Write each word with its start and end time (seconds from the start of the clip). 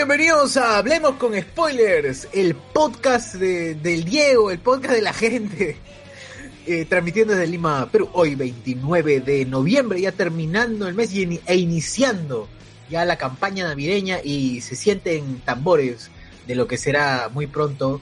Bienvenidos 0.00 0.56
a 0.56 0.78
Hablemos 0.78 1.16
con 1.16 1.38
Spoilers, 1.38 2.26
el 2.32 2.54
podcast 2.54 3.34
de- 3.34 3.74
del 3.74 4.02
Diego, 4.04 4.50
el 4.50 4.58
podcast 4.58 4.94
de 4.94 5.02
la 5.02 5.12
gente, 5.12 5.76
eh, 6.66 6.86
transmitiendo 6.86 7.34
desde 7.34 7.46
Lima, 7.46 7.86
Perú, 7.92 8.08
hoy 8.14 8.34
29 8.34 9.20
de 9.20 9.44
noviembre, 9.44 10.00
ya 10.00 10.10
terminando 10.12 10.88
el 10.88 10.94
mes 10.94 11.12
y 11.12 11.38
e 11.44 11.54
iniciando 11.56 12.48
ya 12.88 13.04
la 13.04 13.16
campaña 13.18 13.64
navideña 13.68 14.20
y 14.24 14.62
se 14.62 14.74
sienten 14.74 15.40
tambores 15.40 16.10
de 16.46 16.54
lo 16.54 16.66
que 16.66 16.78
será 16.78 17.28
muy 17.30 17.46
pronto 17.46 18.00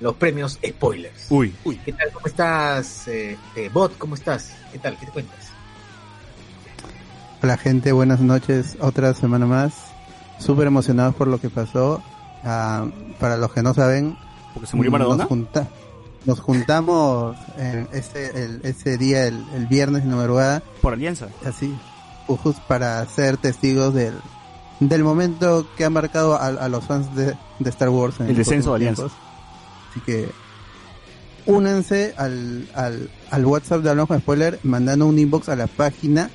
los 0.00 0.14
premios 0.14 0.60
Spoilers. 0.64 1.26
Uy, 1.28 1.52
¿Qué 1.84 1.92
tal? 1.92 2.12
¿Cómo 2.12 2.28
estás, 2.28 3.08
eh, 3.08 3.36
eh, 3.56 3.68
Bot? 3.72 3.98
¿Cómo 3.98 4.14
estás? 4.14 4.52
¿Qué 4.70 4.78
tal? 4.78 4.96
¿Qué 4.96 5.06
te 5.06 5.12
cuentas? 5.12 5.48
Hola 7.42 7.56
gente, 7.56 7.90
buenas 7.90 8.20
noches, 8.20 8.76
otra 8.78 9.12
semana 9.12 9.44
más. 9.46 9.91
Súper 10.42 10.66
emocionados 10.66 11.14
por 11.14 11.28
lo 11.28 11.40
que 11.40 11.50
pasó. 11.50 12.02
Ah, 12.44 12.86
para 13.20 13.36
los 13.36 13.52
que 13.52 13.62
no 13.62 13.72
saben, 13.74 14.16
Porque 14.54 14.66
se 14.66 14.76
murió 14.76 14.90
Maradona. 14.90 15.18
Nos, 15.24 15.28
junta- 15.28 15.68
nos 16.24 16.40
juntamos 16.40 17.36
eh, 17.56 17.86
ese, 17.92 18.44
el- 18.44 18.60
ese 18.64 18.98
día, 18.98 19.26
el, 19.26 19.44
el 19.54 19.66
viernes 19.66 20.02
de 20.04 20.10
la 20.10 20.16
madrugada, 20.16 20.62
Por 20.80 20.92
alianza. 20.94 21.28
así, 21.46 21.72
justo 22.26 22.60
para 22.66 23.04
ser 23.06 23.36
testigos 23.36 23.94
del, 23.94 24.14
del 24.80 25.04
momento 25.04 25.66
que 25.76 25.84
ha 25.84 25.90
marcado 25.90 26.34
a, 26.34 26.46
a 26.48 26.68
los 26.68 26.84
fans 26.84 27.14
de, 27.14 27.34
de 27.60 27.70
Star 27.70 27.88
Wars. 27.90 28.18
en 28.20 28.28
El 28.30 28.36
descenso 28.36 28.70
de 28.70 28.76
Alianza. 28.76 29.04
Así 29.90 30.00
que 30.00 30.28
únanse 31.46 32.14
al, 32.16 32.68
al, 32.74 33.10
al 33.30 33.46
WhatsApp 33.46 33.82
de 33.82 33.90
Hablamos 33.90 34.08
con 34.08 34.20
Spoiler, 34.20 34.58
mandando 34.62 35.06
un 35.06 35.18
inbox 35.18 35.48
a 35.48 35.56
la 35.56 35.66
página 35.66 36.30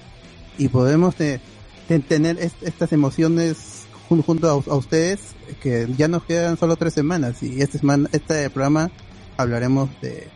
y 0.58 0.68
podemos 0.70 1.16
te- 1.16 1.40
te- 1.88 2.00
tener 2.00 2.38
est- 2.40 2.62
estas 2.64 2.92
emociones 2.92 3.77
junto 4.08 4.48
a, 4.48 4.52
a 4.52 4.76
ustedes, 4.76 5.36
que 5.62 5.88
ya 5.98 6.08
nos 6.08 6.24
quedan 6.24 6.58
solo 6.58 6.76
tres 6.76 6.94
semanas 6.94 7.42
y 7.44 7.62
esta 7.62 7.78
semana, 7.78 8.10
este 8.12 8.50
programa 8.50 8.90
hablaremos 9.38 9.90
de, 10.02 10.28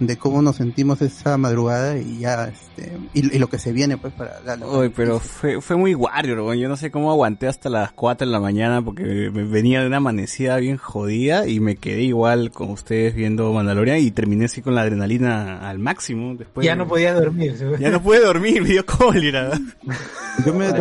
de 0.00 0.16
cómo 0.16 0.40
nos 0.40 0.56
sentimos 0.56 1.02
esa 1.02 1.36
madrugada 1.36 1.98
y 1.98 2.20
ya 2.20 2.48
este 2.48 2.96
y, 3.12 3.36
y 3.36 3.38
lo 3.38 3.48
que 3.48 3.58
se 3.58 3.72
viene 3.72 3.98
pues 3.98 4.12
para 4.14 4.40
la, 4.40 4.58
pero 4.96 5.20
fue, 5.20 5.60
fue 5.60 5.76
muy 5.76 5.94
Warrior. 5.94 6.54
Yo 6.54 6.68
no 6.68 6.76
sé 6.76 6.90
cómo 6.90 7.10
aguanté 7.10 7.46
hasta 7.46 7.68
las 7.68 7.92
4 7.92 8.26
de 8.26 8.32
la 8.32 8.40
mañana 8.40 8.82
porque 8.82 9.30
me 9.32 9.44
venía 9.44 9.82
de 9.82 9.86
una 9.86 9.98
amanecida 9.98 10.56
bien 10.56 10.78
jodida 10.78 11.46
y 11.46 11.60
me 11.60 11.76
quedé 11.76 12.02
igual 12.02 12.50
con 12.50 12.70
ustedes 12.70 13.14
viendo 13.14 13.52
Mandalorian 13.52 13.98
y 13.98 14.10
terminé 14.10 14.46
así 14.46 14.62
con 14.62 14.74
la 14.74 14.82
adrenalina 14.82 15.68
al 15.68 15.78
máximo. 15.78 16.34
Después 16.34 16.64
ya 16.64 16.74
no 16.74 16.88
podía 16.88 17.12
dormir. 17.12 17.56
¿sí? 17.58 17.64
Ya 17.78 17.90
no 17.90 18.02
pude 18.02 18.20
dormir, 18.20 18.62
me 18.62 18.70
dio 18.70 18.86
cólera. 18.86 19.50
yo 20.46 20.54
me 20.54 20.72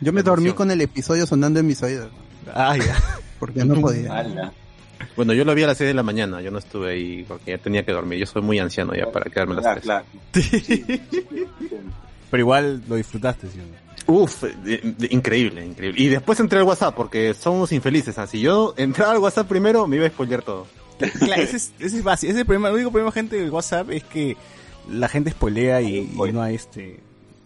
yo 0.00 0.12
me 0.12 0.22
dormí 0.22 0.52
con 0.52 0.70
el 0.70 0.80
episodio 0.80 1.26
sonando 1.26 1.60
en 1.60 1.66
mis 1.66 1.82
oídos 1.82 2.10
Ah, 2.54 2.76
ya. 2.76 2.96
porque 3.38 3.64
no 3.64 3.80
podía 3.80 4.18
Ala. 4.18 4.52
Bueno, 5.16 5.32
yo 5.32 5.44
lo 5.44 5.54
vi 5.54 5.62
a 5.62 5.68
las 5.68 5.78
6 5.78 5.88
de 5.88 5.94
la 5.94 6.02
mañana, 6.02 6.40
yo 6.40 6.50
no 6.50 6.58
estuve 6.58 6.92
ahí 6.92 7.24
porque 7.28 7.52
ya 7.52 7.58
tenía 7.58 7.84
que 7.84 7.92
dormir. 7.92 8.18
Yo 8.18 8.26
soy 8.26 8.42
muy 8.42 8.58
anciano 8.58 8.94
ya 8.94 9.06
para 9.10 9.30
quedarme 9.30 9.54
a 9.54 9.56
las 9.60 9.88
Ah, 9.88 10.02
tres. 10.32 11.00
Pero 12.30 12.40
igual 12.40 12.82
lo 12.88 12.96
disfrutaste, 12.96 13.46
¿sí? 13.48 13.60
Uf, 14.06 14.42
de- 14.42 14.78
de- 14.96 15.08
increíble, 15.10 15.64
increíble. 15.64 16.02
Y 16.02 16.08
después 16.08 16.40
entré 16.40 16.58
al 16.58 16.64
WhatsApp 16.64 16.94
porque 16.94 17.34
somos 17.34 17.72
infelices. 17.72 18.18
Así 18.18 18.40
yo 18.40 18.74
entraba 18.76 19.12
al 19.12 19.18
WhatsApp 19.18 19.46
primero, 19.48 19.86
me 19.86 19.96
iba 19.96 20.06
a 20.06 20.10
spoilear 20.10 20.42
todo. 20.42 20.66
Claro, 21.18 21.42
ese 21.42 21.56
es, 21.58 21.72
ese 21.78 21.98
es 21.98 22.02
básico. 22.02 22.30
Ese 22.30 22.38
es 22.38 22.40
el 22.40 22.46
problema, 22.46 22.68
el 22.68 22.74
único 22.74 22.90
problema, 22.90 23.12
gente, 23.12 23.36
del 23.36 23.50
WhatsApp 23.50 23.90
es 23.90 24.02
que 24.04 24.36
la 24.90 25.08
gente 25.08 25.30
spoilea 25.30 25.80
y, 25.82 25.98
y 25.98 26.32
no 26.32 26.42
hay 26.42 26.54
este, 26.56 27.00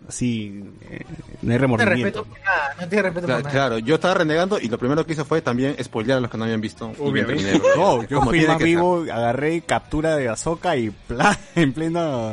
así, 0.09 0.63
eh, 0.91 1.05
no 1.43 1.53
hay 1.53 1.59
No 1.59 1.77
te 1.77 1.85
respeto 1.85 2.23
remordimiento. 2.23 2.25
por 2.25 2.41
nada, 2.41 2.75
no 2.81 2.89
te 2.89 3.03
respeto 3.03 3.27
Cla- 3.27 3.35
por 3.35 3.43
nada. 3.45 3.51
Claro, 3.51 3.79
yo 3.79 3.95
estaba 3.95 4.15
renegando 4.15 4.59
y 4.61 4.69
lo 4.69 4.79
primero 4.79 5.05
que 5.07 5.13
hice 5.13 5.25
fue 5.25 5.41
también 5.43 5.77
spoilear 5.83 6.19
a 6.19 6.21
los 6.21 6.31
que 6.31 6.39
no 6.39 6.45
habían 6.45 6.61
visto. 6.61 6.93
No, 7.77 8.03
yo 8.03 8.19
Como 8.19 8.31
fui 8.31 8.39
tiene 8.41 8.55
más 8.55 8.63
vivo, 8.63 9.05
agarré 9.13 9.61
captura 9.63 10.17
de 10.17 10.29
Azoka 10.29 10.77
y 10.77 10.91
plan, 10.91 11.37
en 11.55 11.73
pleno, 11.73 12.33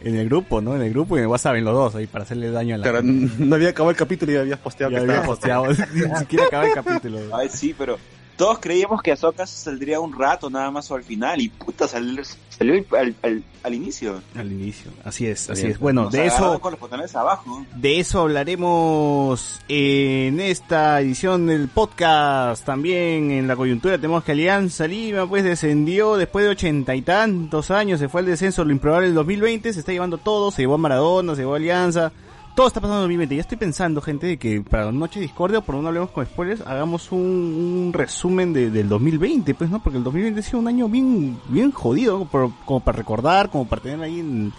en 0.00 0.16
el 0.16 0.26
grupo, 0.28 0.60
¿no? 0.60 0.74
En 0.74 0.82
el 0.82 0.90
grupo 0.90 1.16
y 1.16 1.18
en 1.18 1.24
el 1.24 1.28
WhatsApp, 1.28 1.56
en 1.56 1.64
los 1.64 1.74
dos, 1.74 1.94
ahí, 1.94 2.06
para 2.06 2.24
hacerle 2.24 2.50
daño 2.50 2.74
a 2.74 2.78
la 2.78 2.82
Claro, 2.84 2.98
gente. 3.02 3.34
no 3.44 3.54
había 3.54 3.68
acabado 3.70 3.90
el 3.90 3.96
capítulo 3.96 4.32
y 4.32 4.36
habías 4.36 4.58
posteado 4.58 4.90
Ya 4.92 4.98
que 5.04 5.10
había 5.10 5.22
posteado, 5.22 5.66
ni 5.94 6.16
siquiera 6.18 6.46
acaba 6.46 6.66
el 6.66 6.72
capítulo. 6.74 7.18
Ay, 7.36 7.48
sí, 7.48 7.74
pero 7.76 7.98
todos 8.42 8.58
creíamos 8.58 9.00
que 9.02 9.12
Ahsoka 9.12 9.46
saldría 9.46 10.00
un 10.00 10.18
rato 10.18 10.50
nada 10.50 10.68
más 10.72 10.90
o 10.90 10.96
al 10.96 11.04
final 11.04 11.40
y 11.40 11.48
puta 11.48 11.86
salió, 11.86 12.22
salió 12.48 12.74
al, 12.74 12.86
al, 12.98 13.14
al- 13.22 13.42
al 13.62 13.74
inicio. 13.74 14.20
Al 14.34 14.50
inicio, 14.50 14.90
así 15.04 15.24
es, 15.28 15.48
así 15.48 15.62
Bien. 15.62 15.72
es. 15.74 15.78
Bueno, 15.78 16.02
Nos 16.04 16.12
de 16.12 16.26
eso, 16.26 16.58
con 16.58 16.72
los 16.72 16.80
botones 16.80 17.14
abajo. 17.14 17.64
De 17.76 18.00
eso 18.00 18.22
hablaremos 18.22 19.60
en 19.68 20.40
esta 20.40 21.00
edición 21.00 21.46
del 21.46 21.68
podcast. 21.68 22.64
También 22.64 23.30
en 23.30 23.46
la 23.46 23.54
coyuntura 23.54 23.96
tenemos 23.98 24.24
que 24.24 24.32
Alianza 24.32 24.88
Lima 24.88 25.28
pues 25.28 25.44
descendió 25.44 26.16
después 26.16 26.44
de 26.44 26.50
ochenta 26.50 26.96
y 26.96 27.02
tantos 27.02 27.70
años. 27.70 28.00
Se 28.00 28.08
fue 28.08 28.22
al 28.22 28.26
descenso, 28.26 28.64
lo 28.64 28.72
improbable 28.72 29.06
del 29.06 29.14
2020. 29.14 29.72
Se 29.72 29.78
está 29.78 29.92
llevando 29.92 30.18
todo. 30.18 30.50
Se 30.50 30.62
llevó 30.62 30.74
a 30.74 30.78
Maradona, 30.78 31.36
se 31.36 31.42
llevó 31.42 31.54
a 31.54 31.58
Alianza. 31.58 32.10
Todo 32.54 32.66
está 32.66 32.80
pasando 32.80 32.98
en 32.98 33.02
2020. 33.04 33.34
Ya 33.36 33.40
estoy 33.40 33.56
pensando, 33.56 34.02
gente, 34.02 34.26
de 34.26 34.36
que 34.36 34.60
para 34.60 34.84
la 34.86 34.92
Noche 34.92 35.20
Discordia, 35.20 35.62
por 35.62 35.74
no 35.76 35.88
hablemos 35.88 36.10
con 36.10 36.26
spoilers, 36.26 36.60
hagamos 36.66 37.10
un, 37.10 37.20
un 37.20 37.90
resumen 37.94 38.52
de- 38.52 38.70
del 38.70 38.90
2020, 38.90 39.54
pues, 39.54 39.70
¿no? 39.70 39.82
Porque 39.82 39.96
el 39.96 40.04
2020 40.04 40.40
ha 40.40 40.42
sido 40.42 40.58
un 40.58 40.68
año 40.68 40.86
bien, 40.88 41.38
bien 41.48 41.70
jodido. 41.72 42.26
Por- 42.26 42.50
como 42.66 42.80
para 42.80 42.98
recordar, 42.98 43.48
como 43.48 43.66
para 43.66 43.80
tener 43.80 44.02
ahí 44.02 44.20
en, 44.20 44.52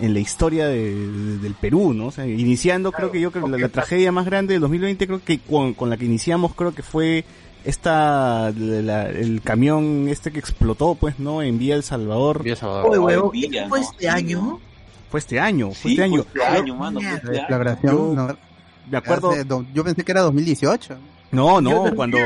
en 0.00 0.14
la 0.14 0.20
historia 0.20 0.66
de- 0.68 0.94
de- 0.94 1.38
del 1.38 1.54
Perú, 1.54 1.92
¿no? 1.92 2.06
O 2.06 2.10
sea, 2.12 2.26
iniciando, 2.28 2.92
creo 2.92 3.10
que 3.10 3.20
yo 3.20 3.32
creo 3.32 3.44
que 3.46 3.50
la, 3.50 3.58
la 3.58 3.68
tragedia 3.70 4.12
más 4.12 4.24
grande 4.24 4.54
del 4.54 4.60
2020, 4.60 5.06
creo 5.08 5.24
que 5.24 5.40
con, 5.40 5.74
con 5.74 5.90
la 5.90 5.96
que 5.96 6.04
iniciamos, 6.04 6.54
creo 6.54 6.72
que 6.72 6.84
fue 6.84 7.24
esta, 7.64 8.52
la- 8.56 8.82
la- 8.82 9.08
el 9.10 9.40
camión 9.42 10.06
este 10.08 10.30
que 10.30 10.38
explotó, 10.38 10.94
pues, 10.94 11.18
¿no? 11.18 11.42
En 11.42 11.58
Vía 11.58 11.74
El 11.74 11.82
Salvador. 11.82 12.44
Vía 12.44 12.54
Salvador. 12.54 12.86
Oye, 12.90 12.98
huevo, 13.00 13.32
¿qué 13.32 13.66
fue 13.68 13.80
¿no? 13.80 13.90
este 13.90 14.08
año? 14.08 14.60
Fue 15.12 15.20
este 15.20 15.38
año, 15.38 15.66
fue 15.70 15.74
Sí, 15.74 15.88
este 15.90 16.02
año. 16.02 16.24
fue 16.24 16.42
este 16.42 16.56
año, 16.58 16.74
mano. 16.74 17.00
fue 17.00 17.08
la 17.10 17.14
este 17.16 17.28
año. 17.30 17.38
declaración 17.42 17.92
Yo- 17.96 18.14
no, 18.16 18.36
Me 18.90 18.98
acuerdo, 18.98 19.30
hace 19.30 19.44
yo 19.72 19.84
pensé 19.84 20.02
que 20.04 20.10
era 20.12 20.22
2018 20.22 20.96
no, 21.30 21.60
no, 21.60 21.94
cuando, 21.94 22.18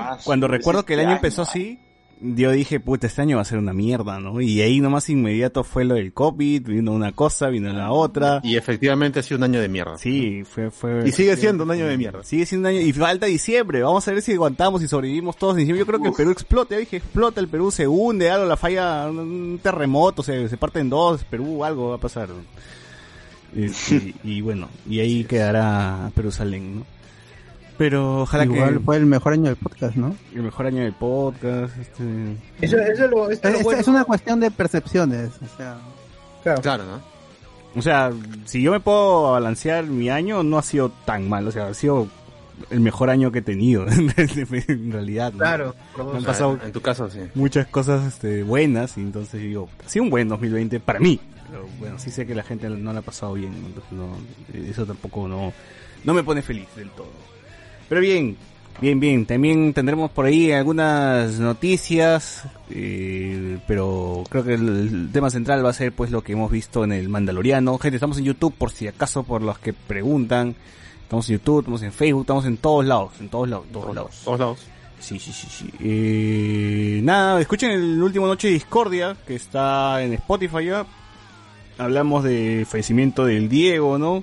Ah, 0.00 0.16
cuando 0.22 0.46
pues 0.46 0.58
recuerdo 0.58 0.84
que 0.84 0.94
el 0.94 1.00
este 1.00 1.06
año 1.08 1.16
empezó 1.16 1.42
ah. 1.42 1.46
así, 1.48 1.78
yo 2.26 2.50
dije, 2.52 2.80
puta, 2.80 3.06
este 3.06 3.20
año 3.20 3.36
va 3.36 3.42
a 3.42 3.44
ser 3.44 3.58
una 3.58 3.74
mierda, 3.74 4.18
¿no? 4.18 4.40
Y 4.40 4.62
ahí 4.62 4.80
nomás 4.80 5.10
inmediato 5.10 5.62
fue 5.62 5.84
lo 5.84 5.94
del 5.96 6.12
COVID, 6.14 6.66
vino 6.66 6.92
una 6.92 7.12
cosa, 7.12 7.48
vino 7.48 7.70
la 7.72 7.92
otra. 7.92 8.40
Y 8.42 8.56
efectivamente 8.56 9.20
ha 9.20 9.22
sido 9.22 9.36
un 9.38 9.44
año 9.44 9.60
de 9.60 9.68
mierda. 9.68 9.98
Sí, 9.98 10.42
fue, 10.44 10.70
fue. 10.70 11.06
Y 11.06 11.12
sigue 11.12 11.36
siendo 11.36 11.64
un 11.64 11.70
año 11.70 11.86
de 11.86 11.98
mierda. 11.98 12.22
Sigue 12.24 12.46
siendo 12.46 12.68
un 12.68 12.74
año, 12.76 12.84
y 12.86 12.92
falta 12.94 13.26
diciembre, 13.26 13.82
vamos 13.82 14.08
a 14.08 14.12
ver 14.12 14.22
si 14.22 14.32
aguantamos 14.32 14.82
y 14.82 14.88
sobrevivimos 14.88 15.36
todos 15.36 15.54
en 15.54 15.58
diciembre. 15.60 15.80
Yo 15.80 15.86
creo 15.86 16.00
que 16.00 16.08
el 16.08 16.14
Perú 16.14 16.30
explota, 16.30 16.74
ya 16.74 16.78
dije, 16.80 16.96
explota 16.96 17.40
el 17.40 17.48
Perú, 17.48 17.70
se 17.70 17.86
hunde, 17.86 18.30
algo, 18.30 18.46
la 18.46 18.56
falla, 18.56 19.06
un- 19.10 19.60
terremoto, 19.62 20.22
se, 20.22 20.48
se 20.48 20.56
parte 20.56 20.80
en 20.80 20.88
dos, 20.90 21.24
Perú, 21.24 21.62
algo 21.64 21.90
va 21.90 21.96
a 21.96 21.98
pasar. 21.98 22.28
Este, 23.54 24.14
y 24.24 24.40
bueno, 24.40 24.68
y 24.88 25.00
ahí 25.00 25.24
quedará 25.24 26.10
Perusalén, 26.14 26.76
¿no? 26.80 26.93
Pero 27.76 28.22
ojalá 28.22 28.44
igual 28.44 28.74
que 28.74 28.78
fue 28.80 28.96
el 28.96 29.06
mejor 29.06 29.32
año 29.32 29.44
del 29.44 29.56
podcast 29.56 29.96
no 29.96 30.14
el 30.34 30.42
mejor 30.42 30.66
año 30.66 30.82
del 30.82 30.92
podcast, 30.92 31.76
este, 31.78 32.36
Eso, 32.60 32.76
eso 32.78 33.08
lo, 33.08 33.30
esto 33.30 33.48
es, 33.48 33.54
lo 33.54 33.58
es- 33.58 33.64
bueno. 33.64 33.80
es 33.80 33.88
una 33.88 34.04
cuestión 34.04 34.38
de 34.40 34.50
percepciones 34.50 35.30
o 35.42 35.56
sea 35.56 35.76
Claro. 36.42 36.60
Claro, 36.62 36.84
¿no? 36.84 37.00
O 37.76 37.82
sea, 37.82 38.12
si 38.44 38.60
yo 38.62 38.70
me 38.70 38.78
puedo 38.80 39.32
balancear 39.32 39.84
mi 39.84 40.10
año, 40.10 40.42
no 40.44 40.58
ha 40.58 40.62
sido 40.62 40.90
tan 41.06 41.28
mal. 41.28 41.48
O 41.48 41.50
sea, 41.50 41.68
ha 41.68 41.74
sido 41.74 42.06
el 42.70 42.80
mejor 42.80 43.08
año 43.10 43.32
que 43.32 43.38
he 43.38 43.42
tenido, 43.42 43.86
en 43.90 44.92
realidad. 44.92 45.32
¿no? 45.32 45.38
Claro. 45.38 45.74
Me 46.12 46.18
han 46.18 46.22
pasado 46.24 46.58
En 46.62 46.70
tu 46.70 46.80
caso, 46.82 47.08
sí. 47.10 47.20
muchas 47.34 47.66
cosas 47.66 48.06
este, 48.06 48.42
buenas 48.44 48.96
y 48.98 49.00
entonces 49.00 49.40
digo, 49.40 49.68
ha 49.84 49.88
sido 49.88 50.04
un 50.04 50.10
buen 50.10 50.28
2020 50.28 50.78
para 50.80 51.00
mí. 51.00 51.18
Pero 51.50 51.66
bueno, 51.80 51.98
sí 51.98 52.10
sé 52.10 52.26
que 52.26 52.34
la 52.34 52.42
gente 52.42 52.68
no 52.68 52.92
la 52.92 52.98
ha 52.98 53.02
pasado 53.02 53.32
bien, 53.32 53.52
entonces 53.54 53.90
no, 53.92 54.08
eso 54.70 54.84
tampoco 54.86 55.26
no, 55.26 55.52
no 56.04 56.14
me 56.14 56.22
pone 56.22 56.42
feliz 56.42 56.68
del 56.76 56.90
todo. 56.90 57.08
Pero 57.88 58.00
bien, 58.00 58.36
bien, 58.80 59.00
bien. 59.00 59.26
También 59.26 59.72
tendremos 59.72 60.10
por 60.10 60.26
ahí 60.26 60.52
algunas 60.52 61.38
noticias, 61.38 62.44
eh, 62.70 63.58
pero 63.66 64.24
creo 64.28 64.44
que 64.44 64.54
el, 64.54 65.10
tema 65.12 65.30
central 65.30 65.64
va 65.64 65.70
a 65.70 65.74
ser 65.74 65.92
pues 65.92 66.10
lo 66.10 66.22
que 66.22 66.32
hemos 66.32 66.50
visto 66.50 66.84
en 66.84 66.92
el 66.92 67.08
Mandaloriano. 67.08 67.78
Gente, 67.78 67.96
estamos 67.96 68.18
en 68.18 68.24
YouTube 68.24 68.54
por 68.54 68.70
si 68.70 68.86
acaso, 68.86 69.22
por 69.22 69.42
los 69.42 69.58
que 69.58 69.72
preguntan. 69.72 70.54
Estamos 71.02 71.28
en 71.28 71.36
YouTube, 71.36 71.60
estamos 71.60 71.82
en 71.82 71.92
Facebook, 71.92 72.22
estamos 72.22 72.46
en 72.46 72.56
todos 72.56 72.84
lados, 72.84 73.12
en 73.20 73.28
todos 73.28 73.48
lados, 73.48 73.66
todos 73.72 73.94
lados. 73.94 74.20
Todos 74.24 74.40
lados. 74.40 74.66
Sí, 75.04 75.18
sí, 75.18 75.32
sí, 75.32 75.46
sí. 75.50 75.70
Eh, 75.80 77.00
nada, 77.02 77.38
escuchen 77.38 77.72
el 77.72 78.02
último 78.02 78.26
Noche 78.26 78.48
de 78.48 78.54
Discordia, 78.54 79.14
que 79.26 79.34
está 79.34 80.02
en 80.02 80.14
Spotify 80.14 80.64
ya. 80.64 80.86
Hablamos 81.76 82.24
del 82.24 82.64
fallecimiento 82.64 83.26
del 83.26 83.48
Diego, 83.50 83.98
¿no? 83.98 84.22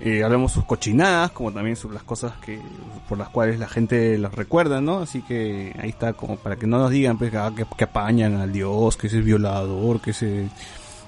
Eh, 0.00 0.22
hablamos 0.22 0.52
sus 0.52 0.64
cochinadas, 0.64 1.32
como 1.32 1.50
también 1.52 1.74
sobre 1.74 1.94
las 1.94 2.04
cosas 2.04 2.32
que 2.44 2.60
por 3.08 3.18
las 3.18 3.28
cuales 3.30 3.58
la 3.58 3.68
gente 3.68 4.16
las 4.16 4.32
recuerda, 4.32 4.80
¿no? 4.80 5.00
Así 5.00 5.22
que 5.22 5.74
ahí 5.80 5.88
está, 5.88 6.12
como 6.12 6.36
para 6.36 6.54
que 6.56 6.66
no 6.68 6.78
nos 6.78 6.90
digan 6.90 7.18
pues, 7.18 7.30
que, 7.32 7.36
ah, 7.38 7.50
que, 7.54 7.64
que 7.76 7.84
apañan 7.84 8.36
al 8.36 8.52
Dios, 8.52 8.96
que 8.96 9.08
ese 9.08 9.18
es 9.18 9.24
violador, 9.24 10.00
que 10.00 10.10
ese 10.12 10.48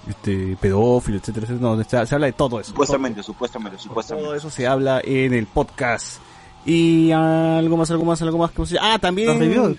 este 0.08 0.56
pedófilo, 0.60 1.18
etcétera, 1.18 1.46
etcétera. 1.46 1.76
No, 1.76 1.84
se, 1.84 2.06
se 2.06 2.14
habla 2.14 2.26
de 2.26 2.32
todo 2.32 2.58
eso. 2.58 2.70
Supuestamente, 2.70 3.22
supuestamente, 3.22 3.76
Todo 3.76 3.84
supuestamente. 3.88 4.36
eso 4.36 4.50
se 4.50 4.66
habla 4.66 5.00
en 5.04 5.34
el 5.34 5.46
podcast. 5.46 6.20
Y 6.66 7.12
algo 7.12 7.76
más, 7.76 7.90
algo 7.90 8.04
más, 8.04 8.20
algo 8.22 8.38
más. 8.38 8.50
que 8.50 8.62
Ah, 8.80 8.98
también 8.98 9.28
Los 9.28 9.38
reviews. 9.38 9.76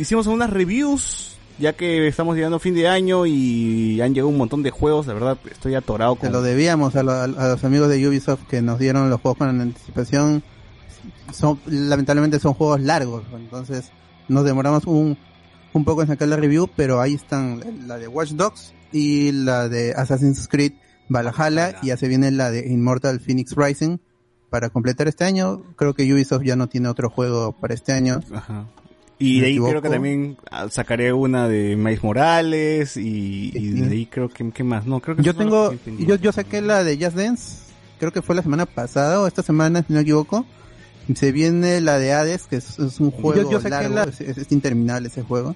hicimos 0.00 0.26
unas 0.28 0.48
reviews, 0.50 1.36
ya 1.58 1.72
que 1.74 2.06
estamos 2.08 2.36
llegando 2.36 2.56
a 2.56 2.60
fin 2.60 2.74
de 2.74 2.88
año 2.88 3.26
y 3.26 4.00
han 4.00 4.12
llegado 4.14 4.28
un 4.28 4.36
montón 4.38 4.62
de 4.62 4.70
juegos. 4.70 5.06
La 5.06 5.14
verdad, 5.14 5.38
estoy 5.50 5.74
atorado 5.74 6.14
Se 6.14 6.20
con... 6.22 6.32
lo 6.32 6.42
debíamos 6.42 6.96
a, 6.96 7.02
lo- 7.02 7.12
a 7.12 7.26
los 7.26 7.64
amigos 7.64 7.88
de 7.88 8.06
Ubisoft 8.08 8.46
que 8.48 8.62
nos 8.62 8.78
dieron 8.78 9.08
los 9.10 9.20
juegos 9.20 9.38
con 9.38 9.60
anticipación. 9.60 10.42
Son, 11.32 11.58
lamentablemente 11.66 12.38
son 12.38 12.54
juegos 12.54 12.80
largos, 12.80 13.22
entonces 13.34 13.90
nos 14.28 14.44
demoramos 14.44 14.84
un, 14.86 15.16
un 15.72 15.84
poco 15.84 16.02
en 16.02 16.08
sacar 16.08 16.28
la 16.28 16.36
review, 16.36 16.68
pero 16.74 17.00
ahí 17.00 17.14
están 17.14 17.60
la 17.86 17.98
de 17.98 18.08
Watch 18.08 18.30
Dogs 18.32 18.72
y 18.92 19.32
la 19.32 19.68
de 19.68 19.92
Assassin's 19.96 20.46
Creed 20.48 20.72
Valhalla 21.08 21.76
y 21.82 21.88
ya 21.88 21.96
se 21.96 22.08
viene 22.08 22.30
la 22.30 22.50
de 22.50 22.66
Immortal 22.68 23.20
Phoenix 23.20 23.54
Rising 23.56 23.98
para 24.50 24.70
completar 24.70 25.08
este 25.08 25.24
año. 25.24 25.62
Creo 25.76 25.94
que 25.94 26.12
Ubisoft 26.12 26.42
ya 26.44 26.56
no 26.56 26.68
tiene 26.68 26.88
otro 26.88 27.10
juego 27.10 27.52
para 27.52 27.74
este 27.74 27.92
año. 27.92 28.20
Ajá. 28.32 28.66
Y 29.18 29.40
de 29.40 29.46
ahí 29.46 29.58
creo 29.58 29.80
que 29.80 29.88
también 29.88 30.36
ah, 30.50 30.68
sacaré 30.70 31.12
una 31.12 31.48
de 31.48 31.74
Miles 31.76 32.02
Morales 32.02 32.96
y, 32.98 33.50
de 33.50 33.90
ahí 33.90 34.06
creo 34.06 34.28
que, 34.28 34.50
¿qué 34.50 34.62
más? 34.62 34.84
No, 34.86 35.00
creo 35.00 35.16
que 35.16 35.22
Yo 35.22 35.34
tengo, 35.34 35.70
que 35.70 36.04
yo, 36.04 36.16
yo 36.16 36.32
saqué 36.32 36.60
la 36.60 36.84
de 36.84 36.96
Just 37.02 37.16
Dance, 37.16 37.56
creo 37.98 38.12
que 38.12 38.20
fue 38.20 38.34
la 38.34 38.42
semana 38.42 38.66
pasada 38.66 39.20
o 39.22 39.26
esta 39.26 39.42
semana, 39.42 39.80
si 39.86 39.92
no 39.92 39.96
me 39.98 40.02
equivoco. 40.02 40.44
Se 41.14 41.30
viene 41.32 41.80
la 41.80 41.98
de 41.98 42.12
Hades, 42.12 42.46
que 42.48 42.56
es, 42.56 42.78
es 42.78 42.98
un 43.00 43.10
juego 43.12 43.48
yo 43.50 43.58
saqué 43.60 43.70
largo, 43.70 43.94
la- 43.94 44.02
es, 44.04 44.20
es- 44.20 44.50
interminable 44.52 45.08
ese 45.08 45.22
juego. 45.22 45.54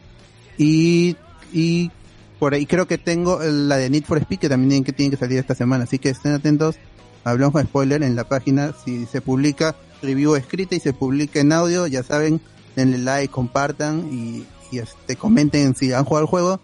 Y, 0.56 1.16
y 1.52 1.90
por 2.38 2.54
ahí 2.54 2.64
creo 2.66 2.86
que 2.86 2.98
tengo 2.98 3.40
la 3.42 3.76
de 3.76 3.90
Need 3.90 4.04
for 4.04 4.16
Speed, 4.18 4.38
que 4.38 4.48
también 4.48 4.70
tiene 4.70 4.84
que, 4.84 4.92
tiene 4.92 5.10
que 5.10 5.16
salir 5.16 5.38
esta 5.38 5.54
semana. 5.54 5.84
Así 5.84 5.98
que 5.98 6.08
estén 6.10 6.32
atentos, 6.32 6.76
hablamos 7.24 7.52
con 7.52 7.64
spoiler 7.64 8.02
en 8.04 8.16
la 8.16 8.24
página. 8.28 8.72
Si 8.84 9.06
se 9.06 9.20
publica 9.20 9.74
review 10.02 10.34
escrita 10.36 10.76
y 10.76 10.80
se 10.80 10.92
publica 10.92 11.40
en 11.40 11.52
audio, 11.52 11.86
ya 11.88 12.02
saben, 12.02 12.40
denle 12.76 12.98
like, 12.98 13.32
compartan 13.32 14.08
y, 14.12 14.44
y 14.72 14.78
este, 14.78 15.16
comenten 15.16 15.74
si 15.74 15.92
han 15.92 16.04
jugado 16.04 16.24
el 16.24 16.30
juego, 16.30 16.60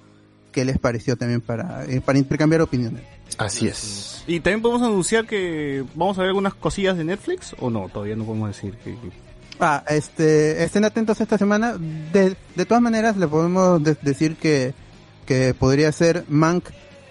qué 0.52 0.64
les 0.64 0.78
pareció 0.78 1.16
también 1.16 1.40
para, 1.40 1.84
eh, 1.84 2.00
para 2.00 2.18
intercambiar 2.18 2.62
opiniones. 2.62 3.02
Así 3.38 3.66
es. 3.68 4.22
Y 4.26 4.40
también 4.40 4.62
podemos 4.62 4.82
anunciar 4.82 5.26
que 5.26 5.84
vamos 5.94 6.16
a 6.16 6.22
ver 6.22 6.28
algunas 6.28 6.54
cosillas 6.54 6.96
de 6.96 7.04
Netflix 7.04 7.54
o 7.60 7.68
no, 7.70 7.88
todavía 7.88 8.16
no 8.16 8.24
podemos 8.24 8.48
decir 8.48 8.74
que... 8.82 8.96
Ah, 9.60 9.82
este, 9.88 10.62
estén 10.64 10.84
atentos 10.84 11.20
esta 11.20 11.38
semana. 11.38 11.76
De, 12.12 12.36
de 12.54 12.64
todas 12.66 12.82
maneras, 12.82 13.16
le 13.16 13.26
podemos 13.26 13.82
de- 13.82 13.96
decir 14.02 14.36
que, 14.36 14.74
que 15.24 15.54
podría 15.54 15.90
ser 15.92 16.24
Mank, 16.28 16.66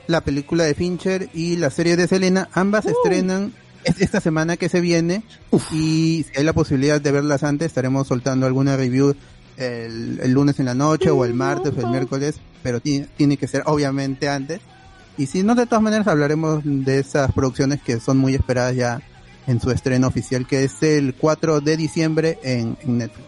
la 0.08 0.22
película 0.22 0.64
de 0.64 0.76
Fincher 0.76 1.30
y 1.34 1.56
la 1.58 1.72
serie 1.72 1.96
de 1.96 2.08
Selena. 2.08 2.48
Ambas 2.54 2.86
estrenan 2.86 3.48
es- 3.56 3.65
esta 3.86 4.20
semana 4.22 4.58
que 4.58 4.70
se 4.70 4.82
viene. 4.82 5.24
Y 5.72 6.24
si 6.24 6.38
hay 6.38 6.44
la 6.44 6.54
posibilidad 6.54 7.00
de 7.00 7.12
verlas 7.12 7.44
antes, 7.44 7.68
estaremos 7.68 8.08
soltando 8.08 8.46
alguna 8.46 8.76
review 8.78 9.16
el, 9.58 10.20
el 10.22 10.32
lunes 10.32 10.60
en 10.60 10.66
la 10.66 10.74
noche 10.76 11.10
o 11.10 11.24
el 11.26 11.34
martes 11.34 11.74
o 11.78 11.80
el 11.82 11.88
miércoles. 11.88 12.36
Pero 12.64 12.80
tiene, 12.80 13.08
tiene 13.16 13.38
que 13.38 13.48
ser 13.48 13.64
obviamente 13.66 14.28
antes. 14.30 14.60
Y 15.18 15.28
si 15.28 15.44
no, 15.44 15.56
de 15.56 15.66
todas 15.66 15.82
maneras 15.82 16.08
hablaremos 16.08 16.62
de 16.64 17.00
esas 17.00 17.32
producciones 17.32 17.82
que 17.82 18.00
son 18.00 18.18
muy 18.18 18.36
esperadas 18.36 18.76
ya 18.76 19.02
en 19.48 19.62
su 19.62 19.72
estreno 19.72 20.08
oficial, 20.08 20.46
que 20.48 20.64
es 20.64 20.82
el 20.84 21.14
4 21.16 21.62
de 21.62 21.78
diciembre 21.78 22.40
en, 22.44 22.78
en 22.82 22.98
Netflix. 22.98 23.28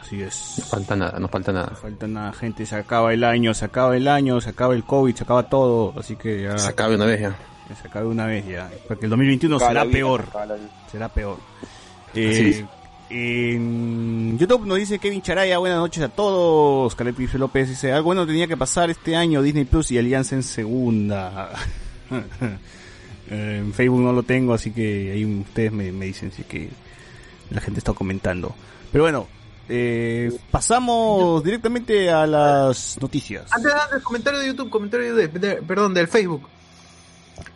Así 0.00 0.22
es. 0.22 0.54
No 0.58 0.64
falta 0.66 0.96
nada, 0.96 1.18
no 1.18 1.28
falta 1.28 1.52
No 1.52 1.60
nada. 1.60 1.74
falta 1.74 2.06
nada, 2.06 2.32
gente. 2.32 2.66
Se 2.66 2.74
acaba 2.76 3.12
el 3.12 3.24
año, 3.24 3.54
se 3.54 3.64
acaba 3.64 3.96
el 3.96 4.06
año, 4.08 4.40
se 4.40 4.50
acaba 4.50 4.74
el 4.74 4.84
COVID, 4.84 5.14
se 5.14 5.24
acaba 5.24 5.48
todo. 5.48 5.94
Así 5.98 6.16
que 6.16 6.42
ya 6.42 6.58
Se 6.58 6.68
acabe 6.68 6.94
una 6.96 7.06
vez 7.06 7.20
ya. 7.20 7.36
Que 7.70 7.80
se 7.80 7.88
acabe 7.88 8.06
una 8.06 8.26
vez 8.26 8.46
ya. 8.46 8.70
Porque 8.88 9.06
el 9.06 9.10
2021 9.10 9.56
Acaba 9.56 9.70
será 9.70 9.84
vida, 9.84 9.92
peor. 9.92 10.24
Será 10.90 11.08
peor. 11.08 11.38
Eh, 12.14 12.64
en 13.10 14.38
YouTube 14.38 14.66
nos 14.66 14.78
dice 14.78 14.98
Kevin 14.98 15.22
Charaya, 15.22 15.58
buenas 15.58 15.78
noches 15.78 16.02
a 16.02 16.08
todos. 16.08 16.94
Caleb 16.94 17.14
Pife 17.14 17.38
López 17.38 17.68
dice, 17.68 17.92
algo 17.92 18.06
bueno 18.06 18.26
tenía 18.26 18.46
que 18.46 18.56
pasar 18.56 18.90
este 18.90 19.16
año, 19.16 19.42
Disney 19.42 19.64
Plus 19.64 19.90
y 19.90 19.98
Alianza 19.98 20.34
en 20.36 20.42
segunda. 20.42 21.50
En 23.30 23.72
Facebook 23.72 24.00
no 24.00 24.12
lo 24.12 24.24
tengo, 24.24 24.52
así 24.54 24.72
que 24.72 25.12
ahí 25.12 25.24
ustedes 25.24 25.70
me, 25.70 25.92
me 25.92 26.06
dicen 26.06 26.32
si 26.32 26.42
que 26.42 26.68
la 27.50 27.60
gente 27.60 27.78
está 27.78 27.92
comentando. 27.92 28.52
Pero 28.90 29.04
bueno, 29.04 29.28
eh, 29.68 30.32
pasamos 30.50 31.44
directamente 31.44 32.10
a 32.10 32.26
las 32.26 32.98
noticias. 33.00 33.44
Antes, 33.52 33.72
antes, 33.72 34.02
comentario 34.02 34.40
de 34.40 34.46
YouTube, 34.48 34.68
comentario 34.68 35.14
de, 35.14 35.28
de- 35.28 35.62
perdón, 35.62 35.94
del 35.94 36.08
Facebook. 36.08 36.48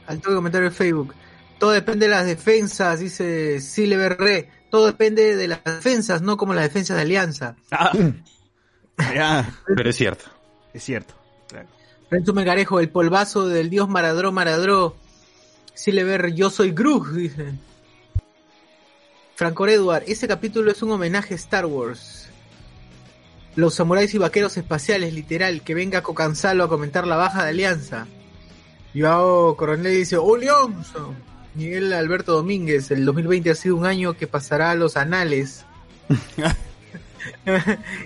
Al 0.06 0.20
toque 0.20 0.34
comentario 0.34 0.70
de 0.70 0.74
Facebook. 0.74 1.14
Todo 1.58 1.70
depende 1.70 2.06
de 2.06 2.10
las 2.10 2.26
defensas, 2.26 3.00
dice 3.00 3.60
Silver 3.60 4.16
Re. 4.18 4.50
Todo 4.70 4.86
depende 4.86 5.36
de 5.36 5.48
las 5.48 5.62
defensas, 5.64 6.20
no 6.20 6.36
como 6.36 6.52
las 6.54 6.64
defensas 6.64 6.96
de 6.96 7.02
Alianza. 7.02 7.56
Ah, 7.70 7.92
ya, 9.14 9.54
Pero 9.66 9.90
es 9.90 9.96
cierto. 9.96 10.24
es 10.72 10.82
cierto. 10.82 11.14
claro. 11.48 11.68
Renzo 12.10 12.32
Megarejo, 12.32 12.80
el 12.80 12.88
polvazo 12.90 13.48
del 13.48 13.70
dios 13.70 13.88
Maradró, 13.88 14.32
Maradró. 14.32 14.96
Silver, 15.74 16.34
yo 16.34 16.50
soy 16.50 16.70
Grug, 16.72 17.10
dice. 17.12 17.54
Franco 19.34 19.66
Edward, 19.66 20.04
ese 20.06 20.28
capítulo 20.28 20.70
es 20.70 20.82
un 20.82 20.92
homenaje 20.92 21.34
a 21.34 21.36
Star 21.36 21.66
Wars. 21.66 22.28
Los 23.56 23.74
samuráis 23.74 24.14
y 24.14 24.18
vaqueros 24.18 24.56
espaciales, 24.56 25.12
literal, 25.12 25.62
que 25.62 25.74
venga 25.74 26.02
Cocanzalo 26.02 26.64
a 26.64 26.68
comentar 26.68 27.06
la 27.06 27.16
baja 27.16 27.42
de 27.44 27.50
Alianza. 27.50 28.06
Joao 28.94 29.56
Coronel 29.56 29.92
dice, 29.92 30.16
¡Oh, 30.16 30.36
Leonzo! 30.36 31.14
Miguel 31.54 31.92
Alberto 31.92 32.32
Domínguez, 32.32 32.90
el 32.90 33.04
2020 33.04 33.50
ha 33.50 33.54
sido 33.54 33.76
un 33.76 33.86
año 33.86 34.14
que 34.14 34.26
pasará 34.26 34.70
a 34.70 34.74
los 34.74 34.96
anales. 34.96 35.64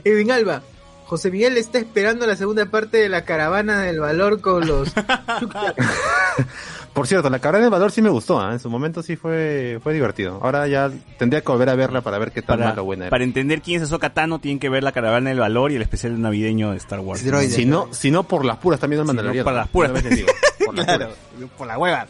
Edwin 0.05 0.31
Alba, 0.31 0.63
José 1.07 1.31
Miguel 1.31 1.57
está 1.57 1.79
esperando 1.79 2.27
la 2.27 2.37
segunda 2.37 2.67
parte 2.67 2.99
de 2.99 3.09
la 3.09 3.25
caravana 3.25 3.81
del 3.83 4.01
valor 4.01 4.41
con 4.41 4.67
los... 4.67 4.93
Por 6.95 7.07
cierto, 7.07 7.31
la 7.31 7.39
carrera 7.39 7.65
de 7.65 7.71
valor 7.71 7.93
sí 7.93 8.03
me 8.03 8.09
gustó, 8.11 8.41
¿ah? 8.41 8.53
en 8.53 8.59
su 8.59 8.69
momento 8.69 9.03
sí 9.03 9.15
fue 9.15 9.79
fue 9.83 9.95
divertido. 9.95 10.41
Ahora 10.43 10.67
ya 10.67 10.91
tendría 11.19 11.43
que 11.43 11.53
volver 11.53 11.69
a 11.69 11.75
verla 11.77 12.01
para 12.01 12.19
ver 12.19 12.33
qué 12.33 12.43
tan 12.43 12.59
Para, 12.59 12.71
mala 12.71 12.83
buena 12.83 13.05
era. 13.05 13.11
para 13.11 13.23
entender 13.25 13.63
quién 13.63 13.77
es 13.77 13.85
Ahsoka 13.85 14.13
Tano, 14.15 14.41
tienen 14.41 14.59
que 14.59 14.69
ver 14.69 14.83
la 14.83 14.91
caravana 14.93 15.31
del 15.31 15.39
valor 15.39 15.71
y 15.71 15.77
el 15.77 15.83
especial 15.83 16.21
navideño 16.21 16.73
de 16.73 16.77
Star 16.79 17.01
Wars. 17.01 17.25
Droide. 17.25 17.51
Si 17.51 17.67
no, 17.67 17.89
si 17.93 18.11
no 18.11 18.25
por 18.25 18.45
las 18.45 18.57
puras 18.57 18.81
también 18.81 19.01
el 19.03 19.07
Si 19.09 19.15
no, 19.15 19.45
para 19.45 19.57
las 19.59 19.69
puras. 19.69 19.93
Por 19.93 20.75
las 20.75 20.85
Claro, 20.87 21.09
puras. 21.37 21.51
por 21.57 21.67
la 21.69 21.79
hueva. 21.79 22.07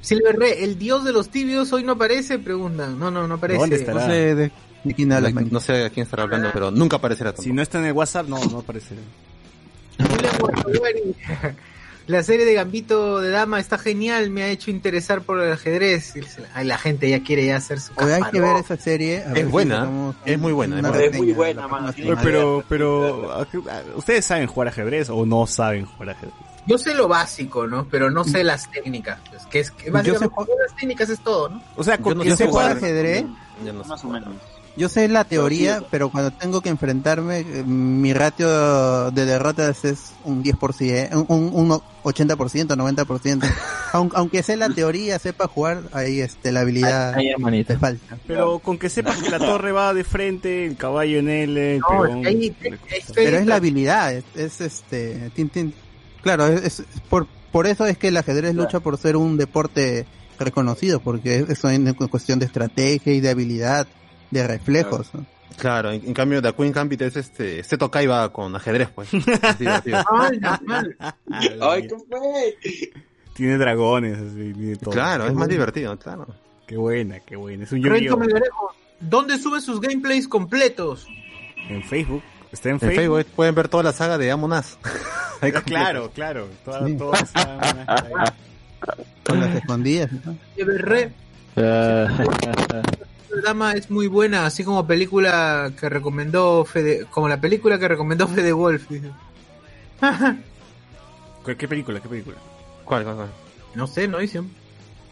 Silver 0.00 0.36
Re, 0.38 0.64
el 0.64 0.78
dios 0.78 1.04
de 1.04 1.12
los 1.12 1.28
tibios 1.28 1.70
hoy 1.74 1.82
no 1.84 1.92
aparece, 1.92 2.38
preguntan. 2.38 2.98
No, 2.98 3.10
no, 3.10 3.26
no 3.28 3.34
aparece. 3.34 3.60
¿Dónde 3.60 3.76
estará? 3.76 4.00
No 4.00 4.06
sé 4.06 4.34
de, 4.34 4.50
de 4.84 4.94
quién 4.94 5.12
habla. 5.12 5.30
No, 5.30 5.40
no 5.42 5.60
sé 5.60 5.84
a 5.84 5.90
quién 5.90 6.04
estará 6.04 6.22
hablando, 6.22 6.48
pero 6.54 6.70
nunca 6.70 6.96
aparecerá 6.96 7.30
tampoco. 7.32 7.44
Si 7.44 7.52
no 7.52 7.60
está 7.60 7.78
en 7.78 7.84
el 7.86 7.92
WhatsApp, 7.92 8.26
no, 8.26 8.42
no 8.46 8.60
aparecerá. 8.60 9.00
La 12.10 12.24
serie 12.24 12.44
de 12.44 12.54
Gambito 12.54 13.20
de 13.20 13.30
Dama 13.30 13.60
está 13.60 13.78
genial, 13.78 14.30
me 14.30 14.42
ha 14.42 14.48
hecho 14.48 14.72
interesar 14.72 15.22
por 15.22 15.40
el 15.40 15.52
ajedrez. 15.52 16.14
Ay, 16.54 16.66
la 16.66 16.76
gente 16.76 17.08
ya 17.08 17.22
quiere 17.22 17.46
ya 17.46 17.56
hacer 17.56 17.78
su 17.80 17.92
Oye, 17.96 18.14
hay 18.14 18.22
que 18.32 18.40
ver 18.40 18.56
esa 18.56 18.76
serie. 18.76 19.18
a 19.24 19.32
Es 19.32 19.38
si 19.38 19.42
buena, 19.44 19.84
es 20.24 20.38
muy 20.38 20.52
buena, 20.52 20.78
es 20.78 20.82
muy 20.82 20.90
buena. 20.90 21.04
Es 21.06 21.12
muy 21.12 21.26
reseña, 21.28 21.36
buena, 21.36 21.62
la 21.62 21.68
mano, 21.68 21.92
pero, 22.22 22.64
pero, 22.68 23.32
¿a 23.32 23.46
qué- 23.48 23.58
a- 23.58 23.96
¿ustedes 23.96 24.24
saben 24.24 24.48
jugar 24.48 24.68
ajedrez 24.68 25.08
o 25.08 25.24
no 25.24 25.46
saben 25.46 25.84
jugar 25.86 26.10
ajedrez? 26.10 26.34
Yo 26.66 26.78
sé 26.78 26.94
lo 26.94 27.06
básico, 27.06 27.66
¿no? 27.68 27.86
Pero 27.88 28.10
no 28.10 28.24
sé 28.24 28.42
las 28.42 28.68
técnicas. 28.70 29.18
pues, 29.30 29.46
que 29.46 29.60
es 29.60 29.70
que 29.70 29.90
básicamente 29.90 30.34
las 30.66 30.74
técnicas 30.76 31.10
es 31.10 31.20
todo, 31.20 31.48
¿no? 31.48 31.62
O 31.76 31.84
sea, 31.84 31.96
Yo 31.96 32.02
con 32.02 32.18
no 32.18 32.24
sé 32.24 32.28
Yo 32.30 32.36
sé 32.36 32.46
jugar. 32.48 32.72
ajedrez, 32.76 33.24
Ya 33.64 33.72
no 33.72 33.82
sé 33.84 33.88
Más 33.88 34.04
o 34.04 34.08
menos. 34.08 34.34
Yo 34.80 34.88
sé 34.88 35.06
la 35.08 35.24
teoría, 35.24 35.82
pero 35.90 36.10
cuando 36.10 36.30
tengo 36.30 36.60
que 36.62 36.70
enfrentarme, 36.70 37.40
eh, 37.40 37.62
mi 37.64 38.12
ratio 38.14 39.10
de 39.10 39.26
derrotas 39.26 39.84
es 39.84 40.12
un 40.24 40.42
10%, 40.42 41.26
un, 41.28 41.50
un 41.52 41.70
80%, 42.02 42.36
90%. 42.66 43.40
Aun- 43.92 44.10
Aunque 44.14 44.42
sé 44.42 44.56
la 44.56 44.68
teoría, 44.70 45.18
sepa 45.18 45.46
jugar, 45.48 45.82
ahí 45.92 46.20
este, 46.20 46.50
la 46.52 46.60
habilidad 46.60 47.14
Ahí, 47.14 47.28
hermanito. 47.28 47.74
te 47.74 47.78
falta. 47.78 48.16
Pero 48.26 48.58
con 48.60 48.78
que 48.78 48.88
sepas 48.88 49.16
que 49.22 49.28
la 49.30 49.38
torre 49.38 49.72
va 49.72 49.92
de 49.92 50.02
frente, 50.04 50.64
el 50.66 50.76
caballo 50.76 51.18
en 51.18 51.28
L, 51.28 51.74
el 51.74 51.80
No, 51.80 51.88
peón... 51.88 52.18
es 52.18 52.22
que 52.22 52.28
ahí- 52.28 52.56
le- 52.62 52.68
es 52.96 53.04
que 53.06 53.12
Pero 53.14 53.36
es 53.38 53.46
la 53.46 53.56
habilidad, 53.56 54.14
es, 54.14 54.24
es, 54.34 54.60
este, 54.60 55.30
tin, 55.34 55.48
tin. 55.50 55.74
claro, 56.22 56.46
es, 56.46 56.80
es- 56.80 56.86
por, 57.08 57.26
por 57.52 57.66
eso 57.66 57.84
es 57.86 57.98
que 57.98 58.08
el 58.08 58.16
ajedrez 58.16 58.54
lucha 58.54 58.80
por 58.80 58.96
ser 58.96 59.16
un 59.16 59.36
deporte 59.36 60.06
reconocido, 60.38 61.00
porque 61.00 61.44
eso 61.48 61.68
es 61.68 61.80
cuestión 62.10 62.38
de 62.38 62.46
estrategia 62.46 63.12
y 63.12 63.20
de 63.20 63.28
habilidad, 63.28 63.86
de 64.30 64.46
reflejos. 64.46 65.12
¿no? 65.14 65.24
Claro, 65.56 65.90
en, 65.92 66.06
en 66.06 66.14
cambio 66.14 66.40
The 66.40 66.52
Queen 66.54 66.72
Gambit 66.72 67.02
es 67.02 67.16
este, 67.16 67.62
Seto 67.64 67.90
Kaiba 67.90 68.32
con 68.32 68.54
ajedrez, 68.56 68.88
pues. 68.94 69.12
Es 69.12 69.58
divertido. 69.58 70.02
Ay. 70.18 70.40
Ay, 71.60 71.82
¿qué 71.88 71.96
fue? 72.08 72.58
Tiene 73.34 73.58
dragones, 73.58 74.18
así, 74.18 74.52
tiene 74.52 74.76
todo. 74.76 74.90
Claro, 74.90 75.24
Qué 75.24 75.28
es 75.28 75.34
más 75.34 75.38
buena, 75.46 75.52
divertido, 75.52 75.98
claro. 75.98 76.26
Qué 76.66 76.76
buena, 76.76 77.20
qué 77.20 77.36
buena. 77.36 77.64
Es 77.64 77.72
un 77.72 77.82
Renzo! 77.82 78.16
Melgarejo, 78.16 78.74
¿dónde 79.00 79.38
sube 79.38 79.60
sus 79.60 79.80
gameplays 79.80 80.28
completos? 80.28 81.06
En 81.68 81.82
Facebook. 81.82 82.22
Está 82.52 82.68
en 82.70 82.74
En 82.76 82.80
Facebook. 82.80 82.96
Facebook 82.96 83.26
pueden 83.36 83.54
ver 83.54 83.68
toda 83.68 83.82
la 83.84 83.92
saga 83.92 84.18
de 84.18 84.30
Among 84.30 84.52
Us. 84.52 84.78
Claro, 85.64 86.10
claro. 86.14 86.48
Toda, 86.66 86.86
Sí. 86.86 86.96
toda 86.96 87.18
esa- 87.18 88.34
Con 89.24 89.40
las 89.40 89.54
escondidas. 89.56 90.10
¿no? 90.12 90.36
Dama 93.44 93.72
es 93.72 93.90
muy 93.90 94.06
buena, 94.06 94.46
así 94.46 94.64
como 94.64 94.86
película 94.86 95.72
que 95.78 95.88
recomendó 95.88 96.64
Fede, 96.64 97.06
como 97.10 97.28
la 97.28 97.40
película 97.40 97.78
que 97.78 97.88
recomendó 97.88 98.28
Fede 98.28 98.52
Wolf. 98.52 98.86
¿Qué, 101.46 101.56
qué 101.56 101.68
película? 101.68 102.00
¿Qué 102.00 102.08
película? 102.08 102.36
¿Cuál, 102.84 103.04
cuál, 103.04 103.16
cuál? 103.16 103.30
no 103.74 103.86
sé, 103.86 104.08
no 104.08 104.18
dice. 104.18 104.42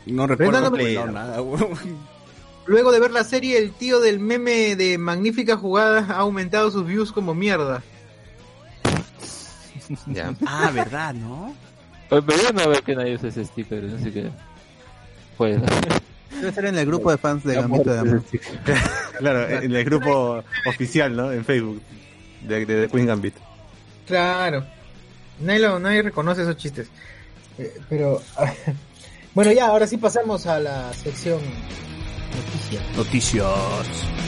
No 0.06 0.26
recuerdo 0.26 0.70
nada. 1.06 1.42
Luego 2.66 2.92
de 2.92 3.00
ver 3.00 3.10
la 3.10 3.24
serie, 3.24 3.58
el 3.58 3.72
tío 3.72 3.98
del 4.00 4.20
meme 4.20 4.76
de 4.76 4.98
Magnífica 4.98 5.56
Jugada 5.56 6.06
ha 6.10 6.18
aumentado 6.18 6.70
sus 6.70 6.84
views 6.86 7.12
como 7.12 7.34
mierda. 7.34 7.82
Ya. 10.06 10.34
ah, 10.46 10.70
verdad, 10.70 11.14
¿no? 11.14 11.54
Pero 12.10 12.22
yo 12.26 12.52
no 12.52 12.68
veo 12.68 12.82
que 12.82 12.94
nadie 12.94 13.14
usa 13.14 13.30
ese 13.30 13.46
sticker, 13.46 13.84
no 13.84 13.98
sé 13.98 14.12
qué. 14.12 14.30
Pues. 15.38 15.62
Debe 16.30 16.52
ser 16.52 16.66
en 16.66 16.78
el 16.78 16.86
grupo 16.86 17.10
de 17.10 17.18
fans 17.18 17.42
de 17.44 17.54
Gambito 17.54 17.90
de 17.90 17.96
Dama. 17.96 18.22
Claro, 19.18 19.48
en 19.48 19.74
el 19.74 19.84
grupo 19.84 20.42
oficial, 20.66 21.16
¿no? 21.16 21.32
En 21.32 21.44
Facebook. 21.44 21.82
De, 22.42 22.88
Queen 22.92 23.06
Gambit. 23.06 23.34
Claro. 24.06 24.64
Nadie, 25.40 25.58
lo- 25.60 25.78
nadie 25.78 26.02
reconoce 26.02 26.42
esos 26.42 26.56
chistes. 26.56 26.88
Eh, 27.58 27.74
pero. 27.88 28.22
bueno, 29.34 29.52
ya, 29.52 29.66
ahora 29.66 29.86
sí 29.86 29.96
pasamos 29.96 30.46
a 30.46 30.60
la 30.60 30.92
sección 30.94 31.40
noticias. 32.36 32.96
Noticias. 32.96 34.27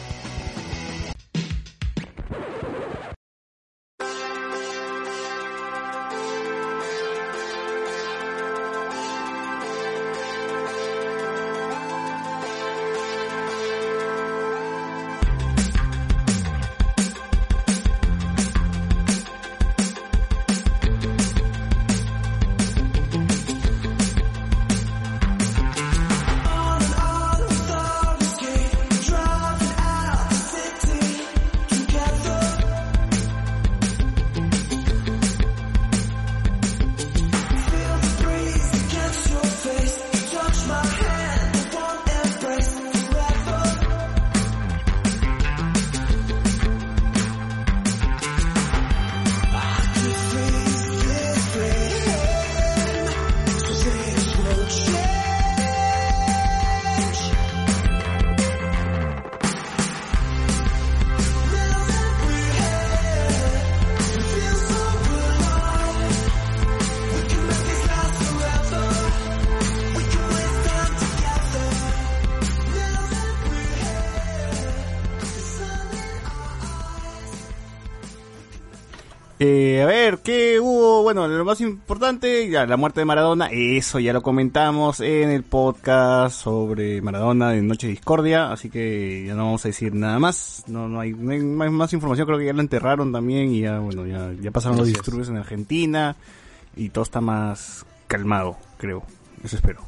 Más 81.51 81.59
importante, 81.59 82.49
ya 82.49 82.65
la 82.65 82.77
muerte 82.77 83.01
de 83.01 83.05
Maradona, 83.05 83.49
eso 83.51 83.99
ya 83.99 84.13
lo 84.13 84.21
comentamos 84.21 85.01
en 85.01 85.29
el 85.29 85.43
podcast 85.43 86.41
sobre 86.41 87.01
Maradona 87.01 87.49
de 87.49 87.61
Noche 87.61 87.87
Discordia, 87.87 88.53
así 88.53 88.69
que 88.69 89.25
ya 89.27 89.35
no 89.35 89.43
vamos 89.47 89.65
a 89.65 89.67
decir 89.67 89.93
nada 89.93 90.17
más, 90.17 90.63
no, 90.67 90.87
no, 90.87 91.01
hay, 91.01 91.11
no 91.11 91.31
hay 91.33 91.69
más, 91.69 91.91
información, 91.91 92.25
creo 92.25 92.39
que 92.39 92.45
ya 92.45 92.53
lo 92.53 92.61
enterraron 92.61 93.11
también 93.11 93.51
y 93.51 93.59
ya, 93.59 93.79
bueno, 93.79 94.07
ya, 94.07 94.31
ya 94.39 94.49
pasaron 94.51 94.77
los 94.77 94.87
disturbios 94.87 95.27
en 95.27 95.39
Argentina 95.39 96.15
y 96.77 96.87
todo 96.87 97.03
está 97.03 97.19
más 97.19 97.85
calmado, 98.07 98.55
creo, 98.77 99.03
eso 99.43 99.57
espero. 99.57 99.81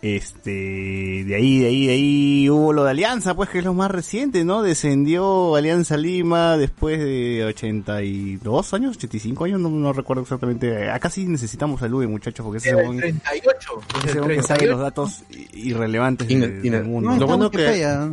Este, 0.00 1.24
de 1.26 1.34
ahí, 1.34 1.58
de 1.58 1.66
ahí, 1.66 1.86
de 1.86 1.92
ahí 1.92 2.50
hubo 2.50 2.72
lo 2.72 2.84
de 2.84 2.90
Alianza, 2.90 3.34
pues 3.34 3.48
que 3.50 3.58
es 3.58 3.64
lo 3.64 3.74
más 3.74 3.90
reciente, 3.90 4.44
¿no? 4.44 4.62
Descendió 4.62 5.56
Alianza 5.56 5.96
Lima 5.96 6.56
después 6.56 7.00
de 7.00 7.44
82 7.46 8.74
años, 8.74 8.96
85 8.96 9.44
años, 9.44 9.60
no, 9.60 9.70
no 9.70 9.92
recuerdo 9.92 10.22
exactamente. 10.22 10.88
Acá 10.90 11.10
sí 11.10 11.26
necesitamos 11.26 11.80
salud, 11.80 12.06
muchachos, 12.06 12.44
porque 12.44 12.58
ese 12.58 12.76
huevón- 12.76 12.98
38. 13.00 13.70
ese 14.04 14.20
que 14.20 14.42
sabe 14.42 14.66
los 14.68 14.78
38. 14.78 14.78
datos 14.78 15.22
irrelevantes 15.52 16.30
Ine- 16.30 16.46
de- 16.48 16.60
ine- 16.68 16.76
del 16.78 16.86
mundo. 16.86 17.10
No, 17.10 17.16
Lo 17.16 17.26
bueno 17.26 17.50
que- 17.50 17.56
Wikipedia. 17.58 18.08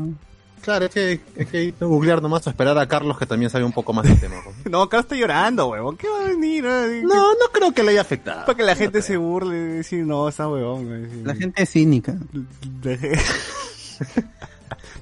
Claro, 0.65 0.85
es 0.85 0.91
que, 0.91 1.21
es 1.35 1.47
que 1.47 1.57
hay 1.59 1.71
que 1.71 1.85
googlear 1.85 2.21
nomás 2.23 2.45
o 2.47 2.49
esperar 2.49 2.75
a 2.79 2.87
Carlos 2.87 3.17
que 3.19 3.27
también 3.27 3.51
sabe 3.51 3.63
un 3.63 3.71
poco 3.71 3.93
más 3.93 4.05
del 4.05 4.19
tema. 4.19 4.35
No, 4.69 4.89
Carlos 4.89 5.05
está 5.05 5.15
llorando, 5.15 5.67
huevón. 5.67 5.95
¿Qué 5.95 6.09
va 6.09 6.21
a 6.21 6.27
venir? 6.27 6.63
No, 7.03 7.33
no 7.33 7.51
creo 7.53 7.71
que 7.71 7.83
le 7.83 7.91
haya 7.91 8.01
afectado. 8.01 8.45
Para 8.47 8.57
que 8.57 8.63
la 8.63 8.73
No 8.73 8.79
gente 8.79 8.91
creo. 8.93 9.03
se 9.03 9.17
burle 9.17 9.55
y 9.55 9.59
decir, 9.77 10.03
no, 10.05 10.27
está 10.27 10.49
huevón. 10.49 11.23
La 11.23 11.35
gente 11.35 11.61
es 11.63 11.69
cínica. 11.69 12.15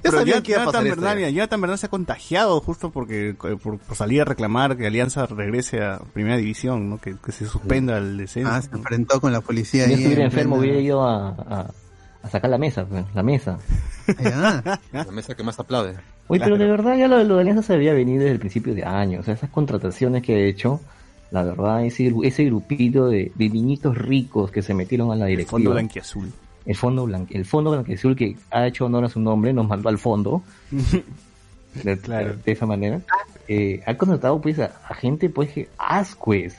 Pero 0.02 0.18
sabían 0.18 0.26
Jonathan 0.26 0.42
que 0.42 0.52
iba 0.52 0.62
a 0.62 0.64
pasar 0.66 0.86
esto, 0.86 1.00
Bernal, 1.00 1.18
ya. 1.18 1.30
Jonathan 1.30 1.60
Bernal 1.62 1.78
se 1.78 1.86
ha 1.86 1.88
contagiado 1.88 2.60
justo 2.60 2.90
porque 2.90 3.30
eh, 3.30 3.34
por, 3.34 3.78
por 3.78 3.96
salir 3.96 4.20
a 4.20 4.26
reclamar 4.26 4.76
que 4.76 4.86
Alianza 4.86 5.24
regrese 5.24 5.82
a 5.82 5.98
Primera 6.12 6.36
División, 6.36 6.90
¿no? 6.90 6.98
Que, 7.00 7.16
que 7.16 7.32
se 7.32 7.46
suspenda 7.46 7.96
el 7.96 8.18
descenso. 8.18 8.50
Ah, 8.52 8.60
se 8.60 8.68
enfrentó 8.76 9.18
con 9.22 9.32
la 9.32 9.40
policía. 9.40 9.84
Si 9.84 9.92
yo 9.92 9.96
estuviera 9.96 10.20
en 10.24 10.26
enfermo 10.26 10.56
hubiera 10.56 10.78
ido 10.78 11.02
a, 11.02 11.28
a, 11.30 11.70
a 12.24 12.30
sacar 12.30 12.50
la 12.50 12.58
mesa, 12.58 12.84
pues, 12.86 13.04
la 13.14 13.22
mesa. 13.22 13.58
Ya. 14.22 14.80
La 14.92 15.10
mesa 15.12 15.34
que 15.34 15.42
más 15.42 15.58
aplaude. 15.60 15.94
Oye, 16.28 16.40
pero 16.42 16.56
de 16.58 16.66
verdad 16.66 16.96
ya 16.96 17.06
lo, 17.06 17.22
lo 17.22 17.34
de 17.36 17.42
Alianza 17.42 17.62
se 17.62 17.74
había 17.74 17.92
venido 17.92 18.20
desde 18.20 18.32
el 18.32 18.38
principio 18.38 18.74
de 18.74 18.84
año. 18.84 19.20
O 19.20 19.22
sea, 19.22 19.34
esas 19.34 19.50
contrataciones 19.50 20.22
que 20.22 20.34
ha 20.34 20.38
hecho, 20.46 20.80
la 21.30 21.42
verdad, 21.42 21.84
ese, 21.84 22.12
ese 22.22 22.44
grupito 22.44 23.08
de, 23.08 23.30
de 23.34 23.48
niñitos 23.50 23.96
ricos 23.96 24.50
que 24.50 24.62
se 24.62 24.72
metieron 24.74 25.10
a 25.12 25.16
la 25.16 25.24
el 25.26 25.30
directiva. 25.32 25.50
fondo 25.58 25.70
blanquiazul. 25.72 26.32
el 26.66 26.76
fondo 26.76 27.04
blanco, 27.04 27.28
el 27.34 27.44
fondo 27.44 27.70
blanquiazul 27.72 28.16
que 28.16 28.36
ha 28.50 28.66
hecho 28.66 28.86
honor 28.86 29.04
a 29.04 29.08
su 29.10 29.20
nombre, 29.20 29.52
nos 29.52 29.68
mandó 29.68 29.88
al 29.90 29.98
fondo. 29.98 30.42
de, 31.84 31.98
Claro. 31.98 32.36
de 32.44 32.52
esa 32.52 32.66
manera. 32.66 33.00
Eh, 33.48 33.82
ha 33.86 33.94
contratado 33.96 34.40
pues 34.40 34.58
a, 34.60 34.72
a 34.88 34.94
gente 34.94 35.28
pues 35.28 35.50
que 35.52 35.68
Ascuez, 35.76 36.56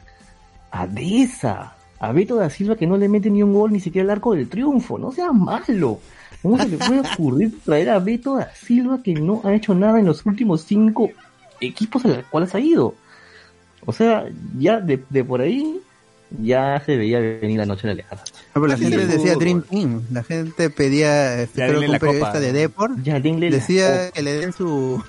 a 0.72 0.86
Deza, 0.86 1.76
a 2.08 2.12
Beto 2.12 2.36
da 2.36 2.50
Silva 2.50 2.76
que 2.76 2.88
no 2.88 2.98
le 2.98 3.08
mete 3.10 3.30
ni 3.30 3.42
un 3.44 3.54
gol 3.54 3.72
ni 3.72 3.80
siquiera 3.80 4.06
al 4.06 4.12
arco 4.12 4.34
del 4.36 4.48
triunfo, 4.50 4.98
no 4.98 5.12
sea 5.12 5.32
malo. 5.32 6.00
¿Cómo 6.42 6.58
se 6.58 6.68
le 6.68 6.78
puede 6.78 7.00
ocurrir 7.00 7.58
traer 7.64 7.90
a 7.90 8.00
Beto 8.00 8.36
da 8.38 8.52
Silva 8.54 9.02
que 9.04 9.14
no 9.14 9.42
ha 9.44 9.54
hecho 9.54 9.74
nada 9.74 10.00
en 10.00 10.06
los 10.06 10.26
últimos 10.26 10.62
cinco 10.62 11.10
equipos 11.60 12.06
a 12.06 12.10
los 12.10 12.26
cuales 12.26 12.54
ha 12.56 12.60
ido? 12.60 12.94
O 13.86 13.94
sea, 13.94 14.26
ya 14.58 14.80
de, 14.80 15.04
de 15.10 15.24
por 15.24 15.42
ahí 15.42 15.80
ya 16.42 16.82
se 16.86 16.98
veía 16.98 17.20
venir 17.20 17.58
la 17.60 17.66
noche 17.66 17.88
de. 17.88 18.04
Ah, 18.12 18.18
pero 18.54 18.68
la 18.68 18.74
Así 18.74 18.84
gente 18.86 19.02
el 19.04 19.08
decía. 19.08 19.36
Dream 19.36 19.62
Team. 19.62 20.02
La 20.12 20.24
gente 20.24 20.70
pedía, 20.70 21.42
este, 21.42 21.60
Ya 21.60 21.68
creo 21.68 21.80
que 21.82 21.86
un 21.86 21.92
la 21.94 22.00
periodista 22.00 22.28
copa. 22.30 22.40
de 22.40 22.54
Deport 22.54 22.98
Ya, 23.04 23.20
denle 23.20 23.50
la 23.50 23.56
decía 23.58 24.12
que 24.12 24.22
le 24.24 24.34
den 24.34 24.54
su 24.54 25.04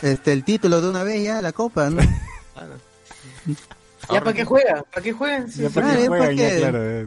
este 0.00 0.32
el 0.32 0.44
título 0.44 0.80
de 0.80 0.88
una 0.90 1.02
vez 1.02 1.22
ya 1.24 1.42
la 1.42 1.52
copa, 1.52 1.90
¿no? 1.90 2.00
¿Ya 4.12 4.20
para 4.20 4.32
qué 4.34 4.44
juega? 4.44 4.82
¿Para 4.92 5.02
qué 5.02 5.12
juegan? 5.12 5.50
Sí, 5.50 5.62
Ya 5.62 5.68
sí. 5.68 5.74
para 5.74 5.94
que 5.96 6.02
ya 6.02 6.08
juegan, 6.08 6.18
para 6.26 6.32
ya, 6.32 6.48
qué. 6.50 6.56
claro. 6.58 7.00
eh. 7.02 7.06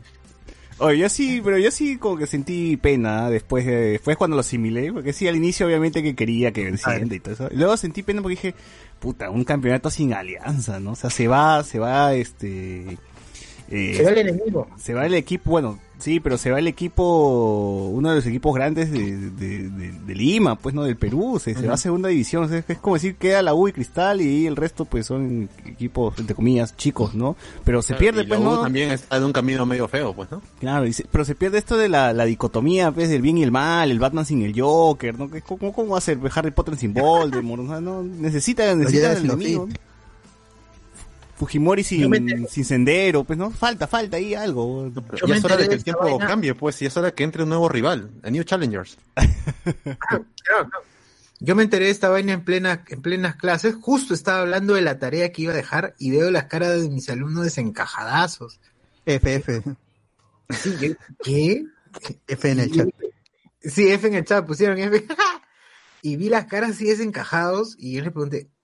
Oye, 0.79 0.98
yo 0.98 1.10
sí, 1.10 1.41
pero 1.43 1.60
yo 1.60 1.70
sí 1.70 1.98
como 1.98 2.17
que 2.17 2.25
sentí 2.25 2.75
pena 2.75 3.27
¿eh? 3.27 3.34
después 3.34 3.65
de, 3.67 3.91
después 3.91 4.17
cuando 4.17 4.36
lo 4.36 4.39
asimilé, 4.41 4.91
porque 4.91 5.13
sí, 5.13 5.27
al 5.27 5.36
inicio 5.36 5.67
obviamente 5.67 6.01
que 6.01 6.15
quería 6.15 6.51
que 6.51 6.63
venciera 6.65 7.05
y 7.05 7.20
todo 7.20 7.34
eso. 7.36 7.50
Y 7.51 7.58
luego 7.58 7.77
sentí 7.77 8.01
pena 8.01 8.22
porque 8.24 8.36
dije, 8.36 8.55
puta, 9.00 9.29
un 9.29 9.43
campeonato 9.43 9.91
sin 9.91 10.13
alianza, 10.13 10.79
¿no? 10.79 10.93
O 10.93 10.96
sea, 10.96 11.12
se 11.12 11.27
va, 11.27 11.63
se 11.63 11.77
va, 11.77 12.15
este... 12.15 12.98
eh, 13.72 13.94
Se 13.96 14.04
va 14.04 14.10
el 14.12 14.18
enemigo. 14.20 14.68
se 14.78 14.94
va 14.94 15.06
el 15.06 15.13
equipo, 15.13 15.50
bueno, 15.50 15.80
sí, 15.98 16.20
pero 16.20 16.38
se 16.38 16.51
va 16.51 16.60
el 16.60 16.68
equipo, 16.68 17.90
uno 17.94 18.10
de 18.10 18.16
los 18.18 18.25
equipos 18.25 18.54
grandes 18.56 18.92
de, 18.92 19.16
de, 19.32 19.70
de- 19.70 19.92
de 19.92 20.16
Lima, 20.16 20.56
pues 20.58 20.74
no, 20.75 20.84
del 20.84 20.98
Perú, 20.98 21.40
se, 21.42 21.54
se 21.56 21.68
va 21.68 21.75
a 21.75 21.78
segunda 21.78 22.10
división, 22.10 22.44
o 22.44 22.48
sea, 22.48 22.63
es, 22.68 22.78
como 22.80 22.96
decir, 22.96 23.16
queda 23.16 23.42
la 23.42 23.54
U 23.54 23.68
y 23.68 23.72
Cristal 23.74 24.20
y 24.22 24.46
el 24.48 24.56
resto 24.56 24.86
pues 24.86 25.06
son 25.06 25.48
equipos, 25.66 26.18
entre 26.20 26.36
comillas, 26.36 26.75
chicos, 26.75 27.13
¿no? 27.16 27.36
Pero 27.63 27.82
se 27.82 27.94
pierde, 27.96 28.24
Y 28.24 28.28
pues 28.28 28.40
la 28.40 28.48
U 28.48 28.51
no, 28.56 28.62
también 28.63 28.92
está 28.92 29.20
de 29.20 29.25
un 29.25 29.32
camino 29.34 29.66
medio 29.66 29.88
feo, 29.88 30.13
pues, 30.13 30.30
¿no? 30.32 30.42
claro, 30.60 30.86
y 30.86 30.94
se- 30.94 31.06
pero 31.12 31.24
se 31.24 31.36
pierde 31.36 31.58
esto 31.60 31.78
de 31.78 31.88
la, 31.90 32.13
la 32.13 32.25
dicotomía, 32.25 32.92
pues, 32.92 33.10
del 33.10 33.22
bien 33.22 33.38
y 33.38 33.44
el 33.44 33.51
mal, 33.51 33.92
el 33.92 34.00
Batman 34.00 34.25
sin 34.25 34.42
el 34.42 34.60
Joker, 34.60 35.18
¿no? 35.18 35.30
Que- 35.30 35.42
¿Cómo, 35.42 35.72
cómo 35.72 35.92
va 35.92 35.98
a 36.00 36.01
ser 36.01 36.18
Harry 36.36 36.51
Potter 36.51 36.75
sin 36.78 36.94
Voldemort? 36.94 37.64
O 37.64 37.68
sea, 37.68 37.79
no, 37.81 38.03
necesita, 38.03 38.74
necesita 38.75 39.14
el. 39.14 39.40
Sith. 39.40 39.60
Fujimori 41.42 41.84
sin, 41.84 42.48
sin 42.48 42.64
sendero, 42.64 43.24
pues 43.24 43.40
no, 43.40 43.50
falta, 43.50 43.88
falta 43.88 44.18
ahí 44.18 44.36
algo. 44.36 44.92
Yo 45.16 45.25
ya 45.25 45.36
es 45.38 45.44
hora 45.44 45.58
de 45.58 45.64
que 45.64 45.70
de 45.70 45.75
el 45.77 45.84
tiempo 45.84 46.04
vaina. 46.04 46.27
cambie, 46.27 46.54
pues, 46.54 46.80
y 46.84 46.86
es 46.86 46.96
hora 46.96 47.16
que 47.16 47.24
entre 47.24 47.42
un 47.42 47.50
nuevo 47.50 47.68
rival, 47.68 48.12
a 48.22 48.30
New 48.30 48.44
Challengers. 48.44 49.00
Claro, 49.16 50.25
claro. 50.44 50.70
Yo 51.40 51.56
me 51.56 51.64
enteré 51.64 51.86
de 51.86 51.92
esta 51.92 52.10
vaina 52.10 52.34
en 52.34 52.46
plena, 52.46 52.86
en 52.88 53.01
plenas 53.01 53.38
clases, 53.38 53.74
justo 53.74 54.14
estaba 54.14 54.42
hablando 54.42 54.75
de 54.75 54.84
la 54.84 55.00
tarea 55.00 55.32
que 55.32 55.42
iba 55.42 55.54
a 55.54 55.56
dejar 55.56 55.96
y 55.98 56.12
veo 56.12 56.30
las 56.30 56.44
caras 56.44 56.80
de 56.80 56.90
mis 56.90 57.10
alumnos 57.10 57.46
desencajadazos. 57.46 58.60
FF, 59.08 59.64
Sí, 60.51 60.75
yo, 60.80 60.94
¿Qué? 61.24 61.66
F 62.27 62.51
en 62.51 62.60
el 62.60 62.72
chat. 62.72 62.88
Sí, 63.64 63.90
F 63.90 64.08
en 64.08 64.14
el 64.14 64.25
chat, 64.25 64.46
pusieron 64.46 64.77
F. 64.77 65.08
y 66.04 66.18
vi 66.18 66.30
las 66.30 66.46
caras 66.46 66.70
así 66.70 66.86
desencajados 66.86 67.75
y 67.80 67.94
yo 67.94 68.04
le 68.04 68.12
pregunté, 68.12 68.48
¿qué, 68.48 68.60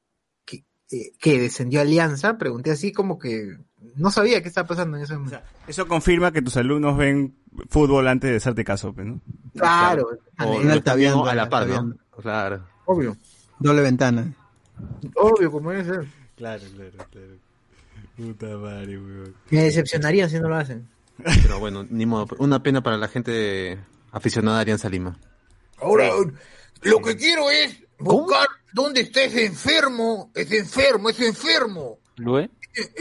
eh, 0.91 1.11
¿qué 1.19 1.39
descendió 1.39 1.81
Alianza? 1.81 2.37
Pregunté 2.37 2.71
así 2.71 2.91
como 2.91 3.17
que 3.19 3.57
no 3.95 4.11
sabía 4.11 4.41
qué 4.41 4.47
estaba 4.47 4.67
pasando 4.67 4.97
en 4.97 5.03
ese 5.03 5.15
momento. 5.15 5.39
Eso 5.67 5.87
confirma 5.87 6.31
que 6.31 6.41
tus 6.41 6.57
alumnos 6.57 6.97
ven 6.97 7.35
fútbol 7.69 8.07
antes 8.07 8.29
de 8.31 8.37
hacerte 8.37 8.63
caso, 8.63 8.93
pues, 8.93 9.07
¿no? 9.07 9.21
claro, 9.55 10.09
O 10.39 10.59
viendo 10.95 11.25
a 11.25 11.35
la 11.35 11.49
par, 11.49 11.67
¿no? 11.67 11.95
Claro. 12.21 12.63
obvio, 12.85 13.17
Doble 13.59 13.81
ventana. 13.81 14.33
obvio, 15.15 15.51
como 15.51 15.71
debe 15.71 15.83
ser. 15.85 16.07
Claro, 16.35 16.63
claro, 16.75 16.91
claro. 17.11 17.27
Puta 18.15 18.57
madre, 18.57 18.97
weón. 18.97 19.35
Me 19.49 19.63
decepcionaría 19.63 20.27
si 20.29 20.39
no 20.39 20.49
lo 20.49 20.55
hacen. 20.55 20.87
Pero 21.23 21.59
bueno, 21.59 21.85
ni 21.89 22.05
modo. 22.05 22.27
Una 22.39 22.61
pena 22.61 22.81
para 22.81 22.97
la 22.97 23.07
gente 23.07 23.79
aficionada 24.11 24.57
a 24.59 24.61
Alianza 24.61 24.89
Lima. 24.89 25.17
Ahora, 25.79 26.09
lo 26.81 26.99
que 27.01 27.15
quiero 27.15 27.49
es 27.49 27.83
buscar 27.99 28.47
dónde 28.73 29.01
está 29.01 29.23
ese 29.23 29.45
enfermo, 29.45 30.31
ese 30.35 30.59
enfermo, 30.59 31.09
ese 31.09 31.27
enfermo. 31.27 31.99
Lue, 32.17 32.49
Ese, 32.73 32.91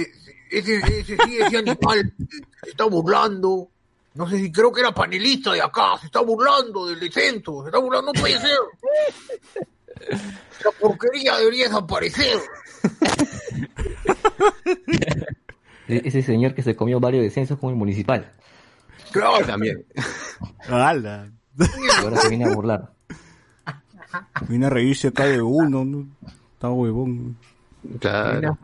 ese, 0.50 0.76
ese, 1.00 1.16
sí, 1.24 1.38
ese 1.38 1.57
animal 1.59 2.12
se 2.62 2.70
está 2.70 2.85
burlando. 2.85 3.70
No 4.14 4.29
sé 4.29 4.38
si 4.38 4.50
creo 4.50 4.72
que 4.72 4.81
era 4.81 4.94
panelista 4.94 5.52
de 5.52 5.61
acá, 5.61 5.98
se 6.00 6.07
está 6.07 6.20
burlando 6.20 6.87
del 6.87 6.98
descenso, 7.00 7.62
se 7.62 7.68
está 7.68 7.79
burlando, 7.79 8.12
no 8.12 8.20
puede 8.20 8.40
ser. 8.40 8.57
La 10.64 10.70
porquería 10.81 11.37
debería 11.37 11.64
desaparecer. 11.66 12.38
e- 15.88 16.02
ese 16.05 16.22
señor 16.22 16.55
que 16.55 16.62
se 16.62 16.74
comió 16.76 16.98
varios 17.00 17.22
descensos 17.24 17.59
con 17.59 17.70
el 17.70 17.76
municipal. 17.76 18.33
Claro, 19.12 19.44
También. 19.46 19.85
Ahora 22.02 22.16
se 22.20 22.29
viene 22.29 22.44
a 22.46 22.55
burlar. 22.55 22.92
Viene 24.48 24.66
a 24.66 24.70
reírse 24.70 25.09
acá 25.09 25.24
de 25.26 25.40
uno, 25.42 25.85
¿no? 25.85 26.07
Está 26.55 26.70
huevón. 26.70 27.37
Claro. 28.00 28.59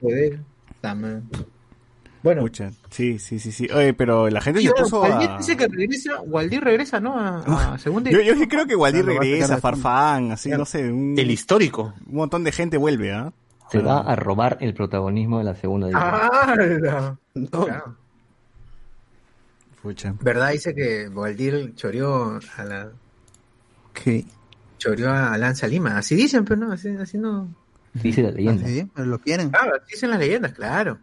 Bueno, 2.23 2.43
Pucha, 2.43 2.71
sí, 2.91 3.19
sí, 3.19 3.41
sí, 3.41 3.51
sí. 3.51 3.69
Oye, 3.75 3.95
pero 3.95 4.31
la 4.31 4.41
gente 4.41 4.63
se 4.63 4.71
puso 4.71 5.01
Waldir 5.03 5.31
a... 5.31 5.39
dice 5.39 5.57
que 5.57 5.67
regresa, 5.67 6.21
Waldir 6.21 6.63
regresa, 6.63 7.01
¿no? 7.01 7.19
A, 7.19 7.75
a 7.75 7.79
segunda 7.79 8.11
Yo, 8.13 8.21
yo 8.21 8.37
sí 8.37 8.47
creo 8.47 8.65
que 8.65 8.77
Waldir 8.77 9.05
Claro, 9.05 9.21
regresa, 9.21 9.59
Farfán, 9.59 10.31
así, 10.31 10.51
no 10.51 10.65
sé, 10.65 10.93
un, 10.93 11.19
El 11.19 11.31
histórico. 11.33 11.95
un 12.07 12.15
montón 12.15 12.45
de 12.45 12.53
gente 12.53 12.77
vuelve, 12.77 13.13
¿ah? 13.13 13.33
Se 13.73 13.79
va 13.81 14.01
a 14.01 14.15
robar 14.15 14.59
el 14.61 14.73
protagonismo 14.75 15.39
de 15.39 15.45
la 15.45 15.55
segunda 15.57 15.89
división. 15.89 16.11
Ah, 16.13 17.17
No. 17.35 17.65
claro. 17.65 17.97
Pucha. 19.83 20.15
¿Verdad? 20.21 20.53
Dice 20.53 20.75
que 20.77 21.09
Waldir 21.09 21.75
choreó 21.75 22.39
a 22.57 22.65
la 22.65 22.91
¿Qué? 23.95 24.25
Choreó 24.83 25.11
a 25.11 25.37
Lanza 25.39 25.67
Lima. 25.67 25.99
Así 25.99 26.15
dicen, 26.15 26.45
pero 26.45 26.61
no, 26.67 26.73
así, 26.73 26.89
así 26.91 27.19
no. 27.19 27.55
Dice 27.95 28.23
la 28.23 28.31
leyenda. 28.31 28.67
Sí, 28.67 28.89
pero 28.95 29.07
lo 29.07 29.19
quieren. 29.19 29.51
Claro, 29.51 29.77
así 29.77 29.93
dicen 29.93 30.11
las 30.11 30.19
leyendas, 30.19 30.53
claro. 30.53 30.99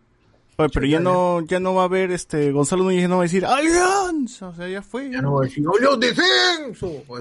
Oye, 0.58 0.70
pero 0.74 0.86
ya 0.86 1.00
no, 1.00 1.42
ya 1.46 1.60
no 1.60 1.74
va 1.74 1.84
a 1.84 1.86
haber, 1.86 2.12
este, 2.12 2.52
Gonzalo 2.52 2.84
Núñez 2.84 3.08
no 3.08 3.16
va 3.18 3.22
a 3.22 3.24
decir 3.24 3.46
¡Alianza! 3.46 4.50
O 4.50 4.56
sea, 4.56 4.68
ya 4.68 4.82
fue. 4.82 5.10
Ya 5.10 5.22
no 5.22 5.32
voy 5.32 5.46
a 5.46 5.50
decir, 5.50 5.66
¡Olió 5.68 5.96
descenso! 5.96 7.04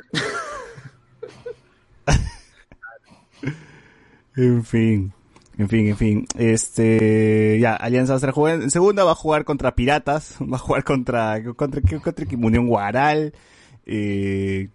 En 4.37 4.65
fin. 4.65 5.13
En 5.59 5.69
fin, 5.69 5.89
en 5.89 5.97
fin. 5.97 6.27
Este, 6.37 7.59
ya, 7.61 7.75
Alianza 7.75 8.13
va 8.13 8.17
a 8.17 8.19
estar 8.19 8.31
jugando 8.31 8.65
en 8.65 8.71
segunda, 8.71 9.03
va 9.03 9.11
a 9.13 9.17
jugar 9.17 9.45
contra 9.45 9.75
Piratas, 9.75 10.37
va 10.41 10.57
a 10.57 10.61
jugar 10.61 10.85
contra, 10.85 11.43
contra, 11.43 11.81
contra, 11.81 12.01
contra 12.01 12.27
Unión 12.37 12.69
Guaral, 12.69 13.35
eh, 13.85 14.69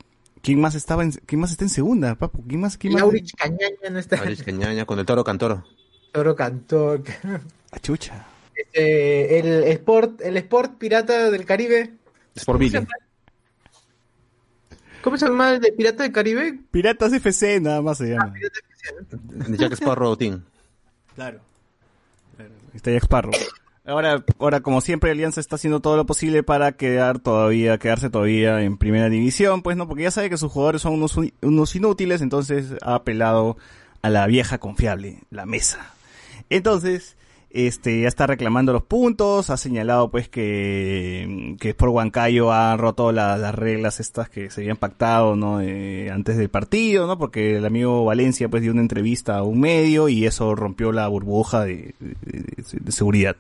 ¿quién 0.43 0.61
más 0.61 0.75
estaba 0.75 1.01
en, 1.01 1.11
quién 1.11 1.41
más 1.41 1.51
está 1.51 1.63
en 1.63 1.69
segunda, 1.69 2.13
papu? 2.13 2.45
¿Quién 2.45 2.61
más, 2.61 2.77
quién 2.77 2.93
más? 2.93 3.01
Laurich 3.01 3.33
Cañaña 3.35 3.89
no 3.89 3.97
está. 3.97 4.17
Alex 4.17 4.43
Cañaña 4.43 4.85
con 4.85 4.99
el 4.99 5.05
toro 5.05 5.23
cantoro. 5.23 5.65
Toro 6.11 6.35
Cantor. 6.35 7.01
Ah, 7.71 7.79
chucha. 7.79 8.27
Este, 8.53 9.39
el 9.39 9.63
Sport, 9.63 10.21
el 10.21 10.37
Sport 10.37 10.77
Pirata 10.77 11.31
del 11.31 11.43
Caribe. 11.43 11.95
Es 12.35 12.45
por 12.45 12.59
Billy. 12.59 12.85
¿Cómo 15.01 15.17
se 15.17 15.25
llama 15.25 15.53
el 15.53 15.59
de 15.59 15.71
Pirata 15.71 16.03
del 16.03 16.11
Caribe? 16.11 16.59
Piratas 16.69 17.11
FC 17.13 17.59
nada 17.59 17.81
más 17.81 17.97
se 17.97 18.09
llama. 18.09 18.31
De 18.35 19.57
Jack 19.57 19.73
Sparrow 19.73 20.15
Team. 20.15 20.43
Claro. 21.15 21.39
Está 22.75 22.91
Jack 22.91 23.05
Sparrow. 23.05 23.33
Ahora, 23.85 24.23
ahora, 24.39 24.61
como 24.61 24.79
siempre, 24.79 25.11
Alianza 25.11 25.41
está 25.41 25.55
haciendo 25.55 25.81
todo 25.81 25.97
lo 25.97 26.05
posible 26.05 26.41
para 26.41 26.71
quedar 26.71 27.19
todavía, 27.19 27.77
quedarse 27.77 28.09
todavía 28.09 28.61
en 28.61 28.77
primera 28.77 29.09
división, 29.09 29.61
pues 29.61 29.75
no, 29.75 29.89
porque 29.89 30.03
ya 30.03 30.11
sabe 30.11 30.29
que 30.29 30.37
sus 30.37 30.51
jugadores 30.51 30.81
son 30.81 30.93
unos, 30.93 31.17
unos 31.41 31.75
inútiles, 31.75 32.21
entonces 32.21 32.75
ha 32.81 32.95
apelado 32.95 33.57
a 34.01 34.09
la 34.09 34.25
vieja 34.25 34.57
confiable, 34.57 35.23
la 35.31 35.45
mesa. 35.45 35.93
Entonces, 36.49 37.17
este, 37.53 38.01
ya 38.01 38.07
está 38.07 38.25
reclamando 38.27 38.73
los 38.73 38.83
puntos, 38.83 39.49
ha 39.51 39.57
señalado 39.57 40.09
pues 40.09 40.27
que, 40.27 41.55
que 41.59 41.73
por 41.75 41.89
Huancayo 41.89 42.51
ha 42.51 42.75
roto 42.77 43.11
la- 43.11 43.37
las 43.37 43.53
reglas 43.55 43.99
estas 43.99 44.27
que 44.29 44.49
se 44.49 44.61
habían 44.61 44.77
pactado, 44.77 45.35
¿no? 45.35 45.61
Eh, 45.61 46.09
antes 46.11 46.35
del 46.37 46.49
partido, 46.49 47.05
¿no? 47.07 47.17
Porque 47.17 47.57
el 47.57 47.65
amigo 47.65 48.03
Valencia 48.05 48.49
pues 48.49 48.63
dio 48.63 48.71
una 48.71 48.81
entrevista 48.81 49.37
a 49.37 49.43
un 49.43 49.59
medio 49.59 50.09
y 50.09 50.25
eso 50.25 50.55
rompió 50.55 50.91
la 50.91 51.07
burbuja 51.07 51.63
de- 51.63 51.93
de 52.01 52.91
seguridad. 52.91 53.35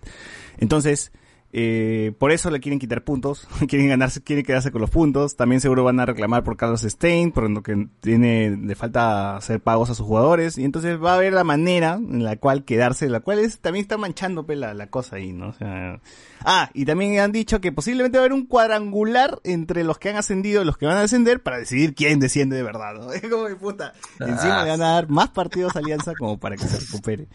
Entonces, 0.59 1.11
eh, 1.55 2.13
por 2.17 2.31
eso 2.31 2.49
le 2.49 2.59
quieren 2.59 2.79
quitar 2.79 3.03
puntos, 3.03 3.47
quieren 3.67 3.87
ganarse, 3.87 4.23
quieren 4.23 4.43
quedarse 4.43 4.71
con 4.71 4.81
los 4.81 4.89
puntos. 4.89 5.35
También 5.35 5.61
seguro 5.61 5.83
van 5.83 5.99
a 5.99 6.05
reclamar 6.07 6.43
por 6.43 6.57
Carlos 6.57 6.81
Stein, 6.81 7.31
por 7.31 7.47
lo 7.47 7.61
que 7.61 7.89
tiene, 8.01 8.57
le 8.57 8.73
falta 8.73 9.37
hacer 9.37 9.61
pagos 9.61 9.91
a 9.91 9.93
sus 9.95 10.07
jugadores. 10.07 10.57
Y 10.57 10.65
entonces 10.65 11.01
va 11.01 11.11
a 11.11 11.15
haber 11.15 11.31
la 11.31 11.43
manera 11.43 11.93
en 11.93 12.23
la 12.23 12.37
cual 12.37 12.65
quedarse, 12.65 13.07
la 13.07 13.19
cual 13.19 13.37
es, 13.37 13.59
también 13.59 13.83
está 13.83 13.97
manchando 13.97 14.47
pues, 14.47 14.57
la, 14.57 14.73
la 14.73 14.87
cosa 14.87 15.17
ahí, 15.17 15.31
¿no? 15.31 15.49
O 15.49 15.53
sea, 15.53 16.01
ah, 16.43 16.71
y 16.73 16.85
también 16.85 17.19
han 17.19 17.31
dicho 17.31 17.61
que 17.61 17.71
posiblemente 17.71 18.17
va 18.17 18.23
a 18.23 18.25
haber 18.25 18.33
un 18.33 18.47
cuadrangular 18.47 19.39
entre 19.43 19.83
los 19.83 19.99
que 19.99 20.09
han 20.09 20.15
ascendido 20.15 20.63
y 20.63 20.65
los 20.65 20.77
que 20.77 20.87
van 20.87 20.97
a 20.97 21.01
descender 21.01 21.43
para 21.43 21.59
decidir 21.59 21.93
quién 21.93 22.19
desciende 22.19 22.55
de 22.55 22.63
verdad, 22.63 22.95
¿no? 22.95 23.13
Es 23.13 23.21
como 23.29 23.43
de 23.43 23.55
puta. 23.55 23.93
Y 24.19 24.23
encima 24.23 24.63
le 24.63 24.71
van 24.71 24.81
a 24.81 24.93
dar 24.93 25.07
más 25.07 25.29
partidos 25.29 25.75
a 25.75 25.79
Alianza 25.79 26.13
como 26.17 26.39
para 26.39 26.57
que 26.57 26.67
se 26.67 26.79
recupere. 26.79 27.27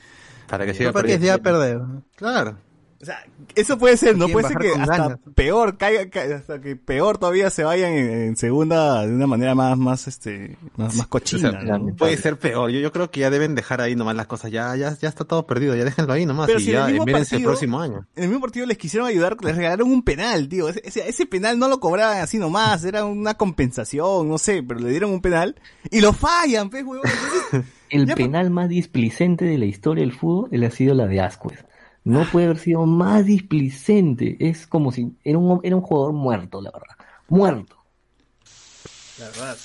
Para 0.49 0.67
que 0.67 0.75
siga 0.75 0.87
No 0.87 0.93
para 0.95 1.07
que 1.07 1.39
perder. 1.39 1.83
Claro. 2.17 2.68
O 3.01 3.05
sea, 3.05 3.25
eso 3.55 3.79
puede 3.79 3.97
ser, 3.97 4.17
¿no? 4.17 4.27
Puede 4.29 4.49
ser 4.49 4.57
que 4.59 4.71
hasta 4.73 4.97
ganas. 4.97 5.19
peor 5.37 5.77
caiga, 5.79 6.11
ca- 6.11 6.35
hasta 6.35 6.61
que 6.61 6.75
peor 6.75 7.17
todavía 7.19 7.49
se 7.49 7.63
vayan 7.63 7.93
en, 7.93 8.09
en 8.11 8.37
segunda 8.37 9.07
de 9.07 9.13
una 9.15 9.29
manera 9.29 9.55
más, 9.55 9.79
más, 9.79 10.09
este, 10.09 10.57
más, 10.77 10.97
más 10.97 11.07
O 11.07 11.09
cochina, 11.09 11.53
sea, 11.53 11.79
¿no? 11.79 11.95
puede 11.95 12.17
ser 12.17 12.39
peor. 12.41 12.71
Yo, 12.71 12.81
yo 12.81 12.91
creo 12.91 13.09
que 13.13 13.21
ya 13.21 13.31
deben 13.31 13.55
dejar 13.55 13.81
ahí 13.81 13.95
nomás 13.95 14.17
las 14.17 14.27
cosas. 14.27 14.51
Ya, 14.51 14.75
ya, 14.75 14.97
ya 15.01 15.09
está 15.09 15.25
todo 15.25 15.47
perdido. 15.47 15.77
Ya 15.77 15.85
déjenlo 15.85 16.13
ahí 16.13 16.27
nomás. 16.27 16.49
Pero 16.49 16.59
y 16.59 16.65
si 16.65 16.71
en 16.71 16.77
el 16.77 16.83
ya 16.83 16.89
mismo 16.89 17.05
mírense 17.05 17.37
el 17.37 17.45
próximo 17.45 17.81
año. 17.81 18.05
En 18.17 18.25
el 18.25 18.29
mismo 18.31 18.41
partido 18.41 18.67
les 18.67 18.79
quisieron 18.79 19.07
ayudar, 19.09 19.37
les 19.45 19.55
regalaron 19.55 19.89
un 19.93 20.03
penal, 20.03 20.49
tío. 20.49 20.69
Ese, 20.69 20.83
ese, 20.85 21.09
ese 21.09 21.25
penal 21.27 21.57
no 21.57 21.69
lo 21.69 21.79
cobraban 21.79 22.19
así 22.21 22.39
nomás, 22.39 22.85
era 22.85 23.05
una 23.05 23.35
compensación, 23.35 24.29
no 24.29 24.39
sé, 24.39 24.65
pero 24.67 24.81
le 24.81 24.91
dieron 24.91 25.13
un 25.13 25.21
penal 25.21 25.55
y 25.91 26.01
lo 26.01 26.13
fallan, 26.13 26.69
pues, 26.69 26.83
huevón. 26.85 27.07
El 27.91 28.07
Ya, 28.07 28.17
penal 28.17 28.51
más 28.51 28.69
displicente 28.69 29.45
de 29.47 29.57
la 29.57 29.65
historia 29.65 30.03
del 30.03 30.13
fútbol 30.13 30.49
él 30.53 30.63
ha 30.65 30.71
sido 30.71 30.95
la 30.95 31.07
de 31.07 31.21
Ascuez. 31.23 31.65
No 32.09 32.25
puede 32.31 32.47
haber 32.47 32.59
sido 32.59 32.87
más 32.87 33.27
displicente. 33.27 34.37
Es 34.41 34.67
como 34.67 34.93
si 34.93 35.13
era 35.25 35.39
un, 35.39 35.61
era 35.63 35.77
un 35.77 35.83
jugador 35.83 36.13
muerto, 36.15 36.61
la 36.63 36.71
verdad. 36.71 36.97
Muerto. 37.29 37.77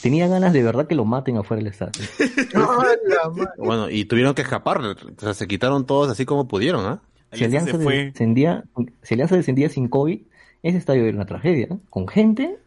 Tenía 0.01 0.27
ganas 0.27 0.51
de 0.51 0.63
verdad 0.63 0.87
que 0.87 0.95
lo 0.95 1.05
maten 1.05 1.37
afuera 1.37 1.63
del 1.63 1.71
estadio. 1.71 1.91
Bueno, 3.57 3.89
y 3.89 4.05
tuvieron 4.05 4.33
que 4.33 4.41
escapar. 4.41 4.81
O 4.81 4.95
sea, 5.17 5.33
se 5.33 5.47
quitaron 5.47 5.85
todos 5.85 6.09
así 6.09 6.25
como 6.25 6.47
pudieron, 6.47 6.85
¿ah? 6.85 7.01
Si 7.31 7.43
Alianza 7.45 7.69
Alianza, 7.71 7.77
se 7.77 7.83
fue. 7.83 8.05
descendía, 8.05 8.63
si 9.03 9.13
Alianza 9.13 9.35
descendía 9.35 9.69
sin 9.69 9.87
COVID, 9.87 10.21
ese 10.63 10.77
estadio 10.77 11.03
era 11.05 11.15
una 11.15 11.25
tragedia. 11.25 11.67
¿eh? 11.71 11.77
Con 11.89 12.07
gente, 12.07 12.57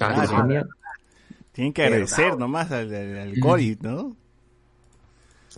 Ah, 0.00 0.26
tenía- 0.28 0.66
tienen 1.52 1.72
que 1.72 1.82
agradecer 1.84 2.36
nomás 2.36 2.70
al, 2.70 2.94
al, 2.94 3.18
al 3.18 3.40
COVID, 3.40 3.80
¿no? 3.80 4.14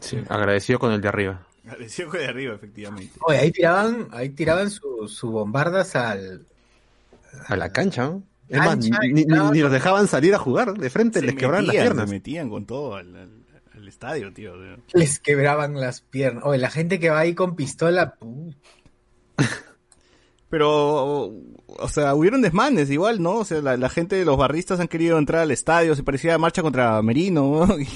Sí, 0.00 0.18
agradecido 0.28 0.78
con 0.78 0.92
el 0.92 1.00
de 1.00 1.08
arriba. 1.08 1.42
Agradeció 1.68 2.10
de 2.10 2.26
arriba, 2.26 2.54
efectivamente. 2.54 3.12
Oye, 3.26 3.38
ahí 3.38 3.50
tiraban, 3.52 4.08
ahí 4.12 4.30
tiraban 4.30 4.70
sus 4.70 5.14
su 5.14 5.30
bombardas 5.30 5.94
al. 5.96 6.46
A 7.46 7.56
la 7.56 7.70
cancha, 7.72 8.04
¿no? 8.06 8.22
Es 8.48 8.58
más, 8.58 8.78
ni, 8.78 8.90
ni- 9.12 9.26
claro. 9.26 9.50
ni 9.52 9.60
los 9.60 9.70
dejaban 9.70 10.08
salir 10.08 10.34
a 10.34 10.38
jugar. 10.38 10.72
De 10.78 10.88
frente 10.90 11.20
les 11.20 11.34
quebraban 11.34 11.66
las 11.66 11.76
piernas. 11.76 12.08
Se 12.08 12.14
metían 12.14 12.48
con 12.48 12.64
todo 12.64 12.96
al, 12.96 13.14
al- 13.14 13.44
al 13.74 13.88
estadio, 13.88 14.32
tío. 14.32 14.54
Les 14.94 15.18
quebraban 15.20 15.78
las 15.78 16.00
piernas. 16.00 16.44
Oye, 16.46 16.58
la 16.58 16.70
gente 16.70 16.98
que 16.98 17.10
va 17.10 17.18
ahí 17.20 17.34
con 17.34 17.54
pistola. 17.56 18.16
Pero, 20.50 21.34
o 21.66 21.88
sea, 21.88 22.14
hubieron 22.14 22.40
desmanes 22.40 22.90
igual, 22.90 23.22
¿no? 23.22 23.36
O 23.36 23.44
sea, 23.44 23.60
la, 23.60 23.76
la 23.76 23.90
gente, 23.90 24.24
los 24.24 24.38
barristas 24.38 24.80
han 24.80 24.88
querido 24.88 25.18
entrar 25.18 25.42
al 25.42 25.50
estadio, 25.50 25.94
se 25.94 26.02
parecía 26.02 26.38
marcha 26.38 26.62
contra 26.62 27.00
Merino, 27.02 27.66
¿no? 27.66 27.78
Y, 27.78 27.88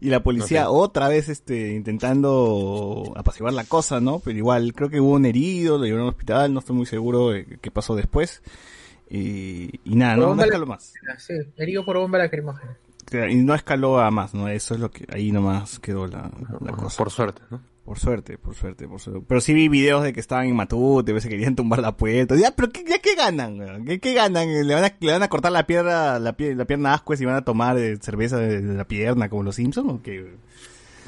y 0.00 0.08
la 0.08 0.22
policía 0.22 0.70
otra 0.70 1.08
vez, 1.08 1.28
este, 1.28 1.74
intentando 1.74 3.12
apaciguar 3.14 3.52
la 3.52 3.64
cosa, 3.64 4.00
¿no? 4.00 4.20
Pero 4.20 4.38
igual, 4.38 4.72
creo 4.72 4.88
que 4.88 5.00
hubo 5.00 5.12
un 5.12 5.26
herido, 5.26 5.76
lo 5.76 5.84
llevaron 5.84 6.06
al 6.06 6.12
hospital, 6.12 6.54
no 6.54 6.60
estoy 6.60 6.76
muy 6.76 6.86
seguro 6.86 7.30
de 7.30 7.58
qué 7.60 7.70
pasó 7.70 7.94
después. 7.94 8.42
Y, 9.10 9.80
y 9.84 9.96
nada, 9.96 10.16
no, 10.16 10.42
escaló 10.42 10.66
más. 10.66 10.94
Sí, 11.18 11.34
herido 11.56 11.84
por 11.84 11.98
bomba 11.98 12.18
lacrimógena. 12.18 12.76
Y 13.30 13.36
no 13.36 13.54
escaló 13.54 14.00
a 14.00 14.10
más, 14.10 14.34
¿no? 14.34 14.48
Eso 14.48 14.74
es 14.74 14.80
lo 14.80 14.90
que, 14.90 15.06
ahí 15.10 15.32
nomás 15.32 15.78
quedó 15.78 16.06
la, 16.06 16.30
la 16.60 16.72
cosa. 16.72 16.98
Por 16.98 17.10
suerte, 17.10 17.42
¿no? 17.50 17.60
Por 17.88 17.98
suerte, 17.98 18.36
por 18.36 18.54
suerte, 18.54 18.86
por 18.86 19.00
suerte. 19.00 19.24
Pero 19.26 19.40
sí 19.40 19.54
vi 19.54 19.68
videos 19.68 20.02
de 20.02 20.12
que 20.12 20.20
estaban 20.20 20.44
en 20.46 20.54
Matute, 20.54 21.14
que 21.14 21.22
se 21.22 21.30
querían 21.30 21.56
tumbar 21.56 21.78
la 21.78 21.96
puerta. 21.96 22.36
Ya, 22.36 22.50
pero 22.54 22.70
¿qué, 22.70 22.84
ya 22.86 22.98
qué 22.98 23.14
ganan? 23.14 23.86
¿Qué, 23.86 23.98
qué 23.98 24.12
ganan? 24.12 24.46
¿Le 24.66 24.74
van, 24.74 24.84
a, 24.84 24.92
¿Le 25.00 25.10
van 25.12 25.22
a 25.22 25.28
cortar 25.28 25.52
la 25.52 25.66
pierna, 25.66 26.18
la, 26.18 26.36
pie- 26.36 26.54
la 26.54 26.66
pierna 26.66 26.90
a 26.90 26.94
Ascuez 26.96 27.18
y 27.22 27.24
van 27.24 27.36
a 27.36 27.44
tomar 27.46 27.78
eh, 27.78 27.96
cerveza 27.98 28.36
de, 28.36 28.60
de 28.60 28.74
la 28.74 28.84
pierna 28.86 29.30
como 29.30 29.42
los 29.42 29.54
Simpsons? 29.54 29.90
¿O 29.90 30.02
qué? 30.02 30.34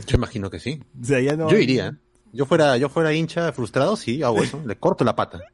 Yo 0.06 0.16
imagino 0.16 0.48
que 0.48 0.58
sí. 0.58 0.82
O 0.98 1.04
sea, 1.04 1.20
ya 1.20 1.36
no... 1.36 1.50
Yo 1.50 1.58
iría. 1.58 1.88
¿eh? 1.88 1.92
Yo 2.32 2.46
fuera, 2.46 2.78
yo 2.78 2.88
fuera 2.88 3.12
hincha 3.12 3.52
frustrado, 3.52 3.94
sí, 3.96 4.22
hago 4.22 4.42
eso. 4.42 4.62
Le 4.64 4.76
corto 4.76 5.04
la 5.04 5.14
pata. 5.14 5.38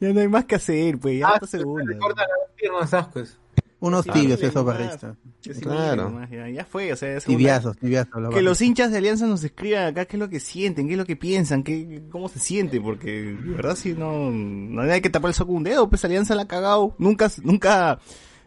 Ya 0.00 0.12
no 0.12 0.20
hay 0.20 0.28
más 0.28 0.44
que 0.46 0.54
hacer, 0.54 0.96
pues. 0.98 1.18
Ya 1.18 1.28
Ah, 1.28 1.32
está 1.34 1.46
segunda. 1.46 1.84
Le 1.92 1.98
cortan 1.98 2.24
las 2.28 2.56
piernas 2.56 2.94
ascos. 2.94 3.38
Unos 3.82 4.04
Sí, 4.04 4.12
tibios 4.12 4.40
esos 4.40 4.64
barristas. 4.64 5.16
Claro. 5.60 6.20
Ya, 6.30 6.48
ya 6.48 6.64
fue, 6.64 6.92
o 6.92 6.96
sea. 6.96 7.18
Tibiazos, 7.18 7.76
tibiazos. 7.76 8.22
los 8.22 8.32
Que 8.32 8.40
los 8.40 8.62
hinchas 8.62 8.92
de 8.92 8.98
Alianza 8.98 9.26
nos 9.26 9.42
escriban 9.42 9.88
acá 9.88 10.04
qué 10.04 10.16
es 10.16 10.20
lo 10.20 10.28
que 10.28 10.38
sienten, 10.38 10.86
qué 10.86 10.92
es 10.92 10.98
lo 10.98 11.04
que 11.04 11.16
piensan, 11.16 11.64
qué, 11.64 12.00
cómo 12.10 12.28
se 12.28 12.38
siente, 12.38 12.80
porque 12.80 13.10
de 13.10 13.50
verdad 13.54 13.74
si 13.74 13.94
no, 13.94 14.30
no 14.30 14.82
hay 14.82 15.00
que 15.00 15.10
tapar 15.10 15.30
el 15.30 15.34
soco 15.34 15.48
con 15.48 15.56
un 15.56 15.64
dedo, 15.64 15.88
pues 15.90 16.04
Alianza 16.04 16.36
la 16.36 16.42
ha 16.42 16.46
cagado, 16.48 16.94
nunca, 16.98 17.28
nunca, 17.42 17.98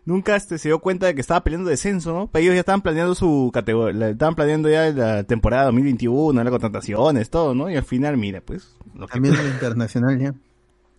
nunca 0.06 0.38
este 0.38 0.58
se 0.58 0.70
dio 0.70 0.80
cuenta 0.80 1.08
de 1.08 1.16
que 1.16 1.20
estaba 1.22 1.44
peleando 1.44 1.70
descenso, 1.70 2.14
¿no? 2.14 2.28
Pero 2.32 2.44
ellos 2.44 2.54
ya 2.56 2.62
estaban 2.62 2.82
planeando 2.82 3.14
su 3.14 3.52
categoría, 3.54 4.12
estaban 4.12 4.36
planeando 4.36 4.70
ya 4.70 4.90
la 4.92 5.24
temporada 5.26 5.66
2021, 5.66 6.42
las 6.44 6.52
contrataciones, 6.52 7.30
todo, 7.30 7.54
¿no? 7.54 7.70
Y 7.70 7.76
al 7.76 7.84
final, 7.84 8.16
mira, 8.16 8.40
pues, 8.40 8.70
lo 8.94 9.06
que- 9.08 9.12
También 9.14 9.36
lo 9.36 9.46
internacional 9.46 10.18
ya. 10.18 10.34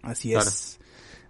así 0.03 0.35
es, 0.35 0.79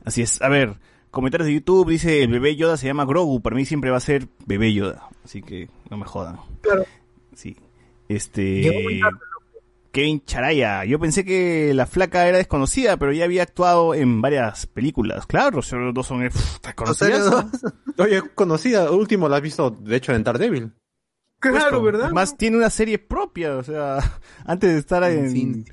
así 0.04 0.22
es. 0.22 0.42
A 0.42 0.48
ver, 0.48 0.74
comentarios 1.16 1.46
de 1.46 1.54
YouTube, 1.54 1.88
dice, 1.88 2.22
el 2.22 2.30
bebé 2.30 2.56
Yoda 2.56 2.76
se 2.76 2.86
llama 2.86 3.06
Grogu, 3.06 3.40
para 3.40 3.56
mí 3.56 3.64
siempre 3.64 3.90
va 3.90 3.96
a 3.96 4.00
ser 4.00 4.28
bebé 4.44 4.72
Yoda, 4.74 5.08
así 5.24 5.40
que 5.42 5.70
no 5.90 5.96
me 5.96 6.04
jodan. 6.04 6.38
Claro. 6.60 6.84
Sí. 7.34 7.56
Este. 8.08 9.00
Kevin 9.92 10.22
Charaya. 10.26 10.84
Yo 10.84 10.98
pensé 10.98 11.24
que 11.24 11.72
la 11.72 11.86
flaca 11.86 12.28
era 12.28 12.36
desconocida, 12.36 12.98
pero 12.98 13.12
ya 13.12 13.24
había 13.24 13.42
actuado 13.42 13.94
en 13.94 14.20
varias 14.20 14.66
películas. 14.66 15.26
Claro, 15.26 15.60
es 15.60 15.68
pff, 15.70 16.60
desconocida. 16.62 17.18
Rosario 17.18 17.50
¿no? 17.96 18.04
Oye, 18.04 18.22
conocida, 18.34 18.90
último 18.90 19.26
la 19.28 19.36
has 19.36 19.42
visto, 19.42 19.70
de 19.70 19.96
hecho, 19.96 20.12
en 20.12 20.22
Daredevil. 20.22 20.72
Claro, 21.38 21.82
¿verdad? 21.82 22.10
Más 22.12 22.36
tiene 22.36 22.58
una 22.58 22.68
serie 22.70 22.98
propia, 22.98 23.56
o 23.56 23.62
sea, 23.62 23.98
antes 24.44 24.70
de 24.72 24.78
estar 24.80 25.02
en. 25.04 25.30
Sin 25.30 25.64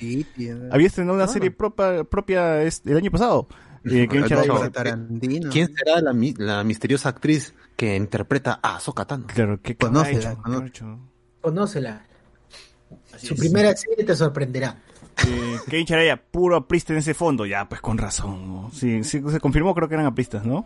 había 0.71 0.87
estrenado 0.87 1.15
una 1.15 1.25
Ah. 1.25 1.27
serie 1.27 1.51
propia, 1.51 2.03
propia 2.05 2.63
este- 2.63 2.91
el 2.91 2.97
año 2.97 3.11
pasado. 3.11 3.47
¿Quién 5.51 5.75
será 5.75 6.01
la, 6.01 6.13
mi- 6.13 6.33
la 6.37 6.63
misteriosa 6.63 7.09
actriz 7.09 7.53
que 7.75 7.95
interpreta 7.95 8.59
a 8.61 8.75
Ahsoka 8.77 9.05
Tano? 9.05 9.25
Claro, 9.27 9.59
¿qué 9.61 9.75
Conócela, 9.75 10.35
conócela. 11.41 12.05
Su 13.17 13.33
es. 13.33 13.39
primera 13.39 13.75
serie 13.75 14.05
te 14.05 14.15
sorprenderá. 14.15 14.77
Eh, 15.27 15.57
Kevin 15.69 15.85
Charaya, 15.85 16.17
puro 16.17 16.55
aprista 16.55 16.93
en 16.93 16.99
ese 16.99 17.13
fondo. 17.13 17.45
Ya, 17.45 17.67
pues 17.67 17.81
con 17.81 17.97
razón. 17.97 18.47
¿no? 18.47 18.71
Sí, 18.71 19.03
sí, 19.03 19.21
se 19.29 19.39
confirmó, 19.39 19.75
creo 19.75 19.87
que 19.87 19.95
eran 19.95 20.05
apristas, 20.07 20.45
¿no? 20.45 20.65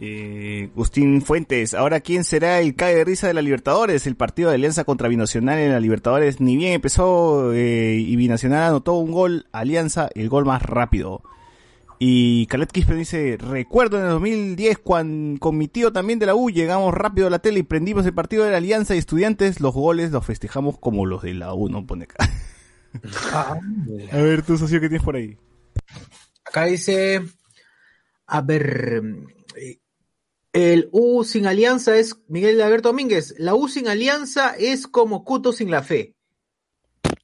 Eh, 0.00 0.70
Agustín 0.74 1.22
Fuentes, 1.22 1.74
ahora 1.74 1.98
quién 2.00 2.22
será 2.22 2.60
el 2.60 2.76
cae 2.76 2.94
de 2.94 3.04
risa 3.04 3.26
de 3.26 3.34
la 3.34 3.42
Libertadores, 3.42 4.06
el 4.06 4.14
partido 4.14 4.48
de 4.50 4.54
alianza 4.54 4.84
contra 4.84 5.08
Binacional 5.08 5.58
en 5.58 5.72
la 5.72 5.80
Libertadores, 5.80 6.40
ni 6.40 6.56
bien 6.56 6.74
empezó 6.74 7.52
eh, 7.52 7.94
y 7.96 8.14
Binacional 8.14 8.62
anotó 8.68 8.92
un 8.94 9.10
gol, 9.10 9.46
alianza, 9.50 10.08
el 10.14 10.28
gol 10.28 10.44
más 10.44 10.62
rápido. 10.62 11.22
Y 12.00 12.46
Calet 12.46 12.70
Quispe 12.70 12.94
dice, 12.94 13.36
recuerdo 13.38 13.98
en 13.98 14.04
el 14.04 14.10
2010 14.10 14.78
cuando 14.78 15.40
con 15.40 15.58
mi 15.58 15.66
tío 15.66 15.92
también 15.92 16.20
de 16.20 16.26
la 16.26 16.36
U 16.36 16.48
llegamos 16.48 16.94
rápido 16.94 17.26
a 17.26 17.30
la 17.30 17.40
tele 17.40 17.60
y 17.60 17.64
prendimos 17.64 18.06
el 18.06 18.14
partido 18.14 18.44
de 18.44 18.52
la 18.52 18.58
alianza 18.58 18.94
y 18.94 18.98
estudiantes, 18.98 19.60
los 19.60 19.74
goles 19.74 20.12
los 20.12 20.24
festejamos 20.24 20.78
como 20.78 21.06
los 21.06 21.22
de 21.22 21.34
la 21.34 21.52
U, 21.54 21.68
no 21.68 21.86
pone 21.86 22.04
acá. 22.04 22.16
Ah, 23.32 23.58
A 24.12 24.16
ver, 24.16 24.42
tu 24.42 24.56
socio, 24.56 24.80
¿qué 24.80 24.88
tienes 24.88 25.04
por 25.04 25.16
ahí? 25.16 25.36
Acá 26.44 26.64
dice, 26.66 27.22
a 28.26 28.40
ver, 28.42 29.02
El 30.52 30.88
U 30.92 31.24
sin 31.24 31.46
alianza 31.46 31.96
es 31.96 32.16
Miguel 32.28 32.60
Alberto 32.62 32.90
Domínguez. 32.90 33.34
La 33.38 33.54
U 33.54 33.68
sin 33.68 33.88
alianza 33.88 34.54
es 34.56 34.86
como 34.86 35.24
Cuto 35.24 35.52
sin 35.52 35.70
la 35.70 35.82
fe. 35.82 36.14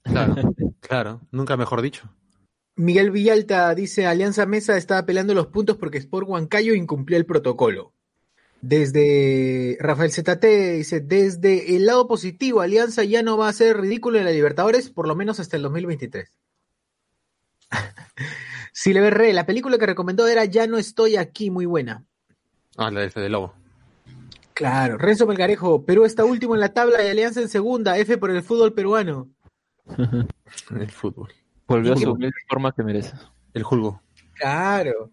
Claro, 0.02 0.34
claro, 0.80 1.20
nunca 1.30 1.56
mejor 1.56 1.80
dicho. 1.80 2.10
Miguel 2.76 3.10
Villalta 3.12 3.74
dice, 3.74 4.06
Alianza 4.06 4.46
Mesa 4.46 4.76
estaba 4.76 5.06
peleando 5.06 5.34
los 5.34 5.46
puntos 5.46 5.76
porque 5.76 5.98
Sport 5.98 6.28
Huancayo 6.28 6.74
incumplió 6.74 7.16
el 7.16 7.26
protocolo. 7.26 7.92
Desde 8.60 9.76
Rafael 9.78 10.10
ZT 10.10 10.44
dice, 10.76 11.00
desde 11.00 11.76
el 11.76 11.87
lado 11.87 12.08
positivo, 12.08 12.62
Alianza 12.62 13.04
ya 13.04 13.22
no 13.22 13.37
va 13.37 13.48
a 13.48 13.52
ser 13.52 13.76
ridículo 13.76 14.18
en 14.18 14.24
la 14.24 14.30
Libertadores, 14.30 14.90
por 14.90 15.06
lo 15.06 15.14
menos 15.14 15.38
hasta 15.38 15.56
el 15.56 15.62
2023. 15.64 16.32
si 18.72 18.92
le 18.92 19.10
re, 19.10 19.32
la 19.34 19.46
película 19.46 19.78
que 19.78 19.87
recomendó 19.87 20.26
era 20.26 20.44
Ya 20.44 20.66
no 20.66 20.78
estoy 20.78 21.16
aquí, 21.16 21.50
muy 21.50 21.66
buena. 21.66 22.04
Ah, 22.76 22.90
la 22.90 23.00
de 23.00 23.06
ese 23.06 23.20
de 23.20 23.28
Lobo. 23.28 23.54
Claro, 24.54 24.98
Renzo 24.98 25.26
Melgarejo, 25.26 25.84
Perú 25.84 26.04
está 26.04 26.24
último 26.24 26.54
en 26.54 26.60
la 26.60 26.72
tabla 26.72 27.04
y 27.04 27.08
Alianza 27.08 27.40
en 27.40 27.48
segunda, 27.48 27.98
F 27.98 28.18
por 28.18 28.30
el 28.30 28.42
fútbol 28.42 28.72
peruano. 28.72 29.28
El 30.70 30.90
fútbol. 30.90 31.28
Volvió 31.66 31.92
a 31.92 31.94
Julgo. 31.96 32.11
su 32.11 32.16
humilde 32.16 32.37
forma 32.48 32.72
que 32.72 32.83
merece. 32.83 33.12
El 33.53 33.62
Julgo. 33.62 34.00
Claro. 34.35 35.11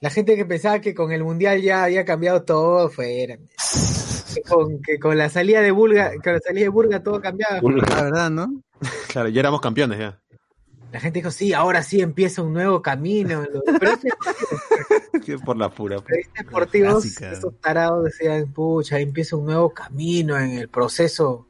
La 0.00 0.08
gente 0.10 0.34
que 0.36 0.46
pensaba 0.46 0.80
que 0.80 0.94
con 0.94 1.12
el 1.12 1.22
mundial 1.22 1.60
ya 1.60 1.84
había 1.84 2.04
cambiado 2.04 2.42
todo 2.44 2.88
fuera. 2.88 3.36
Que 4.34 4.40
con, 4.42 4.80
que 4.80 4.98
con 4.98 5.18
la 5.18 5.28
salida 5.28 5.60
de 5.60 5.70
Burga, 5.72 6.12
con 6.22 6.32
la 6.34 6.40
salida 6.40 6.62
de 6.64 6.68
Burga 6.70 7.02
todo 7.02 7.20
cambiaba. 7.20 7.60
La 7.60 8.02
verdad, 8.04 8.30
¿no? 8.30 8.62
Claro, 9.08 9.28
ya 9.28 9.40
éramos 9.40 9.60
campeones 9.60 9.98
ya. 9.98 10.20
La 10.92 10.98
gente 11.00 11.18
dijo, 11.20 11.30
sí, 11.30 11.52
ahora 11.52 11.82
sí 11.82 12.00
empieza 12.00 12.42
un 12.42 12.52
nuevo 12.52 12.80
camino. 12.82 13.44
Los 13.52 13.62
periodistas 13.78 14.12
Que 15.24 15.38
por 15.38 15.56
la 15.56 15.68
pura. 15.70 15.98
periodistas 16.00 16.44
deportivos, 16.46 17.02
Clásica. 17.02 17.32
esos 17.32 17.60
tarados 17.60 18.04
decían, 18.04 18.52
pucha, 18.52 18.96
ahí 18.96 19.02
empieza 19.02 19.36
un 19.36 19.44
nuevo 19.46 19.70
camino 19.70 20.38
en 20.38 20.52
el 20.52 20.68
proceso, 20.68 21.46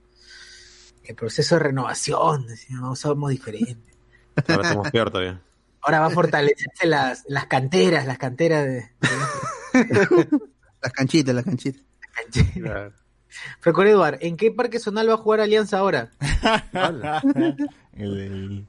el 1.04 1.14
proceso 1.14 1.54
de 1.54 1.60
renovación. 1.60 2.46
Decían, 2.48 2.80
no, 2.80 2.96
somos 2.96 3.30
diferentes. 3.30 3.89
Ahora 4.48 4.68
somos 4.68 4.90
peor 4.90 5.10
todavía. 5.10 5.40
Ahora 5.82 6.00
va 6.00 6.06
a 6.06 6.10
fortalecerse 6.10 6.86
las, 6.86 7.24
las 7.26 7.46
canteras, 7.46 8.06
las 8.06 8.18
canteras 8.18 8.66
de, 8.66 8.90
Las 10.82 10.92
canchitas, 10.92 11.34
las 11.34 11.44
canchitas. 11.44 11.82
Claro. 12.54 12.92
Fue 13.60 13.72
con 13.72 13.86
Eduard, 13.86 14.18
¿en 14.20 14.36
qué 14.36 14.50
parque 14.50 14.78
zonal 14.78 15.08
va 15.08 15.14
a 15.14 15.18
jugar 15.18 15.40
Alianza 15.40 15.78
ahora? 15.78 16.10
el, 17.94 18.18
el- 18.20 18.66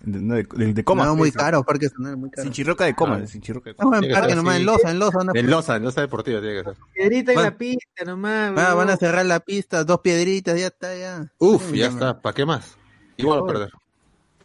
de, 0.00 0.20
no, 0.20 0.34
de, 0.34 0.46
del 0.54 0.74
de 0.74 0.84
Coma. 0.84 1.04
No, 1.06 1.16
muy 1.16 1.32
caro, 1.32 1.64
parque 1.64 1.88
zonal, 1.88 2.16
muy 2.16 2.30
caro. 2.30 2.44
Sin 2.44 2.52
chirroca 2.52 2.84
de 2.84 2.94
Coma. 2.94 3.26
Sin 3.26 3.40
chirroca 3.40 3.70
de 3.70 3.76
No, 3.78 3.84
Coma. 3.84 3.98
en 3.98 4.12
parque 4.12 4.34
nomás, 4.36 4.54
así. 4.54 4.60
en 4.60 4.66
Loza, 4.66 4.90
en 4.90 4.98
Loza. 4.98 5.18
En 5.34 5.50
Loza, 5.50 5.76
en 5.76 5.82
Loza 5.82 6.00
Deportiva 6.02 6.40
tiene 6.40 6.58
que 6.58 6.64
ser. 6.64 6.74
Piedrita 6.94 7.32
en 7.32 7.42
la 7.42 7.56
pista 7.56 8.04
nomás. 8.04 8.52
Ah, 8.56 8.74
van 8.74 8.90
a 8.90 8.96
cerrar 8.96 9.26
la 9.26 9.40
pista, 9.40 9.82
dos 9.84 10.00
piedritas, 10.00 10.58
ya 10.58 10.68
está, 10.68 10.96
ya. 10.96 11.32
Uf, 11.38 11.70
ya 11.72 11.76
Ya, 11.76 11.86
está. 11.88 12.20
¿Para 12.20 12.34
qué 12.34 12.44
más? 12.46 12.76
Igual 13.16 13.40
a 13.40 13.46
perder. 13.46 13.70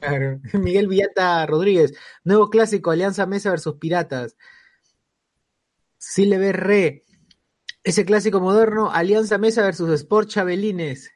Claro. 0.03 0.41
Miguel 0.53 0.87
Villata 0.87 1.45
Rodríguez, 1.45 1.93
nuevo 2.23 2.49
clásico, 2.49 2.91
Alianza 2.91 3.25
Mesa 3.25 3.51
versus 3.51 3.75
Piratas. 3.75 4.35
Sí 5.97 6.25
le 6.25 6.37
ve 6.37 6.51
re. 6.51 7.05
Ese 7.83 8.05
clásico 8.05 8.39
moderno, 8.39 8.91
Alianza 8.91 9.37
Mesa 9.37 9.61
versus 9.61 9.89
Sport 9.91 10.29
Chabelines. 10.29 11.11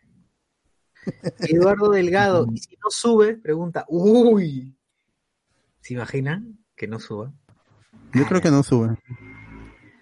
Eduardo 1.39 1.89
Delgado, 1.89 2.47
y 2.54 2.58
si 2.58 2.78
no 2.84 2.89
sube, 2.89 3.36
pregunta, 3.36 3.86
uy. 3.88 4.78
¿Se 5.82 5.93
imaginan 5.93 6.60
que 6.76 6.88
no 6.88 7.00
suba? 7.00 7.34
Yo 8.13 8.26
creo 8.26 8.41
que 8.41 8.52
no 8.52 8.63
sube. 8.63 8.97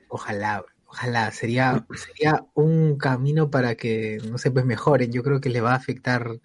Ojalá, 0.10 0.66
ojalá, 0.88 1.32
sería, 1.32 1.86
sería 1.96 2.46
un 2.54 2.98
camino 2.98 3.50
para 3.50 3.76
que, 3.76 4.20
no 4.30 4.38
sé, 4.38 4.50
pues 4.52 4.66
mejoren. 4.66 5.12
Yo 5.12 5.24
creo 5.24 5.42
que 5.42 5.50
le 5.50 5.62
va 5.62 5.74
a 5.74 5.76
afectar. 5.76 6.40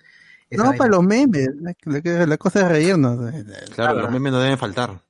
No, 0.51 0.65
vaina. 0.65 0.79
para 0.79 0.91
los 0.91 1.03
memes. 1.05 1.49
La, 1.61 1.75
la- 1.85 2.27
la 2.27 2.37
cosa 2.37 2.61
es 2.63 2.69
reírnos. 2.69 3.19
Claro, 3.75 4.01
los 4.01 4.11
memes 4.11 4.33
no 4.33 4.41
deben 4.41 4.59
faltar. 4.59 5.01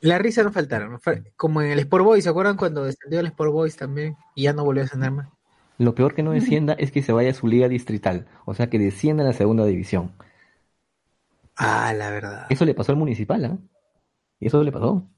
La 0.00 0.18
risa 0.18 0.42
no 0.42 0.52
faltaron, 0.52 1.00
como 1.36 1.62
en 1.62 1.72
el 1.72 1.78
Sport 1.80 2.04
Boys, 2.04 2.24
¿se 2.24 2.30
acuerdan 2.30 2.56
cuando 2.56 2.84
descendió 2.84 3.18
el 3.20 3.26
Sport 3.26 3.52
Boys 3.52 3.76
también? 3.76 4.16
Y 4.34 4.44
ya 4.44 4.52
no 4.52 4.64
volvió 4.64 4.82
a 4.82 4.84
descender 4.84 5.10
más. 5.10 5.28
Lo 5.78 5.94
peor 5.94 6.14
que 6.14 6.22
no 6.22 6.30
descienda 6.32 6.74
es 6.74 6.92
que 6.92 7.02
se 7.02 7.12
vaya 7.12 7.30
a 7.30 7.34
su 7.34 7.48
liga 7.48 7.68
distrital, 7.68 8.26
o 8.44 8.54
sea 8.54 8.68
que 8.70 8.78
descienda 8.78 9.24
a 9.24 9.26
la 9.26 9.32
segunda 9.32 9.64
división. 9.64 10.12
Ah, 11.56 11.92
la 11.96 12.10
verdad. 12.10 12.46
Eso 12.50 12.64
le 12.64 12.74
pasó 12.74 12.92
al 12.92 12.98
municipal, 12.98 13.44
¿ah? 13.44 13.58
Y 14.38 14.46
eso 14.46 14.62
le 14.62 14.70
pasó. 14.70 15.08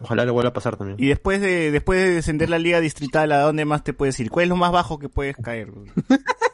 Ojalá 0.00 0.24
le 0.24 0.32
vuelva 0.32 0.50
a 0.50 0.52
pasar 0.52 0.76
también. 0.76 0.98
Y 1.00 1.06
después 1.06 1.40
de 1.40 1.70
después 1.70 2.00
de 2.00 2.10
descender 2.10 2.50
la 2.50 2.58
liga 2.58 2.80
distrital, 2.80 3.30
¿a 3.32 3.40
dónde 3.40 3.64
más 3.64 3.84
te 3.84 3.92
puedes 3.94 4.18
ir? 4.20 4.30
¿Cuál 4.30 4.44
es 4.44 4.48
lo 4.50 4.56
más 4.56 4.72
bajo 4.72 4.98
que 4.98 5.08
puedes 5.08 5.36
caer? 5.36 5.72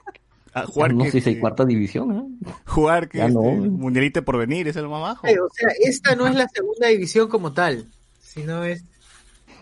A 0.52 0.66
jugar 0.66 0.94
no 0.94 1.04
que, 1.04 1.12
sé 1.12 1.20
si 1.20 1.38
cuarta 1.38 1.64
división, 1.64 2.10
¿ah? 2.12 2.52
jugar 2.66 3.08
que 3.08 3.18
Ya 3.18 3.28
no. 3.28 3.42
este, 3.44 3.68
mundialito 3.68 4.24
por 4.24 4.36
venir, 4.36 4.66
¿es 4.66 4.76
lo 4.76 4.90
más 4.90 5.00
bajo? 5.02 5.26
Eh, 5.26 5.38
o 5.38 5.48
sea, 5.54 5.68
esta 5.84 6.16
no 6.16 6.26
es 6.26 6.34
la 6.34 6.48
segunda 6.48 6.88
división 6.88 7.28
como 7.28 7.52
tal, 7.52 7.86
sino 8.20 8.64
es 8.64 8.84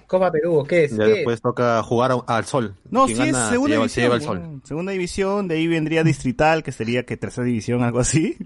Copa 0.07 0.33
Perú, 0.33 0.55
¿o 0.61 0.65
qué 0.65 0.85
es? 0.85 0.97
Ya 0.97 1.05
¿Qué 1.05 1.11
después 1.11 1.43
toca 1.43 1.83
jugar 1.83 2.13
al 2.27 2.45
sol. 2.47 2.75
No, 2.91 3.05
Quien 3.05 3.17
sí 3.19 3.23
es 3.25 3.33
gana 3.33 3.45
se 3.45 3.53
segunda 3.53 3.75
lleva, 3.77 3.89
se 3.89 4.01
división. 4.01 4.05
lleva 4.05 4.15
el 4.17 4.23
sol. 4.51 4.61
Segunda 4.65 4.93
división, 4.93 5.49
de 5.49 5.55
ahí 5.57 5.67
vendría 5.67 6.03
distrital, 6.05 6.63
que 6.63 6.73
sería 6.73 7.05
que 7.05 7.19
tercera 7.19 7.45
división, 7.45 7.83
algo 7.83 7.99
así. 7.99 8.39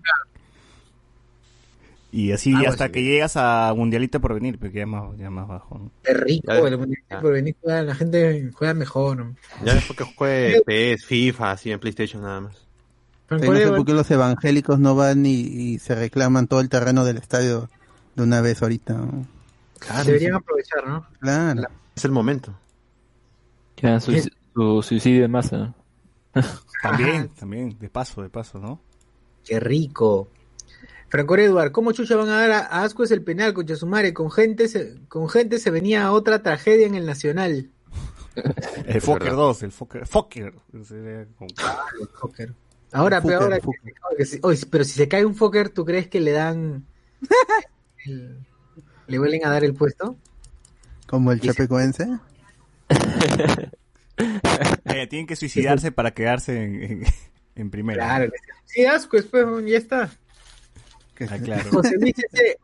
Y 2.12 2.33
así 2.33 2.55
hasta 2.66 2.90
que 2.90 3.03
llegas 3.03 3.37
a 3.37 3.72
mundialito 3.75 4.20
por 4.20 4.35
venir, 4.35 4.59
porque 4.59 4.81
ya 4.81 4.87
más, 4.87 5.16
ya 5.16 5.31
más 5.31 5.48
bajo. 5.48 5.79
¿no? 5.79 5.90
es 6.05 6.20
rico, 6.20 6.53
Ya, 6.53 6.59
el 6.59 6.79
Mundial 6.79 7.03
ya. 7.11 7.20
por 7.22 7.33
venir 7.33 7.57
la 7.62 7.94
gente 7.94 8.51
juega 8.53 8.75
mejor. 8.75 9.16
¿no? 9.16 9.35
Ya 9.64 9.75
después 9.75 9.98
que 9.98 10.05
juegue 10.14 10.62
PS, 10.96 11.07
FIFA, 11.07 11.53
así 11.53 11.72
en 11.72 11.81
PlayStation 11.81 12.22
nada 12.22 12.42
más. 12.42 12.66
No 13.31 13.38
sé 13.38 13.66
por 13.68 13.87
qué 13.87 13.94
los 13.94 14.11
evangélicos 14.11 14.79
no 14.79 14.94
van 14.94 15.25
y, 15.25 15.40
y 15.40 15.79
se 15.79 15.94
reclaman 15.94 16.48
todo 16.48 16.61
el 16.61 16.68
terreno 16.68 17.07
del 17.07 17.16
estadio 17.16 17.70
de 18.14 18.22
una 18.22 18.42
vez 18.42 18.61
ahorita. 18.61 18.92
¿no? 18.92 19.27
deberían 20.05 20.35
aprovechar, 20.35 20.87
¿no? 20.87 21.07
Claro. 21.18 21.62
Es 21.94 22.05
el 22.05 22.11
momento. 22.11 22.55
Que 23.75 23.87
hagan 23.87 24.03
su, 24.03 24.12
su 24.55 24.83
suicidio 24.83 25.25
en 25.25 25.31
masa. 25.31 25.75
También, 26.83 27.29
también, 27.40 27.79
de 27.79 27.88
paso, 27.88 28.22
de 28.22 28.29
paso, 28.29 28.59
¿no? 28.59 28.81
Qué 29.44 29.59
rico. 29.59 30.29
Franco 31.12 31.37
Eduard, 31.37 31.72
¿cómo 31.72 31.92
chucha 31.92 32.16
van 32.16 32.31
a 32.31 32.40
dar 32.40 32.51
a, 32.53 32.59
a 32.61 32.85
Ascuez 32.85 33.11
el 33.11 33.22
penal 33.22 33.53
con 33.53 33.66
Chasumare? 33.66 34.14
Con 34.14 34.31
gente, 34.31 34.66
se, 34.66 34.96
con 35.09 35.29
gente 35.29 35.59
se 35.59 35.70
venía 35.70 36.11
otra 36.11 36.42
tragedia 36.42 36.87
en 36.87 36.94
el 36.94 37.05
Nacional. 37.05 37.70
El 38.87 39.03
Fokker 39.03 39.25
verdad. 39.25 39.37
2, 39.37 39.62
el 39.64 39.72
Fokker. 39.72 40.07
Fokker. 40.07 40.55
Ahora, 42.92 43.18
El 43.22 43.33
ahora, 43.35 43.59
que- 44.16 44.25
si- 44.25 44.40
pero 44.70 44.85
si 44.85 44.92
se 44.92 45.07
cae 45.07 45.27
un 45.27 45.35
Fokker, 45.35 45.68
¿tú 45.68 45.85
crees 45.85 46.09
que 46.09 46.18
le 46.20 46.33
dan... 46.33 46.87
el- 48.07 48.38
¿Le 49.07 49.18
vuelven 49.18 49.44
a 49.44 49.51
dar 49.51 49.64
el 49.64 49.75
puesto? 49.75 50.16
Como 51.07 51.31
el 51.31 51.40
chapecoense. 51.42 52.09
Eh, 54.85 55.07
tienen 55.09 55.27
que 55.27 55.37
suicidarse 55.37 55.90
para 55.90 56.12
quedarse 56.12 56.62
en, 56.62 56.83
en, 56.83 57.03
en 57.57 57.70
primera. 57.70 58.05
Claro. 58.05 58.33
Sí, 58.66 58.85
Ascuez, 58.85 59.25
pues, 59.25 59.44
ya 59.66 59.79
está. 59.79 60.11
Ah, 61.31 61.39
claro. 61.43 61.71
José 61.71 61.97
Luis 61.99 62.15
dice, 62.15 62.59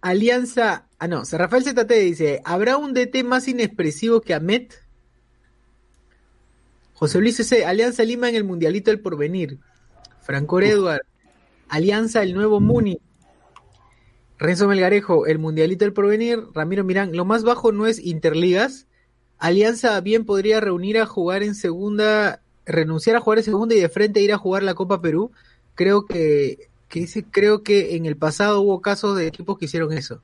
Alianza, 0.00 0.88
ah 0.98 1.08
no, 1.08 1.22
Rafael 1.30 1.64
ZT 1.64 1.90
dice, 1.90 2.40
¿habrá 2.44 2.76
un 2.76 2.94
DT 2.94 3.24
más 3.24 3.48
inexpresivo 3.48 4.20
que 4.20 4.34
Amet? 4.34 4.82
José 6.94 7.20
Luis 7.20 7.38
dice, 7.38 7.64
Alianza 7.64 8.04
Lima 8.04 8.28
en 8.28 8.36
el 8.36 8.44
Mundialito 8.44 8.90
del 8.90 9.00
Porvenir. 9.00 9.58
Franco 10.20 10.60
Edward, 10.60 11.02
Alianza 11.68 12.22
el 12.22 12.34
nuevo 12.34 12.60
Muni. 12.60 13.00
Renzo 14.38 14.66
Melgarejo, 14.66 15.26
el 15.26 15.38
Mundialito 15.38 15.84
del 15.84 15.92
Porvenir. 15.92 16.40
Ramiro 16.52 16.84
Mirán, 16.84 17.16
lo 17.16 17.24
más 17.24 17.44
bajo 17.44 17.72
no 17.72 17.86
es 17.86 17.98
Interligas. 17.98 18.86
Alianza 19.38 20.00
bien 20.00 20.24
podría 20.24 20.60
reunir 20.60 20.98
a 20.98 21.06
jugar 21.06 21.42
en 21.42 21.54
segunda, 21.54 22.42
renunciar 22.66 23.16
a 23.16 23.20
jugar 23.20 23.38
en 23.38 23.44
segunda 23.44 23.74
y 23.74 23.80
de 23.80 23.88
frente 23.88 24.20
ir 24.20 24.32
a 24.32 24.38
jugar 24.38 24.62
la 24.62 24.74
Copa 24.74 25.00
Perú. 25.00 25.32
Creo 25.74 26.06
que, 26.06 26.70
que 26.92 27.00
dice, 27.00 27.24
creo 27.24 27.62
que 27.62 27.96
en 27.96 28.04
el 28.04 28.18
pasado 28.18 28.60
hubo 28.60 28.82
casos 28.82 29.16
de 29.16 29.26
equipos 29.26 29.56
que 29.56 29.64
hicieron 29.64 29.94
eso. 29.94 30.22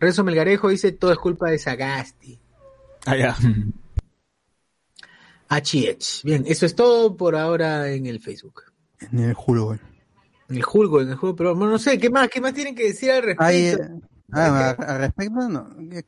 Renzo 0.00 0.24
Melgarejo 0.24 0.70
dice, 0.70 0.90
todo 0.90 1.12
es 1.12 1.18
culpa 1.18 1.50
de 1.50 1.58
Sagasti. 1.60 2.40
Ah, 3.06 3.16
ya. 3.16 3.36
HH. 5.48 6.24
Bien, 6.24 6.42
eso 6.48 6.66
es 6.66 6.74
todo 6.74 7.16
por 7.16 7.36
ahora 7.36 7.92
en 7.92 8.06
el 8.06 8.18
Facebook. 8.18 8.64
En 8.98 9.20
el 9.20 9.34
Julgo. 9.34 9.78
En 10.48 10.56
el 10.56 10.64
Julgo, 10.64 11.00
en 11.00 11.10
el 11.10 11.14
juego, 11.14 11.36
pero 11.36 11.54
bueno, 11.54 11.70
no 11.70 11.78
sé, 11.78 11.96
¿qué 11.96 12.10
más? 12.10 12.28
¿Qué 12.28 12.40
más 12.40 12.54
tienen 12.54 12.74
que 12.74 12.88
decir 12.88 13.12
al 13.12 13.22
respecto? 13.22 13.44
Ay, 13.44 13.68
eh, 13.68 13.78
ah, 14.32 14.70
al 14.78 14.98
respecto, 14.98 15.48
no. 15.48 15.76
¿Qué, 15.90 16.04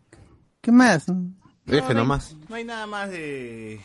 qué 0.61 0.73
más? 0.73 1.07
F 1.67 1.95
nomás. 1.95 2.37
No 2.49 2.57
hay 2.57 2.65
nada 2.65 2.89
más 2.89 3.09
de 3.09 3.79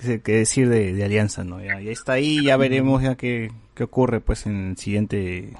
que, 0.00 0.20
que 0.20 0.32
decir 0.32 0.68
de, 0.68 0.92
de 0.92 1.04
Alianza, 1.04 1.44
¿no? 1.44 1.62
Ya, 1.62 1.80
ya 1.80 1.90
está 1.90 2.14
ahí, 2.14 2.44
ya 2.44 2.56
veremos 2.56 3.02
ya 3.02 3.14
qué, 3.16 3.50
qué 3.74 3.84
ocurre 3.84 4.20
pues 4.20 4.46
en 4.46 4.70
el 4.70 4.76
siguiente 4.76 5.52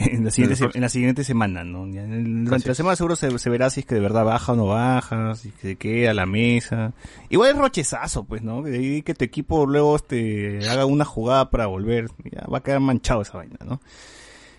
en 0.00 0.24
la 0.24 0.30
siguiente, 0.30 0.64
en 0.74 0.80
la 0.80 0.88
siguiente 0.88 1.24
semana, 1.24 1.64
¿no? 1.64 1.88
Ya 1.88 2.04
en 2.04 2.12
el- 2.12 2.44
durante 2.44 2.68
la 2.68 2.74
semana 2.76 2.94
seguro 2.94 3.16
se, 3.16 3.36
se 3.36 3.50
verá 3.50 3.68
si 3.68 3.80
es 3.80 3.86
que 3.86 3.96
de 3.96 4.00
verdad 4.00 4.24
baja 4.24 4.52
o 4.52 4.56
no 4.56 4.66
baja, 4.66 5.34
si 5.34 5.50
se 5.60 5.74
queda 5.74 6.12
a 6.12 6.14
la 6.14 6.24
mesa. 6.24 6.92
Igual 7.30 7.50
es 7.50 7.56
rochezazo, 7.56 8.22
pues, 8.22 8.42
¿no? 8.42 8.62
De 8.62 8.78
ahí 8.78 9.02
que 9.02 9.14
tu 9.14 9.24
equipo 9.24 9.66
luego 9.66 9.96
este, 9.96 10.60
haga 10.70 10.86
una 10.86 11.04
jugada 11.04 11.50
para 11.50 11.66
volver, 11.66 12.08
ya 12.30 12.46
va 12.46 12.58
a 12.58 12.62
quedar 12.62 12.78
manchado 12.78 13.22
esa 13.22 13.38
vaina, 13.38 13.56
¿no? 13.66 13.80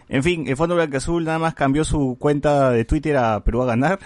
En 0.09 0.23
fin, 0.23 0.45
el 0.47 0.57
Fondo 0.57 0.75
Blanco 0.75 0.97
Azul 0.97 1.23
nada 1.23 1.39
más 1.39 1.53
cambió 1.53 1.85
su 1.85 2.17
cuenta 2.19 2.71
de 2.71 2.83
Twitter 2.83 3.15
a 3.15 3.41
Perú 3.43 3.61
a 3.61 3.67
ganar. 3.67 3.99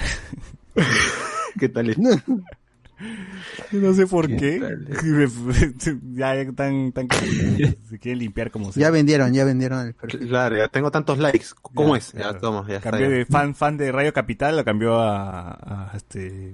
¿Qué 1.59 1.67
tal? 1.69 1.89
es? 1.89 1.97
No 3.71 3.93
sé 3.93 4.05
por 4.07 4.27
qué. 4.27 4.59
ya 6.13 6.51
tan, 6.53 6.91
tan 6.91 7.07
se 7.89 7.99
quiere 7.99 8.17
limpiar 8.17 8.51
como 8.51 8.71
sea. 8.71 8.81
Ya 8.81 8.91
vendieron, 8.91 9.33
ya 9.33 9.45
vendieron 9.45 9.87
el 9.87 9.93
perfil. 9.93 10.27
Claro, 10.27 10.57
ya 10.57 10.67
tengo 10.67 10.91
tantos 10.91 11.17
likes. 11.17 11.47
¿Cómo 11.61 11.93
Ya, 11.93 11.97
es? 11.97 12.11
Ya, 12.13 12.19
claro. 12.19 12.39
toma, 12.39 12.65
ya 12.67 12.77
está. 12.77 12.91
Cambió 12.91 13.09
ya. 13.09 13.15
de 13.17 13.25
fan, 13.25 13.55
fan 13.55 13.77
de 13.77 13.91
Radio 13.91 14.13
Capital, 14.13 14.55
lo 14.57 14.63
cambió 14.65 15.01
a, 15.01 15.89
a, 15.91 15.97
este 15.97 16.53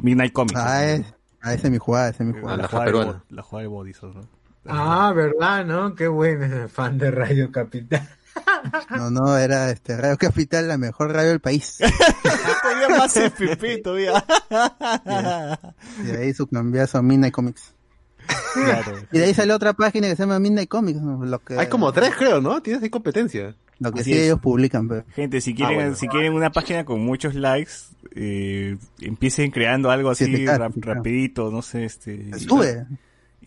Midnight 0.00 0.32
Comics. 0.32 0.56
Ah, 0.56 0.86
es, 0.86 1.04
ah, 1.40 1.54
esa 1.54 1.66
es 1.66 1.70
mi 1.72 1.78
jugada, 1.78 2.10
esa 2.10 2.22
es 2.24 2.28
mi 2.28 2.34
la, 2.34 2.40
jugada. 2.40 2.56
la 2.62 2.68
jugada 2.68 2.84
de 2.84 2.90
peruana. 2.92 3.12
Bo- 3.12 3.24
la 3.36 3.42
jugada 3.42 3.62
de 3.62 3.68
Bodison, 3.68 4.14
¿no? 4.14 4.28
Ah, 4.66 5.12
¿verdad, 5.14 5.64
no? 5.64 5.94
Qué 5.94 6.06
bueno 6.06 6.68
fan 6.68 6.98
de 6.98 7.10
Radio 7.10 7.50
Capital. 7.50 8.08
No, 8.96 9.10
no, 9.10 9.36
era 9.38 9.70
este 9.70 9.96
Radio 9.96 10.16
Capital, 10.18 10.68
la 10.68 10.76
mejor 10.78 11.12
radio 11.12 11.30
del 11.30 11.40
país. 11.40 11.78
todavía 12.62 12.88
más 12.98 13.16
FP 13.16 13.78
todavía. 13.78 14.24
Y 16.02 16.06
de 16.06 16.18
ahí 16.18 16.34
su 16.34 16.46
cambiazo 16.46 16.98
a 16.98 17.02
Midnight 17.02 17.32
Comics. 17.34 17.72
Claro. 18.54 18.98
Y 19.12 19.18
de 19.18 19.24
ahí 19.24 19.34
sale 19.34 19.52
otra 19.52 19.72
página 19.72 20.08
que 20.08 20.16
se 20.16 20.22
llama 20.22 20.38
Midnight 20.38 20.68
Comics. 20.68 21.00
Lo 21.00 21.38
que, 21.40 21.58
Hay 21.58 21.68
como 21.68 21.92
tres, 21.92 22.12
creo, 22.16 22.40
¿no? 22.40 22.60
Tienes 22.62 22.82
ahí 22.82 22.90
competencia. 22.90 23.54
Lo 23.78 23.92
que 23.92 24.00
Así 24.02 24.12
sí 24.12 24.18
es. 24.18 24.24
ellos 24.24 24.40
publican, 24.40 24.86
pero. 24.88 25.04
Gente, 25.14 25.40
si 25.40 25.54
quieren, 25.54 25.74
Ah, 25.74 25.80
bueno. 25.82 25.96
si 25.96 26.06
quieren 26.08 26.34
una 26.34 26.50
página 26.52 26.84
con 26.84 27.00
muchos 27.00 27.34
likes, 27.34 27.72
eh, 28.14 28.76
empiecen 29.00 29.50
creando 29.50 29.90
algo 29.90 30.10
así 30.10 30.26
7K, 30.26 30.58
rap- 30.58 30.74
sí, 30.74 30.80
claro. 30.80 30.98
rapidito, 30.98 31.50
no 31.50 31.62
sé, 31.62 31.84
este. 31.86 32.12
y- 32.14 32.38
Sube. 32.40 32.86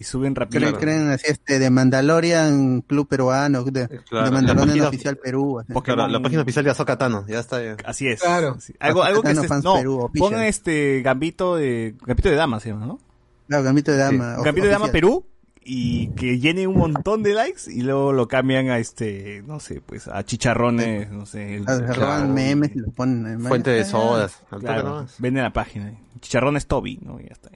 Y 0.04 0.06
suben 0.06 0.36
rápido. 0.36 0.60
Creen, 0.60 0.76
creen 0.76 1.10
así 1.12 1.28
este 1.30 1.60
de 1.60 1.70
Mandalorian 1.70 2.82
Club 2.82 3.08
Peruano, 3.08 3.64
de, 3.64 3.88
Claro, 4.10 4.26
de 4.26 4.32
Mandalorian 4.32 4.58
la 4.58 4.66
página- 4.66 4.88
Oficial 4.90 5.16
Perú. 5.18 5.60
así. 5.60 5.72
Pokémon- 5.72 5.96
Claro, 5.96 6.08
la 6.12 6.20
página 6.22 6.42
oficial 6.42 6.66
de 6.66 6.72
Azoka 6.72 6.98
Tano, 6.98 7.26
ya 7.26 7.40
está. 7.40 7.64
Ya. 7.64 7.78
Así 7.86 8.08
es. 8.10 8.20
Claro. 8.22 8.58
Algo, 8.80 9.04
algo 9.04 9.22
que 9.24 9.34
se, 9.34 9.48
Fans 9.48 9.64
no, 9.64 9.76
Perú, 9.76 10.12
pongan 10.18 10.44
este 10.44 11.02
gambito 11.04 11.56
de, 11.56 11.96
gambito 12.06 12.28
de 12.30 12.36
dama 12.36 12.60
se 12.60 12.70
llama, 12.70 12.86
¿no? 12.86 13.00
Claro, 13.48 13.64
Gambito 13.64 13.92
de 13.92 13.98
Dama. 13.98 14.38
Gambito 14.44 14.66
de 14.68 14.74
Dama. 14.74 14.88
Perú 14.90 15.26
y 15.64 16.08
que 16.16 16.40
llene 16.40 16.68
un 16.68 16.78
montón 16.78 17.24
de 17.24 17.34
likes 17.34 17.62
y 17.72 17.82
luego 17.84 18.12
lo 18.12 18.28
cambian 18.28 18.70
a 18.70 18.80
este, 18.80 19.42
no 19.48 19.62
sé, 19.62 19.80
pues 19.86 20.10
a 20.10 20.24
chicharrones, 20.26 21.10
no 21.12 21.26
sé. 21.26 21.56
el- 21.56 21.66
roban 21.66 21.94
Claro. 21.94 22.28
memes 22.28 22.76
y 22.76 22.80
los 22.80 22.94
ponen. 22.94 23.46
eh, 23.46 23.48
Fuente 23.48 23.70
de 23.70 23.86
sodas. 23.86 24.42
Claro, 24.60 25.06
venden 25.20 25.44
la 25.44 25.54
página. 25.54 25.94
Chicharrones 26.20 26.68
Toby, 26.68 27.00
¿no? 27.02 27.20
Y 27.22 27.24
ya 27.28 27.34
está. 27.34 27.50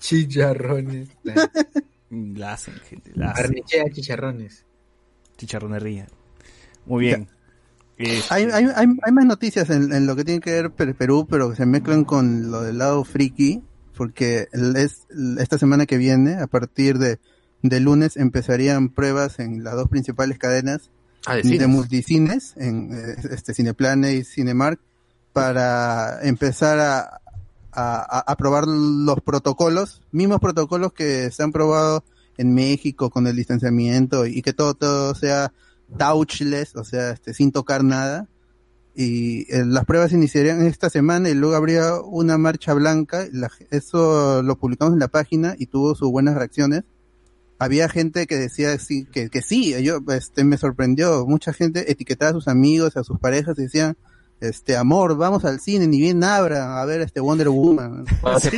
Chicharrones. 0.00 1.08
La 2.10 2.54
hacen, 2.54 2.74
gente, 2.88 3.12
la 3.14 3.30
hacen. 3.30 3.54
Chicharrones. 3.92 4.64
Chicharronería. 5.36 6.08
Muy 6.84 7.04
bien. 7.04 7.28
Eh, 7.98 8.20
Hay, 8.30 8.44
hay, 8.44 8.64
hay, 8.74 8.86
hay 9.02 9.12
más 9.12 9.24
noticias 9.26 9.70
en, 9.70 9.92
en 9.92 10.06
lo 10.06 10.16
que 10.16 10.24
tiene 10.24 10.40
que 10.40 10.50
ver 10.50 10.70
Per- 10.72 10.96
Perú, 10.96 11.28
pero 11.30 11.50
que 11.50 11.56
se 11.56 11.66
mezclan 11.66 12.04
con 12.04 12.50
lo 12.50 12.62
del 12.62 12.78
lado 12.78 13.04
friki, 13.04 13.62
porque 13.94 14.48
es, 14.74 15.06
esta 15.38 15.56
semana 15.56 15.86
que 15.86 15.98
viene, 15.98 16.34
a 16.40 16.48
partir 16.48 16.98
de, 16.98 17.20
de 17.62 17.78
lunes, 17.78 18.16
empezarían 18.16 18.88
pruebas 18.88 19.38
en 19.38 19.62
las 19.62 19.74
dos 19.74 19.88
principales 19.88 20.36
cadenas 20.38 20.90
Ah, 21.26 21.36
de 21.36 21.42
de 21.42 21.48
cines. 21.50 21.68
multicines, 21.68 22.54
en 22.56 22.92
eh, 22.92 23.16
este 23.30 23.52
Cineplane 23.54 24.14
y 24.14 24.24
Cinemark, 24.24 24.80
para 25.34 26.20
empezar 26.22 26.78
a, 26.80 27.20
a, 27.72 28.18
a- 28.26 28.36
probar 28.36 28.66
los 28.66 29.20
protocolos, 29.20 30.02
mismos 30.12 30.40
protocolos 30.40 30.92
que 30.92 31.30
se 31.30 31.42
han 31.42 31.52
probado 31.52 32.04
en 32.38 32.54
México 32.54 33.10
con 33.10 33.26
el 33.26 33.36
distanciamiento 33.36 34.26
y 34.26 34.42
que 34.42 34.52
todo, 34.52 34.74
todo 34.74 35.14
sea 35.14 35.52
touchless, 35.98 36.76
o 36.76 36.84
sea, 36.84 37.10
este, 37.10 37.34
sin 37.34 37.52
tocar 37.52 37.84
nada. 37.84 38.28
Y 38.94 39.42
eh, 39.54 39.64
las 39.64 39.84
pruebas 39.84 40.12
iniciarían 40.12 40.62
esta 40.66 40.90
semana 40.90 41.28
y 41.30 41.34
luego 41.34 41.54
habría 41.56 41.94
una 42.00 42.38
marcha 42.38 42.74
blanca. 42.74 43.26
La- 43.32 43.50
eso 43.70 44.42
lo 44.42 44.56
publicamos 44.58 44.94
en 44.94 45.00
la 45.00 45.08
página 45.08 45.54
y 45.58 45.66
tuvo 45.66 45.94
sus 45.94 46.10
buenas 46.10 46.34
reacciones 46.34 46.84
había 47.62 47.90
gente 47.90 48.26
que 48.26 48.36
decía 48.36 48.78
sí, 48.78 49.04
que, 49.12 49.28
que 49.28 49.42
sí, 49.42 49.74
yo 49.82 49.98
este 50.14 50.44
me 50.44 50.56
sorprendió, 50.56 51.26
mucha 51.26 51.52
gente 51.52 51.92
etiquetaba 51.92 52.30
a 52.30 52.32
sus 52.32 52.48
amigos, 52.48 52.96
a 52.96 53.04
sus 53.04 53.18
parejas 53.18 53.58
y 53.58 53.64
decían, 53.64 53.98
este 54.40 54.76
amor, 54.76 55.16
vamos 55.16 55.44
al 55.44 55.60
cine, 55.60 55.86
ni 55.86 56.00
bien 56.00 56.22
abra, 56.24 56.80
a 56.80 56.84
ver 56.86 57.00
este 57.02 57.20
Wonder 57.20 57.48
Woman. 57.50 58.04
Sí, 58.40 58.50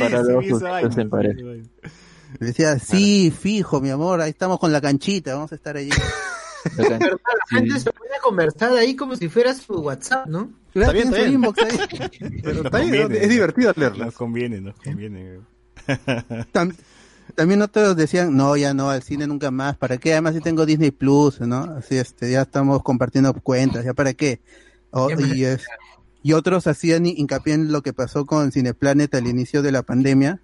decía, 2.39 2.79
sí, 2.79 3.31
fijo, 3.37 3.81
mi 3.81 3.89
amor, 3.89 4.21
ahí 4.21 4.31
estamos 4.31 4.59
con 4.59 4.71
la 4.71 4.81
canchita, 4.81 5.35
vamos 5.35 5.51
a 5.51 5.55
estar 5.55 5.75
allí. 5.77 5.89
Bacán. 6.77 6.99
La 7.51 7.57
gente 7.59 7.73
Sí. 7.73 7.79
se 7.81 7.91
pone 7.91 8.15
a 8.17 8.21
conversar 8.21 8.71
ahí 8.73 8.95
como 8.95 9.15
si 9.17 9.27
fuera 9.29 9.53
su 9.53 9.73
WhatsApp, 9.81 10.27
¿no? 10.27 10.51
Claro, 10.71 10.93
bien, 10.93 11.07
está 11.09 11.17
bien. 11.19 11.33
inbox 11.33 11.61
ahí. 11.61 11.79
Pero 12.43 12.63
está 12.63 12.79
bien, 12.79 13.11
es 13.11 13.29
divertido 13.29 13.67
Nos 13.67 13.77
leerlas. 13.77 14.13
conviene, 14.15 14.61
nos 14.61 14.75
conviene. 14.75 15.39
Tam- 16.53 16.73
también 17.35 17.61
otros 17.61 17.95
decían, 17.95 18.35
no, 18.35 18.55
ya 18.55 18.73
no, 18.73 18.89
al 18.89 19.03
cine 19.03 19.27
nunca 19.27 19.51
más, 19.51 19.75
¿para 19.77 19.97
qué? 19.97 20.13
Además 20.13 20.35
si 20.35 20.41
tengo 20.41 20.65
Disney 20.65 20.91
Plus, 20.91 21.41
¿no? 21.41 21.63
Así, 21.63 21.97
este, 21.97 22.31
ya 22.31 22.41
estamos 22.43 22.81
compartiendo 22.81 23.33
cuentas, 23.33 23.83
¿ya 23.85 23.93
para 23.93 24.13
qué? 24.13 24.39
O- 24.93 25.09
Ya 25.09 25.15
me- 25.17 25.35
y, 25.35 25.43
es- 25.45 25.65
y 26.25 26.31
otros 26.31 26.67
hacían 26.67 27.05
hincapié 27.05 27.53
en 27.55 27.71
lo 27.73 27.81
que 27.81 27.91
pasó 27.91 28.25
con 28.25 28.51
Cineplanet 28.53 29.13
al 29.15 29.27
inicio 29.27 29.61
de 29.61 29.73
la 29.73 29.83
pandemia, 29.83 30.39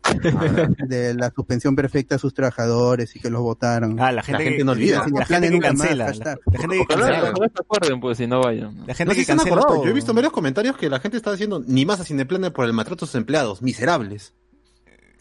de 0.88 1.14
la 1.14 1.32
suspensión 1.34 1.76
perfecta 1.76 2.16
a 2.16 2.20
sus 2.20 2.34
trabajadores 2.34 3.16
y 3.16 3.20
que 3.22 3.30
los 3.30 3.42
votaron. 3.42 3.98
Ah, 4.00 4.12
la 4.12 4.22
gente, 4.22 4.44
gente 4.44 4.58
que, 4.58 4.64
no 4.66 4.74
olvida. 4.74 5.06
La, 5.08 5.20
la 5.20 5.26
gente 5.26 5.50
que 5.50 5.56
más, 5.58 5.64
cancela. 5.70 5.96
La, 5.96 6.06
hashtag. 6.08 6.40
la 6.52 6.60
gente 6.60 6.78
que 6.80 6.86
cancela. 6.86 7.20
ojalá 7.32 7.48
se 7.56 7.62
acuerden, 7.62 8.00
pues, 8.02 8.18
si 8.18 8.28
no 8.28 8.42
vayan. 8.42 8.76
¿no? 8.76 8.86
La 8.88 8.94
gente 8.94 9.06
No 9.14 9.16
que 9.16 9.24
se 9.24 9.28
cancela 9.32 9.52
acordado, 9.56 9.76
todo. 9.76 9.86
Yo 9.86 9.92
he 9.92 9.94
visto 9.94 10.14
varios 10.14 10.34
comentarios 10.34 10.76
que 10.76 10.90
la 10.90 11.00
gente 11.00 11.16
está 11.18 11.32
diciendo 11.32 11.64
ni 11.66 11.86
más 11.86 12.00
a 12.02 12.04
Cineplanet 12.04 12.52
por 12.54 12.66
el 12.66 12.74
maltrato 12.74 13.06
a 13.06 13.08
sus 13.08 13.16
empleados. 13.16 13.62
Miserables. 13.62 14.34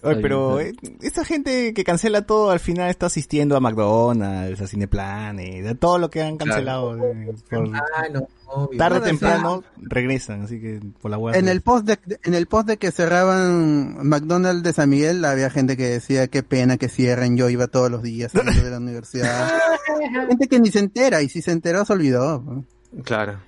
Oye, 0.03 0.15
Ay, 0.17 0.23
pero 0.23 0.51
no. 0.51 0.61
eh, 0.61 0.73
esa 1.03 1.25
gente 1.25 1.75
que 1.75 1.83
cancela 1.83 2.23
todo 2.23 2.51
al 2.51 2.61
final 2.61 2.89
está 2.89 3.07
asistiendo 3.07 3.57
a 3.57 3.61
McDonald's, 3.61 4.61
a 4.61 4.67
Cineplanet, 4.69 5.67
a 5.67 5.75
todo 5.75 5.99
lo 5.99 6.09
que 6.09 6.23
han 6.23 6.37
cancelado. 6.37 6.97
eh, 6.97 7.33
por- 7.51 7.69
Ah, 7.77 8.07
no, 8.13 8.29
obvio. 8.49 8.79
tarde 8.79 8.99
o 8.99 9.03
temprano 9.03 9.65
regresan, 9.77 10.43
así 10.43 10.61
que 10.61 10.81
por 11.01 11.11
la 11.11 11.19
hueá. 11.19 11.37
En 11.39 11.49
el 11.49 11.61
post 11.61 11.87
de, 11.87 11.99
en 12.25 12.35
el 12.35 12.47
post 12.47 12.67
de 12.69 12.77
que 12.77 12.91
cerraban 12.91 14.07
McDonald's 14.07 14.63
de 14.63 14.73
San 14.73 14.91
Miguel 14.91 15.25
había 15.25 15.51
gente 15.51 15.77
que 15.77 15.87
decía 15.89 16.27
qué 16.29 16.43
pena 16.43 16.77
que 16.77 16.89
cierren, 16.89 17.37
yo 17.37 17.49
iba 17.49 17.67
todos 17.69 17.91
los 17.91 18.03
días 18.03 18.33
saliendo 18.33 18.63
de 18.65 18.71
la 18.71 18.79
universidad. 18.79 19.53
gente 20.29 20.49
que 20.49 20.61
ni 20.61 20.71
se 20.71 20.79
entera 20.81 21.23
y 21.23 21.29
si 21.29 21.43
se 21.43 21.53
enteró 21.53 21.85
se 21.85 21.93
olvidó. 21.93 22.65
Claro. 23.05 23.39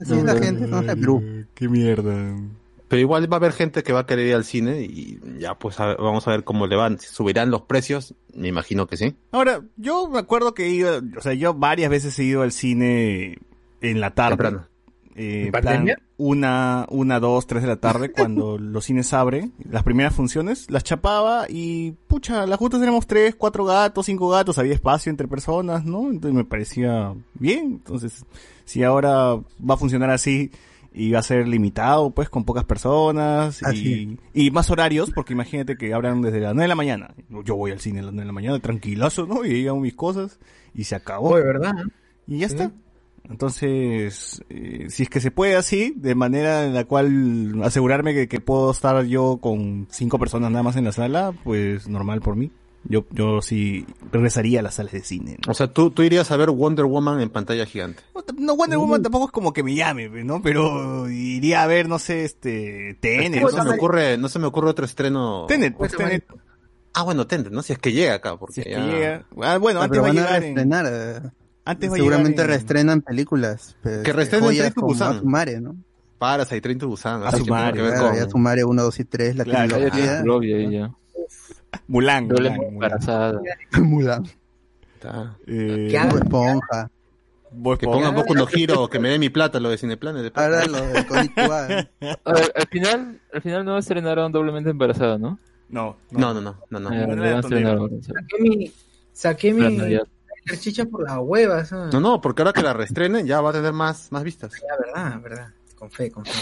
Así 0.00 0.12
es 0.14 0.22
la 0.24 0.34
gente, 0.36 0.66
no 0.66 0.80
de 0.82 0.94
Perú. 0.96 1.46
Qué 1.54 1.68
mierda. 1.68 2.36
Pero 2.86 3.00
igual 3.00 3.30
va 3.30 3.36
a 3.36 3.40
haber 3.40 3.52
gente 3.52 3.82
que 3.82 3.92
va 3.92 4.00
a 4.00 4.06
querer 4.06 4.28
ir 4.28 4.34
al 4.34 4.44
cine 4.44 4.80
y 4.82 5.20
ya 5.38 5.54
pues 5.58 5.78
a- 5.78 5.94
vamos 5.96 6.26
a 6.26 6.30
ver 6.30 6.44
cómo 6.44 6.66
le 6.66 6.74
van. 6.76 6.98
Subirán 6.98 7.50
los 7.50 7.62
precios, 7.62 8.14
me 8.32 8.48
imagino 8.48 8.86
que 8.86 8.96
sí. 8.96 9.14
Ahora, 9.30 9.60
yo 9.76 10.08
me 10.08 10.18
acuerdo 10.20 10.54
que 10.54 10.68
ido, 10.70 11.02
o 11.16 11.20
sea, 11.20 11.34
yo 11.34 11.52
varias 11.52 11.90
veces 11.90 12.18
he 12.18 12.24
ido 12.24 12.40
al 12.42 12.52
cine 12.52 13.36
en 13.80 14.00
la 14.00 14.10
tarde. 14.14 14.36
Temprano. 14.36 14.66
Eh, 15.20 15.50
una, 16.16 16.86
una, 16.90 17.18
dos, 17.18 17.46
tres 17.48 17.62
de 17.62 17.68
la 17.68 17.76
tarde, 17.76 18.12
cuando 18.16 18.56
los 18.56 18.84
cines 18.84 19.12
abren, 19.12 19.52
las 19.68 19.82
primeras 19.82 20.14
funciones, 20.14 20.70
las 20.70 20.84
chapaba 20.84 21.46
y, 21.48 21.92
pucha, 22.06 22.46
las 22.46 22.58
justas 22.58 22.80
éramos 22.82 23.06
tres, 23.08 23.34
cuatro 23.34 23.64
gatos, 23.64 24.06
cinco 24.06 24.28
gatos, 24.28 24.58
había 24.58 24.74
espacio 24.74 25.10
entre 25.10 25.26
personas, 25.26 25.84
¿no? 25.84 26.08
Entonces 26.10 26.34
me 26.34 26.44
parecía 26.44 27.14
bien. 27.34 27.64
Entonces, 27.84 28.24
si 28.64 28.84
ahora 28.84 29.34
va 29.34 29.74
a 29.74 29.76
funcionar 29.76 30.10
así 30.10 30.52
y 30.92 31.10
va 31.12 31.18
a 31.18 31.22
ser 31.24 31.48
limitado, 31.48 32.10
pues, 32.10 32.28
con 32.28 32.44
pocas 32.44 32.64
personas 32.64 33.60
y, 33.74 34.18
y 34.34 34.50
más 34.52 34.70
horarios, 34.70 35.10
porque 35.12 35.32
imagínate 35.32 35.76
que 35.76 35.94
abran 35.94 36.22
desde 36.22 36.38
las 36.40 36.54
nueve 36.54 36.64
de 36.64 36.68
la 36.68 36.74
mañana. 36.76 37.14
Yo 37.44 37.56
voy 37.56 37.72
al 37.72 37.80
cine 37.80 38.00
a 38.00 38.02
las 38.04 38.12
nueve 38.12 38.22
de 38.24 38.28
la 38.28 38.32
mañana, 38.32 38.58
tranquilazo, 38.60 39.26
¿no? 39.26 39.44
Y 39.44 39.48
llegan 39.50 39.80
mis 39.80 39.94
cosas 39.94 40.38
y 40.74 40.84
se 40.84 40.94
acabó. 40.94 41.30
Oye, 41.30 41.44
¿verdad? 41.44 41.74
Y 42.28 42.38
ya 42.38 42.48
Sí. 42.48 42.54
está. 42.54 42.72
Entonces, 43.30 44.42
eh, 44.48 44.86
si 44.88 45.02
es 45.04 45.10
que 45.10 45.20
se 45.20 45.30
puede 45.30 45.56
así, 45.56 45.92
de 45.96 46.14
manera 46.14 46.64
en 46.64 46.74
la 46.74 46.84
cual 46.84 47.60
asegurarme 47.62 48.14
que, 48.14 48.28
que 48.28 48.40
puedo 48.40 48.70
estar 48.70 49.04
yo 49.04 49.38
con 49.40 49.86
cinco 49.90 50.18
personas 50.18 50.50
nada 50.50 50.62
más 50.62 50.76
en 50.76 50.84
la 50.84 50.92
sala, 50.92 51.32
pues 51.44 51.88
normal 51.88 52.20
por 52.20 52.36
mí. 52.36 52.50
Yo, 52.84 53.04
yo 53.10 53.42
sí 53.42 53.84
regresaría 54.12 54.60
a 54.60 54.62
las 54.62 54.74
salas 54.74 54.92
de 54.92 55.00
cine. 55.02 55.36
¿no? 55.44 55.50
O 55.50 55.54
sea, 55.54 55.66
tú, 55.72 55.90
tú 55.90 56.02
irías 56.02 56.30
a 56.30 56.36
ver 56.36 56.50
Wonder 56.50 56.86
Woman 56.86 57.20
en 57.20 57.28
pantalla 57.28 57.66
gigante. 57.66 58.02
No, 58.38 58.56
Wonder 58.56 58.78
Woman 58.78 59.02
tampoco 59.02 59.26
es 59.26 59.30
como 59.32 59.52
que 59.52 59.62
me 59.62 59.74
llame, 59.74 60.08
¿no? 60.24 60.40
Pero 60.40 61.10
iría 61.10 61.64
a 61.64 61.66
ver, 61.66 61.88
no 61.88 61.98
sé, 61.98 62.24
este, 62.24 62.96
Tenet. 63.00 63.42
no 63.42 63.50
¿no? 63.50 63.56
se 63.62 63.64
me 63.68 63.74
ocurre, 63.74 64.16
no 64.16 64.28
se 64.28 64.38
me 64.38 64.46
ocurre 64.46 64.70
otro 64.70 64.84
estreno. 64.84 65.44
Tenet, 65.48 65.76
pues 65.76 65.94
Tenet, 65.94 66.24
Ah, 66.94 67.02
bueno, 67.02 67.26
Tenet, 67.26 67.50
¿no? 67.52 67.62
Si 67.62 67.72
es 67.72 67.78
que 67.78 67.92
llega 67.92 68.14
acá, 68.14 68.36
porque 68.38 68.54
si 68.54 68.60
es 68.62 68.66
que 68.68 68.72
ya- 68.72 68.86
llega. 68.86 69.26
Ah, 69.42 69.58
bueno, 69.58 69.80
Ah, 69.80 69.84
antes 69.84 69.98
va 70.00 70.04
a 70.04 70.08
van 70.08 70.18
a 70.18 70.20
llegar 70.22 70.44
en... 70.44 70.54
eh, 71.68 71.72
Antes 71.72 71.90
a 71.92 71.94
Seguramente 71.96 72.42
en- 72.42 72.48
reestrenan 72.48 73.00
películas. 73.02 73.76
pues, 73.82 74.02
Que 74.02 74.12
reestrenen 74.12 74.56
Train 74.56 74.72
to 74.72 74.80
Busan. 74.82 75.16
Asumare, 75.16 75.60
¿no? 75.60 75.76
Parasite, 76.18 76.60
Train 76.60 76.78
to 76.78 76.88
Busan. 76.88 77.22
A 77.22 77.30
Sumare, 77.32 77.78
ya 78.16 78.24
Asumare 78.24 78.64
1, 78.64 78.82
2 78.82 79.00
y 79.00 79.04
3, 79.04 79.36
la 79.36 79.44
Claro, 79.44 79.78
Ya 79.78 79.90
trilogía. 79.90 80.56
ahí 80.56 80.70
ya. 80.72 80.90
Mulan, 81.86 82.28
Doble 82.28 82.48
embarazada. 82.48 83.40
Mulan. 83.82 84.24
Eh, 85.46 85.88
¿Qué 85.90 85.98
Bob 85.98 86.06
hago? 86.08 86.18
Esponja. 86.18 86.90
Bob 87.50 87.78
Que 87.78 87.86
pongan 87.86 88.14
Boku 88.14 88.34
no 88.34 88.46
Hiro 88.52 88.82
o 88.82 88.90
que 88.90 88.98
me 88.98 89.08
dé 89.08 89.18
mi 89.18 89.30
plata, 89.30 89.58
lo 89.60 89.70
de 89.70 89.78
Cineplanes. 89.78 90.22
De 90.22 90.30
plata. 90.30 90.62
Ahora 90.62 90.66
lo. 90.66 90.78
A 92.24 92.32
ver, 92.32 92.52
al 92.54 92.66
final, 92.68 93.20
al 93.32 93.42
final 93.42 93.64
no 93.64 93.78
estrenaron 93.78 94.32
doblemente 94.32 94.70
embarazada, 94.70 95.16
¿no? 95.18 95.38
No, 95.70 95.96
No, 96.10 96.34
no, 96.34 96.40
no, 96.40 96.56
no, 96.70 96.80
no. 96.80 96.92
Eh, 96.92 97.06
no 97.06 97.38
a 97.38 97.42
sí. 97.42 97.48
Saqué 98.02 98.40
mi, 98.40 98.72
saqué 99.12 99.54
mi 99.54 99.98
Por 100.90 101.04
las 101.04 101.18
huevas. 101.20 101.72
¿no? 101.72 101.90
No, 101.90 102.00
no, 102.00 102.20
porque 102.20 102.42
ahora 102.42 102.52
que 102.52 102.62
la 102.62 102.72
reestrenen 102.72 103.26
ya 103.26 103.40
va 103.40 103.50
a 103.50 103.52
tener 103.52 103.72
más, 103.72 104.10
más 104.12 104.22
vistas. 104.24 104.52
La 104.68 104.76
verdad, 105.04 105.20
verdad. 105.22 105.48
Con 105.78 105.90
fe, 105.90 106.10
con 106.10 106.24
fe. 106.24 106.32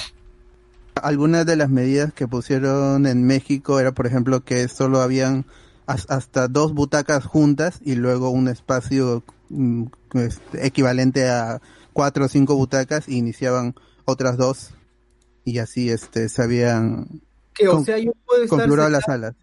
Algunas 1.03 1.45
de 1.45 1.57
las 1.57 1.69
medidas 1.69 2.13
que 2.13 2.27
pusieron 2.27 3.07
en 3.07 3.25
México 3.27 3.79
era, 3.81 3.93
por 3.93 4.07
ejemplo, 4.07 4.41
que 4.45 4.67
solo 4.69 5.01
habían 5.01 5.45
has- 5.87 6.07
hasta 6.09 6.49
dos 6.49 6.73
butacas 6.73 7.25
juntas 7.25 7.79
y 7.83 7.97
luego 7.97 8.31
un 8.31 8.49
espacio 8.49 9.23
mm, 9.51 9.85
este, 10.15 10.67
equivalente 10.67 11.29
a 11.29 11.61
cuatro 11.93 12.25
o 12.25 12.29
cinco 12.29 12.57
butacas 12.57 13.09
y 13.09 13.19
iniciaban 13.19 13.75
otras 14.05 14.37
dos 14.37 14.71
y 15.45 15.59
así 15.59 15.91
este 15.91 16.29
se 16.29 16.43
habían 16.43 17.21
Que, 17.55 17.69
o 17.69 17.73
Con- 17.73 17.85
sea, 17.85 17.99
yo 17.99 18.13
puedo 18.25 18.43
estar, 18.45 18.57
configurado 18.59 18.89
las 18.89 19.05
salas. 19.05 19.35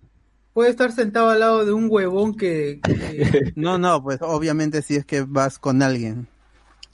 Puedo 0.53 0.69
estar 0.69 0.91
sentado 0.91 1.29
al 1.29 1.39
lado 1.39 1.65
de 1.65 1.73
un 1.73 1.87
huevón 1.89 2.35
que... 2.35 2.79
que- 2.83 3.53
No, 3.55 3.77
no, 3.77 4.01
pues 4.03 4.19
obviamente 4.21 4.81
si 4.81 4.95
es 4.95 5.05
que 5.05 5.21
vas 5.21 5.59
con 5.59 5.81
alguien. 5.81 6.27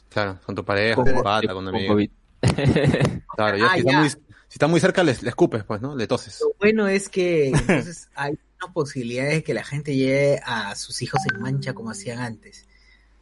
Claro, 0.09 0.39
con 0.45 0.55
tu 0.55 0.65
pareja, 0.65 0.95
Con 0.95 1.05
tu 1.05 1.21
pata, 1.23 1.47
con 1.53 1.57
un 1.57 1.65
con 1.65 1.75
amigo. 1.75 1.93
COVID. 1.93 2.09
Claro, 3.35 3.57
ya 3.57 3.65
Ah, 3.71 3.75
si, 3.75 3.83
ya. 3.83 3.89
Está 3.89 3.99
muy, 3.99 4.09
si 4.09 4.17
está 4.49 4.67
muy 4.67 4.79
cerca, 4.79 5.03
le, 5.03 5.11
escupes, 5.11 5.63
pues, 5.63 5.81
¿no? 5.81 5.95
Le 5.95 6.07
toses. 6.07 6.39
Lo 6.41 6.53
bueno 6.59 6.87
es 6.87 7.09
que 7.09 7.49
entonces 7.53 8.09
hay 8.15 8.37
una 8.63 8.73
posibilidad 8.73 9.27
de 9.29 9.43
que 9.43 9.53
la 9.53 9.63
gente 9.63 9.95
lleve 9.95 10.41
a 10.45 10.73
sus 10.75 11.01
hijos 11.01 11.21
en 11.31 11.39
mancha 11.41 11.73
como 11.73 11.91
hacían 11.91 12.19
antes. 12.19 12.65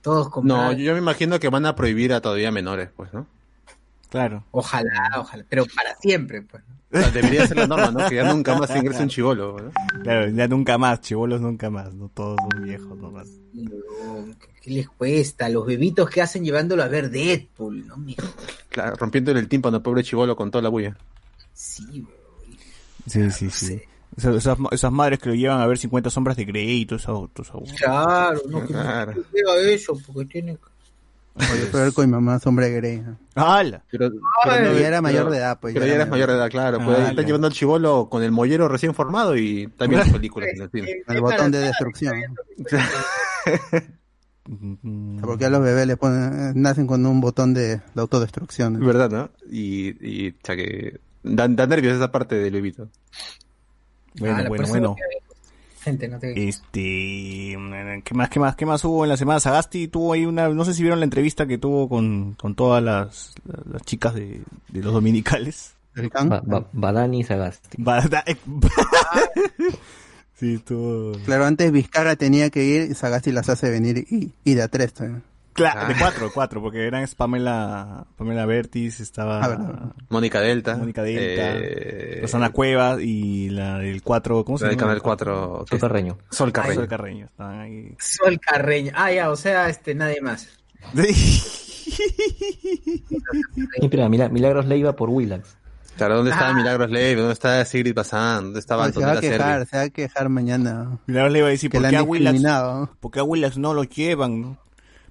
Todos 0.02 0.30
con 0.30 0.46
No, 0.48 0.72
yo, 0.72 0.80
yo 0.80 0.94
me 0.94 1.00
imagino 1.00 1.40
que 1.40 1.50
van 1.50 1.66
a 1.66 1.76
prohibir 1.76 2.14
a 2.14 2.22
todavía 2.22 2.52
menores, 2.52 2.90
pues, 2.96 3.12
¿no? 3.14 3.28
Claro. 4.10 4.46
Ojalá, 4.52 5.12
ojalá, 5.18 5.46
pero 5.50 5.66
para 5.76 5.94
siempre, 5.98 6.42
pues. 6.42 6.64
¿no? 6.70 6.77
O 6.92 6.98
sea, 6.98 7.10
debería 7.12 7.46
ser 7.48 7.58
la 7.58 7.68
norma, 7.68 7.92
¿no? 7.92 8.08
Que 8.10 8.16
ya 8.16 8.32
nunca 8.34 8.58
más 8.58 8.74
ingrese 8.76 9.04
un 9.04 9.10
chivolo, 9.10 9.58
¿no? 9.60 9.72
Claro, 10.04 10.30
ya 10.30 10.48
nunca 10.48 10.78
más, 10.78 11.02
chivolos 11.02 11.42
nunca 11.42 11.70
más, 11.70 11.94
no 11.94 12.10
todos 12.14 12.38
son 12.52 12.64
viejos 12.64 12.98
nomás. 12.98 13.28
No, 13.54 13.72
¿qué- 14.40 14.48
¿Qué 14.62 14.72
les 14.72 14.90
cuesta? 14.90 15.50
Los 15.50 15.66
bebitos 15.66 16.10
que 16.10 16.22
hacen 16.22 16.44
llevándolo 16.46 16.84
a 16.84 16.88
ver 16.88 17.10
Deadpool, 17.10 17.88
¿no? 17.88 17.98
mijo? 17.98 18.26
Claro, 18.70 18.96
rompiéndole 18.96 19.40
el 19.40 19.48
tímpano 19.50 19.78
al 19.78 19.84
pobre 19.84 20.04
chivolo 20.04 20.36
con 20.36 20.50
toda 20.52 20.62
la 20.62 20.70
bulla. 20.70 20.96
Sí, 21.54 22.02
bro. 22.02 22.12
Sí, 23.06 23.32
sí, 23.32 23.50
sí. 23.50 23.82
Esas, 24.16 24.36
esas, 24.36 24.58
esas 24.72 24.92
madres 24.92 25.20
que 25.20 25.30
lo 25.30 25.36
llevan 25.36 25.60
a 25.62 25.68
ver 25.68 25.78
50 25.78 26.10
sombras 26.10 26.36
de 26.38 26.46
Grey 26.46 26.82
y 26.82 26.86
todo 26.86 26.98
eso. 26.98 27.30
todo 27.34 27.44
eso. 27.64 27.76
Claro, 27.78 28.42
no, 28.50 28.62
que 28.62 28.68
Claro. 28.74 29.14
no 29.14 29.24
diga 29.34 29.70
eso, 29.74 29.98
porque 30.08 30.26
tiene... 30.26 30.58
Oye, 31.38 31.70
ver 31.72 31.94
con 31.94 32.06
mi 32.06 32.12
mamá 32.12 32.40
sombra 32.40 32.68
Grey. 32.68 33.02
¿no? 33.02 33.18
¡Hala! 33.36 33.84
Pero, 33.92 34.10
no- 34.10 34.16
Pero 34.46 34.78
ya 34.80 34.88
era 34.88 35.02
mayor 35.02 35.24
pero- 35.26 35.32
de 35.32 35.38
edad, 35.38 35.60
pues. 35.60 35.74
Pero 35.74 35.86
ya 35.86 35.96
eres 35.96 36.08
mayor 36.10 36.30
de 36.30 36.36
edad, 36.36 36.50
claro. 36.50 36.80
Pues, 36.84 36.98
Ah, 37.00 37.10
están 37.10 37.26
llevando 37.26 37.48
al 37.48 37.54
chivolo 37.54 38.08
con 38.10 38.24
el 38.24 38.32
mollero 38.32 38.68
recién 38.68 38.94
formado 38.94 39.36
y 39.38 39.68
también 39.78 40.00
las 40.02 40.10
películas 40.12 40.50
en 40.56 40.62
el 40.64 40.70
cine. 40.72 41.04
El 41.08 41.22
botón 41.22 41.52
de 41.52 41.60
destrucción. 41.60 42.16
Mm, 44.50 45.20
Porque 45.20 45.46
a 45.46 45.50
los 45.50 45.62
bebés 45.62 45.86
le 45.88 45.98
ponen, 45.98 46.54
nacen 46.62 46.88
con 46.88 47.06
un 47.06 47.20
botón 47.20 47.54
de, 47.54 47.78
de 47.78 47.82
autodestrucción. 48.02 48.80
¿no? 48.80 48.86
¿Verdad, 48.86 49.10
no? 49.10 49.30
Y, 49.52 49.90
y 50.06 50.30
o 50.30 50.34
sea, 50.42 50.56
que 50.56 51.00
da, 51.24 51.48
da 51.50 51.68
nervios 51.68 51.96
esa 51.98 52.12
parte 52.12 52.36
del 52.36 52.54
bebito. 52.54 52.88
Bueno, 54.20 54.38
Ah, 54.38 54.46
bueno, 54.48 54.68
bueno. 54.70 54.96
que- 54.96 55.27
Gente, 55.88 56.10
no 56.10 56.20
te... 56.20 56.50
Este, 56.50 57.58
¿qué 58.04 58.14
más, 58.14 58.30
qué 58.30 58.40
más, 58.42 58.56
qué 58.58 58.66
más 58.66 58.84
hubo 58.84 59.06
en 59.06 59.10
la 59.10 59.16
semana? 59.16 59.40
Sagasti 59.40 59.88
tuvo 59.88 60.12
ahí 60.12 60.26
una, 60.26 60.50
no 60.50 60.66
sé 60.66 60.74
si 60.74 60.82
vieron 60.82 61.00
la 61.00 61.06
entrevista 61.06 61.48
que 61.48 61.58
tuvo 61.58 61.88
con, 61.88 62.34
con 62.34 62.56
todas 62.56 62.84
las, 62.84 63.34
las 63.72 63.82
chicas 63.84 64.14
de, 64.14 64.42
de 64.68 64.82
los 64.82 64.92
dominicales. 64.94 65.76
Ba- 66.30 66.42
ba- 66.46 66.68
Badani 66.74 67.22
y 67.22 67.24
Sagasti. 67.24 67.82
Va- 67.82 68.02
da- 68.02 68.26
sí, 70.36 70.56
estuvo, 70.56 71.14
Claro, 71.26 71.46
antes 71.46 71.72
Vizcarra 71.72 72.16
tenía 72.16 72.50
que 72.50 72.64
ir 72.66 72.92
y 72.92 72.94
Sagasti 72.94 73.32
las 73.32 73.50
hace 73.50 73.70
venir 73.70 74.06
y, 74.10 74.32
y 74.44 74.54
de 74.56 74.62
a 74.62 74.68
tres 74.68 74.94
también. 74.94 75.24
Claro, 75.58 75.88
de 75.90 75.96
cuatro, 76.00 76.32
cuatro, 76.34 76.62
porque 76.62 76.88
eran 76.88 77.06
Pamela, 77.18 78.06
Pamela 78.16 78.46
Bertis, 78.46 79.02
estaba 79.02 79.44
Ah. 79.44 79.94
Mónica 80.10 80.40
Delta. 80.40 80.78
Mónica 80.78 81.04
Delta, 81.04 81.58
eh, 81.58 82.20
Rosana 82.22 82.52
Cuevas 82.52 83.02
y 83.02 83.50
la 83.50 83.80
del 83.80 84.02
cuatro, 84.04 84.46
¿cómo 84.46 84.58
se 84.58 84.64
la 84.66 84.72
llama? 84.72 84.94
del 84.94 85.02
Canal 85.02 85.02
4. 85.02 85.66
Sol 85.70 85.80
Carreño. 85.80 86.18
Sol 86.32 86.52
Carreño. 86.54 86.76
Sol 86.76 86.88
Carreño, 86.88 87.26
estaban 87.26 87.60
ahí. 87.60 87.96
Sol 88.00 88.40
Carreño. 88.40 88.92
Ah, 88.96 89.12
ya, 89.12 89.30
o 89.30 89.36
sea, 89.36 89.68
este, 89.68 89.94
nadie 89.96 90.22
más. 90.22 90.48
Mila- 94.10 94.30
Milagros 94.30 94.66
Leiva 94.66 94.96
por 94.96 95.10
Willax. 95.10 95.56
Claro, 95.98 96.18
¿dónde 96.18 96.30
está 96.32 96.50
Ah. 96.50 96.54
Milagros 96.54 96.92
Leve? 96.92 97.16
¿Dónde 97.22 97.34
está 97.34 97.66
Sigrid 97.66 97.96
Bazán? 97.96 98.44
¿Dónde 98.46 98.60
estaba 98.60 98.92
se 98.92 99.00
va 99.00 99.14
a 99.14 99.20
quejar, 99.20 99.66
se 99.66 99.78
va 99.78 99.84
a 99.84 99.90
quejar 99.90 100.30
mañana. 100.30 101.00
Mira, 101.08 101.28
le 101.28 101.40
iba 101.40 101.48
a 101.48 101.52
decir, 101.52 101.72
Que 101.72 101.80
¿por 101.80 101.90
qué, 101.90 101.98
a 101.98 102.04
Willax. 102.04 102.42
¿por 103.00 103.12
qué 103.12 103.20
a 103.20 103.24
Willax 103.24 103.58
no 103.58 103.74
lo 103.74 103.84
llevan? 103.84 104.60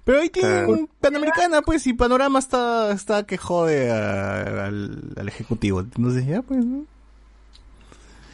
Pero 0.06 0.20
ahí 0.20 0.30
tiene 0.30 0.48
Claro. 0.48 0.68
un 0.70 0.88
Panamericana, 1.00 1.60
pues, 1.62 1.84
y 1.88 1.92
Panorama 1.92 2.38
está, 2.38 2.92
está 2.92 3.26
que 3.26 3.36
jode 3.36 3.90
a- 3.90 4.66
al, 4.66 5.12
al 5.16 5.28
ejecutivo. 5.28 5.80
Entonces, 5.80 6.24
ya, 6.26 6.40
pues, 6.42 6.64
¿no? 6.64 6.84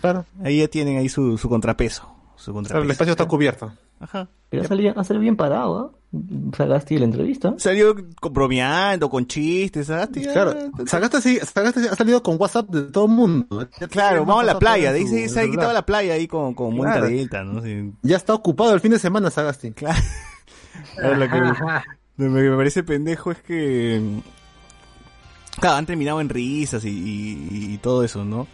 Claro. 0.00 0.26
Ahí 0.44 0.58
ya 0.58 0.68
tienen 0.68 0.98
ahí 0.98 1.08
su, 1.08 1.38
su 1.38 1.48
contrapeso. 1.48 2.02
Su 2.36 2.52
Claro, 2.52 2.54
contrapeso. 2.54 2.84
el 2.84 2.90
espacio 2.90 3.10
está 3.12 3.26
cubierto. 3.26 3.72
Ajá. 4.00 4.28
Pero 4.50 4.64
ha 4.64 4.66
salido, 4.66 4.92
ha 4.98 5.04
salido 5.04 5.20
bien 5.22 5.36
parado, 5.36 5.78
¿ah? 6.12 6.16
Sagasti 6.56 6.98
la 6.98 7.06
entrevista. 7.06 7.54
Salió 7.56 7.94
con- 8.20 8.32
bromeando, 8.34 9.08
con 9.08 9.26
chistes, 9.26 9.86
Sagasti, 9.86 10.24
ya- 10.24 10.32
Claro, 10.34 10.54
Sagasta, 10.86 11.20
sí, 11.22 11.38
ha 11.40 11.96
salido 11.96 12.22
con 12.22 12.36
WhatsApp 12.38 12.68
de 12.68 12.82
todo 12.90 13.06
el 13.06 13.12
mundo. 13.12 13.66
Claro, 13.90 14.26
vamos 14.26 14.42
a 14.42 14.46
la 14.46 14.58
playa. 14.58 14.92
su 14.98 15.06
se, 15.06 15.28
se 15.30 15.40
ha 15.40 15.48
quitado 15.50 15.72
la 15.72 15.86
playa 15.86 16.14
ahí 16.14 16.26
con, 16.28 16.52
con 16.52 16.76
Claro. 16.76 17.06
Delta, 17.06 17.44
¿no? 17.44 17.62
Sí, 17.62 17.92
Ya 18.02 18.16
está 18.18 18.34
ocupado 18.34 18.74
el 18.74 18.80
fin 18.80 18.90
de 18.90 18.98
semana, 18.98 19.30
Sagasti. 19.30 19.70
claro. 19.72 19.98
Lo 20.98 21.28
que 22.18 22.28
me 22.28 22.56
parece 22.56 22.82
pendejo 22.82 23.30
es 23.32 23.38
que. 23.38 24.20
Claro, 25.60 25.76
han 25.76 25.86
terminado 25.86 26.20
en 26.20 26.28
risas 26.28 26.84
y, 26.84 26.88
y- 26.88 27.74
y 27.74 27.78
todo 27.78 28.04
eso, 28.04 28.24
¿no? 28.24 28.46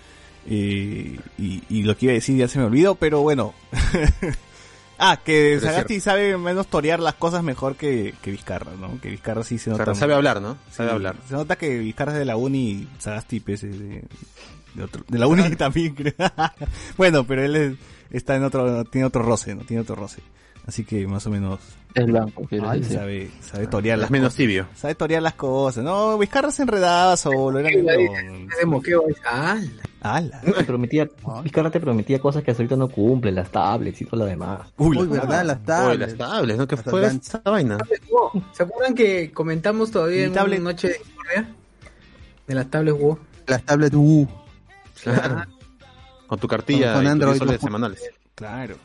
Eh, 0.47 1.19
y, 1.39 1.63
y 1.69 1.83
lo 1.83 1.97
que 1.97 2.07
iba 2.07 2.13
a 2.13 2.15
decir 2.15 2.37
ya 2.37 2.49
se 2.49 2.59
me 2.59 2.65
olvidó, 2.65 2.95
pero 2.97 3.21
bueno. 3.21 3.55
ah, 4.99 5.21
que 5.25 5.61
Sagasti 5.61 6.01
sabe 6.01 6.37
menos 6.39 6.67
torear 6.67 7.01
las 7.01 7.15
cosas 7.15 7.43
mejor 7.43 7.77
que, 7.77 8.15
que 8.23 8.31
Vizcarra, 8.31 8.73
¿no? 8.81 9.01
Que 9.01 9.11
Vizcarra 9.11 9.45
sí 9.45 9.59
se 9.59 9.71
nota. 9.71 9.95
Sabe 9.95 10.15
hablar, 10.15 10.41
¿no? 10.41 10.57
Sabe 10.73 10.89
Sí, 10.91 10.95
hablar. 10.95 11.17
Se 11.29 11.35
nota 11.35 11.57
que 11.57 11.79
Vizcarra 11.79 12.13
es 12.13 12.19
de 12.19 12.25
la 12.25 12.37
uni 12.37 12.71
y 12.71 12.89
Sagasti 12.99 13.41
pues, 13.41 13.63
es 13.63 13.79
de, 13.79 14.05
de, 14.75 14.83
otro- 14.83 15.05
de 15.07 15.19
la 15.19 15.27
uni 15.27 15.43
también, 15.57 15.95
creo. 15.95 16.15
bueno, 16.97 17.25
pero 17.25 17.45
él 17.45 17.57
es- 17.57 17.75
está 18.11 18.35
en 18.37 18.45
otro, 18.45 18.85
tiene 18.87 19.07
otro 19.07 19.23
roce, 19.23 19.55
¿no? 19.55 19.63
Tiene 19.63 19.83
otro 19.83 19.95
roce. 19.95 20.21
Así 20.69 20.85
que 20.85 21.07
más 21.07 21.27
o 21.27 21.31
menos 21.31 21.61
Es 21.95 22.05
blanco, 22.05 22.45
quieres 22.45 22.69
Ay, 22.69 22.81
decir. 22.81 22.99
sabe, 22.99 23.31
sabe 23.41 23.67
torear 23.69 23.99
las 23.99 24.11
menos 24.11 24.35
tibio. 24.35 24.67
Sabe 24.77 24.95
torear 24.95 25.23
las 25.23 25.33
cosas. 25.33 25.83
No, 25.83 26.19
Vizcarra 26.19 26.51
se 26.51 26.61
enredaba 26.63 27.17
solo, 27.17 27.59
era. 27.59 27.71
¡Hala! 30.01 30.41
Te 30.43 30.65
prometía, 30.65 31.09
Vizcarra 31.43 31.71
te 31.71 31.81
prometía 31.81 32.19
cosas 32.21 32.43
que 32.43 32.51
hasta 32.51 32.63
ahorita 32.63 32.77
no 32.77 32.89
cumple, 32.89 33.33
las 33.33 33.51
tablets 33.51 34.01
y 34.03 34.05
todo 34.05 34.21
lo 34.21 34.27
demás. 34.27 34.61
Uy, 34.77 34.97
Uy, 34.99 35.09
¿verdad? 35.09 35.45
Las 35.45 35.63
tablets. 35.65 36.19
las 36.19 36.31
tablets, 36.31 36.59
¿no? 36.59 36.67
¿Qué 36.69 36.77
fue 36.77 37.07
esa 37.07 37.39
vaina? 37.45 37.79
¿Se 38.53 38.63
acuerdan 38.63 38.95
que 38.95 39.33
comentamos 39.33 39.91
todavía 39.91 40.25
en 40.27 40.33
tablet. 40.33 40.61
una 40.61 40.71
noche 40.73 40.89
de 40.89 40.97
historia? 40.97 41.55
De 42.47 42.55
las 42.55 42.71
tablets 42.71 42.99
WoW. 42.99 43.19
Las 43.47 43.63
tablets, 43.65 43.95
uh, 43.97 44.27
Claro. 45.03 45.43
Con 46.27 46.39
tu 46.39 46.47
cartilla 46.49 46.93
Con- 46.93 46.95
con 46.95 47.03
y 47.03 47.07
tus 47.07 47.13
Android, 47.13 47.33
10 47.33 47.39
soles 47.39 47.63
no. 47.63 47.67
semanales. 47.67 48.11
Claro. 48.35 48.77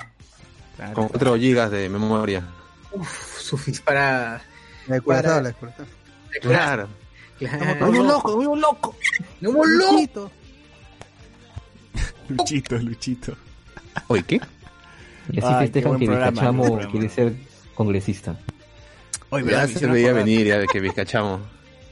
Claro. 0.84 0.94
Con 0.96 1.08
4 1.10 1.38
gigas 1.38 1.72
de 1.72 1.90
memoria. 1.90 2.44
Uf, 2.92 3.40
sufis 3.40 3.80
para... 3.82 4.42
el 4.88 5.02
curazao. 5.02 5.42
Claro. 6.42 6.88
Claro. 7.40 7.86
¡Muy 7.88 7.98
loco, 8.08 8.38
muy 8.42 8.60
loco! 8.60 8.96
¡No, 9.42 9.52
mo- 9.52 9.66
loco! 9.66 9.92
Luchito. 9.94 10.32
Luchito, 12.30 12.78
Luchito. 12.78 13.36
Oye, 14.08 14.24
¿qué? 14.24 14.42
Y 15.32 15.40
así 15.40 15.54
festejan 15.60 16.00
que 16.00 16.08
Vizcachamo 16.08 16.80
quiere 16.92 17.10
ser 17.10 17.34
congresista. 17.76 18.36
Oye, 19.30 19.50
Ya 19.52 19.68
se 19.68 19.88
veía 19.88 20.14
venir 20.14 20.48
ya 20.48 20.58
de 20.60 20.68
que 20.68 20.80
Vizcachamo. 20.80 21.40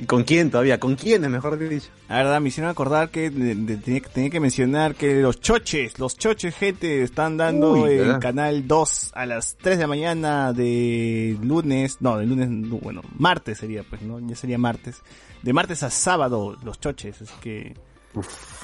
¿Y 0.02 0.06
con 0.06 0.24
quién 0.24 0.50
todavía? 0.50 0.80
¿Con 0.80 0.96
quién 0.96 1.24
es 1.24 1.30
mejor 1.30 1.60
dicho? 1.60 1.90
La 2.10 2.16
verdad, 2.18 2.42
me 2.42 2.48
hicieron 2.50 2.72
acordar 2.72 3.10
que 3.12 3.30
de- 3.30 3.54
de- 3.54 3.78
tenía, 3.78 4.00
que- 4.02 4.10
tenía 4.10 4.30
que 4.32 4.40
mencionar 4.40 4.96
que 4.96 5.22
los 5.22 5.40
choches, 5.40 6.00
los 6.00 6.18
choches, 6.18 6.56
gente, 6.56 7.04
están 7.04 7.38
dando 7.38 7.74
Uy, 7.74 7.98
¿verdad? 7.98 8.20
Canal 8.20 8.68
2 8.68 9.12
a 9.14 9.28
las 9.28 9.56
3 9.58 9.78
de 9.78 9.84
la 9.84 9.88
mañana 9.88 10.54
de 10.54 11.38
lunes, 11.44 11.98
no, 12.00 12.18
de 12.18 12.26
lunes, 12.26 12.50
no, 12.50 12.78
bueno, 12.78 13.02
martes 13.18 13.60
sería, 13.60 13.84
pues, 13.84 14.02
¿no? 14.02 14.20
Ya 14.20 14.36
sería 14.36 14.58
martes. 14.58 15.04
De 15.44 15.54
martes 15.54 15.84
a 15.84 15.92
sábado, 15.92 16.58
los 16.64 16.80
choches, 16.80 17.22
así 17.22 17.34
que, 17.40 17.76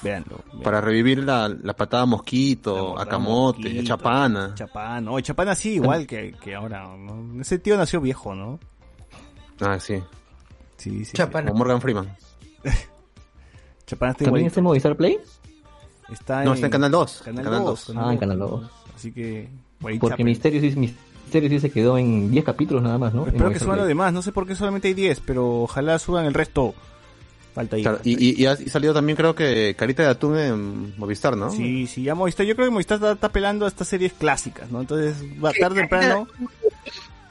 véanlo. 0.01 0.39
véanlo. 0.43 0.63
Para 0.63 0.81
revivir 0.81 1.19
la, 1.23 1.49
la 1.49 1.75
patada 1.75 2.07
mosquito, 2.07 2.97
acamote, 2.99 3.83
chapana. 3.83 4.53
Chapana, 4.55 5.11
oye, 5.11 5.23
Chapana 5.23 5.53
sí, 5.53 5.73
igual 5.75 6.07
que, 6.07 6.33
que 6.41 6.55
ahora, 6.55 6.83
¿no? 6.97 7.39
Ese 7.41 7.59
tío 7.59 7.77
nació 7.77 8.01
viejo, 8.01 8.33
¿no? 8.33 8.59
Ah, 9.61 9.79
sí. 9.79 10.01
Sí, 10.77 11.05
sí. 11.05 11.13
Chapana. 11.13 11.47
Como 11.49 11.59
Morgan 11.59 11.81
Freeman. 11.81 12.15
Chapana 13.85 14.11
está 14.11 14.25
¿También 14.25 14.47
está 14.47 14.59
en 14.59 14.63
Movistar 14.65 14.95
Play? 14.95 15.17
Está 16.11 16.43
No, 16.43 16.53
está 16.53 16.67
en 16.67 16.71
Canal 16.71 16.91
2. 16.91 17.21
Canal, 17.25 17.43
Canal 17.43 17.63
2. 17.65 17.87
2. 17.87 17.97
Ah, 17.97 18.13
en 18.13 18.17
Canal 18.17 18.39
2. 18.39 18.63
Así 18.95 19.11
que, 19.11 19.49
Porque 19.79 19.99
Chapa. 19.99 20.23
Misterio 20.23 20.61
sí, 20.61 20.75
Misterio 20.77 21.49
sí 21.49 21.59
se 21.59 21.69
quedó 21.69 21.97
en 21.97 22.31
10 22.31 22.45
capítulos 22.45 22.83
nada 22.83 22.97
más, 22.97 23.13
¿no? 23.13 23.27
Espero 23.27 23.51
que 23.51 23.59
suban 23.59 23.77
lo 23.77 23.83
Play. 23.83 23.89
demás, 23.89 24.13
no 24.13 24.21
sé 24.21 24.31
por 24.31 24.47
qué 24.47 24.55
solamente 24.55 24.87
hay 24.87 24.93
10, 24.93 25.21
pero 25.21 25.63
ojalá 25.63 25.99
suban 25.99 26.25
el 26.25 26.33
resto. 26.33 26.73
Falta 27.53 27.75
ahí. 27.75 27.81
Claro, 27.81 27.99
y, 28.03 28.11
y, 28.23 28.41
y 28.41 28.45
ha 28.45 28.53
y 28.53 28.69
salió 28.69 28.93
también 28.93 29.15
creo 29.17 29.33
que 29.35 29.75
Carita 29.77 30.03
de 30.03 30.09
Atún 30.09 30.37
en 30.37 30.97
Movistar, 30.99 31.35
¿no? 31.35 31.49
Sí, 31.51 31.87
sí, 31.87 32.03
ya 32.03 32.13
Movistar, 32.15 32.45
yo 32.45 32.55
creo 32.55 32.67
que 32.67 32.71
Movistar 32.71 32.95
está, 32.97 33.11
está 33.13 33.29
pelando 33.29 33.65
a 33.65 33.67
estas 33.67 33.87
series 33.87 34.13
clásicas, 34.13 34.69
¿no? 34.71 34.79
Entonces, 34.81 35.17
va 35.43 35.51
tarde 35.53 35.75
o 35.75 35.81
temprano, 35.81 36.27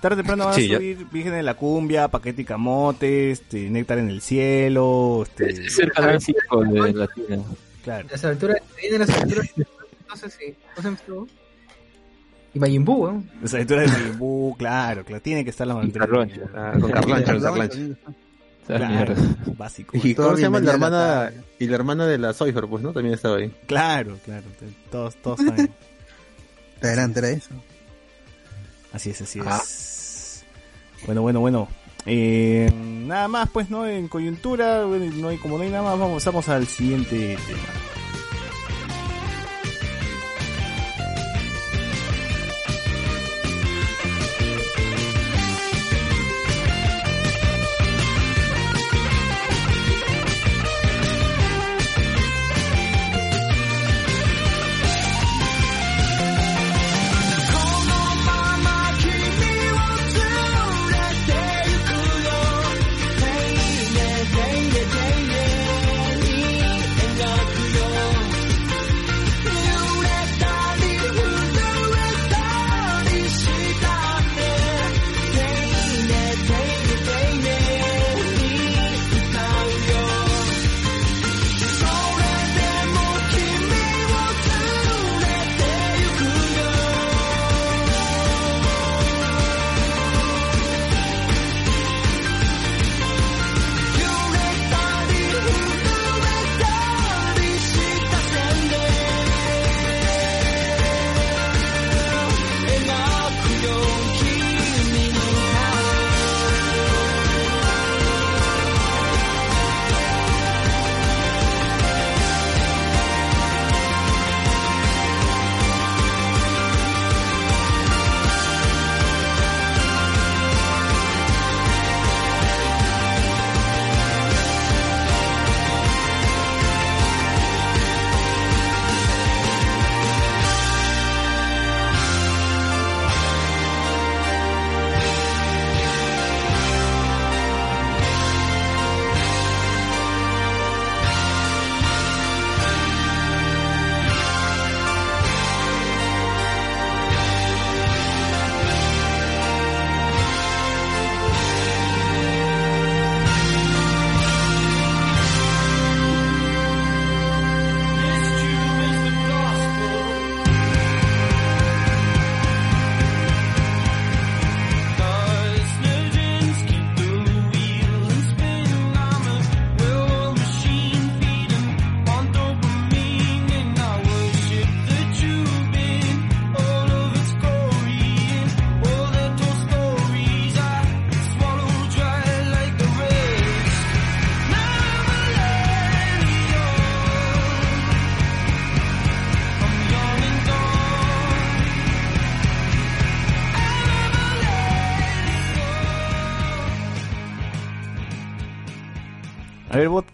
tarde 0.09 0.15
o 0.15 0.25
temprano 0.25 0.45
van 0.47 0.55
Sí, 0.55 0.73
a 0.73 0.77
subir 0.77 1.07
Virgen 1.11 1.33
de 1.33 1.43
la 1.43 1.55
Cumbia, 1.55 2.09
Paquete 2.09 2.43
y 2.43 2.45
Camote, 2.45 3.31
este, 3.31 3.69
Néctar 3.71 3.99
en 3.99 4.09
el 4.11 4.21
Cielo, 4.21 5.23
este, 5.25 5.51
Es 5.51 5.79
el 5.79 5.93
canal 5.93 6.21
5 6.21 6.65
de 6.65 6.93
Latina. 6.93 7.39
claro. 7.85 8.09
Las 8.11 8.25
aventuras, 8.25 8.57
vienen 8.81 9.01
las 9.01 9.11
aventuras. 9.11 9.51
No 10.09 10.17
sé 10.17 10.31
si. 10.31 10.55
No 10.77 10.83
sé 10.83 10.97
si. 11.05 11.13
Y 12.55 12.59
Majin 12.59 12.85
Buu, 12.85 13.09
¿eh? 13.09 13.21
Las 13.43 13.53
aventuras 13.55 13.85
de 13.93 13.99
Majin 13.99 14.19
Buu, 14.19 14.57
claro, 14.57 15.05
claro, 15.05 15.21
tiene 15.23 15.45
que 15.45 15.51
estar 15.51 15.67
la 15.67 15.75
Y 15.75 15.79
aventura. 15.79 16.07
Carloncho. 16.07 16.41
Ah, 16.55 16.73
con 16.81 16.91
con. 16.91 17.23
Esa 17.23 17.97
Claro, 18.67 19.15
básico. 19.57 19.97
¿Y 20.03 20.15
cómo 20.15 20.35
se 20.35 20.43
llama 20.43 20.59
la 20.59 20.65
la 20.67 20.73
hermana? 20.73 21.33
Y 21.61 21.67
la 21.69 21.75
hermana 21.77 22.07
de 22.07 22.19
la 22.19 22.33
Soifer, 22.33 22.65
pues, 22.67 22.83
¿no? 22.83 22.93
También 22.93 23.15
estaba 23.15 23.37
ahí. 23.37 23.53
Claro, 23.67 24.19
claro, 24.25 24.43
todos, 24.91 25.15
todos 25.17 25.39
saben. 25.39 25.71
Traerán, 26.81 27.13
traerán 27.13 27.39
eso. 27.39 27.51
Así 28.93 29.11
es, 29.11 29.21
así 29.23 29.39
Ah. 29.47 29.61
es. 29.63 29.86
Bueno, 31.07 31.23
bueno, 31.23 31.41
bueno. 31.41 31.69
Eh, 32.05 32.71
nada 33.07 33.27
más, 33.29 33.49
pues, 33.51 33.71
¿no? 33.71 33.87
En 33.87 34.09
coyuntura, 34.09 34.85
bueno, 34.85 35.07
no 35.17 35.29
hay, 35.29 35.39
como 35.39 35.57
no 35.57 35.65
hay 35.65 35.71
nada 35.71 35.83
más, 35.83 35.99
vamos, 35.99 36.25
vamos 36.25 36.49
al 36.49 36.67
siguiente 36.67 37.37
tema. 37.47 37.96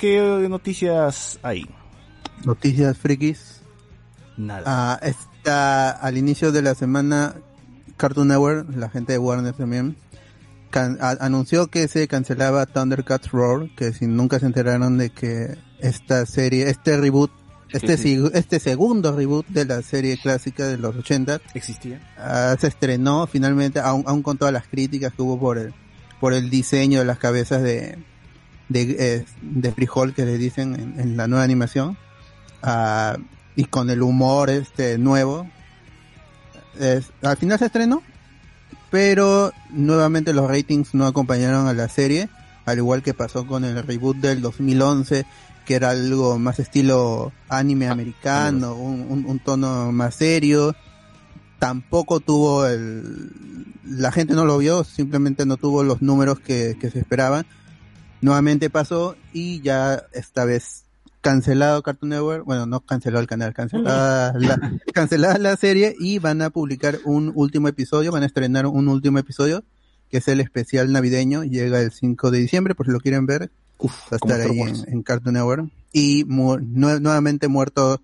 ¿Qué 0.02 0.46
noticias 0.50 1.38
hay? 1.42 1.64
Noticias 2.44 2.98
frikis. 2.98 3.60
Nada. 4.36 4.62
Ah, 4.66 4.98
está 5.00 5.90
al 5.92 6.18
inicio 6.18 6.50
de 6.50 6.60
la 6.62 6.74
semana 6.74 7.36
Cartoon 7.96 8.28
Network, 8.28 8.68
la 8.74 8.88
gente 8.90 9.12
de 9.12 9.18
Warner 9.18 9.54
también, 9.54 9.96
can- 10.70 10.98
a- 11.00 11.16
anunció 11.20 11.68
que 11.68 11.86
se 11.86 12.08
cancelaba 12.08 12.66
Thundercats 12.66 13.30
Roar, 13.30 13.68
que 13.76 13.92
si 13.92 14.06
nunca 14.06 14.40
se 14.40 14.46
enteraron 14.46 14.98
de 14.98 15.10
que 15.10 15.56
esta 15.78 16.26
serie, 16.26 16.68
este 16.68 16.96
reboot, 16.96 17.30
este, 17.70 17.96
Sí, 17.96 18.16
sig- 18.16 18.30
este 18.34 18.58
segundo 18.58 19.14
reboot 19.14 19.46
de 19.48 19.64
la 19.66 19.82
serie 19.82 20.18
clásica 20.20 20.66
de 20.66 20.78
los 20.78 20.96
80 20.96 21.40
¿Existía? 21.54 22.00
ah, 22.18 22.56
se 22.58 22.66
estrenó 22.66 23.26
finalmente, 23.28 23.78
aún, 23.78 24.02
aún 24.06 24.22
con 24.22 24.36
todas 24.36 24.52
las 24.52 24.66
críticas 24.66 25.12
que 25.12 25.22
hubo 25.22 25.38
por 25.38 25.58
el, 25.58 25.72
por 26.20 26.32
el 26.32 26.50
diseño 26.50 26.98
de 26.98 27.04
las 27.04 27.18
cabezas 27.18 27.62
de, 27.62 27.98
de, 28.72 28.96
eh, 28.98 29.24
de 29.42 29.72
frijol 29.72 30.14
que 30.14 30.24
les 30.24 30.38
dicen 30.38 30.74
en, 30.74 31.00
en 31.00 31.16
la 31.16 31.26
nueva 31.28 31.44
animación, 31.44 31.96
ah, 32.62 33.16
y 33.56 33.64
con 33.64 33.90
el 33.90 34.02
humor 34.02 34.50
este 34.50 34.98
nuevo. 34.98 35.46
Es- 36.78 37.10
al 37.22 37.36
final 37.36 37.58
se 37.58 37.66
estrenó, 37.66 38.02
pero 38.90 39.52
nuevamente 39.70 40.32
los 40.32 40.48
ratings 40.48 40.94
no 40.94 41.06
acompañaron 41.06 41.66
a 41.68 41.72
la 41.74 41.88
serie 41.88 42.28
al 42.64 42.78
igual 42.78 43.02
que 43.02 43.12
pasó 43.12 43.44
con 43.46 43.64
el 43.64 43.82
reboot 43.82 44.18
del 44.18 44.40
2011, 44.40 45.26
que 45.66 45.74
era 45.74 45.90
algo 45.90 46.38
más 46.38 46.60
estilo 46.60 47.32
anime 47.48 47.88
americano, 47.88 48.74
un, 48.76 49.04
un- 49.08 49.26
un 49.26 49.38
tono 49.40 49.90
más 49.90 50.14
serio. 50.14 50.74
Tampoco 51.58 52.20
tuvo 52.20 52.66
el... 52.66 53.32
La 53.84 54.12
gente 54.12 54.34
no 54.34 54.44
lo 54.44 54.58
vio, 54.58 54.84
simplemente 54.84 55.44
no 55.44 55.56
tuvo 55.56 55.82
los 55.82 56.02
números 56.02 56.38
que, 56.38 56.76
que 56.80 56.88
se 56.90 57.00
esperaban. 57.00 57.44
Nuevamente 58.22 58.70
pasó 58.70 59.16
y 59.34 59.60
ya 59.60 60.02
esta 60.12 60.44
vez 60.46 60.84
cancelado 61.20 61.82
Cartoon 61.82 62.10
Network, 62.10 62.44
bueno, 62.44 62.66
no 62.66 62.80
canceló 62.80 63.20
el 63.20 63.26
canal, 63.26 63.52
cancelada 63.54 64.32
la, 64.38 64.72
cancelada 64.94 65.38
la 65.38 65.56
serie 65.56 65.94
y 66.00 66.18
van 66.18 66.40
a 66.42 66.50
publicar 66.50 66.98
un 67.04 67.30
último 67.34 67.68
episodio, 67.68 68.10
van 68.10 68.22
a 68.22 68.26
estrenar 68.26 68.66
un 68.66 68.88
último 68.88 69.18
episodio 69.18 69.62
que 70.10 70.18
es 70.18 70.28
el 70.28 70.40
especial 70.40 70.90
navideño, 70.92 71.44
llega 71.44 71.80
el 71.80 71.90
5 71.92 72.30
de 72.30 72.38
diciembre, 72.38 72.74
por 72.74 72.86
si 72.86 72.92
lo 72.92 73.00
quieren 73.00 73.24
ver, 73.26 73.50
va 73.82 73.92
a 74.10 74.16
estar 74.16 74.40
Star 74.40 74.50
ahí 74.50 74.60
en, 74.60 74.92
en 74.94 75.02
Cartoon 75.02 75.34
Network. 75.34 75.70
Y 75.92 76.24
mu- 76.24 76.56
nue- 76.58 77.00
nuevamente 77.00 77.48
muerto 77.48 78.00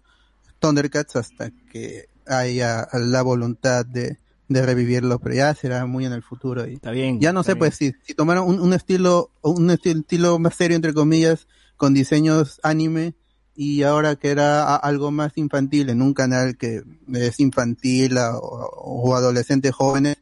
Thundercats 0.59 1.17
hasta 1.17 1.51
que 1.71 2.07
haya 2.27 2.89
la 2.95 3.23
voluntad 3.23 3.85
de, 3.87 4.17
de 4.49 4.65
revivirlo, 4.65 5.19
pero 5.19 5.35
ya 5.35 5.55
será 5.55 5.85
muy 5.87 6.07
en 6.07 6.13
el 6.13 6.23
futuro 6.23 6.67
y 6.67 6.75
Está 6.75 6.91
bien. 6.91 7.21
ya 7.21 7.33
no 7.33 7.43
sé, 7.43 7.53
bien. 7.53 7.59
pues 7.59 7.75
si, 7.77 7.93
si 8.03 8.15
tomaron 8.15 8.49
un, 8.49 8.61
un 8.61 8.73
estilo, 8.73 9.31
un 9.43 9.69
esti- 9.69 9.99
estilo 10.01 10.39
más 10.39 10.55
serio, 10.55 10.75
entre 10.77 10.95
comillas, 10.95 11.47
con 11.77 11.93
diseños 11.95 12.59
anime, 12.63 13.15
y 13.55 13.83
ahora 13.83 14.17
que 14.17 14.29
era 14.31 14.63
a- 14.65 14.77
algo 14.77 15.11
más 15.11 15.37
infantil 15.37 15.91
en 15.91 16.01
un 16.01 16.15
canal 16.15 16.57
que 16.57 16.83
es 17.13 17.41
infantil 17.41 18.17
a- 18.19 18.39
o, 18.39 19.11
o 19.11 19.15
adolescentes 19.15 19.75
jóvenes, 19.75 20.17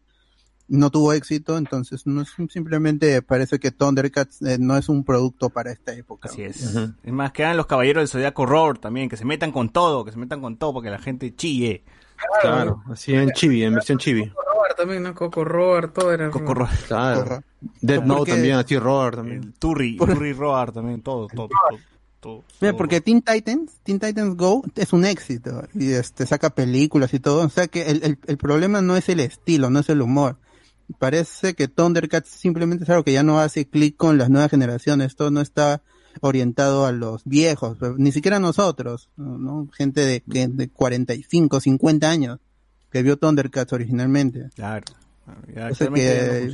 no 0.69 0.91
tuvo 0.91 1.13
éxito, 1.13 1.57
entonces 1.59 2.07
no 2.09 2.23
es 2.23 2.31
simplemente 2.51 3.23
parece 3.23 3.61
que 3.61 3.71
Thundercats 3.71 4.43
eh, 4.43 4.57
no 4.59 4.77
es 4.77 4.89
un 4.89 5.05
producto 5.05 5.49
para 5.51 5.71
esta 5.71 5.93
época. 5.95 6.29
Así 6.29 6.43
es. 6.43 6.75
Es 7.05 7.13
más, 7.13 7.31
que 7.31 7.45
hagan 7.45 7.57
los 7.57 7.67
caballeros 7.67 8.01
del 8.01 8.09
Zodiaco 8.09 8.45
Roar 8.47 8.79
también, 8.79 9.09
que 9.09 9.17
se 9.17 9.25
metan 9.25 9.53
con 9.53 9.69
todo, 9.69 10.05
que 10.05 10.11
se 10.11 10.19
metan 10.19 10.41
con 10.41 10.57
todo, 10.57 10.73
porque 10.73 10.91
la 10.91 10.99
gente 10.99 11.33
chille. 11.37 11.85
Claro, 12.43 12.83
así 12.91 13.15
en 13.15 13.31
chibi, 13.33 13.63
en 13.65 13.75
versión 13.75 13.99
chibi. 13.99 14.25
Robert 14.25 14.77
también, 14.77 15.03
¿no? 15.03 15.15
Coco 15.15 15.45
Robert, 15.45 15.93
todo 15.93 16.13
era. 16.13 16.31
Coco 16.31 16.55
Roar. 16.55 16.71
Claro. 16.87 17.43
¿Por 17.87 18.07
Note 18.07 18.33
también, 18.33 18.57
así 18.57 18.79
Roar 18.79 19.17
también. 19.17 19.43
El 19.43 19.53
Turri, 19.55 19.97
Por- 19.97 20.13
Turri 20.15 20.33
Roar 20.33 20.73
también, 20.73 21.03
todo, 21.03 21.27
todo, 21.29 21.49
todo. 21.49 21.79
todo, 22.21 22.45
Mira, 22.61 22.73
todo. 22.73 22.79
porque 22.79 23.01
Teen 23.01 23.23
Titans, 23.23 23.73
Teen 23.83 23.99
Titans 23.99 24.37
Go 24.37 24.63
es 24.75 24.93
un 24.93 25.05
éxito 25.05 25.63
y 25.75 25.93
este 25.93 26.27
saca 26.27 26.51
películas 26.51 27.13
y 27.15 27.21
todo, 27.21 27.45
o 27.45 27.49
sea 27.49 27.67
que 27.69 27.91
el, 27.91 28.03
el, 28.05 28.19
el 28.27 28.37
problema 28.39 28.81
no 28.81 28.97
es 28.97 29.09
el 29.09 29.21
estilo, 29.21 29.71
no 29.71 29.81
es 29.81 29.89
el 29.89 30.01
humor. 30.03 30.37
Parece 30.99 31.55
que 31.55 31.67
Thundercats 31.67 32.29
simplemente 32.29 32.85
es 32.85 32.91
algo 32.91 33.03
que 33.03 33.13
ya 33.13 33.23
no 33.25 33.41
hace 33.41 33.69
clic 33.69 33.97
con 33.97 34.19
las 34.19 34.31
nuevas 34.31 34.51
generaciones, 34.51 35.09
esto 35.09 35.31
no 35.33 35.41
está 35.41 35.83
orientado 36.21 36.87
a 36.87 36.93
los 36.93 37.25
viejos, 37.25 37.79
ni 37.97 38.13
siquiera 38.13 38.39
a 38.39 38.41
nosotros, 38.41 39.11
¿no? 39.17 39.69
Gente 39.73 40.01
de, 40.01 40.23
de 40.27 40.69
45, 40.69 41.61
50 41.61 42.11
años 42.11 42.39
que 42.91 43.03
vio 43.03 43.19
Thundercats 43.19 43.73
originalmente. 43.73 44.49
Claro. 44.55 44.85
Ya, 45.55 45.69
O 45.71 45.75
sea 45.75 45.89
no 45.89 45.95
que-. 45.95 46.51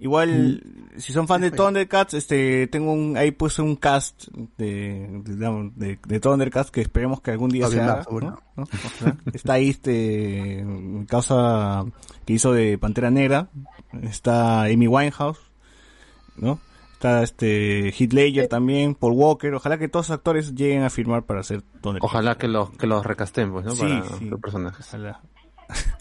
Igual, 0.00 0.62
si 0.96 1.12
son 1.12 1.28
fan 1.28 1.42
de 1.42 1.50
Thundercats, 1.50 2.14
este, 2.14 2.66
tengo 2.68 2.90
un, 2.90 3.18
ahí 3.18 3.32
puse 3.32 3.60
un 3.60 3.76
cast 3.76 4.28
de, 4.56 5.20
de, 5.24 5.70
de, 5.76 5.98
de 6.02 6.20
Thundercats 6.20 6.70
que 6.70 6.80
esperemos 6.80 7.20
que 7.20 7.32
algún 7.32 7.50
día 7.50 7.68
se 7.68 7.82
haga. 7.82 8.06
Está 9.34 9.54
ahí 9.54 9.68
este, 9.68 10.64
causa 11.06 11.84
que 12.24 12.32
hizo 12.32 12.54
de 12.54 12.78
Pantera 12.78 13.10
Negra, 13.10 13.50
está 14.02 14.62
Amy 14.62 14.88
Winehouse, 14.88 15.40
¿no? 16.36 16.60
Está 17.00 17.22
este 17.22 17.94
Heath 17.98 18.12
Ledger 18.12 18.46
también, 18.46 18.94
Paul 18.94 19.14
Walker, 19.14 19.54
ojalá 19.54 19.78
que 19.78 19.88
todos 19.88 20.10
los 20.10 20.18
actores 20.18 20.54
lleguen 20.54 20.82
a 20.82 20.90
firmar 20.90 21.22
para 21.22 21.40
hacer 21.40 21.62
Thundercats. 21.80 22.04
Ojalá 22.04 22.34
que 22.36 22.46
los, 22.46 22.68
que 22.72 22.86
los 22.86 23.06
recasten, 23.06 23.52
pues, 23.52 23.64
¿no? 23.64 23.74
Sí, 23.74 23.80
Para 23.80 24.18
sí. 24.18 24.26
los 24.26 24.38
personajes. 24.38 24.86
Ojalá. 24.86 25.22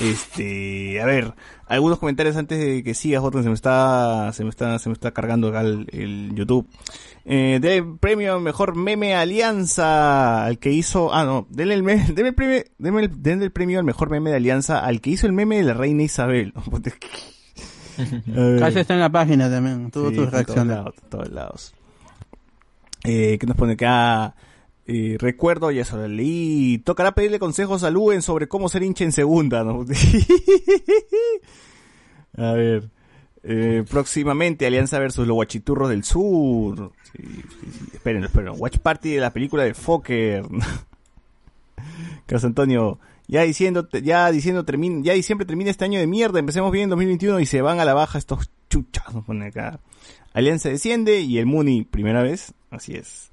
Este, 0.00 1.00
a 1.00 1.06
ver, 1.06 1.32
algunos 1.68 2.00
comentarios 2.00 2.36
antes 2.36 2.58
de 2.58 2.82
que 2.82 2.92
sigas, 2.92 3.22
otro 3.22 3.40
se 3.44 3.48
me 3.48 3.54
está, 3.54 4.32
se 4.32 4.42
me 4.42 4.50
está, 4.50 4.80
se 4.80 4.88
me 4.88 4.94
está 4.94 5.12
cargando 5.12 5.46
acá 5.46 5.60
el, 5.60 5.86
el 5.92 6.32
YouTube. 6.34 6.68
Eh, 7.24 7.60
denle 7.62 7.76
el 7.76 7.96
premio 7.96 8.40
mejor 8.40 8.74
meme 8.74 9.14
alianza 9.14 10.44
al 10.44 10.58
que 10.58 10.72
hizo, 10.72 11.14
ah 11.14 11.24
no, 11.24 11.46
denle 11.50 11.74
el 11.74 11.84
meme, 11.84 12.04
denle 12.08 12.30
el 12.30 12.34
premio, 12.34 12.64
denle 12.78 13.04
el, 13.04 13.22
denle 13.22 13.44
el 13.44 13.52
premio 13.52 13.78
al 13.78 13.84
mejor 13.84 14.10
meme 14.10 14.30
de 14.30 14.36
alianza 14.36 14.80
al 14.80 15.00
que 15.00 15.10
hizo 15.10 15.28
el 15.28 15.32
meme 15.32 15.58
de 15.58 15.62
la 15.62 15.74
reina 15.74 16.02
Isabel. 16.02 16.52
Casi 18.58 18.78
está 18.78 18.94
en 18.94 19.00
la 19.00 19.10
página 19.10 19.50
también, 19.50 19.90
tuvo 19.90 20.10
Sí, 20.10 20.16
tus 20.16 20.30
todos 20.30 20.94
todos 21.08 21.30
lados. 21.30 21.74
Eh, 23.04 23.38
¿Qué 23.38 23.46
nos 23.46 23.56
pone 23.56 23.74
acá? 23.74 24.34
Eh, 24.86 25.16
recuerdo, 25.18 25.70
ya 25.70 25.84
se 25.84 25.96
lo 25.96 26.06
leí. 26.06 26.78
Tocará 26.78 27.12
pedirle 27.12 27.38
consejos 27.38 27.82
a 27.82 27.90
Luen 27.90 28.22
sobre 28.22 28.48
cómo 28.48 28.68
ser 28.68 28.82
hincha 28.82 29.04
en 29.04 29.12
segunda, 29.12 29.64
¿no? 29.64 29.84
a 32.36 32.52
ver. 32.52 32.90
Eh, 33.48 33.84
próximamente, 33.88 34.66
Alianza 34.66 34.98
versus 34.98 35.26
los 35.26 35.34
Guachiturros 35.34 35.88
del 35.88 36.02
Sur. 36.02 36.92
Sí, 37.12 37.22
sí, 37.22 37.70
sí. 37.70 37.90
Esperen, 37.94 38.24
esperen. 38.24 38.54
Watch 38.56 38.78
Party 38.78 39.14
de 39.14 39.20
la 39.20 39.32
película 39.32 39.62
de 39.62 39.74
Fokker. 39.74 40.44
Carlos 42.26 42.44
Antonio, 42.44 42.98
ya 43.28 43.42
diciendo, 43.42 43.88
ya 43.90 44.30
diciendo, 44.30 44.64
termina, 44.64 45.02
ya 45.02 45.12
diciembre 45.14 45.46
termina 45.46 45.70
este 45.70 45.84
año 45.84 45.98
de 45.98 46.06
mierda, 46.06 46.38
empecemos 46.38 46.70
bien 46.72 46.84
en 46.84 46.90
2021 46.90 47.40
y 47.40 47.46
se 47.46 47.62
van 47.62 47.80
a 47.80 47.84
la 47.84 47.94
baja 47.94 48.18
estos 48.18 48.50
chuchas, 48.68 49.14
nos 49.14 49.24
pone 49.24 49.46
acá. 49.46 49.80
Alianza 50.32 50.68
desciende 50.68 51.20
y 51.20 51.38
el 51.38 51.46
Muni, 51.46 51.82
primera 51.82 52.22
vez, 52.22 52.52
así 52.70 52.94
es. 52.94 53.30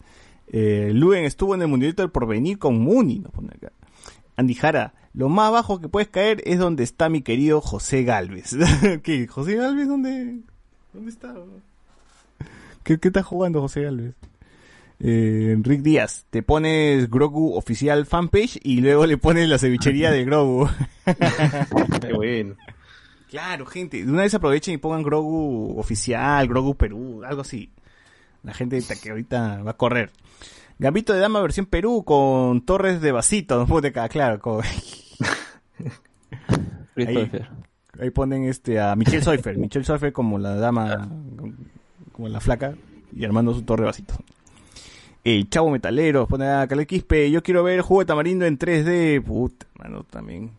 Eh, 0.47 0.91
Luen 0.93 1.25
estuvo 1.25 1.55
en 1.55 1.61
el 1.61 1.67
Mundialito 1.67 2.01
del 2.01 2.11
Porvenir 2.11 2.57
con 2.59 2.79
Muni, 2.79 3.19
nos 3.19 3.31
pone 3.31 3.49
acá. 3.55 3.71
Andy 4.35 4.55
Jara, 4.55 4.93
lo 5.13 5.29
más 5.29 5.51
bajo 5.51 5.79
que 5.79 5.89
puedes 5.89 6.09
caer 6.09 6.41
es 6.45 6.57
donde 6.57 6.83
está 6.83 7.09
mi 7.09 7.21
querido 7.21 7.61
José 7.61 8.03
Galvez. 8.03 8.55
¿Qué? 9.03 9.27
¿José 9.27 9.55
Galvez 9.55 9.87
dónde? 9.87 10.39
¿Dónde 10.91 11.11
está? 11.11 11.35
¿Qué, 12.83 12.99
qué 12.99 13.09
está 13.09 13.21
jugando 13.21 13.61
José 13.61 13.83
Galvez? 13.83 14.15
Eh, 14.99 15.55
Rick 15.61 15.81
Díaz, 15.81 16.25
te 16.29 16.43
pones 16.43 17.09
Grogu 17.09 17.55
oficial 17.55 18.05
fanpage 18.05 18.59
y 18.63 18.81
luego 18.81 19.05
le 19.05 19.17
pones 19.17 19.49
la 19.49 19.57
cevichería 19.57 20.11
de 20.11 20.23
Grogu. 20.25 20.69
Qué 22.01 22.13
bueno. 22.13 22.55
Claro, 23.29 23.65
gente, 23.65 24.05
de 24.05 24.11
una 24.11 24.21
vez 24.21 24.33
aprovechen 24.33 24.75
y 24.75 24.77
pongan 24.77 25.03
Grogu 25.03 25.77
oficial, 25.79 26.47
Grogu 26.47 26.75
Perú, 26.75 27.23
algo 27.25 27.41
así. 27.41 27.71
La 28.43 28.53
gente 28.53 28.75
ahorita 28.75 28.95
que 29.01 29.09
ahorita 29.09 29.63
va 29.63 29.71
a 29.71 29.77
correr. 29.77 30.11
Gambito 30.79 31.13
de 31.13 31.19
Dama 31.19 31.41
versión 31.41 31.65
Perú 31.65 32.03
con 32.05 32.61
torres 32.65 33.01
de 33.01 33.11
vasito, 33.11 33.57
no 33.57 33.77
acá, 33.77 34.07
claro. 34.09 34.39
con- 34.39 34.63
ahí, 36.95 37.31
ahí 37.99 38.09
ponen 38.11 38.43
este 38.45 38.79
a 38.79 38.95
Michelle 38.95 39.23
Seufer, 39.23 39.57
Michelle 39.57 39.85
Seufer 39.85 40.13
como 40.13 40.37
la 40.39 40.55
dama, 40.55 41.09
como 42.11 42.27
la 42.27 42.39
flaca, 42.39 42.75
y 43.15 43.23
armando 43.25 43.53
su 43.53 43.63
torre 43.63 43.83
de 43.83 43.87
vasito. 43.87 44.15
El 45.23 45.49
chavo 45.49 45.69
metalero, 45.69 46.27
pone 46.27 46.47
a 46.47 46.67
Caleb 46.67 46.85
Quispe, 46.85 47.31
yo 47.31 47.41
quiero 47.41 47.63
ver 47.63 47.81
jugo 47.81 48.01
de 48.01 48.05
tamarindo 48.05 48.45
en 48.45 48.59
3D, 48.59 49.23
puta, 49.23 49.65
mano, 49.75 50.03
también. 50.03 50.51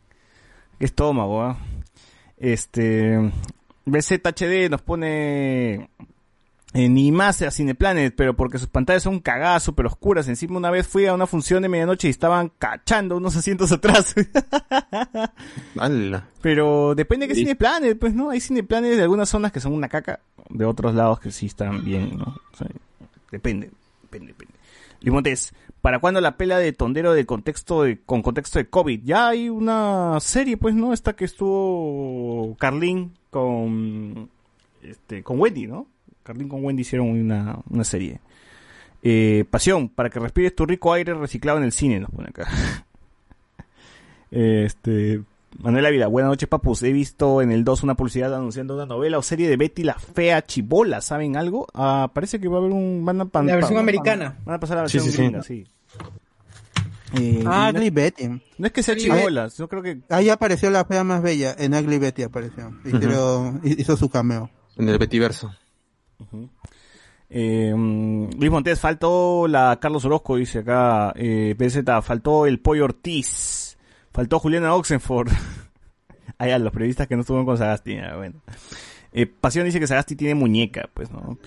Qué 0.79 0.87
estómago, 0.87 1.43
¿ah? 1.43 1.59
Este, 2.39 3.31
BZHD 3.85 4.71
nos 4.71 4.83
pone 4.83 5.91
eh, 6.77 6.89
ni 6.89 7.13
más 7.13 7.41
a 7.43 7.53
Cineplanet, 7.53 8.17
pero 8.17 8.35
porque 8.35 8.59
sus 8.59 8.69
pantallas 8.69 9.05
son 9.05 9.21
cagadas, 9.21 9.63
súper 9.63 9.87
oscuras. 9.87 10.27
Encima 10.27 10.57
una 10.57 10.73
vez 10.73 10.89
fui 10.89 11.07
a 11.07 11.15
una 11.15 11.29
función 11.29 11.63
de 11.63 11.69
medianoche 11.69 12.09
y 12.09 12.11
estaban 12.11 12.51
cachando 12.59 13.17
unos 13.17 13.37
asientos 13.37 13.71
atrás. 13.71 14.13
Pero 16.43 16.95
depende 16.97 17.27
de 17.27 17.29
qué 17.29 17.35
Sí. 17.37 17.43
Cineplanet, 17.43 17.97
pues, 17.97 18.13
¿no? 18.15 18.31
Hay 18.31 18.41
Cineplanet 18.41 18.97
de 18.97 19.03
algunas 19.03 19.29
zonas 19.29 19.53
que 19.53 19.61
son 19.61 19.73
una 19.73 19.89
caca, 19.89 20.19
de 20.49 20.65
otros 20.65 20.95
lados 20.95 21.21
que 21.21 21.31
sí 21.31 21.47
están 21.47 21.85
bien, 21.85 22.19
¿no? 22.19 22.41
O 22.53 22.57
sea, 22.57 22.67
depende, 23.31 23.71
depende. 24.21 24.55
Limontes, 25.01 25.55
¿para 25.81 25.99
cuándo 25.99 26.21
la 26.21 26.37
pela 26.37 26.59
de 26.59 26.73
tondero 26.73 27.13
de 27.13 27.27
contexto 27.27 27.83
de, 27.83 28.01
con 28.01 28.23
contexto 28.23 28.59
de 28.59 28.69
COVID? 28.69 29.03
Ya 29.05 29.29
hay 29.29 29.49
una 29.49 30.19
serie, 30.21 30.57
pues, 30.57 30.75
¿no? 30.75 30.93
Esta 30.93 31.15
que 31.15 31.27
estuvo 31.27 32.57
Carlín 32.59 33.13
con, 33.31 34.31
este, 34.83 35.23
con 35.23 35.41
Wendy, 35.41 35.67
¿no? 35.67 35.87
Carlín 36.23 36.49
con 36.49 36.65
Wendy 36.65 36.83
hicieron 36.83 37.09
una, 37.09 37.59
una 37.69 37.85
serie. 37.85 38.21
Eh, 39.03 39.45
pasión, 39.51 39.91
para 39.91 40.09
que 40.09 40.19
respires 40.19 40.55
tu 40.55 40.65
rico 40.65 40.93
aire 40.93 41.13
reciclado 41.13 41.59
en 41.59 41.65
el 41.65 41.73
cine, 41.73 42.01
nos 42.01 42.11
pone 42.11 42.29
acá. 42.31 42.49
este, 44.31 45.23
Manuel 45.59 45.87
Ávila, 45.87 46.07
buenas 46.09 46.31
noches, 46.31 46.49
papus. 46.49 46.83
He 46.83 46.93
visto 46.93 47.41
en 47.41 47.51
el 47.53 47.65
2 47.65 47.83
una 47.85 47.95
publicidad 47.95 48.35
anunciando 48.35 48.75
una 48.75 48.87
novela 48.87 49.19
o 49.19 49.23
serie 49.23 49.49
de 49.49 49.57
Betty 49.57 49.85
la 49.85 49.95
Fea 49.99 50.45
Chibola. 50.45 51.01
¿Saben 51.01 51.37
algo? 51.37 51.67
Ah, 51.75 52.11
parece 52.13 52.41
que 52.41 52.49
va 52.49 52.57
a 52.57 52.61
haber 52.61 52.73
un. 52.73 53.05
Van 53.05 53.21
a 53.21 53.25
pan- 53.27 53.47
La 53.47 53.55
versión 53.55 53.75
pan- 53.77 53.83
americana. 53.85 54.39
Van 54.45 54.57
a 54.57 54.61
pasar 54.61 54.77
a 54.77 54.81
la 54.81 54.83
versión 54.83 55.05
sí, 55.05 55.11
sí. 55.13 55.17
gringa, 55.23 55.43
sí. 55.43 55.65
Eh, 57.17 57.45
Ah, 57.47 57.69
y 57.71 57.73
no, 57.73 57.79
Ugly 57.79 57.91
Betty. 57.91 58.29
no 58.59 58.67
es 58.67 58.73
que 58.73 58.83
sea 58.83 58.97
chibola, 58.97 59.49
yo 59.49 59.69
creo 59.69 59.83
que. 59.83 60.01
Ahí 60.11 60.29
apareció 60.29 60.69
la 60.71 60.85
fea 60.85 61.05
más 61.05 61.23
bella, 61.23 61.55
en 61.57 61.73
Ugly 61.75 61.99
Betty 61.99 62.23
apareció. 62.25 62.73
Hicieron- 62.85 63.61
Hizo 63.65 63.97
su 63.97 64.09
cameo. 64.09 64.51
En 64.77 64.89
el 64.89 64.99
Betiverso. 64.99 65.55
Eh, 67.31 67.73
mm, 67.75 68.31
Luis 68.39 68.51
Montes, 68.51 68.81
faltó 68.81 69.47
la 69.49 69.79
Carlos 69.81 70.05
Orozco, 70.05 70.37
dice 70.37 70.61
acá. 70.61 71.13
Eh, 71.17 71.55
PZ, 71.57 72.03
faltó 72.03 72.47
el 72.47 72.59
Pollo 72.61 72.85
Ortiz. 72.85 73.64
Faltó 74.15 74.39
Juliana 74.39 74.75
Oxenford. 74.75 75.29
ah, 76.39 76.47
ya, 76.47 76.59
los 76.59 76.73
periodistas 76.73 77.09
que 77.09 77.17
no 77.17 77.23
estuvieron 77.23 77.45
con 77.45 77.59
Sagasti. 77.59 77.99
ah, 77.99 78.17
bueno. 78.17 78.41
Eh, 79.13 79.27
Pasión 79.27 79.67
dice 79.67 79.81
que 79.81 79.87
Sagasti 79.87 80.17
tiene 80.17 80.35
muñeca, 80.35 80.89
pues, 80.95 81.11
¿no? 81.11 81.39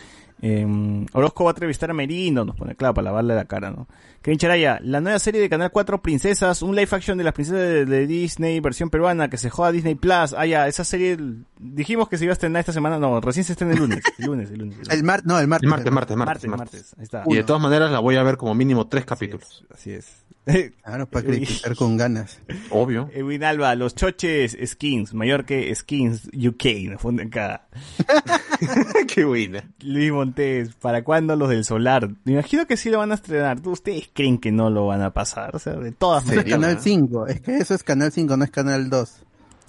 Eh, 0.42 1.06
Orozco 1.14 1.46
va 1.46 1.52
a 1.52 1.54
entrevistar 1.54 1.90
a 1.90 1.94
Merino, 1.94 2.46
nos 2.46 2.56
pone, 2.56 2.76
claro, 2.76 2.94
para 2.94 3.06
lavarle 3.06 3.34
la 3.34 3.46
cara, 3.46 3.72
¿no? 3.72 3.88
Kevin 4.22 4.38
Charaya, 4.38 4.80
la 4.84 5.02
nueva 5.02 5.18
serie 5.20 5.42
de 5.42 5.50
Canal 5.50 5.72
4 5.72 6.02
Princesas, 6.02 6.62
un 6.62 6.76
live 6.76 6.90
action 6.92 7.18
de 7.18 7.24
las 7.24 7.34
princesas 7.34 7.60
de, 7.60 7.86
de 7.86 8.06
Disney, 8.06 8.60
versión 8.60 8.90
peruana, 8.90 9.30
que 9.30 9.38
se 9.38 9.50
joda 9.50 9.72
Disney 9.72 9.96
Plus. 9.96 10.34
Ah, 10.38 10.46
ya, 10.46 10.68
esa 10.68 10.84
serie, 10.84 11.18
dijimos 11.60 12.08
que 12.08 12.18
se 12.18 12.26
iba 12.26 12.34
a 12.34 12.34
estrenar 12.34 12.60
esta 12.60 12.74
semana, 12.74 13.00
no, 13.00 13.20
recién 13.20 13.46
se 13.46 13.54
estrena 13.54 13.74
el 13.74 13.80
lunes, 13.80 14.04
el 14.18 14.26
lunes, 14.26 14.52
el 14.52 14.60
lunes. 14.60 14.76
el 14.78 14.84
lunes. 14.84 14.98
El 15.00 15.04
mar, 15.04 15.22
no, 15.26 15.40
el 15.40 15.48
martes. 15.48 15.64
El 15.66 15.70
martes, 15.72 15.92
martes, 15.92 16.18
Martes, 16.18 16.18
martes, 16.18 16.50
martes. 16.50 16.74
martes, 16.74 16.96
ahí 17.00 17.04
está. 17.04 17.24
Y 17.26 17.36
de 17.36 17.44
todas 17.44 17.62
maneras 17.62 17.90
la 17.92 18.00
voy 18.00 18.16
a 18.18 18.24
ver 18.24 18.38
como 18.38 18.54
mínimo 18.54 18.88
tres 18.88 19.06
capítulos. 19.06 19.66
Así 19.74 19.92
es. 19.92 20.27
Claro, 20.84 21.06
para 21.10 21.26
criticar 21.26 21.76
con 21.76 21.98
ganas. 21.98 22.40
Obvio. 22.70 23.10
Edwin 23.14 23.44
Alba, 23.44 23.76
los 23.76 23.94
choches 23.96 24.58
skins, 24.66 25.14
mayor 25.14 25.44
que 25.44 25.76
skins 25.76 26.30
UK, 26.34 26.90
nos 26.90 27.02
ponen 27.02 27.28
acá. 27.28 27.68
Qué 29.14 29.26
buena. 29.26 29.64
Luis 29.82 30.12
Montes, 30.12 30.74
¿para 30.76 31.04
cuándo 31.04 31.36
los 31.36 31.50
del 31.50 31.66
solar? 31.66 32.10
Me 32.24 32.34
imagino 32.34 32.66
que 32.66 32.78
sí 32.78 32.90
lo 32.90 33.00
van 33.00 33.12
a 33.12 33.16
estrenar. 33.16 33.60
¿Tú- 33.60 33.72
¿Ustedes 33.72 34.10
creen 34.14 34.38
que 34.38 34.52
no 34.54 34.70
lo 34.70 34.88
van 34.88 35.02
a 35.02 35.12
pasar? 35.14 35.56
O 35.56 35.60
sea, 35.60 35.74
de 35.74 35.92
todas 35.92 36.24
Eso 36.24 36.32
es 36.32 36.38
maneras. 36.38 36.60
Canal 36.62 36.80
5. 36.82 37.28
Es 37.28 37.42
que 37.42 37.58
eso 37.58 37.74
es 37.76 37.84
Canal 37.84 38.12
5, 38.14 38.38
no 38.38 38.44
es 38.46 38.52
Canal 38.52 38.90
2. 38.90 39.12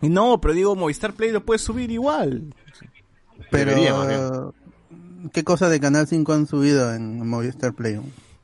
Y 0.03 0.09
No, 0.11 0.41
pero 0.41 0.55
digo, 0.55 0.77
Movistar 0.77 1.13
Play 1.15 1.33
lo 1.33 1.45
puedes 1.45 1.63
subir 1.63 1.91
igual. 1.91 2.55
Pero, 3.51 3.71
Debería, 3.73 4.53
¿qué 5.33 5.43
cosa 5.43 5.69
de 5.69 5.81
Canal 5.81 6.07
5 6.07 6.33
han 6.33 6.47
subido 6.47 6.95
en 6.95 7.27
Movistar 7.29 7.73
Play? 7.75 7.99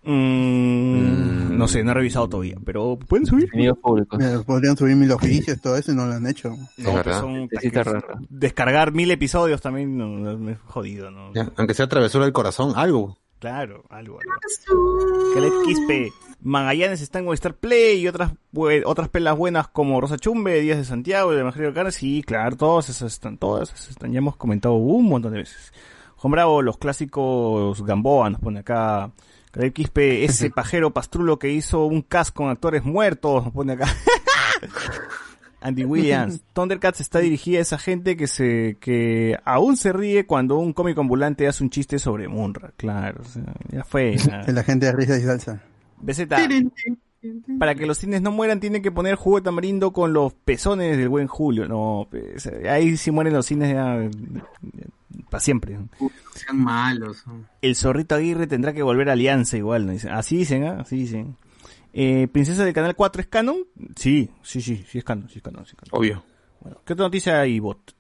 Mm, 0.05 1.57
no 1.57 1.69
sé, 1.69 1.83
no 1.85 1.91
he 1.93 1.95
revisado 1.95 2.29
todavía, 2.29 2.57
pero 2.65 2.99
pueden 2.99 3.27
subir. 3.27 3.49
Enemigos 3.53 3.79
públicos. 3.79 4.19
Mira, 4.19 4.43
podrían 4.43 4.77
subir 4.77 4.97
mil 4.97 5.11
oficios, 5.13 5.61
todo 5.61 5.77
eso 5.77 5.93
y 5.93 5.95
no 5.95 6.07
lo 6.07 6.13
han 6.15 6.27
hecho. 6.27 6.55
No, 6.79 7.03
son- 7.05 7.49
descargar 8.29 8.93
mil 8.93 9.11
episodios 9.11 9.61
también 9.61 9.97
no, 9.97 10.51
es 10.51 10.59
jodido, 10.67 11.11
¿no? 11.11 11.33
Ya, 11.35 11.51
aunque 11.57 11.75
sea 11.75 11.89
travesura 11.89 12.25
del 12.25 12.33
corazón, 12.33 12.73
algo. 12.77 13.17
Claro, 13.39 13.85
algo. 13.91 14.19
algo. 14.21 15.35
Calet 15.35 15.53
Quispe, 15.67 16.13
Magallanes 16.41 17.03
está 17.03 17.19
en 17.19 17.27
Movistar 17.27 17.55
Play 17.55 18.01
y 18.01 18.09
otras 18.09 18.33
otras 18.87 19.09
pelas 19.11 19.37
buenas 19.37 19.69
como 19.69 20.01
Rosa 20.01 20.17
Chumbe, 20.17 20.61
Díaz 20.61 20.79
de 20.79 20.85
Santiago, 20.85 21.33
el 21.33 21.41
Evangelio 21.41 21.69
de 21.69 21.75
Carne, 21.75 21.93
sí, 21.93 22.23
claro, 22.27 22.57
todas 22.57 22.89
esas 22.89 23.13
están, 23.13 23.37
todas 23.37 23.71
esas 23.73 23.91
están, 23.91 24.13
ya 24.13 24.19
hemos 24.19 24.37
comentado 24.37 24.75
un 24.75 25.07
montón 25.07 25.33
de 25.33 25.39
veces. 25.41 25.75
Juan 26.17 26.33
Bravo, 26.33 26.63
los 26.63 26.79
clásicos 26.79 27.83
Gamboa, 27.85 28.31
nos 28.31 28.41
pone 28.41 28.61
acá. 28.61 29.11
Calet 29.55 29.73
Quispe, 29.73 30.25
ese 30.25 30.51
pajero 30.55 30.93
pastrulo 30.93 31.39
que 31.39 31.51
hizo 31.51 31.87
un 31.87 32.03
cast 32.03 32.35
con 32.35 32.49
actores 32.49 32.85
muertos, 32.85 33.45
nos 33.45 33.53
pone 33.53 33.75
acá. 33.75 33.87
Andy 35.61 35.85
Williams, 35.85 36.43
Thundercats 36.53 37.01
está 37.01 37.21
dirigida 37.21 37.59
a 37.59 37.63
esa 37.63 37.79
gente 37.79 38.19
que 38.19 38.27
se 38.27 38.77
que 38.81 39.39
aún 39.45 39.79
se 39.79 39.95
ríe 39.95 40.27
cuando 40.27 40.59
un 40.59 40.75
cómico 40.75 41.01
ambulante 41.01 41.47
hace 41.49 41.63
un 41.65 41.71
chiste 41.71 41.99
sobre 41.99 42.29
Munra, 42.29 42.73
claro, 42.77 43.23
o 43.23 43.25
sea, 43.25 43.55
ya 43.71 43.85
fue. 43.85 44.19
ya. 44.19 44.45
La 44.49 44.63
gente 44.63 44.87
de 44.87 44.93
risa 44.93 45.17
y 45.17 45.23
salsa. 45.23 45.63
BZ, 46.03 46.27
para 47.59 47.75
que 47.75 47.87
los 47.87 47.97
cines 47.97 48.21
no 48.21 48.31
mueran 48.31 48.61
tienen 48.61 48.83
que 48.83 48.93
poner 48.93 49.15
jugo 49.15 49.39
de 49.39 49.45
tamarindo 49.45 49.95
con 49.95 50.13
los 50.13 50.35
pezones 50.35 50.99
del 50.99 51.09
buen 51.09 51.29
Julio, 51.29 51.67
no, 51.67 52.07
pues, 52.11 52.47
ahí 52.69 52.99
si 52.99 53.11
mueren 53.11 53.33
los 53.33 53.47
cines 53.47 53.73
ya, 53.73 53.99
para 55.31 55.41
siempre. 55.41 55.79
Sean 56.35 56.59
malos. 56.59 57.25
El 57.63 57.77
zorrito 57.77 58.15
Aguirre 58.15 58.47
tendrá 58.47 58.73
que 58.73 58.83
volver 58.83 59.09
a 59.09 59.13
Alianza 59.13 59.57
igual, 59.57 59.89
Así 60.11 60.37
dicen, 60.39 60.65
¿ah? 60.65 60.81
Así 60.81 60.97
dicen. 60.97 61.37
Eh, 61.93 62.27
Princesa 62.33 62.65
del 62.65 62.75
Canal 62.75 62.97
4 62.97 63.23
es 63.23 63.29
canon? 63.29 63.59
Sí, 63.97 64.31
sí, 64.43 64.61
sí, 64.61 64.85
sí 64.89 64.99
es 64.99 65.05
canon, 65.05 65.29
sí 65.29 65.37
es 65.39 65.43
canon, 65.43 65.65
sí 65.65 65.73
es 65.77 65.77
canon. 65.91 66.01
Obvio. 66.01 66.25
Bueno, 66.61 66.81
¿qué 66.85 66.93
otra 66.95 67.05
noticia 67.07 67.41
hay, 67.41 67.61
bot? 67.61 67.95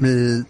El- 0.00 0.46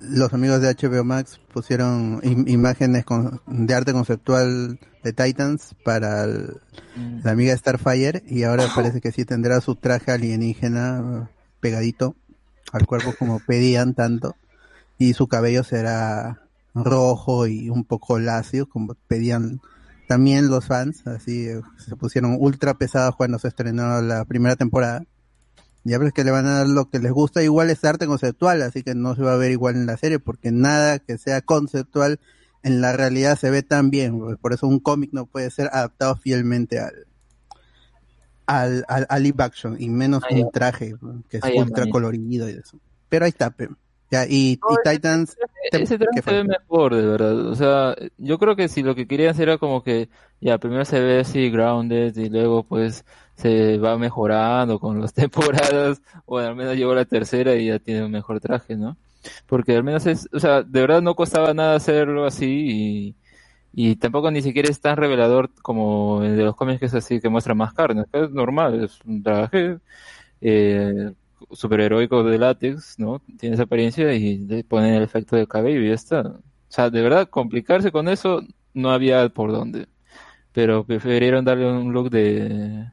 los 0.00 0.32
amigos 0.34 0.60
de 0.60 0.68
HBO 0.68 1.04
Max 1.04 1.40
pusieron 1.52 2.20
im- 2.22 2.48
imágenes 2.48 3.04
con- 3.04 3.40
de 3.46 3.74
arte 3.74 3.92
conceptual 3.92 4.78
de 5.02 5.12
Titans 5.12 5.74
para 5.84 6.24
el- 6.24 6.60
la 7.24 7.30
amiga 7.32 7.56
Starfire 7.56 8.22
y 8.28 8.42
ahora 8.44 8.64
parece 8.94 9.00
que 9.00 9.10
sí 9.12 9.24
tendrá 9.24 9.60
su 9.60 9.74
traje 9.74 10.12
alienígena 10.12 11.30
pegadito 11.60 12.14
al 12.72 12.86
cuerpo 12.86 13.14
como 13.18 13.40
pedían 13.40 13.94
tanto 13.94 14.36
y 14.98 15.14
su 15.14 15.28
cabello 15.28 15.64
será 15.64 16.42
rojo 16.74 17.46
y 17.46 17.70
un 17.70 17.84
poco 17.84 18.18
lacio 18.18 18.68
como 18.68 18.94
pedían 19.08 19.60
también 20.08 20.48
los 20.48 20.66
fans 20.66 21.06
así 21.06 21.48
eh, 21.48 21.60
se 21.78 21.96
pusieron 21.96 22.36
ultra 22.38 22.74
pesados 22.74 23.16
cuando 23.16 23.38
se 23.38 23.48
estrenó 23.48 24.00
la 24.02 24.24
primera 24.24 24.56
temporada. 24.56 25.02
Ya 25.84 25.98
ves 25.98 26.12
que 26.12 26.24
le 26.24 26.32
van 26.32 26.46
a 26.46 26.58
dar 26.58 26.68
lo 26.68 26.90
que 26.90 26.98
les 26.98 27.12
gusta, 27.12 27.44
igual 27.44 27.70
es 27.70 27.84
arte 27.84 28.08
conceptual, 28.08 28.60
así 28.62 28.82
que 28.82 28.96
no 28.96 29.14
se 29.14 29.22
va 29.22 29.34
a 29.34 29.36
ver 29.36 29.52
igual 29.52 29.76
en 29.76 29.86
la 29.86 29.96
serie, 29.96 30.18
porque 30.18 30.50
nada 30.50 30.98
que 30.98 31.16
sea 31.16 31.42
conceptual 31.42 32.18
en 32.64 32.80
la 32.80 32.92
realidad 32.92 33.38
se 33.38 33.50
ve 33.50 33.62
tan 33.62 33.90
bien, 33.90 34.36
por 34.38 34.52
eso 34.52 34.66
un 34.66 34.80
cómic 34.80 35.10
no 35.12 35.26
puede 35.26 35.48
ser 35.52 35.70
adaptado 35.72 36.16
fielmente 36.16 36.80
al 36.80 37.06
al, 38.46 38.84
al, 38.88 39.06
al 39.08 39.22
live 39.22 39.42
action, 39.42 39.76
y 39.78 39.88
menos 39.88 40.22
Ah, 40.24 40.34
un 40.34 40.50
traje 40.50 40.96
pues, 41.00 41.16
que 41.28 41.38
es 41.38 41.44
Ah, 41.44 41.50
ultra 41.56 41.84
man. 41.84 41.90
colorido 41.90 42.48
y 42.48 42.52
eso. 42.54 42.78
Pero 43.08 43.24
ahí 43.24 43.30
está, 43.30 43.50
pe. 43.50 43.68
ya, 44.10 44.24
y, 44.26 44.52
y 44.52 44.60
No, 44.62 44.76
Titans, 44.84 45.36
Ese 45.72 45.98
traje 45.98 46.10
¿qué 46.16 46.22
se 46.22 46.30
ve 46.32 46.44
mejor, 46.44 46.94
de 46.94 47.06
verdad. 47.06 47.46
O 47.46 47.54
sea, 47.56 47.94
yo 48.18 48.38
creo 48.38 48.54
que 48.56 48.68
si 48.68 48.82
lo 48.82 48.94
que 48.94 49.06
querían 49.06 49.30
hacer 49.30 49.48
era 49.48 49.58
como 49.58 49.82
que, 49.82 50.08
ya, 50.40 50.58
primero 50.58 50.84
se 50.84 51.00
ve 51.00 51.20
así 51.20 51.50
grounded 51.50 52.16
y 52.16 52.28
luego 52.28 52.62
pues 52.62 53.04
se 53.36 53.78
va 53.78 53.98
mejorando 53.98 54.78
con 54.78 55.00
las 55.00 55.12
temporadas, 55.14 56.00
o 56.24 56.38
al 56.38 56.54
menos 56.56 56.76
llegó 56.76 56.94
la 56.94 57.04
tercera 57.04 57.54
y 57.56 57.66
ya 57.66 57.78
tiene 57.78 58.04
un 58.04 58.12
mejor 58.12 58.40
traje, 58.40 58.76
¿no? 58.76 58.96
Porque 59.46 59.74
al 59.76 59.82
menos 59.84 60.06
es, 60.06 60.28
o 60.32 60.38
sea, 60.40 60.62
de 60.62 60.80
verdad 60.80 61.02
no 61.02 61.14
costaba 61.16 61.52
nada 61.52 61.74
hacerlo 61.76 62.26
así 62.26 62.46
y, 62.46 63.14
y 63.78 63.96
tampoco 63.96 64.30
ni 64.30 64.40
siquiera 64.40 64.70
es 64.70 64.80
tan 64.80 64.96
revelador 64.96 65.50
como 65.60 66.22
el 66.24 66.34
de 66.34 66.44
los 66.44 66.56
cómics 66.56 66.80
que 66.80 66.86
es 66.86 66.94
así, 66.94 67.20
que 67.20 67.28
muestra 67.28 67.54
más 67.54 67.74
carne. 67.74 68.04
Es 68.10 68.30
normal, 68.30 68.82
es 68.82 68.98
un 69.04 69.22
traje, 69.22 69.78
eh, 70.40 71.12
superheroico 71.52 72.24
de 72.24 72.38
látex, 72.38 72.98
¿no? 72.98 73.20
Tiene 73.38 73.52
esa 73.52 73.64
apariencia 73.64 74.14
y 74.14 74.38
le 74.38 74.64
ponen 74.64 74.94
el 74.94 75.02
efecto 75.02 75.36
de 75.36 75.46
cabello 75.46 75.82
y 75.82 75.88
ya 75.88 75.94
está. 75.94 76.20
O 76.22 76.42
sea, 76.68 76.88
de 76.88 77.02
verdad, 77.02 77.28
complicarse 77.28 77.92
con 77.92 78.08
eso 78.08 78.40
no 78.72 78.92
había 78.92 79.28
por 79.28 79.52
dónde. 79.52 79.88
Pero 80.52 80.84
prefirieron 80.84 81.44
darle 81.44 81.70
un 81.70 81.92
look 81.92 82.08
de, 82.08 82.90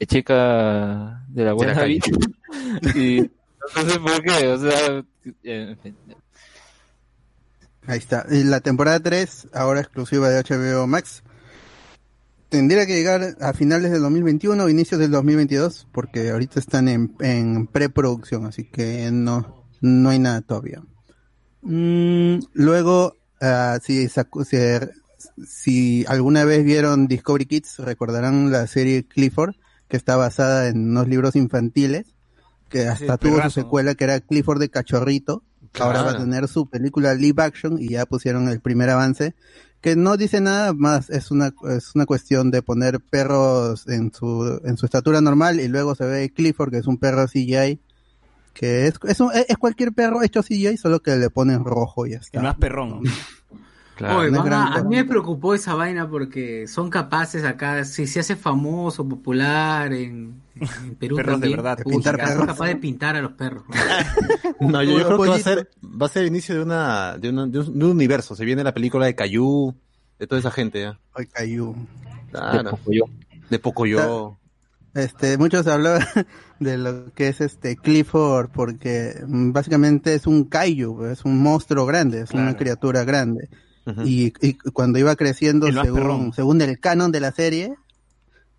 de 0.00 0.06
chica 0.06 1.24
de 1.28 1.44
la 1.44 1.52
buena 1.52 1.84
vida. 1.84 2.06
y 2.96 3.20
no 3.20 3.82
sé 3.88 4.00
por 4.00 4.20
qué, 4.20 4.48
o 4.48 4.58
sea, 4.58 5.04
en 5.44 5.78
fin. 5.78 5.96
Ahí 7.88 7.98
está. 7.98 8.26
Y 8.30 8.44
la 8.44 8.60
temporada 8.60 9.00
3, 9.00 9.48
ahora 9.54 9.80
exclusiva 9.80 10.28
de 10.28 10.42
HBO 10.42 10.86
Max, 10.86 11.22
tendría 12.50 12.86
que 12.86 12.94
llegar 12.94 13.36
a 13.40 13.52
finales 13.54 13.90
del 13.90 14.02
2021 14.02 14.62
o 14.62 14.68
inicios 14.68 15.00
del 15.00 15.10
2022, 15.10 15.88
porque 15.90 16.30
ahorita 16.30 16.60
están 16.60 16.88
en, 16.88 17.16
en 17.20 17.66
preproducción, 17.66 18.46
así 18.46 18.64
que 18.64 19.10
no, 19.10 19.66
no 19.80 20.10
hay 20.10 20.18
nada 20.18 20.42
todavía. 20.42 20.82
Mm, 21.62 22.40
luego, 22.52 23.14
ah, 23.40 23.78
si, 23.82 24.08
si, 24.08 24.60
si 25.46 26.04
alguna 26.08 26.44
vez 26.44 26.64
vieron 26.64 27.08
Discovery 27.08 27.46
Kids, 27.46 27.78
recordarán 27.78 28.50
la 28.52 28.66
serie 28.66 29.04
Clifford, 29.04 29.54
que 29.88 29.96
está 29.96 30.16
basada 30.16 30.68
en 30.68 30.90
unos 30.90 31.08
libros 31.08 31.36
infantiles, 31.36 32.14
que 32.68 32.86
hasta 32.86 33.16
tuvo 33.16 33.42
su 33.44 33.50
secuela 33.50 33.94
que 33.94 34.04
era 34.04 34.20
Clifford 34.20 34.60
de 34.60 34.68
Cachorrito. 34.68 35.42
Ahora 35.78 36.02
va 36.02 36.10
a 36.10 36.12
tener 36.24 36.48
su 36.48 36.66
película 36.66 37.14
live 37.14 37.42
action 37.42 37.78
y 37.80 37.90
ya 37.90 38.06
pusieron 38.06 38.48
el 38.48 38.60
primer 38.60 38.90
avance 38.90 39.34
que 39.80 39.94
no 39.94 40.16
dice 40.16 40.40
nada 40.40 40.72
más, 40.72 41.08
es 41.08 41.30
una, 41.30 41.52
es 41.70 41.94
una 41.94 42.04
cuestión 42.04 42.50
de 42.50 42.62
poner 42.62 42.98
perros 43.00 43.86
en 43.86 44.12
su, 44.12 44.60
en 44.64 44.76
su 44.76 44.86
estatura 44.86 45.20
normal 45.20 45.60
y 45.60 45.68
luego 45.68 45.94
se 45.94 46.04
ve 46.04 46.30
Clifford 46.30 46.70
que 46.72 46.78
es 46.78 46.86
un 46.88 46.96
perro 46.98 47.26
CGI 47.28 47.78
que 48.54 48.88
es, 48.88 48.94
es, 49.06 49.20
un- 49.20 49.30
es 49.32 49.56
cualquier 49.56 49.92
perro 49.92 50.22
hecho 50.24 50.42
CGI 50.42 50.76
solo 50.78 51.00
que 51.00 51.14
le 51.16 51.30
ponen 51.30 51.64
rojo 51.64 52.06
y 52.06 52.10
ya 52.10 52.16
está. 52.18 52.38
El 52.38 52.44
más 52.44 52.56
perrón. 52.56 53.02
Claro. 53.98 54.20
Oye, 54.20 54.30
no 54.30 54.36
es 54.36 54.42
van 54.44 54.46
gran 54.46 54.72
a, 54.78 54.84
mí 54.84 54.94
me 54.94 55.04
preocupó 55.04 55.54
esa 55.54 55.74
vaina 55.74 56.08
porque 56.08 56.68
son 56.68 56.88
capaces 56.88 57.42
acá, 57.44 57.84
si 57.84 58.06
se 58.06 58.20
hace 58.20 58.36
famoso, 58.36 59.08
popular 59.08 59.92
en, 59.92 60.40
en 60.54 60.94
Perú 61.00 61.16
Perros 61.16 61.40
de 61.40 61.48
también, 61.48 61.56
verdad. 61.56 61.78
De 61.78 61.82
pucha, 61.82 62.12
pintar 62.12 62.28
son 62.28 62.46
capaces 62.46 62.74
de 62.74 62.80
pintar 62.80 63.16
a 63.16 63.22
los 63.22 63.32
perros. 63.32 63.64
No, 64.60 64.82
yo, 64.84 64.98
yo 64.98 65.06
creo 65.06 65.22
que 65.22 65.28
va 65.30 65.34
a 65.34 65.38
ser, 65.40 65.70
va 65.84 66.06
a 66.06 66.08
ser 66.08 66.22
el 66.22 66.28
inicio 66.28 66.54
de 66.54 66.62
una, 66.62 67.18
de, 67.18 67.28
una- 67.30 67.46
de 67.46 67.58
un, 67.58 67.78
de 67.78 67.84
un 67.84 67.90
universo. 67.90 68.36
Se 68.36 68.44
viene 68.44 68.62
la 68.64 68.72
película 68.72 69.06
de 69.06 69.14
Caillou, 69.16 69.74
de 70.18 70.26
toda 70.28 70.38
esa 70.40 70.50
gente, 70.52 70.80
¿ya? 70.80 70.98
Ay, 71.14 71.26
Caillou. 71.26 71.74
Claro. 72.30 72.78
De 73.50 73.58
Pocoyo. 73.58 74.36
Este, 74.94 75.38
muchos 75.38 75.66
hablaban 75.66 76.06
de 76.60 76.78
lo 76.78 77.12
que 77.14 77.28
es 77.28 77.40
este 77.40 77.76
Clifford 77.76 78.50
porque 78.50 79.14
mm, 79.26 79.52
básicamente 79.52 80.14
es 80.14 80.26
un 80.26 80.44
kaiju, 80.44 81.04
es 81.06 81.24
un 81.24 81.40
monstruo 81.42 81.84
grande, 81.86 82.20
es 82.22 82.30
una 82.32 82.56
criatura 82.56 83.04
grande. 83.04 83.48
Y, 84.04 84.32
y 84.40 84.54
cuando 84.54 84.98
iba 84.98 85.16
creciendo, 85.16 85.66
según, 85.70 86.32
según 86.32 86.60
el 86.60 86.78
canon 86.78 87.12
de 87.12 87.20
la 87.20 87.32
serie, 87.32 87.74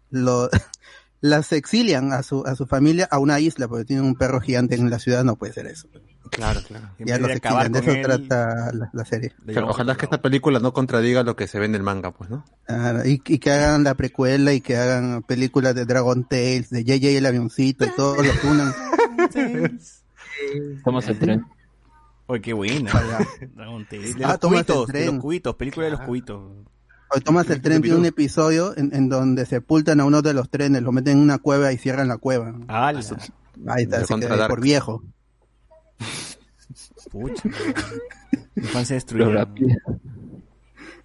lo, 0.10 0.50
las 1.22 1.52
exilian 1.52 2.14
a 2.14 2.24
su, 2.24 2.44
a 2.46 2.56
su 2.56 2.66
familia 2.66 3.08
a 3.12 3.20
una 3.20 3.40
isla 3.40 3.68
porque 3.68 3.86
tienen 3.86 4.06
un 4.06 4.16
perro 4.16 4.40
gigante 4.42 4.76
en 4.76 4.90
la 4.90 5.00
ciudad, 5.00 5.24
no 5.24 5.36
puede 5.36 5.54
ser 5.54 5.68
eso. 5.68 5.88
Claro, 6.32 6.62
claro. 6.68 6.90
Ya 7.00 7.18
los 7.18 7.28
de 7.28 7.36
exilian, 7.36 7.76
eso 7.76 7.92
él, 7.92 8.02
trata 8.04 8.72
la, 8.74 8.90
la 8.94 9.06
serie. 9.06 9.34
Pero 9.46 9.70
ojalá 9.70 9.96
que 9.96 10.06
esta 10.06 10.22
película 10.22 10.60
no 10.60 10.74
contradiga 10.74 11.24
lo 11.24 11.36
que 11.36 11.48
se 11.48 11.60
ve 11.60 11.66
en 11.66 11.76
el 11.76 11.82
manga, 11.82 12.12
pues, 12.12 12.30
¿no? 12.30 12.46
Ah, 12.68 13.02
y, 13.04 13.22
y 13.26 13.40
que 13.40 13.52
hagan 13.52 13.84
la 13.84 13.96
precuela 13.96 14.54
y 14.54 14.62
que 14.62 14.78
hagan 14.78 15.24
películas 15.24 15.74
de 15.74 15.86
Dragon 15.86 16.24
Tales, 16.26 16.70
de 16.70 16.84
JJ 16.84 17.18
el 17.18 17.26
avioncito 17.26 17.86
y 17.86 17.90
todo 17.96 18.16
lo 18.22 18.32
que 18.32 18.48
unan. 18.48 18.74
Somos 20.84 21.08
el 21.08 21.20
tren. 21.20 21.46
Oye, 22.30 22.42
qué 22.42 22.54
buena. 22.54 22.92
Dragon 23.56 23.86
Tales. 23.90 24.16
De 24.18 24.24
Ah, 24.24 24.30
los 24.30 24.40
tomas 24.40 24.60
el 24.60 24.66
cubitos, 24.68 24.88
de 24.88 24.94
tren. 24.94 25.06
los 25.16 25.22
cubitos, 25.24 25.56
película 25.56 25.86
de 25.86 25.92
los 25.92 26.02
cubitos. 26.02 26.42
Hoy 27.12 27.22
Thomas 27.22 27.50
el 27.50 27.60
tren 27.60 27.82
tiene 27.82 27.98
un 27.98 28.06
episodio 28.06 28.78
en, 28.78 28.94
en 28.96 29.10
donde 29.10 29.48
sepultan 29.48 30.00
a 30.00 30.06
uno 30.06 30.22
de 30.22 30.36
los 30.36 30.48
trenes, 30.52 30.84
lo 30.84 30.92
meten 30.92 31.14
en 31.18 31.24
una 31.24 31.40
cueva 31.40 31.74
y 31.74 31.78
cierran 31.80 32.08
la 32.08 32.18
cueva. 32.18 32.54
¡Hala! 32.68 33.00
Ahí 33.68 33.84
está, 33.86 34.06
se 34.06 34.16
queda 34.20 34.48
por 34.48 34.62
viejo. 34.62 35.02
Pucha. 37.12 37.50
Infancia 38.56 38.94
destruida. 38.94 39.32
rápido. 39.32 39.70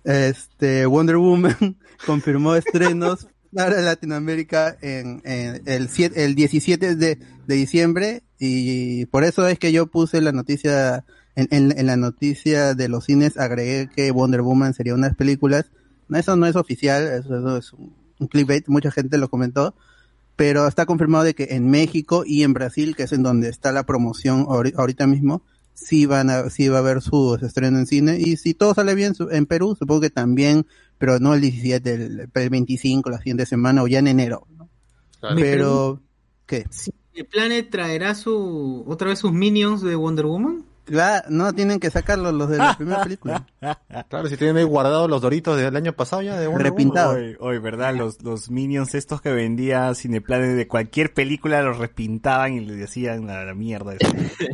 Este, 0.04 0.84
Wonder 0.84 1.16
Woman 1.16 1.78
confirmó 2.06 2.54
estrenos 2.54 3.26
para 3.54 3.80
Latinoamérica 3.82 4.76
en, 4.82 5.22
en 5.24 5.62
el, 5.66 5.88
siete- 5.88 6.24
el 6.24 6.34
17 6.34 6.96
de, 6.96 7.18
diciembre. 7.46 8.22
Y 8.38 9.06
por 9.06 9.24
eso 9.24 9.46
es 9.48 9.58
que 9.58 9.72
yo 9.72 9.86
puse 9.86 10.20
la 10.20 10.32
noticia, 10.32 11.04
en, 11.36 11.48
en- 11.50 11.78
en 11.78 11.86
la 11.86 11.96
noticia 11.96 12.74
de 12.74 12.88
los 12.88 13.04
cines 13.06 13.36
agregué 13.38 13.88
que 13.94 14.10
Wonder 14.10 14.42
Woman 14.42 14.74
sería 14.74 14.94
una 14.94 15.06
de 15.06 15.10
las 15.12 15.16
películas. 15.18 15.66
Eso 16.14 16.36
no 16.36 16.46
es 16.46 16.56
oficial, 16.56 17.02
eso, 17.06 17.56
es 17.58 17.72
un, 17.72 17.94
un 18.20 18.28
clickbait, 18.28 18.68
mucha 18.68 18.90
gente 18.90 19.18
lo 19.18 19.30
comentó, 19.30 19.74
pero 20.36 20.66
está 20.66 20.86
confirmado 20.86 21.24
de 21.24 21.34
que 21.34 21.48
en 21.50 21.70
México 21.70 22.24
y 22.26 22.42
en 22.42 22.52
Brasil, 22.54 22.96
que 22.96 23.04
es 23.04 23.12
en 23.12 23.22
donde 23.22 23.48
está 23.48 23.72
la 23.72 23.84
promoción 23.86 24.46
ahori- 24.46 24.74
ahorita 24.76 25.06
mismo, 25.06 25.42
sí 25.74 26.06
van 26.06 26.30
a, 26.30 26.50
sí 26.50 26.68
va 26.68 26.78
a 26.78 26.80
haber 26.80 27.02
su 27.02 27.36
estreno 27.42 27.78
en 27.78 27.86
cine. 27.86 28.18
Y 28.20 28.36
si 28.36 28.54
todo 28.54 28.74
sale 28.74 28.94
bien 28.94 29.14
en 29.30 29.46
Perú, 29.46 29.76
supongo 29.78 30.00
que 30.02 30.10
también, 30.10 30.66
pero 30.98 31.18
no 31.18 31.34
el 31.34 31.40
17, 31.40 31.94
el, 31.94 32.28
el 32.32 32.50
25, 32.50 33.10
la 33.10 33.18
siguiente 33.18 33.46
semana 33.46 33.82
o 33.82 33.88
ya 33.88 33.98
en 33.98 34.08
enero. 34.08 34.46
¿no? 34.56 34.68
Pero, 35.36 36.00
¿qué? 36.46 36.66
¿El 37.14 37.26
Planet 37.26 37.70
traerá 37.70 38.14
su 38.14 38.84
otra 38.86 39.08
vez 39.08 39.18
sus 39.18 39.32
minions 39.32 39.82
de 39.82 39.94
Wonder 39.94 40.26
Woman? 40.26 40.64
Claro, 40.84 41.26
no 41.30 41.52
tienen 41.54 41.80
que 41.80 41.90
sacarlos 41.90 42.34
los 42.34 42.50
de 42.50 42.58
la 42.58 42.74
primera 42.76 43.02
película. 43.02 43.46
Claro, 44.08 44.28
si 44.28 44.36
tienen 44.36 44.58
ahí 44.58 44.64
guardados 44.64 45.08
los 45.08 45.22
doritos 45.22 45.56
del 45.56 45.74
año 45.74 45.94
pasado 45.94 46.22
ya 46.22 46.38
de 46.38 46.46
Wonder 46.46 46.66
Repintado. 46.66 47.12
Woman. 47.12 47.24
Hoy, 47.24 47.36
hoy, 47.40 47.58
¿verdad? 47.58 47.94
Los, 47.94 48.22
los 48.22 48.50
minions 48.50 48.94
estos 48.94 49.22
que 49.22 49.32
vendía 49.32 49.94
Cineplanet 49.94 50.56
de 50.56 50.68
cualquier 50.68 51.14
película 51.14 51.62
los 51.62 51.78
repintaban 51.78 52.54
y 52.54 52.60
le 52.60 52.74
decían 52.74 53.30
a 53.30 53.44
la 53.44 53.54
mierda. 53.54 53.94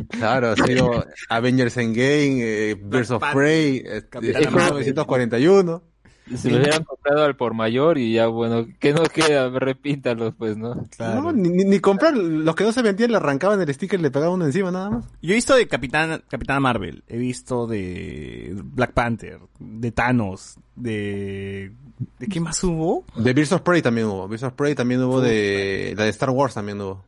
Claro, 0.09 0.49
ha 0.49 0.55
sido 0.55 1.05
Avengers 1.29 1.75
Endgame, 1.77 2.41
eh, 2.41 2.75
Birds 2.75 3.11
of 3.11 3.23
Prey, 3.33 3.83
eh, 3.85 4.03
Marvel. 4.13 4.83
1941. 4.83 5.90
Si 6.35 6.49
lo 6.49 6.57
hubieran 6.57 6.83
comprado 6.83 7.23
al 7.23 7.35
por 7.35 7.53
mayor 7.53 7.97
y 7.97 8.13
ya, 8.13 8.27
bueno, 8.27 8.67
¿qué 8.79 8.93
nos 8.93 9.09
queda? 9.09 9.49
Repíntalos, 9.49 10.33
pues, 10.37 10.57
¿no? 10.57 10.87
Claro. 10.95 11.21
No, 11.21 11.31
ni, 11.31 11.79
comprar, 11.79 12.15
los 12.15 12.55
que 12.55 12.63
no 12.63 12.71
se 12.71 12.81
vendían 12.81 13.11
le 13.11 13.17
arrancaban 13.17 13.61
el 13.61 13.73
sticker 13.73 13.99
y 13.99 14.03
le 14.03 14.11
pegaban 14.11 14.35
uno 14.35 14.45
encima 14.45 14.71
nada 14.71 14.89
más. 14.89 15.05
Yo 15.21 15.31
he 15.31 15.35
visto 15.35 15.55
de 15.55 15.67
Capitán, 15.67 16.23
Capitana 16.29 16.59
Marvel, 16.59 17.03
he 17.07 17.17
visto 17.17 17.67
de 17.67 18.55
Black 18.63 18.93
Panther, 18.93 19.39
de 19.59 19.91
Thanos, 19.91 20.57
de... 20.75 21.73
¿De 22.17 22.27
qué 22.27 22.39
más 22.39 22.63
hubo? 22.63 23.05
De 23.15 23.33
Birds 23.33 23.51
of 23.51 23.61
Prey 23.61 23.81
también 23.81 24.07
hubo, 24.07 24.27
Birds 24.27 24.43
of 24.43 24.53
Prey 24.53 24.73
también 24.73 25.03
hubo 25.03 25.21
de, 25.21 25.93
la 25.95 26.05
de 26.05 26.09
Star 26.09 26.31
Wars 26.31 26.55
también 26.55 26.81
hubo. 26.81 27.03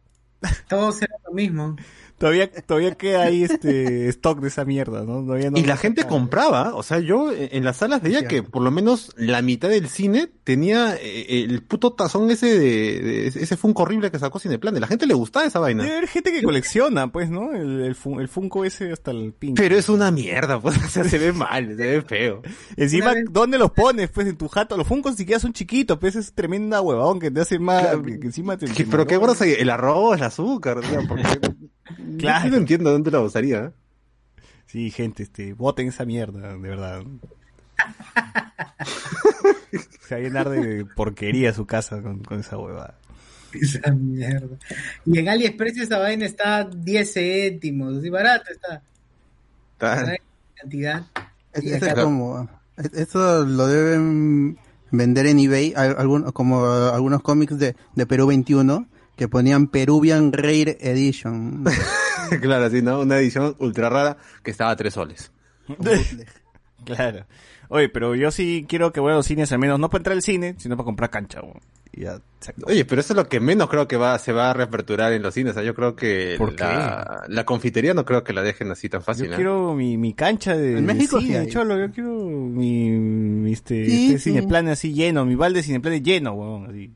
Todos 0.67 1.01
eran 1.01 1.17
lo 1.25 1.33
mismo. 1.33 1.75
Todavía, 2.23 2.49
todavía 2.49 2.95
queda 2.95 3.23
ahí 3.23 3.43
este 3.43 4.07
stock 4.07 4.39
de 4.39 4.47
esa 4.47 4.63
mierda, 4.63 5.03
¿no? 5.03 5.37
Y 5.37 5.63
la 5.65 5.75
gente 5.75 6.07
compraba, 6.07 6.73
o 6.73 6.81
sea, 6.81 6.99
yo 6.99 7.33
en 7.33 7.49
en 7.51 7.65
las 7.65 7.75
salas 7.75 8.01
veía 8.01 8.29
que 8.29 8.43
por 8.43 8.61
lo 8.61 8.71
menos 8.71 9.11
la 9.17 9.41
mitad 9.41 9.67
del 9.67 9.89
cine 9.89 10.29
tenía 10.45 10.95
eh, 10.95 11.43
el 11.43 11.61
puto 11.63 11.91
tazón 11.91 12.31
ese 12.31 12.57
de, 12.57 12.99
de- 13.01 13.27
ese 13.27 13.57
Funko 13.57 13.83
horrible 13.83 14.09
que 14.09 14.19
sacó 14.19 14.39
Cineplan. 14.39 14.77
A 14.77 14.79
la 14.79 14.87
gente 14.87 15.05
le 15.05 15.13
gustaba 15.13 15.45
esa 15.45 15.59
vaina. 15.59 15.83
Debe 15.83 15.97
haber 15.97 16.07
gente 16.07 16.31
que 16.31 16.41
colecciona, 16.43 17.11
pues, 17.11 17.29
¿no? 17.29 17.51
El, 17.53 17.81
el, 17.81 17.93
fun- 17.95 18.21
el 18.21 18.29
Funko 18.29 18.63
ese 18.63 18.93
hasta 18.93 19.11
el 19.11 19.33
pinche. 19.33 19.61
Pero 19.61 19.75
es 19.75 19.89
una 19.89 20.09
mierda, 20.09 20.61
pues, 20.61 20.77
o 20.85 20.89
sea, 20.89 21.03
se 21.03 21.17
ve 21.17 21.33
mal, 21.33 21.67
se 21.75 21.75
ve 21.75 22.01
feo. 22.03 22.41
Encima, 22.77 23.13
vez- 23.15 23.25
¿dónde 23.31 23.57
los 23.57 23.71
pones? 23.71 24.09
Pues 24.11 24.27
en 24.27 24.37
tu 24.37 24.47
jato. 24.47 24.77
Los 24.77 24.87
Funkos 24.87 25.17
siquiera 25.17 25.41
son 25.41 25.51
chiquitos, 25.51 25.97
pues 25.99 26.15
es 26.15 26.31
tremenda 26.33 26.79
huevón 26.79 27.19
que 27.19 27.31
te 27.31 27.41
hace 27.41 27.59
más. 27.59 27.81
Claro. 27.81 28.03
que, 28.03 28.17
que 28.17 28.27
encima 28.27 28.55
te. 28.57 28.67
Que- 28.67 28.85
te 28.85 28.89
pero 28.89 29.05
qué 29.05 29.19
se- 29.35 29.61
el 29.61 29.69
arroz, 29.69 30.15
el 30.17 30.23
azúcar, 30.23 30.77
o 30.77 30.83
sea, 30.83 31.01
porque... 31.07 31.23
Claro. 32.17 32.45
Yo 32.45 32.51
no 32.51 32.57
entiendo 32.57 32.91
dónde 32.91 33.11
la 33.11 33.19
usaría. 33.21 33.73
Sí, 34.67 34.89
gente, 34.91 35.23
este, 35.23 35.53
voten 35.53 35.87
esa 35.89 36.05
mierda, 36.05 36.53
de 36.53 36.57
verdad. 36.57 37.03
Se 40.07 40.15
va 40.15 40.19
a 40.19 40.23
llenar 40.23 40.49
de 40.49 40.85
porquería 40.85 41.53
su 41.53 41.65
casa 41.65 42.01
con, 42.01 42.19
con 42.23 42.39
esa 42.39 42.57
huevada. 42.57 42.97
Esa 43.53 43.91
mierda. 43.91 44.57
Y 45.05 45.19
en 45.19 45.29
AliExpress 45.29 45.77
esa 45.77 45.99
vaina 45.99 46.25
está 46.25 46.63
10 46.65 47.13
céntimos, 47.13 47.97
así 47.97 48.09
barato 48.09 48.51
está. 48.51 48.81
Está- 49.73 49.99
¿Sabes? 50.05 50.19
Cantidad. 50.55 51.05
Es- 51.53 51.63
Y 51.63 51.69
es 51.73 51.83
acá- 51.83 52.03
como, 52.03 52.49
es- 52.77 52.93
eso 52.93 53.45
lo 53.45 53.67
deben 53.67 54.57
vender 54.91 55.25
en 55.27 55.39
eBay, 55.39 55.73
al- 55.75 55.95
algún- 55.97 56.31
como 56.31 56.65
algunos 56.65 57.21
cómics 57.21 57.57
de, 57.59 57.75
de 57.95 58.05
Perú 58.05 58.27
21 58.27 58.87
que 59.15 59.27
ponían 59.27 59.67
Peruvian 59.67 60.31
Rare 60.33 60.77
Edition. 60.81 61.63
claro, 62.41 62.69
sí, 62.69 62.81
¿no? 62.81 63.01
Una 63.01 63.17
edición 63.17 63.55
ultra 63.59 63.89
rara 63.89 64.17
que 64.43 64.51
estaba 64.51 64.71
a 64.71 64.75
tres 64.75 64.93
soles. 64.93 65.31
Claro. 66.85 67.25
Oye, 67.69 67.87
pero 67.87 68.13
yo 68.13 68.29
sí 68.29 68.65
quiero 68.67 68.91
que 68.91 68.99
vayan 68.99 69.13
a 69.13 69.17
los 69.19 69.25
cines 69.25 69.49
al 69.53 69.59
menos, 69.59 69.79
no 69.79 69.89
para 69.89 69.99
entrar 70.01 70.15
al 70.17 70.21
cine, 70.21 70.55
sino 70.57 70.75
para 70.75 70.83
comprar 70.83 71.09
cancha. 71.09 71.41
weón. 71.41 71.61
Ya. 71.93 72.19
Oye, 72.65 72.85
pero 72.85 73.01
eso 73.01 73.13
es 73.13 73.17
lo 73.17 73.29
que 73.29 73.39
menos 73.39 73.69
creo 73.69 73.87
que 73.87 73.95
va, 73.97 74.17
se 74.19 74.33
va 74.33 74.49
a 74.49 74.53
reaperturar 74.53 75.13
en 75.13 75.21
los 75.21 75.33
cines. 75.33 75.51
O 75.51 75.53
sea, 75.53 75.63
yo 75.63 75.73
creo 75.73 75.95
que 75.95 76.35
¿Por 76.37 76.59
la, 76.59 77.23
la 77.27 77.45
confitería 77.45 77.93
no 77.93 78.03
creo 78.05 78.23
que 78.23 78.33
la 78.33 78.41
dejen 78.41 78.71
así 78.71 78.89
tan 78.89 79.01
fácil. 79.01 79.27
Yo 79.27 79.33
¿eh? 79.33 79.35
quiero 79.35 79.73
mi, 79.73 79.97
mi 79.97 80.13
cancha 80.13 80.55
de, 80.55 80.77
En 80.77 80.87
de 80.87 80.93
México 80.93 81.21
cine, 81.21 81.45
sí 81.45 81.51
cholo. 81.51 81.77
Yo 81.77 81.91
quiero 81.91 82.11
mi, 82.13 82.89
mi, 82.89 83.53
este, 83.53 83.85
Sí, 83.85 84.05
este 84.07 84.19
sí. 84.19 84.29
cineplane 84.31 84.71
así 84.71 84.93
lleno, 84.93 85.25
mi 85.25 85.35
balde 85.35 85.59
de 85.59 85.63
cineplane 85.63 86.01
lleno, 86.01 86.33
weón, 86.33 86.69
así. 86.69 86.91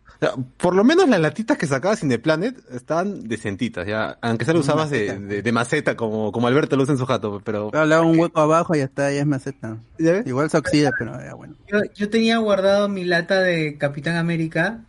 Por 0.57 0.75
lo 0.75 0.83
menos 0.83 1.07
las 1.07 1.19
latitas 1.19 1.57
que 1.59 1.67
sacaba 1.67 1.95
Cineplanet 1.95 2.57
estaban 2.71 3.27
decentitas, 3.27 3.85
ya. 3.85 4.17
Aunque 4.21 4.45
se 4.45 4.53
lo 4.53 4.59
usabas 4.61 4.89
de, 4.89 5.07
Maceta. 5.07 5.25
de, 5.27 5.41
de 5.43 5.51
maceta, 5.51 5.95
como, 5.95 6.31
como 6.31 6.47
Alberto 6.47 6.75
lo 6.75 6.83
usa 6.83 6.93
en 6.93 6.97
su 6.97 7.05
jato, 7.05 7.39
pero... 7.45 7.69
Le 7.71 7.93
hago 7.93 8.07
un 8.09 8.17
hueco 8.19 8.41
abajo 8.41 8.73
y 8.73 8.79
ya 8.79 8.85
está, 8.85 9.11
ya 9.11 9.19
es 9.19 9.27
maceta. 9.27 9.77
Igual 10.25 10.49
se 10.49 10.57
oxida, 10.57 10.91
pero 10.97 11.11
ya 11.23 11.35
bueno. 11.35 11.53
Yo, 11.67 11.79
yo 11.93 12.09
tenía 12.09 12.39
guardado 12.39 12.89
mi 12.89 13.03
lata 13.05 13.41
de 13.41 13.77
Capitán 13.77 14.15
América 14.15 14.81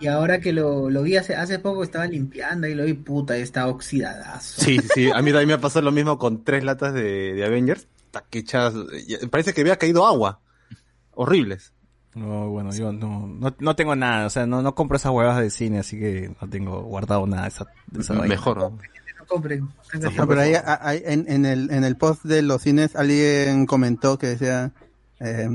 y, 0.00 0.04
y 0.04 0.06
ahora 0.08 0.40
que 0.40 0.52
lo, 0.52 0.90
lo 0.90 1.02
vi 1.02 1.16
hace, 1.16 1.34
hace 1.36 1.58
poco 1.58 1.82
estaba 1.82 2.06
limpiando 2.06 2.66
y 2.66 2.74
lo 2.74 2.84
vi 2.84 2.94
puta, 2.94 3.36
está 3.36 3.68
oxidadazo. 3.68 4.60
Sí, 4.62 4.78
sí, 4.94 5.10
a 5.10 5.22
mí 5.22 5.30
también 5.30 5.48
me 5.48 5.58
pasó 5.58 5.80
lo 5.82 5.92
mismo 5.92 6.18
con 6.18 6.44
tres 6.44 6.64
latas 6.64 6.94
de, 6.94 7.34
de 7.34 7.44
Avengers. 7.44 7.86
Ta, 8.10 8.24
que 8.28 8.40
echas- 8.44 8.74
ya- 9.06 9.18
parece 9.30 9.52
que 9.54 9.60
había 9.62 9.76
caído 9.76 10.06
agua. 10.06 10.40
Horribles. 11.12 11.72
No, 12.14 12.48
bueno, 12.48 12.70
yo 12.72 12.92
no, 12.92 13.26
no, 13.26 13.56
no 13.58 13.76
tengo 13.76 13.96
nada, 13.96 14.26
o 14.26 14.30
sea, 14.30 14.46
no, 14.46 14.62
no 14.62 14.74
compro 14.76 14.96
esas 14.96 15.10
huevas 15.10 15.40
de 15.40 15.50
cine, 15.50 15.80
así 15.80 15.98
que 15.98 16.32
no 16.40 16.48
tengo 16.48 16.82
guardado 16.82 17.26
nada 17.26 17.42
de 17.42 17.48
esa, 17.48 17.66
de 17.88 18.00
esa 18.02 18.12
vaina. 18.14 18.28
Mejor, 18.28 18.56
¿no? 18.58 18.70
No 18.70 19.26
compren. 19.26 19.68
No, 20.16 20.28
pero 20.28 20.40
ahí, 20.40 20.52
ahí 20.64 21.02
en, 21.04 21.24
en 21.28 21.44
el, 21.44 21.72
en 21.72 21.82
el 21.82 21.96
post 21.96 22.24
de 22.24 22.42
los 22.42 22.62
cines 22.62 22.94
alguien 22.94 23.66
comentó 23.66 24.16
que 24.16 24.28
decía 24.28 24.70
eh, 25.18 25.48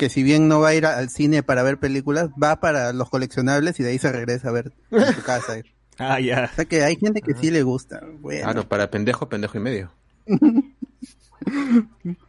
que 0.00 0.08
si 0.08 0.22
bien 0.22 0.48
no 0.48 0.60
va 0.60 0.68
a 0.70 0.74
ir 0.74 0.86
al 0.86 1.10
cine 1.10 1.42
para 1.42 1.62
ver 1.62 1.76
películas, 1.78 2.30
va 2.42 2.58
para 2.58 2.94
los 2.94 3.10
coleccionables 3.10 3.78
y 3.78 3.82
de 3.82 3.90
ahí 3.90 3.98
se 3.98 4.10
regresa 4.10 4.48
a 4.48 4.52
ver 4.52 4.72
en 4.90 5.14
su 5.14 5.22
casa. 5.22 5.54
Ah, 6.02 6.18
ya. 6.18 6.48
O 6.50 6.54
sea 6.56 6.64
que 6.64 6.82
hay 6.82 6.96
gente 6.96 7.20
que 7.20 7.34
sí 7.34 7.50
le 7.50 7.62
gusta. 7.62 8.00
Bueno, 8.20 8.44
Claro, 8.44 8.66
para 8.66 8.90
pendejo, 8.90 9.28
pendejo 9.28 9.58
y 9.58 9.60
medio. 9.60 9.92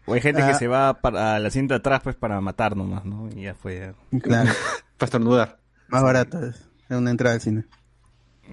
O 0.06 0.14
hay 0.14 0.20
gente 0.20 0.42
que 0.42 0.52
Ah. 0.52 0.54
se 0.60 0.68
va 0.68 0.94
para 1.00 1.36
al 1.36 1.46
asiento 1.46 1.74
de 1.74 1.78
atrás, 1.80 2.02
pues, 2.04 2.18
para 2.18 2.42
matar 2.42 2.76
nomás, 2.76 3.06
¿no? 3.06 3.30
Y 3.34 3.44
ya 3.44 3.56
fue, 3.56 3.94
claro, 4.22 4.52
Para 4.98 5.06
estornudar. 5.08 5.60
más 5.88 6.04
barato 6.04 6.46
es 6.46 6.56
es 6.90 6.98
una 6.98 7.12
entrada 7.12 7.36
al 7.36 7.42
cine. 7.42 7.64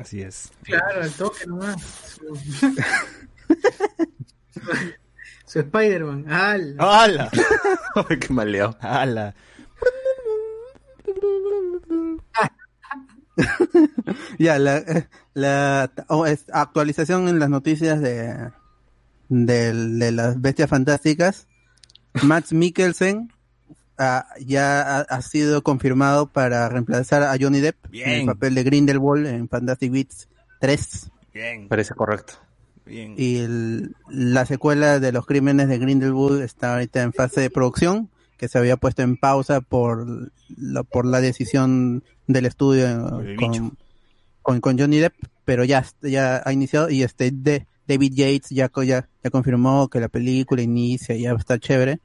así 0.00 0.20
es. 0.22 0.52
Claro, 0.62 1.02
el 1.02 1.10
toque 1.12 1.46
nomás. 1.46 2.20
Su, 5.48 5.60
Spider-Man. 5.60 6.30
¡Al! 6.30 6.76
¡Hala! 6.78 7.30
Ay, 8.08 8.18
qué 8.18 8.32
maleado. 8.32 8.76
¡Hala! 8.80 9.34
Ya, 14.38 14.58
la, 14.58 14.78
eh, 14.78 15.08
la 15.34 15.90
oh, 16.08 16.26
es- 16.26 16.46
actualización 16.52 17.28
en 17.28 17.38
las 17.38 17.48
noticias 17.50 18.00
de, 18.00 18.50
del- 19.28 19.98
de 19.98 20.12
las 20.12 20.40
bestias 20.40 20.68
fantásticas. 20.68 21.46
Max 22.22 22.52
Mikkelsen 22.52 23.32
ah, 23.96 24.26
ya 24.44 24.80
ha, 24.82 25.00
ha 25.02 25.22
sido 25.22 25.62
confirmado 25.62 26.26
para 26.32 26.68
reemplazar 26.68 27.22
a 27.22 27.36
Johnny 27.40 27.60
Depp 27.60 27.76
en 27.92 28.10
el 28.20 28.26
papel 28.26 28.54
de 28.56 28.64
Grindelwald 28.64 29.26
en 29.26 29.48
Fantastic 29.48 29.92
Beasts 29.92 30.28
3. 30.60 31.10
Bien, 31.32 31.68
Parece 31.68 31.94
correcto. 31.94 32.34
Bien. 32.88 33.14
Y 33.16 33.38
el- 33.38 33.94
la 34.08 34.44
secuela 34.46 34.98
de 35.00 35.12
los 35.12 35.26
crímenes 35.26 35.68
de 35.68 35.78
Grindelwald 35.78 36.42
está 36.42 36.74
ahorita 36.74 37.02
en 37.02 37.12
fase 37.12 37.40
de 37.40 37.50
producción, 37.50 38.08
que 38.36 38.48
se 38.48 38.58
había 38.58 38.76
puesto 38.76 39.02
en 39.02 39.16
pausa 39.16 39.60
por 39.60 40.30
la, 40.56 40.82
por 40.82 41.06
la 41.06 41.20
decisión 41.20 42.02
del 42.26 42.46
estudio 42.46 43.22
con, 43.38 43.76
con, 44.42 44.60
con 44.60 44.78
Johnny 44.78 44.98
Depp, 44.98 45.14
pero 45.44 45.64
ya, 45.64 45.84
ya 46.02 46.42
ha 46.44 46.52
iniciado 46.52 46.90
y 46.90 47.02
este 47.02 47.30
de, 47.32 47.66
David 47.86 48.12
Yates 48.14 48.50
ya, 48.50 48.70
ya, 48.84 49.08
ya 49.24 49.30
confirmó 49.30 49.88
que 49.88 49.98
la 50.00 50.08
película 50.08 50.60
inicia 50.62 51.14
y 51.16 51.22
ya 51.22 51.32
está 51.32 51.58
chévere. 51.58 52.00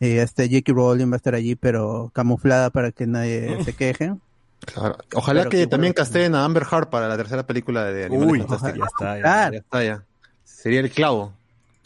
Y 0.00 0.16
este 0.16 0.48
J.K. 0.48 0.72
Rowling 0.72 1.08
va 1.10 1.14
a 1.14 1.16
estar 1.18 1.34
allí, 1.34 1.54
pero 1.56 2.10
camuflada 2.14 2.70
para 2.70 2.90
que 2.90 3.06
nadie 3.06 3.62
se 3.64 3.74
queje. 3.74 4.14
Claro. 4.74 4.96
Ojalá 5.14 5.40
Pero 5.42 5.50
que 5.50 5.66
también 5.66 5.92
bueno. 5.92 6.04
casteen 6.04 6.34
a 6.34 6.44
Amber 6.44 6.64
Heard 6.70 6.88
para 6.88 7.06
la 7.06 7.16
tercera 7.16 7.46
película 7.46 7.84
de 7.84 8.06
Animales 8.06 8.30
Uy, 8.32 8.38
Fantásticos. 8.40 8.78
ya 8.78 8.84
está. 8.86 9.18
ya. 9.50 9.56
Está, 9.58 9.84
ya. 9.84 10.04
Sería 10.62 10.80
el 10.80 10.90
clavo. 10.90 11.32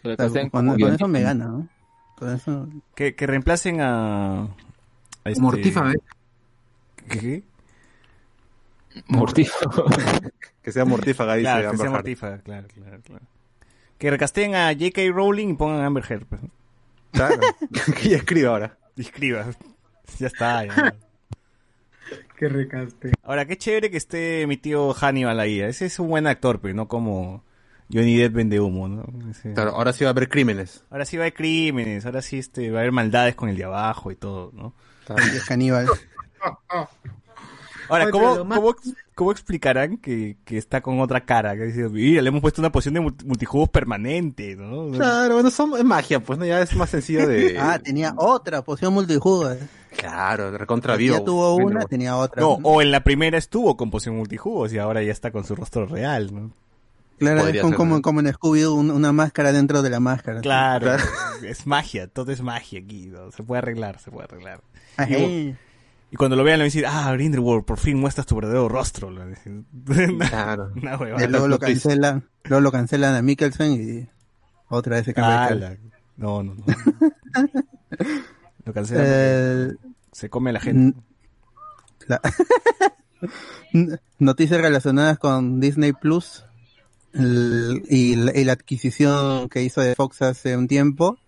Que 0.03 0.17
Claro, 0.17 0.51
con, 0.51 0.93
eso 0.93 1.09
me 1.09 1.23
gana, 1.23 1.47
¿no? 1.47 1.69
Con 2.17 2.35
eso. 2.35 2.69
Que, 2.95 3.15
que 3.15 3.27
reemplacen 3.27 3.81
a... 3.81 4.43
a 4.43 4.49
este- 5.27 5.41
Mortífame. 5.41 5.95
¿Qué? 7.09 7.43
Mortífago. 9.09 9.87
Que 10.63 10.73
sea 10.73 10.87
mortífaga, 10.87 11.35
dice 11.35 11.43
Claro, 11.45 11.61
que 11.61 11.67
Amber 11.67 11.77
sea 11.79 11.85
Heard. 11.87 11.93
mortífaga, 11.95 12.39
claro, 12.39 12.69
claro, 12.69 13.01
claro. 13.03 13.27
Que 13.99 14.11
recasteen 14.11 14.55
a 14.55 14.69
J.K. 14.73 15.03
Rowling 15.13 15.49
y 15.49 15.55
pongan 15.55 15.83
a 15.83 15.87
Amber 15.87 16.05
Heard. 16.09 16.25
Pues. 16.25 16.41
Claro. 17.13 17.39
que 18.01 18.09
ella 18.09 18.17
escriba 18.17 18.51
ahora. 18.51 18.79
Escriba. 18.97 19.47
Ya 20.19 20.27
está. 20.29 20.65
ya. 20.65 20.95
Que 22.39 22.49
recaste. 22.49 23.13
Ahora, 23.23 23.45
qué 23.47 23.57
chévere 23.59 23.91
que 23.91 23.97
esté 23.99 24.47
mi 24.47 24.57
tío 24.57 24.95
Hannibal 24.95 25.39
ahí. 25.41 25.61
Ese 25.61 25.87
es 25.87 25.99
un 25.99 26.09
buen 26.09 26.27
actor, 26.27 26.61
pero 26.61 26.73
no 26.75 26.89
como 26.89 27.43
Johnny 27.93 28.17
Depp 28.17 28.35
vende 28.35 28.61
humo, 28.61 28.89
¿no? 28.89 29.05
Ese- 29.31 29.53
Claro, 29.55 29.73
ahora 29.77 29.93
sí 29.93 30.05
va 30.05 30.11
a 30.11 30.13
haber 30.13 30.29
crímenes. 30.29 30.85
Ahora 30.91 31.05
sí 31.05 31.17
va 31.17 31.23
a 31.23 31.27
haber 31.27 31.35
crímenes, 31.35 32.07
ahora 32.07 32.23
sí 32.23 32.39
este, 32.39 32.71
va 32.71 32.79
a 32.79 32.81
haber 32.81 32.93
maldades 32.93 33.35
con 33.35 33.49
el 33.49 33.57
de 33.57 33.65
abajo 33.65 34.11
y 34.11 34.17
todo, 34.17 34.51
¿no? 34.55 34.73
Es 35.35 35.45
caníbal. 35.45 35.87
Ahora, 37.89 38.11
¿cómo, 38.11 38.35
cómo, 38.55 38.75
cómo 39.15 39.31
explicarán 39.33 39.99
que, 39.99 40.39
que 40.47 40.57
está 40.57 40.81
con 40.81 41.01
otra 41.01 41.21
cara? 41.27 41.55
Que 41.55 41.65
dice, 41.65 41.87
mira, 41.91 42.23
le 42.23 42.29
hemos 42.31 42.41
puesto 42.41 42.63
una 42.63 42.73
poción 42.73 42.95
de 42.95 43.01
multi- 43.01 43.27
multijugos 43.27 43.69
permanente, 43.69 44.57
¿no? 44.57 44.91
Claro, 44.93 45.35
bueno, 45.35 45.51
son, 45.51 45.77
es 45.77 45.85
magia, 45.85 46.21
pues, 46.21 46.39
¿no? 46.39 46.47
Ya 46.47 46.61
es 46.63 46.75
más 46.75 46.89
sencillo 46.89 47.29
de... 47.29 47.59
Ah, 47.61 47.79
tenía 47.79 48.15
otra 48.17 48.63
poción 48.63 48.95
multijugo. 48.95 49.53
eh. 49.53 49.59
Claro, 49.99 50.57
recontra 50.57 50.97
vivo. 50.97 51.19
Ya 51.19 51.25
tuvo 51.25 51.57
una, 51.57 51.85
tenía 51.85 52.17
otra. 52.17 52.41
No, 52.41 52.59
o 52.63 52.81
en 52.81 52.91
la 52.91 53.05
primera 53.05 53.37
estuvo 53.37 53.77
con 53.77 53.91
poción 53.91 54.17
multijugos 54.17 54.73
y 54.73 54.79
ahora 54.79 55.03
ya 55.03 55.13
está 55.13 55.31
con 55.31 55.45
su 55.45 55.55
rostro 55.55 55.85
real, 55.87 56.35
¿no? 56.35 56.51
Claro, 57.19 57.47
es 57.49 57.61
como, 57.61 58.03
como, 58.03 58.21
en 58.21 58.33
Scooby 58.33 58.65
un- 58.65 58.91
una 58.91 59.13
máscara 59.13 59.53
dentro 59.53 59.83
de 59.83 59.91
la 59.91 60.01
máscara. 60.01 60.41
Claro, 60.41 60.97
es 61.47 61.67
magia, 61.67 62.09
todo 62.09 62.33
es 62.33 62.43
magia 62.43 62.81
aquí, 62.81 63.07
¿no? 63.07 63.31
Se 63.31 63.43
puede 63.43 63.59
arreglar, 63.59 63.99
se 64.01 64.11
puede 64.11 64.25
arreglar. 64.25 64.61
Ajá. 64.97 65.17
Y 65.17 66.17
cuando 66.17 66.37
lo 66.37 66.45
vean 66.45 66.59
le 66.59 66.63
van 66.63 66.67
a 66.67 66.73
decir, 66.73 66.85
ah, 66.87 67.11
Grindelwald, 67.13 67.65
por 67.65 67.79
fin 67.79 67.99
muestras 67.99 68.27
tu 68.27 68.37
verdadero 68.37 68.69
rostro. 68.69 69.11
Claro. 70.29 70.73
Y 70.77 71.27
luego 71.29 71.49
lo 71.49 71.59
cancelan, 71.59 72.29
luego 72.45 72.61
lo 72.61 72.71
cancelan 72.73 73.15
a 73.17 73.23
Mikkelsen 73.23 73.73
y 73.73 74.09
otra 74.69 74.97
vez 74.97 75.07
se 75.07 75.15
cambia 75.15 75.69
Ah, 75.71 75.77
No, 76.17 76.43
no, 76.43 76.55
no. 76.55 76.65
Lo 78.65 78.73
cancelan 78.73 79.05
Eh, 79.07 79.73
se 80.13 80.29
come 80.31 80.51
a 80.51 80.53
la 80.55 80.61
gente. 80.61 80.99
la- 82.07 82.21
Noticias 84.19 84.61
relacionadas 84.61 85.19
con 85.19 85.61
Disney 85.61 85.93
Plus 85.93 86.45
y, 87.15 88.17
la, 88.17 88.53
adquisición 88.53 89.49
que 89.49 89.63
hizo 89.63 89.81
de 89.81 89.95
Fox 89.95 90.23
hace 90.23 90.57
un 90.57 90.69
tiempo. 90.69 91.19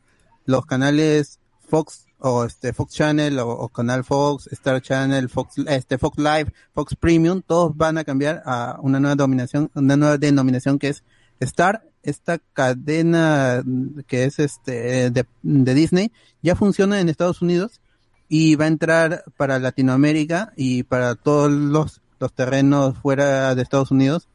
Los 0.45 0.67
canales 0.67 1.39
Fox 1.69 2.07
o 2.19 2.45
este 2.45 2.73
Fox 2.73 2.95
Channel 2.95 3.39
o, 3.39 3.69
Canal 3.69 4.05
Fox, 4.05 4.49
Star 4.53 4.81
Channel, 4.81 5.29
Fox 5.29 5.59
este 5.69 5.99
Fox 5.99 6.19
Live, 6.19 6.53
Fox 6.75 6.97
Premium, 6.97 7.43
todos 7.43 7.77
van 7.77 7.99
a 7.99 8.05
cambiar 8.05 8.43
a 8.47 8.79
una 8.81 8.99
nueva 9.01 9.15
denominación, 9.15 9.71
una 9.75 9.97
nueva 9.97 10.19
denominación 10.19 10.79
que 10.79 10.89
es 10.89 11.05
Star. 11.41 11.83
Esta 12.03 12.39
cadena 12.53 13.65
que 14.07 14.25
es 14.25 14.39
este 14.39 15.11
de, 15.11 15.27
de 15.43 15.75
Disney 15.75 16.13
ya 16.41 16.55
funciona 16.55 17.01
en 17.01 17.09
Estados 17.09 17.43
Unidos 17.43 17.81
y 18.29 18.55
va 18.55 18.67
a 18.67 18.69
entrar 18.69 19.25
para 19.37 19.59
Latinoamérica 19.59 20.53
y 20.57 20.85
para 20.85 21.17
todos 21.17 21.51
los, 21.51 22.01
los 22.21 22.33
terrenos 22.33 22.97
fuera 22.99 23.57
de 23.57 23.63
Estados 23.63 23.91
Unidos 23.91 24.29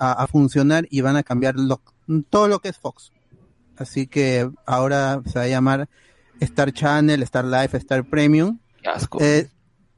a, 0.00 0.12
a 0.12 0.26
funcionar 0.26 0.88
y 0.90 1.00
van 1.02 1.14
a 1.16 1.22
cambiar 1.22 1.54
lo- 1.54 1.80
todo 2.28 2.48
lo 2.48 2.58
que 2.58 2.70
es 2.70 2.78
Fox. 2.78 3.12
Así 3.76 4.08
que 4.08 4.50
ahora 4.66 5.22
se 5.26 5.38
va 5.38 5.44
a 5.44 5.48
llamar 5.48 5.88
Star 6.40 6.72
Channel, 6.72 7.22
Star 7.22 7.44
Life, 7.44 7.76
Star 7.76 8.04
Premium. 8.04 8.58
Asco. 8.84 9.18
Eh, 9.20 9.48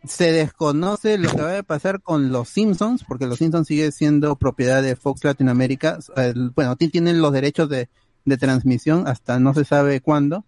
se 0.04 0.32
desconoce 0.32 1.16
lo 1.16 1.30
que 1.30 1.40
va 1.42 1.58
a 1.58 1.62
pasar 1.62 2.02
con 2.02 2.32
los 2.32 2.48
Simpsons, 2.48 3.04
porque 3.04 3.26
los 3.26 3.38
Simpsons 3.38 3.68
sigue 3.68 3.92
siendo 3.92 4.34
propiedad 4.36 4.82
de 4.82 4.96
Fox 4.96 5.22
Latinoamérica. 5.24 5.98
El- 6.16 6.50
bueno, 6.50 6.76
ti- 6.76 6.88
tienen 6.88 7.20
los 7.22 7.32
derechos 7.32 7.68
de, 7.68 7.88
de 8.24 8.36
transmisión 8.36 9.06
hasta 9.08 9.38
no 9.38 9.54
se 9.54 9.64
sabe 9.64 10.00
cuándo. 10.00 10.44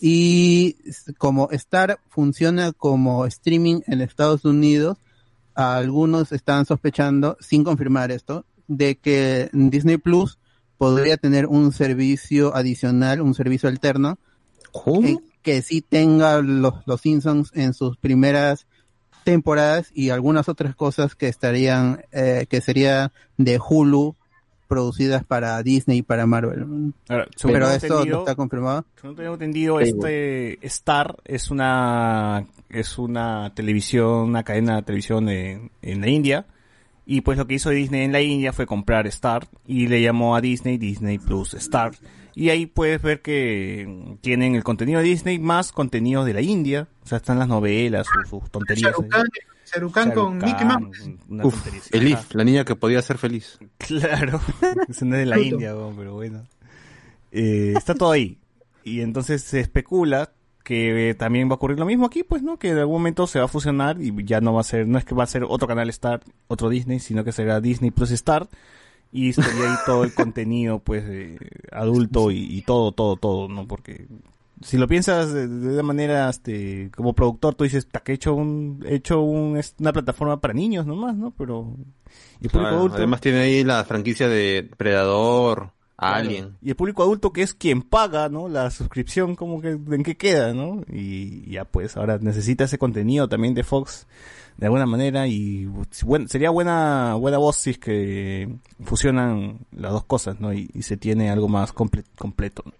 Y 0.00 0.76
como 1.18 1.50
Star 1.52 2.00
funciona 2.08 2.72
como 2.72 3.26
streaming 3.26 3.80
en 3.86 4.00
Estados 4.00 4.44
Unidos, 4.44 4.98
algunos 5.54 6.32
están 6.32 6.66
sospechando, 6.66 7.36
sin 7.40 7.64
confirmar 7.64 8.10
esto, 8.10 8.44
de 8.68 8.96
que 8.96 9.50
Disney 9.52 9.96
Plus 9.96 10.38
podría 10.76 11.16
tener 11.16 11.46
un 11.46 11.72
servicio 11.72 12.54
adicional, 12.54 13.20
un 13.20 13.34
servicio 13.34 13.68
alterno, 13.68 14.18
¿Cómo? 14.72 15.06
eh, 15.08 15.18
que 15.42 15.62
sí 15.62 15.82
tenga 15.82 16.40
los, 16.40 16.74
los 16.86 17.00
Simpsons 17.00 17.50
en 17.54 17.74
sus 17.74 17.96
primeras 17.96 18.66
temporadas 19.24 19.90
y 19.92 20.10
algunas 20.10 20.48
otras 20.48 20.74
cosas 20.74 21.14
que 21.14 21.28
estarían, 21.28 22.02
eh, 22.12 22.46
que 22.48 22.60
sería 22.60 23.12
de 23.36 23.58
Hulu, 23.58 24.14
producidas 24.68 25.24
para 25.24 25.60
Disney 25.62 25.98
y 25.98 26.02
para 26.02 26.26
Marvel. 26.26 26.92
Ahora, 27.08 27.26
Pero 27.42 27.70
esto 27.70 28.04
no 28.04 28.18
está 28.20 28.34
confirmado. 28.36 28.84
según 29.00 29.16
tengo 29.16 29.32
entendido, 29.32 29.80
este 29.80 30.64
Star 30.66 31.16
es 31.24 31.50
una 31.50 32.46
es 32.68 32.98
una 32.98 33.52
televisión, 33.54 34.28
una 34.28 34.42
cadena 34.44 34.76
de 34.76 34.82
televisión 34.82 35.28
en, 35.30 35.70
en 35.80 36.00
la 36.02 36.08
India. 36.08 36.46
Y 37.10 37.22
pues 37.22 37.38
lo 37.38 37.46
que 37.46 37.54
hizo 37.54 37.70
Disney 37.70 38.02
en 38.02 38.12
la 38.12 38.20
India 38.20 38.52
fue 38.52 38.66
comprar 38.66 39.06
Star 39.06 39.48
y 39.66 39.86
le 39.86 40.02
llamó 40.02 40.36
a 40.36 40.42
Disney 40.42 40.76
Disney 40.76 41.18
Plus 41.18 41.54
Star. 41.54 41.92
Y 42.34 42.50
ahí 42.50 42.66
puedes 42.66 43.00
ver 43.00 43.22
que 43.22 44.18
tienen 44.20 44.54
el 44.54 44.62
contenido 44.62 45.00
de 45.00 45.06
Disney 45.06 45.38
más 45.38 45.72
contenido 45.72 46.26
de 46.26 46.34
la 46.34 46.42
India. 46.42 46.86
O 47.02 47.06
sea, 47.06 47.16
están 47.16 47.38
las 47.38 47.48
novelas, 47.48 48.06
sus, 48.12 48.28
sus 48.28 48.50
tonterías. 48.50 48.94
Khan 49.90 50.10
con 50.10 50.36
Mickey 50.36 50.66
Mouse. 50.66 51.08
una 51.30 51.46
Uf. 51.46 51.94
Elif, 51.94 52.34
la 52.34 52.44
niña 52.44 52.66
que 52.66 52.76
podía 52.76 53.00
ser 53.00 53.16
feliz. 53.16 53.58
Claro, 53.78 54.38
es 54.88 55.00
de 55.00 55.24
la. 55.24 55.40
India, 55.40 55.74
pero 55.96 56.12
bueno. 56.12 56.44
Eh, 57.32 57.72
está 57.74 57.94
todo 57.94 58.10
ahí. 58.10 58.36
Y 58.84 59.00
entonces 59.00 59.42
se 59.42 59.60
especula 59.60 60.30
que 60.68 61.16
también 61.18 61.48
va 61.48 61.52
a 61.52 61.54
ocurrir 61.54 61.78
lo 61.78 61.86
mismo 61.86 62.04
aquí, 62.04 62.22
pues, 62.24 62.42
¿no? 62.42 62.58
Que 62.58 62.68
en 62.68 62.76
algún 62.78 62.96
momento 62.96 63.26
se 63.26 63.38
va 63.38 63.46
a 63.46 63.48
fusionar 63.48 63.96
y 64.02 64.12
ya 64.24 64.42
no 64.42 64.52
va 64.52 64.60
a 64.60 64.64
ser, 64.64 64.86
no 64.86 64.98
es 64.98 65.06
que 65.06 65.14
va 65.14 65.24
a 65.24 65.26
ser 65.26 65.44
otro 65.48 65.66
canal 65.66 65.88
Star, 65.88 66.20
otro 66.46 66.68
Disney, 66.68 66.98
sino 67.00 67.24
que 67.24 67.32
será 67.32 67.60
Disney 67.62 67.90
Plus 67.90 68.10
Star. 68.10 68.48
Y 69.10 69.30
estaría 69.30 69.70
ahí 69.70 69.76
todo 69.86 70.04
el 70.04 70.12
contenido, 70.14 70.80
pues, 70.80 71.04
eh, 71.06 71.38
adulto 71.72 72.30
y, 72.30 72.40
y 72.54 72.60
todo, 72.60 72.92
todo, 72.92 73.16
todo, 73.16 73.48
¿no? 73.48 73.66
Porque 73.66 74.06
si 74.60 74.76
lo 74.76 74.86
piensas 74.86 75.32
de, 75.32 75.48
de 75.48 75.68
una 75.72 75.82
manera, 75.82 76.28
este, 76.28 76.90
como 76.94 77.14
productor, 77.14 77.54
tú 77.54 77.64
dices, 77.64 77.86
"Ta, 77.88 78.00
que 78.00 78.12
he 78.12 78.14
hecho 78.16 78.34
un, 78.34 78.84
he 78.86 78.96
hecho 78.96 79.22
un, 79.22 79.56
es 79.56 79.74
una 79.78 79.94
plataforma 79.94 80.38
para 80.40 80.52
niños 80.52 80.84
nomás, 80.84 81.16
¿no? 81.16 81.30
Pero, 81.30 81.74
y 82.42 82.48
público 82.48 82.72
adulto- 82.74 82.96
además 82.96 83.22
tiene 83.22 83.38
ahí 83.38 83.64
la 83.64 83.82
franquicia 83.84 84.28
de 84.28 84.68
Predador, 84.76 85.70
Claro. 85.98 86.54
Y 86.62 86.70
el 86.70 86.76
público 86.76 87.02
adulto 87.02 87.32
que 87.32 87.42
es 87.42 87.54
quien 87.54 87.82
paga, 87.82 88.28
¿no? 88.28 88.48
La 88.48 88.70
suscripción, 88.70 89.34
como 89.34 89.60
que, 89.60 89.70
¿en 89.70 90.02
qué 90.04 90.16
queda, 90.16 90.54
no? 90.54 90.82
Y 90.88 91.50
ya 91.50 91.64
pues 91.64 91.96
ahora 91.96 92.18
necesita 92.20 92.64
ese 92.64 92.78
contenido 92.78 93.28
también 93.28 93.54
de 93.54 93.64
Fox 93.64 94.06
de 94.56 94.66
alguna 94.66 94.86
manera 94.86 95.26
y 95.28 95.68
si 95.90 96.04
buen- 96.04 96.28
sería 96.28 96.50
buena 96.50 97.14
buena 97.14 97.38
voz 97.38 97.56
si 97.56 97.70
es 97.70 97.78
que 97.78 98.48
fusionan 98.84 99.58
las 99.72 99.92
dos 99.92 100.04
cosas, 100.04 100.40
¿no? 100.40 100.52
Y, 100.52 100.70
y 100.72 100.82
se 100.82 100.96
tiene 100.96 101.30
algo 101.30 101.48
más 101.48 101.74
comple- 101.74 102.04
completo. 102.16 102.62
¿no? 102.66 102.72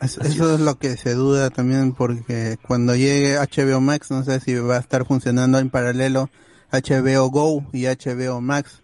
Eso, 0.00 0.20
eso 0.22 0.48
es. 0.54 0.54
es 0.58 0.60
lo 0.60 0.78
que 0.78 0.96
se 0.96 1.14
duda 1.14 1.48
también 1.50 1.92
porque 1.92 2.58
cuando 2.66 2.94
llegue 2.96 3.36
HBO 3.38 3.80
Max 3.80 4.10
no 4.10 4.24
sé 4.24 4.40
si 4.40 4.54
va 4.56 4.76
a 4.76 4.80
estar 4.80 5.06
funcionando 5.06 5.58
en 5.58 5.70
paralelo 5.70 6.28
HBO 6.70 7.28
Go 7.30 7.64
y 7.72 7.84
HBO 7.86 8.40
Max 8.40 8.81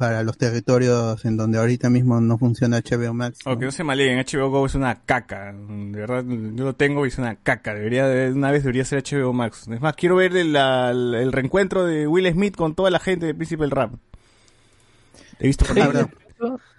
para 0.00 0.22
los 0.22 0.38
territorios 0.38 1.22
en 1.26 1.36
donde 1.36 1.58
ahorita 1.58 1.90
mismo 1.90 2.20
no 2.22 2.38
funciona 2.38 2.78
HBO 2.80 3.12
Max. 3.12 3.40
¿no? 3.44 3.50
Aunque 3.52 3.66
no 3.66 3.70
se 3.70 3.84
maleen, 3.84 4.18
HBO 4.18 4.48
Go 4.48 4.64
es 4.64 4.74
una 4.74 4.94
caca. 5.04 5.52
De 5.52 6.00
verdad, 6.00 6.24
yo 6.26 6.64
lo 6.64 6.74
tengo 6.74 7.04
y 7.04 7.08
es 7.10 7.18
una 7.18 7.36
caca. 7.36 7.74
Debería, 7.74 8.06
de- 8.08 8.32
una 8.32 8.50
vez 8.50 8.62
debería 8.62 8.86
ser 8.86 9.04
HBO 9.04 9.34
Max. 9.34 9.68
Es 9.68 9.80
más, 9.82 9.94
quiero 9.94 10.16
ver 10.16 10.34
el, 10.34 10.54
la- 10.54 10.90
el 10.90 11.30
reencuentro 11.30 11.84
de 11.84 12.06
Will 12.06 12.26
Smith 12.32 12.56
con 12.56 12.74
toda 12.74 12.90
la 12.90 12.98
gente 12.98 13.26
de 13.26 13.34
Príncipe 13.34 13.62
del 13.62 13.70
Rap. 13.72 13.92
He 15.38 15.46
visto 15.46 15.66
por 15.66 15.78
ahí. 15.78 15.90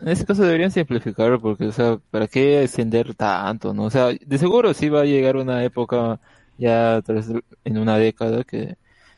En 0.02 0.08
ese 0.08 0.26
caso 0.26 0.42
deberían 0.44 0.72
simplificarlo 0.72 1.40
porque, 1.40 1.66
o 1.68 1.72
sea, 1.72 1.98
¿para 2.10 2.28
qué 2.28 2.64
extender 2.64 3.14
tanto, 3.14 3.72
no? 3.76 3.84
O 3.84 3.90
sea, 3.92 4.08
de 4.08 4.38
seguro 4.40 4.74
sí 4.74 4.90
va 4.90 5.02
a 5.02 5.06
llegar 5.06 5.36
una 5.38 5.64
época 5.64 6.20
ya 6.58 7.00
vez 7.08 7.28
en 7.64 7.78
una 7.78 7.98
década 8.00 8.44
que 8.44 8.76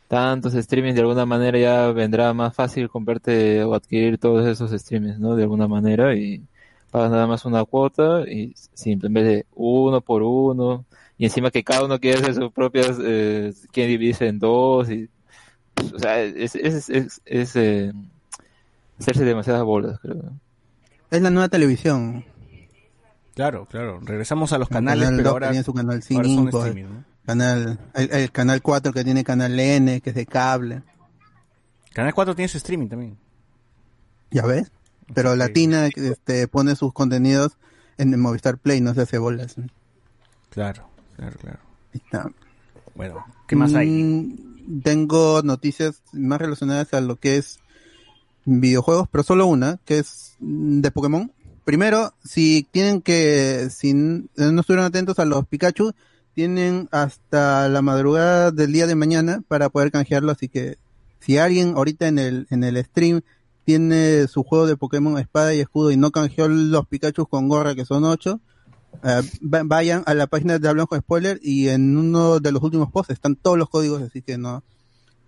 tantos 0.07 0.53
streamings 0.53 0.95
de 0.95 1.01
alguna 1.01 1.25
manera 1.25 1.57
ya 1.57 1.91
vendrá 1.91 2.33
más 2.33 2.53
fácil 2.55 2.89
comprarte 2.89 3.63
o 3.63 3.73
adquirir 3.73 4.17
todos 4.17 4.45
esos 4.45 4.71
streamings, 4.71 5.19
¿no? 5.19 5.35
De 5.35 5.43
alguna 5.43 5.67
manera 5.67 6.15
y 6.15 6.43
pagas 6.91 7.11
nada 7.11 7.25
más 7.25 7.45
una 7.45 7.65
cuota 7.65 8.21
y 8.29 8.53
simple, 8.73 9.07
en 9.07 9.13
vez 9.13 9.25
de 9.25 9.45
uno 9.55 10.01
por 10.01 10.21
uno 10.21 10.85
y 11.17 11.25
encima 11.25 11.51
que 11.51 11.63
cada 11.63 11.85
uno 11.85 11.99
quiere 11.99 12.19
hacer 12.19 12.35
sus 12.35 12.51
propias, 12.51 12.97
eh, 13.01 13.53
quiere 13.71 13.89
dividirse 13.89 14.27
en 14.27 14.39
dos 14.39 14.89
y, 14.89 15.09
o 15.93 15.99
sea, 15.99 16.21
es, 16.21 16.55
es, 16.55 16.89
es, 16.89 17.21
es, 17.25 17.55
eh, 17.55 17.93
hacerse 18.99 19.25
demasiadas 19.25 19.63
bolas, 19.63 19.99
creo. 19.99 20.15
¿no? 20.15 20.39
Es 21.09 21.21
la 21.21 21.29
nueva 21.29 21.49
televisión. 21.49 22.25
Claro, 23.35 23.65
claro. 23.65 23.99
Regresamos 24.03 24.53
a 24.53 24.57
los 24.57 24.69
canales, 24.69 25.05
canal 25.05 25.17
pero 25.17 25.29
2 25.29 25.33
ahora, 25.33 25.63
su 25.63 25.73
canal 25.73 26.01
ahora 26.11 26.27
son 26.27 26.45
5, 26.51 26.57
streaming, 26.59 26.83
¿no? 26.83 27.12
Canal, 27.25 27.79
el, 27.93 28.11
el 28.11 28.31
canal 28.31 28.61
4 28.61 28.93
que 28.93 29.03
tiene 29.03 29.23
canal 29.23 29.59
N, 29.59 30.01
que 30.01 30.09
es 30.09 30.15
de 30.15 30.25
cable. 30.25 30.83
Canal 31.93 32.13
4 32.13 32.35
tiene 32.35 32.49
su 32.49 32.57
streaming 32.57 32.87
también. 32.87 33.17
¿Ya 34.31 34.45
ves? 34.45 34.71
Pero 35.13 35.35
Latina 35.35 35.87
este, 35.87 36.47
pone 36.47 36.75
sus 36.75 36.93
contenidos 36.93 37.57
en 37.97 38.13
el 38.13 38.19
Movistar 38.19 38.57
Play, 38.57 38.81
no 38.81 38.93
se 38.93 39.01
hace 39.01 39.17
bolas. 39.17 39.55
Claro, 40.49 40.89
claro, 41.15 41.37
claro. 41.39 41.59
Ahí 41.93 42.01
está. 42.03 42.31
Bueno, 42.95 43.25
¿qué 43.47 43.55
más 43.55 43.73
hay? 43.75 43.89
Mm, 43.89 44.81
Tengo 44.81 45.41
noticias 45.43 46.01
más 46.11 46.39
relacionadas 46.39 46.93
a 46.93 47.01
lo 47.01 47.17
que 47.17 47.37
es 47.37 47.59
videojuegos, 48.45 49.07
pero 49.11 49.23
solo 49.23 49.45
una, 49.45 49.79
que 49.85 49.99
es 49.99 50.35
mm, 50.39 50.81
de 50.81 50.91
Pokémon. 50.91 51.31
Primero, 51.65 52.13
si 52.23 52.67
tienen 52.71 53.01
que, 53.01 53.69
si 53.69 53.93
no 53.93 54.27
estuvieron 54.35 54.85
atentos 54.85 55.19
a 55.19 55.25
los 55.25 55.47
Pikachu, 55.47 55.93
tienen 56.35 56.89
hasta 56.91 57.67
la 57.69 57.81
madrugada 57.81 58.51
del 58.51 58.71
día 58.73 58.87
de 58.87 58.95
mañana 58.95 59.43
para 59.47 59.69
poder 59.69 59.91
canjearlo, 59.91 60.31
así 60.31 60.49
que 60.49 60.77
si 61.19 61.37
alguien 61.37 61.73
ahorita 61.75 62.07
en 62.07 62.19
el, 62.19 62.47
en 62.49 62.63
el 62.63 62.83
stream 62.83 63.21
tiene 63.65 64.27
su 64.27 64.43
juego 64.43 64.67
de 64.67 64.75
Pokémon 64.75 65.17
Espada 65.17 65.53
y 65.53 65.59
Escudo 65.59 65.91
y 65.91 65.97
no 65.97 66.11
canjeó 66.11 66.47
los 66.49 66.87
Pikachu 66.87 67.27
con 67.27 67.47
gorra, 67.47 67.75
que 67.75 67.85
son 67.85 68.03
ocho, 68.03 68.41
eh, 69.03 69.21
va- 69.41 69.63
vayan 69.63 70.03
a 70.05 70.13
la 70.13 70.27
página 70.27 70.59
de 70.59 70.85
con 70.85 70.99
Spoiler 70.99 71.39
y 71.41 71.69
en 71.69 71.95
uno 71.97 72.39
de 72.39 72.51
los 72.51 72.61
últimos 72.61 72.91
posts 72.91 73.13
están 73.13 73.35
todos 73.35 73.57
los 73.57 73.69
códigos, 73.69 74.01
así 74.01 74.21
que 74.21 74.37
no, 74.37 74.63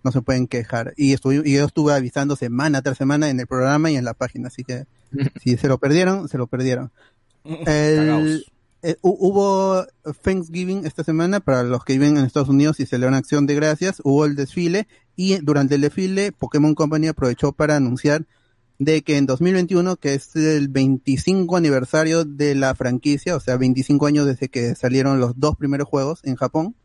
no 0.04 0.12
se 0.12 0.22
pueden 0.22 0.46
quejar. 0.46 0.92
Y, 0.96 1.12
estuve, 1.14 1.42
y 1.44 1.54
yo 1.54 1.64
estuve 1.64 1.92
avisando 1.94 2.36
semana 2.36 2.82
tras 2.82 2.98
semana 2.98 3.30
en 3.30 3.40
el 3.40 3.46
programa 3.46 3.90
y 3.90 3.96
en 3.96 4.04
la 4.04 4.14
página, 4.14 4.48
así 4.48 4.64
que 4.64 4.84
si 5.42 5.56
se 5.56 5.68
lo 5.68 5.78
perdieron, 5.78 6.28
se 6.28 6.36
lo 6.38 6.46
perdieron. 6.46 6.90
El, 7.44 8.44
eh, 8.82 8.96
hu- 9.02 9.16
hubo 9.18 9.84
Thanksgiving 10.22 10.86
esta 10.86 11.02
semana 11.04 11.40
para 11.40 11.62
los 11.62 11.84
que 11.84 11.94
viven 11.94 12.16
en 12.16 12.24
Estados 12.24 12.48
Unidos 12.48 12.80
y 12.80 12.86
celebran 12.86 13.14
Acción 13.14 13.46
de 13.46 13.54
Gracias. 13.54 14.00
Hubo 14.04 14.24
el 14.24 14.36
desfile 14.36 14.86
y 15.16 15.36
durante 15.38 15.76
el 15.76 15.80
desfile 15.80 16.32
Pokémon 16.32 16.74
Company 16.74 17.08
aprovechó 17.08 17.52
para 17.52 17.76
anunciar 17.76 18.26
de 18.78 19.02
que 19.02 19.16
en 19.16 19.24
2021, 19.26 19.96
que 19.96 20.14
es 20.14 20.36
el 20.36 20.68
25 20.68 21.56
aniversario 21.56 22.24
de 22.26 22.54
la 22.54 22.74
franquicia, 22.74 23.34
o 23.34 23.40
sea, 23.40 23.56
25 23.56 24.06
años 24.06 24.26
desde 24.26 24.48
que 24.50 24.74
salieron 24.74 25.18
los 25.18 25.38
dos 25.40 25.56
primeros 25.56 25.88
juegos 25.88 26.20
en 26.24 26.36
Japón, 26.36 26.76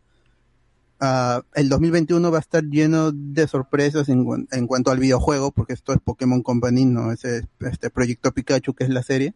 ah, 1.02 1.42
el 1.54 1.68
2021 1.70 2.32
va 2.32 2.38
a 2.38 2.42
estar 2.42 2.64
lleno 2.64 3.12
de 3.12 3.48
sorpresas 3.48 4.08
en, 4.10 4.26
en 4.52 4.68
cuanto 4.68 4.92
al 4.92 5.00
videojuego, 5.00 5.52
porque 5.52 5.74
esto 5.74 5.92
es 5.94 6.00
Pokémon 6.00 6.42
Company, 6.44 6.86
no 6.86 7.12
es 7.12 7.26
este 7.26 7.90
Proyecto 7.90 8.32
Pikachu, 8.32 8.74
que 8.74 8.86
es 8.86 8.90
la 8.90 9.04
serie. 9.04 9.34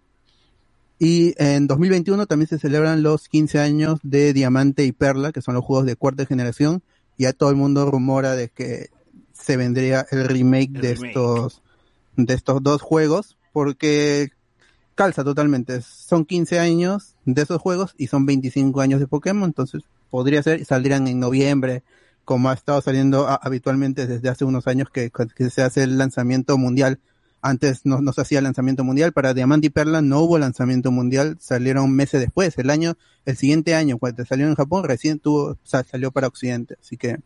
Y 0.97 1.33
en 1.37 1.67
2021 1.67 2.25
también 2.25 2.47
se 2.47 2.59
celebran 2.59 3.03
los 3.03 3.27
15 3.27 3.59
años 3.59 3.99
de 4.03 4.33
Diamante 4.33 4.85
y 4.85 4.91
Perla, 4.91 5.31
que 5.31 5.41
son 5.41 5.53
los 5.55 5.63
juegos 5.65 5.85
de 5.85 5.95
cuarta 5.95 6.25
generación. 6.25 6.83
Ya 7.17 7.33
todo 7.33 7.49
el 7.49 7.55
mundo 7.55 7.89
rumora 7.91 8.35
de 8.35 8.49
que 8.49 8.89
se 9.33 9.57
vendría 9.57 10.05
el 10.11 10.25
remake 10.27 10.71
de 10.71 10.93
remake. 10.93 11.07
estos 11.09 11.61
de 12.17 12.33
estos 12.33 12.63
dos 12.63 12.81
juegos, 12.81 13.37
porque 13.51 14.29
calza 14.95 15.23
totalmente. 15.23 15.81
Son 15.81 16.25
15 16.25 16.59
años 16.59 17.15
de 17.25 17.41
esos 17.41 17.61
juegos 17.61 17.93
y 17.97 18.07
son 18.07 18.25
25 18.25 18.79
años 18.81 18.99
de 19.01 19.07
Pokémon, 19.07 19.43
entonces 19.43 19.83
podría 20.09 20.41
ser, 20.41 20.63
saldrían 20.65 21.07
en 21.09 21.19
noviembre, 21.19 21.83
como 22.23 22.49
ha 22.49 22.53
estado 22.53 22.81
saliendo 22.81 23.27
a- 23.27 23.35
habitualmente 23.35 24.07
desde 24.07 24.29
hace 24.29 24.45
unos 24.45 24.67
años 24.67 24.89
que, 24.89 25.11
que 25.35 25.49
se 25.49 25.61
hace 25.61 25.83
el 25.83 25.97
lanzamiento 25.97 26.57
mundial. 26.57 26.99
Antes 27.47 27.81
no, 27.85 28.11
se 28.11 28.21
hacía 28.21 28.41
lanzamiento 28.41 28.83
mundial, 28.83 29.11
para 29.13 29.33
Diamante 29.35 29.67
y 29.67 29.69
Perla 29.69 30.01
no 30.01 30.21
hubo 30.21 30.39
lanzamiento 30.39 30.91
mundial, 30.91 31.37
salieron 31.39 31.91
meses 31.91 32.19
después, 32.19 32.57
el 32.57 32.69
año, 32.71 32.95
el 33.25 33.37
siguiente 33.37 33.75
año, 33.75 33.99
cuando 33.99 34.25
salió 34.25 34.47
en 34.47 34.55
Japón, 34.55 34.83
recién 34.83 35.19
tuvo, 35.19 35.55
salió 35.63 36.09
para 36.11 36.27
Occidente, 36.27 36.75
así 36.81 36.97
que 36.97 37.19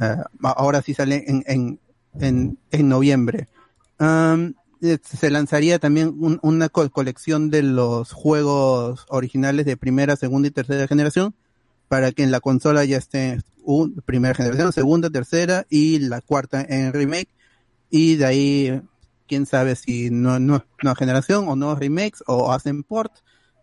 eh, 0.00 0.16
ahora 0.42 0.82
sí 0.82 0.94
sale 0.94 1.24
en, 1.28 1.44
en, 1.46 1.78
en, 2.18 2.58
en 2.72 2.88
noviembre. 2.88 3.46
Se 5.02 5.30
lanzaría 5.30 5.78
también 5.78 6.08
un- 6.18 6.40
una 6.42 6.68
co- 6.70 6.90
colección 6.90 7.50
de 7.50 7.62
los 7.62 8.12
juegos 8.12 9.04
originales 9.08 9.66
de 9.66 9.76
primera, 9.76 10.16
segunda 10.16 10.48
y 10.48 10.50
tercera 10.50 10.88
generación 10.88 11.34
para 11.88 12.12
que 12.12 12.22
en 12.22 12.30
la 12.30 12.40
consola 12.40 12.84
ya 12.84 12.96
esté 12.96 13.40
primera 14.06 14.34
generación, 14.34 14.72
segunda, 14.72 15.10
tercera 15.10 15.66
y 15.68 15.98
la 15.98 16.20
cuarta 16.22 16.64
en 16.66 16.92
remake 16.94 17.28
y 17.90 18.16
de 18.16 18.24
ahí 18.24 18.82
quién 19.30 19.46
sabe 19.46 19.76
si 19.76 20.10
no, 20.10 20.38
no 20.40 20.64
nueva 20.82 20.96
generación 20.96 21.48
o 21.48 21.56
nuevos 21.56 21.78
remakes 21.78 22.22
o 22.26 22.52
hacen 22.52 22.82
port. 22.82 23.12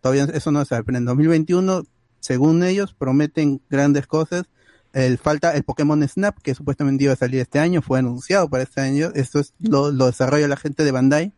Todavía 0.01 0.23
eso 0.33 0.49
no 0.51 0.59
se 0.63 0.69
sabe 0.69 0.83
pero 0.85 0.97
en 0.97 1.05
2021 1.05 1.83
según 2.21 2.63
ellos 2.63 2.95
prometen 2.97 3.61
grandes 3.69 4.07
cosas. 4.07 4.45
El 4.93 5.17
falta 5.17 5.51
el 5.55 5.63
Pokémon 5.63 6.07
Snap 6.07 6.37
que 6.41 6.55
supuestamente 6.55 7.03
iba 7.03 7.13
a 7.13 7.17
salir 7.17 7.41
este 7.41 7.59
año 7.59 7.81
fue 7.81 7.99
anunciado 7.99 8.49
para 8.49 8.63
este 8.63 8.81
año. 8.81 9.11
Esto 9.13 9.39
es 9.39 9.53
lo, 9.59 9.91
lo 9.91 10.05
desarrolla 10.07 10.47
la 10.47 10.57
gente 10.57 10.83
de 10.85 10.91
Bandai 10.91 11.33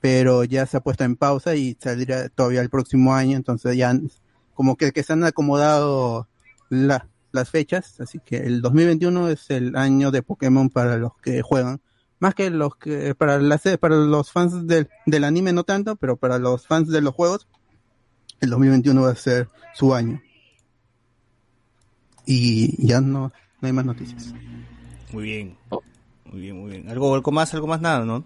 pero 0.00 0.44
ya 0.44 0.66
se 0.66 0.76
ha 0.76 0.80
puesto 0.80 1.04
en 1.04 1.16
pausa 1.16 1.54
y 1.54 1.78
saldrá 1.80 2.28
todavía 2.28 2.60
el 2.60 2.68
próximo 2.68 3.14
año. 3.14 3.36
Entonces 3.38 3.76
ya 3.76 3.98
como 4.52 4.76
que, 4.76 4.92
que 4.92 5.02
se 5.02 5.14
han 5.14 5.24
acomodado 5.24 6.28
la- 6.68 7.08
las 7.32 7.48
fechas. 7.50 8.00
Así 8.00 8.20
que 8.24 8.36
el 8.36 8.60
2021 8.60 9.30
es 9.30 9.48
el 9.50 9.74
año 9.76 10.10
de 10.10 10.22
Pokémon 10.22 10.68
para 10.68 10.98
los 10.98 11.16
que 11.22 11.40
juegan 11.42 11.80
más 12.24 12.34
que 12.34 12.50
los 12.50 12.74
que 12.76 13.14
para 13.14 13.38
las 13.38 13.62
para 13.80 13.96
los 13.96 14.32
fans 14.32 14.66
del, 14.66 14.88
del 15.06 15.24
anime 15.24 15.52
no 15.52 15.64
tanto 15.64 15.96
pero 15.96 16.16
para 16.16 16.38
los 16.38 16.66
fans 16.66 16.88
de 16.88 17.00
los 17.00 17.14
juegos 17.14 17.46
el 18.40 18.50
2021 18.50 19.02
va 19.02 19.10
a 19.10 19.14
ser 19.14 19.48
su 19.74 19.94
año 19.94 20.20
y 22.26 22.86
ya 22.86 23.00
no, 23.00 23.32
no 23.60 23.66
hay 23.66 23.72
más 23.72 23.84
noticias. 23.84 24.32
Muy 25.12 25.24
bien. 25.24 25.56
Muy 26.30 26.40
bien, 26.40 26.58
muy 26.58 26.70
bien. 26.70 26.88
¿Algo, 26.88 27.14
algo 27.14 27.30
más, 27.32 27.52
algo 27.54 27.66
más 27.66 27.80
nada, 27.80 28.04
no? 28.04 28.24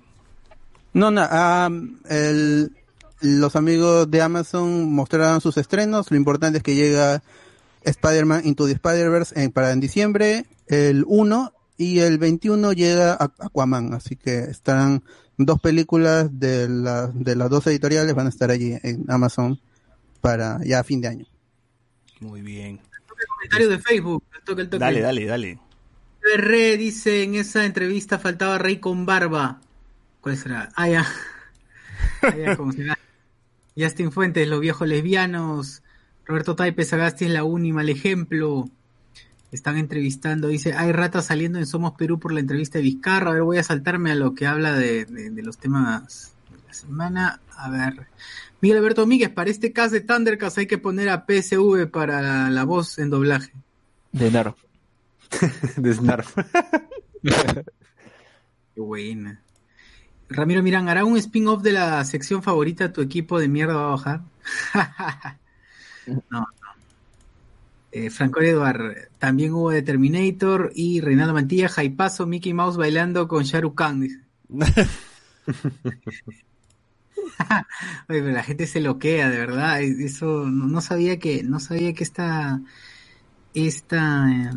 No, 0.94 1.08
am, 1.20 1.98
el, 2.08 2.70
los 3.20 3.56
amigos 3.56 4.10
de 4.10 4.22
Amazon 4.22 4.92
mostraron 4.92 5.40
sus 5.40 5.56
estrenos. 5.56 6.10
Lo 6.10 6.16
importante 6.16 6.58
es 6.58 6.62
que 6.64 6.74
llega 6.74 7.22
Spider-Man 7.82 8.42
Into 8.46 8.66
the 8.66 8.72
Spider-Verse 8.72 9.42
en- 9.42 9.50
para 9.52 9.72
en 9.72 9.80
diciembre, 9.80 10.46
el 10.68 11.04
1 11.06 11.52
y 11.78 12.00
el 12.00 12.18
21 12.18 12.72
llega 12.74 13.16
Aqu- 13.18 13.46
Aquaman. 13.46 13.94
Así 13.94 14.16
que 14.16 14.40
estarán 14.40 15.02
dos 15.38 15.60
películas 15.60 16.28
de, 16.38 16.68
la, 16.68 17.06
de 17.06 17.34
las 17.36 17.48
dos 17.48 17.66
editoriales 17.68 18.14
van 18.14 18.26
a 18.26 18.30
estar 18.30 18.50
allí 18.50 18.76
en 18.82 19.04
Amazon 19.08 19.58
para 20.20 20.58
ya 20.64 20.80
a 20.80 20.84
fin 20.84 21.00
de 21.00 21.08
año. 21.08 21.26
Muy 22.20 22.42
bien. 22.42 22.80
Comentario 23.36 23.68
de 23.70 23.78
Facebook. 23.78 24.24
el 24.36 24.42
toque, 24.44 24.62
el 24.62 24.68
toque. 24.68 24.80
Dale, 24.80 25.00
dale, 25.00 25.24
dale. 25.24 25.58
Re 26.36 26.76
dice 26.76 27.22
en 27.22 27.36
esa 27.36 27.64
entrevista 27.64 28.18
faltaba 28.18 28.58
Rey 28.58 28.78
con 28.78 29.06
barba. 29.06 29.60
¿Cuál 30.20 30.36
será? 30.36 30.68
Ah, 30.76 30.88
ya. 30.88 31.06
Ah, 32.22 32.34
ya, 32.36 32.56
como 32.56 32.72
se 32.72 32.82
llama. 32.82 32.98
Justin 33.76 34.10
Fuentes, 34.10 34.48
los 34.48 34.60
viejos 34.60 34.88
lesbianos. 34.88 35.82
Roberto 36.24 36.56
Taipe 36.56 36.84
Sagasti 36.84 37.26
es 37.26 37.30
la 37.30 37.44
uni, 37.44 37.72
mal 37.72 37.88
ejemplo. 37.88 38.68
Están 39.50 39.78
entrevistando, 39.78 40.48
dice, 40.48 40.74
hay 40.74 40.92
ratas 40.92 41.26
saliendo 41.26 41.58
en 41.58 41.66
Somos 41.66 41.92
Perú 41.92 42.18
por 42.20 42.32
la 42.32 42.40
entrevista 42.40 42.78
de 42.78 42.82
Vizcarra. 42.84 43.30
A 43.30 43.34
ver, 43.34 43.42
voy 43.42 43.56
a 43.58 43.62
saltarme 43.62 44.10
a 44.10 44.14
lo 44.14 44.34
que 44.34 44.46
habla 44.46 44.72
de, 44.74 45.06
de- 45.06 45.30
de 45.30 45.42
los 45.42 45.56
temas 45.56 46.32
de 46.50 46.66
la 46.66 46.72
semana. 46.74 47.40
A 47.56 47.70
ver. 47.70 48.06
Miguel 48.60 48.78
Alberto 48.78 49.06
Míguez, 49.06 49.30
para 49.30 49.48
este 49.50 49.72
caso 49.72 49.94
de 49.94 50.00
Thundercats 50.02 50.58
hay 50.58 50.66
que 50.66 50.78
poner 50.78 51.08
a 51.08 51.24
PSV 51.26 51.86
para 51.90 52.20
la, 52.20 52.50
la 52.50 52.64
voz 52.64 52.98
en 52.98 53.08
doblaje. 53.08 53.52
De 54.12 54.30
Naro. 54.30 54.56
de 55.76 55.94
Snarf. 55.94 56.36
Qué 58.74 58.80
buena. 58.80 59.40
Ramiro 60.28 60.62
Mirán, 60.62 60.88
¿hará 60.88 61.04
un 61.04 61.16
spin-off 61.16 61.62
de 61.62 61.72
la 61.72 62.04
sección 62.04 62.42
favorita? 62.42 62.92
¿Tu 62.92 63.00
equipo 63.00 63.38
de 63.40 63.48
mierda 63.48 63.74
va 63.74 63.84
a 63.84 63.90
bajar? 63.90 64.20
no, 66.06 66.22
no. 66.30 66.46
Eh, 67.90 68.10
Franco 68.10 68.40
Eduard, 68.40 69.08
también 69.18 69.52
hubo 69.54 69.70
de 69.70 69.82
Terminator 69.82 70.70
y 70.74 71.00
Reinaldo 71.00 71.32
Mantilla, 71.34 71.68
Jaipazo, 71.70 72.26
Mickey 72.26 72.52
Mouse 72.52 72.76
bailando 72.76 73.26
con 73.28 73.44
Shahrukh 73.44 73.74
Khan. 73.76 74.00
dice. 74.00 74.20
Oye, 78.08 78.20
pero 78.22 78.30
la 78.30 78.42
gente 78.42 78.66
se 78.66 78.80
loquea, 78.80 79.28
de 79.30 79.38
verdad. 79.38 79.80
Eso 79.80 80.46
no, 80.46 80.66
no 80.66 80.80
sabía 80.80 81.18
que 81.18 81.42
no 81.42 81.60
sabía 81.60 81.92
que 81.94 82.04
esta 82.04 82.60
esta 83.54 84.26
eh, 84.30 84.50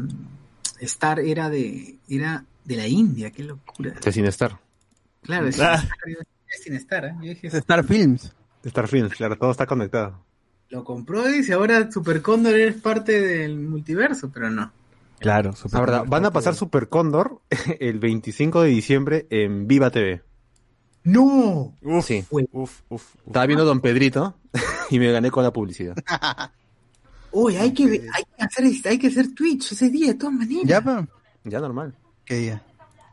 Star 0.82 1.20
era 1.20 1.49
de 1.49 1.98
era 2.10 2.44
de 2.66 2.76
la 2.78 2.88
India, 2.88 3.32
qué 3.32 3.44
locura. 3.44 3.91
De 4.03 4.12
Sinestar. 4.12 4.60
Claro, 5.22 5.48
es 5.48 5.60
Ah. 5.60 5.84
es 6.49 6.64
sin 6.64 6.74
estar, 6.74 7.06
¿eh? 7.06 7.14
Yo 7.22 7.30
dije, 7.30 7.48
Es 7.48 7.53
Star 7.53 7.84
Films. 7.86 8.34
De 8.64 8.70
Star 8.70 8.88
Films, 8.88 9.14
claro, 9.16 9.38
todo 9.38 9.52
está 9.52 9.66
conectado. 9.66 10.24
Lo 10.72 10.84
compró 10.84 11.30
y 11.30 11.34
dice 11.34 11.53
ahora 11.53 11.91
Super 11.91 12.22
Cóndor 12.22 12.56
es 12.60 12.76
parte 12.81 13.19
del 13.22 13.60
multiverso, 13.60 14.31
pero 14.34 14.49
no. 14.49 14.72
Claro, 15.19 15.53
super 15.53 15.73
La 15.73 15.85
verdad, 15.85 16.03
van 16.07 16.26
a 16.26 16.31
pasar 16.31 16.56
Super 16.56 16.89
Cóndor 16.89 17.41
el 17.80 17.99
25 17.99 18.61
de 18.64 18.69
diciembre 18.69 19.27
en 19.30 19.68
Viva 19.68 19.91
TV. 19.91 20.23
¡No! 21.03 21.76
Uf, 21.81 22.06
Sí. 22.06 22.23
uf, 22.30 22.43
uf, 22.52 22.80
uf. 22.89 23.03
Estaba 23.27 23.45
viendo 23.45 23.65
Don 23.65 23.81
Pedrito 23.81 24.35
y 24.89 24.99
me 24.99 25.11
gané 25.11 25.30
con 25.31 25.43
la 25.43 25.52
publicidad. 25.53 25.95
Uy, 27.34 27.56
hay 27.56 27.73
que 27.73 27.84
hay 27.84 28.23
que 28.38 28.43
hacer 28.43 28.65
hay 28.91 28.98
que 28.99 29.07
hacer 29.07 29.34
Twitch 29.34 29.72
ese 29.72 29.89
día 29.89 30.07
de 30.07 30.15
todas 30.15 30.35
maneras. 30.35 30.64
¿Ya, 30.65 30.81
pa? 30.81 31.07
Ya 31.45 31.60
normal. 31.60 31.95
¿Qué 32.26 32.35
día? 32.35 32.64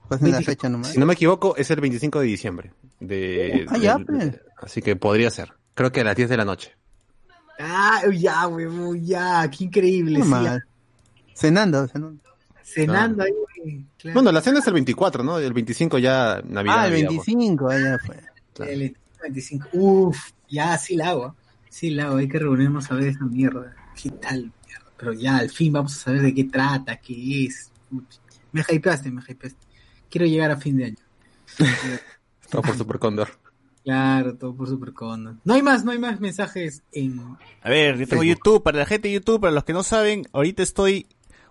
Pasen 0.09 0.31
la 0.33 0.41
fecha 0.43 0.69
nomás. 0.69 0.89
Si 0.93 0.99
no 0.99 1.07
me 1.07 1.13
equivoco, 1.15 1.55
es 1.57 1.71
el 1.71 1.81
25 1.81 2.21
de 2.21 2.27
diciembre. 2.27 2.73
De, 2.99 3.67
Ah, 3.69 3.77
ya, 3.79 3.99
pues. 3.99 4.41
así 4.57 4.83
que 4.83 4.97
podría 4.97 5.31
ser. 5.31 5.53
Creo 5.75 5.93
que 5.93 6.01
a 6.01 6.05
las 6.05 6.17
10 6.17 6.31
de 6.31 6.37
la 6.37 6.45
noche. 6.45 6.73
Ah, 7.59 8.03
ya, 8.13 8.47
huevón, 8.47 9.05
ya, 9.05 9.51
qué 9.51 9.65
increíble. 9.65 10.15
sí, 10.15 10.19
Normal. 10.29 10.65
Cenando, 11.35 11.87
cenando. 11.89 12.21
cenando 12.63 13.25
ahí. 13.25 13.85
claro. 13.99 14.15
Bueno, 14.15 14.33
la 14.33 14.41
cena 14.41 14.61
es 14.61 14.67
el 14.67 14.75
24, 14.75 15.23
¿no? 15.25 15.39
El 15.39 15.53
25 15.53 15.99
ya 15.99 16.41
Navidad. 16.45 16.75
Ah, 16.79 16.87
el 16.87 16.93
Navidad, 16.93 17.09
pues. 17.17 17.27
25, 17.27 17.71
ahí 17.71 17.83
ya 17.83 17.99
fue. 17.99 18.17
Claro. 18.55 18.73
El 18.73 18.97
25. 19.23 19.69
Uf, 19.73 20.19
ya 20.49 20.79
sí 20.79 20.97
la 20.97 21.11
hago. 21.11 21.37
Sí 21.69 21.91
la 21.91 22.05
hago, 22.07 22.17
hay 22.17 22.29
que 22.29 22.39
reunirnos 22.39 22.91
a 22.91 22.95
ver 22.95 23.09
esa 23.09 23.25
mierda. 23.25 23.75
¿Qué 24.01 24.11
tal? 24.11 24.53
mierda? 24.67 24.85
Pero 24.97 25.13
ya 25.13 25.37
al 25.39 25.51
fin 25.51 25.73
vamos 25.73 25.97
a 25.97 26.01
saber 26.01 26.23
de 26.23 26.35
qué 26.35 26.45
trata, 26.45 26.97
qué 26.97 27.47
es. 27.47 27.71
Me 28.53 28.65
hypeaste, 28.69 29.11
me 29.11 29.23
hypeaste. 29.27 29.59
Quiero 30.11 30.27
llegar 30.27 30.51
a 30.51 30.57
fin 30.57 30.77
de 30.77 30.85
año. 30.87 30.97
Todo 32.51 32.63
por 32.63 32.77
Super 32.77 32.99
Cóndor. 32.99 33.29
Claro, 33.89 34.35
todo 34.35 34.55
por 34.55 34.69
Super 34.69 34.93
Condor. 34.93 35.37
No 35.45 35.55
hay 35.55 35.63
más, 35.63 35.83
no 35.83 35.93
hay 35.93 35.99
más 35.99 36.21
mensajes 36.21 36.83
en. 36.93 37.39
A 37.63 37.71
ver, 37.71 37.97
yo 37.97 38.07
tengo 38.07 38.21
Facebook. 38.21 38.25
YouTube, 38.27 38.63
para 38.63 38.77
la 38.81 38.85
gente 38.85 39.09
de 39.09 39.15
YouTube, 39.15 39.41
para 39.41 39.51
los 39.51 39.65
que 39.65 39.73
no 39.73 39.83
saben, 39.83 40.27
ahorita 40.35 40.63
estoy 40.63 41.07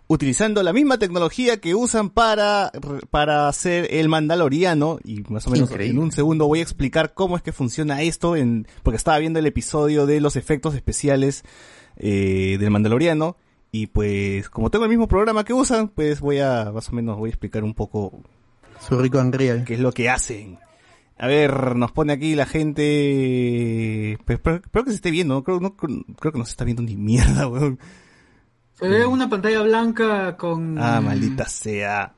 utilizando 0.06 0.62
la 0.62 0.72
misma 0.72 1.00
tecnología 1.00 1.60
que 1.60 1.74
usan 1.74 2.12
para, 2.12 2.72
para 3.10 3.48
hacer 3.48 3.88
el 3.90 4.08
Mandaloriano, 4.08 5.00
y 5.04 5.24
más 5.30 5.48
o 5.48 5.50
menos 5.50 5.72
Increíble. 5.72 5.98
en 5.98 6.04
un 6.04 6.12
segundo 6.12 6.46
voy 6.46 6.60
a 6.60 6.62
explicar 6.62 7.16
cómo 7.16 7.38
es 7.38 7.42
que 7.42 7.54
funciona 7.54 8.04
esto, 8.04 8.36
en, 8.36 8.68
porque 8.84 8.98
estaba 8.98 9.18
viendo 9.18 9.40
el 9.40 9.48
episodio 9.48 10.06
de 10.06 10.22
los 10.22 10.36
efectos 10.36 10.76
especiales 10.76 11.44
eh, 11.96 12.58
del 12.60 12.70
Mandaloriano, 12.70 13.36
y 13.72 13.88
pues 13.88 14.48
como 14.52 14.70
tengo 14.70 14.86
el 14.86 14.90
mismo 14.90 15.08
programa 15.08 15.44
que 15.44 15.54
usan, 15.54 15.88
pues 15.88 16.20
voy 16.20 16.38
a, 16.38 16.72
más 16.72 16.88
o 16.90 16.92
menos 16.92 17.18
voy 17.18 17.30
a 17.30 17.32
explicar 17.32 17.64
un 17.64 17.74
poco 17.74 18.22
Su 18.88 19.00
rico 19.00 19.18
Unreal. 19.18 19.66
qué 19.66 19.74
es 19.74 19.80
lo 19.80 19.92
que 19.92 20.08
hacen. 20.08 20.60
A 21.20 21.28
ver, 21.28 21.76
nos 21.76 21.92
pone 21.92 22.14
aquí 22.14 22.36
la 22.36 22.46
gente. 22.46 24.18
Pues, 24.26 24.38
espero, 24.38 24.58
espero 24.58 24.86
que 24.86 24.92
se 24.92 24.96
esté 24.98 25.12
viendo. 25.12 25.36
¿no? 25.36 25.44
Creo, 25.44 25.60
no, 25.60 25.76
creo 25.76 26.32
que 26.32 26.38
no 26.40 26.46
se 26.46 26.52
está 26.52 26.64
viendo 26.64 26.84
ni 26.84 26.96
mierda, 26.96 27.48
weón. 27.50 27.80
Se 28.74 28.88
ve 28.88 29.06
una 29.06 29.28
pantalla 29.30 29.62
blanca 29.64 30.38
con. 30.38 30.78
Ah, 30.78 31.02
maldita 31.02 31.46
sea. 31.48 32.14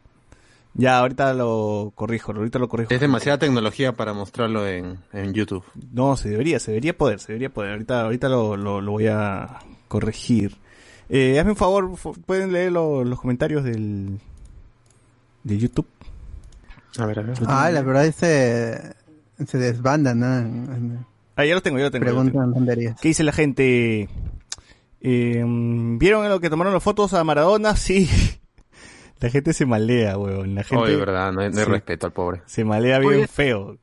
Ya, 0.74 1.00
ahorita 1.00 1.34
lo 1.34 1.92
corrijo, 1.96 2.32
ahorita 2.32 2.60
lo 2.60 2.70
corrijo. 2.70 2.94
Es 2.94 3.00
demasiada 3.02 3.40
tecnología 3.40 3.94
para 3.94 4.14
mostrarlo 4.14 4.68
en, 4.68 5.00
en 5.14 5.34
YouTube. 5.34 5.64
No, 5.92 6.16
se 6.16 6.30
debería, 6.30 6.60
se 6.60 6.72
debería 6.72 6.96
poder, 6.98 7.20
se 7.20 7.28
debería 7.34 7.50
poder. 7.50 7.72
Ahorita, 7.72 8.02
ahorita 8.02 8.30
lo, 8.30 8.56
lo, 8.56 8.80
lo 8.82 8.92
voy 8.92 9.08
a 9.08 9.60
corregir. 9.88 10.58
Eh, 11.10 11.40
hazme 11.40 11.52
un 11.52 11.58
favor, 11.58 11.92
pueden 12.26 12.52
leer 12.54 12.72
lo- 12.72 13.04
los 13.04 13.20
comentarios 13.20 13.64
del 13.64 14.20
de 15.44 15.58
YouTube. 15.58 15.88
A 16.98 17.06
ver, 17.06 17.20
a 17.20 17.22
ver. 17.24 17.38
Ah, 17.48 17.70
la 17.72 17.82
verdad 17.82 18.06
es 18.06 18.16
se, 18.16 18.96
se 19.46 19.58
desbandan, 19.58 20.20
¿no? 20.20 21.06
Ah, 21.36 21.46
ya 21.46 21.54
lo 21.56 21.62
tengo, 21.62 21.78
ya 21.78 21.86
lo 21.86 21.92
tengo. 21.92 22.06
ya 22.06 22.12
lo 22.12 22.18
tengo. 22.20 22.32
Preguntan 22.32 22.54
tonterías. 22.54 23.00
¿Qué 23.00 23.10
dice 23.10 23.24
la 23.24 23.32
gente? 23.32 24.10
Eh, 25.02 25.44
¿Vieron 25.46 26.24
en 26.26 26.30
lo 26.30 26.40
que 26.42 26.50
tomaron 26.50 26.74
las 26.74 26.84
fotos 26.84 27.14
a 27.14 27.24
Maradona? 27.24 27.76
Sí. 27.76 28.10
La 29.22 29.30
gente 29.30 29.52
se 29.52 29.66
malea, 29.66 30.18
weón. 30.18 30.56
La 30.56 30.64
gente 30.64 30.82
Oye, 30.86 30.96
verdad, 30.96 31.34
no 31.34 31.42
hay, 31.42 31.50
no 31.50 31.58
hay 31.60 31.66
Sí. 31.66 31.70
respeto 31.72 32.06
al 32.08 32.14
pobre. 32.14 32.42
se 32.46 32.64
malea 32.64 33.00
bien 33.00 33.14
Oye. 33.16 33.28
feo. 33.28 33.78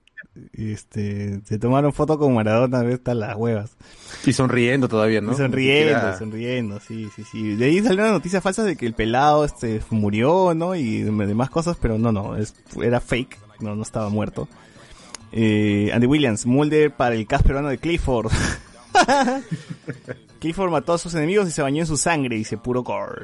Este, 0.53 1.41
se 1.45 1.59
tomaron 1.59 1.93
fotos 1.93 2.19
con 2.19 2.35
Maradona, 2.35 2.83
ve 2.83 2.95
están 2.95 3.21
las 3.21 3.37
huevas. 3.37 3.77
Y 4.25 4.33
sonriendo 4.33 4.89
todavía, 4.89 5.21
¿no? 5.21 5.33
Y 5.33 5.37
sonriendo, 5.37 6.19
sonriendo, 6.19 6.81
sí, 6.81 7.09
sí, 7.15 7.25
sí. 7.31 7.57
De 7.57 7.67
ahí 7.67 7.83
salieron 7.83 8.13
noticias 8.13 8.43
falsas 8.43 8.65
de 8.67 8.77
que 8.77 8.87
el 8.87 8.95
pelado 8.95 9.45
este 9.45 9.81
murió, 9.91 10.55
¿no? 10.55 10.75
Y 10.75 11.03
demás 11.03 11.51
cosas, 11.51 11.77
pero 11.81 11.99
no, 11.99 12.13
no, 12.13 12.37
es, 12.37 12.55
era 12.83 13.01
fake, 13.01 13.39
no, 13.61 13.75
no 13.75 13.83
estaba 13.83 14.09
muerto. 14.09 14.49
Eh, 15.33 15.91
Andy 15.93 16.07
Williams, 16.07 16.47
Mulder 16.47 16.93
para 16.93 17.15
el 17.15 17.27
cast 17.27 17.45
peruano 17.45 17.69
de 17.69 17.79
Clifford. 17.79 18.31
Clifford 20.39 20.71
mató 20.71 20.93
a 20.93 20.99
sus 20.99 21.15
enemigos 21.15 21.49
y 21.49 21.51
se 21.51 21.63
bañó 21.63 21.81
en 21.81 21.87
su 21.87 21.97
sangre, 21.97 22.37
dice 22.37 22.59
puro 22.59 22.83
gore. 22.83 23.23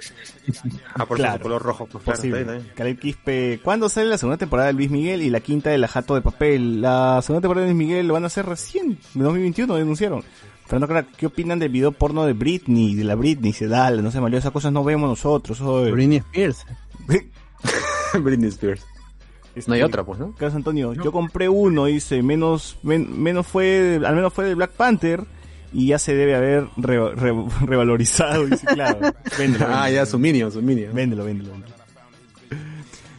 Ah, 0.94 1.04
por 1.06 1.18
Claro. 1.18 1.36
su 1.38 1.42
color 1.42 1.62
rojo. 1.62 1.86
Pues, 1.86 2.02
Posible. 2.04 2.62
Caleb 2.74 2.98
Quispe, 2.98 3.60
¿cuándo 3.62 3.88
sale 3.88 4.06
la 4.08 4.18
segunda 4.18 4.38
temporada 4.38 4.68
de 4.68 4.72
Luis 4.74 4.90
Miguel 4.90 5.22
y 5.22 5.30
la 5.30 5.40
quinta 5.40 5.70
de 5.70 5.78
La 5.78 5.88
Jato 5.88 6.14
de 6.14 6.22
Papel? 6.22 6.80
La 6.80 7.20
segunda 7.22 7.42
temporada 7.42 7.66
de 7.66 7.72
Luis 7.74 7.86
Miguel 7.86 8.08
lo 8.08 8.14
van 8.14 8.24
a 8.24 8.28
hacer 8.28 8.46
recién, 8.46 8.98
en 9.14 9.22
2021, 9.22 9.74
denunciaron. 9.76 10.24
Fernando 10.64 10.88
Crack, 10.88 11.16
¿qué 11.16 11.26
opinan 11.26 11.58
del 11.58 11.68
video 11.70 11.92
porno 11.92 12.24
de 12.24 12.32
Britney? 12.32 12.94
De 12.94 13.04
la 13.04 13.14
Britney, 13.14 13.52
se 13.52 13.68
da, 13.68 13.90
no 13.90 14.10
se 14.10 14.20
malió, 14.20 14.38
esas 14.38 14.52
cosas 14.52 14.72
no 14.72 14.82
vemos 14.82 15.08
nosotros. 15.10 15.60
Britney 15.92 16.18
Spears. 16.18 16.64
Britney 18.22 18.48
Spears. 18.48 18.86
Este, 19.54 19.70
No 19.70 19.74
hay 19.74 19.82
otra, 19.82 20.02
pues, 20.02 20.18
¿no? 20.18 20.32
Carlos 20.32 20.54
Antonio, 20.54 20.94
yo 20.94 21.12
compré 21.12 21.46
uno, 21.48 21.84
dice, 21.84 22.22
menos, 22.22 22.78
men- 22.82 23.22
menos 23.22 23.46
fue, 23.46 24.00
al 24.02 24.14
menos 24.16 24.32
fue 24.32 24.46
de 24.46 24.54
Black 24.54 24.70
Panther 24.72 25.24
y 25.72 25.88
ya 25.88 25.98
se 25.98 26.14
debe 26.14 26.34
haber 26.34 26.66
re- 26.76 27.14
re- 27.14 27.44
revalorizado, 27.66 28.46
dice, 28.46 28.66
claro. 28.66 28.98
Véndelo, 29.38 29.66
Ah, 29.68 29.90
ya, 29.90 30.04
su 30.06 30.18
minion, 30.18 30.50
su 30.52 30.60
minion. 30.62 30.94
Véndelo, 30.94 31.24
véndelo, 31.24 31.52
véndelo. 31.52 31.72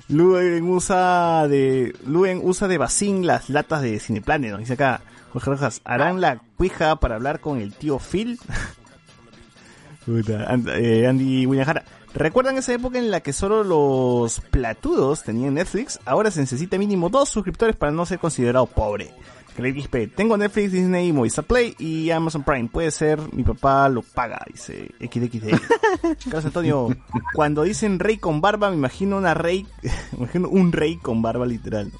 Luen 0.10 0.64
usa 0.70 1.48
de 1.48 1.96
Luen 2.06 2.42
usa 2.44 2.68
de 2.68 2.78
las 2.78 3.50
latas 3.50 3.82
de 3.82 4.00
Cineplanet, 4.00 4.52
nos 4.52 4.60
dice 4.60 4.74
acá 4.74 5.02
Jorge 5.32 5.50
Rojas, 5.50 5.82
¿harán 5.86 6.22
la 6.22 6.40
cuija 6.58 6.96
para 6.98 7.16
hablar 7.16 7.40
con 7.40 7.60
el 7.60 7.74
tío 7.74 8.00
Phil? 8.00 8.40
Eh, 10.06 11.08
Andy 11.08 11.46
William 11.46 11.66
Jara. 11.66 11.86
¿Recuerdan 12.14 12.58
esa 12.58 12.74
época 12.74 13.00
en 13.00 13.10
la 13.10 13.22
que 13.22 13.32
solo 13.32 13.64
los 13.64 14.42
platudos 14.42 15.24
tenían 15.24 15.54
Netflix? 15.54 15.98
Ahora 16.06 16.30
se 16.30 16.42
necesita 16.42 16.78
mínimo 16.78 17.08
dos 17.10 17.30
suscriptores 17.30 17.76
para 17.78 17.94
no 17.94 18.06
ser 18.06 18.20
considerado 18.20 18.66
pobre. 18.66 19.14
Craig 19.54 19.82
XP, 19.82 20.16
tengo 20.16 20.38
Netflix, 20.38 20.72
Disney, 20.72 21.14
Movistar 21.14 21.46
Play 21.46 21.76
y 21.80 22.10
Amazon 22.12 22.44
Prime. 22.44 22.70
Puede 22.70 22.92
ser, 22.92 23.20
mi 23.34 23.44
papá 23.44 23.88
lo 23.90 24.02
paga, 24.02 24.44
dice 24.52 24.92
XDXD. 25.00 25.50
Carlos 26.26 26.46
Antonio, 26.46 26.90
cuando 27.34 27.64
dicen 27.64 28.00
rey 28.00 28.18
con 28.18 28.42
barba, 28.42 28.70
me 28.70 28.76
imagino 28.76 29.18
una 29.18 29.34
rey, 29.34 29.66
me 30.12 30.20
imagino 30.20 30.50
un 30.50 30.72
rey 30.72 30.98
con 30.98 31.22
barba 31.22 31.46
literal. 31.46 31.92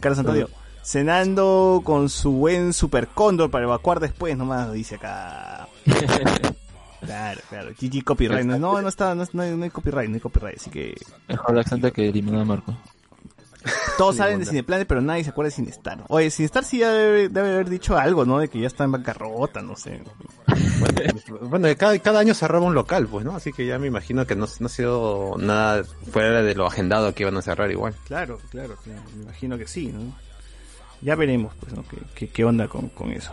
Carlos 0.00 0.18
Antonio, 0.18 0.50
cenando 0.82 1.82
con 1.84 2.08
su 2.08 2.32
buen 2.32 2.72
super 2.72 3.08
cóndor 3.08 3.50
para 3.50 3.64
evacuar 3.64 4.00
después 4.00 4.36
nomás, 4.36 4.72
dice 4.72 4.96
acá. 4.96 5.68
Claro, 6.98 7.40
claro. 7.48 7.70
GG 7.70 8.02
copyright. 8.02 8.44
No, 8.44 8.58
no, 8.58 8.88
está, 8.88 9.14
no, 9.14 9.24
no 9.32 9.42
hay, 9.42 9.54
no 9.54 9.62
hay 9.62 9.70
copyright, 9.70 10.08
no 10.08 10.14
hay 10.14 10.20
copyright, 10.20 10.56
así 10.56 10.70
que 10.70 10.94
Mejor 11.28 11.54
la 11.54 11.90
que 11.92 12.08
eliminó 12.08 12.40
a 12.40 12.44
Marco. 12.44 12.76
Todos 13.98 14.16
saben 14.16 14.38
de 14.38 14.46
Cineplanet, 14.46 14.86
pero 14.86 15.00
nadie 15.00 15.24
se 15.24 15.30
acuerda 15.30 15.48
de 15.48 15.56
Cinestar. 15.56 16.04
Oye, 16.08 16.30
Cinestar 16.30 16.64
sí 16.64 16.78
ya 16.78 16.90
debe, 16.90 17.28
debe 17.28 17.54
haber 17.54 17.68
dicho 17.68 17.96
algo, 17.96 18.24
¿no? 18.24 18.38
De 18.38 18.48
que 18.48 18.60
ya 18.60 18.66
está 18.66 18.84
en 18.84 18.92
bancarrota, 18.92 19.62
no 19.62 19.76
sé. 19.76 20.02
Bueno, 21.42 21.68
cada, 21.76 21.98
cada 21.98 22.20
año 22.20 22.34
se 22.34 22.46
roba 22.48 22.66
un 22.66 22.74
local, 22.74 23.06
pues, 23.06 23.24
¿no? 23.24 23.34
Así 23.34 23.52
que 23.52 23.66
ya 23.66 23.78
me 23.78 23.86
imagino 23.86 24.26
que 24.26 24.36
no, 24.36 24.46
no 24.60 24.66
ha 24.66 24.70
sido 24.70 25.36
nada 25.38 25.84
fuera 26.10 26.42
de 26.42 26.54
lo 26.54 26.66
agendado 26.66 27.14
que 27.14 27.22
iban 27.22 27.36
a 27.36 27.42
cerrar 27.42 27.70
igual. 27.70 27.94
Claro, 28.06 28.38
claro, 28.50 28.76
claro. 28.82 29.02
Me 29.16 29.24
imagino 29.24 29.58
que 29.58 29.66
sí, 29.66 29.86
¿no? 29.92 30.14
Ya 31.02 31.14
veremos, 31.14 31.54
pues, 31.60 31.72
¿no? 31.72 31.84
¿Qué, 31.88 31.98
qué, 32.14 32.28
qué 32.28 32.44
onda 32.44 32.68
con, 32.68 32.88
con 32.88 33.12
eso? 33.12 33.32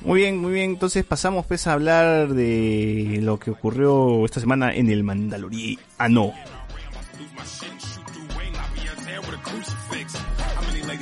Muy 0.00 0.20
bien, 0.20 0.38
muy 0.38 0.52
bien. 0.52 0.70
Entonces 0.70 1.04
pasamos, 1.04 1.46
pues, 1.46 1.66
a 1.66 1.72
hablar 1.72 2.28
de 2.28 3.18
lo 3.22 3.38
que 3.38 3.50
ocurrió 3.50 4.24
esta 4.24 4.40
semana 4.40 4.72
en 4.72 4.90
el 4.90 5.02
Mandaloriano. 5.02 6.32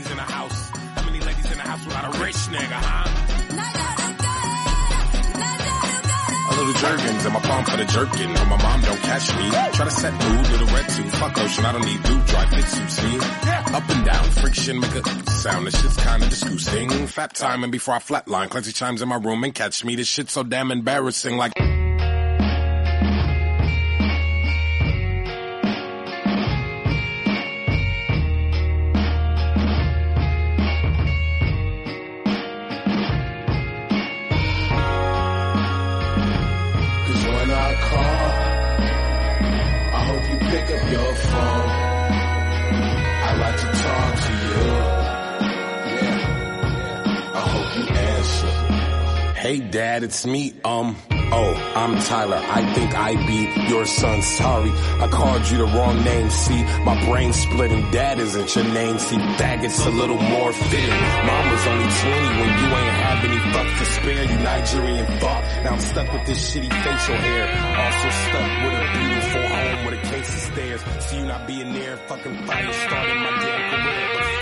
House 0.05 0.71
How 0.95 1.05
many 1.05 1.21
ladies 1.21 1.51
in 1.51 1.59
the 1.59 1.65
house 1.65 1.85
without 1.85 2.15
a 2.15 2.19
rich 2.23 2.37
nigga, 2.53 2.79
huh? 2.79 3.23
A 6.49 6.55
little 6.57 6.75
jerkins 6.75 7.27
in 7.27 7.33
my 7.33 7.41
palm 7.41 7.65
for 7.65 7.77
the 7.77 7.85
jerkin. 7.85 8.33
No, 8.33 8.45
my 8.45 8.63
mom 8.63 8.81
don't 8.81 9.01
catch 9.01 9.29
me. 9.37 9.51
Try 9.51 9.85
to 9.85 9.91
set 9.91 10.13
mood 10.13 10.49
with 10.49 10.63
a 10.63 10.73
red 10.73 10.89
tube. 10.89 11.07
Fuck 11.07 11.37
lotion, 11.37 11.65
I 11.65 11.73
don't 11.73 11.85
need 11.85 12.03
blue 12.03 12.21
dry 12.23 12.47
fit 12.47 12.65
suit, 12.65 12.91
see? 12.91 13.17
Up 13.75 13.91
and 13.91 14.05
down, 14.07 14.31
friction, 14.31 14.81
make 14.81 14.95
a 14.95 15.31
sound. 15.31 15.67
This 15.67 15.81
shit's 15.81 15.97
kinda 15.97 16.29
disgusting. 16.29 17.07
Fat 17.09 17.35
time 17.35 17.63
and 17.65 17.73
before 17.73 17.95
I 17.95 17.99
flatline, 17.99 18.49
Clancy 18.49 18.73
chimes 18.73 19.03
in 19.03 19.09
my 19.09 19.17
room 19.17 19.43
and 19.45 19.55
catch 19.55 19.85
me. 19.85 19.97
This 19.97 20.09
shit's 20.09 20.33
so 20.33 20.45
damn 20.45 20.71
embarrassing, 20.71 21.37
like. 21.37 21.53
Hey 49.47 49.61
dad, 49.61 50.03
it's 50.03 50.27
me, 50.27 50.55
um, 50.65 50.97
oh, 51.31 51.55
I'm 51.77 51.97
Tyler. 52.03 52.43
I 52.43 52.75
think 52.75 52.93
I 52.99 53.15
be 53.15 53.71
your 53.71 53.87
son. 53.87 54.21
Sorry, 54.21 54.73
I 54.73 55.07
called 55.07 55.49
you 55.49 55.59
the 55.59 55.67
wrong 55.67 56.03
name. 56.03 56.31
See, 56.31 56.65
my 56.83 57.07
brain 57.07 57.33
splitting. 57.33 57.89
Dad 57.93 58.19
isn't 58.19 58.57
your 58.57 58.65
name. 58.65 58.99
See, 58.99 59.15
faggots 59.15 59.87
a 59.87 59.91
little 59.91 60.21
more 60.21 60.53
fitting. 60.53 61.01
Mom 61.29 61.51
was 61.53 61.65
only 61.69 61.87
20 61.87 62.41
when 62.41 62.51
you 62.59 62.69
ain't 62.75 62.97
have 63.07 63.25
any 63.25 63.39
fuck 63.53 63.79
to 63.79 63.85
spare. 63.85 64.25
You 64.25 64.39
Nigerian 64.43 65.07
fuck. 65.21 65.45
Now 65.63 65.75
I'm 65.75 65.79
stuck 65.79 66.13
with 66.13 66.27
this 66.27 66.41
shitty 66.51 66.73
facial 66.83 67.15
hair. 67.15 67.47
Also 67.85 68.09
stuck 68.27 68.51
with 68.65 68.75
a 68.83 68.99
beautiful 68.99 69.43
home 69.47 69.85
with 69.87 69.95
a 69.95 70.03
case 70.11 70.29
of 70.35 70.53
stairs. 70.55 70.83
See 71.07 71.19
you 71.21 71.25
not 71.25 71.47
being 71.47 71.73
there, 71.73 71.97
fucking 72.09 72.47
fire 72.47 72.73
starting 72.73 73.21
my 73.23 73.31
damn 73.39 73.71
career. 73.71 74.36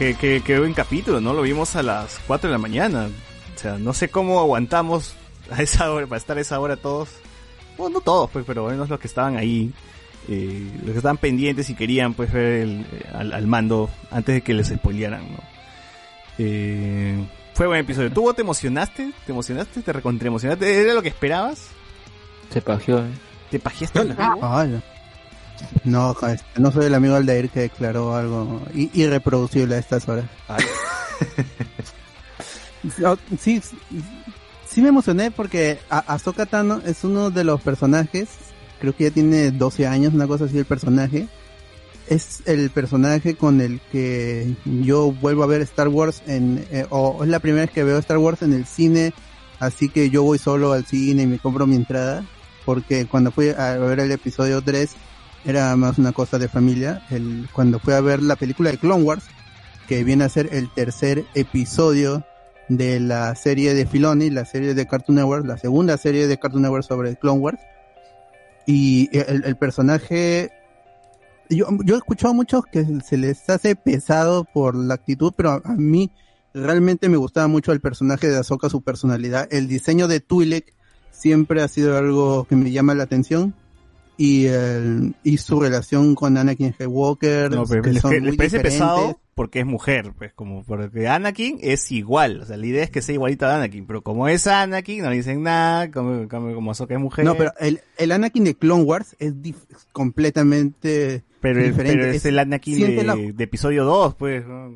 Qué, 0.00 0.14
qué, 0.14 0.42
qué 0.44 0.58
buen 0.58 0.72
capítulo, 0.74 1.20
¿no? 1.20 1.32
Lo 1.34 1.42
vimos 1.42 1.76
a 1.76 1.82
las 1.82 2.18
4 2.26 2.48
de 2.48 2.52
la 2.52 2.58
mañana. 2.58 3.08
O 3.54 3.58
sea, 3.58 3.78
no 3.78 3.92
sé 3.92 4.08
cómo 4.08 4.40
aguantamos 4.40 5.14
a 5.50 5.62
esa 5.62 5.92
hora, 5.92 6.06
para 6.06 6.16
estar 6.18 6.36
a 6.38 6.40
esa 6.40 6.58
hora 6.58 6.76
todos. 6.76 7.10
Bueno, 7.76 7.94
no 7.94 8.00
todos, 8.00 8.30
pues, 8.30 8.44
pero 8.46 8.66
menos 8.66 8.88
los 8.88 8.98
que 8.98 9.06
estaban 9.06 9.36
ahí. 9.36 9.70
Eh, 10.28 10.70
los 10.82 10.92
que 10.92 10.96
estaban 10.98 11.18
pendientes 11.18 11.68
y 11.70 11.74
querían, 11.74 12.14
pues, 12.14 12.32
ver 12.32 12.62
el- 12.62 12.80
eh, 12.92 13.04
al, 13.14 13.32
al 13.32 13.46
mando 13.46 13.90
antes 14.10 14.34
de 14.34 14.40
que 14.42 14.54
les 14.54 14.68
spoilearan, 14.68 15.22
¿no? 15.30 15.38
Eh, 16.38 17.22
fue 17.54 17.66
buen 17.66 17.80
episodio. 17.80 18.10
¿Tú 18.10 18.32
te 18.32 18.40
emocionaste? 18.42 19.12
¿Te 19.26 19.32
emocionaste? 19.32 19.82
¿Te 19.82 19.92
recontra 19.92 20.28
emocionaste? 20.28 20.82
¿Era 20.82 20.94
lo 20.94 21.02
que 21.02 21.08
esperabas? 21.08 21.68
Se 22.52 22.62
pajeó, 22.62 22.98
eh. 23.00 23.10
¿Te 23.50 23.58
pajeaste? 23.58 24.00
Ah, 24.18 24.66
no. 25.84 26.16
No, 26.56 26.72
soy 26.72 26.86
el 26.86 26.94
amigo 26.94 27.16
Aldair 27.16 27.50
que 27.50 27.60
declaró 27.60 28.14
algo 28.14 28.62
irreproducible 28.74 29.76
a 29.76 29.78
estas 29.78 30.08
horas. 30.08 30.26
Sí, 33.38 33.60
sí, 34.66 34.80
me 34.80 34.88
emocioné 34.88 35.30
porque 35.30 35.78
Ahsoka 35.90 36.46
Tano 36.46 36.80
es 36.86 37.04
uno 37.04 37.30
de 37.30 37.44
los 37.44 37.60
personajes, 37.60 38.28
creo 38.80 38.96
que 38.96 39.04
ya 39.04 39.10
tiene 39.10 39.50
12 39.50 39.86
años, 39.86 40.14
una 40.14 40.26
cosa 40.26 40.46
así 40.46 40.58
el 40.58 40.64
personaje. 40.64 41.28
Es 42.08 42.42
el 42.46 42.70
personaje 42.70 43.36
con 43.36 43.60
el 43.60 43.80
que 43.92 44.54
yo 44.64 45.12
vuelvo 45.12 45.44
a 45.44 45.46
ver 45.46 45.60
Star 45.60 45.88
Wars 45.88 46.22
en, 46.26 46.66
eh, 46.72 46.86
o 46.90 47.22
es 47.22 47.28
la 47.28 47.38
primera 47.38 47.66
vez 47.66 47.70
que 47.70 47.84
veo 47.84 47.98
Star 47.98 48.18
Wars 48.18 48.42
en 48.42 48.52
el 48.52 48.64
cine, 48.64 49.12
así 49.60 49.88
que 49.88 50.10
yo 50.10 50.24
voy 50.24 50.38
solo 50.38 50.72
al 50.72 50.86
cine 50.86 51.22
y 51.22 51.26
me 51.26 51.38
compro 51.38 51.66
mi 51.66 51.76
entrada, 51.76 52.24
porque 52.64 53.06
cuando 53.06 53.30
fui 53.30 53.50
a 53.50 53.76
ver 53.76 54.00
el 54.00 54.10
episodio 54.10 54.60
3 54.60 54.90
era 55.44 55.74
más 55.76 55.98
una 55.98 56.12
cosa 56.12 56.38
de 56.38 56.48
familia. 56.48 57.02
El, 57.10 57.48
cuando 57.52 57.78
fui 57.78 57.94
a 57.94 58.00
ver 58.00 58.22
la 58.22 58.36
película 58.36 58.70
de 58.70 58.78
Clone 58.78 59.02
Wars, 59.02 59.24
que 59.88 60.04
viene 60.04 60.24
a 60.24 60.28
ser 60.28 60.48
el 60.52 60.72
tercer 60.72 61.24
episodio 61.34 62.24
de 62.68 63.00
la 63.00 63.34
serie 63.34 63.74
de 63.74 63.86
Filoni, 63.86 64.30
la 64.30 64.44
serie 64.44 64.74
de 64.74 64.86
Cartoon 64.86 65.16
Network, 65.16 65.44
la 65.46 65.58
segunda 65.58 65.96
serie 65.96 66.28
de 66.28 66.38
Cartoon 66.38 66.62
Network 66.62 66.84
sobre 66.84 67.16
Clone 67.16 67.40
Wars. 67.40 67.58
Y 68.66 69.08
el, 69.12 69.44
el 69.44 69.56
personaje, 69.56 70.52
yo, 71.48 71.66
yo 71.84 71.94
he 71.96 71.98
escuchado 71.98 72.32
a 72.32 72.36
muchos 72.36 72.64
que 72.70 72.86
se 73.04 73.16
les 73.16 73.48
hace 73.50 73.74
pesado 73.74 74.44
por 74.44 74.76
la 74.76 74.94
actitud, 74.94 75.32
pero 75.36 75.50
a, 75.50 75.62
a 75.64 75.72
mí 75.74 76.12
realmente 76.54 77.08
me 77.08 77.16
gustaba 77.16 77.48
mucho 77.48 77.72
el 77.72 77.80
personaje 77.80 78.28
de 78.28 78.38
Ahsoka, 78.38 78.68
su 78.68 78.82
personalidad. 78.82 79.48
El 79.50 79.66
diseño 79.66 80.06
de 80.06 80.20
Twi'lek 80.20 80.72
siempre 81.10 81.62
ha 81.62 81.68
sido 81.68 81.98
algo 81.98 82.44
que 82.44 82.56
me 82.56 82.70
llama 82.70 82.94
la 82.94 83.04
atención. 83.04 83.54
Y, 84.22 84.44
el, 84.48 85.14
y 85.24 85.38
su 85.38 85.58
relación 85.60 86.14
con 86.14 86.36
Anakin 86.36 86.74
Skywalker, 86.74 87.50
No, 87.50 87.64
pero 87.64 87.80
que 87.82 87.92
les, 87.94 88.02
son 88.02 88.10
les 88.12 88.22
muy 88.22 88.36
parece 88.36 88.58
diferentes. 88.58 88.80
pesado 88.86 89.20
porque 89.34 89.60
es 89.60 89.64
mujer, 89.66 90.12
pues 90.18 90.34
como 90.34 90.62
porque 90.64 91.08
Anakin 91.08 91.58
es 91.62 91.90
igual, 91.90 92.42
o 92.42 92.44
sea, 92.44 92.58
la 92.58 92.66
idea 92.66 92.84
es 92.84 92.90
que 92.90 93.00
sea 93.00 93.14
igualita 93.14 93.50
a 93.50 93.56
Anakin, 93.56 93.86
pero 93.86 94.02
como 94.02 94.28
es 94.28 94.46
Anakin 94.46 95.02
no 95.02 95.10
dicen 95.10 95.42
nada, 95.42 95.90
como, 95.90 96.28
como, 96.28 96.52
como 96.54 96.70
Ahsoka 96.72 96.92
es 96.92 97.00
mujer. 97.00 97.24
No, 97.24 97.34
pero 97.34 97.52
el, 97.60 97.80
el 97.96 98.12
Anakin 98.12 98.44
de 98.44 98.54
Clone 98.56 98.82
Wars 98.82 99.16
es 99.18 99.32
dif- 99.36 99.54
completamente 99.92 101.22
pero, 101.40 101.62
diferente. 101.62 101.98
pero 101.98 102.12
es, 102.12 102.24
el 102.26 102.38
Anakin 102.38 102.78
de, 102.96 103.04
la- 103.04 103.16
de 103.16 103.44
episodio 103.44 103.84
2, 103.84 104.14
pues. 104.16 104.46
¿no? 104.46 104.74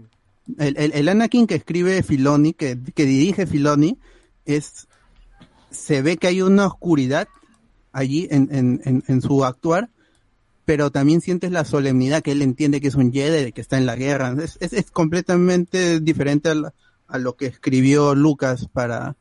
el, 0.59 0.77
el, 0.79 0.93
el 0.93 1.09
Anakin 1.11 1.47
que 1.47 1.57
escribe 1.57 2.03
Filoni, 2.03 2.55
que, 2.55 2.79
que 2.95 3.05
dirige 3.05 3.47
Filoni, 3.47 3.99
es 4.47 4.89
se 5.71 6.01
ve 6.03 6.17
que 6.17 6.29
hay 6.29 6.41
una 6.41 6.67
oscuridad 6.67 7.29
allí 7.95 8.29
en, 8.31 8.49
en, 8.53 8.81
en, 8.85 9.03
en 9.07 9.23
su 9.23 9.45
actuar, 9.45 9.89
pero 10.67 10.91
también 10.91 11.21
sientes 11.21 11.51
la 11.51 11.65
solemnidad 11.65 12.23
que 12.23 12.33
él 12.33 12.43
entiende 12.43 12.81
que 12.81 12.89
es 12.89 12.95
un 12.95 13.13
Jedi, 13.13 13.53
que 13.53 13.61
está 13.61 13.79
en 13.79 13.87
la 13.87 13.97
guerra. 13.97 14.35
Es, 14.43 14.57
es, 14.61 14.73
es 14.73 14.91
completamente 14.91 16.01
diferente 16.01 16.51
a, 16.51 16.55
la- 16.55 16.75
a 17.07 17.19
lo 17.19 17.37
que 17.37 17.47
escribió 17.47 18.15
Lucas 18.15 18.67
para, 18.73 19.17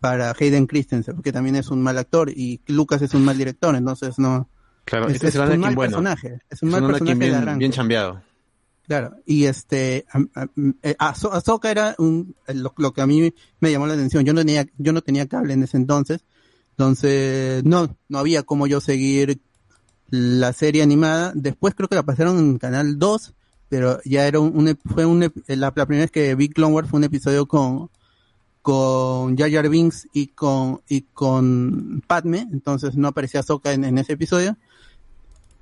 para 0.00 0.34
Hayden 0.38 0.66
Christensen, 0.66 1.14
porque 1.14 1.32
también 1.32 1.56
es 1.56 1.68
un 1.70 1.82
mal 1.82 1.96
actor 1.98 2.30
y 2.30 2.60
Lucas 2.66 3.00
es 3.02 3.14
un 3.14 3.24
mal 3.24 3.38
director, 3.38 3.74
entonces 3.74 4.18
no. 4.18 4.48
Claro, 4.84 5.08
es, 5.08 5.22
es 5.22 5.34
un 5.36 5.60
mal 5.60 5.74
bueno. 5.74 5.90
personaje. 5.90 6.40
Es 6.50 6.62
un 6.62 6.70
mal 6.70 6.86
personaje 6.86 7.18
de 7.18 7.24
bien, 7.26 7.34
arranque. 7.34 7.58
bien 7.58 7.72
chambeado. 7.72 8.22
Claro, 8.86 9.16
y 9.26 9.44
este, 9.44 10.06
eh, 10.82 10.96
Ahso- 10.98 11.30
Ahsoka 11.32 11.70
era 11.70 11.94
un, 11.98 12.34
eh, 12.46 12.54
lo, 12.54 12.72
lo 12.78 12.92
que 12.94 13.02
a 13.02 13.06
mí 13.06 13.34
me 13.60 13.70
llamó 13.70 13.86
la 13.86 13.92
atención. 13.92 14.24
Yo 14.24 14.32
no 14.32 14.40
tenía, 14.40 14.66
yo 14.78 14.92
no 14.94 15.02
tenía 15.02 15.26
cable 15.28 15.52
en 15.52 15.62
ese 15.62 15.76
entonces, 15.76 16.24
entonces 16.78 17.64
no, 17.64 17.92
no 18.08 18.18
había 18.18 18.44
como 18.44 18.68
yo 18.68 18.80
seguir 18.80 19.40
la 20.10 20.52
serie 20.52 20.80
animada. 20.84 21.32
Después 21.34 21.74
creo 21.74 21.88
que 21.88 21.96
la 21.96 22.04
pasaron 22.04 22.38
en 22.38 22.58
Canal 22.58 23.00
2, 23.00 23.34
pero 23.68 23.98
ya 24.04 24.28
era 24.28 24.38
un, 24.38 24.78
fue 24.94 25.04
un, 25.04 25.22
ep- 25.24 25.42
la, 25.48 25.72
la 25.74 25.86
primera 25.86 26.04
vez 26.04 26.12
que 26.12 26.36
vi 26.36 26.48
Clone 26.48 26.72
Wars 26.74 26.88
fue 26.88 26.98
un 26.98 27.04
episodio 27.04 27.46
con 27.46 27.90
con 28.62 29.36
Jar 29.36 29.50
Jar 29.50 29.68
Binks 29.68 30.08
y 30.12 30.28
con 30.28 30.80
y 30.88 31.02
con 31.14 32.02
Padme, 32.06 32.46
entonces 32.52 32.96
no 32.96 33.08
aparecía 33.08 33.40
Ahsoka 33.40 33.72
en, 33.72 33.84
en 33.84 33.98
ese 33.98 34.12
episodio. 34.12 34.56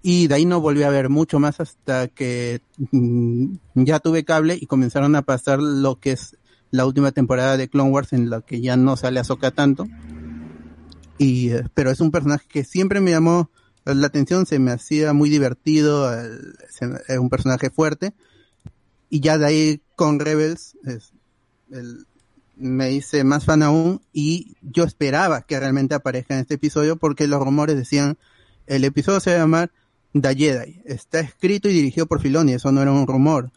Y 0.03 0.27
de 0.27 0.35
ahí 0.35 0.45
no 0.45 0.61
volví 0.61 0.83
a 0.83 0.91
ver 0.91 1.09
mucho 1.09 1.39
más 1.39 1.61
hasta 1.61 2.09
que 2.09 2.61
mm, 2.91 3.47
ya 3.75 4.01
tuve 4.01 4.25
cable 4.25 4.59
y 4.61 4.67
comenzaron 4.67 5.17
a 5.17 5.23
pasar 5.23 5.61
lo 5.61 5.99
que 5.99 6.13
es 6.13 6.37
la 6.71 6.85
última 6.85 7.11
temporada 7.13 7.57
de 7.57 7.69
Clone 7.69 7.91
Wars 7.91 8.13
en 8.13 8.29
la 8.29 8.43
que 8.43 8.61
ya 8.61 8.77
no 8.77 8.97
sale 8.99 9.19
Ahsoka 9.21 9.51
tanto. 9.51 9.87
Y, 11.19 11.51
eh, 11.51 11.65
pero 11.75 11.91
es 11.91 12.01
un 12.01 12.11
personaje 12.11 12.47
que 12.49 12.65
siempre 12.65 13.01
me 13.01 13.11
llamó 13.11 13.51
la 13.85 14.07
atención, 14.09 14.47
se 14.47 14.59
me 14.59 14.73
hacía 14.73 15.13
muy 15.13 15.31
divertido, 15.31 16.13
es 16.13 17.19
un 17.19 17.31
personaje 17.31 17.71
fuerte. 17.71 18.13
Y 19.09 19.21
ya 19.21 19.39
de 19.39 19.47
ahí 19.47 19.81
con 19.95 20.19
Rebels 20.19 20.77
es- 20.85 21.13
el- 21.71 22.07
me 22.57 22.91
hice 22.93 23.23
más 23.23 23.45
fan 23.45 23.63
aún 23.63 24.01
y 24.13 24.57
yo 24.63 24.85
esperaba 24.85 25.43
que 25.43 25.61
realmente 25.61 25.95
aparezca 25.95 26.35
en 26.35 26.41
este 26.41 26.55
episodio 26.55 26.97
porque 26.97 27.27
los 27.27 27.41
rumores 27.43 27.77
decían 27.77 28.17
el 28.67 28.83
episodio 28.85 29.21
se 29.21 29.31
va 29.31 29.37
a 29.37 29.41
llamar 29.41 29.71
The 30.19 30.35
Jedi. 30.35 30.81
Está 30.87 31.21
escrito 31.21 31.69
y 31.69 31.73
dirigido 31.75 32.07
por 32.07 32.21
Filoni, 32.21 32.55
eso 32.55 32.73
no 32.73 32.81
era 32.83 32.91
un 32.93 33.07
rumor. 33.07 33.53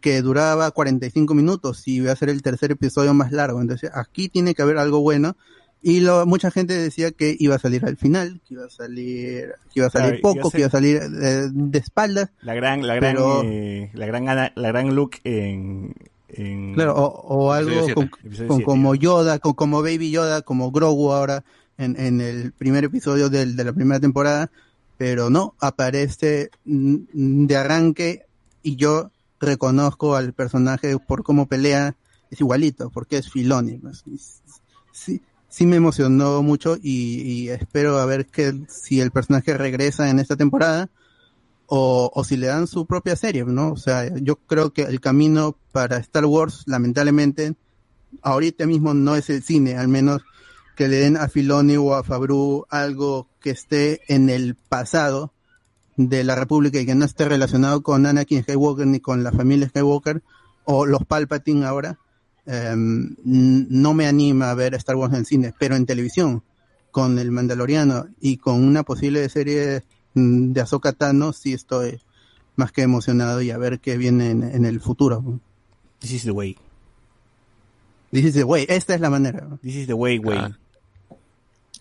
Que 0.00 0.22
duraba 0.22 0.70
45 0.70 1.34
minutos 1.34 1.88
y 1.88 1.94
iba 1.96 2.12
a 2.12 2.16
ser 2.16 2.28
el 2.28 2.42
tercer 2.42 2.70
episodio 2.70 3.14
más 3.14 3.32
largo. 3.32 3.60
Entonces 3.60 3.90
aquí 3.94 4.28
tiene 4.28 4.54
que 4.54 4.62
haber 4.62 4.78
algo 4.78 5.00
bueno. 5.00 5.36
Y 5.84 6.00
lo, 6.00 6.24
mucha 6.26 6.50
gente 6.52 6.74
decía 6.74 7.10
que 7.10 7.36
iba 7.38 7.56
a 7.56 7.58
salir 7.58 7.84
al 7.84 7.96
final, 7.96 8.40
que 8.46 8.54
iba 8.54 8.66
a 8.66 8.70
salir, 8.70 9.52
que 9.72 9.80
iba 9.80 9.86
a 9.88 9.90
salir 9.90 10.20
Claro, 10.20 10.36
poco, 10.36 10.50
que 10.52 10.58
iba 10.58 10.66
a 10.68 10.70
salir 10.70 10.96
eh, 11.02 11.48
de 11.52 11.78
espaldas. 11.78 12.30
La 12.42 12.54
gran, 12.54 12.86
la 12.86 12.94
gran, 12.94 13.14
Pero- 13.16 13.42
eh, 13.44 13.90
la 13.94 14.06
gran, 14.06 14.28
ana- 14.28 14.52
la 14.54 14.68
gran 14.68 14.94
look 14.94 15.12
en, 15.24 15.92
en 16.28 16.74
Claro, 16.74 16.94
o, 16.94 17.06
o 17.46 17.52
algo 17.52 17.84
con, 18.46 18.62
como 18.62 18.94
Yoda, 18.94 19.40
con- 19.40 19.54
como 19.54 19.82
Baby 19.82 20.12
Yoda, 20.12 20.42
como 20.42 20.70
Grogu 20.70 21.12
ahora 21.12 21.42
en, 21.78 21.98
en 21.98 22.20
el 22.20 22.52
primer 22.52 22.84
episodio 22.84 23.28
del- 23.28 23.56
de 23.56 23.64
la 23.64 23.72
primera 23.72 23.98
temporada, 23.98 24.50
pero 24.98 25.30
no, 25.30 25.54
aparece 25.58 26.50
de 26.64 27.56
arranque 27.56 28.22
y 28.62 28.76
yo 28.76 29.10
reconozco 29.40 30.14
al 30.14 30.32
personaje 30.32 30.96
por 30.98 31.24
cómo 31.24 31.46
pelea, 31.46 31.96
es 32.30 32.40
igualito, 32.40 32.90
porque 32.90 33.16
es 33.18 33.28
Filoni. 33.28 33.80
Sí, 34.92 35.20
sí 35.52 35.66
me 35.66 35.76
emocionó 35.76 36.42
mucho 36.42 36.78
y, 36.82 37.20
y 37.20 37.48
espero 37.50 37.98
a 37.98 38.06
ver 38.06 38.24
que 38.26 38.64
si 38.68 39.02
el 39.02 39.10
personaje 39.10 39.56
regresa 39.58 40.08
en 40.08 40.18
esta 40.18 40.34
temporada 40.34 40.88
o, 41.66 42.10
o 42.14 42.24
si 42.24 42.38
le 42.38 42.46
dan 42.46 42.66
su 42.66 42.86
propia 42.86 43.16
serie, 43.16 43.44
¿no? 43.44 43.72
O 43.72 43.76
sea, 43.76 44.10
yo 44.16 44.36
creo 44.36 44.72
que 44.72 44.82
el 44.82 45.00
camino 45.00 45.58
para 45.70 45.98
Star 45.98 46.24
Wars, 46.24 46.62
lamentablemente, 46.64 47.54
ahorita 48.22 48.66
mismo 48.66 48.94
no 48.94 49.14
es 49.14 49.28
el 49.28 49.42
cine, 49.42 49.76
al 49.76 49.88
menos 49.88 50.22
que 50.74 50.88
le 50.88 50.96
den 50.96 51.18
a 51.18 51.28
Filoni 51.28 51.76
o 51.76 51.94
a 51.94 52.02
Fabru 52.02 52.64
algo 52.70 53.28
que 53.38 53.50
esté 53.50 54.00
en 54.08 54.30
el 54.30 54.54
pasado 54.54 55.34
de 55.98 56.24
la 56.24 56.34
República 56.34 56.80
y 56.80 56.86
que 56.86 56.94
no 56.94 57.04
esté 57.04 57.26
relacionado 57.26 57.82
con 57.82 58.06
Anakin 58.06 58.42
Skywalker 58.42 58.86
ni 58.86 59.00
con 59.00 59.22
la 59.22 59.32
familia 59.32 59.68
Skywalker 59.68 60.22
o 60.64 60.86
los 60.86 61.04
Palpatine 61.04 61.66
ahora, 61.66 61.98
em, 62.46 63.14
no 63.24 63.94
me 63.94 64.06
anima 64.06 64.50
a 64.50 64.54
ver 64.54 64.74
Star 64.74 64.96
Wars 64.96 65.14
en 65.14 65.24
cine, 65.24 65.54
pero 65.58 65.76
en 65.76 65.86
televisión, 65.86 66.42
con 66.90 67.18
el 67.18 67.30
Mandaloriano 67.30 68.06
y 68.20 68.36
con 68.36 68.62
una 68.62 68.82
posible 68.82 69.28
serie 69.28 69.82
mm, 70.14 70.52
de 70.52 70.60
Ahsoka 70.60 70.92
Tano, 70.92 71.32
sí 71.32 71.52
estoy 71.52 72.00
más 72.56 72.72
que 72.72 72.82
emocionado 72.82 73.40
y 73.42 73.50
a 73.50 73.58
ver 73.58 73.80
qué 73.80 73.96
viene 73.96 74.30
en, 74.30 74.42
en 74.42 74.64
el 74.64 74.80
futuro. 74.80 75.40
This 76.00 76.12
is 76.12 76.22
the 76.24 76.32
way. 76.32 76.56
Dice, 78.12 78.42
güey, 78.42 78.66
esta 78.68 78.94
es 78.94 79.00
la 79.00 79.08
manera. 79.08 79.48
This 79.62 79.74
is 79.74 79.86
the 79.86 79.94
way, 79.94 80.18
way. 80.18 80.38
Ah. 80.38 80.58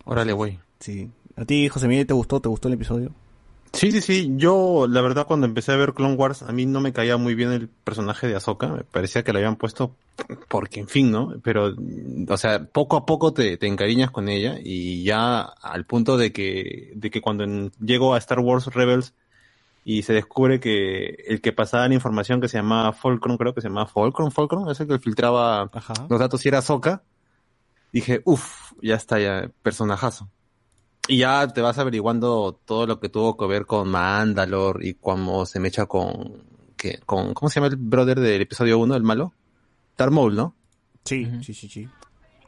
Órale, 0.06 0.32
güey. 0.32 0.60
Sí. 0.80 1.10
¿A 1.36 1.44
ti, 1.44 1.68
José 1.68 1.88
Miguel, 1.90 2.08
te 2.08 2.14
gustó? 2.14 2.40
¿Te 2.40 2.48
gustó 2.48 2.70
el 2.70 2.76
episodio? 2.76 3.14
Sí, 3.74 3.92
sí, 3.92 4.02
sí. 4.02 4.34
Yo, 4.36 4.86
la 4.90 5.02
verdad, 5.02 5.26
cuando 5.26 5.46
empecé 5.48 5.72
a 5.72 5.78
ver 5.78 5.94
Clone 5.94 6.16
Wars, 6.16 6.44
a 6.44 6.52
mí 6.52 6.66
no 6.66 6.82
me 6.82 6.92
caía 6.94 7.18
muy 7.18 7.36
bien 7.36 7.52
el 7.52 7.70
personaje 7.70 8.28
de 8.28 8.36
Ahsoka. 8.36 8.68
Me 8.68 8.84
parecía 8.84 9.24
que 9.24 9.32
lo 9.32 9.40
habían 9.40 9.56
puesto 9.56 9.96
porque, 10.50 10.82
en 10.82 10.88
fin, 10.88 11.10
¿no? 11.10 11.34
Pero, 11.42 11.74
o 12.28 12.38
sea, 12.38 12.66
poco 12.66 12.98
a 12.98 13.06
poco 13.06 13.34
te, 13.34 13.58
te 13.58 13.68
encariñas 13.68 14.12
con 14.12 14.28
ella 14.28 14.58
y 14.62 15.04
ya 15.04 15.42
al 15.42 15.86
punto 15.86 16.18
de 16.18 16.32
que, 16.34 16.92
de 16.96 17.10
que 17.10 17.22
cuando 17.22 17.44
en- 17.46 17.72
llego 17.80 18.14
a 18.14 18.18
Star 18.18 18.40
Wars 18.40 18.66
Rebels 18.68 19.14
y 19.84 20.04
se 20.04 20.14
descubre 20.14 20.60
que 20.60 21.16
el 21.28 21.42
que 21.42 21.54
pasaba 21.54 21.88
la 21.88 21.96
información 21.96 22.42
que 22.42 22.50
se 22.50 22.58
llamaba 22.58 22.92
Fulcrum, 22.94 23.38
creo 23.38 23.56
que 23.56 23.62
se 23.62 23.70
llamaba 23.70 23.88
Fulcrum, 23.88 24.32
Fulcrum, 24.32 24.70
es 24.70 24.80
el 24.82 24.88
que 24.88 25.00
filtraba 25.00 25.70
Ajá. 25.74 25.94
los 26.10 26.20
datos 26.20 26.46
y 26.46 26.50
era 26.50 26.60
Ahsoka, 26.60 27.02
dije, 27.92 28.22
uff, 28.26 28.74
ya 28.82 28.96
está, 28.96 29.18
ya, 29.20 29.50
personajazo. 29.64 30.28
Y 31.08 31.18
ya 31.18 31.48
te 31.48 31.62
vas 31.62 31.78
averiguando 31.78 32.60
todo 32.66 32.86
lo 32.86 33.00
que 33.00 33.10
tuvo 33.10 33.36
que 33.36 33.46
ver 33.48 33.66
con 33.66 33.90
Mandalor 33.90 34.86
y 34.86 34.94
cómo 34.94 35.46
se 35.46 35.60
mecha 35.60 35.86
con, 35.86 36.44
que, 36.78 37.00
con, 37.06 37.34
¿cómo 37.34 37.50
se 37.50 37.60
llama 37.60 37.68
el 37.68 37.78
brother 37.78 38.20
del 38.20 38.42
episodio 38.42 38.78
1, 38.80 38.96
el 38.96 39.04
malo? 39.04 39.34
Darth 39.98 40.12
Maul, 40.12 40.36
¿no? 40.36 40.56
Sí, 41.06 41.28
sí, 41.44 41.54
sí, 41.54 41.68
sí. 41.68 41.90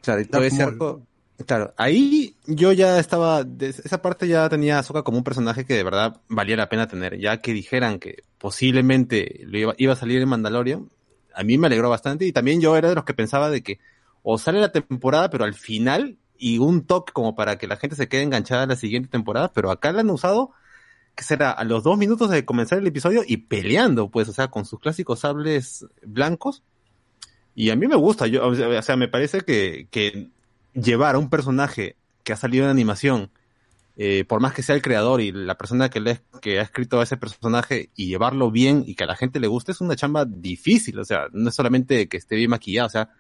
Claro, 0.02 0.22
y 0.22 0.26
todo 0.26 0.44
ese 0.44 0.62
arco, 0.62 1.02
claro, 1.46 1.74
ahí 1.78 2.36
yo 2.46 2.72
ya 2.74 3.00
estaba, 3.00 3.44
de 3.44 3.70
esa 3.70 4.02
parte 4.02 4.28
ya 4.28 4.50
tenía 4.50 4.80
a 4.80 5.04
como 5.04 5.18
un 5.18 5.24
personaje 5.24 5.66
que 5.66 5.76
de 5.76 5.84
verdad 5.84 6.22
valía 6.28 6.58
la 6.58 6.70
pena 6.70 6.88
tener, 6.88 7.18
ya 7.20 7.38
que 7.42 7.54
dijeran 7.54 8.00
que 8.00 8.24
posiblemente 8.38 9.42
lo 9.46 9.58
iba, 9.58 9.76
iba 9.78 9.94
a 9.94 9.98
salir 9.98 10.22
en 10.22 10.30
Mandalorian, 10.30 10.90
a 11.34 11.44
mí 11.44 11.58
me 11.58 11.68
alegró 11.68 11.90
bastante 11.90 12.26
y 12.26 12.32
también 12.32 12.62
yo 12.62 12.76
era 12.76 12.90
de 12.90 12.96
los 12.96 13.06
que 13.06 13.14
pensaba 13.14 13.50
de 13.50 13.64
que 13.64 13.80
o 14.22 14.38
sale 14.38 14.60
la 14.60 14.72
temporada 14.72 15.30
pero 15.30 15.46
al 15.46 15.54
final 15.54 16.18
y 16.44 16.58
un 16.58 16.86
toque 16.86 17.14
como 17.14 17.36
para 17.36 17.58
que 17.58 17.68
la 17.68 17.78
gente 17.78 17.96
se 17.96 18.10
quede 18.10 18.24
enganchada 18.24 18.64
a 18.64 18.68
la 18.68 18.76
siguiente 18.76 19.08
temporada, 19.08 19.54
pero 19.54 19.72
acá 19.72 19.94
la 19.94 20.02
han 20.02 20.10
usado 20.10 20.52
que 21.16 21.24
será 21.24 21.52
a 21.52 21.64
los 21.64 21.84
dos 21.84 21.98
minutos 21.98 22.30
de 22.30 22.44
comenzar 22.44 22.80
el 22.80 22.88
episodio 22.88 23.24
y 23.26 23.38
peleando, 23.38 24.10
pues, 24.10 24.28
o 24.28 24.34
sea, 24.34 24.50
con 24.50 24.66
sus 24.66 24.82
clásicos 24.82 25.22
sables 25.22 25.86
blancos. 26.06 26.62
Y 27.56 27.70
a 27.70 27.78
mí 27.78 27.88
me 27.88 27.96
gusta, 27.96 28.28
yo, 28.28 28.46
o 28.46 28.82
sea, 28.82 28.98
me 28.98 29.08
parece 29.08 29.40
que, 29.42 29.88
que 29.90 30.32
llevar 30.74 31.16
a 31.16 31.20
un 31.20 31.30
personaje 31.30 31.96
que 32.26 32.34
ha 32.34 32.36
salido 32.36 32.66
en 32.66 32.72
animación, 32.72 33.32
eh, 33.96 34.26
por 34.26 34.42
más 34.42 34.54
que 34.54 34.64
sea 34.64 34.76
el 34.76 34.82
creador 34.82 35.22
y 35.22 35.32
la 35.32 35.58
persona 35.58 35.90
que, 35.90 36.02
le, 36.02 36.20
que 36.42 36.60
ha 36.60 36.64
escrito 36.64 37.00
a 37.00 37.04
ese 37.04 37.16
personaje 37.16 37.90
y 37.96 38.08
llevarlo 38.08 38.52
bien 38.52 38.84
y 38.86 38.96
que 38.96 39.06
a 39.06 39.08
la 39.08 39.16
gente 39.16 39.40
le 39.40 39.48
guste 39.48 39.72
es 39.72 39.80
una 39.80 39.96
chamba 39.96 40.26
difícil, 40.26 41.00
o 41.00 41.06
sea, 41.06 41.28
no 41.32 41.48
es 41.48 41.56
solamente 41.56 42.10
que 42.10 42.18
esté 42.18 42.36
bien 42.36 42.50
maquillado, 42.50 42.88
o 42.88 42.92
sea, 42.92 43.12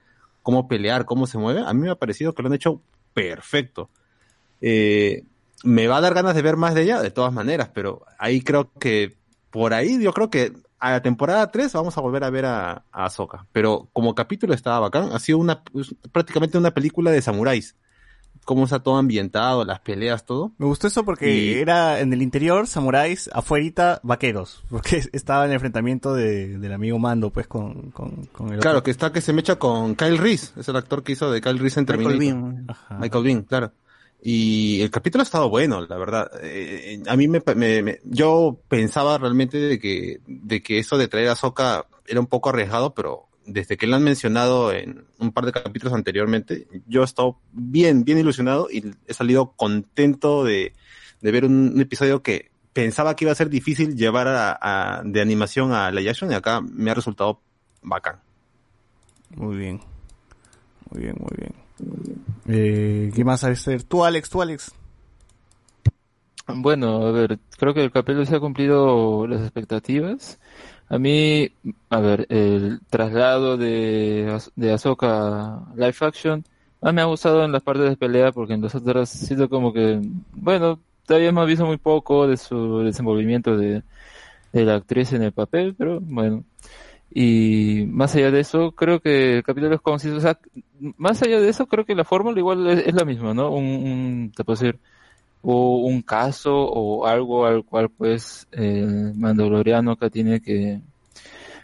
cómo 0.41 0.67
pelear, 0.67 1.05
cómo 1.05 1.25
se 1.25 1.37
mueve, 1.37 1.61
a 1.65 1.71
mí 1.73 1.83
me 1.83 1.89
ha 1.89 1.95
parecido 1.95 2.33
que 2.33 2.41
lo 2.41 2.49
han 2.49 2.55
hecho 2.55 2.81
perfecto. 3.13 3.89
Eh, 4.61 5.23
me 5.63 5.87
va 5.87 5.97
a 5.97 6.01
dar 6.01 6.13
ganas 6.13 6.35
de 6.35 6.41
ver 6.41 6.57
más 6.57 6.73
de 6.73 6.83
ella, 6.83 7.01
de 7.01 7.11
todas 7.11 7.33
maneras, 7.33 7.69
pero 7.73 8.05
ahí 8.17 8.41
creo 8.41 8.71
que, 8.79 9.17
por 9.49 9.73
ahí 9.73 10.01
yo 10.01 10.13
creo 10.13 10.29
que 10.29 10.53
a 10.79 10.91
la 10.91 11.01
temporada 11.01 11.49
3 11.49 11.71
vamos 11.73 11.97
a 11.97 12.01
volver 12.01 12.23
a 12.23 12.29
ver 12.29 12.45
a, 12.45 12.83
a 12.91 13.05
Ahsoka. 13.05 13.45
Pero 13.51 13.89
como 13.93 14.15
capítulo 14.15 14.53
estaba 14.53 14.79
bacán, 14.79 15.09
ha 15.13 15.19
sido 15.19 15.37
una, 15.37 15.63
prácticamente 16.11 16.57
una 16.57 16.71
película 16.71 17.11
de 17.11 17.21
samuráis. 17.21 17.75
Cómo 18.43 18.65
está 18.65 18.79
todo 18.81 18.97
ambientado, 18.97 19.63
las 19.65 19.79
peleas, 19.79 20.25
todo. 20.25 20.51
Me 20.57 20.65
gustó 20.65 20.87
eso 20.87 21.03
porque 21.05 21.33
Y- 21.35 21.53
era 21.53 21.99
en 21.99 22.11
el 22.13 22.21
interior, 22.21 22.67
samuráis, 22.67 23.29
afuerita, 23.33 23.99
vaqueros. 24.03 24.63
Porque 24.69 25.01
estaba 25.13 25.45
en 25.45 25.51
el 25.51 25.55
enfrentamiento 25.55 26.13
de, 26.13 26.57
del 26.57 26.73
amigo 26.73 26.99
Mando, 26.99 27.29
pues, 27.29 27.47
con, 27.47 27.91
con, 27.91 28.25
con 28.27 28.53
el 28.53 28.59
Claro, 28.59 28.79
otro. 28.79 28.83
que 28.85 28.91
está 28.91 29.11
que 29.11 29.21
se 29.21 29.33
mecha 29.33 29.55
con 29.57 29.95
Kyle 29.95 30.17
Reese, 30.17 30.51
es 30.59 30.67
el 30.67 30.75
actor 30.75 31.03
que 31.03 31.13
hizo 31.13 31.31
de 31.31 31.41
Kyle 31.41 31.57
Reese 31.59 31.79
en 31.79 31.85
Michael 31.87 32.07
Terminator. 32.07 32.19
Biehn. 32.53 32.65
Ajá. 32.69 32.97
Michael 32.99 33.23
Bean, 33.23 33.41
claro. 33.43 33.71
Y 34.25 34.81
el 34.81 34.89
capítulo 34.89 35.21
ha 35.21 35.25
estado 35.25 35.49
bueno, 35.49 35.81
la 35.85 35.97
verdad. 35.97 36.31
Eh, 36.41 37.01
a 37.07 37.15
mí 37.17 37.27
me, 37.27 37.41
me- 37.55 37.83
me- 37.83 37.99
yo 38.05 38.57
pensaba 38.69 39.17
realmente 39.17 39.57
de 39.57 39.79
que, 39.79 40.21
de 40.27 40.63
que 40.63 40.79
eso 40.79 40.97
de 40.97 41.09
traer 41.09 41.27
a 41.29 41.35
Soka 41.35 41.85
era 42.07 42.19
un 42.21 42.27
poco 42.27 42.49
arriesgado, 42.49 42.93
pero 42.93 43.25
desde 43.45 43.77
que 43.77 43.87
lo 43.87 43.95
han 43.95 44.03
mencionado 44.03 44.71
en 44.71 45.05
un 45.19 45.31
par 45.31 45.45
de 45.45 45.51
capítulos 45.51 45.93
anteriormente, 45.93 46.67
yo 46.87 47.01
he 47.01 47.05
estado 47.05 47.37
bien, 47.51 48.03
bien 48.03 48.17
ilusionado 48.17 48.67
y 48.71 48.93
he 49.07 49.13
salido 49.13 49.51
contento 49.55 50.43
de, 50.43 50.73
de 51.21 51.31
ver 51.31 51.45
un, 51.45 51.71
un 51.75 51.81
episodio 51.81 52.21
que 52.23 52.51
pensaba 52.73 53.15
que 53.15 53.25
iba 53.25 53.31
a 53.31 53.35
ser 53.35 53.49
difícil 53.49 53.95
llevar 53.95 54.27
a, 54.27 54.57
a- 54.61 55.03
de 55.03 55.21
animación 55.21 55.73
a 55.73 55.91
la 55.91 56.01
action 56.09 56.31
y 56.31 56.35
acá 56.35 56.61
me 56.61 56.91
ha 56.91 56.93
resultado 56.95 57.39
bacán. 57.81 58.15
Muy 59.35 59.57
bien. 59.57 59.81
Muy 60.91 61.03
bien, 61.03 61.15
muy 61.19 61.37
bien. 61.37 61.53
Eh, 62.47 63.11
¿Qué 63.13 63.23
más 63.23 63.41
sabes 63.41 63.59
hacer? 63.61 63.83
Tú, 63.83 64.05
Alex, 64.05 64.29
tú, 64.29 64.41
Alex. 64.41 64.71
Bueno, 66.47 67.07
a 67.07 67.11
ver, 67.11 67.39
creo 67.57 67.73
que 67.73 67.83
el 67.83 67.91
capítulo 67.91 68.25
se 68.25 68.35
ha 68.35 68.39
cumplido 68.39 69.25
las 69.27 69.41
expectativas. 69.41 70.39
A 70.93 70.99
mí, 70.99 71.49
a 71.89 71.99
ver, 71.99 72.27
el 72.29 72.79
traslado 72.87 73.57
de, 73.57 74.39
de 74.55 74.71
Ahsoka 74.71 75.55
a 75.55 75.73
live 75.75 75.95
action, 76.01 76.43
más 76.81 76.93
me 76.93 77.01
ha 77.01 77.05
gustado 77.05 77.43
en 77.43 77.51
las 77.51 77.63
partes 77.63 77.89
de 77.89 77.97
pelea 77.97 78.31
porque 78.31 78.53
en 78.53 78.61
las 78.61 78.75
otras 78.75 79.09
siento 79.09 79.49
como 79.49 79.73
que, 79.73 79.99
bueno, 80.33 80.79
todavía 81.07 81.29
hemos 81.29 81.47
visto 81.47 81.65
muy 81.65 81.77
poco 81.77 82.27
de 82.27 82.37
su 82.37 82.81
desenvolvimiento 82.81 83.57
de, 83.57 83.81
de 84.51 84.65
la 84.65 84.75
actriz 84.75 85.13
en 85.13 85.23
el 85.23 85.31
papel, 85.31 85.73
pero 85.75 85.99
bueno. 85.99 86.43
Y 87.09 87.85
más 87.87 88.15
allá 88.15 88.29
de 88.29 88.41
eso, 88.41 88.71
creo 88.73 88.99
que 88.99 89.37
el 89.37 89.43
capítulo 89.43 89.73
es 89.73 89.81
conciso. 89.81 90.17
O 90.17 90.21
sea, 90.21 90.37
más 90.97 91.23
allá 91.23 91.41
de 91.41 91.49
eso, 91.49 91.65
creo 91.65 91.85
que 91.85 91.95
la 91.95 92.03
fórmula 92.05 92.37
igual 92.37 92.67
es, 92.67 92.85
es 92.87 92.93
la 92.93 93.05
misma, 93.05 93.33
¿no? 93.33 93.49
Un, 93.49 93.65
un, 93.65 94.31
te 94.35 94.43
puedo 94.43 94.59
decir, 94.59 94.79
o 95.43 95.77
un 95.77 96.01
caso 96.01 96.55
o 96.55 97.05
algo 97.05 97.45
al 97.45 97.63
cual 97.65 97.89
pues 97.89 98.47
el 98.51 99.13
mandaloriano 99.15 99.97
que 99.97 100.09
tiene 100.09 100.41
que, 100.41 100.79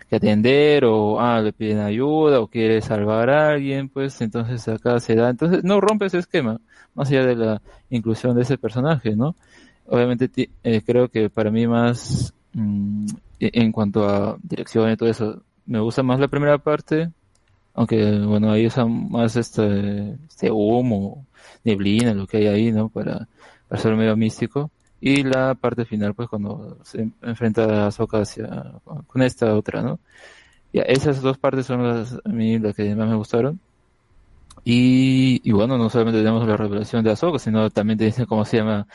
que 0.10 0.16
atender 0.16 0.86
o 0.86 1.20
ah, 1.20 1.42
le 1.42 1.54
piden 1.54 1.80
ayuda 1.80 2.42
o 2.42 2.48
quiere 2.48 2.82
salvar 2.82 3.30
a 3.30 3.50
alguien, 3.52 3.90
pues 3.90 4.20
entonces 4.22 4.68
acá 4.68 5.00
se 5.00 5.16
da. 5.16 5.30
Entonces 5.30 5.64
no 5.64 5.80
rompe 5.82 6.06
ese 6.08 6.20
esquema, 6.20 6.60
más 6.94 7.10
allá 7.10 7.26
de 7.26 7.36
la 7.36 7.62
inclusión 7.90 8.36
de 8.36 8.42
ese 8.44 8.58
personaje, 8.58 9.16
¿no? 9.16 9.36
Obviamente 9.88 10.30
eh, 10.64 10.82
creo 10.86 11.08
que 11.10 11.30
para 11.30 11.50
mí 11.52 11.66
más 11.66 12.34
mm, 12.54 13.08
e- 13.40 13.52
en 13.54 13.72
cuanto 13.72 14.08
a 14.08 14.38
dirección 14.44 14.92
y 14.92 14.98
todo 14.98 15.10
eso, 15.10 15.42
me 15.66 15.80
gusta 15.80 16.04
más 16.04 16.20
la 16.20 16.28
primera 16.28 16.58
parte, 16.58 17.10
aunque 17.74 18.20
bueno, 18.20 18.52
ahí 18.52 18.68
usan 18.68 19.10
más 19.10 19.36
este, 19.36 20.18
este 20.28 20.52
humo, 20.52 21.26
neblina, 21.64 22.14
lo 22.14 22.28
que 22.28 22.38
hay 22.38 22.48
ahí, 22.48 22.72
¿no? 22.72 22.90
Para, 22.90 23.28
medio 23.70 24.16
místico. 24.18 24.72
Y 25.02 25.24
la 25.24 25.56
parte 25.56 25.86
final, 25.86 26.14
pues 26.14 26.28
cuando 26.28 26.78
se 26.84 27.10
enfrenta 27.22 27.64
a 27.64 27.88
Ahsoka 27.88 28.20
hacia, 28.20 28.74
con 29.08 29.22
esta 29.22 29.56
otra, 29.56 29.82
¿no? 29.82 30.00
Ya, 30.74 30.82
esas 30.84 31.22
dos 31.22 31.38
partes 31.38 31.66
son 31.66 31.82
las, 31.84 32.20
a 32.24 32.30
mí 32.30 32.60
las 32.60 32.76
que 32.76 32.94
más 32.96 33.08
me 33.08 33.16
gustaron. 33.16 33.60
Y, 34.66 35.42
y 35.44 35.52
bueno, 35.54 35.78
no 35.78 35.90
solamente 35.90 36.20
tenemos 36.20 36.46
la 36.46 36.58
revelación 36.58 37.04
de 37.04 37.12
Ahsoka, 37.12 37.40
sino 37.40 37.70
también 37.70 37.98
te 37.98 38.06
dicen 38.06 38.26
cómo 38.26 38.44
se 38.44 38.58
llama 38.58 38.86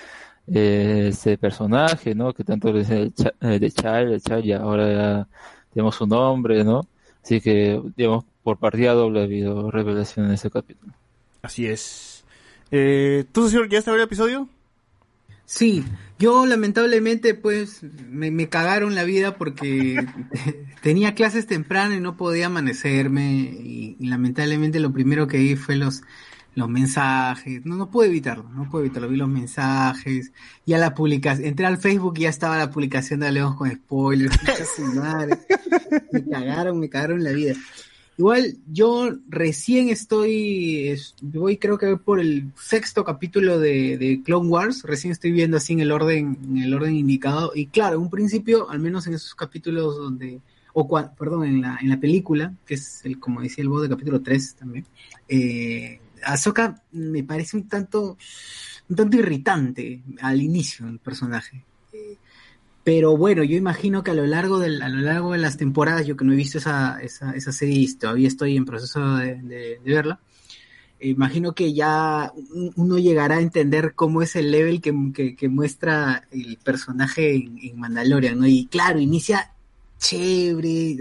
eh, 0.46 1.06
ese 1.08 1.38
personaje, 1.38 2.14
¿no? 2.14 2.34
Que 2.34 2.44
tanto 2.44 2.70
le 2.70 2.80
dicen 2.80 2.98
el, 2.98 3.14
Cha- 3.14 3.34
eh, 3.40 3.58
de 3.58 3.70
Child, 3.70 4.12
el 4.12 4.22
Child, 4.22 4.44
y 4.44 4.52
ahora 4.52 4.92
ya 4.92 5.28
tenemos 5.72 5.94
su 5.96 6.06
nombre, 6.06 6.62
¿no? 6.64 6.86
Así 7.22 7.40
que, 7.40 7.80
digamos, 7.96 8.26
por 8.42 8.58
partida 8.58 8.92
doble 8.92 9.20
ha 9.20 9.24
habido 9.24 9.70
revelación 9.70 10.26
en 10.26 10.32
ese 10.32 10.50
capítulo. 10.50 10.92
Así 11.40 11.66
es. 11.66 12.24
Eh, 12.70 13.24
¿Tú, 13.32 13.48
señor, 13.48 13.70
ya 13.70 13.78
está 13.78 13.94
el 13.94 14.00
episodio? 14.02 14.48
Sí, 15.46 15.84
yo 16.18 16.46
lamentablemente 16.46 17.34
pues 17.34 17.82
me, 18.08 18.30
me 18.30 18.48
cagaron 18.48 18.94
la 18.94 19.04
vida 19.04 19.36
porque 19.36 19.96
tenía 20.82 21.14
clases 21.14 21.46
temprano 21.46 21.94
y 21.94 22.00
no 22.00 22.16
podía 22.16 22.46
amanecerme 22.46 23.32
y, 23.32 23.96
lamentablemente 24.00 24.80
lo 24.80 24.92
primero 24.92 25.26
que 25.26 25.38
vi 25.38 25.56
fue 25.56 25.76
los 25.76 26.02
los 26.56 26.68
mensajes, 26.68 27.66
no 27.66 27.74
no 27.74 27.90
pude 27.90 28.06
evitarlo, 28.06 28.48
no 28.50 28.70
pude 28.70 28.82
evitarlo, 28.82 29.08
vi 29.08 29.16
los 29.16 29.28
mensajes, 29.28 30.30
ya 30.64 30.78
la 30.78 30.94
publicación, 30.94 31.48
entré 31.48 31.66
al 31.66 31.78
Facebook 31.78 32.14
y 32.16 32.22
ya 32.22 32.28
estaba 32.28 32.56
la 32.56 32.70
publicación 32.70 33.18
de 33.20 33.32
León 33.32 33.56
con 33.56 33.72
spoilers, 33.72 34.38
me 36.12 36.24
cagaron, 36.30 36.78
me 36.78 36.88
cagaron 36.88 37.24
la 37.24 37.32
vida. 37.32 37.54
Igual 38.16 38.56
yo 38.70 39.10
recién 39.28 39.88
estoy, 39.88 40.88
es- 40.88 41.14
voy 41.20 41.56
creo 41.56 41.78
que 41.78 41.96
por 41.96 42.20
el 42.20 42.52
sexto 42.56 43.02
capítulo 43.04 43.58
de, 43.58 43.98
de 43.98 44.22
Clone 44.22 44.48
Wars, 44.48 44.82
recién 44.84 45.10
estoy 45.12 45.32
viendo 45.32 45.56
así 45.56 45.72
en 45.72 45.80
el 45.80 45.90
orden, 45.90 46.38
en 46.44 46.58
el 46.58 46.72
orden 46.74 46.94
indicado, 46.94 47.50
y 47.54 47.66
claro, 47.66 47.98
un 48.00 48.10
principio, 48.10 48.70
al 48.70 48.78
menos 48.78 49.06
en 49.08 49.14
esos 49.14 49.34
capítulos 49.34 49.96
donde, 49.96 50.40
o 50.72 50.86
cua- 50.88 51.12
perdón, 51.16 51.44
en 51.44 51.60
la, 51.60 51.78
en 51.80 51.88
la 51.88 51.98
película, 51.98 52.54
que 52.64 52.74
es 52.74 53.04
el, 53.04 53.18
como 53.18 53.40
decía 53.40 53.62
el 53.62 53.68
voz 53.68 53.82
de 53.82 53.88
capítulo 53.88 54.20
3 54.22 54.54
también, 54.54 54.86
eh, 55.28 55.98
Ahsoka 56.24 56.80
me 56.92 57.24
parece 57.24 57.56
un 57.56 57.68
tanto, 57.68 58.16
un 58.88 58.96
tanto 58.96 59.16
irritante 59.16 60.02
al 60.20 60.40
inicio 60.40 60.86
el 60.86 60.98
personaje. 61.00 61.64
Pero 62.84 63.16
bueno, 63.16 63.42
yo 63.44 63.56
imagino 63.56 64.04
que 64.04 64.10
a 64.10 64.14
lo 64.14 64.26
largo 64.26 64.58
del, 64.58 64.82
a 64.82 64.88
lo 64.90 65.00
largo 65.00 65.32
de 65.32 65.38
las 65.38 65.56
temporadas, 65.56 66.06
yo 66.06 66.16
que 66.16 66.24
no 66.24 66.32
he 66.34 66.36
visto 66.36 66.58
esa, 66.58 66.98
esa, 67.00 67.32
esa 67.32 67.50
serie 67.50 67.76
y 67.80 67.94
todavía 67.94 68.28
estoy 68.28 68.56
en 68.58 68.66
proceso 68.66 69.16
de, 69.16 69.36
de- 69.36 69.80
de 69.82 69.94
verla, 69.94 70.20
imagino 71.00 71.54
que 71.54 71.72
ya 71.74 72.32
un- 72.54 72.72
uno 72.76 72.98
llegará 72.98 73.36
a 73.36 73.40
entender 73.40 73.94
cómo 73.94 74.22
es 74.22 74.36
el 74.36 74.50
level 74.50 74.80
que, 74.80 75.34
que- 75.36 75.48
muestra 75.48 76.26
el 76.30 76.58
personaje 76.62 77.34
en, 77.34 77.58
en 77.62 77.78
Mandalorian, 77.78 78.38
¿no? 78.38 78.46
Y 78.46 78.66
claro, 78.66 79.00
inicia 79.00 79.50
chévere. 79.98 80.96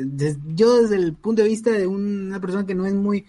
Yo 0.56 0.82
desde 0.82 0.96
el 0.96 1.14
punto 1.14 1.42
de 1.44 1.50
vista 1.50 1.72
de 1.72 1.88
una 1.88 2.40
persona 2.40 2.66
que 2.66 2.76
no 2.76 2.86
es 2.86 2.94
muy, 2.94 3.26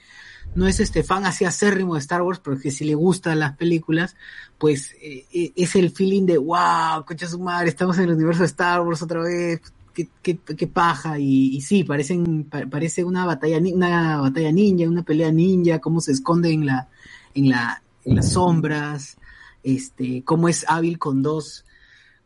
no 0.55 0.67
es 0.67 0.81
este 0.81 1.03
fan 1.03 1.27
así 1.27 1.45
acérrimo 1.45 1.95
de 1.95 2.01
Star 2.01 2.23
Wars, 2.23 2.41
pero 2.43 2.59
que 2.59 2.71
si 2.71 2.85
le 2.85 2.95
gustan 2.95 3.39
las 3.41 3.57
películas, 3.57 4.17
pues 4.59 4.93
eh, 5.03 5.27
eh, 5.33 5.53
es 5.57 5.75
el 5.77 5.91
feeling 5.91 6.27
de 6.27 6.39
wow, 6.39 7.05
concha 7.07 7.27
su 7.27 7.39
madre, 7.39 7.69
estamos 7.69 7.99
en 7.99 8.05
el 8.05 8.13
universo 8.13 8.41
de 8.41 8.47
Star 8.47 8.81
Wars 8.83 9.03
otra 9.03 9.21
vez, 9.23 9.61
qué, 10.23 10.67
paja, 10.67 11.19
y, 11.19 11.61
sí, 11.61 11.85
parecen, 11.85 12.45
pa- 12.45 12.67
parece 12.67 13.05
una 13.05 13.25
batalla, 13.27 13.59
una 13.73 14.21
batalla 14.21 14.53
ninja, 14.53 14.89
una 14.89 15.03
pelea 15.03 15.31
ninja, 15.31 15.79
cómo 15.81 16.01
se 16.01 16.13
esconde 16.13 16.51
en 16.53 16.67
la, 16.67 16.89
en 17.35 17.49
la, 17.49 17.83
en 18.05 18.17
las 18.17 18.33
sombras, 18.33 19.17
este, 19.63 20.23
cómo 20.25 20.49
es 20.49 20.65
hábil 20.69 20.99
con 20.99 21.23
dos, 21.23 21.65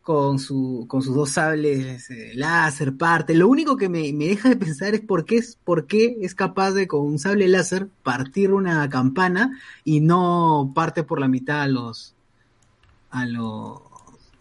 con 0.01 0.39
su, 0.39 0.85
con 0.87 1.01
sus 1.03 1.13
dos 1.13 1.29
sables 1.31 2.09
eh, 2.09 2.31
láser, 2.33 2.95
parte. 2.97 3.35
Lo 3.35 3.47
único 3.47 3.77
que 3.77 3.89
me, 3.89 4.11
me 4.13 4.25
deja 4.25 4.49
de 4.49 4.55
pensar 4.55 4.95
es 4.95 5.01
por 5.01 5.25
qué 5.25 5.37
es, 5.37 5.57
por 5.63 5.85
qué 5.85 6.17
es 6.21 6.33
capaz 6.33 6.71
de 6.71 6.87
con 6.87 7.01
un 7.01 7.19
sable 7.19 7.47
láser 7.47 7.87
partir 8.01 8.51
una 8.51 8.89
campana 8.89 9.59
y 9.83 9.99
no 9.99 10.71
parte 10.73 11.03
por 11.03 11.19
la 11.19 11.27
mitad 11.27 11.61
a 11.61 11.67
los, 11.67 12.15
a 13.11 13.25
los, 13.27 13.81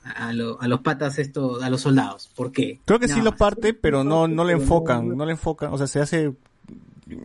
a, 0.05 0.33
lo- 0.33 0.59
a 0.63 0.69
los 0.69 0.81
patas 0.81 1.19
estos, 1.19 1.63
a 1.63 1.69
los 1.69 1.83
soldados. 1.83 2.31
¿Por 2.35 2.51
qué? 2.51 2.81
Creo 2.87 2.99
que 2.99 3.09
sí 3.09 3.21
lo 3.21 3.37
parte, 3.37 3.75
pero 3.75 4.05
no, 4.05 4.27
no 4.27 4.45
le 4.45 4.55
enfocan, 4.55 5.17
no 5.17 5.27
le 5.27 5.33
enfocan, 5.33 5.73
o 5.73 5.77
sea, 5.77 5.87
se 5.87 6.01
hace... 6.01 6.35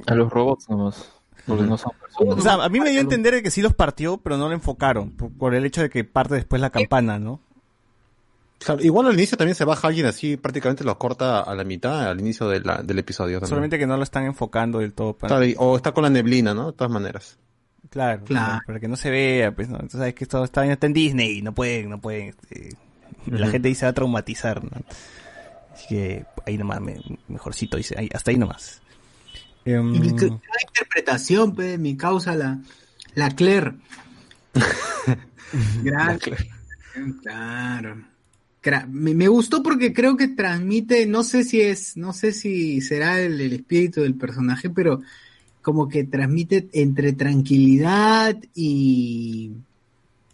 A 0.08 0.16
los 0.16 0.32
robots 0.32 0.70
nomás, 0.70 1.12
porque 1.46 1.64
no 1.64 1.78
son 1.78 1.92
personas. 2.00 2.38
O 2.38 2.42
sea, 2.42 2.54
a 2.56 2.70
mí 2.70 2.80
me 2.80 2.90
dio 2.90 3.00
a 3.00 3.04
entender 3.04 3.34
de 3.36 3.44
que 3.44 3.52
sí 3.52 3.62
los 3.62 3.74
partió, 3.74 4.18
pero 4.18 4.38
no 4.38 4.48
lo 4.50 4.54
enfocaron, 4.54 5.12
por, 5.12 5.30
por 5.32 5.56
el 5.56 5.66
hecho 5.66 5.82
de 5.82 5.90
que 5.90 6.04
parte 6.04 6.36
después 6.36 6.62
la 6.62 6.70
campana, 6.72 7.20
¿no? 7.20 7.40
Claro, 8.64 8.82
igual 8.84 9.08
al 9.08 9.14
inicio 9.14 9.38
también 9.38 9.56
se 9.56 9.66
baja 9.66 9.88
alguien 9.88 10.06
así, 10.06 10.38
prácticamente 10.38 10.84
lo 10.84 10.98
corta 10.98 11.42
a 11.42 11.54
la 11.56 11.64
mitad 11.64 12.10
al 12.10 12.20
inicio 12.20 12.48
de 12.50 12.62
la- 12.62 12.82
del 12.82 13.00
episodio. 13.00 13.38
también. 13.40 13.50
Solamente 13.50 13.78
que 13.80 13.86
no 13.88 13.98
lo 13.98 14.04
están 14.04 14.24
enfocando 14.26 14.80
del 14.80 14.94
todo. 14.94 15.18
para- 15.18 15.36
o 15.58 15.76
está 15.76 15.92
con 15.92 16.04
la 16.04 16.10
neblina, 16.10 16.54
¿no? 16.54 16.68
De 16.72 16.78
todas 16.78 16.92
maneras. 16.92 17.38
Claro, 17.90 18.24
Claro. 18.24 18.62
para 18.66 18.80
que 18.80 18.88
no 18.88 18.96
se 18.96 19.10
vea, 19.12 19.52
pues, 19.54 19.68
¿no? 19.70 19.76
Entonces 19.76 20.00
sabes 20.00 20.14
que 20.16 20.24
esto 20.24 20.44
está, 20.44 20.66
está 20.66 20.88
en 20.88 20.94
Disney, 20.94 21.42
no 21.42 21.54
pueden, 21.54 21.90
no 21.90 22.00
pueden, 22.02 22.30
este, 22.30 22.76
la 23.28 23.48
gente 23.48 23.68
dice 23.68 23.86
va 23.86 23.90
a 23.92 23.94
traumatizar, 23.94 24.64
¿no? 24.64 24.72
Así 25.74 25.88
que 25.90 26.26
ahí 26.46 26.58
nomás, 26.58 26.82
me- 26.82 27.00
mejorcito, 27.28 27.78
dice, 27.78 27.96
ahí- 27.98 28.10
hasta 28.14 28.32
ahí 28.32 28.38
nomás. 28.38 28.82
Y 29.66 29.72
mi- 29.72 30.16
cada 30.16 30.40
interpretación, 30.68 31.56
pe, 31.56 31.78
mi 31.78 31.96
causa, 31.98 32.36
la, 32.36 32.60
la 33.16 33.30
Claire. 33.32 33.74
Gran- 35.84 36.20
Claro. 37.22 37.98
Me, 38.90 39.14
me 39.14 39.28
gustó 39.28 39.62
porque 39.62 39.94
creo 39.94 40.16
que 40.16 40.30
transmite, 40.30 41.06
no 41.06 41.24
sé 41.24 41.44
si 41.44 41.62
es, 41.62 41.98
no 41.98 42.14
sé 42.14 42.32
si 42.32 42.82
será 42.82 43.20
el, 43.20 43.40
el 43.42 43.54
espíritu 43.54 44.02
del 44.02 44.16
personaje, 44.16 44.70
pero 44.70 45.02
como 45.62 45.88
que 45.88 46.04
transmite 46.04 46.68
entre 46.74 47.14
tranquilidad 47.14 48.38
y, 48.56 49.52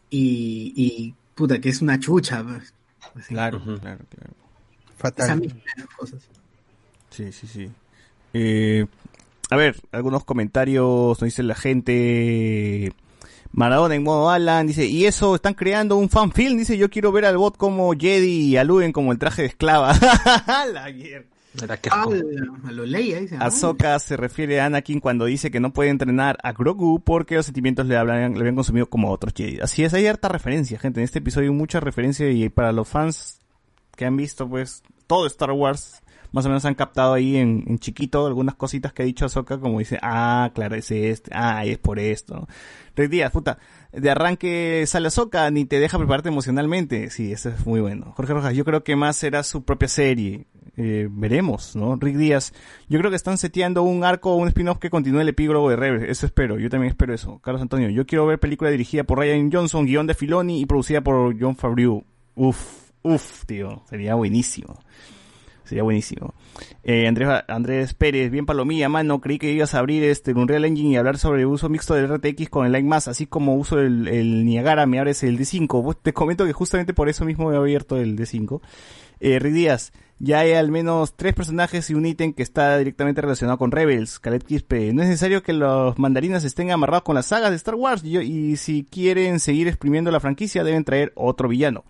y, 0.09 0.73
y 0.75 1.13
puta, 1.35 1.59
que 1.59 1.69
es 1.69 1.81
una 1.81 1.99
chucha. 1.99 2.43
pues. 2.43 2.73
Así. 3.15 3.33
claro, 3.33 3.59
claro, 3.63 3.79
claro. 3.81 4.33
Esa 4.85 4.93
Fatal. 4.97 5.39
misma 5.39 5.61
cosas. 5.97 6.21
Sí, 7.09 7.31
sí, 7.31 7.47
sí. 7.47 7.69
Eh, 8.33 8.85
a 9.49 9.55
ver, 9.55 9.75
algunos 9.91 10.23
comentarios, 10.23 10.85
nos 11.19 11.21
dice 11.21 11.41
la 11.43 11.55
gente. 11.55 12.93
Maradona 13.51 13.95
en 13.95 14.03
modo 14.03 14.29
Alan, 14.29 14.67
dice, 14.67 14.85
y 14.85 15.05
eso, 15.05 15.35
están 15.35 15.53
creando 15.53 15.97
un 15.97 16.09
fanfilm, 16.09 16.57
dice, 16.57 16.77
yo 16.77 16.89
quiero 16.89 17.11
ver 17.11 17.25
al 17.25 17.37
bot 17.37 17.57
como 17.57 17.91
Jedi 17.93 18.41
y 18.41 18.57
a 18.57 18.63
Luen 18.63 18.91
como 18.91 19.11
el 19.11 19.17
traje 19.17 19.41
de 19.41 19.47
esclava. 19.49 19.93
la 20.73 20.91
mierda. 20.91 21.25
Era 21.61 21.77
que 21.77 21.89
a 21.89 22.05
lo 22.71 22.85
Leia, 22.85 23.19
dice. 23.19 23.35
Ahsoka 23.39 23.97
se 23.99 24.15
refiere 24.15 24.61
a 24.61 24.65
Anakin 24.65 24.99
cuando 24.99 25.25
dice 25.25 25.49
que 25.49 25.59
no 25.59 25.73
puede 25.73 25.89
entrenar 25.89 26.37
a 26.43 26.53
Grogu 26.53 26.99
porque 26.99 27.35
los 27.35 27.45
sentimientos 27.45 27.87
le, 27.87 27.97
hablan, 27.97 28.33
le 28.33 28.39
habían 28.39 28.55
consumido 28.55 28.87
como 28.87 29.11
otros 29.11 29.33
Jedi. 29.35 29.59
Así 29.59 29.83
es, 29.83 29.93
hay 29.93 30.05
harta 30.05 30.29
referencia, 30.29 30.77
gente. 30.77 30.99
En 30.99 31.05
este 31.05 31.19
episodio 31.19 31.49
hay 31.49 31.55
mucha 31.55 31.79
referencia 31.79 32.29
y 32.29 32.49
para 32.49 32.71
los 32.71 32.87
fans 32.87 33.41
que 33.95 34.05
han 34.05 34.15
visto, 34.15 34.47
pues, 34.47 34.83
todo 35.07 35.25
Star 35.25 35.51
Wars, 35.51 36.03
más 36.31 36.45
o 36.45 36.49
menos 36.49 36.65
han 36.65 36.75
captado 36.75 37.13
ahí 37.13 37.37
en, 37.37 37.63
en 37.67 37.79
chiquito 37.79 38.25
algunas 38.25 38.55
cositas 38.55 38.93
que 38.93 39.03
ha 39.03 39.05
dicho 39.05 39.25
Ahsoka, 39.25 39.59
como 39.59 39.79
dice, 39.79 39.99
ah, 40.01 40.51
claro, 40.53 40.75
es 40.75 40.91
este, 40.91 41.31
ah, 41.33 41.65
es 41.65 41.77
por 41.77 41.99
esto. 41.99 42.47
Rick 42.95 43.09
Díaz, 43.11 43.31
puta, 43.31 43.59
de 43.91 44.09
arranque 44.09 44.83
sale 44.87 45.07
Ahsoka, 45.07 45.49
ni 45.51 45.65
te 45.65 45.79
deja 45.79 45.97
prepararte 45.97 46.29
emocionalmente. 46.29 47.09
Sí, 47.09 47.31
eso 47.31 47.49
es 47.49 47.65
muy 47.65 47.81
bueno. 47.81 48.13
Jorge 48.15 48.33
Rojas, 48.33 48.55
yo 48.55 48.65
creo 48.65 48.83
que 48.83 48.95
más 48.95 49.15
será 49.15 49.43
su 49.43 49.63
propia 49.63 49.87
serie. 49.87 50.47
Eh, 50.81 51.09
veremos, 51.11 51.75
¿no? 51.75 51.97
Rick 51.97 52.15
Díaz, 52.15 52.53
yo 52.87 52.99
creo 52.99 53.09
que 53.09 53.17
están 53.17 53.37
seteando 53.37 53.83
un 53.83 54.05
arco, 54.05 54.35
un 54.35 54.47
spin-off 54.47 54.79
que 54.79 54.89
continúe 54.89 55.19
el 55.19 55.27
epílogo 55.27 55.69
de 55.69 55.75
Rebels, 55.75 56.09
eso 56.09 56.25
espero, 56.25 56.57
yo 56.57 56.69
también 56.69 56.91
espero 56.91 57.13
eso. 57.13 57.39
Carlos 57.39 57.61
Antonio, 57.61 57.89
yo 57.89 58.05
quiero 58.05 58.25
ver 58.25 58.39
película 58.39 58.69
dirigida 58.69 59.03
por 59.03 59.19
Ryan 59.19 59.51
Johnson, 59.51 59.85
guion 59.85 60.07
de 60.07 60.13
Filoni 60.13 60.61
y 60.61 60.65
producida 60.65 61.01
por 61.01 61.37
John 61.37 61.57
Favreau. 61.57 62.05
Uf, 62.35 62.91
uf, 63.01 63.45
tío, 63.45 63.83
sería 63.89 64.15
buenísimo. 64.15 64.79
Sería 65.69 65.83
buenísimo. 65.83 66.33
Eh, 66.83 67.07
Andrés, 67.47 67.93
Pérez, 67.93 68.31
bien 68.31 68.47
palomilla, 68.47 68.89
mano. 68.89 69.21
Creí 69.21 69.37
que 69.37 69.51
ibas 69.51 69.75
a 69.75 69.79
abrir 69.79 70.03
este 70.03 70.33
Unreal 70.33 70.65
Engine 70.65 70.89
y 70.89 70.95
hablar 70.95 71.19
sobre 71.19 71.41
el 71.41 71.45
uso 71.45 71.69
mixto 71.69 71.93
del 71.93 72.07
RTX 72.07 72.49
con 72.49 72.65
el 72.65 72.71
Line 72.71 72.89
más, 72.89 73.07
así 73.07 73.27
como 73.27 73.53
uso 73.53 73.77
el, 73.77 74.07
el 74.07 74.45
Niagara, 74.45 74.87
me 74.87 74.97
abres 74.97 75.21
el 75.21 75.37
D5. 75.37 75.83
Pues 75.83 75.97
te 76.01 76.11
comento 76.11 76.43
que 76.43 76.53
justamente 76.53 76.95
por 76.95 77.07
eso 77.07 77.23
mismo 77.23 77.53
he 77.53 77.55
abierto 77.55 77.97
el 77.97 78.17
D5. 78.17 78.61
Eh, 79.19 79.39
Díaz, 79.39 79.91
ya 80.17 80.39
hay 80.39 80.53
al 80.53 80.71
menos 80.71 81.15
tres 81.15 81.35
personajes 81.35 81.87
y 81.91 81.93
un 81.93 82.07
ítem 82.07 82.33
que 82.33 82.41
está 82.41 82.75
directamente 82.79 83.21
relacionado 83.21 83.59
con 83.59 83.69
Rebels. 83.69 84.17
Caleb 84.17 84.43
Quispe, 84.43 84.91
no 84.91 85.03
es 85.03 85.09
necesario 85.09 85.43
que 85.43 85.53
los 85.53 85.99
mandarinas 85.99 86.43
estén 86.45 86.71
amarrados 86.71 87.03
con 87.03 87.13
las 87.13 87.27
sagas 87.27 87.51
de 87.51 87.57
Star 87.57 87.75
Wars 87.75 88.03
y, 88.03 88.17
y 88.17 88.57
si 88.57 88.87
quieren 88.89 89.39
seguir 89.39 89.67
exprimiendo 89.67 90.09
la 90.09 90.19
franquicia 90.19 90.63
deben 90.63 90.83
traer 90.83 91.11
otro 91.13 91.47
villano. 91.47 91.83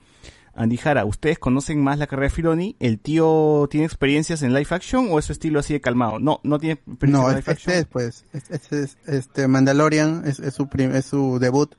Andy 0.60 0.78
Jara, 0.78 1.06
¿ustedes 1.06 1.40
conocen 1.40 1.82
más 1.82 1.98
la 2.00 2.08
carrera 2.08 2.30
de 2.30 2.36
Filoni? 2.36 2.76
¿El 2.80 3.00
tío 3.00 3.68
tiene 3.72 3.86
experiencias 3.86 4.42
en 4.42 4.54
live 4.54 4.68
action 4.72 5.08
o 5.10 5.18
es 5.18 5.26
su 5.26 5.32
estilo 5.32 5.60
así 5.60 5.74
de 5.74 5.82
calmado? 5.82 6.20
No, 6.20 6.42
no 6.44 6.60
tiene 6.60 6.74
experiencia 6.86 7.22
No, 7.24 7.30
en 7.30 7.36
live 7.38 7.40
este, 7.40 7.52
action. 7.52 7.76
es 7.76 7.86
pues, 7.86 8.26
este, 8.34 8.56
este 8.56 8.84
es 8.84 8.98
este 9.08 9.48
Mandalorian 9.48 10.24
es, 10.26 10.40
es 10.40 10.54
su 10.54 10.68
prim- 10.68 10.94
es 10.94 11.06
su 11.06 11.40
debut 11.40 11.74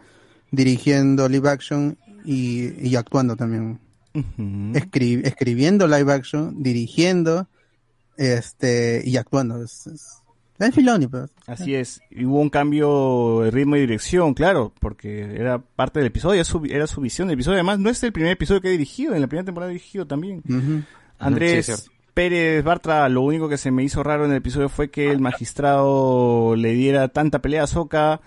dirigiendo 0.50 1.28
live 1.28 1.48
action 1.50 1.98
y, 2.24 2.72
y 2.88 2.96
actuando 2.96 3.36
también. 3.36 3.78
Escri- 4.14 5.24
escribiendo 5.24 5.86
live 5.86 6.12
action, 6.12 6.62
dirigiendo 6.62 7.48
este 8.16 9.02
y 9.04 9.16
actuando. 9.18 9.62
Es, 9.62 9.86
es, 9.86 10.19
es 10.68 10.74
Filoni, 10.74 11.06
pues. 11.06 11.30
Así 11.46 11.74
es, 11.74 12.00
y 12.10 12.24
hubo 12.24 12.40
un 12.40 12.50
cambio 12.50 13.40
de 13.42 13.50
ritmo 13.50 13.76
y 13.76 13.80
dirección, 13.80 14.34
claro, 14.34 14.72
porque 14.80 15.22
era 15.36 15.58
parte 15.58 16.00
del 16.00 16.06
episodio, 16.08 16.34
era 16.34 16.44
su, 16.44 16.64
era 16.64 16.86
su 16.86 17.00
visión 17.00 17.28
del 17.28 17.34
episodio. 17.34 17.56
Además, 17.56 17.78
no 17.78 17.90
es 17.90 18.02
el 18.02 18.12
primer 18.12 18.32
episodio 18.32 18.60
que 18.60 18.68
he 18.68 18.72
dirigido, 18.72 19.14
en 19.14 19.20
la 19.20 19.26
primera 19.26 19.44
temporada 19.46 19.70
dirigido 19.70 20.06
también. 20.06 20.42
Andrés 21.18 21.66
Sí. 21.66 21.90
Pérez 22.14 22.64
Bartra, 22.64 23.08
lo 23.08 23.22
único 23.22 23.48
que 23.48 23.56
se 23.56 23.70
me 23.70 23.82
hizo 23.84 24.02
raro 24.02 24.24
en 24.24 24.32
el 24.32 24.38
episodio 24.38 24.68
fue 24.68 24.90
que 24.90 25.10
el 25.10 25.20
magistrado 25.20 26.54
le 26.56 26.72
diera 26.72 27.08
tanta 27.08 27.40
pelea 27.40 27.64
a 27.64 27.66
Soka, 27.66 28.20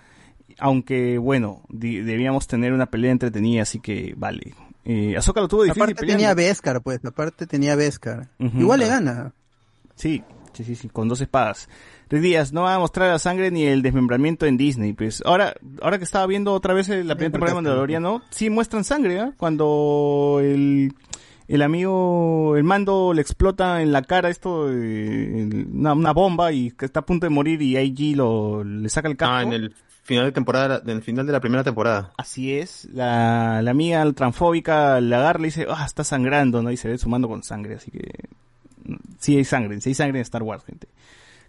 aunque 0.58 1.18
bueno, 1.18 1.62
debíamos 1.68 2.46
tener 2.46 2.72
una 2.72 2.86
pelea 2.86 3.12
entretenida, 3.12 3.62
así 3.62 3.80
que 3.80 4.14
vale. 4.16 4.54
Eh, 4.86 5.16
Ahsoka 5.16 5.40
lo 5.40 5.48
tuvo 5.48 5.62
difícil 5.62 5.82
Aparte 5.82 6.06
tenía 6.06 6.34
Beskar, 6.34 6.82
pues. 6.82 7.02
Aparte 7.04 7.46
tenía 7.46 7.74
Beskar. 7.74 8.28
Igual 8.38 8.80
le 8.80 8.88
gana. 8.88 9.32
Sí, 9.94 10.22
sí, 10.52 10.64
sí, 10.64 10.74
sí, 10.74 10.88
con 10.88 11.08
dos 11.08 11.20
espadas. 11.20 11.68
Rick 12.10 12.22
Díaz, 12.22 12.52
no 12.52 12.62
va 12.62 12.74
a 12.74 12.78
mostrar 12.78 13.08
la 13.10 13.18
sangre 13.18 13.50
ni 13.50 13.64
el 13.64 13.82
desmembramiento 13.82 14.46
en 14.46 14.56
Disney. 14.56 14.92
Pues 14.92 15.22
ahora, 15.24 15.54
ahora 15.82 15.98
que 15.98 16.04
estaba 16.04 16.26
viendo 16.26 16.52
otra 16.52 16.74
vez 16.74 16.88
la 16.88 17.14
primera 17.14 17.32
temporada 17.32 17.50
de 17.52 17.54
Mandaloriano, 17.62 18.22
sí 18.30 18.50
muestran 18.50 18.84
sangre, 18.84 19.20
¿ah? 19.20 19.32
Cuando 19.36 20.38
el, 20.42 20.92
el 21.48 21.62
amigo, 21.62 22.56
el 22.56 22.64
mando 22.64 23.12
le 23.14 23.22
explota 23.22 23.82
en 23.82 23.92
la 23.92 24.02
cara 24.02 24.28
esto, 24.30 24.70
eh, 24.70 25.42
el- 25.42 25.68
una, 25.72 25.92
una 25.94 26.12
bomba 26.12 26.52
y 26.52 26.70
que 26.72 26.84
está 26.84 27.00
a 27.00 27.06
punto 27.06 27.26
de 27.26 27.30
morir 27.30 27.60
y 27.62 27.76
IG 27.78 28.16
lo, 28.16 28.62
le 28.64 28.88
saca 28.88 29.08
el 29.08 29.16
casco. 29.16 29.34
Ah, 29.34 29.42
en 29.42 29.52
el 29.52 29.74
final 30.02 30.26
de 30.26 30.32
temporada, 30.32 30.82
en 30.84 30.90
el 30.90 31.02
final 31.02 31.24
de 31.26 31.32
la 31.32 31.40
primera 31.40 31.64
temporada. 31.64 32.12
Así 32.18 32.52
es, 32.52 32.86
la, 32.92 33.62
la 33.62 33.70
amiga 33.70 34.04
transfóbica 34.12 35.00
le 35.00 35.16
agarra 35.16 35.38
y 35.38 35.42
le 35.42 35.48
dice, 35.48 35.66
ah, 35.70 35.84
está 35.86 36.04
sangrando, 36.04 36.62
¿no? 36.62 36.70
Y 36.70 36.76
se 36.76 36.88
ve 36.88 36.98
su 36.98 37.08
mando 37.08 37.26
con 37.28 37.42
sangre, 37.42 37.76
así 37.76 37.90
que 37.90 38.10
mm, 38.84 38.94
sí 39.18 39.36
hay 39.38 39.44
sangre, 39.44 39.80
sí 39.80 39.88
hay 39.90 39.94
sangre 39.94 40.18
en 40.18 40.22
Star 40.22 40.42
Wars, 40.42 40.62
gente. 40.64 40.88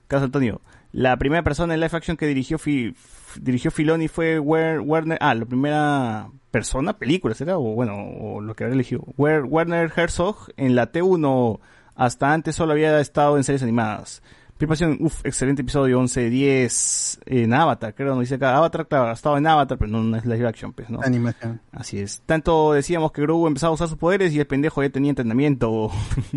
Caso 0.07 0.25
Antonio, 0.25 0.61
la 0.91 1.17
primera 1.17 1.43
persona 1.43 1.73
en 1.73 1.79
live 1.79 1.89
action 1.97 2.15
que 2.17 2.27
dirigió 2.27 2.57
Fi- 2.57 2.89
f- 2.89 3.39
dirigió 3.41 3.71
Filoni 3.71 4.07
fue 4.07 4.39
Wer- 4.39 4.81
Werner, 4.85 5.17
ah, 5.21 5.33
la 5.35 5.45
primera 5.45 6.29
persona, 6.51 6.97
película, 6.97 7.33
¿será? 7.35 7.57
O 7.57 7.73
bueno, 7.73 7.95
o 7.97 8.39
lo 8.41 8.55
que 8.55 8.63
habrá 8.63 8.75
elegido. 8.75 9.01
Wer- 9.17 9.45
Werner 9.47 9.91
Herzog 9.95 10.49
en 10.57 10.75
la 10.75 10.91
T1, 10.91 11.59
hasta 11.95 12.31
antes 12.33 12.55
solo 12.55 12.73
había 12.73 12.99
estado 12.99 13.37
en 13.37 13.43
series 13.43 13.63
animadas. 13.63 14.21
Preparación, 14.57 14.97
uff, 15.01 15.25
excelente 15.25 15.63
episodio 15.63 15.99
11, 15.99 16.29
10 16.29 17.19
en 17.25 17.53
Avatar, 17.53 17.93
creo, 17.93 18.15
no 18.15 18.21
dice 18.21 18.35
acá. 18.35 18.55
Avatar, 18.55 18.87
claro, 18.87 19.07
ha 19.09 19.11
estado 19.11 19.37
en 19.37 19.45
Avatar, 19.47 19.77
pero 19.77 19.91
no, 19.91 20.01
no 20.01 20.15
es 20.15 20.25
live 20.25 20.47
action, 20.47 20.71
pues, 20.71 20.89
¿no? 20.89 21.01
Animación. 21.03 21.59
Así 21.73 21.99
es. 21.99 22.21
Tanto 22.25 22.71
decíamos 22.71 23.11
que 23.11 23.21
Grogu 23.21 23.47
empezaba 23.47 23.71
a 23.71 23.73
usar 23.73 23.89
sus 23.89 23.97
poderes 23.97 24.31
y 24.33 24.39
el 24.39 24.47
pendejo 24.47 24.81
ya 24.81 24.89
tenía 24.89 25.09
entrenamiento. 25.09 25.91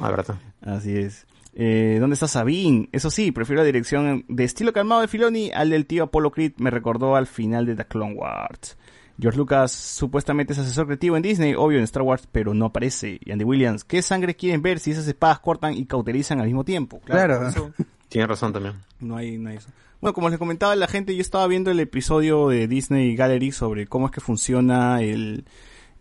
Ah, 0.00 0.10
verdad. 0.10 0.34
Así 0.62 0.96
es. 0.96 1.26
Eh, 1.54 1.98
¿Dónde 2.00 2.14
está 2.14 2.28
Sabine? 2.28 2.88
Eso 2.92 3.10
sí, 3.10 3.30
prefiero 3.30 3.60
la 3.60 3.66
dirección 3.66 4.24
de 4.28 4.44
estilo 4.44 4.72
calmado 4.72 5.02
de 5.02 5.08
Filoni 5.08 5.50
al 5.50 5.70
del 5.70 5.86
tío 5.86 6.04
Apollo 6.04 6.30
Creed. 6.30 6.52
Me 6.58 6.70
recordó 6.70 7.16
al 7.16 7.26
final 7.26 7.66
de 7.66 7.76
The 7.76 7.86
Clone 7.86 8.14
Wars. 8.14 8.76
George 9.20 9.38
Lucas 9.38 9.70
supuestamente 9.72 10.52
es 10.52 10.58
asesor 10.58 10.86
creativo 10.86 11.16
en 11.16 11.22
Disney, 11.22 11.54
obvio 11.54 11.78
en 11.78 11.84
Star 11.84 12.02
Wars, 12.02 12.26
pero 12.32 12.54
no 12.54 12.66
aparece. 12.66 13.20
Y 13.24 13.30
Andy 13.30 13.44
Williams, 13.44 13.84
¿qué 13.84 14.02
sangre 14.02 14.34
quieren 14.34 14.62
ver 14.62 14.78
si 14.78 14.90
esas 14.90 15.06
espadas 15.06 15.38
cortan 15.40 15.74
y 15.74 15.84
cauterizan 15.86 16.40
al 16.40 16.46
mismo 16.46 16.64
tiempo? 16.64 17.00
Claro. 17.04 17.46
eso 17.46 17.72
Tienes 18.08 18.28
razón 18.28 18.52
también. 18.52 18.74
no 19.00 19.16
hay, 19.16 19.38
no 19.38 19.50
hay 19.50 19.56
eso. 19.56 19.70
Bueno, 20.00 20.14
como 20.14 20.28
les 20.28 20.38
comentaba 20.38 20.74
la 20.74 20.88
gente, 20.88 21.14
yo 21.14 21.22
estaba 21.22 21.46
viendo 21.46 21.70
el 21.70 21.78
episodio 21.78 22.48
de 22.48 22.66
Disney 22.66 23.14
Gallery 23.14 23.52
sobre 23.52 23.86
cómo 23.86 24.06
es 24.06 24.12
que 24.12 24.20
funciona 24.20 25.00
el, 25.00 25.44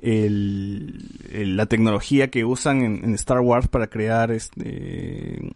el, 0.02 1.10
el- 1.32 1.57
la 1.57 1.65
tecnología 1.68 2.30
que 2.30 2.45
usan 2.45 2.82
en, 2.82 3.03
en 3.06 3.14
Star 3.15 3.40
Wars 3.40 3.68
para 3.68 3.88
crear 3.88 4.32
este 4.32 5.52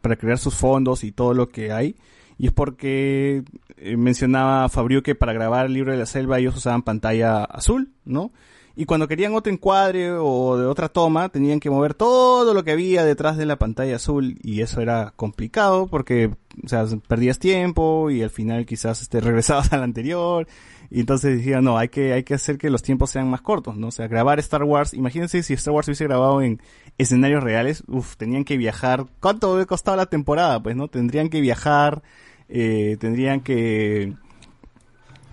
para 0.00 0.16
crear 0.16 0.38
sus 0.38 0.54
fondos 0.54 1.04
y 1.04 1.12
todo 1.12 1.34
lo 1.34 1.48
que 1.50 1.72
hay. 1.72 1.96
Y 2.38 2.46
es 2.46 2.52
porque 2.52 3.42
eh, 3.76 3.96
mencionaba 3.98 4.68
Fabio 4.70 5.02
que 5.02 5.14
para 5.14 5.34
grabar 5.34 5.66
el 5.66 5.74
libro 5.74 5.92
de 5.92 5.98
la 5.98 6.06
selva 6.06 6.38
ellos 6.38 6.56
usaban 6.56 6.82
pantalla 6.82 7.44
azul, 7.44 7.90
¿no? 8.06 8.32
Y 8.76 8.86
cuando 8.86 9.08
querían 9.08 9.34
otro 9.34 9.52
encuadre 9.52 10.10
o 10.12 10.56
de 10.56 10.64
otra 10.64 10.88
toma, 10.88 11.28
tenían 11.28 11.60
que 11.60 11.68
mover 11.68 11.92
todo 11.92 12.54
lo 12.54 12.64
que 12.64 12.70
había 12.70 13.04
detrás 13.04 13.36
de 13.36 13.44
la 13.44 13.58
pantalla 13.58 13.96
azul 13.96 14.38
y 14.42 14.62
eso 14.62 14.80
era 14.80 15.12
complicado 15.16 15.86
porque, 15.86 16.30
o 16.64 16.68
sea, 16.68 16.86
perdías 17.06 17.38
tiempo 17.38 18.10
y 18.10 18.22
al 18.22 18.30
final 18.30 18.64
quizás 18.64 19.02
este, 19.02 19.20
regresabas 19.20 19.70
al 19.74 19.82
anterior 19.82 20.46
y 20.90 21.00
entonces 21.00 21.38
decían, 21.38 21.62
no, 21.62 21.78
hay 21.78 21.88
que, 21.88 22.12
hay 22.12 22.24
que 22.24 22.34
hacer 22.34 22.58
que 22.58 22.68
los 22.68 22.82
tiempos 22.82 23.10
sean 23.10 23.30
más 23.30 23.42
cortos, 23.42 23.76
¿no? 23.76 23.88
O 23.88 23.90
sea, 23.92 24.08
grabar 24.08 24.40
Star 24.40 24.64
Wars, 24.64 24.92
imagínense 24.92 25.42
si 25.44 25.54
Star 25.54 25.72
Wars 25.72 25.86
hubiese 25.86 26.04
grabado 26.04 26.42
en 26.42 26.60
escenarios 26.98 27.44
reales, 27.44 27.84
uff, 27.86 28.16
tenían 28.16 28.44
que 28.44 28.56
viajar, 28.56 29.06
¿cuánto 29.20 29.50
hubiera 29.52 29.66
costado 29.66 29.96
la 29.96 30.06
temporada? 30.06 30.60
Pues, 30.60 30.74
¿no? 30.74 30.88
Tendrían 30.88 31.28
que 31.28 31.40
viajar, 31.40 32.02
eh, 32.48 32.96
tendrían 32.98 33.40
que, 33.40 34.14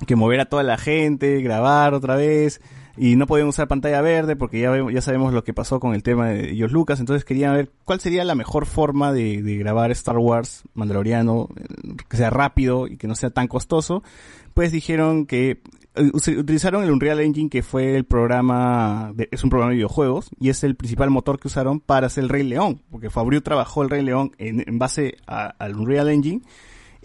que 0.06 0.16
mover 0.16 0.42
a 0.42 0.46
toda 0.46 0.62
la 0.62 0.78
gente, 0.78 1.42
grabar 1.42 1.96
otra 1.96 2.16
vez, 2.16 2.62
y 2.98 3.16
no 3.16 3.28
podían 3.28 3.48
usar 3.48 3.68
pantalla 3.68 4.02
verde 4.02 4.36
porque 4.36 4.60
ya, 4.60 4.72
ya 4.92 5.02
sabemos 5.02 5.34
lo 5.34 5.44
que 5.44 5.54
pasó 5.54 5.80
con 5.80 5.94
el 5.94 6.04
tema 6.04 6.30
de 6.30 6.56
George 6.56 6.74
Lucas, 6.74 7.00
entonces 7.00 7.24
querían 7.26 7.54
ver 7.56 7.72
cuál 7.86 8.00
sería 8.00 8.24
la 8.26 8.36
mejor 8.36 8.66
forma 8.66 9.14
de, 9.14 9.42
de 9.44 9.58
grabar 9.58 9.92
Star 9.92 10.18
Wars 10.18 10.64
Mandaloriano, 10.74 11.50
eh, 11.56 11.64
que 12.10 12.18
sea 12.18 12.30
rápido 12.30 12.88
y 12.88 12.98
que 12.98 13.08
no 13.08 13.16
sea 13.16 13.30
tan 13.30 13.48
costoso, 13.48 14.04
pues 14.54 14.72
dijeron 14.72 15.26
que 15.26 15.62
eh, 15.96 16.12
utilizaron 16.14 16.84
el 16.84 16.92
Unreal 16.92 17.20
Engine 17.20 17.50
que 17.50 17.64
fue 17.64 17.96
el 17.96 18.06
programa, 18.06 19.12
de- 19.16 19.30
es 19.32 19.44
un 19.44 19.50
programa 19.50 19.72
de 19.72 19.78
videojuegos 19.78 20.30
y 20.40 20.50
es 20.50 20.64
el 20.64 20.76
principal 20.76 21.10
motor 21.10 21.40
que 21.40 21.48
usaron 21.48 21.80
para 21.80 22.08
hacer 22.08 22.24
el 22.24 22.30
Rey 22.30 22.44
León, 22.44 22.82
porque 22.92 23.10
Fabriu 23.10 23.42
trabajó 23.42 23.84
el 23.84 23.90
Rey 23.90 24.04
León 24.04 24.32
en, 24.38 24.64
en 24.68 24.80
base 24.80 25.18
al 25.28 25.76
Unreal 25.76 26.10
Engine 26.10 26.42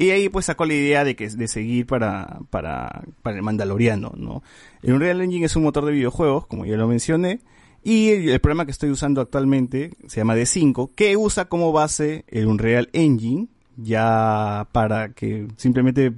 y 0.02 0.10
ahí 0.10 0.28
pues 0.28 0.46
sacó 0.46 0.64
la 0.64 0.74
idea 0.74 1.04
de 1.04 1.16
que 1.16 1.28
de 1.28 1.48
seguir 1.48 1.86
para, 1.86 2.40
para, 2.50 3.04
para 3.22 3.36
el 3.36 3.42
Mandaloriano, 3.42 4.12
¿no? 4.16 4.42
El 4.82 4.94
Unreal 4.94 5.20
Engine 5.20 5.46
es 5.46 5.56
un 5.56 5.62
motor 5.62 5.84
de 5.84 5.92
videojuegos, 5.92 6.46
como 6.46 6.66
ya 6.66 6.76
lo 6.76 6.88
mencioné, 6.88 7.40
y 7.84 8.10
el, 8.10 8.28
el 8.28 8.40
programa 8.40 8.64
que 8.64 8.72
estoy 8.72 8.90
usando 8.90 9.20
actualmente 9.20 9.92
se 10.06 10.20
llama 10.20 10.36
D5, 10.36 10.90
que 10.94 11.16
usa 11.16 11.46
como 11.46 11.72
base 11.72 12.24
el 12.28 12.46
Unreal 12.46 12.88
Engine, 12.92 13.48
ya 13.76 14.68
para 14.72 15.12
que 15.12 15.48
simplemente 15.56 16.12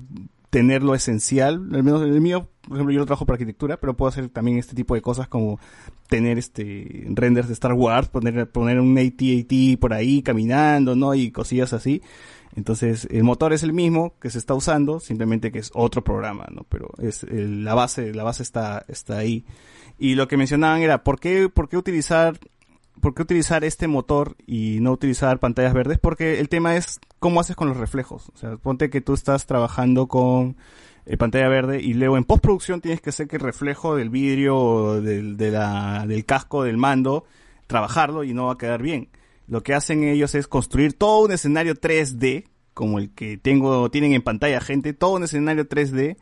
tener 0.54 0.84
lo 0.84 0.94
esencial, 0.94 1.54
al 1.72 1.82
menos 1.82 2.02
el 2.02 2.20
mío, 2.20 2.48
por 2.68 2.76
ejemplo, 2.76 2.94
yo 2.94 3.00
lo 3.00 3.06
trabajo 3.06 3.26
para 3.26 3.34
arquitectura, 3.34 3.76
pero 3.76 3.96
puedo 3.96 4.08
hacer 4.08 4.28
también 4.28 4.56
este 4.56 4.76
tipo 4.76 4.94
de 4.94 5.02
cosas 5.02 5.26
como 5.26 5.58
tener 6.08 6.38
este 6.38 7.06
renders 7.08 7.48
de 7.48 7.54
Star 7.54 7.72
Wars, 7.72 8.08
poner, 8.08 8.48
poner 8.48 8.78
un 8.78 8.96
AT-AT 8.96 9.80
por 9.80 9.92
ahí 9.92 10.22
caminando, 10.22 10.94
¿no? 10.94 11.12
Y 11.14 11.32
cosillas 11.32 11.72
así. 11.72 12.02
Entonces, 12.56 13.08
el 13.10 13.24
motor 13.24 13.52
es 13.52 13.62
el 13.62 13.72
mismo 13.72 14.14
que 14.20 14.30
se 14.30 14.38
está 14.38 14.54
usando, 14.54 15.00
simplemente 15.00 15.50
que 15.50 15.58
es 15.58 15.70
otro 15.74 16.04
programa, 16.04 16.46
¿no? 16.52 16.64
Pero 16.68 16.90
es 16.98 17.24
el- 17.24 17.64
la 17.64 17.74
base, 17.74 18.14
la 18.14 18.22
base 18.22 18.42
está, 18.42 18.84
está 18.88 19.18
ahí. 19.18 19.44
Y 19.98 20.14
lo 20.14 20.28
que 20.28 20.36
mencionaban 20.36 20.80
era, 20.82 21.02
¿por 21.02 21.18
qué, 21.18 21.48
por 21.48 21.68
qué 21.68 21.76
utilizar, 21.76 22.38
por 23.00 23.14
qué 23.14 23.22
utilizar 23.22 23.64
este 23.64 23.88
motor 23.88 24.36
y 24.46 24.78
no 24.80 24.92
utilizar 24.92 25.38
pantallas 25.40 25.74
verdes? 25.74 25.98
Porque 25.98 26.38
el 26.40 26.48
tema 26.48 26.76
es 26.76 27.00
cómo 27.18 27.40
haces 27.40 27.56
con 27.56 27.68
los 27.68 27.76
reflejos. 27.76 28.28
O 28.34 28.36
sea, 28.38 28.56
ponte 28.56 28.88
que 28.90 29.00
tú 29.00 29.14
estás 29.14 29.46
trabajando 29.46 30.06
con 30.06 30.56
eh, 31.06 31.16
pantalla 31.16 31.48
verde 31.48 31.82
y 31.82 31.94
luego 31.94 32.16
en 32.16 32.24
postproducción 32.24 32.80
tienes 32.80 33.00
que 33.00 33.10
hacer 33.10 33.26
que 33.28 33.36
el 33.36 33.42
reflejo 33.42 33.96
del 33.96 34.10
vidrio 34.10 34.56
o 34.56 35.00
del, 35.00 35.36
de 35.36 35.50
la, 35.50 36.06
del 36.06 36.24
casco 36.24 36.62
del 36.62 36.76
mando, 36.76 37.24
trabajarlo 37.66 38.24
y 38.24 38.32
no 38.32 38.46
va 38.46 38.52
a 38.52 38.58
quedar 38.58 38.80
bien. 38.80 39.08
Lo 39.46 39.62
que 39.62 39.74
hacen 39.74 40.04
ellos 40.04 40.34
es 40.34 40.46
construir 40.48 40.94
todo 40.94 41.24
un 41.24 41.32
escenario 41.32 41.74
3D, 41.74 42.44
como 42.72 42.98
el 42.98 43.10
que 43.10 43.36
tengo, 43.36 43.90
tienen 43.90 44.12
en 44.14 44.22
pantalla 44.22 44.60
gente, 44.60 44.92
todo 44.94 45.16
un 45.16 45.24
escenario 45.24 45.68
3D, 45.68 46.16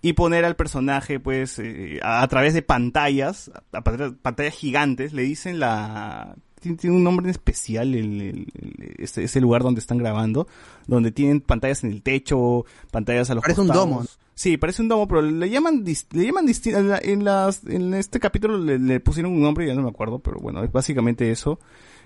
y 0.00 0.12
poner 0.12 0.44
al 0.44 0.54
personaje, 0.56 1.18
pues, 1.18 1.58
eh, 1.58 1.98
a, 2.02 2.22
a 2.22 2.28
través 2.28 2.54
de 2.54 2.62
pantallas, 2.62 3.50
a, 3.72 3.78
a 3.78 3.82
pantalla- 3.82 4.14
pantallas 4.22 4.54
gigantes, 4.54 5.12
le 5.12 5.22
dicen 5.22 5.58
la... 5.58 6.36
Tiene, 6.60 6.76
tiene 6.76 6.96
un 6.96 7.04
nombre 7.04 7.24
en 7.24 7.30
especial 7.30 7.94
el, 7.94 8.20
el- 8.20 8.46
el- 8.54 8.94
ese, 8.98 9.22
ese 9.24 9.40
lugar 9.40 9.62
donde 9.62 9.80
están 9.80 9.98
grabando, 9.98 10.48
donde 10.88 11.12
tienen 11.12 11.40
pantallas 11.40 11.84
en 11.84 11.92
el 11.92 12.02
techo, 12.02 12.64
pantallas 12.90 13.30
a 13.30 13.34
los 13.36 13.42
Parece 13.42 13.60
un 13.60 13.68
domo. 13.68 14.04
Sí, 14.34 14.56
parece 14.56 14.82
un 14.82 14.88
domo, 14.88 15.06
pero 15.08 15.20
le 15.22 15.50
llaman, 15.50 15.84
le 15.84 16.24
llaman 16.26 16.46
en, 16.48 16.88
la- 16.88 16.98
en 16.98 17.24
las, 17.24 17.64
en 17.64 17.94
este 17.94 18.18
capítulo 18.20 18.56
le, 18.58 18.78
le 18.78 18.98
pusieron 19.00 19.32
un 19.32 19.40
nombre, 19.42 19.66
ya 19.66 19.74
no 19.74 19.82
me 19.82 19.88
acuerdo, 19.88 20.18
pero 20.20 20.38
bueno, 20.40 20.62
es 20.64 20.70
básicamente 20.72 21.30
eso. 21.30 21.58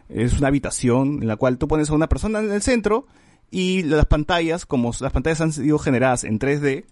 Es 0.09 0.39
una 0.39 0.49
habitación 0.49 1.19
en 1.23 1.29
la 1.29 1.37
cual 1.37 1.59
tú 1.59 1.69
pones 1.69 1.91
a 1.91 1.95
una 1.95 2.09
persona 2.09 2.41
en 2.41 2.53
el 2.53 2.63
centro 2.63 3.07
y 3.51 3.83
las 3.83 4.07
pantallas, 4.07 4.67
como 4.67 4.93
las 5.01 5.13
pantallas 5.13 5.41
han 5.41 5.53
sido 5.53 5.79
generadas 5.79 6.25
en 6.25 6.39
3D, 6.39 6.85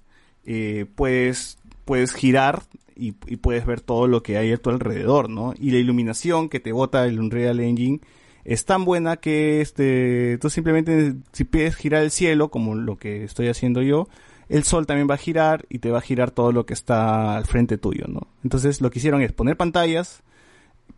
eh, 0.44 0.86
puedes, 0.94 1.58
puedes 1.84 2.12
girar 2.12 2.62
y, 2.94 3.12
puedes 3.12 3.64
ver 3.64 3.80
todo 3.80 4.06
lo 4.06 4.22
que 4.22 4.36
hay 4.36 4.52
a 4.52 4.58
tu 4.58 4.68
alrededor, 4.68 5.30
¿no? 5.30 5.54
Y 5.58 5.70
la 5.70 5.78
iluminación 5.78 6.50
que 6.50 6.60
te 6.60 6.72
bota 6.72 7.06
el 7.06 7.18
Unreal 7.18 7.60
Engine 7.60 8.00
es 8.44 8.66
tan 8.66 8.84
buena 8.84 9.16
que 9.16 9.62
este, 9.62 10.36
tú 10.38 10.50
simplemente, 10.50 11.14
si 11.32 11.44
puedes 11.44 11.76
girar 11.76 12.02
el 12.02 12.10
cielo, 12.10 12.50
como 12.50 12.74
lo 12.74 12.96
que 12.96 13.24
estoy 13.24 13.48
haciendo 13.48 13.80
yo, 13.80 14.08
el 14.50 14.64
sol 14.64 14.86
también 14.86 15.08
va 15.08 15.14
a 15.14 15.18
girar 15.18 15.64
y 15.70 15.78
te 15.78 15.90
va 15.90 15.98
a 15.98 16.02
girar 16.02 16.30
todo 16.30 16.52
lo 16.52 16.66
que 16.66 16.74
está 16.74 17.36
al 17.36 17.46
frente 17.46 17.78
tuyo, 17.78 18.04
¿no? 18.06 18.26
Entonces 18.44 18.82
lo 18.82 18.90
que 18.90 18.98
hicieron 18.98 19.22
es 19.22 19.32
poner 19.32 19.56
pantallas, 19.56 20.22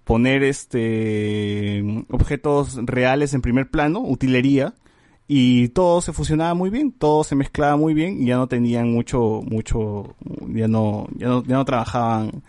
poner 0.04 0.42
este 0.42 1.82
objetos 2.10 2.78
reales 2.84 3.34
en 3.34 3.42
primer 3.42 3.70
plano, 3.70 4.00
utilería, 4.00 4.74
y 5.28 5.68
todo 5.68 6.00
se 6.02 6.12
fusionaba 6.12 6.54
muy 6.54 6.70
bien, 6.70 6.92
todo 6.92 7.24
se 7.24 7.34
mezclaba 7.36 7.76
muy 7.76 7.94
bien 7.94 8.20
y 8.20 8.26
ya 8.26 8.36
no 8.36 8.48
tenían 8.48 8.92
mucho, 8.92 9.40
mucho, 9.42 10.16
ya 10.48 10.68
no, 10.68 11.06
ya 11.16 11.28
no, 11.28 11.44
ya 11.44 11.56
no 11.56 11.64
trabajaban 11.64 12.42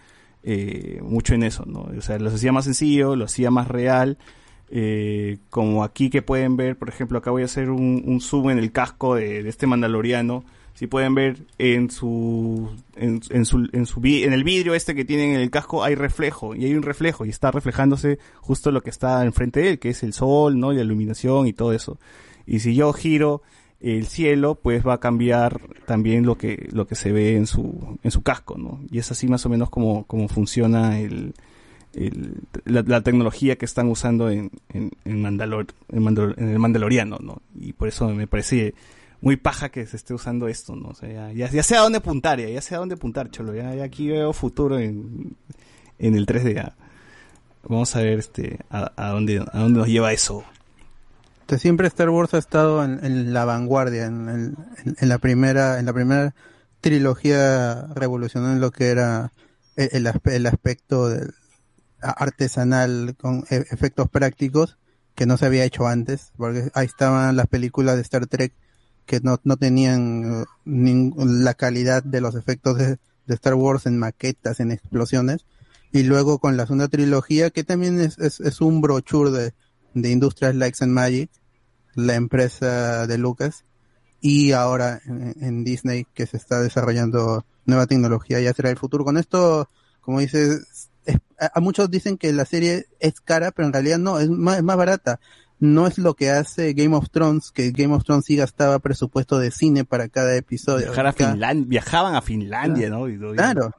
eh, 0.44 1.00
mucho 1.02 1.34
en 1.36 1.44
eso, 1.44 1.64
¿no? 1.66 1.88
O 1.98 2.02
sea, 2.02 2.20
los 2.20 2.34
hacía 2.34 2.52
más 2.52 2.66
sencillo, 2.66 3.16
lo 3.16 3.26
hacía 3.26 3.52
más 3.52 3.68
real, 3.68 4.18
eh, 4.70 5.38
como 5.50 5.84
aquí 5.84 6.10
que 6.10 6.22
pueden 6.22 6.58
ver, 6.58 6.78
por 6.78 6.90
ejemplo, 6.90 7.20
acá 7.20 7.32
voy 7.32 7.44
a 7.44 7.46
hacer 7.46 7.70
un, 7.70 8.04
un 8.06 8.20
zoom 8.20 8.50
en 8.50 8.58
el 8.58 8.72
casco 8.72 9.16
de, 9.16 9.44
de 9.44 9.50
este 9.50 9.68
mandaloriano, 9.68 10.44
si 10.74 10.88
pueden 10.88 11.14
ver 11.16 11.38
en 11.60 11.90
su, 11.92 12.70
en, 12.96 13.22
su, 13.46 13.70
en 13.72 13.86
su, 13.86 14.02
en 14.04 14.34
el 14.34 14.44
vidrio 14.44 14.74
este 14.74 14.96
que 14.96 15.06
tienen 15.06 15.36
en 15.36 15.42
el 15.42 15.50
casco 15.52 15.84
hay 15.84 15.96
reflejo, 15.96 16.56
y 16.56 16.66
hay 16.66 16.74
un 16.74 16.84
reflejo, 16.84 17.26
y 17.26 17.30
está 17.30 17.52
reflejándose 17.52 18.18
justo 18.42 18.72
lo 18.72 18.82
que 18.82 18.90
está 18.90 19.24
enfrente 19.26 19.60
de 19.62 19.70
él, 19.72 19.80
que 19.80 19.90
es 19.90 20.04
el 20.04 20.14
sol, 20.14 20.60
¿no? 20.60 20.74
Y 20.74 20.78
la 20.78 20.82
iluminación 20.84 21.48
y 21.48 21.54
todo 21.54 21.74
eso. 21.74 22.00
Y 22.46 22.60
si 22.60 22.76
yo 22.76 22.92
giro 22.94 23.42
el 23.80 24.08
cielo, 24.08 24.56
pues 24.56 24.86
va 24.88 24.94
a 24.94 25.00
cambiar 25.00 25.60
también 25.86 26.26
lo 26.26 26.38
que, 26.38 26.68
lo 26.72 26.88
que 26.88 26.96
se 26.96 27.12
ve 27.12 27.36
en 27.36 27.48
su, 27.48 27.98
en 28.02 28.12
su 28.12 28.22
casco, 28.24 28.58
¿no? 28.58 28.80
Y 28.90 28.98
es 28.98 29.12
así 29.12 29.28
más 29.28 29.46
o 29.46 29.50
menos 29.50 29.70
como, 29.70 30.06
funciona 30.30 31.00
el, 31.00 31.34
el- 31.94 32.36
la, 32.66 32.82
la 32.88 33.02
tecnología 33.02 33.58
que 33.58 33.66
están 33.66 33.90
usando 33.90 34.30
en, 34.30 34.50
en, 34.70 34.92
en, 35.06 35.22
Mandalor, 35.22 35.68
en, 35.90 36.02
Mandalor- 36.04 36.36
en 36.38 36.50
el 36.50 36.60
Mandaloriano, 36.60 37.18
¿no? 37.22 37.42
Y 37.60 37.74
por 37.74 37.88
eso 37.90 38.10
me 38.10 38.26
parece 38.26 38.74
muy 39.24 39.38
paja 39.38 39.70
que 39.70 39.86
se 39.86 39.96
esté 39.96 40.14
usando 40.14 40.48
esto, 40.50 40.76
¿no? 40.76 40.90
O 40.90 40.94
ya, 41.08 41.32
ya, 41.32 41.64
sé 41.64 41.78
a 41.78 41.82
dónde 41.82 42.00
apuntar, 42.00 42.40
ya, 42.40 42.50
ya 42.50 42.62
sé 42.62 42.76
a 42.76 42.80
dónde 42.80 42.96
apuntar, 42.96 43.30
cholo. 43.32 43.56
Ya, 43.56 43.82
aquí 43.84 44.10
veo 44.10 44.34
futuro 44.34 44.78
en, 44.80 45.36
en 45.98 46.16
el 46.16 46.26
3D. 46.26 46.56
ya. 46.56 46.76
Vamos 47.68 47.96
a 47.96 48.02
ver 48.02 48.20
este 48.20 48.60
a, 48.70 48.92
dónde 49.12 49.40
a 49.40 49.60
dónde 49.60 49.80
nos 49.80 49.88
lleva 49.88 50.12
eso. 50.12 50.44
Este, 51.42 51.58
siempre 51.58 51.88
Star 51.88 52.10
Wars 52.10 52.34
ha 52.34 52.38
estado 52.38 52.84
en, 52.84 53.34
la 53.34 53.46
vanguardia, 53.46 54.06
en, 54.06 54.28
en- 54.30 54.58
en 55.00 55.10
la 55.10 55.18
primera, 55.20 55.80
en 55.80 55.86
la 55.86 55.94
primera 55.94 56.36
trilogía 56.82 57.88
revolucionó 57.96 58.52
en 58.52 58.60
lo 58.60 58.72
que 58.72 58.90
era 58.90 59.32
el, 59.78 60.06
el 60.06 60.22
el 60.26 60.46
aspecto 60.48 61.10
artesanal 62.02 63.16
con 63.20 63.46
e- 63.50 63.66
efectos 63.72 64.10
prácticos 64.10 64.78
que 65.16 65.26
no 65.26 65.38
se 65.38 65.46
había 65.46 65.64
hecho 65.64 65.88
antes, 65.88 66.32
porque 66.38 66.70
ahí 66.74 66.86
estaban 66.86 67.36
las 67.38 67.48
películas 67.48 67.96
de 67.96 68.02
Star 68.02 68.26
Trek 68.28 68.54
que 69.06 69.20
no, 69.22 69.40
no 69.44 69.58
tenían 69.58 70.46
eh, 70.66 71.12
la 71.16 71.54
calidad 71.54 72.04
de 72.04 72.22
los 72.22 72.36
efectos 72.36 72.78
de, 72.78 72.98
Star 73.28 73.54
Wars 73.56 73.86
en 73.86 73.98
maquetas, 73.98 74.60
en 74.60 74.72
explosiones, 74.72 75.46
y 75.92 76.04
luego 76.04 76.40
con 76.40 76.58
la 76.58 76.66
segunda 76.66 76.90
trilogía 76.90 77.52
que 77.52 77.64
también 77.64 78.00
es, 78.02 78.18
es, 78.20 78.62
un 78.62 78.82
brochure 78.82 79.32
de, 79.32 79.54
de 79.94 80.12
Industrias 80.12 80.56
Lights 80.56 80.82
and 80.82 80.92
Magic, 80.92 81.30
la 81.96 82.16
empresa 82.16 83.08
de 83.08 83.18
Lucas, 83.18 83.64
y 84.20 84.52
ahora 84.52 85.02
en, 85.06 85.36
en 85.42 85.64
Disney 85.64 86.06
que 86.14 86.26
se 86.26 86.38
está 86.38 86.62
desarrollando 86.62 87.46
nueva 87.66 87.88
tecnología, 87.88 88.40
ya 88.42 88.54
será 88.54 88.70
el 88.70 88.78
futuro. 88.78 89.06
Con 89.06 89.18
esto, 89.18 89.70
como 90.02 90.20
dices, 90.20 90.90
es- 91.06 91.20
a, 91.40 91.52
a 91.56 91.60
muchos 91.60 91.90
dicen 91.90 92.18
que 92.18 92.34
la 92.34 92.46
serie 92.46 92.88
es 93.00 93.22
cara, 93.22 93.52
pero 93.52 93.68
en 93.68 93.74
realidad 93.74 94.00
no, 94.00 94.20
es 94.20 94.30
más, 94.30 94.58
es 94.58 94.64
más 94.64 94.78
barata. 94.78 95.20
No 95.66 95.88
es 95.88 95.98
lo 95.98 96.14
que 96.14 96.30
hace 96.30 96.74
Game 96.74 96.94
of 96.94 97.10
Thrones, 97.10 97.52
que 97.52 97.72
Game 97.72 97.94
of 97.94 98.04
Thrones 98.04 98.26
sí 98.26 98.36
gastaba 98.36 98.80
presupuesto 98.80 99.40
de 99.40 99.50
cine 99.50 99.86
para 99.86 100.10
cada 100.10 100.36
episodio. 100.36 100.88
Viajar 100.88 101.08
a 101.08 101.14
Cada- 101.14 101.32
Finlandia, 101.32 101.66
viajaban 101.70 102.16
a 102.16 102.22
Finlandia, 102.22 102.90
¿no? 102.90 103.08
Y- 103.08 103.14
y- 103.14 103.36
Claro. 103.36 103.72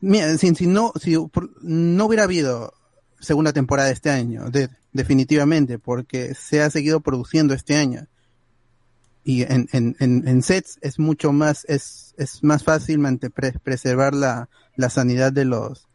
Mira, 0.00 0.36
si, 0.38 0.54
si 0.54 0.66
no, 0.66 0.92
si 1.00 1.16
no 1.62 2.04
hubiera 2.06 2.24
habido 2.24 2.72
segunda 3.20 3.52
temporada 3.52 3.90
este 3.90 4.10
año, 4.10 4.50
de- 4.50 4.70
definitivamente, 4.92 5.78
porque 5.78 6.34
se 6.34 6.62
ha 6.62 6.70
seguido 6.70 7.00
produciendo 7.00 7.54
este 7.54 7.76
año. 7.76 8.06
Y 9.24 9.42
en, 9.42 9.68
en, 9.72 9.94
en, 10.00 10.26
en 10.26 10.42
sets 10.42 10.78
es 10.82 10.98
mucho 10.98 11.32
más, 11.32 11.64
es, 11.68 12.14
es 12.16 12.42
más 12.42 12.64
fácil 12.64 12.98
preservar 13.62 14.14
la, 14.14 14.48
la 14.76 14.88
sanidad 14.90 15.32
de 15.32 15.44
los, 15.44 15.87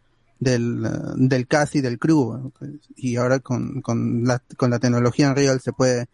del, 0.43 0.85
eh, 0.85 0.89
del 1.15 1.47
cast 1.47 1.75
y 1.75 1.81
del 1.81 1.97
crew. 1.99 2.51
Y 2.95 3.15
ahora 3.15 3.39
con, 3.39 3.81
con 3.81 4.23
la, 4.25 4.41
con 4.57 4.69
la 4.69 4.79
tecnología 4.79 5.29
Unreal 5.29 5.59
se 5.61 5.73
puede 5.73 6.07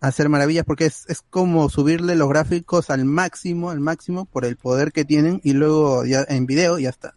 hacer 0.00 0.28
maravillas 0.28 0.64
porque 0.64 0.86
es, 0.86 1.04
es 1.08 1.22
como 1.28 1.68
subirle 1.68 2.14
los 2.16 2.28
gráficos 2.28 2.88
al 2.90 3.04
máximo, 3.04 3.70
al 3.70 3.80
máximo 3.80 4.26
por 4.26 4.44
el 4.44 4.56
poder 4.56 4.92
que 4.92 5.04
tienen 5.04 5.40
y 5.42 5.52
luego 5.54 6.04
ya 6.04 6.24
en 6.28 6.46
video 6.46 6.78
ya 6.78 6.90
está. 6.90 7.14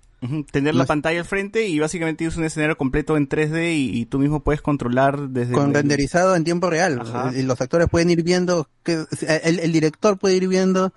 Tener 0.52 0.76
la 0.76 0.86
pantalla 0.86 1.19
al 1.19 1.26
frente 1.26 1.68
y 1.68 1.80
básicamente 1.80 2.23
es 2.26 2.38
un 2.38 2.44
escenario 2.44 2.78
completo 2.78 3.18
en 3.18 3.28
3D 3.28 3.73
y, 3.76 3.99
y 4.02 4.06
tú 4.06 4.19
mismo 4.19 4.41
puedes 4.44 4.61
controlar 4.61 5.30
desde 5.30 5.53
Con 5.53 5.69
el- 5.69 5.73
renderizado 5.73 6.36
en 6.36 6.44
tiempo 6.44 6.69
real. 6.69 7.02
Ajá. 7.02 7.32
Y 7.36 7.41
los 7.41 7.60
actores 7.60 7.88
pueden 7.90 8.11
ir 8.11 8.22
viendo, 8.22 8.69
que 8.84 9.03
el, 9.44 9.60
el 9.60 9.72
director 9.72 10.19
puede 10.19 10.36
ir 10.36 10.48
viendo 10.48 10.94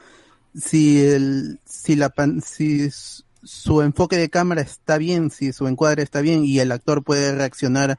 si 0.54 1.00
el, 1.00 1.58
si 1.64 1.96
la 1.96 2.10
pan- 2.10 2.42
si 2.42 2.90
su 3.44 3.82
enfoque 3.82 4.16
de 4.16 4.28
cámara 4.30 4.60
está 4.62 4.98
bien, 4.98 5.30
si 5.30 5.52
su 5.52 5.66
encuadre 5.68 6.02
está 6.02 6.20
bien 6.20 6.44
y 6.44 6.58
el 6.60 6.72
actor 6.72 7.02
puede 7.04 7.34
reaccionar 7.34 7.98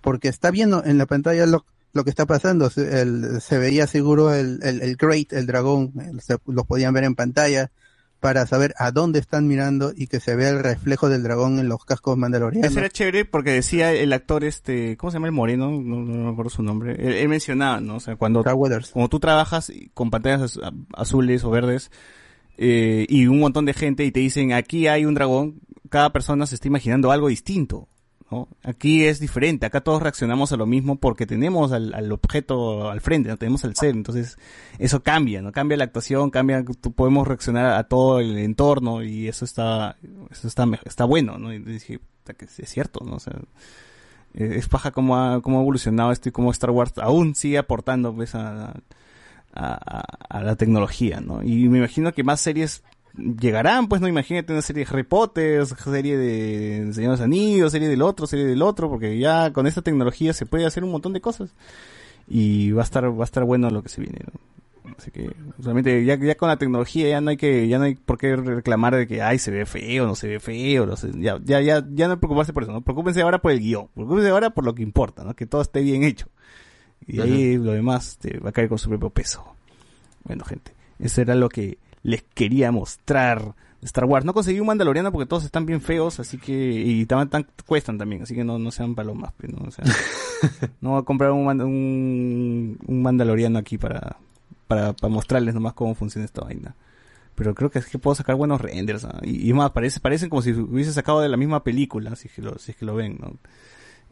porque 0.00 0.28
está 0.28 0.50
viendo 0.50 0.84
en 0.84 0.98
la 0.98 1.06
pantalla 1.06 1.46
lo, 1.46 1.64
lo 1.92 2.04
que 2.04 2.10
está 2.10 2.26
pasando. 2.26 2.70
Se, 2.70 3.02
el- 3.02 3.40
se 3.40 3.58
veía 3.58 3.86
seguro 3.86 4.32
el, 4.34 4.60
el, 4.62 4.80
el 4.82 4.96
Great, 4.96 5.32
el 5.32 5.46
dragón, 5.46 5.92
se- 6.20 6.38
lo 6.46 6.64
podían 6.64 6.94
ver 6.94 7.04
en 7.04 7.14
pantalla 7.14 7.70
para 8.20 8.46
saber 8.46 8.74
a 8.78 8.90
dónde 8.90 9.20
están 9.20 9.46
mirando 9.46 9.92
y 9.94 10.08
que 10.08 10.18
se 10.18 10.34
vea 10.34 10.48
el 10.50 10.58
reflejo 10.58 11.08
del 11.08 11.22
dragón 11.22 11.60
en 11.60 11.68
los 11.68 11.84
cascos 11.84 12.16
mandalorianos. 12.16 12.68
Eso 12.70 12.80
era 12.80 12.88
chévere 12.88 13.24
porque 13.24 13.52
decía 13.52 13.92
el 13.92 14.12
actor 14.12 14.42
este, 14.42 14.96
¿cómo 14.96 15.12
se 15.12 15.16
llama 15.16 15.28
el 15.28 15.32
moreno? 15.32 15.70
No, 15.70 16.00
no 16.00 16.24
me 16.24 16.30
acuerdo 16.32 16.50
su 16.50 16.64
nombre. 16.64 16.96
Él, 16.98 17.12
él 17.14 17.28
mencionaba, 17.28 17.80
¿no? 17.80 17.96
O 17.96 18.00
sea, 18.00 18.16
cuando, 18.16 18.42
como 18.92 19.08
tú 19.08 19.20
trabajas 19.20 19.70
con 19.94 20.10
pantallas 20.10 20.56
az- 20.58 20.72
azules 20.94 21.44
o 21.44 21.50
verdes 21.50 21.92
eh, 22.58 23.06
y 23.08 23.26
un 23.26 23.38
montón 23.38 23.64
de 23.64 23.72
gente 23.72 24.04
y 24.04 24.10
te 24.10 24.20
dicen 24.20 24.52
aquí 24.52 24.88
hay 24.88 25.04
un 25.04 25.14
dragón, 25.14 25.60
cada 25.88 26.12
persona 26.12 26.44
se 26.46 26.56
está 26.56 26.68
imaginando 26.68 27.12
algo 27.12 27.28
distinto. 27.28 27.88
¿no? 28.30 28.48
Aquí 28.62 29.04
es 29.04 29.20
diferente, 29.20 29.64
acá 29.64 29.80
todos 29.80 30.02
reaccionamos 30.02 30.52
a 30.52 30.56
lo 30.58 30.66
mismo 30.66 30.96
porque 30.96 31.24
tenemos 31.24 31.72
al, 31.72 31.94
al 31.94 32.12
objeto 32.12 32.90
al 32.90 33.00
frente, 33.00 33.34
tenemos 33.38 33.64
al 33.64 33.74
ser, 33.74 33.90
entonces 33.90 34.36
eso 34.78 35.02
cambia, 35.02 35.40
¿no? 35.40 35.50
Cambia 35.50 35.78
la 35.78 35.84
actuación, 35.84 36.28
cambia, 36.28 36.62
podemos 36.94 37.26
reaccionar 37.26 37.72
a 37.72 37.84
todo 37.84 38.20
el 38.20 38.36
entorno 38.36 39.02
y 39.02 39.28
eso 39.28 39.46
está, 39.46 39.96
eso 40.30 40.46
está, 40.46 40.66
está 40.84 41.04
bueno, 41.04 41.38
¿no? 41.38 41.54
Y 41.54 41.58
dije, 41.60 42.00
"Puta, 42.00 42.34
que 42.34 42.46
sí 42.48 42.62
es 42.62 42.68
cierto, 42.68 43.02
¿no? 43.02 43.14
O 43.14 43.20
sea, 43.20 43.34
es 44.34 44.68
paja 44.68 44.90
cómo 44.90 45.16
ha, 45.16 45.40
cómo 45.40 45.58
ha 45.58 45.62
evolucionado 45.62 46.12
esto 46.12 46.28
y 46.28 46.32
cómo 46.32 46.50
Star 46.50 46.70
Wars 46.70 46.92
aún 46.98 47.34
sigue 47.34 47.56
aportando 47.56 48.14
pues 48.14 48.34
a, 48.34 48.74
a, 49.58 50.02
a- 50.28 50.42
la 50.42 50.56
tecnología, 50.56 51.20
¿no? 51.20 51.42
Y 51.42 51.68
me 51.68 51.78
imagino 51.78 52.12
que 52.12 52.22
más 52.24 52.40
series 52.40 52.82
llegarán, 53.16 53.88
pues 53.88 54.00
no 54.00 54.08
imagínate 54.08 54.52
una 54.52 54.62
serie 54.62 54.84
de 54.84 54.90
Harry 54.92 55.02
Potter, 55.02 55.66
serie 55.66 56.16
de 56.16 56.92
Señor 56.92 57.18
de 57.18 57.58
los 57.58 57.72
serie 57.72 57.88
del 57.88 58.02
otro, 58.02 58.26
serie 58.26 58.46
del 58.46 58.62
otro, 58.62 58.88
porque 58.88 59.18
ya 59.18 59.52
con 59.52 59.66
esta 59.66 59.82
tecnología 59.82 60.32
se 60.32 60.46
puede 60.46 60.66
hacer 60.66 60.84
un 60.84 60.92
montón 60.92 61.12
de 61.12 61.20
cosas 61.20 61.50
y 62.28 62.70
va 62.72 62.82
a 62.82 62.84
estar 62.84 63.04
va 63.10 63.22
a 63.22 63.24
estar 63.24 63.44
bueno 63.44 63.70
lo 63.70 63.82
que 63.82 63.88
se 63.88 64.00
viene. 64.00 64.18
¿no? 64.26 64.92
Así 64.96 65.10
que 65.10 65.30
solamente 65.60 66.04
ya, 66.04 66.16
ya 66.16 66.34
con 66.36 66.48
la 66.48 66.56
tecnología 66.56 67.08
ya 67.08 67.20
no 67.20 67.30
hay 67.30 67.36
que 67.36 67.68
ya 67.68 67.78
no 67.78 67.84
hay 67.84 67.94
por 67.94 68.18
qué 68.18 68.36
reclamar 68.36 68.96
de 68.96 69.06
que 69.06 69.20
ay 69.22 69.38
se 69.38 69.50
ve 69.50 69.66
feo, 69.66 70.06
no 70.06 70.14
se 70.14 70.28
ve 70.28 70.40
feo, 70.40 70.86
no 70.86 70.96
sé, 70.96 71.10
ya 71.18 71.38
ya 71.44 71.60
ya 71.60 71.84
ya 71.90 72.08
no 72.08 72.18
preocuparse 72.18 72.52
por 72.52 72.62
eso, 72.62 72.72
no 72.72 72.80
preocúpense 72.80 73.20
ahora 73.22 73.38
por 73.40 73.52
el 73.52 73.60
guion, 73.60 73.88
preocúpense 73.94 74.30
ahora 74.30 74.50
por 74.50 74.64
lo 74.64 74.74
que 74.74 74.82
importa, 74.82 75.24
¿no? 75.24 75.34
Que 75.34 75.46
todo 75.46 75.60
esté 75.60 75.82
bien 75.82 76.04
hecho. 76.04 76.28
Y 77.06 77.20
ahí 77.20 77.56
lo 77.56 77.72
demás 77.72 78.18
te 78.20 78.38
va 78.38 78.50
a 78.50 78.52
caer 78.52 78.68
con 78.68 78.78
su 78.78 78.88
propio 78.88 79.10
peso. 79.10 79.44
Bueno, 80.24 80.44
gente, 80.44 80.72
eso 80.98 81.20
era 81.22 81.34
lo 81.34 81.48
que 81.48 81.78
les 82.02 82.22
quería 82.34 82.70
mostrar 82.70 83.54
de 83.80 83.86
Star 83.86 84.04
Wars. 84.04 84.24
No 84.24 84.34
conseguí 84.34 84.60
un 84.60 84.66
Mandaloriano 84.66 85.10
porque 85.12 85.26
todos 85.26 85.44
están 85.44 85.64
bien 85.66 85.80
feos, 85.80 86.20
así 86.20 86.36
que 86.38 86.52
y 86.70 87.06
tan, 87.06 87.28
tan- 87.30 87.46
cuestan 87.66 87.96
también, 87.98 88.22
así 88.22 88.34
que 88.34 88.44
no, 88.44 88.58
no 88.58 88.70
sean 88.70 88.94
palomas, 88.94 89.32
pues, 89.38 89.52
¿no? 89.52 89.66
O 89.66 89.70
sea, 89.70 89.84
no 90.80 90.90
voy 90.90 91.00
a 91.00 91.04
comprar 91.04 91.30
un, 91.32 91.46
un, 91.62 92.78
un 92.86 93.02
Mandaloriano 93.02 93.58
aquí 93.58 93.78
para, 93.78 94.16
para, 94.66 94.92
para 94.92 95.12
mostrarles 95.12 95.54
nomás 95.54 95.72
cómo 95.74 95.94
funciona 95.94 96.24
esta 96.24 96.42
vaina. 96.42 96.74
Pero 97.34 97.54
creo 97.54 97.70
que 97.70 97.78
es 97.78 97.86
que 97.86 97.98
puedo 98.00 98.16
sacar 98.16 98.34
buenos 98.34 98.60
renders, 98.60 99.06
y, 99.22 99.48
y 99.48 99.52
más, 99.52 99.70
parece, 99.70 100.00
parecen 100.00 100.28
como 100.28 100.42
si 100.42 100.50
hubiese 100.52 100.92
sacado 100.92 101.20
de 101.20 101.28
la 101.28 101.36
misma 101.36 101.62
película, 101.62 102.16
si 102.16 102.26
es 102.28 102.34
que 102.34 102.42
lo, 102.42 102.58
si 102.58 102.72
es 102.72 102.76
que 102.76 102.84
lo 102.84 102.96
ven, 102.96 103.16
¿no? 103.20 103.32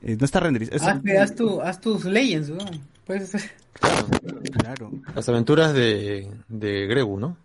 Eh, 0.02 0.16
no 0.18 0.24
está 0.24 0.40
renderizado. 0.40 0.76
es- 0.76 0.82
Haz, 0.82 0.96
Ah, 1.06 1.22
haz, 1.22 1.34
tu, 1.34 1.60
haz 1.60 1.80
tus 1.80 2.04
Legends, 2.04 2.50
weón. 2.50 2.80
Puedes 3.06 3.34
hacer. 3.34 3.50
Claro. 4.52 4.90
Las 5.14 5.28
aventuras 5.28 5.72
de, 5.74 6.28
de 6.48 6.86
Gregu, 6.86 7.18
¿no? 7.18 7.36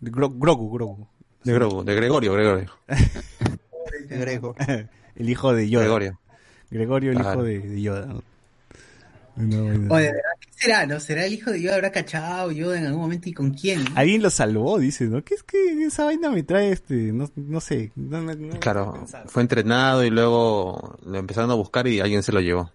De 0.00 0.10
Gro- 0.12 0.32
Grogu, 0.36 0.70
Grogu. 0.70 1.06
De 1.44 1.52
Grogu, 1.52 1.84
de 1.84 1.94
Gregorio, 1.94 2.32
Gregorio. 2.34 2.70
Grego. 4.08 4.54
el 5.16 5.28
hijo 5.30 5.52
de 5.54 5.68
Yoda. 5.68 5.84
Gregorio. 5.84 6.20
Gregorio, 6.70 7.10
el 7.12 7.18
Claro. 7.18 7.32
hijo 7.34 7.42
de, 7.44 7.68
de 7.68 7.82
Yoda. 7.82 8.14
¿No? 9.38 9.94
Oye, 9.94 10.04
de 10.06 10.12
verdad, 10.12 10.22
¿qué 10.40 10.48
será? 10.56 10.86
¿No? 10.86 11.00
¿Será 11.00 11.24
el 11.26 11.32
hijo 11.32 11.50
de 11.50 11.62
Yoda? 11.62 11.76
¿Habrá 11.76 11.92
cachado 11.92 12.50
Yoda 12.52 12.78
en 12.78 12.86
algún 12.86 13.02
momento 13.02 13.28
y 13.28 13.32
con 13.32 13.50
quién? 13.52 13.84
Alguien 13.94 14.22
lo 14.22 14.30
salvó, 14.30 14.78
dice, 14.78 15.04
¿no? 15.06 15.22
¿Qué 15.24 15.34
es 15.34 15.42
que 15.42 15.84
esa 15.84 16.04
vaina 16.04 16.30
me 16.30 16.42
trae 16.42 16.72
este? 16.72 16.94
No, 17.12 17.30
no 17.36 17.60
sé. 17.60 17.92
No, 17.96 18.20
no- 18.22 18.34
no- 18.34 18.60
Claro, 18.60 19.06
fue 19.26 19.42
entrenado 19.42 20.04
y 20.04 20.10
luego 20.10 20.98
lo 21.04 21.18
empezaron 21.18 21.50
a 21.50 21.54
buscar 21.54 21.86
y 21.86 22.00
alguien 22.00 22.22
se 22.22 22.32
lo 22.32 22.40
llevó. 22.40 22.72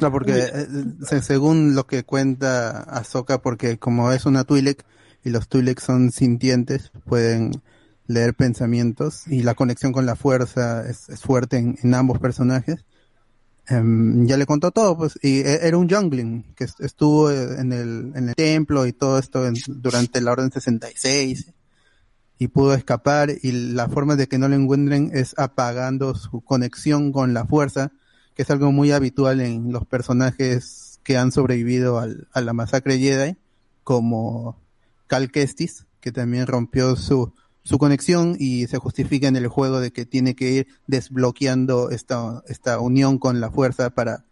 No, 0.00 0.12
porque 0.12 0.32
eh, 0.52 0.66
se- 1.08 1.22
según 1.22 1.74
lo 1.74 1.86
que 1.86 2.04
cuenta 2.04 2.82
Ahsoka, 2.82 3.40
porque 3.40 3.78
como 3.78 4.12
es 4.12 4.26
una 4.26 4.44
Twi'lek 4.44 4.84
y 5.24 5.30
los 5.30 5.48
Twi'lek 5.48 5.80
son 5.80 6.10
sintientes, 6.12 6.90
pueden 7.06 7.62
leer 8.06 8.34
pensamientos 8.34 9.26
y 9.26 9.42
la 9.42 9.54
conexión 9.54 9.92
con 9.92 10.06
la 10.06 10.14
fuerza 10.14 10.88
es, 10.88 11.08
es 11.08 11.20
fuerte 11.22 11.56
en, 11.56 11.78
en 11.82 11.94
ambos 11.94 12.18
personajes. 12.18 12.84
Em, 13.68 14.26
ya 14.26 14.36
le 14.36 14.46
contó 14.46 14.70
todo, 14.70 14.96
pues, 14.96 15.18
y 15.22 15.40
e- 15.40 15.66
era 15.66 15.76
un 15.76 15.88
jungling 15.88 16.54
que 16.54 16.64
est- 16.64 16.80
estuvo 16.80 17.30
eh, 17.32 17.58
en 17.60 17.72
el, 17.72 18.12
en 18.14 18.28
el 18.28 18.34
templo 18.36 18.86
y 18.86 18.92
todo 18.92 19.18
esto 19.18 19.42
durante 19.66 20.20
la 20.20 20.32
Orden 20.32 20.52
66 20.52 21.52
y 22.38 22.48
pudo 22.48 22.74
escapar 22.74 23.30
y 23.42 23.50
la 23.72 23.88
forma 23.88 24.14
de 24.14 24.28
que 24.28 24.38
no 24.38 24.48
lo 24.48 24.54
encuentren 24.54 25.10
es 25.14 25.34
apagando 25.36 26.14
su 26.14 26.42
conexión 26.42 27.10
con 27.10 27.34
la 27.34 27.44
fuerza, 27.44 27.90
que 28.34 28.42
es 28.42 28.50
algo 28.50 28.70
muy 28.70 28.92
habitual 28.92 29.40
en 29.40 29.72
los 29.72 29.84
personajes 29.86 31.00
que 31.02 31.16
han 31.16 31.32
sobrevivido 31.32 31.98
al- 31.98 32.28
a 32.32 32.40
la 32.42 32.52
masacre 32.52 32.98
Jedi, 32.98 33.36
como 33.82 34.60
Cal 35.08 35.30
Kestis, 35.32 35.86
que 36.00 36.12
también 36.12 36.46
rompió 36.46 36.94
su, 36.94 37.32
su 37.66 37.78
conexión 37.78 38.36
y 38.38 38.68
se 38.68 38.78
justifica 38.78 39.26
en 39.26 39.34
el 39.34 39.48
juego 39.48 39.80
de 39.80 39.90
que 39.90 40.06
tiene 40.06 40.36
que 40.36 40.50
ir 40.52 40.66
desbloqueando 40.86 41.90
esta, 41.90 42.44
esta 42.46 42.78
unión 42.78 43.18
con 43.18 43.40
la 43.40 43.50
fuerza 43.50 43.90
para 43.90 44.24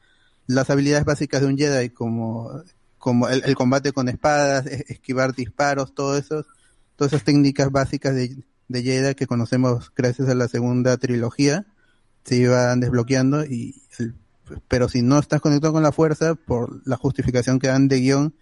las 0.47 0.71
habilidades 0.71 1.05
básicas 1.05 1.41
de 1.41 1.49
un 1.49 1.59
Jedi, 1.59 1.91
como, 1.91 2.63
como 2.97 3.29
el, 3.29 3.57
combate 3.57 3.91
con 3.93 4.09
espadas, 4.09 4.67
es- 4.67 4.89
esquivar 4.89 5.35
disparos, 5.35 5.97
todo 5.97 6.17
eso, 6.17 6.47
todas 6.95 7.13
esas 7.13 7.25
técnicas 7.25 7.73
básicas 7.73 8.15
de, 8.15 8.45
de 8.69 8.83
Jedi 8.85 9.17
que 9.17 9.27
conocemos 9.27 9.91
gracias 9.97 10.29
a 10.29 10.35
la 10.37 10.47
segunda 10.47 10.97
trilogía, 10.97 11.67
se 12.25 12.37
iban 12.37 12.79
desbloqueando 12.79 13.45
y 13.45 13.83
el- 13.99 14.15
pero 14.69 14.89
si 14.89 15.03
no 15.03 15.19
estás 15.19 15.41
conectado 15.41 15.73
con 15.73 15.83
la 15.83 15.91
fuerza 15.91 16.37
por 16.37 16.87
la 16.87 16.97
justificación 16.97 17.59
que 17.59 17.67
dan 17.67 17.89
de 17.89 17.99
guion 17.99 18.35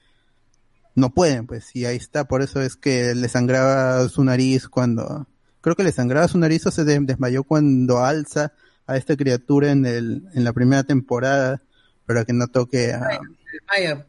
no 0.95 1.11
pueden 1.11 1.47
pues 1.47 1.75
y 1.75 1.85
ahí 1.87 1.97
está 1.97 2.25
por 2.25 2.43
eso 2.43 2.61
es 2.61 2.77
que 2.77 3.15
le 3.15 3.29
sangraba 3.29 4.09
su 4.09 4.23
nariz 4.25 4.69
cuando 4.69 5.27
creo 5.61 5.75
que 5.77 5.85
le 5.85 5.93
sangraba 5.93 6.29
su 6.29 6.39
nariz 6.39 6.67
o 6.67 6.71
se 6.71 6.85
de- 6.85 7.01
desmayó 7.01 7.45
cuando 7.45 8.05
alza 8.05 8.53
a 8.87 8.97
esta 8.97 9.17
criatura 9.17 9.71
en 9.71 9.87
el 9.87 10.25
en 10.35 10.45
la 10.45 10.53
primera 10.53 10.83
temporada 10.83 11.63
para 12.07 12.25
que 12.25 12.33
no 12.33 12.49
toque 12.49 12.93
a, 12.93 13.21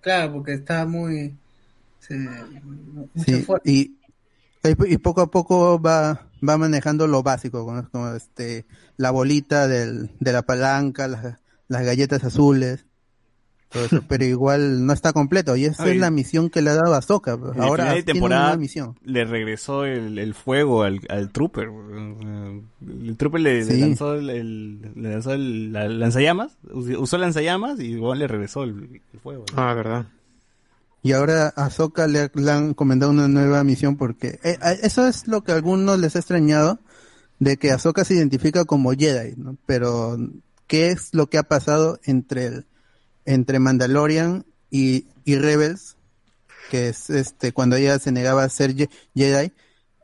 claro, 0.01 0.33
porque 0.33 0.53
estaba 0.53 0.85
muy. 0.85 1.35
se- 1.99 2.15
Sí, 3.25 3.45
y, 3.65 3.97
y 4.87 4.97
poco 4.97 5.21
a 5.21 5.29
poco 5.31 5.81
va, 5.81 6.27
va 6.47 6.57
manejando 6.57 7.07
lo 7.07 7.23
básico, 7.23 7.65
como, 7.65 7.87
como, 7.89 8.13
este, 8.13 8.65
la 8.97 9.11
bolita 9.11 9.67
del, 9.67 10.11
de 10.19 10.33
la 10.33 10.41
palanca, 10.41 11.07
las, 11.07 11.35
las 11.67 11.85
galletas 11.85 12.23
azules, 12.23 12.85
todo 13.73 13.85
eso, 13.85 14.01
pero 14.07 14.23
igual 14.23 14.85
no 14.85 14.93
está 14.93 15.11
completo, 15.11 15.55
y 15.57 15.65
esa 15.65 15.83
Oye, 15.83 15.93
es 15.93 15.99
la 15.99 16.11
misión 16.11 16.49
que 16.49 16.61
le 16.61 16.69
ha 16.69 16.75
dado 16.75 16.93
a 16.95 17.01
Soca. 17.01 17.31
Ahora 17.33 17.53
final 17.55 17.65
de 17.65 17.73
tiene 17.75 17.89
una 17.89 18.03
temporada 18.03 18.41
nueva 18.43 18.57
misión. 18.57 18.95
le 19.03 19.25
regresó 19.25 19.83
el, 19.85 20.17
el 20.19 20.33
fuego 20.33 20.83
al, 20.83 21.01
al 21.09 21.29
trooper. 21.31 21.69
El 22.81 23.17
trooper 23.17 23.41
le, 23.41 23.65
lanzó 23.79 24.15
el, 24.15 24.29
el- 24.29 24.81
le 24.95 25.11
lanzó 25.11 25.33
el 25.33 25.73
la- 25.73 25.87
lanzallamas, 25.89 26.57
us- 26.71 26.97
usó 26.97 27.17
lanzallamas 27.17 27.79
y 27.79 27.85
igual 27.93 28.19
le 28.19 28.27
regresó 28.27 28.63
el, 28.63 29.01
el 29.13 29.19
fuego. 29.19 29.45
¿no? 29.55 29.61
Ah, 29.61 29.73
verdad. 29.73 30.05
Y 31.01 31.11
ahora 31.11 31.49
a 31.49 31.69
Soka 31.69 32.07
le, 32.07 32.31
le 32.33 32.51
han 32.51 32.69
encomendado 32.69 33.11
una 33.11 33.27
nueva 33.27 33.63
misión 33.63 33.97
porque 33.97 34.39
eh, 34.43 34.57
eso 34.83 35.05
es 35.07 35.27
lo 35.27 35.43
que 35.43 35.51
a 35.51 35.55
algunos 35.55 35.99
les 35.99 36.15
ha 36.15 36.19
extrañado 36.19 36.79
de 37.39 37.57
que 37.57 37.71
Ahsoka 37.71 38.05
se 38.05 38.13
identifica 38.13 38.63
como 38.63 38.91
Jedi, 38.93 39.33
¿no? 39.35 39.57
Pero 39.65 40.17
¿qué 40.67 40.87
es 40.91 41.09
lo 41.13 41.27
que 41.27 41.37
ha 41.37 41.43
pasado 41.43 41.99
entre 42.05 42.45
el, 42.45 42.65
entre 43.25 43.59
Mandalorian 43.59 44.45
y, 44.69 45.07
y 45.25 45.35
Rebels? 45.35 45.95
Que 46.71 46.89
es 46.89 47.09
este 47.09 47.51
cuando 47.51 47.75
ella 47.75 47.99
se 47.99 48.11
negaba 48.11 48.43
a 48.43 48.49
ser 48.49 48.73
Jedi 49.15 49.51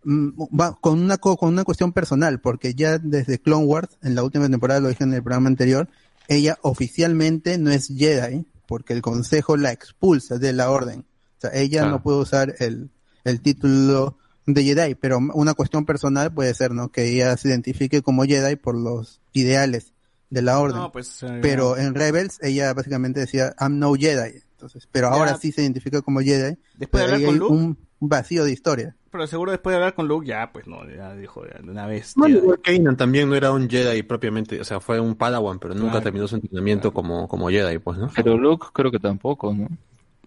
mm, 0.04 0.30
va 0.60 0.78
con 0.80 1.00
una 1.00 1.18
co- 1.18 1.38
con 1.38 1.50
una 1.50 1.64
cuestión 1.64 1.94
personal 1.94 2.40
porque 2.42 2.74
ya 2.74 2.98
desde 2.98 3.40
Clone 3.40 3.66
Wars 3.66 3.90
en 4.04 4.16
la 4.16 4.24
última 4.24 4.48
temporada 4.50 4.80
lo 4.82 4.90
dije 4.90 5.04
en 5.04 5.14
el 5.14 5.24
programa 5.24 5.48
anterior 5.48 5.88
ella 6.28 6.58
oficialmente 6.62 7.58
no 7.58 7.72
es 7.72 7.88
Jedi 7.88 8.46
porque 8.68 8.94
el 8.94 9.02
consejo 9.02 9.58
la 9.58 9.72
expulsa 9.72 10.38
de 10.38 10.54
la 10.54 10.70
orden. 10.70 11.00
O 11.00 11.42
sea, 11.42 11.50
ella 11.56 11.86
no 11.92 12.04
puede 12.04 12.20
usar 12.20 12.54
el, 12.60 12.92
el 13.24 13.42
título 13.42 14.18
de 14.46 14.64
Jedi, 14.64 14.94
pero 14.94 15.18
una 15.18 15.56
cuestión 15.56 15.86
personal 15.86 16.32
puede 16.32 16.54
ser, 16.54 16.72
¿no? 16.72 16.92
Que 16.92 17.06
ella 17.12 17.36
se 17.38 17.48
identifique 17.48 18.04
como 18.04 18.26
Jedi 18.26 18.58
por 18.58 18.76
los 18.76 19.22
ideales 19.34 19.94
de 20.30 20.42
la 20.42 20.60
orden. 20.60 20.78
No, 20.78 20.92
pues, 20.92 21.24
eh, 21.24 21.40
pero 21.42 21.78
en 21.78 21.96
Rebels 21.96 22.40
ella 22.42 22.74
básicamente 22.74 23.20
decía, 23.22 23.56
I'm 23.60 23.80
no 23.80 23.94
Jedi. 23.96 24.40
Entonces, 24.52 24.88
pero 24.92 25.10
Ya. 25.10 25.16
ahora 25.16 25.38
sí 25.38 25.52
se 25.52 25.62
identifica 25.62 26.02
como 26.02 26.20
Jedi. 26.22 26.58
Después 26.78 27.04
de 27.08 27.14
hablar 27.14 27.26
con 27.28 27.38
Luke. 27.40 27.54
un 27.54 27.78
vacío 28.00 28.44
de 28.44 28.52
historia. 28.52 28.96
Pero 29.12 29.26
seguro 29.26 29.52
después 29.52 29.72
de 29.74 29.78
hablar 29.78 29.96
con 29.96 30.08
Luke, 30.08 30.28
ya, 30.28 30.52
pues 30.54 30.68
no, 30.68 30.88
ya 30.88 31.16
dijo 31.16 31.42
de 31.44 31.50
de 31.64 31.72
una 31.72 31.88
vez. 31.88 32.14
Bueno, 32.16 32.42
Kanan 32.64 32.96
también 32.96 33.28
no 33.28 33.36
era 33.36 33.52
un 33.52 33.68
Jedi 33.68 34.04
propiamente, 34.04 34.60
o 34.62 34.64
sea, 34.64 34.80
fue 34.80 35.00
un 35.00 35.16
Padawan, 35.16 35.58
pero 35.60 35.74
nunca 35.74 35.92
Claro. 35.94 36.04
terminó 36.04 36.28
su 36.28 36.36
entrenamiento 36.36 36.94
como, 36.94 37.28
como 37.28 37.50
Jedi, 37.50 37.80
pues, 37.80 37.98
¿no? 37.98 38.12
Pero 38.16 38.38
Luke 38.38 38.68
creo 38.72 38.92
que 38.92 39.00
tampoco, 39.00 39.52
¿no? 39.54 39.68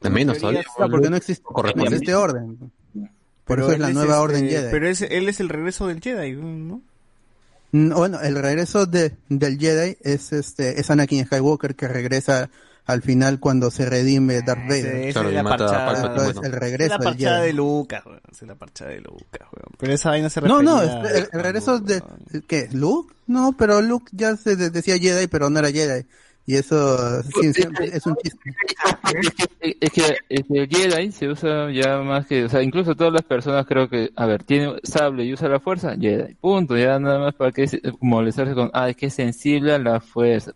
De 0.00 0.10
menos 0.10 0.38
todavía. 0.38 0.64
Claro, 0.76 0.90
porque 0.90 1.10
no 1.10 1.16
existe, 1.16 1.44
no 1.44 1.50
corresponde. 1.54 1.90
existe 1.90 2.14
orden. 2.14 2.56
Por 3.44 3.56
Pero 3.56 3.62
eso 3.64 3.72
es 3.74 3.78
la 3.78 3.90
nueva 3.92 4.20
orden 4.20 4.48
Jedi. 4.48 4.68
Pero 4.72 4.88
es, 4.88 5.02
él 5.02 5.28
es 5.28 5.38
el 5.38 5.48
regreso 5.48 5.86
del 5.86 6.00
Jedi, 6.00 6.32
¿no? 6.32 6.80
Mm, 7.72 7.90
Bueno, 7.94 8.20
el 8.20 8.36
regreso 8.36 8.86
de, 8.86 9.16
del 9.28 9.58
Jedi 9.58 9.96
es 10.02 10.32
este 10.32 10.80
es 10.80 10.90
Anakin 10.90 11.24
Skywalker 11.26 11.74
que 11.74 11.88
regresa 11.88 12.50
al 12.84 13.00
final 13.00 13.38
cuando 13.38 13.70
se 13.70 13.86
redime 13.86 14.42
Darth 14.42 14.68
Ese- 14.70 14.82
Vader. 14.82 14.96
esa 15.08 15.12
Claro, 15.20 15.28
es 15.28 15.34
la 15.36 15.44
parchada, 15.44 15.86
Palpatine, 15.86 16.06
Entonces, 16.08 16.34
bueno. 16.34 16.48
el 16.48 16.54
es 16.54 16.60
regreso 16.60 16.90
la 16.90 16.98
parchada 17.04 17.36
Jedi. 17.36 17.46
de 17.46 17.52
Lucas, 17.52 18.06
weón. 18.06 18.20
Es 18.32 18.42
la 18.42 18.54
parchada 18.56 18.90
de 18.90 19.00
Lucas, 19.00 19.48
weón. 19.52 19.68
Pero 19.78 19.92
esa 19.92 20.08
vaina 20.10 20.30
se 20.30 20.40
No, 20.42 20.62
no, 20.62 20.80
refería 20.80 21.10
es- 21.10 21.16
el, 21.16 21.28
el 21.32 21.42
regreso 21.44 21.78
de. 21.78 22.02
¿qué? 22.48 22.68
Luke? 22.72 23.14
No, 23.28 23.54
pero 23.56 23.80
Luke 23.80 24.10
ya 24.12 24.36
se 24.36 24.56
de- 24.56 24.70
decía 24.70 24.98
Jedi, 24.98 25.28
pero 25.28 25.48
no 25.48 25.58
era 25.60 25.70
Jedi. 25.70 26.04
Y 26.44 26.56
eso 26.56 27.23
sí, 27.23 27.52
siempre 27.52 27.86
es 27.93 28.05
un 28.05 28.16
chiste. 28.16 28.39
Es 29.60 29.90
que, 29.93 30.16
es 30.28 30.43
que 30.44 30.59
el 30.62 30.69
Jedi 30.69 31.12
se 31.12 31.28
usa 31.28 31.70
ya 31.70 31.98
más 31.98 32.27
que, 32.27 32.44
o 32.44 32.48
sea, 32.48 32.62
incluso 32.62 32.97
todas 32.97 33.12
las 33.12 33.23
personas 33.23 33.64
creo 33.66 33.89
que, 33.89 34.10
a 34.16 34.27
ver, 34.27 34.43
tiene 34.43 34.74
sable 34.82 35.24
y 35.24 35.32
usa 35.32 35.48
la 35.48 35.60
fuerza, 35.60 35.94
Jedi, 35.97 36.35
punto, 36.35 36.77
ya 36.77 36.98
nada 36.98 37.20
más 37.20 37.35
para 37.35 37.52
que 37.52 37.69
se- 37.69 37.81
molestarse 38.01 38.55
con, 38.55 38.70
ah, 38.74 38.89
es 38.90 38.97
que 38.97 39.06
es 39.06 39.14
sensible 39.14 39.73
a 39.73 39.78
la 39.78 40.01
fuerza. 40.01 40.52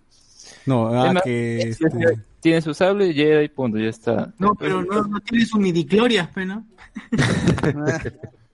No, 0.67 0.89
ah, 0.89 1.07
Es 1.09 1.15
más, 1.15 1.23
que 1.23 1.59
es- 1.59 1.81
este, 1.81 2.19
Tiene 2.41 2.61
su 2.63 2.75
sable, 2.75 3.13
Jedi, 3.15 3.49
punto, 3.49 3.79
ya 3.79 3.89
está. 3.91 4.33
No, 4.39 4.55
pero 4.57 4.83
no, 4.83 5.03
no 5.05 5.21
tiene 5.21 5.47
su 5.47 5.59
midiclorias, 5.59 6.29
pe, 6.29 6.47
¿no? 6.47 6.65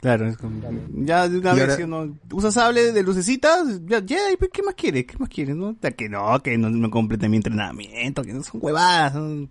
Claro, 0.00 0.26
es 0.28 0.36
como, 0.38 0.60
ya 1.04 1.28
de 1.28 1.38
una 1.38 1.50
Y 1.52 1.54
vez 1.56 1.62
ahora- 1.62 1.76
si 1.76 1.82
uno 1.82 2.16
usa 2.32 2.50
sable 2.50 2.92
de 2.92 3.02
lucecitas, 3.02 3.80
ya, 3.84 4.00
Jedi, 4.00 4.36
¿qué 4.52 4.62
más 4.62 4.74
quiere? 4.74 5.04
¿Qué 5.04 5.18
más 5.18 5.28
quiere? 5.28 5.54
No, 5.54 5.76
Ya 5.82 5.90
que 5.90 6.08
no, 6.08 6.42
que 6.42 6.56
no, 6.56 6.70
no 6.70 6.90
complete 6.90 7.28
mi 7.28 7.36
entrenamiento, 7.36 8.22
que 8.22 8.32
no 8.32 8.42
son 8.42 8.60
huevadas. 8.62 9.12
son- 9.12 9.50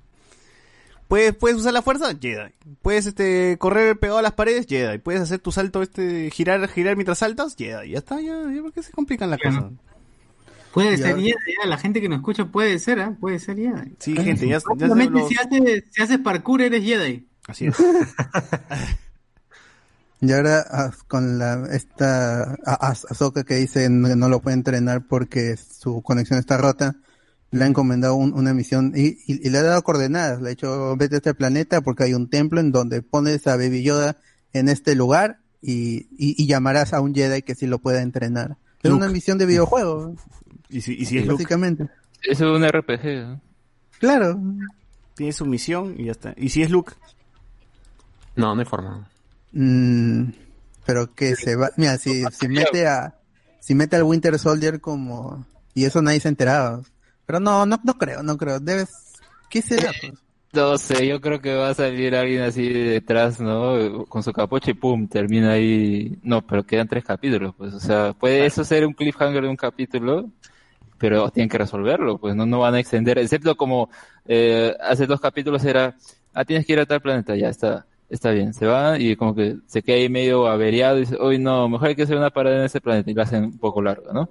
Puedes, 1.07 1.33
puedes 1.35 1.57
usar 1.57 1.73
la 1.73 1.81
fuerza, 1.81 2.13
Jedi. 2.19 2.51
Puedes 2.83 3.07
este 3.07 3.57
correr 3.59 3.97
pegado 3.97 4.19
a 4.19 4.21
las 4.21 4.33
paredes, 4.33 4.67
Jedi. 4.67 4.99
Puedes 4.99 5.21
hacer 5.21 5.39
tu 5.39 5.51
salto 5.51 5.81
este 5.81 6.29
girar 6.31 6.67
girar 6.67 6.95
mientras 6.95 7.17
saltas, 7.19 7.55
Jedi. 7.55 7.91
Ya 7.91 7.97
está, 7.97 8.21
ya, 8.21 8.43
ya 8.53 8.61
¿por 8.61 8.71
qué 8.73 8.83
se 8.83 8.91
complican 8.91 9.29
las 9.31 9.39
cosas? 9.39 9.65
Puede 10.71 10.97
ser 10.97 11.15
Jedi, 11.15 11.29
ya, 11.61 11.67
la 11.67 11.77
gente 11.79 11.99
que 11.99 12.09
nos 12.09 12.17
escucha 12.19 12.45
puede 12.45 12.77
ser, 12.77 12.99
¿ah? 13.01 13.17
Puede 13.19 13.39
ser 13.39 13.55
Jedi. 13.57 13.95
Sí, 13.99 14.15
gente, 14.17 14.47
ya, 14.47 14.59
ya 14.77 14.87
los- 14.87 15.27
si, 15.27 15.35
haces, 15.35 15.83
si 15.89 16.01
haces 16.01 16.19
parkour, 16.19 16.61
eres 16.61 16.83
Jedi. 16.83 17.27
Así 17.47 17.65
es. 17.67 17.75
Y 20.21 20.31
ahora 20.33 20.65
ah, 20.69 20.91
con 21.07 21.37
la 21.39 21.67
esta 21.71 22.43
a- 22.43 22.57
a- 22.65 22.89
Ahsoka 22.91 23.43
que 23.43 23.55
dice 23.55 23.89
no 23.89 24.27
lo 24.29 24.41
puede 24.41 24.55
entrenar 24.55 25.05
porque 25.07 25.55
su 25.57 26.01
conexión 26.01 26.39
está 26.39 26.57
rota, 26.57 26.95
le 27.51 27.63
ha 27.63 27.67
encomendado 27.67 28.15
un- 28.15 28.33
una 28.33 28.53
misión 28.53 28.91
y, 28.95 29.17
y- 29.25 29.47
y 29.47 29.49
le 29.49 29.57
ha 29.59 29.63
dado 29.63 29.81
coordenadas. 29.83 30.41
Le 30.41 30.47
ha 30.47 30.49
dicho 30.49 30.95
vete 30.97 31.15
a 31.15 31.17
este 31.19 31.33
planeta 31.33 31.81
porque 31.81 32.03
hay 32.03 32.13
un 32.13 32.29
templo 32.29 32.59
en 32.59 32.71
donde 32.71 33.01
pones 33.01 33.47
a 33.47 33.55
Baby 33.55 33.81
Yoda 33.83 34.17
en 34.53 34.67
este 34.67 34.93
lugar 34.95 35.39
y, 35.61 36.07
y- 36.17 36.35
y 36.41 36.47
llamarás 36.47 36.93
a 36.93 36.99
un 37.01 37.13
Jedi 37.15 37.41
que 37.41 37.55
sí 37.55 37.65
lo 37.67 37.79
pueda 37.79 38.01
entrenar. 38.01 38.57
Es 38.83 38.89
Luke. 38.91 39.03
una 39.03 39.11
misión 39.11 39.37
de 39.37 39.45
videojuego, 39.45 40.15
Y 40.69 40.81
si, 40.81 40.93
y 40.93 41.05
si 41.05 41.17
es 41.17 41.23
Luke, 41.25 41.35
básicamente. 41.43 41.87
Eso 42.23 42.45
es 42.53 42.57
un 42.57 42.63
RPG. 42.65 43.25
¿no? 43.25 43.41
Claro. 43.99 44.39
tiene 45.15 45.33
su 45.33 45.45
misión 45.45 45.95
y 45.97 46.05
ya 46.05 46.11
está. 46.11 46.33
Y 46.37 46.49
si 46.49 46.61
es 46.61 46.69
Luke, 46.69 46.93
No, 48.35 48.53
no 48.55 48.59
hay 48.61 48.65
forma. 48.65 49.09
Mm, 49.51 50.31
pero 50.85 51.13
que 51.13 51.35
se 51.35 51.55
va, 51.55 51.69
mira, 51.77 51.97
si, 51.97 52.23
si 52.31 52.47
mete 52.47 52.87
a, 52.87 53.15
si 53.59 53.75
mete 53.75 53.95
al 53.95 54.03
Winter 54.03 54.37
Soldier 54.39 54.79
como, 54.81 55.45
y 55.73 55.85
eso 55.85 56.01
nadie 56.01 56.19
se 56.19 56.29
enteraba. 56.29 56.81
Pero 57.25 57.39
no, 57.39 57.65
no, 57.65 57.79
no 57.83 57.93
creo, 57.97 58.23
no 58.23 58.37
creo. 58.37 58.59
Debes, 58.59 58.89
¿qué 59.49 59.61
será? 59.61 59.91
pues? 60.01 60.13
No 60.51 60.79
sé, 60.79 61.07
yo 61.07 61.21
creo 61.21 61.39
que 61.39 61.53
va 61.53 61.69
a 61.69 61.73
salir 61.75 62.15
alguien 62.15 62.41
así 62.41 62.67
detrás, 62.67 63.39
¿no? 63.39 64.05
Con 64.05 64.23
su 64.23 64.33
capucha 64.33 64.71
y 64.71 64.73
pum, 64.73 65.07
termina 65.07 65.51
ahí. 65.51 66.17
No, 66.23 66.41
pero 66.45 66.65
quedan 66.65 66.87
tres 66.87 67.03
capítulos, 67.03 67.53
pues. 67.55 67.71
O 67.75 67.79
sea, 67.79 68.13
puede 68.13 68.47
eso 68.47 68.63
ser 68.63 68.85
un 68.87 68.93
cliffhanger 68.93 69.43
de 69.43 69.49
un 69.49 69.55
capítulo, 69.55 70.31
pero 70.99 71.31
tienen 71.31 71.49
que 71.49 71.57
resolverlo, 71.57 72.19
pues 72.19 72.35
no, 72.35 72.45
no 72.45 72.59
van 72.59 72.75
a 72.75 72.79
extender, 72.79 73.17
excepto 73.17 73.55
como 73.55 73.89
eh, 74.25 74.75
hace 74.81 75.07
dos 75.07 75.19
capítulos 75.21 75.63
era, 75.65 75.95
ah, 76.33 76.45
tienes 76.45 76.65
que 76.65 76.73
ir 76.73 76.79
a 76.79 76.85
tal 76.85 77.01
planeta, 77.01 77.35
ya 77.35 77.49
está, 77.49 77.87
está 78.09 78.31
bien, 78.31 78.53
se 78.53 78.65
va 78.65 78.97
y 78.99 79.15
como 79.15 79.35
que 79.35 79.57
se 79.67 79.81
queda 79.83 79.97
ahí 79.97 80.09
medio 80.09 80.47
averiado 80.47 80.97
y 80.97 81.01
dice, 81.01 81.17
hoy 81.19 81.37
no, 81.39 81.69
mejor 81.69 81.89
hay 81.89 81.95
que 81.95 82.03
hacer 82.03 82.17
una 82.17 82.29
parada 82.31 82.57
en 82.57 82.63
ese 82.65 82.81
planeta 82.81 83.09
y 83.11 83.13
la 83.13 83.23
hacen 83.23 83.43
un 83.45 83.57
poco 83.57 83.81
larga, 83.81 84.11
¿no? 84.13 84.29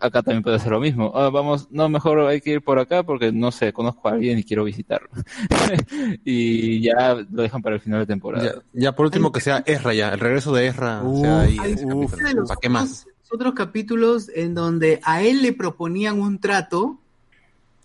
Acá 0.00 0.22
también 0.22 0.42
puede 0.42 0.58
ser 0.58 0.72
lo 0.72 0.80
mismo. 0.80 1.12
Ah, 1.14 1.28
vamos, 1.28 1.68
no, 1.70 1.86
mejor 1.88 2.20
hay 2.20 2.40
que 2.40 2.52
ir 2.52 2.62
por 2.62 2.78
acá 2.78 3.02
porque 3.02 3.30
no 3.30 3.52
sé, 3.52 3.72
conozco 3.74 4.08
a 4.08 4.12
alguien 4.12 4.38
y 4.38 4.42
quiero 4.44 4.64
visitarlo. 4.64 5.10
y 6.24 6.80
ya 6.80 7.14
lo 7.30 7.42
dejan 7.42 7.60
para 7.62 7.74
el 7.76 7.80
final 7.82 8.00
de 8.00 8.06
temporada. 8.06 8.44
Ya, 8.44 8.62
ya 8.72 8.92
por 8.92 9.06
último 9.06 9.30
que 9.32 9.40
sea 9.40 9.62
Ezra 9.66 9.92
ya, 9.92 10.08
el 10.14 10.20
regreso 10.20 10.52
de 10.54 10.66
Ezra. 10.66 11.02
o 11.04 11.20
sea, 11.20 11.40
ahí, 11.42 11.56
Hay 11.60 11.74
¿Para 11.76 12.60
qué 12.60 12.68
más? 12.68 13.04
otros- 13.06 13.06
otros 13.32 13.54
capítulos 13.54 14.30
en 14.34 14.54
donde 14.54 15.00
a 15.04 15.22
él 15.22 15.42
le 15.42 15.52
proponían 15.52 16.20
un 16.20 16.38
trato. 16.38 16.98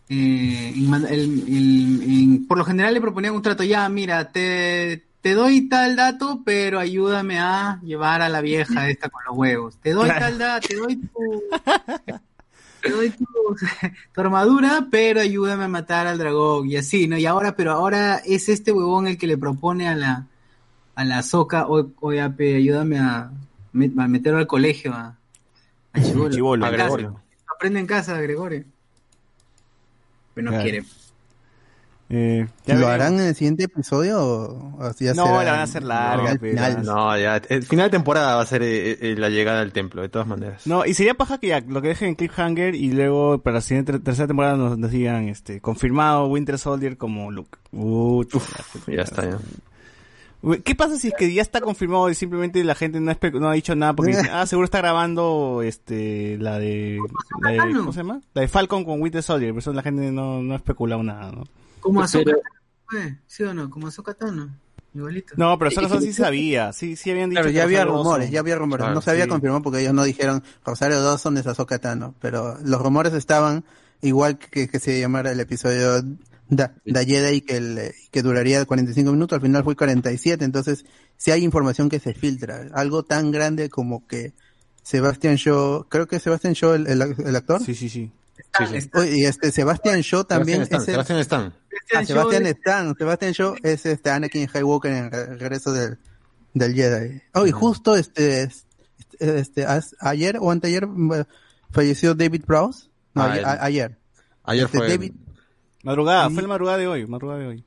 eh, 0.10 0.74
en- 0.76 2.46
por 2.48 2.58
lo 2.58 2.64
general 2.66 2.94
le 2.94 3.02
proponían 3.02 3.36
un 3.36 3.42
trato, 3.42 3.64
ya, 3.64 3.88
mira, 3.90 4.32
te, 4.32 5.04
te 5.22 5.34
doy 5.34 5.68
tal 5.68 5.96
dato, 5.96 6.42
pero 6.46 6.80
ayúdame 6.80 7.40
a 7.40 7.80
llevar 7.84 8.22
a 8.22 8.30
la 8.30 8.42
vieja 8.42 8.90
esta 8.90 9.10
con 9.10 9.22
los 9.28 9.36
huevos. 9.38 9.78
Te 9.82 9.92
doy 9.92 10.08
tal 10.10 10.38
dato, 10.38 10.68
te 10.68 10.76
doy 10.76 10.96
tu, 10.98 11.44
te 12.82 12.90
doy 12.92 13.10
tu, 13.10 13.26
tu 14.14 14.22
armadura, 14.22 14.88
pero 14.90 15.20
ayúdame 15.22 15.66
a 15.66 15.68
matar 15.68 16.08
al 16.08 16.18
dragón 16.18 16.70
y 16.70 16.78
así, 16.78 17.08
¿no? 17.08 17.18
Y 17.18 17.26
ahora, 17.26 17.56
pero 17.56 17.72
ahora 17.74 18.18
es 18.26 18.48
este 18.50 18.72
huevón 18.72 19.08
el 19.08 19.18
que 19.18 19.28
le 19.28 19.38
propone 19.38 19.88
a 19.90 19.96
la, 19.96 20.28
a 20.96 21.04
la 21.06 21.22
soca, 21.24 21.68
o- 21.68 21.92
oye, 22.00 22.22
ape, 22.22 22.56
ayúdame 22.56 23.00
a, 23.00 23.30
met- 23.74 24.00
a 24.02 24.08
meterlo 24.08 24.40
al 24.40 24.48
colegio, 24.48 24.94
a, 24.94 25.16
a 25.94 26.02
Chibolo. 26.02 26.30
Chibolo. 26.36 26.66
A 26.66 26.70
casa. 26.72 26.84
Gregorio. 26.84 27.22
Aprende 27.54 27.80
en 27.80 27.88
casa, 27.88 28.22
Gregorio. 28.22 28.64
Pero 30.36 30.46
no 30.46 30.52
Claro. 30.52 30.64
quiere. 30.64 30.84
Eh, 32.10 32.48
¿Lo 32.68 32.74
veremos. 32.74 32.90
harán 32.90 33.14
en 33.16 33.28
el 33.28 33.36
siguiente 33.36 33.66
episodio 33.66 34.18
o, 34.24 34.78
o 34.80 34.92
ya 34.98 35.14
No, 35.14 35.26
será 35.26 35.44
la 35.44 35.52
van 35.52 35.60
a 35.60 35.64
hacer 35.64 35.84
larga, 35.84 36.38
pero- 36.40 36.54
final? 36.54 36.86
No, 36.86 37.18
ya, 37.18 37.36
el 37.50 37.64
final 37.64 37.88
de 37.88 37.98
temporada 37.98 38.36
va 38.38 38.42
a 38.44 38.46
ser 38.46 38.64
eh, 38.64 38.98
eh, 39.02 39.16
la 39.18 39.28
llegada 39.30 39.60
al 39.60 39.74
templo, 39.74 40.02
de 40.02 40.08
todas 40.08 40.26
maneras. 40.28 40.66
No, 40.66 40.86
y 40.86 40.94
sería 40.94 41.16
paja 41.16 41.38
que 41.38 41.48
ya 41.48 41.60
lo 41.60 41.82
que 41.82 41.90
dejen 41.90 42.08
en 42.10 42.16
Cliffhanger 42.16 42.76
y 42.76 42.92
luego 42.94 43.40
para 43.40 43.56
la 43.56 43.62
siguiente 43.62 44.00
tercera 44.00 44.26
temporada 44.28 44.56
nos, 44.56 44.78
nos 44.78 44.90
digan 44.90 45.28
este 45.28 45.60
confirmado 45.60 46.28
Winter 46.28 46.58
Soldier 46.58 46.96
como 46.98 47.30
Luke. 47.30 47.58
Uf, 47.74 48.26
Ya 48.88 49.02
está, 49.02 49.30
ya. 49.30 49.38
¿Qué 50.64 50.76
pasa 50.76 50.98
si 50.98 51.08
es 51.10 51.14
que 51.18 51.34
ya 51.34 51.42
está 51.42 51.60
confirmado 51.60 52.10
y 52.10 52.16
simplemente 52.16 52.64
la 52.64 52.76
gente 52.76 53.00
no, 53.02 53.12
no 53.40 53.50
ha 53.50 53.54
dicho 53.54 53.76
nada 53.76 53.94
porque 53.94 54.12
dice, 54.16 54.30
ah, 54.32 54.46
seguro 54.46 54.64
está 54.66 54.78
grabando 54.78 55.62
este 55.62 56.38
la 56.38 56.58
de, 56.60 57.00
la 57.42 57.52
de 57.52 57.74
¿cómo 57.74 57.92
se 57.92 58.00
llama? 58.00 58.22
La 58.34 58.44
de 58.44 58.48
Falcon 58.48 58.86
con 58.86 59.02
Winter 59.02 59.22
Soldier, 59.24 59.52
por 59.52 59.60
eso 59.60 59.74
la 59.74 59.82
gente 59.82 60.10
no, 60.12 60.42
no 60.42 60.54
ha 60.54 60.58
especulado 60.58 61.04
nada, 61.04 61.32
¿no? 61.34 61.44
Como 61.80 62.02
Azoka 62.02 62.24
Pero- 62.26 62.42
fue, 62.90 63.18
¿sí 63.28 63.44
o 63.44 63.54
no? 63.54 63.70
Como 63.70 63.88
Azoka 63.88 64.14
Tano. 64.14 64.50
Igualito. 64.94 65.36
No, 65.38 65.60
pero 65.60 65.70
Solo 65.70 66.02
sí 66.02 66.12
sabía, 66.12 66.74
sí, 66.74 66.96
sí 66.96 67.12
habían 67.12 67.30
dicho 67.30 67.42
Claro, 67.42 67.50
que 67.50 67.54
ya 67.54 67.64
había 67.64 67.84
Rosario 67.86 68.04
rumores, 68.04 68.32
ya 68.32 68.40
había 68.40 68.56
rumores. 68.56 68.82
Claro, 68.84 68.96
no 68.96 69.02
se 69.02 69.12
había 69.12 69.26
sí. 69.26 69.30
confirmado 69.30 69.62
porque 69.62 69.82
ellos 69.82 69.94
no 69.94 70.04
dijeron 70.04 70.44
Rosario 70.66 71.02
Dawson 71.04 71.38
es 71.38 71.46
Ahsoka 71.46 71.78
Tano, 71.78 72.16
pero 72.20 72.58
los 72.64 72.82
rumores 72.82 73.14
estaban 73.14 73.64
igual 74.02 74.40
que, 74.40 74.68
que 74.68 74.80
se 74.80 75.00
llamara 75.00 75.32
el 75.32 75.40
episodio 75.40 76.02
da, 76.50 76.74
da 76.86 77.04
Jedi 77.04 77.42
que, 77.42 77.58
el, 77.58 77.92
que 78.10 78.22
duraría 78.24 78.66
45 78.66 79.12
minutos, 79.12 79.36
al 79.36 79.42
final 79.42 79.64
fue 79.64 79.76
47, 79.76 80.44
entonces 80.46 80.86
si 81.18 81.30
hay 81.30 81.44
información 81.44 81.90
que 81.90 82.00
se 82.00 82.16
filtra, 82.16 82.68
algo 82.74 83.04
tan 83.04 83.30
grande 83.30 83.70
como 83.70 84.08
que 84.08 84.34
Sebastian 84.82 85.36
Shaw, 85.36 85.86
creo 85.90 86.08
que 86.08 86.20
Sebastian 86.20 86.54
Shaw 86.54 86.74
el, 86.74 86.88
el, 86.88 87.02
el 87.02 87.36
actor, 87.36 87.62
Sí, 87.62 87.76
sí, 87.76 87.90
sí. 87.90 88.10
Sí. 88.70 88.76
está- 88.76 89.00
Oye, 89.00 89.18
y 89.20 89.26
este 89.26 89.52
Sebastian 89.52 90.02
Shaw 90.02 90.24
también 90.24 90.66
Sebastián 90.66 91.00
es 91.02 91.10
el, 91.10 91.20
Stan, 91.20 91.54
Sebastián. 91.88 92.04
Ah, 92.04 92.06
Sebastian 92.06 92.44
Shaw- 92.44 92.58
Stan, 92.58 92.96
Sebastian 92.98 93.32
Shaw 93.34 93.56
es 93.64 93.86
este 93.86 94.10
Anakin 94.10 94.48
Skywalker 94.48 94.92
en 94.92 95.06
el 95.14 95.40
regreso 95.40 95.72
del, 95.74 95.98
del 96.54 96.74
Jedi. 96.74 97.22
Oh, 97.34 97.46
y 97.48 97.52
justo 97.52 97.96
este, 97.96 98.44
este, 98.44 99.40
este, 99.40 99.66
ayer 100.00 100.38
o 100.40 100.52
anteayer 100.52 100.88
mm, 100.88 101.24
falleció 101.72 102.14
David 102.16 102.44
Prowse. 102.46 102.88
No, 103.14 103.24
Ah, 103.24 103.32
ayer, 103.32 103.46
ayer. 103.62 103.98
Ayer 104.44 104.66
Este, 104.66 104.78
fue. 104.78 104.88
David, 104.90 105.14
Madrugada, 105.84 106.28
Sí. 106.28 106.34
fue 106.34 106.42
la 106.44 106.50
madrugada 106.50 106.78
de 106.78 106.88
hoy, 106.88 107.08
madrugada 107.08 107.40
de 107.40 107.48
hoy. 107.48 107.66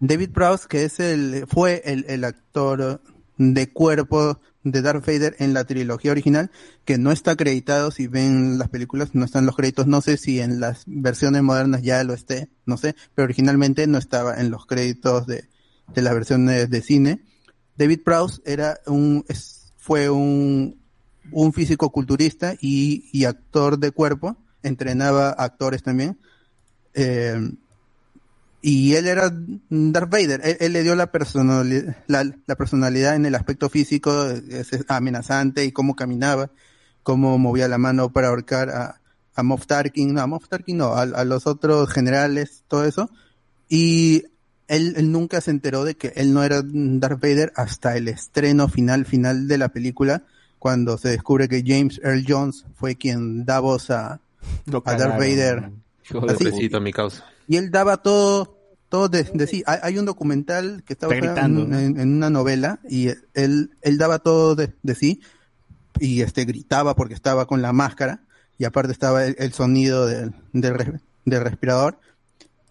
David 0.00 0.30
Prowse, 0.30 0.66
que 0.68 0.84
es 0.84 1.00
el, 1.00 1.44
fue 1.48 1.82
el, 1.84 2.04
el 2.08 2.24
actor 2.24 3.00
de 3.36 3.72
cuerpo 3.72 4.40
de 4.70 4.82
Darth 4.82 5.06
Vader 5.06 5.36
en 5.38 5.54
la 5.54 5.64
trilogía 5.64 6.10
original, 6.10 6.50
que 6.84 6.98
no 6.98 7.12
está 7.12 7.32
acreditado, 7.32 7.90
si 7.90 8.06
ven 8.06 8.58
las 8.58 8.68
películas, 8.68 9.14
no 9.14 9.24
están 9.24 9.46
los 9.46 9.56
créditos, 9.56 9.86
no 9.86 10.00
sé 10.00 10.16
si 10.16 10.40
en 10.40 10.60
las 10.60 10.84
versiones 10.86 11.42
modernas 11.42 11.82
ya 11.82 12.02
lo 12.04 12.14
esté, 12.14 12.48
no 12.66 12.76
sé, 12.76 12.94
pero 13.14 13.24
originalmente 13.24 13.86
no 13.86 13.98
estaba 13.98 14.40
en 14.40 14.50
los 14.50 14.66
créditos 14.66 15.26
de, 15.26 15.44
de 15.94 16.02
las 16.02 16.14
versiones 16.14 16.70
de 16.70 16.82
cine. 16.82 17.22
David 17.76 18.00
Prowse 18.04 18.40
era 18.44 18.80
un, 18.86 19.24
fue 19.76 20.10
un, 20.10 20.80
un 21.30 21.52
físico 21.52 21.90
culturista 21.90 22.54
y, 22.60 23.08
y 23.12 23.24
actor 23.24 23.78
de 23.78 23.92
cuerpo, 23.92 24.36
entrenaba 24.62 25.30
actores 25.30 25.82
también. 25.82 26.18
Eh, 26.94 27.52
y 28.60 28.94
él 28.94 29.06
era 29.06 29.32
Darth 29.70 30.10
Vader, 30.10 30.40
él, 30.42 30.56
él 30.60 30.72
le 30.72 30.82
dio 30.82 30.94
la 30.94 31.10
personalidad, 31.12 31.96
la, 32.06 32.24
la 32.46 32.56
personalidad 32.56 33.14
en 33.14 33.26
el 33.26 33.34
aspecto 33.34 33.68
físico, 33.68 34.26
amenazante 34.88 35.64
y 35.64 35.72
cómo 35.72 35.94
caminaba, 35.94 36.50
cómo 37.02 37.38
movía 37.38 37.68
la 37.68 37.78
mano 37.78 38.10
para 38.12 38.28
ahorcar 38.28 38.70
a, 38.70 39.00
a 39.34 39.42
Moff 39.42 39.66
Tarkin, 39.66 40.14
no, 40.14 40.20
a 40.20 40.26
Moff 40.26 40.48
Tarkin 40.48 40.78
no, 40.78 40.94
a, 40.94 41.02
a 41.02 41.24
los 41.24 41.46
otros 41.46 41.90
generales, 41.90 42.64
todo 42.68 42.84
eso. 42.84 43.10
Y 43.68 44.24
él, 44.66 44.94
él 44.96 45.12
nunca 45.12 45.40
se 45.40 45.50
enteró 45.50 45.84
de 45.84 45.94
que 45.94 46.12
él 46.16 46.34
no 46.34 46.42
era 46.42 46.62
Darth 46.64 47.20
Vader 47.20 47.52
hasta 47.54 47.96
el 47.96 48.08
estreno 48.08 48.68
final, 48.68 49.06
final 49.06 49.46
de 49.46 49.58
la 49.58 49.68
película, 49.68 50.24
cuando 50.58 50.98
se 50.98 51.10
descubre 51.10 51.48
que 51.48 51.62
James 51.64 52.00
Earl 52.02 52.24
Jones 52.26 52.66
fue 52.74 52.96
quien 52.96 53.44
da 53.44 53.60
voz 53.60 53.90
a, 53.90 54.20
Darth. 54.66 55.18
Vader. 55.18 55.70
Hijo 56.10 56.26
de 56.26 56.32
Así- 56.32 56.80
mi 56.80 56.92
causa. 56.92 57.24
Y 57.48 57.56
él 57.56 57.70
daba 57.70 57.96
todo, 57.96 58.56
todo 58.88 59.08
de, 59.08 59.24
de 59.24 59.46
sí. 59.46 59.62
Hay, 59.66 59.78
hay 59.82 59.98
un 59.98 60.04
documental 60.04 60.82
que 60.86 60.92
está 60.92 61.08
basado 61.08 61.46
en, 61.98 61.98
una 62.16 62.30
novela 62.30 62.78
y 62.88 63.08
él, 63.34 63.70
él 63.82 63.98
daba 63.98 64.18
todo 64.20 64.54
de, 64.54 64.74
de 64.82 64.94
sí 64.94 65.20
y 65.98 66.20
este 66.20 66.44
gritaba 66.44 66.94
porque 66.94 67.14
estaba 67.14 67.46
con 67.46 67.60
la 67.62 67.72
máscara 67.72 68.20
y 68.58 68.64
aparte 68.64 68.92
estaba 68.92 69.24
el, 69.24 69.34
el 69.38 69.52
sonido 69.52 70.06
del, 70.06 70.34
del, 70.52 70.74
res- 70.74 71.00
del 71.24 71.42
respirador. 71.42 71.98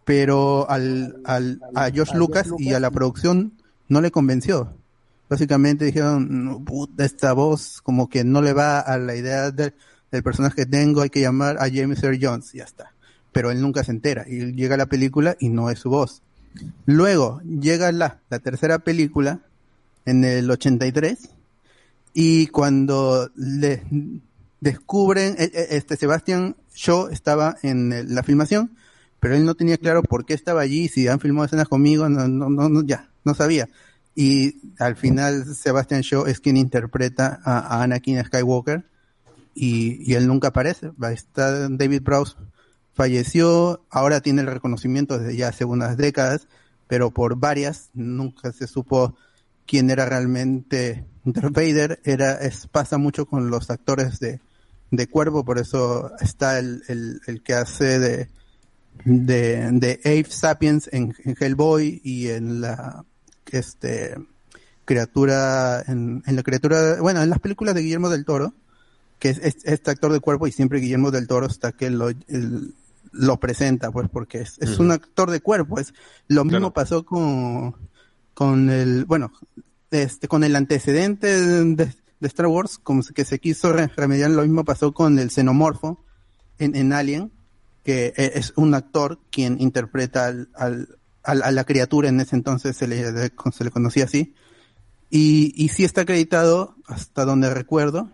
Pero 0.05 0.69
al, 0.69 1.17
al, 1.25 1.59
a 1.75 1.89
George 1.91 2.17
Lucas 2.17 2.47
y 2.59 2.73
a 2.73 2.79
la 2.79 2.91
producción 2.91 3.53
no 3.89 3.99
le 3.99 4.11
convenció. 4.11 4.73
Básicamente 5.29 5.83
dijeron, 5.83 6.45
"No, 6.45 6.63
puta, 6.63 7.03
esta 7.03 7.33
voz 7.33 7.81
como 7.81 8.07
que 8.07 8.23
no 8.23 8.41
le 8.41 8.53
va 8.53 8.79
a 8.79 8.97
la 8.97 9.15
idea 9.15 9.51
del, 9.51 9.73
del 10.11 10.23
personaje 10.23 10.55
que 10.55 10.65
tengo, 10.65 11.01
hay 11.01 11.09
que 11.09 11.19
llamar 11.19 11.57
a 11.57 11.67
James 11.69 12.01
Earl 12.01 12.19
Jones, 12.21 12.55
y 12.55 12.59
ya 12.59 12.63
está 12.63 12.93
pero 13.37 13.51
él 13.51 13.61
nunca 13.61 13.83
se 13.83 13.91
entera 13.91 14.25
y 14.27 14.53
llega 14.53 14.77
la 14.77 14.87
película 14.87 15.37
y 15.39 15.49
no 15.49 15.69
es 15.69 15.77
su 15.77 15.91
voz. 15.91 16.23
Luego 16.87 17.39
llega 17.43 17.91
la, 17.91 18.19
la 18.31 18.39
tercera 18.39 18.79
película 18.79 19.41
en 20.05 20.25
el 20.25 20.49
83 20.49 21.29
y 22.15 22.47
cuando 22.47 23.29
le 23.35 23.83
descubren, 24.59 25.35
eh, 25.37 25.51
eh, 25.53 25.67
este 25.69 25.97
Sebastián 25.97 26.55
Shaw 26.73 27.09
estaba 27.09 27.57
en 27.61 27.93
el- 27.93 28.15
la 28.15 28.23
filmación, 28.23 28.71
pero 29.19 29.35
él 29.35 29.45
no 29.45 29.53
tenía 29.53 29.77
claro 29.77 30.01
por 30.01 30.25
qué 30.25 30.33
estaba 30.33 30.61
allí, 30.61 30.87
si 30.87 31.07
han 31.07 31.19
filmado 31.19 31.45
escenas 31.45 31.67
conmigo, 31.67 32.09
no, 32.09 32.27
no, 32.27 32.49
no, 32.49 32.83
ya, 32.87 33.11
no 33.23 33.35
sabía. 33.35 33.69
Y 34.15 34.55
al 34.79 34.95
final 34.95 35.45
Sebastian 35.53 36.01
Shaw 36.01 36.25
es 36.25 36.39
quien 36.39 36.57
interpreta 36.57 37.39
a, 37.43 37.59
a 37.59 37.83
Anakin 37.83 38.19
Skywalker 38.25 38.83
y, 39.53 40.11
él 40.15 40.25
nunca 40.25 40.47
aparece. 40.47 40.89
Estar 41.11 41.67
David 41.77 42.01
Prowse 42.01 42.33
falleció, 42.97 43.85
ahora 43.89 44.19
tiene 44.19 44.41
el 44.41 44.47
reconocimiento 44.47 45.17
desde 45.17 45.37
ya 45.37 45.47
hace 45.49 45.63
unas 45.63 45.95
décadas, 45.95 46.47
pero 46.87 47.11
por 47.11 47.37
varias 47.37 47.89
nunca 47.93 48.51
se 48.51 48.67
supo 48.67 49.15
quién 49.65 49.89
era 49.89 50.05
realmente 50.05 51.05
Darth 51.23 51.53
Vader. 51.53 52.01
Era, 52.03 52.33
es, 52.33 52.67
pasa 52.67 52.97
mucho 52.97 53.25
con 53.27 53.49
los 53.49 53.69
actores 53.69 54.19
de, 54.19 54.41
de 54.91 55.07
cuerpo, 55.07 55.45
por 55.45 55.59
eso 55.59 56.11
está 56.19 56.59
el, 56.59 56.81
el, 56.87 57.21
el 57.27 57.43
que 57.43 57.53
hace 57.53 57.99
de, 57.99 58.29
de, 59.05 59.69
de 59.73 60.25
Sapiens 60.27 60.89
en, 60.91 61.13
Hellboy 61.39 62.01
y 62.03 62.29
en 62.29 62.61
la 62.61 63.05
este 63.51 64.15
criatura 64.85 65.83
en, 65.87 66.23
la 66.25 66.43
criatura 66.43 66.99
bueno 67.01 67.21
en 67.21 67.29
las 67.29 67.39
películas 67.39 67.75
de 67.75 67.81
Guillermo 67.81 68.09
del 68.09 68.25
Toro 68.25 68.53
que 69.19 69.29
es, 69.29 69.37
es- 69.39 69.63
este 69.65 69.91
actor 69.91 70.11
de 70.13 70.19
cuerpo 70.19 70.47
y 70.47 70.51
siempre 70.51 70.79
Guillermo 70.79 71.11
del 71.11 71.27
Toro 71.27 71.45
está 71.47 71.71
que 71.71 71.89
lo, 71.89 72.09
el- 72.09 72.73
lo 73.11 73.39
presenta 73.39 73.91
pues 73.91 74.09
porque 74.09 74.39
es, 74.41 74.57
es 74.59 74.79
un 74.79 74.91
actor 74.91 75.29
de 75.31 75.41
cuerpo 75.41 75.79
es 75.79 75.93
lo 76.27 76.43
mismo 76.43 76.59
Claro. 76.59 76.73
pasó 76.73 77.05
con 77.05 77.75
con 78.33 78.69
el 78.69 79.05
bueno 79.05 79.31
este 79.91 80.27
con 80.27 80.43
el 80.43 80.55
antecedente 80.55 81.27
de, 81.27 81.75
de 81.75 82.27
Star 82.27 82.47
Wars 82.47 82.77
como 82.77 83.01
que 83.13 83.25
se 83.25 83.39
quiso 83.39 83.73
re- 83.73 83.87
remediar 83.95 84.29
lo 84.31 84.41
mismo 84.43 84.63
pasó 84.65 84.93
con 84.93 85.17
el 85.19 85.31
xenomorfo 85.31 86.03
en, 86.59 86.75
en 86.75 86.93
Alien 86.93 87.31
que 87.83 88.13
e- 88.17 88.31
es 88.35 88.53
un 88.55 88.73
actor 88.73 89.19
quien 89.31 89.59
interpreta 89.61 90.25
al, 90.27 90.49
al- 90.55 90.87
al- 91.23 91.43
a 91.43 91.51
la 91.51 91.63
criatura 91.63 92.09
en 92.09 92.19
ese 92.19 92.35
entonces 92.35 92.75
se 92.77 92.87
le, 92.87 93.03
se 93.51 93.63
le 93.63 93.71
conocía 93.71 94.05
así 94.05 94.33
y, 95.09 95.53
y 95.55 95.69
sí 95.69 95.83
está 95.85 96.01
acreditado 96.01 96.75
hasta 96.85 97.23
donde 97.25 97.53
recuerdo 97.53 98.09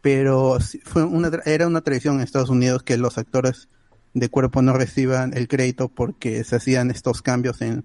pero 0.00 0.58
fue 0.84 1.02
una 1.04 1.28
era 1.44 1.66
una 1.66 1.80
tradición 1.82 2.14
en 2.16 2.20
Estados 2.22 2.48
Unidos 2.50 2.82
que 2.84 2.96
los 2.96 3.18
actores 3.18 3.68
de 4.14 4.28
cuerpo 4.28 4.62
no 4.62 4.72
reciban 4.72 5.36
el 5.36 5.48
crédito 5.48 5.88
porque 5.88 6.44
se 6.44 6.56
hacían 6.56 6.90
estos 6.90 7.22
cambios 7.22 7.60
en, 7.62 7.84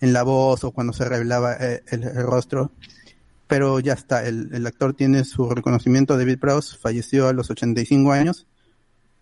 en 0.00 0.12
la 0.12 0.22
voz 0.22 0.64
o 0.64 0.72
cuando 0.72 0.92
se 0.92 1.04
revelaba 1.04 1.54
eh, 1.54 1.82
el, 1.88 2.02
rostro. 2.22 2.72
Pero 3.46 3.80
ya 3.80 3.92
está 3.92 4.26
el, 4.26 4.50
el 4.52 4.66
actor 4.66 4.94
tiene 4.94 5.24
su 5.24 5.50
reconocimiento. 5.50 6.16
David 6.16 6.38
Prowse 6.38 6.76
falleció 6.78 7.28
a 7.28 7.32
los 7.32 7.50
85 7.50 8.12
años 8.12 8.46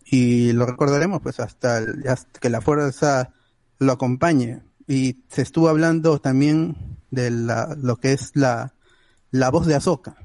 y 0.04 0.52
lo 0.52 0.66
recordaremos 0.66 1.22
pues 1.22 1.40
hasta, 1.40 1.84
que 2.40 2.50
la 2.50 2.60
fuerza 2.60 3.32
lo 3.78 3.92
acompañe. 3.92 4.62
Y 4.86 5.20
se 5.28 5.42
estuvo 5.42 5.68
hablando 5.68 6.20
también 6.20 6.98
de 7.10 7.30
lo 7.30 7.96
que 7.96 8.12
es 8.12 8.32
la, 8.34 8.74
la 9.30 9.50
voz 9.50 9.66
de 9.66 9.74
Ahsoka 9.74 10.16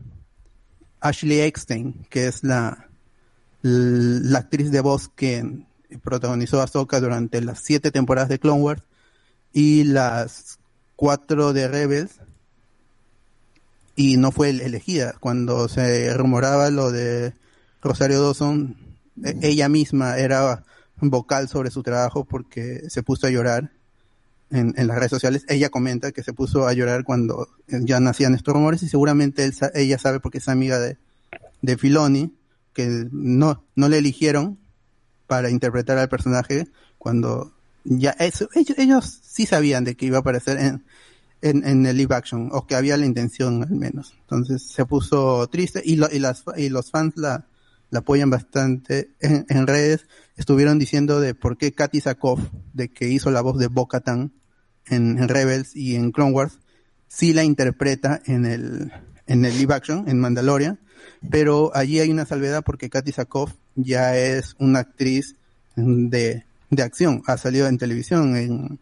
Ashley 0.99 1.41
Eckstein 1.41 2.05
que 2.09 2.27
es 2.27 2.43
la 2.43 2.87
la 3.61 4.39
actriz 4.39 4.71
de 4.71 4.81
voz 4.81 5.09
que 5.09 5.65
protagonizó 6.01 6.59
a 6.59 6.63
Ahsoka 6.63 6.99
durante 6.99 7.41
las 7.41 7.59
siete 7.59 7.91
temporadas 7.91 8.29
de 8.29 8.39
Clone 8.39 8.61
Wars 8.61 8.83
y 9.53 9.83
las 9.83 10.59
cuatro 10.95 11.53
de 11.53 11.67
Rebels. 11.67 12.19
Y 13.95 14.17
no 14.17 14.31
fue 14.31 14.49
elegida. 14.49 15.15
Cuando 15.19 15.67
se 15.67 16.13
rumoraba 16.13 16.69
lo 16.69 16.91
de 16.91 17.33
Rosario 17.81 18.21
Dawson 18.21 18.75
e- 19.23 19.39
ella 19.41 19.69
misma 19.69 20.17
era 20.17 20.63
vocal 20.99 21.47
sobre 21.47 21.71
su 21.71 21.83
trabajo 21.83 22.25
porque 22.25 22.83
se 22.89 23.03
puso 23.03 23.27
a 23.27 23.31
llorar 23.31 23.71
en, 24.51 24.73
en 24.77 24.87
las 24.87 24.97
redes 24.97 25.11
sociales. 25.11 25.45
Ella 25.47 25.69
comenta 25.69 26.11
que 26.11 26.23
se 26.23 26.33
puso 26.33 26.67
a 26.67 26.73
llorar 26.73 27.03
cuando 27.03 27.47
ya 27.67 27.99
nacían 27.99 28.35
estos 28.35 28.53
rumores 28.53 28.83
y 28.83 28.89
seguramente 28.89 29.43
él 29.43 29.53
ella 29.73 29.97
sabe 29.97 30.19
porque 30.19 30.39
es 30.39 30.47
amiga 30.47 30.79
de, 30.79 30.97
de 31.61 31.77
Filoni 31.77 32.33
que 32.73 33.07
no, 33.11 33.63
no 33.75 33.89
le 33.89 33.97
eligieron 33.97 34.59
para 35.27 35.49
interpretar 35.49 35.97
al 35.97 36.09
personaje 36.09 36.67
cuando 36.97 37.53
ya 37.83 38.11
eso, 38.11 38.49
ellos, 38.55 39.19
sí 39.23 39.45
sabían 39.45 39.83
de 39.83 39.95
que 39.95 40.05
iba 40.05 40.17
a 40.17 40.21
aparecer 40.21 40.57
en, 40.57 40.83
en, 41.41 41.85
el 41.85 41.95
live 41.95 42.15
action 42.15 42.49
o 42.51 42.65
que 42.65 42.75
había 42.75 42.97
la 42.97 43.05
intención 43.05 43.63
al 43.63 43.71
menos. 43.71 44.15
Entonces 44.21 44.63
se 44.63 44.85
puso 44.85 45.47
triste 45.47 45.81
y, 45.83 45.95
lo- 45.95 46.09
y, 46.11 46.19
las, 46.19 46.43
los 46.57 46.91
fans 46.91 47.13
la, 47.15 47.45
la 47.89 47.99
apoyan 47.99 48.29
bastante 48.29 49.11
en, 49.19 49.67
redes. 49.67 50.07
Estuvieron 50.35 50.79
diciendo 50.79 51.21
de 51.21 51.33
por 51.33 51.57
qué 51.57 51.71
Katy 51.71 52.01
Sakoff, 52.01 52.41
de 52.73 52.89
que 52.89 53.07
hizo 53.07 53.31
la 53.31 53.41
voz 53.41 53.57
de 53.57 53.67
Bo-Katan 53.67 54.33
en, 54.87 55.17
en 55.17 55.27
Rebels 55.27 55.75
y 55.75 55.95
en 55.95 56.11
Clone 56.11 56.31
Wars, 56.31 56.59
sí 57.07 57.33
la 57.33 57.43
interpreta 57.43 58.21
en 58.25 58.45
el, 58.45 58.91
en 59.27 59.45
el 59.45 59.57
live 59.57 59.73
action, 59.73 60.09
en 60.09 60.19
Mandalorian, 60.19 60.79
pero 61.29 61.71
allí 61.73 61.99
hay 61.99 62.09
una 62.09 62.25
salvedad 62.25 62.63
porque 62.65 62.89
Katy 62.89 63.11
Sakoff 63.11 63.53
ya 63.77 64.17
es 64.17 64.55
una 64.59 64.79
actriz 64.79 65.35
de, 65.75 66.43
de 66.69 66.83
acción, 66.83 67.23
ha 67.27 67.37
salido 67.37 67.67
en 67.67 67.77
televisión, 67.77 68.35
en, 68.35 68.79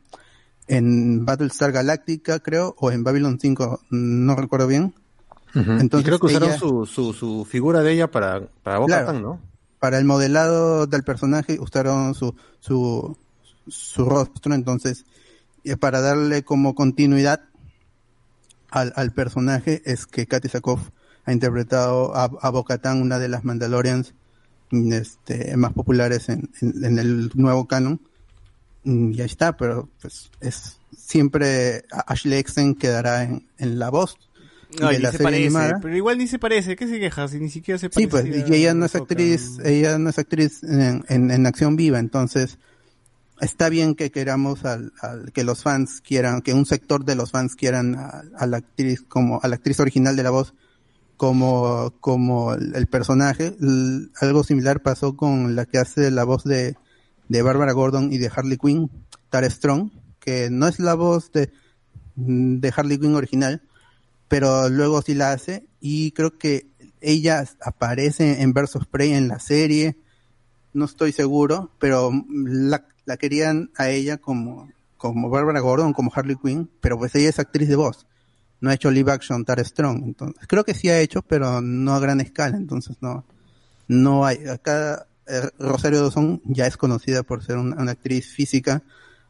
en 0.67 1.25
Battlestar 1.25 1.71
Galactica 1.71 2.39
creo, 2.39 2.73
o 2.79 2.91
en 2.91 3.03
Babylon 3.03 3.37
5, 3.39 3.81
no 3.91 4.35
recuerdo 4.35 4.65
bien. 4.67 4.93
Entonces, 5.53 5.81
Entonces, 5.83 6.05
creo 6.07 6.19
que 6.19 6.25
usaron 6.25 6.49
ella- 6.49 6.57
su, 6.59 6.85
su, 6.85 7.13
su 7.13 7.45
figura 7.45 7.81
de 7.83 7.91
ella 7.93 8.09
para, 8.09 8.47
para 8.63 8.79
Boca 8.79 9.03
Claro. 9.03 9.19
¿no? 9.19 9.39
Para 9.79 9.99
el 9.99 10.05
modelado 10.05 10.87
del 10.87 11.03
personaje 11.03 11.59
usaron 11.59 12.15
su, 12.15 12.33
su, 12.59 13.15
su 13.67 14.05
rostro, 14.05 14.53
entonces, 14.55 15.05
eh, 15.63 15.77
para 15.77 16.01
darle 16.01 16.43
como 16.43 16.73
continuidad 16.75 17.41
al, 18.71 18.93
al 18.95 19.11
personaje 19.11 19.81
es 19.85 20.05
que 20.07 20.25
Katy 20.27 20.49
Sakoff 20.49 20.89
ha 21.25 21.31
interpretado 21.33 22.15
a, 22.15 22.23
a 22.41 22.49
Bo-Katan, 22.49 23.01
una 23.01 23.19
de 23.19 23.29
las 23.29 23.43
Mandalorians 23.45 24.13
este, 24.93 25.55
más 25.57 25.73
populares 25.73 26.29
en, 26.29 26.49
en- 26.61 26.83
en 26.85 26.99
el 26.99 27.31
nuevo 27.35 27.67
canon. 27.67 27.99
Mm, 28.83 29.11
Y 29.13 29.21
ahí 29.21 29.25
está, 29.27 29.57
pero 29.57 29.89
pues 30.01 30.29
es 30.41 30.77
siempre 30.97 31.85
Ashley 32.07 32.39
Eckstein 32.39 32.75
quedará 32.75 33.23
en, 33.23 33.47
en 33.57 33.79
la 33.79 33.89
voz 33.89 34.17
No, 34.79 34.89
de 34.89 34.97
ni 34.97 35.01
la 35.03 35.11
se 35.11 35.17
serie 35.17 35.23
parece, 35.25 35.43
animada. 35.45 35.79
pero 35.81 35.95
igual 35.95 36.17
ni 36.17 36.27
se 36.27 36.39
parece. 36.39 36.75
¿Qué 36.75 36.87
se 36.87 36.99
queja? 36.99 37.27
Si 37.27 37.39
ni 37.39 37.49
siquiera 37.49 37.77
se 37.77 37.87
Sí, 37.91 38.07
parece. 38.07 38.29
pues, 38.39 38.49
y 38.49 38.53
ella 38.53 38.73
no 38.73 38.85
es 38.85 38.95
actriz, 38.95 39.57
ella 39.63 39.97
no 39.97 40.09
es 40.09 40.19
actriz 40.19 40.63
en, 40.63 41.03
en, 41.09 41.31
en 41.31 41.45
acción 41.45 41.75
viva, 41.75 41.99
entonces 41.99 42.57
está 43.41 43.69
bien 43.69 43.95
que 43.95 44.11
queramos 44.11 44.63
al, 44.65 44.93
al- 45.01 45.31
que 45.33 45.43
los 45.43 45.61
fans 45.63 46.01
quieran, 46.01 46.41
que 46.41 46.53
un 46.53 46.65
sector 46.65 47.03
de 47.05 47.15
los 47.15 47.31
fans 47.31 47.55
quieran 47.55 47.95
a, 47.95 48.23
a 48.37 48.47
la 48.47 48.57
actriz 48.57 49.01
como 49.07 49.39
a 49.43 49.47
la 49.47 49.55
actriz 49.55 49.79
original 49.79 50.15
de 50.15 50.23
la 50.23 50.29
voz 50.29 50.53
como 51.17 51.93
como 51.99 52.53
el, 52.53 52.87
personaje. 52.87 53.55
Algo 54.21 54.43
similar 54.43 54.81
pasó 54.81 55.15
con 55.15 55.55
la 55.55 55.65
que 55.65 55.77
hace 55.77 56.11
la 56.11 56.23
voz 56.23 56.43
de 56.43 56.75
de 57.27 57.41
Barbara 57.41 57.73
Gordon 57.73 58.13
y 58.13 58.17
de 58.17 58.31
Harley 58.33 58.57
Quinn, 58.57 58.91
Tara 59.29 59.49
Strong, 59.49 59.91
que 60.19 60.49
no 60.49 60.67
es 60.67 60.79
la 60.79 60.93
voz 60.95 61.31
de 61.31 61.51
de 62.15 62.73
Harley 62.75 62.97
Quinn 62.97 63.15
original, 63.15 63.61
pero 64.27 64.69
luego 64.69 65.01
sí 65.01 65.13
la 65.13 65.31
hace 65.31 65.67
y 65.79 66.11
creo 66.11 66.37
que 66.37 66.67
ella 67.01 67.45
aparece 67.61 68.41
en 68.41 68.53
Versus 68.53 68.87
Prey 68.87 69.13
en 69.13 69.27
la 69.27 69.39
serie, 69.39 69.97
no 70.73 70.85
estoy 70.85 71.11
seguro, 71.11 71.71
pero 71.79 72.11
la, 72.29 72.85
la 73.05 73.17
querían 73.17 73.71
a 73.77 73.89
ella 73.89 74.17
como, 74.17 74.69
como 74.97 75.29
Barbara 75.29 75.59
Gordon, 75.59 75.93
como 75.93 76.11
Harley 76.13 76.35
Quinn, 76.35 76.69
pero 76.81 76.97
pues 76.97 77.13
ella 77.15 77.29
es 77.29 77.39
actriz 77.39 77.69
de 77.69 77.75
voz, 77.75 78.07
no 78.61 78.69
ha 78.69 78.73
hecho 78.73 78.91
live 78.91 79.11
action 79.11 79.45
Tara 79.45 79.63
Strong, 79.63 80.03
entonces 80.03 80.47
creo 80.47 80.63
que 80.63 80.73
sí 80.73 80.89
ha 80.89 80.99
hecho, 80.99 81.21
pero 81.21 81.61
no 81.61 81.93
a 81.93 81.99
gran 81.99 82.21
escala, 82.21 82.57
entonces 82.57 82.97
no, 83.01 83.23
no 83.87 84.25
hay, 84.25 84.45
acá 84.47 85.07
eh, 85.27 85.49
Rosario 85.59 86.01
Dawson 86.01 86.41
ya 86.45 86.67
es 86.67 86.77
conocida 86.77 87.23
por 87.23 87.43
ser 87.43 87.57
una, 87.57 87.91
actriz 87.91 88.27
física, 88.27 88.81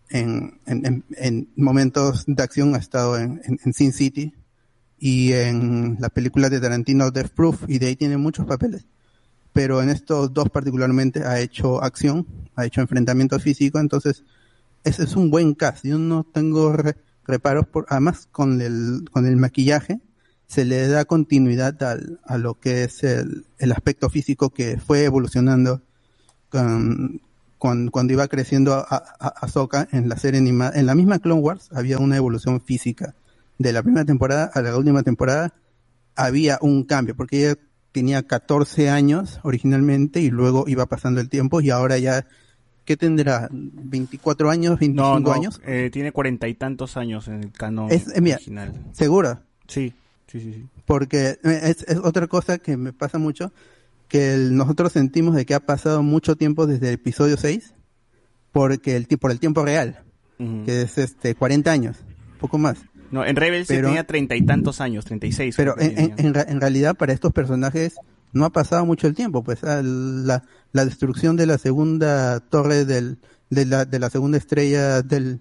en, 0.09 0.59
en, 0.67 0.85
en- 0.85 1.03
en 1.17 1.47
momentos 1.55 2.25
de 2.27 2.43
acción 2.43 2.75
ha 2.75 2.77
estado 2.77 3.17
en, 3.17 3.41
Sin 3.73 3.91
City 3.91 4.33
y 4.99 5.33
en 5.33 5.97
la 5.99 6.09
película 6.09 6.49
de 6.49 6.59
Tarantino 6.59 7.09
Death 7.11 7.29
Proof 7.31 7.63
y 7.67 7.79
de 7.79 7.87
ahí 7.87 7.95
tiene 7.95 8.17
muchos 8.17 8.45
papeles 8.45 8.85
pero 9.51 9.81
en 9.81 9.89
estos 9.89 10.33
dos 10.33 10.49
particularmente 10.49 11.23
ha 11.23 11.39
hecho 11.39 11.81
acción 11.83 12.25
ha 12.55 12.65
hecho 12.65 12.81
enfrentamiento 12.81 13.39
físico 13.39 13.79
entonces 13.79 14.23
ese 14.83 15.03
es 15.03 15.15
un 15.15 15.31
buen 15.31 15.53
cast 15.55 15.85
yo 15.85 15.97
no 15.97 16.23
tengo 16.23 16.71
reparos 17.27 17.67
por 17.67 17.85
además 17.89 18.27
con 18.31 18.61
el 18.61 19.05
con 19.11 19.25
el 19.25 19.37
maquillaje 19.37 19.99
se 20.47 20.65
le 20.65 20.87
da 20.87 21.05
continuidad 21.05 21.81
al, 21.83 22.19
a 22.25 22.37
lo 22.37 22.59
que 22.59 22.83
es 22.83 23.03
el, 23.03 23.45
el 23.57 23.71
aspecto 23.71 24.09
físico 24.09 24.51
que 24.51 24.77
fue 24.77 25.03
evolucionando 25.03 25.81
con, 26.49 27.21
cuando, 27.57 28.13
iba 28.13 28.27
creciendo 28.27 28.73
a, 28.73 28.85
a, 28.89 29.87
en 29.91 30.09
la 30.09 30.17
serie 30.17 30.39
animada, 30.39 30.79
en 30.79 30.85
la 30.85 30.95
misma 30.95 31.19
Clone 31.19 31.41
Wars 31.41 31.69
había 31.73 31.97
una 31.97 32.17
evolución 32.17 32.61
física. 32.61 33.15
De 33.57 33.73
la 33.73 33.81
primera 33.81 34.05
temporada 34.05 34.51
a 34.53 34.61
la 34.61 34.77
última 34.77 35.01
temporada 35.03 35.53
había 36.15 36.59
un 36.61 36.83
cambio, 36.83 37.15
porque 37.15 37.39
ella 37.39 37.59
tenía 37.91 38.23
14 38.23 38.89
años 38.89 39.39
originalmente 39.43 40.19
y 40.19 40.29
luego 40.29 40.65
iba 40.67 40.85
pasando 40.85 41.21
el 41.21 41.29
tiempo 41.29 41.61
y 41.61 41.69
ahora 41.69 41.97
ya, 41.97 42.27
¿qué 42.85 42.95
tendrá? 42.97 43.49
¿24 43.49 44.49
años, 44.51 44.79
25 44.79 44.95
No, 45.01 45.19
no, 45.19 45.31
años? 45.33 45.59
eh, 45.65 45.89
tiene 45.91 46.11
cuarenta 46.11 46.47
y 46.47 46.53
tantos 46.53 46.95
años 46.97 47.27
en 47.27 47.43
el 47.43 47.51
canon 47.51 47.91
Es- 47.91 48.07
eh, 48.15 48.21
mira, 48.21 48.37
original. 48.37 48.73
¿Segura? 48.93 49.41
Sí, 49.67 49.93
sí, 50.27 50.39
sí. 50.39 50.53
sí. 50.53 50.65
porque 50.85 51.37
es, 51.43 51.83
es 51.87 51.97
otra 51.97 52.27
cosa 52.27 52.59
que 52.59 52.77
me 52.77 52.93
pasa 52.93 53.17
mucho, 53.17 53.51
que 54.07 54.33
el- 54.35 54.55
nosotros 54.55 54.91
sentimos 54.93 55.35
de 55.35 55.45
que 55.45 55.55
ha 55.55 55.59
pasado 55.59 56.03
mucho 56.03 56.35
tiempo 56.35 56.67
desde 56.67 56.89
el 56.89 56.93
episodio 56.93 57.37
6, 57.37 57.73
porque 58.51 58.95
el, 58.95 59.07
por 59.17 59.31
el 59.31 59.39
tiempo 59.39 59.65
real, 59.65 59.99
que 60.65 60.81
es 60.83 60.97
este 60.97 61.33
40 61.35 61.71
años, 61.71 61.97
poco 62.39 62.57
más. 62.57 62.77
No, 63.11 63.25
en 63.25 63.35
Rebels 63.35 63.67
Pero- 63.67 63.87
tenía 63.87 64.03
treinta 64.05 64.35
y 64.35 64.41
tantos 64.43 64.81
años, 64.81 65.05
treinta 65.05 65.25
y 65.27 65.31
seis. 65.31 65.55
Pero 65.55 65.75
creo 65.75 65.89
que 65.95 66.01
en, 66.01 66.13
en- 66.17 66.35
en 66.49 66.61
realidad 66.61 66.95
para 66.95 67.13
estos 67.13 67.31
personajes 67.33 67.95
no 68.33 68.45
ha 68.45 68.49
pasado 68.51 68.85
mucho 68.85 69.07
el 69.07 69.15
tiempo, 69.15 69.43
pues 69.43 69.63
ah, 69.63 69.81
la, 69.83 70.43
la 70.71 70.85
destrucción 70.85 71.35
de 71.35 71.45
la 71.45 71.57
segunda 71.57 72.39
torre 72.41 72.85
del, 72.85 73.19
de, 73.49 73.65
la, 73.65 73.85
de 73.85 73.99
la 73.99 74.09
segunda 74.09 74.37
estrella 74.37 75.01
del, 75.01 75.39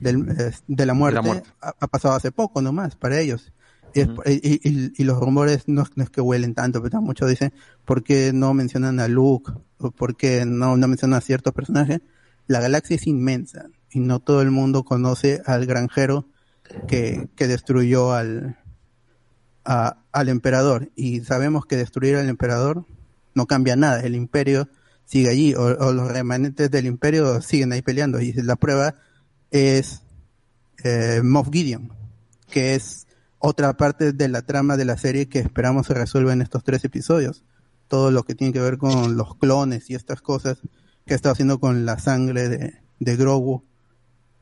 del, 0.00 0.26
de 0.66 0.86
la 0.86 0.94
muerte, 0.94 1.20
muerte. 1.22 1.48
Ha, 1.60 1.74
ha 1.80 1.86
pasado 1.86 2.14
hace 2.14 2.32
poco 2.32 2.60
nomás 2.62 2.96
para 2.96 3.20
ellos. 3.20 3.52
Y, 3.94 4.00
es- 4.00 4.08
y- 4.26 4.68
y- 4.68 4.92
y 4.96 5.04
los 5.04 5.18
rumores 5.18 5.64
no, 5.68 5.82
es- 5.82 5.90
no 5.96 6.04
es 6.04 6.10
que 6.10 6.20
huelen 6.20 6.54
tanto, 6.54 6.82
pero 6.82 7.00
muchos 7.00 7.30
dicen, 7.30 7.52
¿por 7.84 8.02
qué 8.02 8.32
no 8.34 8.52
mencionan 8.54 9.00
a 9.00 9.08
Luke? 9.08 9.52
¿O 9.78 9.90
por 9.90 10.16
qué 10.16 10.44
no, 10.46 10.76
no 10.76 10.88
mencionan 10.88 11.18
a 11.18 11.20
ciertos 11.22 11.52
personajes? 11.54 12.00
La 12.46 12.60
galaxia 12.60 12.96
es 12.96 13.06
inmensa 13.06 13.66
y 13.90 14.00
no 14.00 14.20
todo 14.20 14.42
el 14.42 14.50
mundo 14.50 14.84
conoce 14.84 15.42
al 15.46 15.64
granjero 15.66 16.26
que, 16.88 17.28
que 17.36 17.46
destruyó 17.46 18.12
al, 18.12 18.58
al 19.66 20.28
emperador. 20.28 20.90
Y 20.94 21.20
sabemos 21.20 21.66
que 21.66 21.76
destruir 21.76 22.16
al 22.16 22.28
emperador 22.28 22.84
no 23.34 23.46
cambia 23.46 23.76
nada, 23.76 24.00
el 24.00 24.14
imperio 24.14 24.68
sigue 25.04 25.28
allí 25.28 25.54
o, 25.54 25.62
o 25.62 25.92
los 25.92 26.08
remanentes 26.08 26.70
del 26.70 26.86
imperio 26.86 27.40
siguen 27.42 27.72
ahí 27.72 27.82
peleando. 27.82 28.20
Y 28.20 28.32
la 28.32 28.56
prueba 28.56 28.94
es 29.50 30.02
eh, 30.84 31.20
Moff 31.22 31.48
Gideon, 31.50 31.92
que 32.50 32.74
es 32.74 33.06
otra 33.38 33.76
parte 33.76 34.12
de 34.12 34.28
la 34.28 34.42
trama 34.42 34.76
de 34.76 34.84
la 34.84 34.96
serie 34.96 35.28
que 35.28 35.38
esperamos 35.38 35.86
se 35.86 35.94
resuelva 35.94 36.32
en 36.32 36.42
estos 36.42 36.64
tres 36.64 36.84
episodios. 36.84 37.44
Todo 37.88 38.10
lo 38.10 38.24
que 38.24 38.34
tiene 38.34 38.52
que 38.52 38.60
ver 38.60 38.78
con 38.78 39.16
los 39.16 39.36
clones 39.36 39.90
y 39.90 39.94
estas 39.94 40.20
cosas 40.20 40.58
que 41.06 41.14
está 41.14 41.30
haciendo 41.30 41.60
con 41.60 41.86
la 41.86 41.98
sangre 41.98 42.48
de, 42.48 42.74
de 42.98 43.16
Grogu. 43.16 43.64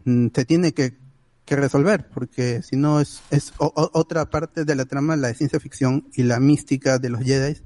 Mm, 0.05 0.29
se 0.35 0.45
tiene 0.45 0.73
que, 0.73 0.97
que 1.45 1.57
resolver, 1.57 2.09
porque 2.13 2.63
si 2.63 2.77
no 2.77 3.01
es, 3.01 3.23
es 3.31 3.53
o- 3.59 3.73
o- 3.75 3.91
otra 3.93 4.25
parte 4.27 4.65
de 4.65 4.75
la 4.75 4.85
trama, 4.87 5.17
la 5.17 5.29
de 5.29 5.35
ciencia 5.35 5.61
ficción 5.61 6.07
y 6.15 6.23
la 6.23 6.41
mística 6.41 6.99
de 6.99 7.11
los 7.11 7.21
Jedi, 7.23 7.59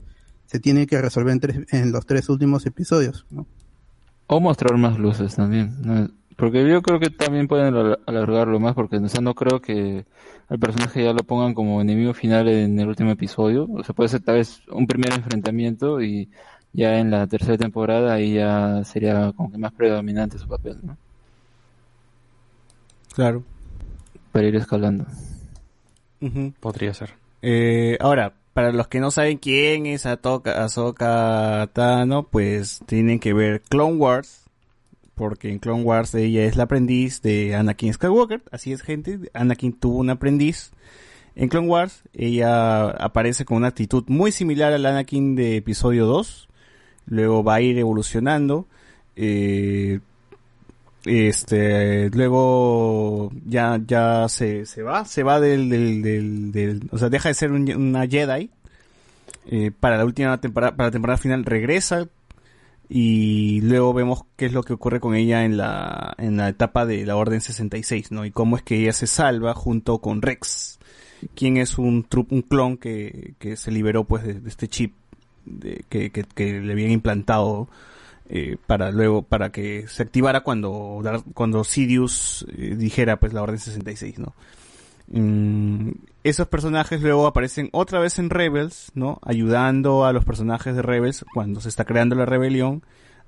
se 0.47 0.59
tiene 0.61 0.87
que 0.87 1.01
resolver 1.01 1.33
en, 1.33 1.41
tres- 1.41 1.67
en 1.73 1.93
los 1.93 2.07
tres 2.07 2.29
últimos 2.29 2.67
episodios. 2.67 3.27
¿no? 3.31 3.47
O 4.27 4.41
mostrar 4.41 4.77
más 4.79 4.99
luces 4.99 5.37
también. 5.37 5.75
¿no? 5.83 6.09
Porque 6.37 6.69
yo 6.69 6.83
creo 6.83 6.99
que 7.01 7.11
también 7.11 7.47
pueden 7.49 7.75
al- 7.75 7.99
alargarlo 8.07 8.59
más, 8.61 8.75
porque 8.75 8.97
o 8.97 9.09
sea, 9.09 9.21
no 9.21 9.35
creo 9.35 9.61
que 9.61 10.07
al 10.49 10.59
personaje 10.59 11.05
ya 11.05 11.13
lo 11.13 11.23
pongan 11.25 11.55
como 11.55 11.81
enemigo 11.81 12.15
final 12.15 12.49
en 12.49 12.79
el 12.81 12.89
último 12.89 13.11
episodio. 13.11 13.69
O 13.71 13.85
sea, 13.85 13.95
puede 13.95 14.09
ser 14.09 14.23
tal 14.23 14.37
vez 14.37 14.61
un 14.71 14.87
primer 14.87 15.13
enfrentamiento 15.13 16.01
y 16.01 16.29
ya 16.73 16.99
en 16.99 17.11
la 17.11 17.27
tercera 17.27 17.59
temporada 17.59 18.13
ahí 18.15 18.35
ya 18.35 18.83
sería 18.85 19.33
como 19.33 19.51
que 19.53 19.59
más 19.59 19.73
predominante 19.73 20.39
su 20.39 20.49
papel, 20.49 20.79
¿no? 20.83 20.97
Claro. 23.15 23.43
Para 24.33 24.47
ir 24.47 24.57
escalando. 24.57 25.07
Podría 26.61 26.95
ser. 26.95 27.15
Eh, 27.43 27.97
ahora, 28.01 28.35
para 28.59 28.73
los 28.73 28.89
que 28.89 28.99
no 28.99 29.13
saben 29.13 29.39
quién 29.39 29.87
es 29.87 30.05
Atoka, 30.05 30.65
Ahsoka 30.65 31.71
Tano, 31.73 32.25
pues 32.25 32.81
tienen 32.87 33.21
que 33.21 33.33
ver 33.33 33.63
Clone 33.63 33.97
Wars, 33.97 34.47
porque 35.15 35.51
en 35.51 35.61
Clone 35.61 35.85
Wars 35.85 36.15
ella 36.17 36.45
es 36.45 36.57
la 36.57 36.65
aprendiz 36.65 37.23
de 37.23 37.55
Anakin 37.55 37.95
Skywalker, 37.95 38.43
así 38.51 38.73
es 38.73 38.83
gente, 38.83 39.21
Anakin 39.33 39.73
tuvo 39.75 39.99
un 39.99 40.11
aprendiz. 40.11 40.73
En 41.37 41.49
Clone 41.49 41.69
Wars, 41.69 42.03
ella 42.15 42.89
aparece 42.89 43.45
con 43.45 43.59
una 43.59 43.69
actitud 43.69 44.03
muy 44.09 44.33
similar 44.33 44.73
al 44.73 44.87
Anakin 44.87 45.37
de 45.37 45.57
episodio 45.57 46.07
2, 46.07 46.49
luego 47.07 47.45
va 47.45 47.55
a 47.55 47.61
ir 47.61 47.79
evolucionando, 47.79 48.67
eh, 49.15 50.01
este 51.09 52.11
luego 52.11 53.31
ya 53.47 53.81
ya 53.87 54.29
se, 54.29 54.67
se 54.67 54.83
va 54.83 55.05
se 55.05 55.23
va 55.23 55.41
del, 55.41 55.69
del, 55.71 56.53
del, 56.53 56.89
o 56.91 56.99
sea 56.99 57.09
deja 57.09 57.29
de 57.29 57.35
ser 57.35 57.53
un- 57.53 57.75
una 57.75 58.07
Jedi 58.07 58.51
eh, 59.51 59.71
para 59.79 59.97
la 59.97 60.05
última 60.05 60.41
temporada 60.41 60.77
para 60.77 60.89
la 60.89 60.93
temporada 60.93 61.19
final 61.19 61.45
regresa 61.45 62.07
y 62.91 63.61
luego 63.63 63.93
vemos 63.93 64.23
qué 64.37 64.47
es 64.47 64.53
lo 64.53 64.63
que 64.63 64.73
ocurre 64.73 65.01
con 65.01 65.15
ella 65.15 65.45
en 65.45 65.57
la 65.59 66.15
en 66.19 66.37
la 66.39 66.49
etapa 66.49 66.87
de 66.87 67.05
la 67.05 67.17
Orden 67.17 67.41
66 67.41 68.13
no 68.13 68.25
y 68.25 68.31
cómo 68.31 68.57
es 68.57 68.63
que 68.63 68.77
ella 68.81 68.93
se 68.93 69.07
salva 69.07 69.55
junto 69.55 69.99
con 69.99 70.23
Rex 70.23 70.79
quien 71.35 71.57
es 71.57 71.79
un 71.79 72.05
trup, 72.05 72.33
un 72.33 72.43
clon 72.43 72.77
que, 72.77 73.35
que 73.41 73.57
se 73.57 73.71
liberó 73.73 74.05
pues 74.05 74.23
de, 74.25 74.41
este 74.49 74.69
chip 74.69 74.95
de- 75.45 75.85
que, 75.89 76.11
que 76.11 76.61
le 76.61 76.73
habían 76.73 76.91
implantado 76.93 77.69
eh, 78.29 78.57
para 78.67 78.91
luego 78.91 79.23
para 79.23 79.51
que 79.51 79.89
se 79.89 80.03
activara 80.03 80.43
cuando 80.43 81.03
cuando 81.35 81.65
Sidious 81.65 82.47
eh, 82.57 82.75
dijera 82.77 83.19
pues 83.19 83.33
la 83.33 83.43
orden 83.43 83.59
66 83.59 84.19
no 84.19 84.35
Mm, 85.11 85.93
esos 86.23 86.49
personajes 86.49 87.01
luego 87.01 87.27
aparecen 87.27 87.71
otra 87.73 87.99
vez 87.99 88.19
en 88.19 88.29
Rebels 88.29 88.93
no 88.95 89.19
ayudando 89.23 90.05
a 90.05 90.13
los 90.13 90.25
personajes 90.25 90.77
de 90.77 90.83
Rebels 90.83 91.25
cuando 91.33 91.61
se 91.61 91.69
está 91.69 91.85
creando 91.85 92.15
la 92.15 92.27
rebelión. 92.27 92.83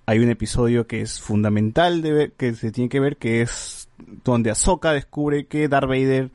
Hay 0.06 0.18
un 0.18 0.30
episodio 0.30 0.86
que 0.86 1.00
es 1.02 1.20
fundamental 1.20 2.02
de 2.02 2.12
ver, 2.12 2.32
que 2.32 2.54
se 2.54 2.72
tiene 2.72 2.88
que 2.90 3.00
ver 3.00 3.16
que 3.16 3.42
es 3.42 3.88
donde 4.24 4.50
Ahsoka 4.50 4.92
descubre 4.92 5.46
que 5.46 5.68
Darth 5.68 5.88
Vader 5.88 6.30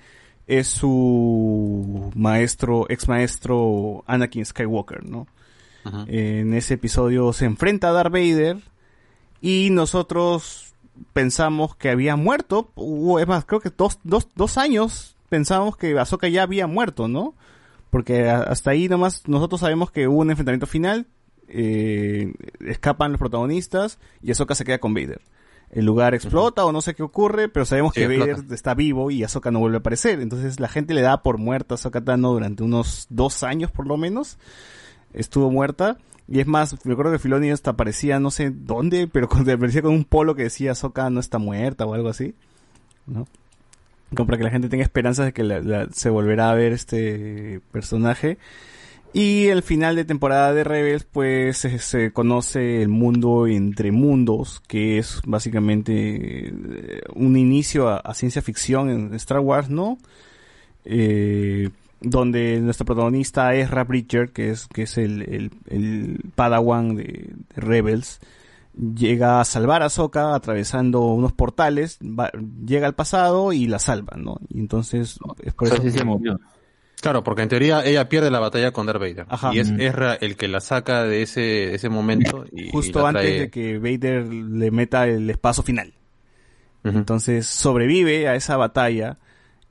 es 0.48 0.68
su 0.68 2.12
maestro 2.16 2.86
ex 2.90 3.08
maestro 3.08 4.04
Anakin 4.08 4.46
Skywalker 4.46 5.04
no 5.06 5.28
en 6.08 6.54
ese 6.54 6.76
episodio 6.76 7.34
se 7.34 7.46
enfrenta 7.46 7.90
a 7.90 7.92
Darth 7.92 8.12
Vader 8.12 8.58
y 9.42 9.70
nosotros 9.72 10.74
pensamos 11.14 11.76
que 11.76 11.90
había 11.90 12.16
muerto. 12.16 12.72
o 12.76 13.20
es 13.20 13.28
más, 13.28 13.46
creo 13.46 13.60
que 13.60 13.72
dos, 13.76 14.00
dos, 14.04 14.28
dos 14.36 14.58
años 14.58 15.16
pensamos 15.30 15.78
que 15.78 15.98
Ahsoka 16.00 16.28
ya 16.28 16.44
había 16.44 16.68
muerto, 16.68 17.08
¿no? 17.08 17.36
Porque 17.90 18.30
hasta 18.30 18.72
ahí 18.72 18.90
nomás 18.90 19.28
nosotros 19.28 19.62
sabemos 19.62 19.92
que 19.92 20.08
hubo 20.08 20.20
un 20.20 20.30
enfrentamiento 20.30 20.68
final, 20.68 21.08
eh, 21.48 22.34
escapan 22.60 23.12
los 23.12 23.20
protagonistas 23.20 24.00
y 24.22 24.32
Ahsoka 24.32 24.56
se 24.56 24.66
queda 24.66 24.80
con 24.80 24.94
Vader. 24.94 25.22
El 25.72 25.86
lugar 25.86 26.14
explota 26.14 26.64
o 26.64 26.72
no 26.72 26.82
sé 26.82 26.94
qué 26.94 27.04
ocurre, 27.04 27.50
pero 27.50 27.66
sabemos 27.66 27.94
Sí, 27.94 28.02
que 28.02 28.08
Vader 28.18 28.38
está 28.52 28.74
vivo 28.76 29.12
y 29.12 29.24
Ahsoka 29.24 29.52
no 29.52 29.60
vuelve 29.60 29.78
a 29.78 29.80
aparecer. 29.80 30.22
Entonces 30.22 30.60
la 30.60 30.68
gente 30.68 30.94
le 30.94 31.02
da 31.02 31.22
por 31.22 31.38
muerta 31.38 31.74
a 31.74 31.76
Ahsoka 31.76 32.02
Tano 32.04 32.32
durante 32.32 32.64
unos 32.64 33.08
dos 33.10 33.44
años 33.44 33.72
por 33.72 33.88
lo 33.88 33.98
menos 33.98 34.38
estuvo 35.16 35.50
muerta. 35.52 35.98
Y 36.28 36.40
es 36.40 36.48
más, 36.48 36.76
me 36.86 36.94
acuerdo 36.94 37.12
que 37.12 37.20
Filoni 37.20 37.52
hasta 37.52 37.72
aparecía 37.72 38.20
no 38.20 38.32
sé 38.32 38.52
dónde, 38.52 39.08
pero 39.08 39.28
con, 39.30 39.50
aparecía 39.50 39.82
con 39.82 39.94
un 39.94 40.06
polo 40.06 40.36
que 40.36 40.44
decía 40.44 40.76
Soka 40.76 41.10
no 41.10 41.20
está 41.20 41.38
muerta 41.38 41.86
o 41.86 41.94
algo 41.94 42.10
así. 42.10 42.34
¿No? 43.08 43.28
Como 44.16 44.28
para 44.28 44.38
que 44.38 44.44
la 44.44 44.50
gente 44.52 44.70
tenga 44.70 44.84
esperanzas 44.84 45.26
de 45.28 45.34
que 45.34 45.44
la- 45.44 45.60
la- 45.62 45.88
se 45.92 46.10
volverá 46.10 46.50
a 46.52 46.56
ver 46.56 46.74
este 46.74 47.60
personaje. 47.72 48.38
Y 49.14 49.46
el 49.48 49.64
final 49.64 49.96
de 49.96 50.04
temporada 50.04 50.54
de 50.54 50.66
Rebels, 50.66 51.06
pues 51.06 51.58
se, 51.58 51.80
se 51.80 52.12
conoce 52.12 52.82
el 52.82 52.90
mundo 52.90 53.48
entre 53.48 53.92
mundos, 53.94 54.62
que 54.68 54.98
es 54.98 55.22
básicamente 55.26 56.48
eh, 56.50 57.02
un 57.14 57.38
inicio 57.38 57.88
a, 57.88 57.98
a 57.98 58.14
ciencia 58.14 58.42
ficción 58.42 58.90
en 58.90 59.14
Star 59.14 59.40
Wars, 59.40 59.70
¿no? 59.70 59.98
Eh, 60.84 61.70
donde 62.06 62.60
nuestro 62.62 62.86
protagonista 62.86 63.54
es 63.56 63.70
Rap 63.72 63.88
Bridger, 63.90 64.32
que 64.32 64.50
es, 64.52 64.68
que 64.68 64.84
es 64.84 64.98
el, 64.98 65.22
el, 65.24 65.52
el 65.70 66.20
Padawan 66.36 66.96
de, 66.96 67.04
de 67.04 67.62
Rebels, 67.62 68.20
llega 68.78 69.40
a 69.42 69.46
salvar 69.46 69.84
a 69.84 69.90
Sokka 69.90 70.36
atravesando 70.36 71.02
unos 71.02 71.32
portales, 71.34 71.98
va- 72.02 72.32
llega 72.66 72.88
al 72.88 72.96
pasado 72.96 73.54
y 73.54 73.68
la 73.68 73.80
salva, 73.80 74.18
¿no? 74.18 74.38
Y 74.50 74.60
entonces 74.60 75.18
es 75.44 75.54
por 75.54 75.68
O 75.68 75.70
sea, 75.70 75.76
eso 75.78 75.84
sí 75.84 75.92
se 75.92 75.98
que- 76.00 76.06
movió. 76.06 76.40
Claro, 77.02 77.24
porque 77.24 77.44
en 77.44 77.50
teoría 77.50 77.86
ella 77.86 78.10
pierde 78.10 78.32
la 78.32 78.40
batalla 78.40 78.72
con 78.72 78.86
Darth 78.88 79.00
Vader. 79.00 79.26
Ajá. 79.30 79.54
Y 79.54 79.60
es. 79.60 79.70
Ezra 79.78 80.16
el 80.16 80.36
que 80.38 80.48
la 80.48 80.60
saca 80.60 81.04
de 81.04 81.22
ese, 81.22 81.76
ese 81.76 81.88
momento. 81.90 82.46
Y, 82.52 82.64
y 82.64 82.70
justo 82.72 83.02
la 83.04 83.10
antes 83.10 83.24
trae- 83.26 83.40
de 83.42 83.50
que 83.52 83.78
Vader 83.80 84.26
le 84.34 84.72
meta 84.72 85.06
el 85.08 85.30
espacio 85.30 85.62
final. 85.62 85.94
Entonces 86.84 87.48
sobrevive 87.48 88.28
a 88.28 88.36
esa 88.36 88.58
batalla 88.58 89.18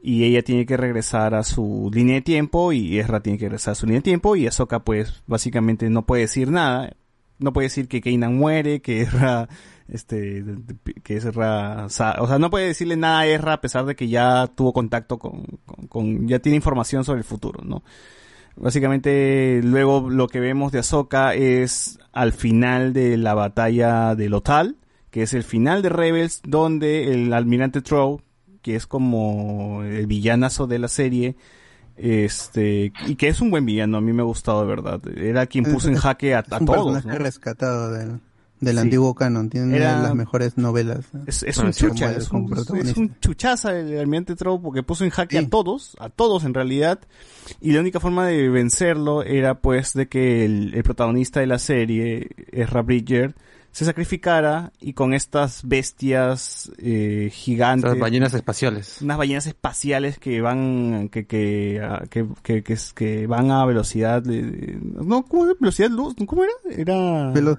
y 0.06 0.24
ella 0.24 0.42
tiene 0.42 0.66
que 0.66 0.76
regresar 0.76 1.34
a 1.34 1.42
su 1.42 1.90
línea 1.92 2.16
de 2.16 2.20
tiempo 2.22 2.72
y 2.72 2.98
Ezra 2.98 3.20
tiene 3.20 3.38
que 3.38 3.46
regresar 3.46 3.72
a 3.72 3.74
su 3.76 3.86
línea 3.86 4.00
de 4.00 4.04
tiempo 4.04 4.36
y 4.36 4.46
Ahsoka 4.46 4.80
pues 4.84 5.22
básicamente 5.26 5.88
no 5.88 6.04
puede 6.04 6.22
decir 6.22 6.50
nada 6.50 6.94
no 7.38 7.52
puede 7.52 7.66
decir 7.66 7.88
que 7.88 8.00
Kanan 8.00 8.36
muere, 8.36 8.80
que 8.80 9.00
Ezra, 9.02 9.48
este, 9.88 10.44
que 11.02 11.16
Ezra, 11.16 11.86
o 11.86 11.88
sea, 11.88 12.38
no 12.38 12.50
puede 12.50 12.68
decirle 12.68 12.96
nada 12.96 13.20
a 13.20 13.26
Ezra 13.26 13.54
a 13.54 13.60
pesar 13.60 13.84
de 13.86 13.96
que 13.96 14.08
ya 14.08 14.46
tuvo 14.46 14.72
contacto 14.72 15.18
con, 15.18 15.44
con, 15.66 15.86
con- 15.88 16.28
ya 16.28 16.38
tiene 16.38 16.56
información 16.56 17.04
sobre 17.04 17.18
el 17.18 17.24
futuro, 17.24 17.60
¿no? 17.64 17.82
Básicamente, 18.56 19.60
luego 19.64 20.08
lo 20.08 20.28
que 20.28 20.38
vemos 20.38 20.70
de 20.70 20.78
Ahsoka 20.78 21.34
es 21.34 21.98
al 22.12 22.32
final 22.32 22.92
de 22.92 23.16
la 23.16 23.34
batalla 23.34 24.14
de 24.14 24.28
Lothal, 24.28 24.76
que 25.10 25.22
es 25.22 25.34
el 25.34 25.42
final 25.42 25.82
de 25.82 25.88
Rebels, 25.88 26.40
donde 26.46 27.12
el 27.12 27.32
almirante 27.32 27.82
Trow, 27.82 28.20
que 28.64 28.74
es 28.76 28.86
como 28.86 29.82
el 29.84 30.06
villanazo 30.06 30.66
de 30.66 30.78
la 30.78 30.88
serie, 30.88 31.36
este, 31.96 32.92
y 33.06 33.14
que 33.16 33.28
es 33.28 33.40
un 33.40 33.50
buen 33.50 33.66
villano, 33.66 33.98
a 33.98 34.00
mí 34.00 34.12
me 34.12 34.22
ha 34.22 34.24
gustado 34.24 34.62
de 34.62 34.66
verdad. 34.66 35.00
Era 35.16 35.46
quien 35.46 35.64
puso 35.64 35.88
en 35.88 35.96
jaque 35.96 36.34
a, 36.34 36.38
a 36.38 36.40
Es 36.40 36.60
un 36.60 36.66
todos, 36.66 36.92
personaje 36.94 37.18
¿no? 37.18 37.24
rescatado 37.24 37.90
del, 37.92 38.20
del 38.60 38.74
Sí. 38.76 38.80
antiguo 38.80 39.14
canon. 39.14 39.50
Tiene 39.50 39.76
Era- 39.76 40.00
las 40.02 40.14
mejores 40.14 40.56
novelas. 40.56 41.04
Es, 41.26 41.42
es 41.42 41.58
un 41.58 41.72
chucha, 41.72 42.10
es 42.12 42.30
un, 42.30 42.50
es 42.82 42.96
un 42.96 43.14
chuchaza 43.20 43.78
el 43.78 43.98
almirante 43.98 44.34
Trow 44.34 44.60
porque 44.60 44.82
puso 44.82 45.04
en 45.04 45.10
jaque 45.10 45.38
a 45.38 45.46
todos, 45.48 45.94
a 46.00 46.08
todos 46.08 46.44
en 46.44 46.54
realidad, 46.54 47.00
y 47.60 47.72
la 47.72 47.80
única 47.80 48.00
forma 48.00 48.26
de 48.26 48.48
vencerlo 48.48 49.22
era 49.22 49.60
pues 49.60 49.92
de 49.92 50.08
que 50.08 50.44
el, 50.46 50.74
el 50.74 50.82
protagonista 50.82 51.40
de 51.40 51.46
la 51.46 51.58
serie, 51.58 52.30
Ezra 52.50 52.80
Bridger, 52.82 53.34
se 53.74 53.84
sacrificara 53.84 54.72
y 54.80 54.92
con 54.92 55.14
estas 55.14 55.66
bestias 55.66 56.70
eh, 56.78 57.28
gigantes, 57.32 57.90
Esas 57.90 57.98
ballenas 57.98 58.32
espaciales. 58.32 59.02
unas 59.02 59.18
ballenas 59.18 59.46
espaciales 59.48 60.18
que 60.20 60.40
van 60.40 61.08
que 61.10 61.26
que, 61.26 61.80
ah, 61.82 62.04
que, 62.08 62.24
que, 62.44 62.62
que, 62.62 63.26
van 63.26 63.50
a 63.50 63.66
velocidad 63.66 64.22
de, 64.22 64.78
no 64.80 65.24
¿cómo 65.24 65.46
era? 65.46 65.54
velocidad 65.58 65.90
luz 65.90 66.14
cómo 66.24 66.44
era 66.44 66.52
era 66.70 67.32
Velo- 67.32 67.58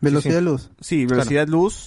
velocidad 0.00 0.36
Sí, 0.36 0.38
sí. 0.40 0.44
luz. 0.44 0.70
sí 0.80 1.06
velocidad 1.06 1.46
luz 1.48 1.86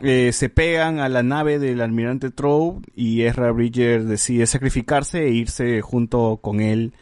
eh, 0.00 0.30
se 0.32 0.48
pegan 0.48 1.00
a 1.00 1.08
la 1.08 1.22
nave 1.24 1.58
del 1.58 1.80
almirante 1.80 2.30
Trow 2.30 2.80
y 2.94 3.22
Ezra 3.22 3.50
Bridger 3.50 4.04
decide 4.04 4.46
sacrificarse 4.46 5.24
e 5.24 5.30
irse 5.30 5.80
junto 5.80 6.38
con 6.40 6.60
él 6.60 6.92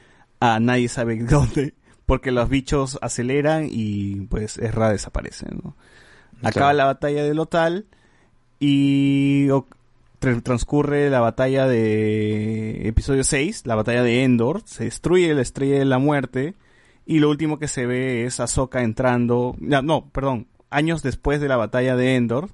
a 0.40 0.58
nadie 0.58 0.88
sabe 0.88 1.22
dónde 1.24 1.74
porque 2.10 2.32
los 2.32 2.48
bichos 2.48 2.98
aceleran 3.02 3.68
y 3.70 4.22
pues 4.22 4.58
Ezra 4.58 4.90
desaparece 4.90 5.46
¿no? 5.54 5.76
acaba 6.38 6.50
Claro. 6.50 6.76
la 6.78 6.84
batalla 6.86 7.22
de 7.22 7.34
Lotal 7.34 7.86
y 8.58 9.46
transcurre 10.18 11.08
la 11.08 11.20
batalla 11.20 11.68
de 11.68 12.88
episodio 12.88 13.22
6, 13.22 13.64
la 13.64 13.76
batalla 13.76 14.02
de 14.02 14.24
Endor, 14.24 14.62
se 14.64 14.86
destruye 14.86 15.32
la 15.34 15.42
estrella 15.42 15.78
de 15.78 15.84
la 15.84 15.98
muerte 15.98 16.56
y 17.06 17.20
lo 17.20 17.30
último 17.30 17.60
que 17.60 17.68
se 17.68 17.86
ve 17.86 18.24
es 18.24 18.40
Ahsoka 18.40 18.82
entrando, 18.82 19.54
ya, 19.60 19.80
no, 19.80 20.08
perdón, 20.10 20.48
años 20.68 21.04
después 21.04 21.40
de 21.40 21.46
la 21.46 21.58
batalla 21.58 21.94
de 21.94 22.16
Endor, 22.16 22.48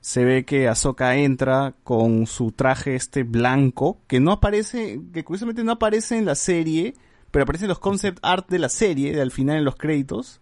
se 0.00 0.24
ve 0.24 0.44
que 0.44 0.66
Ahsoka 0.66 1.14
entra 1.14 1.74
con 1.84 2.26
su 2.26 2.50
traje 2.50 2.96
este 2.96 3.22
blanco, 3.22 4.00
que 4.08 4.18
no 4.18 4.32
aparece, 4.32 5.00
que 5.12 5.22
curiosamente 5.22 5.62
no 5.62 5.70
aparece 5.70 6.18
en 6.18 6.24
la 6.24 6.34
serie, 6.34 6.94
pero 7.30 7.42
aparece 7.44 7.64
en 7.64 7.70
los 7.70 7.78
concept 7.78 8.18
art 8.22 8.48
de 8.48 8.58
la 8.58 8.68
serie, 8.68 9.20
al 9.20 9.30
final 9.30 9.58
en 9.58 9.64
los 9.64 9.76
créditos. 9.76 10.40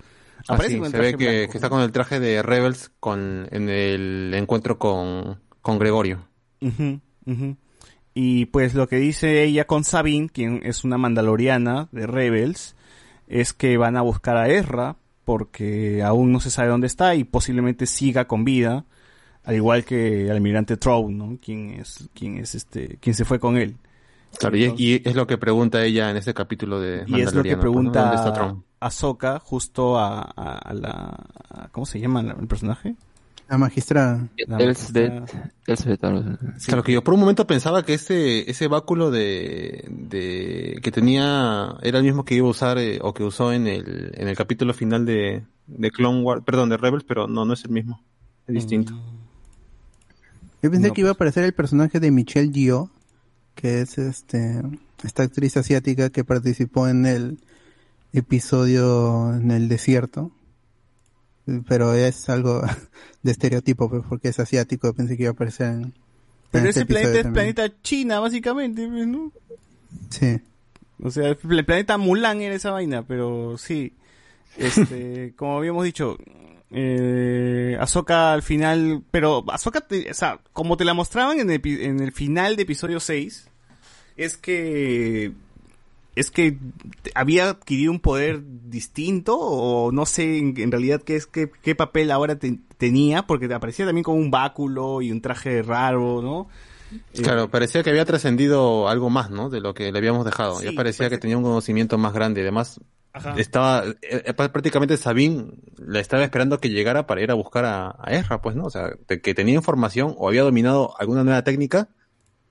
Ah, 0.48 0.54
Aparece 0.54 0.74
sí, 0.74 0.78
con 0.78 0.86
el 0.86 0.92
se 0.92 0.98
ve 0.98 1.16
que, 1.16 1.44
está 1.44 1.70
con 1.70 1.80
el 1.80 1.92
traje 1.92 2.20
de 2.20 2.42
Rebels 2.42 2.90
con, 3.00 3.48
en 3.50 3.68
el 3.68 4.32
encuentro 4.34 4.78
con, 4.78 5.40
con 5.62 5.78
Gregorio. 5.78 6.26
Y 8.14 8.46
pues 8.46 8.74
lo 8.74 8.86
que 8.88 8.96
dice 8.96 9.42
ella 9.42 9.66
con 9.66 9.84
Sabine, 9.84 10.28
quien 10.28 10.60
es 10.64 10.84
una 10.84 10.98
mandaloriana 10.98 11.88
de 11.90 12.06
Rebels, 12.06 12.76
es 13.26 13.52
que 13.52 13.76
van 13.76 13.96
a 13.96 14.02
buscar 14.02 14.36
a 14.36 14.48
Ezra 14.48 14.96
porque 15.24 16.02
aún 16.02 16.30
no 16.30 16.40
se 16.40 16.50
sabe 16.50 16.68
dónde 16.68 16.86
está 16.86 17.14
y 17.14 17.24
posiblemente 17.24 17.86
siga 17.86 18.26
con 18.26 18.44
vida, 18.44 18.84
al 19.42 19.56
igual 19.56 19.84
que 19.84 20.26
el 20.26 20.30
almirante 20.30 20.76
Trow, 20.76 21.10
¿no? 21.10 21.38
Quien 21.42 21.70
es, 21.70 22.08
quien 22.14 22.38
es 22.38 22.54
este, 22.54 22.98
quien 22.98 23.14
se 23.14 23.24
fue 23.24 23.40
con 23.40 23.56
él. 23.56 23.76
Claro, 24.38 24.56
y, 24.56 24.74
y 24.78 25.02
es 25.04 25.14
lo 25.14 25.26
que 25.26 25.38
pregunta 25.38 25.84
ella 25.84 26.10
en 26.10 26.16
este 26.16 26.34
capítulo 26.34 26.80
de 26.80 27.04
Y 27.06 27.20
es 27.20 27.34
lo 27.34 27.42
que 27.42 27.56
pues, 27.56 27.72
¿no? 27.72 27.92
¿Dónde 27.92 28.16
está 28.16 28.32
pregunta 28.32 28.32
Tron? 28.32 28.64
Ahsoka 28.80 29.38
justo 29.40 29.98
a, 29.98 30.20
a- 30.20 30.58
a 30.58 30.74
la, 30.74 31.26
a- 31.50 31.68
¿cómo 31.72 31.86
se 31.86 32.00
llama 32.00 32.22
la- 32.22 32.32
el 32.38 32.46
personaje? 32.46 32.94
La 33.48 33.58
magistrada. 33.58 34.26
La 34.46 34.56
Elsbeth, 34.58 36.02
así. 36.04 36.66
Claro 36.66 36.82
que 36.82 36.92
yo 36.92 37.04
por 37.04 37.12
un 37.14 37.20
momento 37.20 37.46
pensaba 37.46 37.82
que 37.84 37.94
ese, 37.94 38.50
ese 38.50 38.68
báculo 38.68 39.10
de, 39.10 39.84
de, 39.90 40.80
que 40.82 40.90
tenía, 40.90 41.74
era 41.82 41.98
el 41.98 42.04
mismo 42.04 42.24
que 42.24 42.34
iba 42.36 42.46
a 42.46 42.50
usar, 42.50 42.78
eh, 42.78 42.98
o 43.02 43.12
que 43.12 43.22
usó 43.22 43.52
en 43.52 43.66
el, 43.66 44.12
en 44.14 44.28
el 44.28 44.36
capítulo 44.36 44.72
final 44.72 45.04
de, 45.04 45.44
de 45.66 45.90
Clone 45.90 46.22
Wars, 46.22 46.42
perdón, 46.44 46.70
de 46.70 46.78
Rebels, 46.78 47.04
pero 47.06 47.26
no, 47.28 47.44
no 47.44 47.52
es 47.52 47.64
el 47.64 47.70
mismo. 47.70 48.00
Es 48.46 48.54
distinto. 48.54 48.94
Yo 50.62 50.70
pensé 50.70 50.88
No, 50.88 50.94
que 50.94 51.00
iba 51.02 51.10
a 51.10 51.12
aparecer 51.12 51.44
el 51.44 51.52
personaje 51.52 52.00
de 52.00 52.10
Michelle 52.10 52.50
Yeoh, 52.50 52.88
que 53.54 53.80
es 53.80 53.98
este 53.98 54.62
esta 55.04 55.22
actriz 55.22 55.56
asiática 55.56 56.10
que 56.10 56.24
participó 56.24 56.88
en 56.88 57.06
el 57.06 57.38
episodio 58.12 59.34
en 59.34 59.50
el 59.50 59.68
desierto. 59.68 60.30
Pero 61.68 61.92
es 61.92 62.28
algo 62.30 62.62
de 63.22 63.30
estereotipo, 63.30 63.90
pues, 63.90 64.02
porque 64.08 64.28
es 64.28 64.40
asiático. 64.40 64.94
Pensé 64.94 65.16
que 65.16 65.24
iba 65.24 65.30
a 65.30 65.34
aparecer 65.34 65.66
en, 65.68 65.82
en 65.82 65.94
Pero 66.50 66.68
este 66.68 66.80
ese 66.80 66.86
planeta 66.86 67.18
es 67.18 67.22
también. 67.22 67.54
planeta 67.54 67.82
China, 67.82 68.20
básicamente, 68.20 68.88
pues, 68.88 69.06
¿no? 69.06 69.30
Sí. 70.08 70.40
O 71.02 71.10
sea, 71.10 71.28
el 71.28 71.36
planeta 71.36 71.98
Mulan 71.98 72.40
era 72.40 72.54
esa 72.54 72.70
vaina, 72.70 73.02
pero 73.02 73.58
sí. 73.58 73.92
Este, 74.56 75.34
como 75.34 75.58
habíamos 75.58 75.84
dicho, 75.84 76.16
eh, 76.76 77.76
Ahsoka 77.80 78.32
al 78.32 78.42
final, 78.42 79.02
pero 79.10 79.44
Ahsoka, 79.48 79.80
te- 79.80 80.10
o 80.10 80.14
sea, 80.14 80.40
como 80.52 80.76
te 80.76 80.84
la 80.84 80.92
mostraban 80.94 81.38
en 81.38 81.50
el, 81.50 81.62
epi- 81.62 81.80
en 81.80 82.00
el 82.00 82.12
final 82.12 82.56
de 82.56 82.62
episodio 82.64 82.98
6, 83.00 83.48
es 84.16 84.36
que 84.36 85.32
es 86.16 86.30
que 86.30 86.56
había 87.16 87.50
adquirido 87.50 87.90
un 87.90 87.98
poder 87.98 88.40
distinto 88.68 89.36
o 89.36 89.90
no 89.90 90.06
sé 90.06 90.38
en, 90.38 90.54
en 90.60 90.70
realidad 90.70 91.02
qué 91.02 91.16
es 91.16 91.26
qué, 91.26 91.50
qué 91.62 91.74
papel 91.74 92.10
ahora 92.12 92.38
te- 92.38 92.58
tenía 92.78 93.26
porque 93.26 93.48
te 93.48 93.54
aparecía 93.54 93.86
también 93.86 94.04
con 94.04 94.16
un 94.16 94.30
báculo 94.30 95.00
y 95.02 95.10
un 95.10 95.20
traje 95.20 95.62
raro, 95.62 96.22
¿no? 96.22 96.48
Eh, 97.14 97.22
Claro, 97.22 97.48
parecía 97.50 97.82
que 97.82 97.90
había 97.90 98.04
trascendido 98.04 98.88
algo 98.88 99.10
más, 99.10 99.30
¿no? 99.30 99.48
De 99.50 99.60
lo 99.60 99.74
que 99.74 99.90
le 99.90 99.98
habíamos 99.98 100.24
dejado. 100.24 100.58
Sí, 100.60 100.66
ya 100.66 100.72
parecía 100.72 101.10
que 101.10 101.18
tenía 101.18 101.36
un 101.36 101.42
conocimiento 101.42 101.98
más 101.98 102.12
grande. 102.12 102.42
Además, 102.42 102.78
Ajá. 103.14 103.38
estaba, 103.38 103.84
eh, 104.02 104.22
eh, 104.26 104.34
prácticamente 104.34 104.96
Sabine 104.96 105.46
la 105.78 106.00
estaba 106.00 106.24
esperando 106.24 106.58
que 106.60 106.68
llegara 106.68 107.06
para 107.06 107.22
ir 107.22 107.30
a 107.30 107.34
buscar 107.34 107.64
a, 107.64 107.96
a 107.98 108.12
Ezra, 108.12 108.42
pues, 108.42 108.56
¿no? 108.56 108.64
O 108.64 108.70
sea, 108.70 108.90
que 109.06 109.34
tenía 109.34 109.54
información 109.54 110.14
o 110.18 110.28
había 110.28 110.42
dominado 110.42 110.94
alguna 110.98 111.22
nueva 111.24 111.42
técnica, 111.44 111.88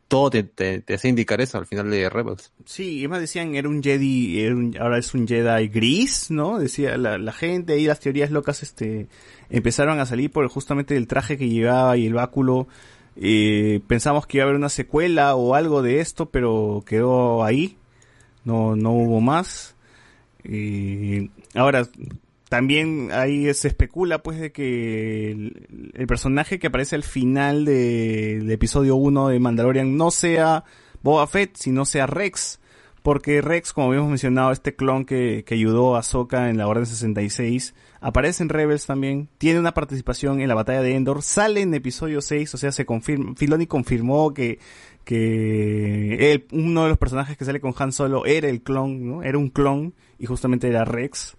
todo 0.08 0.30
te, 0.30 0.44
te, 0.44 0.80
te 0.80 0.94
hacía 0.94 1.10
indicar 1.10 1.42
eso 1.42 1.58
al 1.58 1.66
final 1.66 1.90
de 1.90 2.08
Rebels. 2.10 2.52
Sí, 2.66 2.98
y 2.98 3.00
además 3.00 3.22
decían 3.22 3.56
era 3.56 3.68
un 3.68 3.82
Jedi, 3.84 4.42
era 4.42 4.56
un- 4.56 4.78
ahora 4.80 5.00
es 5.00 5.14
un 5.14 5.28
Jedi 5.28 5.68
gris, 5.70 6.30
¿no? 6.32 6.60
Decía 6.60 6.98
la, 6.98 7.18
la 7.18 7.32
gente 7.34 7.78
y 7.80 7.86
las 7.86 8.00
teorías 8.00 8.30
locas 8.32 8.64
este 8.64 9.08
empezaron 9.50 10.00
a 10.00 10.06
salir 10.06 10.32
por 10.32 10.48
justamente 10.48 10.96
el 10.96 11.08
traje 11.08 11.38
que 11.38 11.50
llevaba 11.50 11.98
y 11.98 12.06
el 12.06 12.14
báculo. 12.14 12.68
Eh, 13.16 13.82
pensamos 13.88 14.26
que 14.28 14.38
iba 14.38 14.44
a 14.44 14.48
haber 14.48 14.58
una 14.58 14.70
secuela 14.70 15.36
o 15.36 15.56
algo 15.56 15.82
de 15.82 16.00
esto, 16.00 16.28
pero 16.28 16.84
quedó 16.86 17.44
ahí. 17.44 17.78
No, 18.46 18.76
no 18.76 18.92
hubo 18.92 19.20
más. 19.22 19.73
Y 20.44 21.32
ahora, 21.56 21.88
también 22.50 23.10
ahí 23.12 23.52
se 23.54 23.68
especula 23.68 24.22
pues 24.22 24.40
de 24.40 24.52
que 24.52 25.32
el, 25.32 26.08
personaje 26.08 26.60
que 26.60 26.68
aparece 26.68 26.96
al 26.96 27.04
final 27.04 27.66
de- 27.66 28.40
del 28.40 28.52
episodio 28.52 28.96
1 28.96 29.30
de 29.30 29.40
Mandalorian 29.40 29.98
no 29.98 30.12
sea 30.12 30.64
Boba 31.02 31.26
Fett, 31.28 31.56
sino 31.56 31.86
sea 31.86 32.06
Rex. 32.06 32.60
Porque 33.02 33.42
Rex, 33.42 33.74
como 33.74 33.88
habíamos 33.88 34.10
mencionado, 34.10 34.52
este 34.52 34.76
clon 34.76 35.04
que, 35.04 35.44
que 35.46 35.56
ayudó 35.56 35.96
a 35.96 36.00
Ahsoka 36.00 36.50
en 36.50 36.58
la 36.58 36.68
Orden 36.68 36.86
66, 36.86 37.74
aparece 38.00 38.44
en 38.44 38.50
Rebels 38.50 38.86
también, 38.86 39.28
tiene 39.38 39.60
una 39.60 39.74
participación 39.74 40.40
en 40.40 40.48
la 40.48 40.56
batalla 40.56 40.82
de 40.82 40.96
Endor, 40.96 41.22
sale 41.22 41.62
en 41.62 41.74
episodio 41.74 42.22
6, 42.22 42.54
o 42.54 42.58
sea, 42.58 42.72
se 42.72 42.86
confirma, 42.86 43.34
Filoni 43.36 43.68
confirmó 43.68 44.34
que, 44.34 44.60
que 45.04 46.32
él, 46.32 46.48
uno 46.52 46.84
de 46.84 46.90
los 46.90 46.98
personajes 46.98 47.38
que 47.38 47.46
sale 47.46 47.60
con 47.60 47.74
Han 47.78 47.92
Solo 47.92 48.26
era 48.26 48.50
el 48.50 48.62
clon, 48.62 49.08
¿no? 49.08 49.24
Era 49.24 49.38
un 49.38 49.50
clon, 49.50 49.94
y 50.20 50.26
justamente 50.26 50.68
era 50.68 50.86
Rex. 50.86 51.38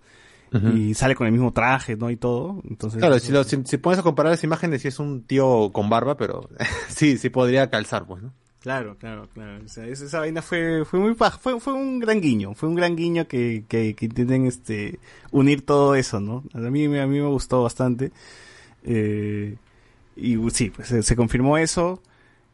Y 0.72 0.94
sale 0.94 1.16
con 1.16 1.26
el 1.26 1.32
mismo 1.32 1.52
traje, 1.52 1.96
¿no? 1.96 2.10
Y 2.10 2.16
todo. 2.16 2.62
Entonces, 2.70 3.00
Claro, 3.00 3.18
si, 3.18 3.32
lo, 3.32 3.42
si, 3.42 3.56
si 3.64 3.76
pones 3.76 3.98
a 3.98 4.04
comparar 4.04 4.32
esa 4.32 4.46
imagen, 4.46 4.78
sí 4.78 4.86
es 4.86 5.00
un 5.00 5.24
tío 5.24 5.72
con 5.72 5.90
barba, 5.90 6.16
pero 6.16 6.48
sí, 6.88 7.18
sí 7.18 7.28
podría 7.28 7.70
calzar, 7.70 8.06
pues, 8.06 8.22
¿no? 8.22 8.32
Claro, 8.60 8.96
claro, 8.96 9.28
claro. 9.34 9.64
O 9.64 9.68
sea, 9.68 9.84
esa, 9.88 10.04
esa 10.04 10.20
vaina 10.20 10.42
fue, 10.42 10.84
fue 10.84 11.00
muy 11.00 11.14
paja, 11.14 11.38
fue, 11.38 11.58
fue 11.58 11.72
un 11.72 11.98
gran 11.98 12.20
guiño, 12.20 12.54
fue 12.54 12.68
un 12.68 12.76
gran 12.76 12.94
guiño 12.94 13.26
que, 13.26 13.64
que, 13.66 13.94
que 13.96 14.04
intenten 14.06 14.46
este 14.46 15.00
unir 15.32 15.66
todo 15.66 15.96
eso, 15.96 16.20
¿no? 16.20 16.44
A 16.54 16.58
mí, 16.58 16.84
a 16.84 17.06
mí 17.08 17.20
me 17.20 17.26
gustó 17.26 17.64
bastante. 17.64 18.12
Eh, 18.84 19.56
y 20.16 20.36
sí, 20.50 20.70
pues 20.70 20.86
se, 20.86 21.02
se 21.02 21.16
confirmó 21.16 21.58
eso. 21.58 22.00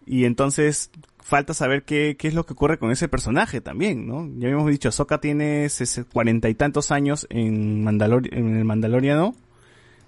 Y 0.06 0.24
entonces 0.24 0.90
falta 1.22 1.54
saber 1.54 1.84
qué, 1.84 2.16
qué 2.18 2.28
es 2.28 2.34
lo 2.34 2.44
que 2.46 2.54
ocurre 2.54 2.78
con 2.78 2.90
ese 2.90 3.08
personaje 3.08 3.60
también, 3.60 4.06
¿no? 4.06 4.26
Ya 4.38 4.48
habíamos 4.48 4.70
dicho, 4.70 4.88
Ahsoka 4.88 5.18
tiene 5.20 5.68
cuarenta 6.12 6.48
y 6.48 6.54
tantos 6.54 6.90
años 6.90 7.26
en, 7.30 7.84
Mandalor 7.84 8.32
en 8.34 8.56
el 8.56 8.64
Mandaloriano. 8.64 9.34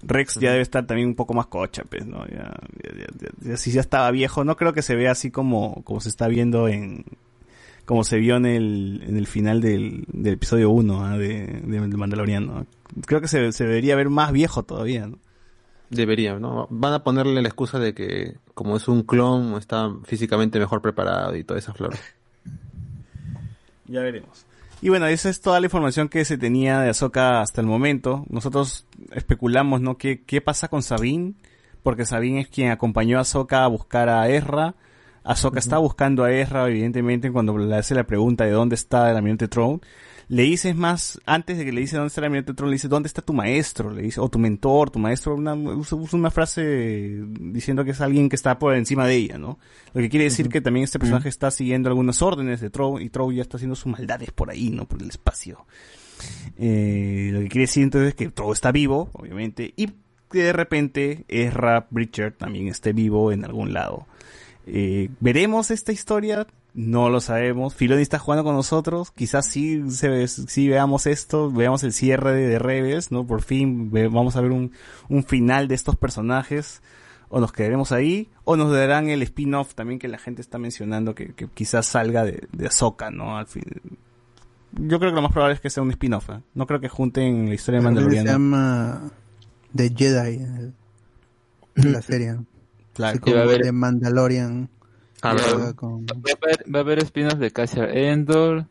Rex 0.05 0.41
ya 0.41 0.51
debe 0.51 0.63
estar 0.63 0.85
también 0.85 1.07
un 1.09 1.15
poco 1.15 1.33
más 1.33 1.47
cocha, 1.47 1.85
pues, 1.89 2.05
¿no? 2.07 2.27
Ya, 2.27 2.53
ya, 2.83 2.91
ya- 2.99 3.07
ya- 3.21 3.51
ya- 3.51 3.57
si 3.57 3.71
ya 3.71 3.81
estaba 3.81 4.11
viejo, 4.11 4.43
no 4.43 4.57
creo 4.57 4.73
que 4.73 4.83
se 4.83 4.97
vea 4.97 5.13
así 5.13 5.31
como, 5.31 5.83
como 5.85 6.01
se 6.01 6.09
está 6.09 6.27
viendo 6.27 6.67
en, 6.67 7.05
como 7.85 8.03
se 8.03 8.17
vio 8.19 8.37
en 8.37 8.47
el, 8.47 9.05
en 9.07 9.17
el 9.17 9.29
final 9.29 9.61
del, 9.61 10.05
del 10.09 10.35
episodio 10.35 10.71
1 10.71 11.19
de, 11.19 11.47
de, 11.47 11.81
del 11.81 11.97
Mandaloriano. 11.99 12.67
Creo 13.07 13.21
que 13.21 13.29
se, 13.29 13.53
se 13.53 13.65
debería 13.65 13.95
ver 13.95 14.09
más 14.11 14.33
viejo 14.33 14.65
todavía, 14.65 15.07
¿no? 15.07 15.19
Debería, 15.93 16.39
¿no? 16.39 16.67
Van 16.71 16.95
a 16.95 17.05
ponerle 17.05 17.43
la 17.43 17.49
excusa 17.49 17.79
de 17.79 17.93
que 17.93 18.37
como 18.55 18.79
es 18.79 18.89
un 18.89 19.03
clon, 19.03 19.57
está 19.59 19.93
físicamente 20.05 20.59
mejor 20.59 20.81
preparado 20.81 21.37
y 21.37 21.45
toda 21.45 21.59
esa 21.59 21.75
flor. 21.75 21.95
Ya 23.87 24.01
veremos. 24.01 24.47
Y 24.81 24.89
bueno, 24.89 25.07
esa 25.07 25.29
es 25.29 25.43
toda 25.43 25.61
la 25.61 25.67
información 25.67 26.09
que 26.09 26.25
se 26.25 26.39
tenía 26.39 26.81
de 26.81 26.89
Ahsoka 26.89 27.43
hasta 27.43 27.61
el 27.61 27.67
momento. 27.67 28.25
Nosotros 28.31 28.87
especulamos, 29.11 29.83
¿no? 29.83 29.99
¿Qué, 29.99 30.25
qué 30.25 30.41
pasa 30.41 30.69
con 30.69 30.83
Sabine? 30.83 31.35
Porque 31.83 32.07
Sabine 32.07 32.41
es 32.41 32.49
quien 32.49 32.71
acompañó 32.71 33.19
a 33.19 33.21
Ahsoka 33.21 33.63
a 33.63 33.69
buscar 33.69 34.09
a 34.09 34.31
Ezra. 34.31 34.75
Ahsoka 35.25 35.59
está 35.59 35.77
buscando 35.77 36.25
a 36.25 36.33
Ezra, 36.33 36.67
evidentemente, 36.69 37.31
cuando 37.31 37.57
le 37.59 37.77
hace 37.77 37.95
la 37.95 38.05
pregunta 38.05 38.45
de 38.45 38.53
dónde 38.53 38.77
está 38.77 39.11
el 39.11 39.17
almirante 39.19 39.47
Throne. 39.47 39.81
Le 40.29 40.43
dices 40.43 40.75
más, 40.77 41.21
antes 41.27 41.59
de 41.59 41.65
que 41.65 41.73
le 41.73 41.81
dice 41.81 41.97
dónde 41.97 42.09
está 42.09 42.21
el 42.21 42.27
almirante 42.27 42.55
Throne, 42.55 42.71
le 42.71 42.75
dice 42.75 42.89
dónde 42.89 43.07
está 43.07 43.23
tu 43.23 43.33
maestro, 43.33 43.91
le 43.91 44.03
dice, 44.03 44.21
o 44.21 44.29
tu 44.29 44.39
mentor, 44.39 44.91
tu 44.91 44.99
maestro, 44.99 45.35
una, 45.35 45.55
usa, 45.55 45.97
usa 45.97 46.19
una 46.19 46.31
frase 46.31 47.23
diciendo 47.41 47.85
que 47.85 47.91
es 47.91 48.01
alguien 48.01 48.29
que 48.29 48.37
está 48.37 48.59
por 48.59 48.75
encima 48.75 49.07
de 49.07 49.17
ella, 49.17 49.39
¿no? 49.39 49.59
Lo 49.93 50.01
que 50.01 50.09
quiere 50.09 50.25
decir 50.25 50.49
que 50.49 50.61
también 50.61 50.85
este 50.85 50.99
personaje 50.99 51.29
está 51.29 51.51
siguiendo 51.51 51.89
algunas 51.89 52.23
órdenes 52.23 52.61
de 52.61 52.71
Throne 52.71 53.03
y 53.03 53.09
Throne 53.09 53.37
ya 53.37 53.43
está 53.43 53.57
haciendo 53.57 53.77
sus 53.77 53.93
maldades 53.93 54.31
por 54.31 54.51
ahí, 54.51 54.71
¿no? 54.71 54.87
Por 54.87 55.03
el 55.03 55.09
espacio. 55.09 55.67
Eh, 56.57 57.31
lo 57.33 57.41
que 57.41 57.49
quiere 57.49 57.63
decir 57.63 57.83
entonces 57.83 58.11
es 58.11 58.15
que 58.15 58.31
Throne 58.31 58.53
está 58.53 58.73
vivo, 58.73 59.11
obviamente, 59.13 59.75
y 59.77 59.89
que 60.31 60.45
de 60.45 60.53
repente 60.53 61.25
Ezra 61.29 61.87
Bridger 61.91 62.33
también 62.33 62.69
esté 62.69 62.93
vivo 62.93 63.33
en 63.33 63.45
algún 63.45 63.73
lado. 63.73 64.07
Eh, 64.67 65.11
¿Veremos 65.21 65.71
esta 65.71 65.93
historia? 65.93 66.47
No 66.75 67.11
lo 67.11 67.21
sabemos. 67.21 67.75
Filoni 67.75 68.01
está 68.03 68.19
jugando 68.19 68.45
con 68.45 68.55
nosotros. 68.55 69.11
Quizás 69.11 69.47
sí, 69.47 69.91
se 69.91 70.09
ve- 70.09 70.27
sí 70.29 70.69
veamos 70.69 71.07
esto, 71.07 71.51
veamos 71.51 71.85
el 71.85 71.93
cierre 71.93 72.33
de, 72.33 72.47
de 72.49 72.59
Rebels, 72.59 73.13
¿no? 73.13 73.27
Por 73.27 73.43
fin 73.43 73.91
ve- 73.91 74.09
vamos 74.09 74.37
a 74.37 74.41
ver 74.41 74.53
un, 74.53 74.73
un 75.11 75.25
final 75.25 75.69
de 75.69 75.75
estos 75.75 75.97
personajes. 75.97 76.81
O 77.35 77.41
nos 77.41 77.53
quedaremos 77.53 77.93
ahí, 77.93 78.29
o 78.45 78.57
nos 78.57 78.71
darán 78.73 79.09
el 79.09 79.23
spin-off 79.23 79.75
también 79.75 79.99
que 79.99 80.07
la 80.09 80.19
gente 80.19 80.43
está 80.43 80.59
mencionando 80.59 81.15
que, 81.15 81.33
que 81.35 81.49
quizás 81.49 81.87
salga 81.87 82.25
de, 82.25 82.47
de 82.53 82.67
Ahsoka, 82.67 83.11
¿no? 83.11 83.39
Al 83.39 83.47
fin. 83.47 83.65
Yo 84.73 84.99
creo 84.99 85.11
que 85.13 85.17
lo 85.17 85.23
más 85.23 85.33
probable 85.33 85.55
es 85.55 85.61
que 85.61 85.71
sea 85.71 85.83
un 85.83 85.91
spin-off. 85.91 86.29
¿eh? 86.31 86.41
No 86.55 86.67
creo 86.67 86.81
que 86.81 86.89
junten 86.91 87.49
la 87.49 87.55
historia 87.55 87.81
de 87.81 87.85
que 88.11 88.17
se 88.17 88.25
llama 88.33 89.11
The 89.75 89.95
Jedi 89.97 90.35
en 90.37 90.57
el- 90.57 90.75
en 91.77 91.93
la 91.93 92.03
serie. 92.03 92.37
Claro. 92.95 93.13
Así 93.13 93.19
como 93.21 93.35
Y 93.35 93.39
va 93.39 93.45
a 95.31 95.73
con- 95.75 96.07
Va 96.07 96.15
a 96.33 96.37
haber, 96.43 96.75
va 96.75 96.79
a 96.79 96.83
haber 96.83 96.99
spin-off 97.05 97.35
de 97.39 97.51
Cassian 97.51 97.89
Endor, 97.97 98.67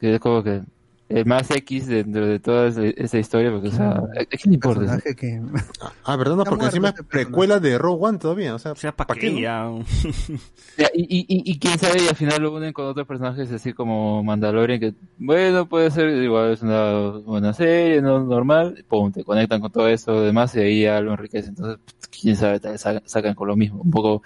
que 0.00 0.14
es 0.14 0.20
como 0.20 0.42
que 0.42 0.62
el 1.10 1.26
más 1.26 1.50
X 1.50 1.86
dentro 1.88 2.26
de 2.26 2.38
toda 2.38 2.68
esa, 2.68 2.84
esa 2.84 3.18
historia, 3.18 3.50
porque, 3.50 3.68
o 3.68 3.72
sea, 3.72 3.90
¿a 3.90 4.24
quién 4.30 4.50
le 4.50 4.54
importa? 4.54 4.94
eso? 4.94 5.16
que 5.16 5.40
Ah, 6.04 6.16
¿verdad? 6.16 6.36
No, 6.36 6.42
Está 6.42 6.50
porque 6.50 6.62
muerto 6.62 6.76
encima 6.76 6.88
es 6.90 7.06
precuela 7.06 7.58
de 7.60 7.76
Rogue 7.78 8.06
One 8.06 8.18
todavía, 8.18 8.54
o 8.54 8.58
sea, 8.58 8.72
O 8.72 8.76
sea, 8.76 8.96
¿para 8.96 9.08
¿pa' 9.08 9.14
qué? 9.16 9.30
no? 9.30 9.84
Ya, 10.78 10.88
Y, 10.94 11.02
y, 11.02 11.20
y, 11.28 11.50
y 11.52 11.58
quién 11.58 11.78
sabe, 11.78 12.02
y 12.02 12.08
al 12.08 12.16
final 12.16 12.40
lo 12.42 12.54
unen 12.54 12.72
con 12.72 12.86
otros 12.86 13.06
personajes 13.06 13.50
así 13.52 13.72
como 13.72 14.22
Mandalorian, 14.24 14.80
que 14.80 14.94
bueno, 15.18 15.68
puede 15.68 15.90
ser 15.90 16.08
igual, 16.10 16.52
es 16.52 16.62
una 16.62 17.10
buena 17.24 17.52
serie, 17.52 18.00
no 18.00 18.20
normal, 18.24 18.84
pum, 18.88 19.12
te 19.12 19.24
conectan 19.24 19.60
con 19.60 19.70
todo 19.72 19.88
eso, 19.88 20.22
demás, 20.22 20.54
y 20.54 20.60
ahí 20.60 20.82
ya 20.82 21.00
lo 21.00 21.10
enriquece. 21.12 21.48
Entonces, 21.50 21.78
quién 22.10 22.36
sabe, 22.36 22.60
tal 22.60 22.72
vez 22.72 22.80
sa- 22.80 23.02
sacan 23.04 23.34
con 23.34 23.48
lo 23.48 23.56
mismo, 23.56 23.82
un 23.82 23.90
poco 23.90 24.22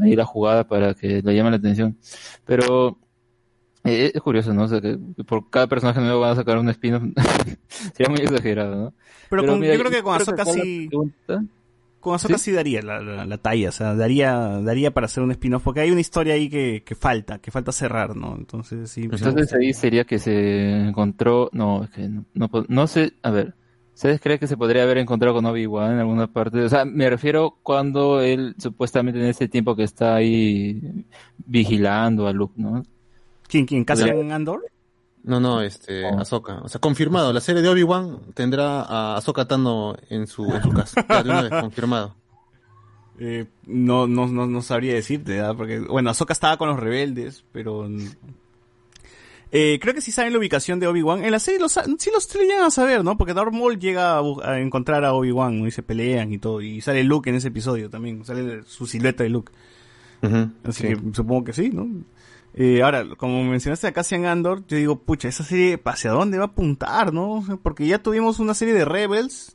ahí 0.00 0.14
la 0.16 0.24
jugada 0.24 0.64
para 0.66 0.94
que 0.94 1.20
le 1.20 1.34
llamen 1.34 1.52
la 1.52 1.58
atención. 1.58 1.98
Pero 2.44 2.96
eh, 3.84 4.12
es 4.14 4.20
curioso, 4.22 4.52
¿no? 4.52 4.64
O 4.64 4.68
sea, 4.68 4.80
que 4.80 4.98
por 5.26 5.48
cada 5.50 5.66
personaje 5.66 6.00
nuevo 6.00 6.20
van 6.20 6.32
a 6.32 6.36
sacar 6.36 6.58
un 6.58 6.68
spin-off, 6.70 7.02
sería 7.68 8.10
muy 8.10 8.20
exagerado, 8.20 8.76
¿no? 8.76 8.94
Pero, 9.30 9.46
con- 9.46 9.60
mira, 9.60 9.74
yo 9.74 9.80
creo 9.80 9.90
que 9.92 10.02
con 10.02 10.12
la 10.18 10.44
sí. 10.44 10.88
Con 12.00 12.14
Ahsoka 12.14 12.38
¿Sí? 12.38 12.44
sí, 12.44 12.52
daría 12.52 12.80
la, 12.80 13.00
la- 13.00 13.26
la 13.26 13.38
talla, 13.38 13.70
o 13.70 13.72
sea, 13.72 13.94
daría, 13.94 14.32
daría 14.62 14.92
para 14.94 15.06
hacer 15.06 15.22
un 15.22 15.32
spin-off, 15.32 15.64
porque 15.64 15.80
hay 15.80 15.90
una 15.90 16.00
historia 16.00 16.34
ahí 16.34 16.48
que, 16.48 16.82
que 16.84 16.94
falta, 16.94 17.38
que 17.40 17.50
falta 17.50 17.72
cerrar, 17.72 18.14
¿no? 18.16 18.36
Entonces 18.36 18.88
sí. 18.90 19.02
Entonces 19.10 19.52
ahí 19.52 19.72
sería 19.72 20.04
que 20.04 20.18
se 20.20 20.70
encontró, 20.88 21.50
no, 21.52 21.82
es 21.84 21.90
que 21.90 22.08
no, 22.08 22.24
no, 22.34 22.48
no 22.68 22.86
sé, 22.86 23.14
a 23.22 23.32
ver, 23.32 23.54
¿ustedes 23.94 24.20
creen 24.20 24.38
que 24.38 24.46
se 24.46 24.56
podría 24.56 24.84
haber 24.84 24.98
encontrado 24.98 25.34
con 25.34 25.46
Obi-Wan 25.46 25.94
en 25.94 25.98
alguna 25.98 26.28
parte? 26.32 26.62
O 26.62 26.68
sea, 26.68 26.84
me 26.84 27.10
refiero 27.10 27.58
cuando 27.64 28.20
él 28.20 28.54
supuestamente 28.58 29.18
en 29.18 29.26
ese 29.26 29.48
tiempo 29.48 29.74
que 29.74 29.82
está 29.82 30.14
ahí 30.14 30.80
vigilando 31.38 32.28
a 32.28 32.32
Luke, 32.32 32.54
¿no? 32.56 32.84
¿Quién, 33.48 33.66
quién? 33.66 33.84
¿Cassian 33.84 34.30
Andor? 34.30 34.64
No, 35.24 35.40
no, 35.40 35.60
este, 35.60 36.04
Oh. 36.04 36.18
Ahsoka. 36.20 36.60
O 36.62 36.68
sea, 36.68 36.80
confirmado. 36.80 37.32
La 37.32 37.40
serie 37.40 37.62
de 37.62 37.68
Obi-Wan 37.68 38.20
tendrá 38.34 38.82
a 38.82 39.16
Ahsoka 39.16 39.46
Tano 39.46 39.96
en 40.08 40.26
su, 40.26 40.44
en 40.44 40.62
su 40.62 40.70
casa. 40.70 41.04
Ya 41.08 41.22
de 41.22 41.30
una 41.30 41.42
vez, 41.42 41.50
confirmado. 41.60 42.14
Eh, 43.18 43.46
no, 43.66 44.06
no, 44.06 44.26
no, 44.28 44.46
no 44.46 44.62
sabría 44.62 44.94
decirte, 44.94 45.32
¿verdad? 45.32 45.56
Porque, 45.56 45.80
bueno, 45.80 46.10
Ahsoka 46.10 46.32
estaba 46.32 46.56
con 46.56 46.68
los 46.68 46.78
rebeldes, 46.78 47.44
pero... 47.52 47.88
Eh, 49.50 49.78
creo 49.80 49.94
que 49.94 50.02
sí 50.02 50.12
saben 50.12 50.32
la 50.32 50.38
ubicación 50.38 50.78
de 50.78 50.86
Obi-Wan. 50.86 51.24
En 51.24 51.30
la 51.30 51.38
serie 51.38 51.58
los, 51.58 51.72
sí 51.72 52.10
los 52.12 52.32
llegan 52.34 52.64
a 52.64 52.70
saber, 52.70 53.02
¿no? 53.02 53.16
Porque 53.16 53.34
Darth 53.34 53.52
Maul 53.52 53.78
llega 53.78 54.18
a, 54.18 54.60
encontrar 54.60 55.04
a 55.04 55.14
Obi-Wan, 55.14 55.58
¿no? 55.58 55.66
Y 55.66 55.70
se 55.70 55.82
pelean 55.82 56.32
y 56.32 56.38
todo. 56.38 56.60
Y 56.60 56.80
sale 56.80 57.02
Luke 57.02 57.28
en 57.30 57.36
ese 57.36 57.48
episodio 57.48 57.88
también. 57.88 58.24
Sale 58.24 58.62
su 58.64 58.86
silueta 58.86 59.24
de 59.24 59.30
Luke. 59.30 59.52
Así 60.20 60.82
sí. 60.82 60.88
que 60.88 61.00
supongo 61.12 61.44
que 61.44 61.52
sí, 61.54 61.70
¿no? 61.72 61.86
Eh, 62.60 62.82
ahora, 62.82 63.06
como 63.16 63.44
mencionaste 63.44 63.86
a 63.86 63.92
Cassian 63.92 64.24
Andor, 64.26 64.66
yo 64.66 64.76
digo, 64.76 64.98
pucha, 64.98 65.28
esa 65.28 65.44
serie, 65.44 65.80
¿hacia 65.84 66.10
dónde 66.10 66.38
va 66.38 66.44
a 66.44 66.48
apuntar, 66.48 67.12
no? 67.12 67.44
Porque 67.62 67.86
ya 67.86 68.02
tuvimos 68.02 68.40
una 68.40 68.52
serie 68.52 68.74
de 68.74 68.84
Rebels, 68.84 69.52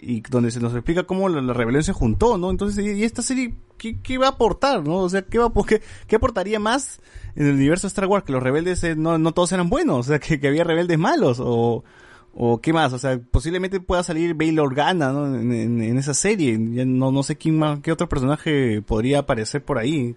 y 0.00 0.20
donde 0.20 0.52
se 0.52 0.60
nos 0.60 0.72
explica 0.74 1.02
cómo 1.02 1.28
la, 1.28 1.42
la 1.42 1.52
rebelión 1.52 1.82
se 1.82 1.92
juntó, 1.92 2.38
¿no? 2.38 2.50
Entonces, 2.50 2.84
¿y 2.96 3.02
esta 3.02 3.22
serie 3.22 3.54
qué, 3.76 3.98
qué 4.00 4.18
va 4.18 4.26
a 4.26 4.30
aportar, 4.30 4.84
no? 4.86 4.98
O 4.98 5.08
sea, 5.08 5.22
¿qué, 5.22 5.38
va, 5.38 5.50
qué, 5.66 5.82
qué 6.06 6.14
aportaría 6.14 6.60
más 6.60 7.00
en 7.34 7.46
el 7.48 7.54
universo 7.54 7.88
de 7.88 7.88
Star 7.88 8.06
Wars? 8.06 8.22
Que 8.24 8.30
los 8.32 8.40
rebeldes 8.42 8.84
eh, 8.84 8.94
no, 8.94 9.18
no 9.18 9.32
todos 9.32 9.50
eran 9.50 9.68
buenos, 9.68 9.98
o 9.98 10.02
sea, 10.10 10.20
que, 10.20 10.38
que 10.38 10.46
había 10.46 10.62
rebeldes 10.62 10.96
malos, 10.96 11.40
o, 11.40 11.82
o 12.34 12.60
qué 12.60 12.72
más, 12.72 12.92
o 12.92 12.98
sea, 13.00 13.18
posiblemente 13.18 13.80
pueda 13.80 14.04
salir 14.04 14.34
Bail 14.34 14.60
Organa, 14.60 15.10
¿no? 15.10 15.26
En, 15.34 15.52
en- 15.52 15.82
en 15.82 15.98
esa 15.98 16.14
serie, 16.14 16.56
ya 16.72 16.84
no, 16.84 17.10
no 17.10 17.24
sé 17.24 17.34
quién 17.34 17.58
más, 17.58 17.80
qué 17.80 17.90
otro 17.90 18.08
personaje 18.08 18.80
podría 18.82 19.18
aparecer 19.18 19.64
por 19.64 19.78
ahí. 19.78 20.14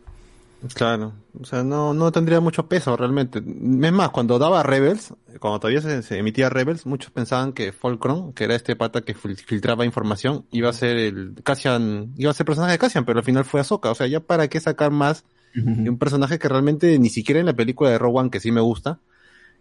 Claro. 0.76 1.14
O 1.40 1.44
sea, 1.44 1.64
no, 1.64 1.94
no 1.96 2.12
tendría 2.12 2.40
mucho 2.40 2.68
peso 2.68 2.96
realmente. 2.96 3.40
Es 3.40 3.92
más, 3.92 4.10
cuando 4.12 4.38
daba 4.38 4.62
Rebels, 4.62 5.12
cuando 5.40 5.60
todavía 5.60 5.82
se, 5.82 6.04
se 6.04 6.20
emitía 6.20 6.50
Rebels, 6.50 6.86
muchos 6.86 7.10
pensaban 7.12 7.54
que 7.54 7.72
Fulcrum, 7.72 8.32
que 8.34 8.44
era 8.44 8.54
este 8.56 8.76
pata 8.76 9.02
que 9.02 9.16
fil- 9.16 9.38
filtraba 9.38 9.86
información, 9.86 10.46
iba 10.52 10.70
a 10.70 10.74
ser 10.74 10.98
el 10.98 11.34
Cassian, 11.44 12.14
iba 12.16 12.30
a 12.30 12.34
ser 12.36 12.46
personaje 12.46 12.74
de 12.74 12.78
Cassian, 12.78 13.06
pero 13.06 13.18
al 13.20 13.26
final 13.26 13.44
fue 13.44 13.60
Ahsoka. 13.60 13.90
O 13.90 13.96
sea, 13.96 14.06
ya 14.06 14.20
para 14.20 14.48
qué 14.50 14.60
sacar 14.60 14.92
más 14.92 15.26
de 15.54 15.90
un 15.90 15.98
personaje 15.98 16.38
que 16.40 16.48
realmente 16.48 16.98
ni 17.00 17.10
siquiera 17.10 17.40
en 17.40 17.48
la 17.48 17.54
película 17.54 17.90
de 17.90 17.98
One, 17.98 18.30
que 18.30 18.40
sí 18.40 18.52
me 18.52 18.62
gusta, 18.62 19.00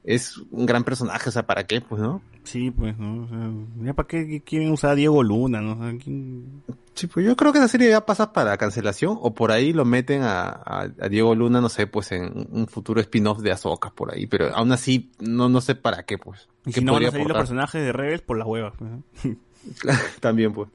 es 0.04 0.38
un 0.50 0.66
gran 0.66 0.82
personaje, 0.84 1.28
o 1.28 1.32
sea, 1.32 1.46
¿para 1.46 1.64
qué? 1.66 1.80
Pues, 1.80 2.00
¿no? 2.00 2.22
Sí, 2.44 2.70
pues, 2.70 2.96
¿no? 2.98 3.24
O 3.24 3.28
sea, 3.28 3.50
ya 3.84 3.92
para 3.94 4.08
qué 4.08 4.40
quieren 4.40 4.70
usar 4.72 4.92
a 4.92 4.94
Diego 4.94 5.22
Luna, 5.22 5.60
¿no? 5.60 5.72
O 5.72 5.76
sea, 5.76 5.98
¿quién- 6.02 6.62
Sí, 6.94 7.06
pues 7.06 7.24
yo 7.24 7.36
creo 7.36 7.52
que 7.52 7.58
esa 7.58 7.68
serie 7.68 7.88
ya 7.90 8.04
pasa 8.04 8.32
para 8.32 8.56
cancelación 8.58 9.16
o 9.20 9.32
por 9.34 9.52
ahí 9.52 9.72
lo 9.72 9.84
meten 9.84 10.22
a, 10.22 10.48
a- 10.48 10.88
a 11.00 11.08
Diego 11.08 11.34
Luna, 11.34 11.60
no 11.60 11.68
sé, 11.68 11.86
pues 11.86 12.12
en 12.12 12.48
un 12.50 12.66
futuro 12.66 13.00
spin-off 13.00 13.40
de 13.40 13.52
Ahsoka 13.52 13.90
por 13.90 14.12
ahí, 14.12 14.26
pero 14.26 14.54
aún 14.54 14.72
así 14.72 15.10
no, 15.20 15.48
no 15.48 15.60
sé 15.60 15.74
para 15.74 16.02
qué, 16.04 16.18
pues. 16.18 16.48
Y 16.66 16.72
¿Qué 16.72 16.80
si 16.80 16.84
no 16.84 16.92
van 16.94 17.04
a 17.06 17.10
salir 17.10 17.28
los 17.28 17.36
personajes 17.36 17.82
de 17.82 17.92
Rebels 17.92 18.22
por 18.22 18.36
las 18.38 18.46
huevas. 18.46 18.74
pues, 18.78 18.90
¿no? 18.90 19.36
También, 20.20 20.52
pues. 20.52 20.68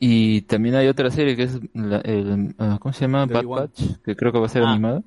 Y 0.00 0.42
también 0.42 0.74
hay 0.74 0.88
otra 0.88 1.10
serie 1.10 1.36
que 1.36 1.44
es 1.44 1.58
la, 1.72 1.98
el, 2.00 2.54
ah, 2.58 2.78
¿cómo 2.80 2.92
se 2.92 3.02
llama? 3.02 3.24
Bad. 3.26 3.44
Batch, 3.44 3.82
que 4.04 4.16
creo 4.16 4.32
que 4.32 4.38
va 4.40 4.46
a 4.46 4.50
ser 4.50 4.62
Ah. 4.64 4.72
animada. 4.72 5.02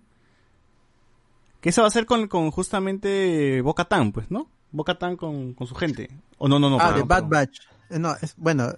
Que 1.64 1.69
esa 1.69 1.81
va 1.81 1.88
a 1.88 1.91
ser 1.91 2.06
con, 2.06 2.27
con 2.27 2.52
justamente 2.52 3.61
Bo-Katan, 3.61 4.11
pues, 4.11 4.30
¿no? 4.30 4.49
Bo-Katan 4.73 5.15
con, 5.15 5.53
con 5.53 5.65
su 5.65 5.76
gente. 5.76 6.10
O 6.38 6.49
no, 6.49 6.60
no, 6.60 6.69
no. 6.69 6.76
ah, 6.76 6.90
perdón, 6.90 6.95
de 6.98 7.03
Bad 7.03 7.15
perdón. 7.15 7.30
Batch. 7.30 7.60
Eh, 7.90 7.99
No, 7.99 8.15
es, 8.22 8.34
bueno, 8.35 8.73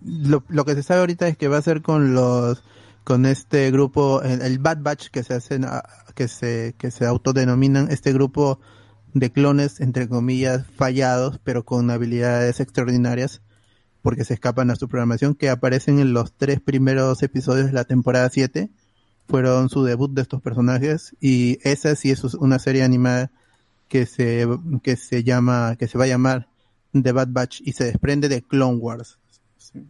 lo, 0.00 0.42
lo 0.48 0.64
que 0.64 0.74
se 0.74 0.82
sabe 0.82 1.00
ahorita 1.00 1.28
es 1.28 1.36
que 1.36 1.48
va 1.48 1.58
a 1.58 1.62
ser 1.62 1.82
con 1.82 2.14
los, 2.14 2.62
con 3.04 3.26
este 3.26 3.70
grupo, 3.70 4.22
el, 4.22 4.40
el 4.40 4.58
Bad 4.58 4.78
Batch 4.80 5.08
que 5.08 5.22
se 5.22 5.34
hacen, 5.34 5.66
ah, 5.66 5.82
que 6.14 6.28
se, 6.28 6.74
que 6.78 6.90
se 6.90 7.04
autodenominan 7.04 7.90
este 7.90 8.14
grupo 8.14 8.58
de 9.12 9.30
clones, 9.30 9.82
entre 9.82 10.08
comillas, 10.08 10.64
fallados, 10.74 11.40
pero 11.44 11.66
con 11.66 11.90
habilidades 11.90 12.58
extraordinarias, 12.58 13.42
porque 14.00 14.24
se 14.24 14.32
escapan 14.32 14.70
a 14.70 14.76
su 14.76 14.88
programación, 14.88 15.34
que 15.34 15.50
aparecen 15.50 15.98
en 15.98 16.14
los 16.14 16.32
tres 16.32 16.58
primeros 16.58 17.22
episodios 17.22 17.66
de 17.66 17.72
la 17.72 17.84
temporada 17.84 18.30
7, 18.30 18.70
fueron 19.28 19.68
su 19.68 19.84
debut 19.84 20.12
de 20.12 20.22
estos 20.22 20.42
personajes 20.42 21.16
y 21.20 21.58
esa 21.62 21.94
sí 21.96 22.10
es 22.10 22.22
una 22.34 22.58
serie 22.58 22.82
animada 22.82 23.30
que 23.88 24.06
se 24.06 24.46
que 24.82 24.96
se 24.96 25.22
llama 25.22 25.76
que 25.78 25.88
se 25.88 25.98
va 25.98 26.04
a 26.04 26.08
llamar 26.08 26.48
The 26.92 27.12
Bad 27.12 27.28
Batch 27.30 27.60
y 27.64 27.72
se 27.72 27.84
desprende 27.84 28.28
de 28.28 28.42
Clone 28.42 28.78
Wars. 28.78 29.18
Sí. 29.58 29.86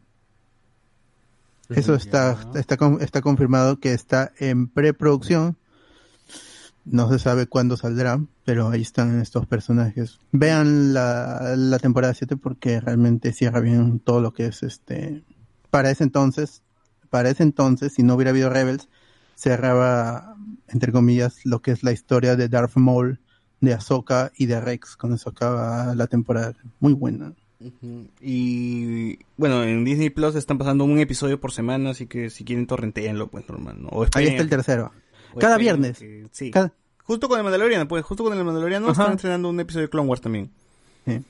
Eso 1.69 1.95
está 1.95 2.37
está 2.55 2.77
está 3.01 3.21
confirmado 3.23 3.79
que 3.79 3.93
está 3.93 4.33
en 4.39 4.69
preproducción. 4.69 5.57
No 6.85 7.09
se 7.09 7.21
sabe 7.21 7.47
cuándo 7.47 7.77
saldrá, 7.77 8.21
pero 8.45 8.71
ahí 8.71 8.83
están 8.83 9.21
estos 9.21 9.47
personajes. 9.47 10.19
Vean 10.33 10.93
la, 10.93 11.55
la 11.57 11.79
temporada 11.79 12.13
7 12.13 12.37
porque 12.37 12.81
realmente 12.81 13.33
cierra 13.33 13.61
bien 13.61 14.01
todo 14.01 14.21
lo 14.21 14.33
que 14.33 14.47
es 14.47 14.65
este 14.65 15.23
para 15.71 15.91
ese 15.91 16.03
entonces, 16.03 16.63
para 17.09 17.31
ese 17.31 17.45
entonces 17.45 17.95
si 17.95 18.03
no 18.03 18.15
hubiera 18.15 18.31
habido 18.31 18.51
Rebels 18.51 18.89
cerraba 19.35 20.37
entre 20.69 20.93
comillas 20.93 21.41
lo 21.45 21.61
que 21.61 21.71
es 21.73 21.83
la 21.83 21.93
historia 21.93 22.37
de 22.37 22.49
Darth 22.49 22.77
Maul, 22.77 23.19
de 23.61 23.75
Ahsoka 23.75 24.33
y 24.37 24.47
de 24.47 24.61
Rex, 24.61 24.97
con 24.97 25.13
eso 25.13 25.31
acaba 25.31 25.95
la 25.95 26.07
temporada. 26.07 26.55
Muy 26.81 26.95
buena. 26.95 27.33
Y 28.21 29.19
bueno, 29.37 29.63
en 29.63 29.85
Disney 29.85 30.11
Plus 30.11 30.35
están 30.35 30.59
pasando 30.59 30.85
un 30.85 30.99
episodio 30.99 31.41
por 31.41 31.53
semana, 31.53 31.91
así 31.91 32.07
que 32.07 32.31
si 32.31 32.45
quieren 32.45 32.67
torrentenlo, 32.67 33.29
pues 33.29 33.49
normal. 33.49 33.77
¿no? 33.83 33.89
O 33.89 34.07
Ahí 34.15 34.27
está 34.27 34.43
el 34.43 34.49
tercero. 34.49 34.93
o 35.35 35.39
Cada 35.39 35.59
viernes. 35.59 35.99
que- 35.99 36.27
sí. 36.33 36.51
Cada- 36.51 36.73
Justo 37.05 37.29
con 37.29 37.37
el 37.39 37.43
Mandalorian, 37.45 37.89
pues 37.89 38.05
justo 38.05 38.23
con 38.25 38.37
el 38.37 38.45
Mandalorian 38.45 38.83
Ajá. 38.85 38.93
están 38.93 39.13
estrenando 39.17 39.49
un 39.51 39.59
episodio 39.61 39.87
de 39.87 39.91
Clone 39.91 40.09
Wars 40.09 40.21
también. 40.21 40.51
Sí. 41.05 41.21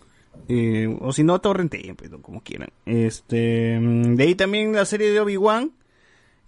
Eh, 0.48 0.98
o 1.00 1.12
si 1.12 1.24
no, 1.24 1.40
torrenteen, 1.40 1.96
pues, 1.96 2.10
como 2.20 2.42
quieran. 2.42 2.68
Este, 2.86 3.78
mm, 3.80 4.14
de 4.16 4.22
ahí 4.24 4.34
también 4.34 4.72
la 4.72 4.84
serie 4.84 5.10
de 5.10 5.20
Obi-Wan, 5.20 5.72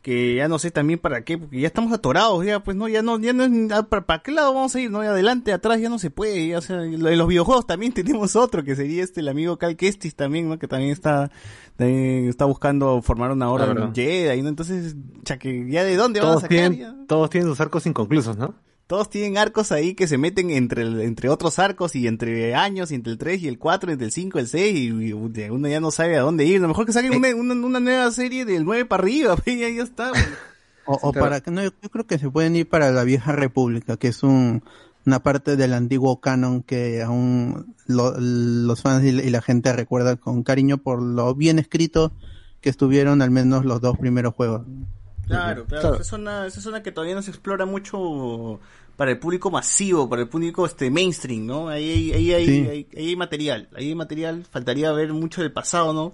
que 0.05 0.35
ya 0.35 0.48
no 0.48 0.59
sé 0.59 0.70
también 0.70 0.98
para 0.98 1.24
qué, 1.24 1.39
porque 1.39 1.59
ya 1.60 1.66
estamos 1.66 1.90
atorados, 1.90 2.44
ya, 2.44 2.62
pues 2.62 2.76
no, 2.76 2.89
ya 2.89 3.01
no, 3.01 3.18
ya 3.18 3.32
no, 3.32 3.43
es- 3.44 3.72
ah, 3.72 3.85
¿para, 3.89 4.05
para 4.05 4.22
qué 4.22 4.32
lado 4.32 4.52
vamos 4.52 4.74
a 4.76 4.81
ir? 4.81 4.90
No, 4.90 5.02
Y 5.02 5.06
adelante, 5.06 5.51
atrás 5.51 5.81
ya 5.81 5.89
no 5.89 5.98
se 5.98 6.10
puede, 6.10 6.47
ya, 6.47 6.59
o 6.59 6.60
sea, 6.60 6.85
en 6.85 7.01
los 7.18 7.26
videojuegos 7.26 7.66
también 7.66 7.93
tenemos 7.94 8.36
otro, 8.36 8.62
que 8.64 8.76
sería 8.76 9.02
este, 9.02 9.20
el 9.20 9.28
amigo 9.28 9.56
Cal 9.56 9.76
Kestis 9.76 10.14
también, 10.14 10.47
¿no? 10.51 10.59
Que 10.59 10.68
también 10.68 10.90
está, 10.93 11.31
también 11.76 12.28
está 12.28 12.44
buscando 12.44 13.01
formar 13.01 13.32
una 13.32 13.47
Ah, 13.47 13.51
orden 13.52 13.74
verdad. 13.74 13.93
Jedi, 13.94 14.43
¿no? 14.43 14.51
Entonces, 14.51 14.94
ya 15.24 15.39
que, 15.39 15.66
ya 15.70 15.82
de 15.85 15.97
dónde 15.97 16.20
van 16.20 16.28
a 16.28 16.32
Todos 16.32 16.43
sacar, 16.43 16.59
tienen, 16.59 16.78
ya? 16.78 16.94
todos 17.09 17.31
tienen 17.31 17.48
sus 17.48 17.60
arcos 17.62 17.86
inconclusos, 17.86 18.36
¿no? 18.36 18.55
Todos 18.86 19.09
tienen 19.09 19.39
arcos 19.39 19.73
ahí 19.73 19.94
que 19.94 20.06
se 20.06 20.19
meten 20.19 20.51
entre, 20.51 20.82
el- 20.82 21.01
entre 21.01 21.31
otros 21.31 21.59
arcos 21.59 21.94
y 21.97 22.06
entre 22.06 22.55
años, 22.55 22.90
y 22.90 22.97
entre 22.97 23.12
el 23.12 23.19
3 23.19 23.43
y 23.43 23.48
el 23.48 23.59
4, 23.59 23.93
entre 23.93 24.06
el 24.06 24.12
5 24.12 24.39
y 24.39 24.40
el 24.43 24.47
6, 24.48 24.77
y, 24.77 24.86
y 25.09 25.12
uno 25.12 25.69
ya 25.69 25.81
no 25.81 25.90
sabe 25.90 26.16
a 26.19 26.20
dónde 26.20 26.44
ir. 26.44 26.59
A 26.59 26.62
lo 26.62 26.69
mejor 26.69 26.85
que 26.85 26.93
saquen 26.93 27.15
una, 27.15 27.35
una, 27.35 27.55
una 27.55 27.81
nueva 27.81 28.11
serie 28.11 28.44
del 28.44 28.65
9 28.65 28.85
para 28.85 29.02
arriba, 29.02 29.36
pues, 29.44 29.59
ya, 29.59 29.69
ya 29.70 29.82
está. 29.82 30.12
O, 30.86 30.94
o 31.01 31.12
claro. 31.12 31.24
para 31.27 31.40
que 31.40 31.51
no, 31.51 31.62
yo 31.62 31.70
yo 31.82 31.89
creo 31.89 32.06
que 32.06 32.19
se 32.19 32.28
pueden 32.31 32.56
ir 32.56 32.69
para 32.69 32.90
la 32.90 33.05
vieja 33.05 33.32
república, 33.32 33.97
que 33.97 34.09
es 34.09 34.23
un, 34.23 34.62
una 35.06 35.23
parte 35.23 35.56
del 35.56 35.73
antiguo 35.73 36.20
canon 36.20 36.62
que 36.62 37.02
aún 37.02 37.74
lo- 37.86 38.15
los 38.20 38.82
fans 38.82 39.02
y, 39.05 39.12
la- 39.12 39.23
y 39.23 39.31
la 39.31 39.40
gente 39.40 39.73
recuerda 39.73 40.16
con 40.16 40.43
cariño 40.43 40.77
por 40.77 41.01
lo 41.02 41.35
bien 41.35 41.59
escrito 41.59 42.12
que 42.61 42.69
estuvieron 42.69 43.23
al 43.23 43.31
menos 43.31 43.65
los 43.65 43.81
dos 43.81 43.97
primeros 43.98 44.35
juegos. 44.35 44.66
Claro, 45.27 45.65
claro. 45.65 45.81
Claro. 45.83 45.95
Esa, 45.95 46.03
es 46.03 46.13
una, 46.13 46.47
esa 46.47 46.61
es 46.61 46.67
una 46.67 46.83
que 46.83 46.93
todavía 46.93 47.15
no 47.15 47.23
se 47.23 47.31
explora 47.31 47.67
mucho 47.67 48.61
para 48.97 49.11
el 49.11 49.19
público 49.19 49.51
masivo, 49.51 50.09
para 50.09 50.23
el 50.23 50.29
público 50.29 50.65
este 50.67 50.91
mainstream, 50.91 51.47
¿no? 51.47 51.69
Ahí, 51.69 52.13
ahí, 52.13 52.13
ahí, 52.13 52.33
ahí, 52.33 52.47
Sí. 52.47 52.67
ahí- 52.71 52.87
ahí 52.97 53.09
hay 53.09 53.17
material, 53.17 53.69
ahí 53.77 53.89
hay 53.89 53.95
material, 53.95 54.47
faltaría 54.51 54.93
ver 54.93 55.13
mucho 55.13 55.43
del 55.43 55.51
pasado, 55.53 55.93
¿no? 55.93 56.13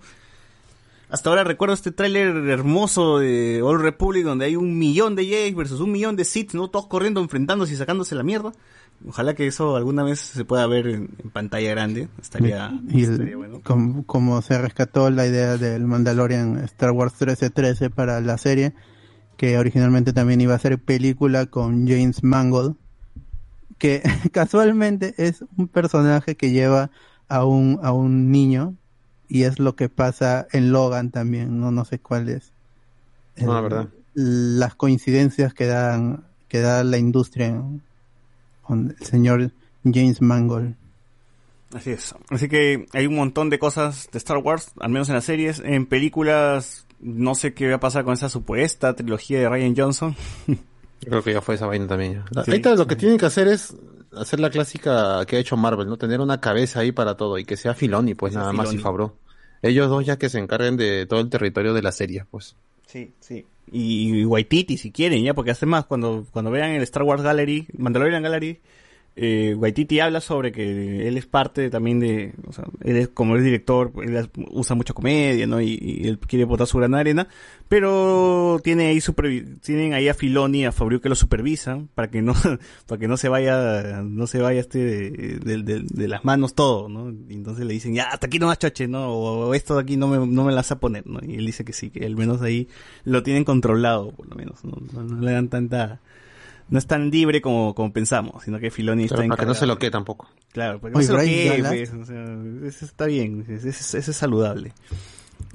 Hasta 1.10 1.28
ahora 1.28 1.42
recuerdo 1.42 1.74
este 1.74 1.90
tráiler 1.90 2.28
hermoso 2.48 3.18
de 3.18 3.62
Old 3.62 3.82
Republic 3.82 4.24
donde 4.24 4.44
hay 4.44 4.54
un 4.54 4.78
millón 4.78 5.16
de 5.16 5.24
Jedi 5.26 5.52
versus 5.54 5.80
un 5.80 5.90
millón 5.90 6.14
de 6.14 6.24
Sith, 6.24 6.54
¿no? 6.54 6.68
Todos 6.68 6.86
corriendo, 6.86 7.20
enfrentándose 7.20 7.74
y 7.74 7.76
sacándose 7.76 8.14
la 8.14 8.22
mierda. 8.22 8.52
Ojalá 9.08 9.34
que 9.34 9.46
eso 9.46 9.74
alguna 9.76 10.04
vez 10.04 10.20
se 10.20 10.44
pueda 10.44 10.66
ver 10.68 10.86
en, 10.86 11.08
en 11.22 11.30
pantalla 11.30 11.70
grande. 11.70 12.08
Estaría, 12.22 12.70
y 12.88 13.02
el- 13.04 13.12
estaría 13.12 13.36
bueno. 13.36 13.60
com- 13.64 14.04
como 14.04 14.40
se 14.42 14.56
rescató 14.58 15.10
la 15.10 15.26
idea 15.26 15.56
del 15.56 15.82
Mandalorian 15.84 16.58
Star 16.64 16.92
Wars 16.92 17.12
1313 17.14 17.90
para 17.90 18.20
la 18.20 18.38
serie, 18.38 18.72
que 19.40 19.56
originalmente 19.56 20.12
también 20.12 20.42
iba 20.42 20.54
a 20.54 20.58
ser 20.58 20.78
película 20.78 21.46
con 21.46 21.88
James 21.88 22.22
Mangold, 22.22 22.76
que 23.78 24.02
casualmente 24.32 25.14
es 25.16 25.42
un 25.56 25.66
personaje 25.66 26.36
que 26.36 26.50
lleva 26.50 26.90
a 27.26 27.46
un, 27.46 27.80
a 27.82 27.90
un 27.90 28.30
niño, 28.30 28.74
y 29.30 29.44
es 29.44 29.58
lo 29.58 29.76
que 29.76 29.88
pasa 29.88 30.46
en 30.52 30.72
Logan 30.72 31.10
también, 31.10 31.58
no, 31.58 31.70
no 31.70 31.86
sé 31.86 31.98
cuál 31.98 32.28
es. 32.28 32.52
No, 33.38 33.54
la 33.54 33.56
El- 33.60 33.62
verdad. 33.62 33.88
Las 34.12 34.74
coincidencias 34.74 35.54
que 35.54 35.64
dan, 35.64 36.24
que 36.48 36.60
da 36.60 36.84
la 36.84 36.98
industria 36.98 37.52
¿no? 37.52 37.80
con 38.60 38.94
el 39.00 39.06
señor 39.06 39.52
James 39.84 40.20
Mangold. 40.20 40.74
Así 41.72 41.92
es. 41.92 42.14
Así 42.28 42.46
que 42.46 42.84
hay 42.92 43.06
un 43.06 43.14
montón 43.14 43.48
de 43.48 43.58
cosas 43.58 44.10
de 44.12 44.18
Star 44.18 44.36
Wars, 44.36 44.72
al 44.80 44.90
menos 44.90 45.08
en 45.08 45.14
las 45.14 45.24
series. 45.24 45.62
En 45.64 45.86
películas, 45.86 46.84
no 47.00 47.34
sé 47.34 47.54
qué 47.54 47.68
va 47.68 47.76
a 47.76 47.80
pasar 47.80 48.04
con 48.04 48.14
esa 48.14 48.28
supuesta 48.28 48.94
trilogía 48.94 49.40
de 49.40 49.48
Ryan 49.48 49.74
Johnson. 49.76 50.16
Yo 50.46 51.08
creo 51.08 51.22
que 51.22 51.32
ya 51.32 51.40
fue 51.40 51.54
esa 51.54 51.66
vaina 51.66 51.86
también. 51.86 52.22
Sí. 52.30 52.38
Ahorita 52.50 52.74
lo 52.74 52.86
que 52.86 52.96
tienen 52.96 53.18
que 53.18 53.26
hacer 53.26 53.48
es 53.48 53.74
hacer 54.12 54.40
la 54.40 54.50
clásica 54.50 55.24
que 55.26 55.36
ha 55.36 55.38
hecho 55.38 55.56
Marvel, 55.56 55.88
¿no? 55.88 55.96
Tener 55.96 56.20
una 56.20 56.40
cabeza 56.40 56.80
ahí 56.80 56.92
para 56.92 57.16
todo 57.16 57.38
y 57.38 57.44
que 57.44 57.56
sea 57.56 57.74
Filoni, 57.74 58.14
pues 58.14 58.34
nada 58.34 58.52
más 58.52 58.72
y. 58.74 58.78
Fabro. 58.78 59.16
Ellos 59.62 59.88
dos 59.88 60.04
ya 60.04 60.18
que 60.18 60.28
se 60.28 60.38
encarguen 60.38 60.76
de 60.76 61.06
todo 61.06 61.20
el 61.20 61.28
territorio 61.28 61.74
de 61.74 61.82
la 61.82 61.92
serie, 61.92 62.24
pues. 62.30 62.56
Sí, 62.86 63.12
sí. 63.20 63.46
Y, 63.70 64.20
y 64.20 64.24
Waititi, 64.24 64.76
si 64.76 64.90
quieren, 64.90 65.22
ya, 65.22 65.34
porque 65.34 65.52
además 65.52 65.86
cuando, 65.86 66.26
cuando 66.32 66.50
vean 66.50 66.70
el 66.70 66.82
Star 66.82 67.02
Wars 67.04 67.22
Gallery, 67.22 67.68
Mandalorian 67.76 68.22
Gallery, 68.22 68.60
eh, 69.16 69.54
Waititi 69.56 70.00
habla 70.00 70.20
sobre 70.20 70.52
que 70.52 71.06
él 71.06 71.16
es 71.16 71.26
parte 71.26 71.68
también 71.68 71.98
de, 72.00 72.32
o 72.46 72.52
sea, 72.52 72.64
él 72.82 72.96
es, 72.96 73.08
como 73.08 73.36
es 73.36 73.42
director, 73.44 73.92
él 74.02 74.30
usa 74.50 74.76
mucha 74.76 74.94
comedia, 74.94 75.46
¿no? 75.46 75.60
Y, 75.60 76.02
él 76.04 76.18
quiere 76.18 76.44
botar 76.44 76.66
su 76.66 76.78
gran 76.78 76.94
arena, 76.94 77.26
pero 77.68 78.60
tiene 78.62 78.86
ahí 78.86 79.00
tienen 79.60 79.94
ahí 79.94 80.08
a 80.08 80.14
Filoni, 80.14 80.64
a 80.64 80.72
Fabriu 80.72 81.00
que 81.00 81.08
lo 81.08 81.14
supervisan, 81.16 81.88
para 81.94 82.08
que 82.08 82.22
no, 82.22 82.34
para 82.86 82.98
que 82.98 83.08
no 83.08 83.16
se 83.16 83.28
vaya, 83.28 84.02
no 84.02 84.26
se 84.26 84.40
vaya 84.40 84.60
este 84.60 84.78
de, 84.78 85.38
de- 85.62 85.82
de- 85.82 86.08
las 86.08 86.24
manos 86.24 86.54
todo, 86.54 86.88
¿no? 86.88 87.10
Y 87.10 87.34
entonces 87.34 87.66
le 87.66 87.74
dicen, 87.74 87.94
ya, 87.94 88.04
hasta 88.04 88.26
aquí 88.28 88.38
no 88.38 88.46
más 88.46 88.58
choche, 88.58 88.88
¿no? 88.88 89.12
O, 89.12 89.54
esto 89.54 89.74
de 89.74 89.82
aquí 89.82 89.96
no 89.96 90.08
me, 90.08 90.18
no 90.18 90.44
me 90.44 90.52
la 90.52 90.56
vas 90.56 90.72
a 90.72 90.80
poner, 90.80 91.06
¿no? 91.06 91.20
Y 91.22 91.34
él 91.34 91.46
dice 91.46 91.64
que 91.64 91.72
sí, 91.72 91.90
que 91.90 92.06
al 92.06 92.16
menos 92.16 92.42
ahí 92.42 92.68
lo 93.04 93.22
tienen 93.22 93.44
controlado, 93.44 94.12
por 94.12 94.28
lo 94.28 94.36
menos, 94.36 94.64
¿no? 94.64 94.78
No, 94.92 95.02
no 95.02 95.20
le 95.20 95.32
dan 95.32 95.48
tanta, 95.48 96.00
no 96.70 96.78
es 96.78 96.86
tan 96.86 97.10
libre 97.10 97.40
como, 97.42 97.74
como 97.74 97.92
pensamos, 97.92 98.44
sino 98.44 98.58
que 98.58 98.70
Filoni 98.70 99.06
Claro, 99.08 99.22
está 99.22 99.28
para 99.36 99.40
que 99.42 99.46
no 99.46 99.54
se 99.54 99.66
lo 99.66 99.72
encargado. 99.74 99.78
quede 99.78 99.90
tampoco. 99.90 100.28
Claro, 100.52 100.80
porque 100.80 100.92
no 100.92 100.98
Oye, 100.98 101.06
se 101.06 101.12
lo 101.12 101.18
Bryce 101.18 101.34
quede, 101.34 101.62
Dallas- 101.62 101.90
pues, 101.90 101.92
o 101.94 102.04
sea, 102.06 102.68
eso 102.68 102.84
está 102.84 103.06
bien, 103.06 103.44
eso, 103.48 103.68
eso- 103.68 103.98
eso 103.98 104.10
es 104.10 104.16
saludable. 104.16 104.72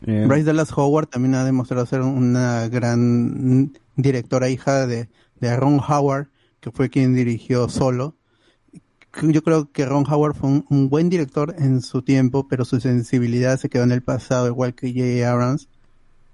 Eh, 0.06 0.26
Bryce 0.28 0.44
Dallas 0.46 0.72
Howard 0.78 1.08
también 1.08 1.36
ha 1.36 1.44
demostrado 1.46 1.86
ser 1.86 2.02
una 2.02 2.68
gran 2.68 3.72
directora 3.96 4.50
hija 4.50 4.86
de, 4.88 5.10
de 5.40 5.56
Ron 5.58 5.80
Howard, 5.80 6.28
que 6.60 6.72
fue 6.72 6.90
quien 6.90 7.16
dirigió 7.16 7.70
Solo. 7.70 8.16
Yo 9.22 9.44
creo 9.44 9.72
que 9.72 9.86
Ron 9.86 10.04
Howard 10.12 10.36
fue 10.36 10.50
un, 10.50 10.66
un 10.70 10.90
buen 10.90 11.10
director 11.10 11.56
en 11.58 11.82
su 11.82 12.02
tiempo, 12.02 12.48
pero 12.50 12.66
su 12.66 12.82
sensibilidad 12.82 13.58
se 13.58 13.70
quedó 13.70 13.84
en 13.84 13.94
el 13.94 14.02
pasado, 14.02 14.48
igual 14.48 14.74
que 14.76 14.92
J.A. 14.92 15.32
Abrams. 15.32 15.70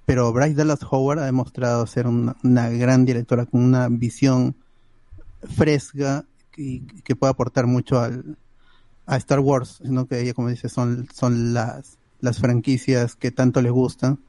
Pero 0.05 0.33
Bryce 0.33 0.55
Dallas 0.55 0.79
Howard 0.89 1.19
ha 1.19 1.25
demostrado 1.25 1.85
ser 1.85 2.07
una, 2.07 2.35
una 2.43 2.69
gran 2.69 3.05
directora 3.05 3.45
con 3.45 3.61
una 3.63 3.87
visión 3.87 4.55
fresca 5.43 6.26
y 6.57 6.81
que 7.03 7.15
puede 7.15 7.31
aportar 7.31 7.68
mucho 7.68 7.99
al, 7.99 8.38
a 9.05 9.18
Star 9.18 9.39
Wars, 9.39 9.80
sino 9.84 10.05
que 10.05 10.19
ella, 10.22 10.34
como 10.34 10.49
dice, 10.49 10.69
son, 10.69 11.07
son 11.13 11.53
las, 11.53 11.97
las 12.19 12.39
franquicias 12.39 13.15
que 13.15 13.31
tanto 13.31 13.61
les 13.61 13.72
gustan, 13.72 14.19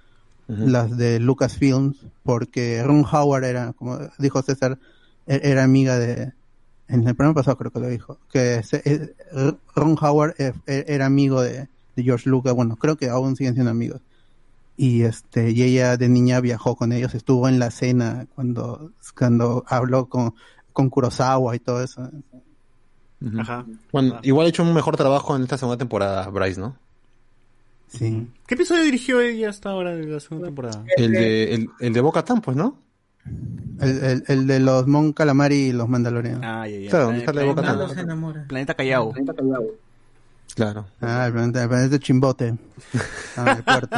las 0.47 0.97
de 0.97 1.19
Lucasfilms, 1.21 1.97
porque 2.23 2.83
Ron 2.85 3.05
Howard 3.11 3.45
era, 3.45 3.73
como 3.73 3.99
dijo 4.19 4.43
César, 4.43 4.79
e- 5.27 5.41
era 5.45 5.65
amiga 5.65 5.99
de, 5.99 6.33
en 6.89 7.07
el 7.09 7.15
programa 7.15 7.35
pasado 7.35 7.57
creo 7.57 7.71
que 7.71 7.81
lo 7.81 7.89
dijo, 7.89 8.19
que 8.31 8.63
se- 8.63 8.83
eh, 8.85 9.15
Ron 9.75 9.97
Howard 10.01 10.35
eh, 10.39 10.53
era 10.67 11.07
amigo 11.07 11.41
de, 11.43 11.69
de 11.97 12.03
George 12.03 12.29
Lucas, 12.29 12.55
bueno, 12.55 12.77
creo 12.77 12.97
que 12.97 13.09
aún 13.09 13.37
siguen 13.37 13.55
siendo 13.55 13.71
amigos. 13.71 14.01
Y 14.77 15.03
este, 15.03 15.51
y 15.51 15.63
ella 15.63 15.97
de 15.97 16.09
niña 16.09 16.41
viajó 16.41 16.77
con 16.77 16.93
ellos, 16.93 17.15
estuvo 17.15 17.49
en 17.49 17.59
la 17.59 17.71
cena 17.71 18.27
cuando, 18.35 18.91
cuando 19.17 19.65
habló 19.69 20.09
con, 20.09 20.35
con 20.73 20.91
Kurosawa 20.91 21.55
y 21.57 21.59
todo 21.59 21.83
eso. 21.83 22.11
Ajá. 23.39 23.65
Bueno, 23.93 24.19
igual 24.23 24.47
ha 24.47 24.49
hecho 24.51 24.63
un 24.63 24.75
mejor 24.75 24.97
trabajo 24.97 25.37
en 25.37 25.43
esta 25.43 25.57
segunda 25.59 25.79
temporada, 25.79 26.29
Bryce, 26.29 26.61
¿no? 26.61 26.77
Sí. 27.89 28.27
¿Qué 28.47 28.55
episodio 28.55 28.83
dirigió 28.83 29.21
ella 29.21 29.51
hasta 29.51 29.71
ahora 29.71 29.95
de 29.95 30.07
la 30.07 30.19
segunda 30.19 30.47
temporada? 30.49 30.85
El 30.97 31.13
de, 31.13 31.55
el, 31.55 31.69
el 31.79 31.93
de 31.93 32.01
Boca 32.01 32.25
pues, 32.25 32.57
¿no? 32.57 32.79
El, 33.81 34.05
el, 34.05 34.25
el 34.27 34.47
de 34.47 34.61
los 34.61 34.87
Mon 34.87 35.13
Calamari 35.13 35.55
y 35.69 35.73
los 35.73 35.89
Mandalorianos. 35.89 36.43
Ah, 36.45 36.67
ya, 36.67 36.79
ya. 36.79 36.91
Claro, 36.91 37.09
Planeta- 37.09 37.27
sale 37.33 37.45
Boca 37.47 37.63
Tan. 37.63 37.95
Se 37.95 38.01
enamora. 38.01 38.45
Planeta 38.49 38.75
Callao. 38.75 39.13
Claro. 40.55 40.87
Ah, 41.01 41.27
el 41.27 41.33
planeta, 41.33 41.63
el 41.63 41.69
planeta 41.69 41.99
Chimbote. 41.99 42.57
Ah, 43.37 43.53
el 43.59 43.63
puerto. 43.65 43.97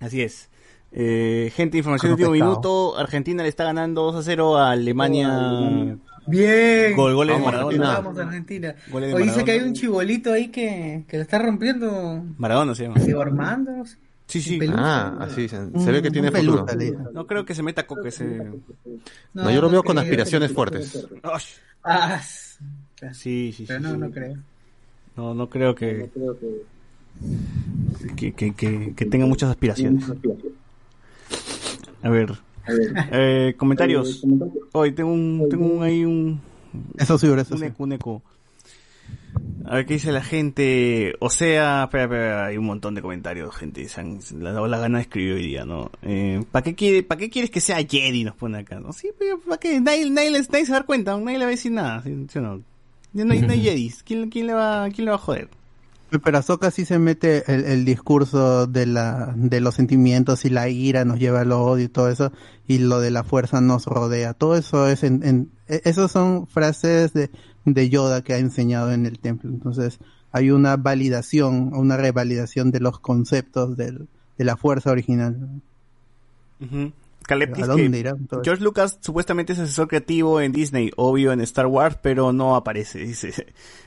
Así 0.00 0.22
es. 0.22 0.48
Eh, 0.94 1.50
gente, 1.54 1.78
información 1.78 2.10
de 2.10 2.14
último 2.14 2.32
pescado. 2.32 2.50
minuto. 2.52 2.98
Argentina 2.98 3.42
le 3.42 3.48
está 3.48 3.64
ganando 3.64 4.02
2 4.02 4.16
a 4.16 4.22
0 4.22 4.58
a 4.58 4.70
Alemania. 4.72 5.96
Bien. 6.26 6.94
Gol, 6.94 7.14
goles 7.14 7.36
de 7.36 7.42
Vamos, 7.42 7.52
Maradona. 7.54 7.94
Vamos, 8.00 8.18
Argentina. 8.18 8.74
Goles 8.90 9.08
de 9.12 9.14
dice 9.18 9.26
Maradona. 9.26 9.44
que 9.44 9.50
hay 9.52 9.60
un 9.60 9.72
chibolito 9.74 10.32
ahí 10.32 10.48
que, 10.48 11.04
que 11.08 11.16
lo 11.16 11.22
está 11.22 11.38
rompiendo. 11.38 12.22
Maradona 12.38 12.74
se 12.74 12.84
llama. 12.84 13.00
Diego 13.00 13.22
Armando. 13.22 13.72
no. 13.72 13.84
Sí, 14.26 14.40
sí. 14.40 14.56
Pelusa. 14.58 14.78
Ah, 14.80 15.16
así 15.20 15.46
se, 15.48 15.56
se 15.78 15.92
ve 15.92 16.00
que 16.00 16.10
tiene 16.10 16.28
Un 16.28 16.34
futuro. 16.34 16.66
No 17.12 17.26
creo 17.26 17.44
que 17.44 17.54
se 17.54 17.62
meta 17.62 17.86
con 17.86 18.02
que 18.02 18.10
se. 18.10 18.24
No, 19.34 19.50
yo 19.50 19.60
lo 19.60 19.68
veo 19.68 19.82
con 19.82 19.96
creo. 19.96 20.04
aspiraciones 20.04 20.52
fuertes. 20.52 21.06
Ay, 21.22 21.42
Ah, 21.84 22.20
Sí, 22.22 23.52
sí, 23.52 23.52
sí. 23.52 23.64
pero 23.66 23.80
no, 23.80 23.90
sí. 23.92 23.98
no 23.98 24.10
creo. 24.10 24.34
No, 25.16 25.34
no 25.34 25.50
creo 25.50 25.74
que. 25.74 26.08
Que, 28.16 28.32
que, 28.32 28.54
que, 28.54 28.94
que 28.96 29.04
tenga 29.06 29.26
muchas 29.26 29.50
aspiraciones. 29.50 30.04
A 32.02 32.10
ver. 32.10 32.32
Eh, 33.12 33.54
comentarios. 33.56 34.24
Hoy 34.72 34.92
tengo 34.92 35.12
un, 35.12 35.46
tengo 35.50 35.66
un, 35.66 35.82
ahí 35.82 36.04
un, 36.04 36.40
Eso 36.96 37.18
sí, 37.18 37.26
eso 37.26 37.54
un 37.54 37.60
sí. 37.60 37.66
eco, 37.66 37.82
un 37.82 37.92
eco. 37.92 38.22
A 39.64 39.76
ver 39.76 39.86
qué 39.86 39.94
dice 39.94 40.12
la 40.12 40.22
gente. 40.22 41.14
O 41.20 41.30
sea, 41.30 41.84
espera, 41.84 42.04
espera, 42.04 42.46
hay 42.46 42.56
un 42.58 42.66
montón 42.66 42.94
de 42.94 43.02
comentarios, 43.02 43.54
gente. 43.56 43.88
Se 43.88 44.00
han 44.00 44.18
le 44.38 44.52
dado 44.52 44.66
la 44.68 44.78
gana 44.78 44.98
de 44.98 45.02
escribir 45.02 45.34
hoy 45.34 45.42
día, 45.46 45.64
¿no? 45.64 45.90
Eh, 46.02 46.42
¿Para 46.50 46.62
qué, 46.64 46.74
quiere, 46.74 47.02
¿Para 47.02 47.18
qué 47.18 47.30
quieres 47.30 47.50
que 47.50 47.60
sea 47.60 47.76
Jedi? 47.78 48.24
Nos 48.24 48.36
pone 48.36 48.58
acá, 48.58 48.78
¿no? 48.80 48.92
Sí, 48.92 49.08
pero 49.18 49.40
¿para 49.40 49.58
qué? 49.58 49.80
Nadie, 49.80 50.08
nadie, 50.10 50.30
les- 50.30 50.50
nadie 50.50 50.66
se 50.66 50.72
va 50.72 50.78
a 50.78 50.80
dar 50.80 50.86
cuenta, 50.86 51.16
nadie 51.18 51.38
le 51.38 51.44
va 51.44 51.48
a 51.48 51.50
decir 51.50 51.72
nada, 51.72 52.02
¿sí, 52.02 52.26
sí 52.28 52.38
o 52.38 52.42
no? 52.42 52.60
Ya 53.12 53.24
no 53.24 53.32
hay, 53.32 53.40
no 53.42 53.52
hay 53.52 53.60
Jedis. 53.62 54.02
¿Quién, 54.02 54.28
quién, 54.30 54.46
le 54.48 54.54
va, 54.54 54.88
¿Quién 54.90 55.06
le 55.06 55.10
va 55.10 55.16
a 55.16 55.20
joder? 55.20 55.48
Pero 56.20 56.38
Ahsoka 56.38 56.70
sí 56.70 56.84
se 56.84 56.98
mete 56.98 57.50
el, 57.52 57.64
el 57.64 57.84
discurso 57.84 58.66
de 58.66 58.86
la 58.86 59.32
de 59.36 59.60
los 59.60 59.74
sentimientos 59.76 60.44
y 60.44 60.50
la 60.50 60.68
ira 60.68 61.04
nos 61.04 61.18
lleva 61.18 61.40
al 61.40 61.52
odio 61.52 61.84
y 61.84 61.88
todo 61.88 62.08
eso 62.10 62.32
y 62.66 62.78
lo 62.78 63.00
de 63.00 63.10
la 63.10 63.24
fuerza 63.24 63.60
nos 63.60 63.86
rodea. 63.86 64.34
Todo 64.34 64.56
eso 64.56 64.88
es 64.88 65.04
en, 65.04 65.22
en 65.22 65.50
e- 65.68 65.80
esos 65.84 66.12
son 66.12 66.46
frases 66.46 67.12
de, 67.12 67.30
de 67.64 67.88
Yoda 67.88 68.22
que 68.22 68.34
ha 68.34 68.38
enseñado 68.38 68.92
en 68.92 69.06
el 69.06 69.18
templo. 69.18 69.50
Entonces 69.50 69.98
hay 70.32 70.50
una 70.50 70.76
validación, 70.76 71.72
una 71.74 71.96
revalidación 71.96 72.70
de 72.70 72.80
los 72.80 72.98
conceptos 72.98 73.76
del, 73.76 74.08
de 74.38 74.44
la 74.44 74.56
fuerza 74.56 74.90
original. 74.90 75.62
Caleb 77.22 77.54
¿A 77.62 77.66
dónde 77.66 77.90
que 77.90 77.98
irá 77.98 78.10
todo 78.12 78.40
eso? 78.40 78.42
George 78.44 78.62
Lucas 78.64 78.98
supuestamente 79.00 79.52
es 79.52 79.58
asesor 79.58 79.88
creativo 79.88 80.40
en 80.40 80.52
Disney, 80.52 80.90
obvio 80.96 81.32
en 81.32 81.40
Star 81.40 81.66
Wars, 81.66 81.98
pero 82.02 82.32
no 82.32 82.56
aparece, 82.56 82.98
dice 83.06 83.46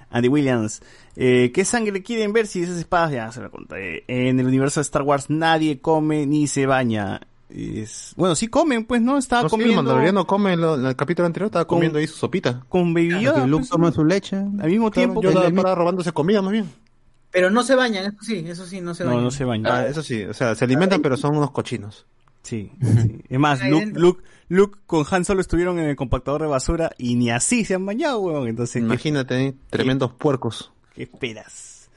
Andy 0.10 0.28
Williams. 0.30 0.82
Eh, 1.16 1.52
¿Qué 1.54 1.66
sangre 1.66 2.04
quieren 2.04 2.34
ver 2.34 2.48
si 2.48 2.62
esas 2.64 2.78
espadas? 2.78 3.12
Ya 3.12 3.32
se 3.32 3.42
lo 3.42 3.52
conté. 3.52 4.04
En 4.08 4.40
el 4.40 4.46
universo 4.48 4.80
de 4.80 4.84
Star 4.84 5.02
Wars 5.04 5.30
nadie 5.30 5.80
come 5.80 6.26
ni 6.26 6.48
se 6.48 6.66
baña. 6.66 7.22
Es... 7.50 8.14
Bueno, 8.18 8.36
sí 8.36 8.48
comen, 8.48 8.86
pues, 8.86 9.02
¿no? 9.02 9.18
Estaba 9.18 9.44
No, 9.44 9.50
sí, 9.50 9.56
el 9.56 9.62
comiendo 9.62 9.76
mandaloriano 9.84 10.26
come 10.28 10.54
en, 10.54 10.62
lo- 10.62 10.76
en 10.76 10.86
el 10.88 10.96
capítulo 10.96 11.28
anterior, 11.28 11.48
estaba 11.48 11.66
Con- 11.66 11.78
comiendo 11.78 12.00
ahí 12.00 12.08
su 12.08 12.18
sopita. 12.18 12.66
con 12.70 12.94
Yoda, 12.96 13.46
Luke 13.48 13.62
pues, 13.62 13.70
toma 13.70 13.92
su 13.92 14.04
leche. 14.04 14.36
al 14.36 14.70
mismo 14.70 14.90
tiempo. 14.92 15.22
Yo 15.22 15.30
estaba 15.30 15.76
robándose 15.76 16.12
comida 16.12 16.42
más 16.42 16.52
bien. 16.52 16.66
Pero 17.32 17.50
no 17.52 17.64
se 17.64 17.76
bañan, 17.76 18.06
eso 18.06 18.18
sí, 18.22 18.44
eso 18.48 18.66
sí, 18.66 18.80
no 18.82 18.96
se 18.96 19.04
No, 19.04 19.10
bañan. 19.12 19.24
no 19.26 19.32
se 19.32 19.44
baña. 19.44 19.70
Ah, 19.74 19.88
eso 19.88 20.02
sí, 20.02 20.24
o 20.24 20.34
sea, 20.34 20.56
se 20.56 20.64
alimentan 20.66 21.02
pero 21.02 21.18
son 21.18 21.36
unos 21.38 21.52
cochinos. 21.52 22.06
Sí, 22.46 22.72
sí. 22.80 23.22
Es 23.28 23.40
más, 23.40 23.68
Luke. 23.68 23.92
Luke, 23.96 24.24
Luke 24.50 24.80
con 24.86 25.04
Han 25.10 25.26
Solo 25.26 25.42
estuvieron 25.42 25.80
en 25.80 25.86
el 25.90 25.96
compactador 25.96 26.44
de 26.44 26.48
basura 26.48 26.92
y 26.98 27.16
ni 27.16 27.32
así 27.32 27.66
se 27.66 27.74
han 27.74 27.86
bañado, 27.86 28.20
weón. 28.20 28.48
Entonces, 28.48 28.82
¿qué, 28.82 28.86
Imagínate, 28.86 29.48
¿eh? 29.48 29.56
tremendos 29.72 30.14
puercos. 30.14 30.72
qué 30.94 31.04
esperas? 31.04 31.90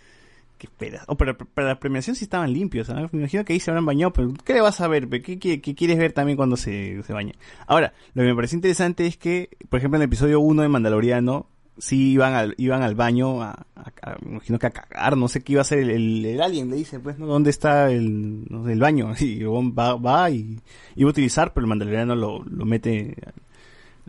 ¿Qué 0.56 0.66
esperas? 0.66 1.04
Oh, 1.06 1.16
pero 1.16 1.36
para 1.36 1.68
la 1.68 1.78
premiación 1.78 2.16
sí 2.16 2.24
estaban 2.24 2.52
limpios. 2.52 2.88
Me 2.88 3.20
imagino 3.20 3.44
que 3.44 3.52
ahí 3.52 3.60
se 3.60 3.70
habrán 3.70 3.84
bañado, 3.86 4.12
pero 4.12 4.32
¿qué 4.44 4.54
le 4.54 4.60
vas 4.62 4.80
a 4.80 4.88
ver? 4.88 5.08
¿Qué, 5.08 5.38
qué, 5.38 5.60
qué 5.60 5.74
quieres 5.74 5.98
ver 5.98 6.12
también 6.12 6.36
cuando 6.36 6.56
se, 6.56 7.00
se 7.02 7.12
baña? 7.12 7.34
Ahora, 7.66 7.92
lo 8.14 8.22
que 8.22 8.28
me 8.28 8.34
parece 8.34 8.56
interesante 8.56 9.06
es 9.06 9.16
que, 9.18 9.50
por 9.68 9.78
ejemplo, 9.78 9.98
en 9.98 10.02
el 10.02 10.06
episodio 10.06 10.40
1 10.40 10.62
de 10.62 10.68
Mandaloriano, 10.68 11.46
sí 11.78 12.12
iban 12.12 12.34
al, 12.34 12.54
iban 12.58 12.82
al 12.82 12.94
baño, 12.94 13.42
a, 13.42 13.50
a- 13.76 13.92
a- 14.02 14.16
me 14.22 14.32
imagino 14.32 14.58
que 14.58 14.66
a 14.66 14.70
cagar, 14.70 15.16
no 15.16 15.28
sé 15.28 15.42
qué 15.42 15.52
iba 15.52 15.60
a 15.60 15.62
hacer 15.62 15.78
el, 15.78 15.90
el, 15.90 16.24
el 16.26 16.40
alien, 16.42 16.70
le 16.70 16.76
dice, 16.76 16.98
pues, 17.00 17.18
¿no? 17.18 17.26
¿Dónde 17.26 17.50
está 17.50 17.90
el, 17.90 18.44
no 18.50 18.64
sé, 18.64 18.72
el 18.72 18.80
baño? 18.80 19.12
Y 19.20 19.42
va, 19.44 19.94
va 19.96 20.30
y 20.30 20.60
iba 20.96 21.08
a 21.08 21.10
utilizar, 21.12 21.52
pero 21.52 21.64
el 21.64 21.68
Mandaloriano 21.68 22.14
lo, 22.16 22.42
lo 22.44 22.64
mete 22.64 23.14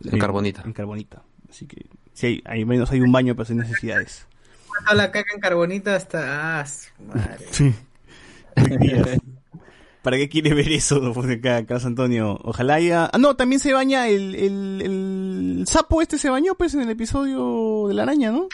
En 0.03 0.19
carbonita. 0.19 0.63
En 0.65 0.73
carbonita. 0.73 1.21
Así 1.49 1.65
que, 1.65 1.85
sí, 2.13 2.25
hay, 2.27 2.43
hay 2.45 2.65
menos 2.65 2.91
hay 2.91 3.01
un 3.01 3.11
baño, 3.11 3.35
pero 3.35 3.45
sin 3.45 3.57
necesidades. 3.57 4.25
Toda 4.85 4.95
la 4.95 5.11
caca 5.11 5.33
en 5.33 5.41
carbonita 5.41 5.95
hasta... 5.95 6.59
Ah, 6.61 6.65
su 6.65 7.03
madre. 7.03 7.45
Sí. 7.51 7.73
¿Para 10.01 10.17
qué 10.17 10.30
quiere 10.30 10.53
ver 10.53 10.71
eso? 10.71 11.13
Carlos 11.43 11.85
Antonio. 11.85 12.39
Ojalá 12.43 12.76
haya. 12.76 13.09
Ah, 13.11 13.17
no, 13.17 13.35
también 13.35 13.59
se 13.59 13.73
baña 13.73 14.07
el, 14.07 14.35
el, 14.35 14.81
el 14.81 15.63
sapo 15.67 16.01
este 16.01 16.17
se 16.17 16.30
bañó, 16.30 16.55
pues, 16.55 16.73
en 16.73 16.81
el 16.81 16.89
episodio 16.89 17.88
de 17.88 17.93
la 17.93 18.03
araña, 18.03 18.31
¿no? 18.31 18.47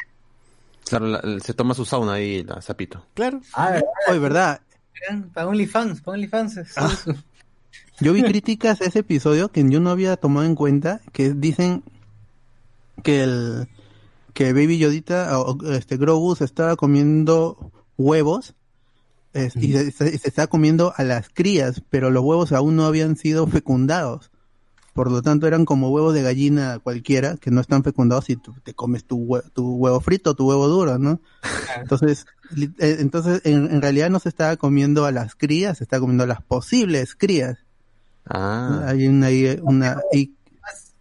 Claro, 0.87 1.07
la- 1.07 1.39
se 1.39 1.53
toma 1.53 1.73
su 1.73 1.85
sauna 1.85 2.13
ahí, 2.13 2.43
la 2.43 2.61
sapito. 2.61 3.05
Claro. 3.13 3.41
Ah, 3.53 3.69
¿verdad? 3.71 3.83
Oye, 4.09 4.19
¿verdad? 4.19 4.61
Para 5.33 5.47
OnlyFans, 5.47 6.01
para 6.01 6.15
OnlyFans. 6.15 6.59
Ah. 6.77 6.91
Yo 7.99 8.11
vi 8.13 8.23
críticas 8.23 8.81
a 8.81 8.85
ese 8.85 8.99
episodio 8.99 9.49
que 9.49 9.63
yo 9.69 9.79
no 9.79 9.89
había 9.89 10.17
tomado 10.17 10.45
en 10.45 10.55
cuenta, 10.55 11.01
que 11.13 11.33
dicen 11.33 11.83
que 13.03 13.23
el 13.23 13.67
que 14.33 14.51
Baby 14.51 14.77
Yodita 14.79 15.39
o 15.39 15.51
o, 15.57 15.71
este 15.71 15.95
Grogu 15.97 16.35
se 16.35 16.43
estaba 16.43 16.75
comiendo 16.75 17.71
huevos 17.97 18.53
es- 19.35 19.55
y, 19.57 19.73
se, 19.73 19.91
se- 19.91 20.17
se 20.17 20.27
estaba 20.29 20.47
comiendo 20.47 20.93
a 20.97 21.03
las 21.03 21.29
crías, 21.29 21.81
pero 21.89 22.09
los 22.09 22.23
huevos 22.23 22.51
aún 22.51 22.75
no 22.75 22.85
habían 22.85 23.15
sido 23.17 23.45
fecundados. 23.47 24.31
Por 24.93 25.11
lo 25.11 25.21
tanto, 25.21 25.45
eran 25.45 25.65
como 25.65 25.89
huevos 25.91 26.13
de 26.13 26.23
gallina 26.23 26.79
cualquiera, 26.79 27.35
que 27.37 27.51
no 27.51 27.59
están 27.61 27.83
fecundados 27.83 28.29
y 28.29 28.37
tú 28.37 28.55
te 28.63 28.73
comes 28.73 29.03
tu, 29.05 29.17
hue- 29.27 29.43
tu 29.53 29.75
huevo 29.75 29.99
frito, 29.99 30.35
tu 30.35 30.47
huevo 30.47 30.67
duro, 30.69 30.97
¿no? 30.97 31.19
Entonces, 31.81 32.25
eh, 32.79 32.97
entonces 32.99 33.41
en, 33.43 33.69
en 33.71 33.81
realidad 33.81 34.09
no 34.09 34.19
se 34.19 34.29
estaba 34.29 34.55
comiendo 34.55 35.05
a 35.05 35.11
las 35.11 35.35
crías, 35.35 35.79
se 35.79 35.83
estaba 35.83 35.99
comiendo 35.99 36.23
a 36.23 36.27
las 36.27 36.41
posibles 36.41 37.13
crías. 37.15 37.57
Ah, 38.25 38.85
Hay 38.87 39.07
una, 39.07 39.27
hay 39.27 39.59
una 39.61 40.01
y 40.13 40.33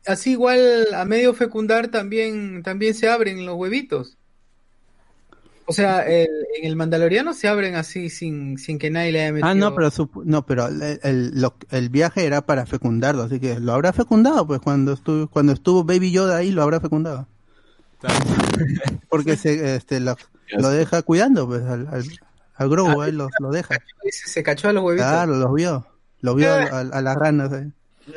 Así 0.07 0.33
igual 0.33 0.61
a 0.95 1.05
medio 1.07 1.33
fecundar 1.33 1.89
también, 1.89 2.63
también 2.63 2.93
se 2.95 3.09
abren 3.09 3.47
los 3.47 3.57
huevitos. 3.57 4.19
O 5.67 5.73
sea, 5.73 6.03
el- 6.03 6.29
en 6.61 6.67
el 6.67 6.77
Mandaloriano 6.77 7.33
se 7.33 7.49
abren 7.49 7.75
así 7.75 8.11
sin, 8.11 8.59
sin 8.59 8.79
que 8.79 8.91
nadie 8.91 9.13
le 9.13 9.23
haya 9.23 9.33
metido. 9.33 9.49
ah 9.49 9.55
no 9.55 9.75
pero 9.75 9.91
sup- 9.91 10.23
no 10.25 10.45
pero 10.45 10.67
el, 10.69 11.01
el, 11.03 11.41
lo- 11.41 11.57
el 11.71 11.89
viaje 11.89 12.27
era 12.27 12.43
para 12.45 12.67
fecundarlo 12.67 13.23
así 13.23 13.41
que 13.41 13.59
lo 13.61 13.73
habrá 13.73 13.93
fecundado 13.95 14.47
pues 14.47 14.61
cuando 14.61 14.93
estuvo 14.93 15.27
cuando 15.29 15.53
estuvo 15.53 15.83
Baby 15.85 16.13
Yoda 16.13 16.37
ahí 16.37 16.51
lo 16.53 16.63
habrá 16.63 16.81
fecundado 16.81 17.27
porque 19.09 19.37
se 19.37 19.77
este 19.77 20.01
lo, 20.01 20.17
lo 20.59 20.69
deja 20.71 21.03
cuidando 21.03 21.47
pues 21.47 21.63
al, 21.63 21.87
al, 21.89 22.05
al 22.57 22.69
Grogu 22.69 23.01
ahí 23.01 23.13
lo, 23.13 23.29
lo 23.41 23.51
deja 23.51 23.77
Se, 24.11 24.29
se 24.29 24.43
cachó 24.43 24.69
a 24.69 24.73
los 24.75 24.85
huevitos. 24.85 25.07
claro 25.09 25.35
los 25.37 25.55
vio 25.55 25.87
lo 26.21 26.35
vio 26.35 26.53
a, 26.53 26.63
a- 26.65 26.81
a 26.81 27.01
las 27.03 27.17
ranas 27.17 27.53
ahí. 27.53 27.73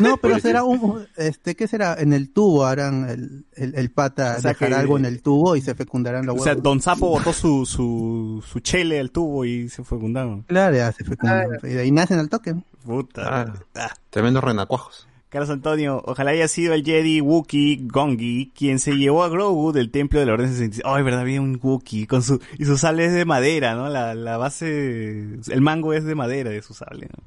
No, 0.00 0.16
pero 0.16 0.38
será 0.38 0.64
un, 0.64 1.06
este, 1.16 1.54
¿qué 1.56 1.66
será? 1.66 1.94
En 1.98 2.12
el 2.12 2.30
tubo 2.30 2.64
harán 2.66 3.08
el, 3.08 3.44
el, 3.54 3.74
el 3.74 3.90
pata, 3.90 4.36
O 4.38 4.40
sea 4.40 4.50
dejará 4.50 4.76
que- 4.76 4.80
algo 4.82 4.96
en 4.98 5.04
el 5.06 5.22
tubo 5.22 5.56
y 5.56 5.60
se 5.60 5.74
fecundarán 5.74 6.26
los 6.26 6.34
O 6.34 6.38
huevos. 6.40 6.44
sea, 6.44 6.54
Don 6.54 6.80
Sapo 6.80 7.08
botó 7.08 7.32
su, 7.32 7.66
su, 7.66 8.44
su 8.46 8.60
chele 8.60 9.00
al 9.00 9.10
tubo 9.10 9.44
y 9.44 9.68
se 9.68 9.82
fue 9.84 9.98
fundado. 9.98 10.44
Claro, 10.46 10.76
ya 10.76 10.92
se 10.92 11.04
fecundan. 11.04 11.48
Y 11.62 11.68
de 11.68 11.80
ahí 11.80 11.90
nacen 11.90 12.18
al 12.18 12.28
toque. 12.28 12.54
Puta. 12.84 13.22
Ah. 13.42 13.52
Ah. 13.76 13.94
tremendos 14.10 14.42
renacuajos. 14.44 15.06
Carlos 15.28 15.48
Antonio, 15.48 16.02
ojalá 16.04 16.32
haya 16.32 16.46
sido 16.46 16.74
el 16.74 16.84
Jedi 16.84 17.22
Wookiee 17.22 17.88
Gongi 17.90 18.52
quien 18.54 18.78
se 18.78 18.92
llevó 18.96 19.24
a 19.24 19.30
Grogu 19.30 19.72
del 19.72 19.90
templo 19.90 20.20
de 20.20 20.26
la 20.26 20.34
Orden 20.34 20.48
66. 20.50 20.82
Ay, 20.84 21.02
verdad, 21.02 21.20
había 21.22 21.40
un 21.40 21.58
Wookiee 21.62 22.06
con 22.06 22.22
su 22.22 22.38
y 22.58 22.66
su 22.66 22.76
sable 22.76 23.06
es 23.06 23.14
de 23.14 23.24
madera, 23.24 23.74
¿no? 23.74 23.88
La, 23.88 24.14
la 24.14 24.36
base, 24.36 25.38
el 25.48 25.60
mango 25.62 25.94
es 25.94 26.04
de 26.04 26.14
madera 26.14 26.50
de 26.50 26.60
su 26.60 26.74
sable, 26.74 27.08
¿no? 27.16 27.24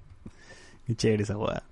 Qué 0.86 0.94
chévere 0.94 1.24
esa 1.24 1.34
jugada. 1.34 1.64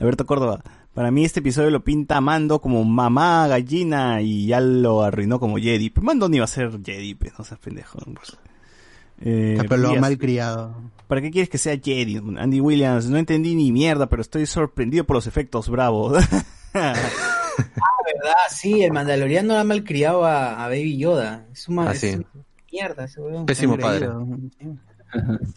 Alberto 0.00 0.26
Córdoba, 0.26 0.62
para 0.94 1.10
mí 1.10 1.24
este 1.24 1.40
episodio 1.40 1.70
lo 1.70 1.84
pinta 1.84 2.20
Mando 2.20 2.60
como 2.60 2.82
mamá 2.84 3.46
gallina 3.46 4.22
y 4.22 4.46
ya 4.46 4.60
lo 4.60 5.02
arruinó 5.02 5.38
como 5.38 5.58
Jedi. 5.58 5.90
Pero 5.90 6.04
Mando 6.04 6.28
ni 6.28 6.38
va 6.38 6.46
a 6.46 6.48
ser 6.48 6.80
Jedi, 6.84 7.14
pues, 7.14 7.32
no 7.38 7.44
seas 7.44 7.60
pendejo. 7.60 7.98
Pues. 8.14 8.36
Eh, 9.20 9.58
pero 9.68 9.76
lo 9.76 9.96
mal 9.96 10.16
criado. 10.18 10.74
¿Para 11.06 11.20
qué 11.20 11.30
quieres 11.30 11.50
que 11.50 11.58
sea 11.58 11.78
Jedi? 11.78 12.16
Andy 12.38 12.60
Williams, 12.60 13.08
no 13.10 13.18
entendí 13.18 13.54
ni 13.54 13.70
mierda, 13.70 14.08
pero 14.08 14.22
estoy 14.22 14.46
sorprendido 14.46 15.04
por 15.04 15.16
los 15.16 15.26
efectos, 15.26 15.68
bravo. 15.68 16.12
verdad, 16.72 18.34
sí, 18.50 18.82
el 18.82 18.92
Mandaloriano 18.92 19.58
ha 19.58 19.64
malcriado 19.64 20.24
a, 20.24 20.64
a 20.64 20.68
Baby 20.68 20.96
Yoda. 20.98 21.46
Es 21.52 21.68
una, 21.68 21.90
Ah, 21.90 21.94
sí. 21.94 22.08
es 22.08 22.16
una 22.16 22.26
mierda 22.72 23.04
ese 23.04 23.20
weón. 23.20 23.46
Pésimo 23.46 23.76
padre. 23.78 24.08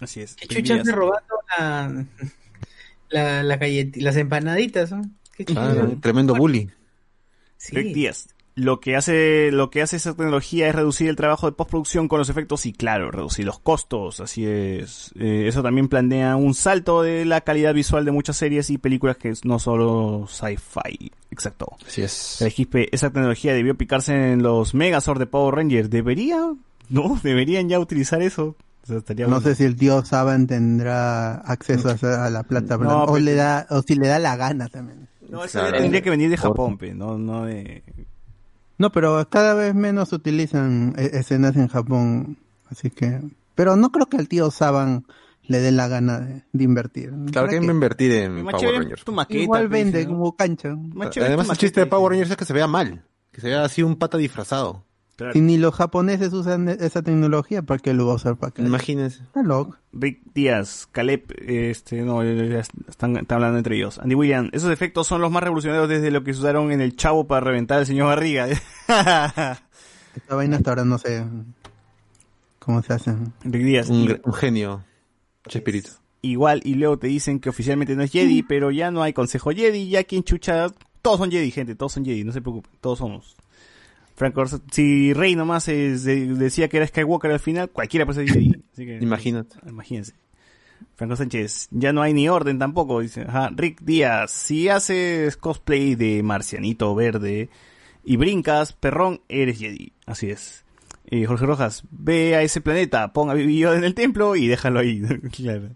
Así 0.01 0.21
es. 0.21 0.35
¿Qué 0.35 0.47
chucha 0.47 0.73
Díaz. 0.75 0.85
me 0.85 0.91
robando 0.91 1.35
la, 1.57 2.05
la, 3.13 3.43
la 3.43 3.57
gallet- 3.59 3.95
las 4.01 4.17
empanaditas? 4.17 4.91
¿no? 4.91 5.03
¿Qué? 5.37 5.45
Ah, 5.55 5.73
tremendo 6.01 6.35
bully. 6.35 6.69
Sí. 7.57 7.75
Rick 7.75 7.93
Díaz. 7.93 8.27
Lo 8.55 8.79
que 8.79 8.95
hace, 8.95 9.49
lo 9.51 9.71
que 9.71 9.81
hace 9.81 9.95
esa 9.95 10.11
tecnología 10.15 10.67
es 10.67 10.75
reducir 10.75 11.09
el 11.09 11.15
trabajo 11.15 11.47
de 11.47 11.53
postproducción 11.53 12.07
con 12.07 12.19
los 12.19 12.29
efectos 12.29 12.67
y 12.67 12.73
claro, 12.73 13.09
reducir 13.09 13.45
los 13.45 13.57
costos, 13.57 14.19
así 14.19 14.45
es. 14.45 15.11
Eh, 15.19 15.45
eso 15.47 15.63
también 15.63 15.87
plantea 15.87 16.35
un 16.35 16.53
salto 16.53 17.01
de 17.01 17.25
la 17.25 17.41
calidad 17.41 17.73
visual 17.73 18.05
de 18.05 18.11
muchas 18.11 18.37
series 18.37 18.69
y 18.69 18.77
películas 18.77 19.17
que 19.17 19.29
es 19.29 19.43
no 19.43 19.57
solo 19.57 20.27
sci-fi. 20.29 21.11
Exacto. 21.31 21.65
Así 21.87 22.03
es. 22.03 22.43
El 22.43 22.51
XP, 22.51 22.89
esa 22.91 23.09
tecnología 23.09 23.55
debió 23.55 23.75
picarse 23.75 24.33
en 24.33 24.43
los 24.43 24.75
Megazord 24.75 25.17
de 25.17 25.25
Power 25.25 25.55
Rangers. 25.55 25.89
¿Debería? 25.89 26.53
No, 26.89 27.19
deberían 27.23 27.69
ya 27.69 27.79
utilizar 27.79 28.21
eso. 28.21 28.55
O 28.83 28.85
sea, 28.87 28.97
estaría 28.97 29.25
No 29.27 29.35
bueno. 29.35 29.47
sé 29.47 29.55
si 29.55 29.63
el 29.63 29.75
tío 29.75 30.03
Saban 30.03 30.45
tendrá 30.47 31.35
acceso 31.35 31.89
a, 31.89 32.29
la 32.29 32.43
plata, 32.43 32.77
pero- 32.77 32.89
No, 32.89 33.03
o 33.03 33.13
pero- 33.13 33.19
le 33.19 33.33
da, 33.35 33.65
o 33.69 33.81
si 33.81 33.95
le 33.95 34.07
da 34.07 34.19
la 34.19 34.35
gana 34.35 34.67
también. 34.67 35.07
No, 35.29 35.43
eso 35.43 35.59
Claro. 35.59 35.77
tendría 35.77 36.01
que 36.01 36.09
venir 36.09 36.29
de 36.29 36.37
Japón, 36.37 36.77
pe, 36.77 36.93
no, 36.93 37.17
no 37.17 37.45
de... 37.45 37.83
No, 38.77 38.91
pero 38.91 39.27
cada 39.29 39.53
vez 39.53 39.73
menos 39.73 40.11
utilizan 40.11 40.93
e- 40.97 41.11
escenas 41.13 41.55
en 41.55 41.67
Japón, 41.69 42.37
así 42.69 42.89
que, 42.89 43.21
pero 43.55 43.75
no 43.77 43.91
creo 43.91 44.07
que 44.07 44.17
al 44.17 44.27
tío 44.27 44.51
Saban 44.51 45.05
le 45.47 45.59
dé 45.59 45.71
la 45.71 45.87
gana 45.87 46.19
de, 46.19 46.43
de 46.51 46.63
invertir. 46.63 47.09
Claro 47.09 47.31
¿Para 47.33 47.49
que 47.49 47.59
que 47.59 47.65
invertir 47.65 48.11
en 48.13 48.45
Power 48.45 48.75
Rangers. 48.79 49.03
tu 49.05 49.11
maqueta, 49.13 49.39
Igual 49.43 49.67
vende 49.69 50.05
como 50.07 50.35
cancha. 50.35 50.69
Además, 51.17 51.49
el 51.49 51.57
chiste 51.57 51.81
de 51.81 51.85
Power. 51.85 52.11
Rangers 52.11 52.31
es 52.31 52.37
que 52.37 52.45
se 52.45 52.53
vea 52.53 52.67
mal. 52.67 53.03
Que 53.31 53.41
se 53.41 53.47
vea 53.47 53.63
así 53.63 53.81
un 53.83 53.95
pata 53.97 54.17
disfrazado. 54.17 54.83
Claro. 55.15 55.37
Y 55.37 55.41
ni 55.41 55.57
los 55.57 55.75
japoneses 55.75 56.33
usan 56.33 56.69
e- 56.69 56.77
esa 56.79 57.03
tecnología, 57.03 57.61
¿para 57.61 57.79
qué 57.79 57.93
lo 57.93 58.07
va 58.07 58.13
a 58.13 58.15
usar 58.15 58.35
para 58.35 58.49
acá? 58.49 58.63
Imagínense. 58.63 59.21
Está 59.21 59.43
loco. 59.43 59.77
Rick 59.91 60.21
Díaz, 60.33 60.87
Caleb, 60.91 61.23
este, 61.37 62.01
no, 62.01 62.23
están, 62.23 63.17
están 63.17 63.35
hablando 63.35 63.59
entre 63.59 63.75
ellos. 63.75 63.99
Andy 63.99 64.15
William, 64.15 64.49
esos 64.53 64.71
efectos 64.71 65.05
son 65.05 65.21
los 65.21 65.31
más 65.31 65.43
revolucionarios 65.43 65.87
desde 65.87 66.09
lo 66.09 66.23
que 66.23 66.33
se 66.33 66.39
usaron 66.39 66.71
en 66.71 66.81
el 66.81 66.95
Chavo 66.95 67.27
para 67.27 67.41
reventar 67.45 67.77
al 67.79 67.85
señor 67.85 68.07
Barriga. 68.07 68.47
Esta 70.15 70.35
vaina 70.35 70.57
hasta 70.57 70.71
ahora 70.71 70.85
no 70.85 70.97
sé 70.97 71.23
cómo 72.59 72.81
se 72.81 72.93
hace. 72.93 73.13
Rick 73.43 73.63
Díaz, 73.63 73.89
un 73.89 74.33
genio. 74.33 74.83
Chespirito. 75.47 75.89
igual, 76.21 76.61
y 76.63 76.75
luego 76.75 76.97
te 76.97 77.07
dicen 77.07 77.39
que 77.39 77.49
oficialmente 77.49 77.95
no 77.95 78.03
es 78.03 78.11
Jedi, 78.11 78.43
pero 78.43 78.71
ya 78.71 78.91
no 78.91 79.03
hay 79.03 79.13
consejo 79.13 79.51
Jedi, 79.51 79.89
ya 79.89 80.03
quien 80.05 80.23
chucha, 80.23 80.67
todos 81.01 81.19
son 81.19 81.29
Jedi, 81.29 81.51
gente, 81.51 81.75
todos 81.75 81.91
son 81.91 82.05
Jedi, 82.05 82.23
no 82.23 82.31
se 82.31 82.41
preocupen, 82.41 82.71
todos 82.79 82.99
somos. 82.99 83.35
Franco, 84.15 84.41
Orsa- 84.41 84.61
si 84.71 85.13
Rey 85.13 85.35
nomás 85.35 85.67
es 85.67 86.03
decía 86.03 86.67
que 86.67 86.77
era 86.77 86.87
Skywalker 86.87 87.31
al 87.31 87.39
final, 87.39 87.69
cualquiera 87.69 88.05
puede 88.05 88.25
ser 88.25 88.33
Jedi. 88.35 88.51
Así 88.73 88.85
que, 88.85 88.97
Imagínate. 89.01 89.55
Imagínense. 89.67 90.13
Franco 90.95 91.15
Sánchez, 91.15 91.69
ya 91.71 91.91
no 91.93 92.01
hay 92.01 92.13
ni 92.13 92.29
orden 92.29 92.59
tampoco, 92.59 92.99
dice. 92.99 93.21
Ajá. 93.21 93.49
Rick 93.55 93.81
Díaz, 93.81 94.29
si 94.31 94.69
haces 94.69 95.37
cosplay 95.37 95.95
de 95.95 96.21
marcianito 96.23 96.93
verde 96.93 97.49
y 98.03 98.17
brincas, 98.17 98.73
perrón, 98.73 99.21
eres 99.29 99.57
Jedi. 99.59 99.93
Así 100.05 100.29
es. 100.29 100.63
Eh, 101.07 101.25
Jorge 101.25 101.45
Rojas, 101.45 101.83
ve 101.91 102.35
a 102.35 102.43
ese 102.43 102.61
planeta, 102.61 103.11
pon 103.13 103.29
a 103.29 103.33
Baby 103.33 103.57
Yoda 103.59 103.77
en 103.77 103.83
el 103.83 103.95
templo 103.95 104.35
y 104.35 104.47
déjalo 104.47 104.79
ahí. 104.79 105.01
claro. 105.35 105.69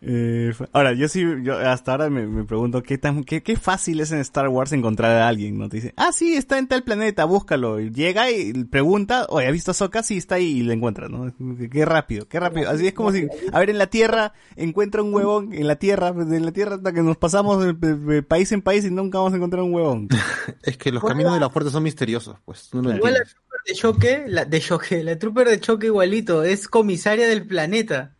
Eh, 0.00 0.52
ahora, 0.72 0.92
yo 0.92 1.08
sí, 1.08 1.24
yo 1.42 1.58
hasta 1.58 1.90
ahora 1.90 2.08
me, 2.08 2.24
me 2.26 2.44
pregunto 2.44 2.84
qué 2.84 2.98
tan, 2.98 3.24
qué, 3.24 3.42
qué 3.42 3.56
fácil 3.56 3.98
es 4.00 4.12
en 4.12 4.20
Star 4.20 4.48
Wars 4.48 4.70
encontrar 4.72 5.10
a 5.10 5.26
alguien, 5.26 5.58
¿no? 5.58 5.68
Te 5.68 5.78
dice, 5.78 5.94
ah, 5.96 6.12
sí, 6.12 6.34
está 6.36 6.56
en 6.58 6.68
tal 6.68 6.84
planeta, 6.84 7.24
búscalo. 7.24 7.80
Y 7.80 7.90
llega 7.90 8.30
y 8.30 8.52
pregunta, 8.64 9.26
oye, 9.28 9.46
¿has 9.48 9.52
visto 9.52 9.72
a 9.72 9.74
Sokka? 9.74 10.04
Sí, 10.04 10.16
está 10.18 10.36
ahí 10.36 10.58
y 10.58 10.62
lo 10.62 10.72
encuentra, 10.72 11.08
¿no? 11.08 11.34
Qué, 11.58 11.68
qué 11.68 11.84
rápido, 11.84 12.28
qué 12.28 12.38
rápido. 12.38 12.70
Así 12.70 12.86
es 12.86 12.92
como 12.92 13.10
si, 13.10 13.26
a 13.52 13.58
ver, 13.58 13.70
en 13.70 13.78
la 13.78 13.88
Tierra, 13.88 14.34
encuentra 14.54 15.02
un 15.02 15.12
huevón, 15.12 15.52
en 15.52 15.66
la 15.66 15.76
Tierra, 15.76 16.08
en 16.08 16.44
la 16.44 16.52
Tierra 16.52 16.76
hasta 16.76 16.92
que 16.92 17.02
nos 17.02 17.16
pasamos 17.16 17.64
de, 17.64 17.72
de- 17.72 17.96
de 17.96 18.22
país 18.22 18.52
en 18.52 18.62
país 18.62 18.84
y 18.84 18.90
nunca 18.92 19.18
vamos 19.18 19.32
a 19.32 19.36
encontrar 19.36 19.62
un 19.64 19.74
huevón. 19.74 20.08
Es 20.62 20.76
que 20.76 20.92
los 20.92 21.02
caminos 21.02 21.34
de 21.34 21.40
la 21.40 21.50
fuerza 21.50 21.70
son 21.72 21.82
misteriosos, 21.82 22.36
pues. 22.44 22.68
tú 22.70 22.80
no 22.82 22.90
lo 22.90 22.96
Igual 22.96 23.14
la 23.14 23.24
trooper 23.24 23.60
de 23.66 23.74
choque, 23.74 24.24
la 24.28 24.44
de 24.44 24.60
choque, 24.60 25.02
la 25.02 25.18
trooper 25.18 25.48
de 25.48 25.60
choque 25.60 25.86
igualito, 25.86 26.44
es 26.44 26.68
comisaria 26.68 27.26
del 27.28 27.46
planeta. 27.46 28.14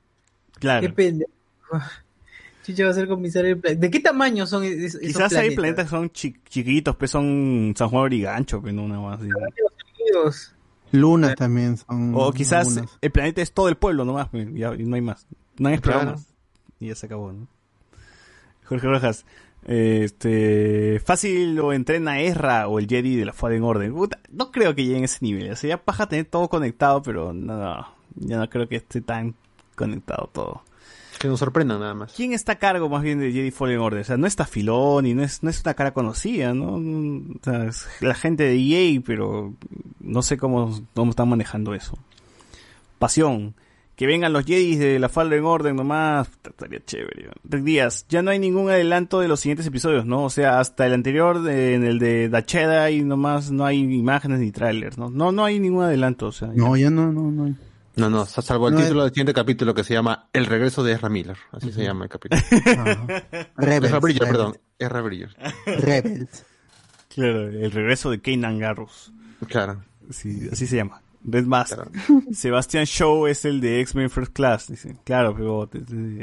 Qué 0.54 0.60
Claro. 0.60 0.94
pendejo. 0.94 1.30
Chicha 2.62 2.84
va 2.84 2.90
a 2.90 2.94
ser 2.94 3.08
del 3.08 3.58
planeta. 3.58 3.74
¿De 3.80 3.90
qué 3.90 4.00
tamaño 4.00 4.46
son 4.46 4.62
es- 4.64 4.76
esos 4.94 5.00
Quizás 5.00 5.32
hay 5.34 5.54
planetas 5.56 5.86
que 5.86 5.90
son 5.90 6.10
chi- 6.10 6.36
chiquitos, 6.48 6.96
pues 6.96 7.10
son 7.10 7.72
San 7.76 7.88
Juan 7.88 8.04
Brigancho, 8.04 8.60
pero 8.60 8.74
no 8.74 8.82
una 8.84 9.00
más. 9.00 9.20
así. 9.20 9.28
Lunas 10.92 11.34
también 11.34 11.76
son. 11.76 12.12
O 12.14 12.32
quizás 12.32 12.68
algunas. 12.68 12.98
el 13.00 13.10
planeta 13.10 13.42
es 13.42 13.52
todo 13.52 13.68
el 13.68 13.76
pueblo 13.76 14.04
nomás, 14.04 14.28
pues, 14.28 14.48
ya, 14.54 14.74
y 14.74 14.84
no 14.84 14.96
hay 14.96 15.02
más. 15.02 15.26
No 15.58 15.68
hay 15.68 15.74
explorado 15.74 16.02
Claro. 16.04 16.18
más. 16.18 16.26
Y 16.80 16.88
ya 16.88 16.94
se 16.94 17.06
acabó, 17.06 17.32
¿no? 17.32 17.46
Jorge 18.64 18.86
Rojas, 18.86 19.24
este, 19.66 21.00
fácil 21.04 21.54
lo 21.54 21.72
entrena 21.72 22.20
Ezra 22.20 22.68
o 22.68 22.78
el 22.78 22.86
Jedi 22.86 23.16
de 23.16 23.24
la 23.24 23.32
Fallen 23.32 23.62
Order. 23.62 23.90
Puta, 23.92 24.18
no 24.30 24.50
creo 24.50 24.74
que 24.74 24.84
lleguen 24.84 25.02
a 25.02 25.06
ese 25.06 25.18
nivel. 25.22 25.50
O 25.50 25.56
sea, 25.56 25.68
ya 25.70 25.82
paja 25.84 26.08
tener 26.08 26.26
todo 26.26 26.48
conectado, 26.48 27.02
pero 27.02 27.32
no, 27.32 27.56
no, 27.56 27.88
ya 28.16 28.38
no 28.38 28.48
creo 28.50 28.68
que 28.68 28.76
esté 28.76 29.00
tan 29.00 29.34
conectado 29.74 30.28
todo. 30.32 30.62
Que 31.20 31.26
nos 31.28 31.40
sorprendan 31.40 31.80
nada 31.80 31.94
más. 31.94 32.12
¿Quién 32.14 32.32
está 32.32 32.52
a 32.52 32.58
cargo 32.58 32.88
más 32.88 33.02
bien 33.02 33.18
de 33.18 33.32
Jedi 33.32 33.50
Fallen 33.50 33.80
Order? 33.80 34.00
O 34.02 34.04
sea, 34.04 34.16
no 34.16 34.26
está 34.28 34.44
Filón 34.46 35.04
y 35.06 35.14
no 35.14 35.22
es, 35.24 35.42
no 35.42 35.50
es 35.50 35.60
una 35.64 35.74
cara 35.74 35.92
conocida, 35.92 36.54
¿no? 36.54 36.74
O 36.74 37.38
sea, 37.42 37.64
es 37.64 37.86
la 38.00 38.14
gente 38.14 38.44
de 38.44 38.54
EA, 38.56 39.00
pero 39.04 39.54
no 40.00 40.22
sé 40.22 40.36
cómo, 40.38 40.80
cómo 40.94 41.10
están 41.10 41.28
manejando 41.28 41.74
eso. 41.74 41.98
Pasión. 42.98 43.54
Que 43.96 44.06
vengan 44.06 44.32
los 44.32 44.44
Jedi 44.44 44.76
de 44.76 45.00
la 45.00 45.08
Fallen 45.08 45.42
Order 45.44 45.74
nomás. 45.74 46.28
puta, 46.28 46.50
Estaría 46.50 46.78
chévere. 46.84 47.30
Rick 47.42 47.64
Díaz. 47.64 48.06
Ya 48.08 48.22
no 48.22 48.30
hay 48.30 48.38
ningún 48.38 48.70
adelanto 48.70 49.18
de 49.18 49.26
los 49.26 49.40
siguientes 49.40 49.66
episodios, 49.66 50.06
¿no? 50.06 50.22
O 50.22 50.30
sea, 50.30 50.60
hasta 50.60 50.86
el 50.86 50.94
anterior, 50.94 51.42
de- 51.42 51.74
en 51.74 51.82
el 51.82 51.98
de 51.98 52.28
Dacheda, 52.28 52.92
y 52.92 53.02
nomás 53.02 53.50
no 53.50 53.64
hay 53.64 53.78
imágenes 53.80 54.38
ni 54.38 54.52
trailers, 54.52 54.98
¿no? 54.98 55.10
No, 55.10 55.32
no 55.32 55.44
hay 55.44 55.58
ningún 55.58 55.82
adelanto, 55.82 56.28
o 56.28 56.32
sea. 56.32 56.46
ya- 56.48 56.54
No, 56.54 56.76
ya 56.76 56.90
no, 56.90 57.10
no, 57.12 57.32
no. 57.32 57.56
No, 57.98 58.08
no, 58.08 58.24
salvo 58.26 58.68
el 58.68 58.74
No, 58.74 58.80
título 58.80 59.02
del 59.02 59.10
siguiente 59.10 59.34
capítulo 59.34 59.74
que 59.74 59.84
se 59.84 59.94
llama 59.94 60.28
El 60.32 60.46
regreso 60.46 60.82
de 60.84 60.92
Ezra 60.92 61.08
Miller. 61.08 61.36
Así 61.52 61.72
se 61.72 61.82
llama 61.82 62.04
el 62.04 62.10
capítulo. 62.10 62.40
Ah. 62.66 63.44
Rebels. 63.56 63.86
Ezra 63.86 63.98
Bridger, 63.98 64.22
Rebels. 64.22 64.30
perdón. 64.38 64.58
Ezra 64.78 65.00
Bridger. 65.02 65.36
Rebels. 65.66 66.44
Claro, 67.14 67.48
el 67.48 67.70
regreso 67.72 68.10
de 68.10 68.20
Kanan 68.20 68.58
Garrus. 68.58 69.12
Claro. 69.48 69.82
Sí, 70.10 70.48
así 70.52 70.66
se 70.66 70.76
llama. 70.76 71.02
Red 71.24 71.44
más. 71.46 71.68
Claro. 71.72 71.90
Sebastián 72.32 72.84
Shaw 72.84 73.26
es 73.26 73.44
el 73.44 73.60
de 73.60 73.80
X-Men 73.80 74.08
First 74.10 74.32
Class. 74.32 74.68
Dice. 74.68 74.96
Claro, 75.04 75.34
pero. 75.34 75.68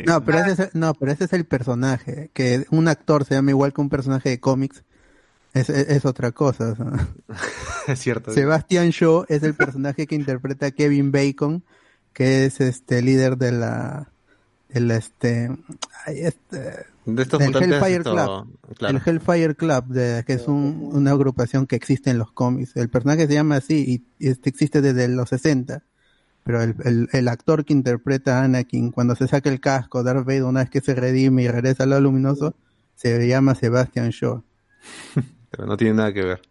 No, 0.06 0.24
pero 0.24 0.40
ese 0.40 0.52
es 0.52 0.60
el, 0.60 0.70
no, 0.74 0.94
pero 0.94 1.12
ese 1.12 1.26
es 1.26 1.34
el 1.34 1.45
personaje. 1.45 2.32
Que 2.34 2.66
un 2.72 2.88
actor 2.88 3.26
se 3.26 3.36
llama 3.36 3.52
igual 3.52 3.74
que 3.74 3.82
un 3.82 3.90
personaje 3.90 4.30
de 4.30 4.40
cómics. 4.40 4.84
Es, 5.56 5.69
es, 5.69 5.88
es 5.90 6.06
otra 6.06 6.32
cosa. 6.32 6.75
Es 7.88 8.00
cierto. 8.00 8.32
Sebastian 8.32 8.90
Shaw 8.90 9.25
es 9.30 9.43
el 9.43 9.53
personaje 9.53 10.08
que 10.08 10.16
interpreta 10.16 10.66
a 10.67 10.72
Kevin 10.72 11.11
Bacon, 11.11 11.64
que 12.14 12.45
es 12.45 12.59
este 12.59 13.01
líder 13.03 13.38
de 13.38 13.51
la, 13.51 14.09
del 14.69 14.90
este, 14.90 15.51
este, 16.08 16.58
De 17.06 17.22
estos 17.22 17.40
del 17.40 17.56
Hellfire 17.56 17.98
esto- 17.98 18.11
Club. 18.14 18.58
Claro. 18.80 18.98
el 18.98 19.01
Hellfire 19.06 19.56
Club, 19.56 19.85
de, 19.85 20.24
que 20.25 20.34
es 20.34 20.48
un- 20.48 20.90
una 20.93 21.11
agrupación 21.11 21.67
que 21.67 21.75
existe 21.75 22.09
en 22.09 22.17
los 22.17 22.32
cómics. 22.32 22.75
El 22.75 22.90
personaje 22.90 23.27
se 23.27 23.34
llama 23.35 23.58
así 23.58 24.03
y, 24.19 24.25
y 24.25 24.30
este 24.30 24.50
existe 24.50 24.82
desde 24.82 25.08
los 25.08 25.30
60. 25.30 25.84
Pero 26.43 26.64
el, 26.64 26.75
el, 26.84 27.09
el 27.11 27.27
actor 27.27 27.66
que 27.66 27.74
interpreta 27.74 28.40
a 28.40 28.45
Anakin, 28.45 28.90
cuando 28.92 29.16
se 29.16 29.27
saca 29.27 29.50
el 29.50 29.59
casco, 29.59 30.01
Darth 30.03 30.25
Vader, 30.25 30.43
una 30.45 30.61
vez 30.61 30.69
que 30.72 30.82
se 30.82 30.95
redime 30.95 31.43
y 31.43 31.48
regresa 31.48 31.84
al 31.84 31.92
lado 31.92 32.01
luminoso, 32.01 32.56
se 32.95 33.27
llama 33.27 33.53
Sebastian 33.56 34.09
Shaw. 34.09 34.42
Pero 35.56 35.67
no 35.67 35.77
tiene 35.77 35.93
nada 35.93 36.14
que 36.14 36.24
ver. 36.24 36.42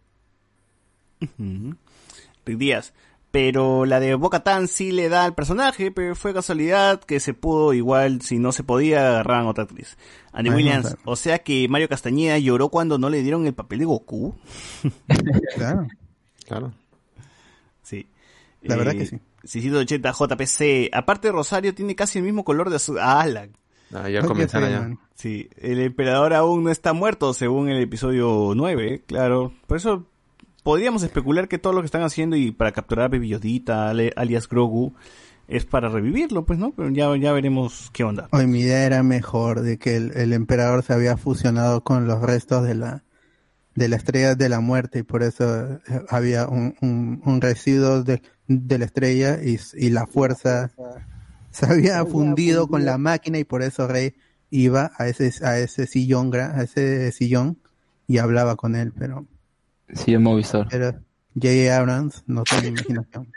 Rick 2.45 2.57
Díaz. 2.57 2.93
Pero 3.31 3.85
la 3.85 3.99
de 3.99 4.15
Boca 4.15 4.43
Tan 4.43 4.69
sí 4.69 4.93
le 4.93 5.09
da 5.09 5.25
al 5.25 5.35
personaje, 5.35 5.91
pero 5.91 6.15
fue 6.15 6.33
casualidad 6.33 7.03
que 7.03 7.19
se 7.19 7.33
pudo 7.33 7.73
igual, 7.73 8.21
si 8.21 8.39
no 8.39 8.53
se 8.53 8.63
podía, 8.63 9.09
agarraban 9.09 9.45
a 9.45 9.49
otra 9.49 9.65
actriz. 9.65 9.97
Andy 10.31 10.49
no, 10.49 10.55
Williams, 10.55 10.85
claro. 10.87 11.01
o 11.03 11.15
sea 11.17 11.39
que 11.39 11.67
Mario 11.67 11.89
Castañeda 11.89 12.37
lloró 12.39 12.69
cuando 12.69 12.97
no 12.97 13.09
le 13.09 13.21
dieron 13.23 13.45
el 13.45 13.53
papel 13.53 13.79
de 13.79 13.85
Goku. 13.85 14.35
Claro, 15.55 15.87
Claro. 16.45 16.73
Sí. 17.83 18.07
la 18.61 18.77
verdad 18.77 18.93
que 18.93 19.05
sí. 19.05 19.19
680 19.43 20.11
JPC. 20.11 20.89
Aparte 20.93 21.31
Rosario 21.31 21.75
tiene 21.75 21.95
casi 21.95 22.19
el 22.19 22.23
mismo 22.25 22.43
color 22.45 22.69
de 22.69 22.79
su... 22.79 22.97
¡Ah, 22.99 23.25
la 23.27 23.49
Ah, 23.93 24.09
ya 24.09 24.21
ya. 24.21 24.81
man. 24.81 24.99
Sí, 25.15 25.49
el 25.57 25.79
emperador 25.79 26.33
aún 26.33 26.63
no 26.63 26.71
está 26.71 26.93
muerto, 26.93 27.33
según 27.33 27.69
el 27.69 27.81
episodio 27.81 28.53
9, 28.55 29.03
claro. 29.05 29.53
Por 29.67 29.77
eso 29.77 30.05
podríamos 30.63 31.03
especular 31.03 31.47
que 31.47 31.57
todo 31.57 31.73
lo 31.73 31.81
que 31.81 31.85
están 31.85 32.01
haciendo 32.01 32.35
y 32.35 32.51
para 32.51 32.71
capturar 32.71 33.05
a 33.05 33.09
Baby 33.09 33.29
Yodita, 33.29 33.89
alias 33.89 34.49
Grogu, 34.49 34.93
es 35.47 35.65
para 35.65 35.89
revivirlo, 35.89 36.45
pues, 36.45 36.57
¿no? 36.59 36.71
Pero 36.75 36.89
ya, 36.89 37.15
ya 37.17 37.31
veremos 37.31 37.91
qué 37.93 38.03
onda. 38.03 38.27
Hoy 38.31 38.47
mi 38.47 38.61
idea 38.61 38.85
era 38.85 39.03
mejor 39.03 39.61
de 39.61 39.77
que 39.77 39.95
el, 39.95 40.11
el 40.15 40.33
emperador 40.33 40.83
se 40.83 40.93
había 40.93 41.17
fusionado 41.17 41.83
con 41.83 42.07
los 42.07 42.21
restos 42.21 42.65
de 42.65 42.75
la 42.75 43.03
de 43.75 43.89
la 43.89 43.97
estrella 43.97 44.35
de 44.35 44.47
la 44.47 44.61
muerte 44.61 44.99
y 44.99 45.03
por 45.03 45.21
eso 45.21 45.65
eh, 45.73 45.79
había 46.09 46.47
un, 46.47 46.75
un, 46.81 47.21
un 47.25 47.41
residuo 47.41 48.03
de, 48.03 48.21
de 48.47 48.77
la 48.79 48.85
estrella 48.85 49.39
y, 49.43 49.59
y 49.73 49.89
la 49.89 50.07
fuerza 50.07 50.71
se 51.55 51.65
había 51.65 52.05
fundido 52.05 52.67
con 52.67 52.85
la 52.85 52.97
máquina 52.97 53.39
y 53.39 53.43
por 53.43 53.61
eso 53.63 53.87
Rey 53.87 54.13
iba 54.51 54.91
a 54.97 55.07
ese 55.07 55.31
a 55.45 55.57
ese 55.59 55.87
sillón 55.87 56.31
gra- 56.31 56.53
a 56.55 56.63
ese 56.63 57.11
sillón 57.11 57.57
y 58.07 58.19
hablaba 58.19 58.55
con 58.55 58.75
él 58.75 58.93
pero 58.97 59.25
Sí, 59.93 60.13
en 60.13 60.23
Movistar. 60.23 60.67
Pero 60.69 60.93
J.A. 61.39 61.77
Abrams 61.77 62.23
no 62.27 62.43
tiene 62.43 62.67
imaginación. 62.69 63.31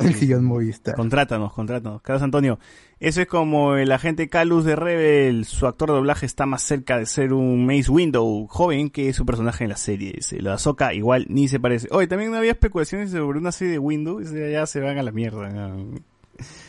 El 0.00 0.14
sillón 0.14 0.44
Movistar. 0.44 0.94
Contrátanos, 0.96 1.52
contrátanos. 1.52 2.02
Carlos 2.02 2.22
Antonio, 2.22 2.58
eso 2.98 3.20
es 3.22 3.26
como 3.28 3.76
el 3.76 3.92
agente 3.92 4.28
Calus 4.28 4.64
de 4.64 4.74
Rebel. 4.76 5.44
Su 5.44 5.66
actor 5.66 5.90
de 5.90 5.94
doblaje 5.96 6.26
está 6.26 6.44
más 6.44 6.62
cerca 6.62 6.98
de 6.98 7.06
ser 7.06 7.32
un 7.32 7.64
Mace 7.66 7.90
Window 7.90 8.46
joven 8.48 8.90
que 8.90 9.12
su 9.12 9.24
personaje 9.24 9.64
en 9.64 9.70
la 9.70 9.76
serie. 9.76 10.12
Dice, 10.16 10.42
la 10.42 10.54
Ahsoka 10.54 10.92
igual 10.92 11.26
ni 11.28 11.46
se 11.48 11.60
parece. 11.60 11.88
Oye, 11.92 12.06
también 12.06 12.34
había 12.34 12.50
especulaciones 12.52 13.10
sobre 13.12 13.38
una 13.38 13.52
serie 13.52 13.74
de 13.74 13.78
Window. 13.78 14.20
y 14.20 14.24
ya 14.52 14.66
se 14.66 14.80
van 14.80 14.98
a 14.98 15.02
la 15.02 15.12
mierda. 15.12 15.48
¿no? 15.50 15.94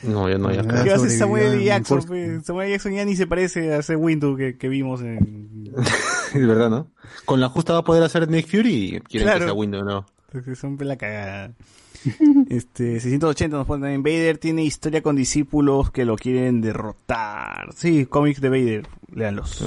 No, 0.03 0.29
ya 0.29 0.37
no, 0.37 0.51
ya. 0.51 0.61
Ah, 0.61 0.83
¿Qué 0.83 0.91
hace 0.91 1.09
sobrevivió 1.09 1.17
Samuel 1.19 1.63
Jackson? 1.63 2.43
Samuel 2.43 2.79
ya 2.95 3.05
ni 3.05 3.15
se 3.15 3.27
parece 3.27 3.73
a 3.73 3.77
ese 3.79 3.95
Window 3.95 4.35
que, 4.35 4.57
que 4.57 4.67
vimos 4.67 5.01
en... 5.01 5.71
Es 6.33 6.47
verdad, 6.47 6.69
¿no? 6.69 6.87
Con 7.25 7.39
la 7.39 7.49
justa 7.49 7.73
va 7.73 7.79
a 7.79 7.83
poder 7.83 8.01
hacer 8.03 8.27
Nick 8.29 8.47
Fury 8.47 8.95
y 8.95 8.99
quieren 9.01 9.27
Claro. 9.27 9.39
que 9.39 9.45
sea 9.45 9.53
Windows, 9.53 9.85
¿no? 9.85 10.05
Porque 10.31 10.55
son 10.55 10.77
pela 10.77 10.95
cagada. 10.97 11.51
Este, 12.49 12.99
680 12.99 13.55
nos 13.57 13.65
ponen 13.67 13.91
en 13.91 14.03
Vader 14.03 14.37
tiene 14.37 14.63
historia 14.63 15.01
con 15.01 15.15
discípulos 15.15 15.89
que 15.91 16.03
lo 16.05 16.17
quieren 16.17 16.59
derrotar. 16.59 17.69
Sí, 17.75 18.05
cómics 18.07 18.41
de 18.41 18.49
Vader, 18.49 18.87
léanlos. 19.13 19.63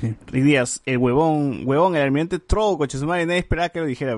Sí. 0.00 0.14
Díaz, 0.32 0.82
el 0.84 0.98
huevón, 0.98 1.62
huevón, 1.64 1.96
el 1.96 2.02
almirante 2.02 2.38
Troll, 2.38 2.76
coche 2.76 2.98
su 2.98 3.06
madre, 3.06 3.26
nadie 3.26 3.40
esperaba 3.40 3.68
que 3.70 3.80
lo 3.80 3.86
dijera. 3.86 4.16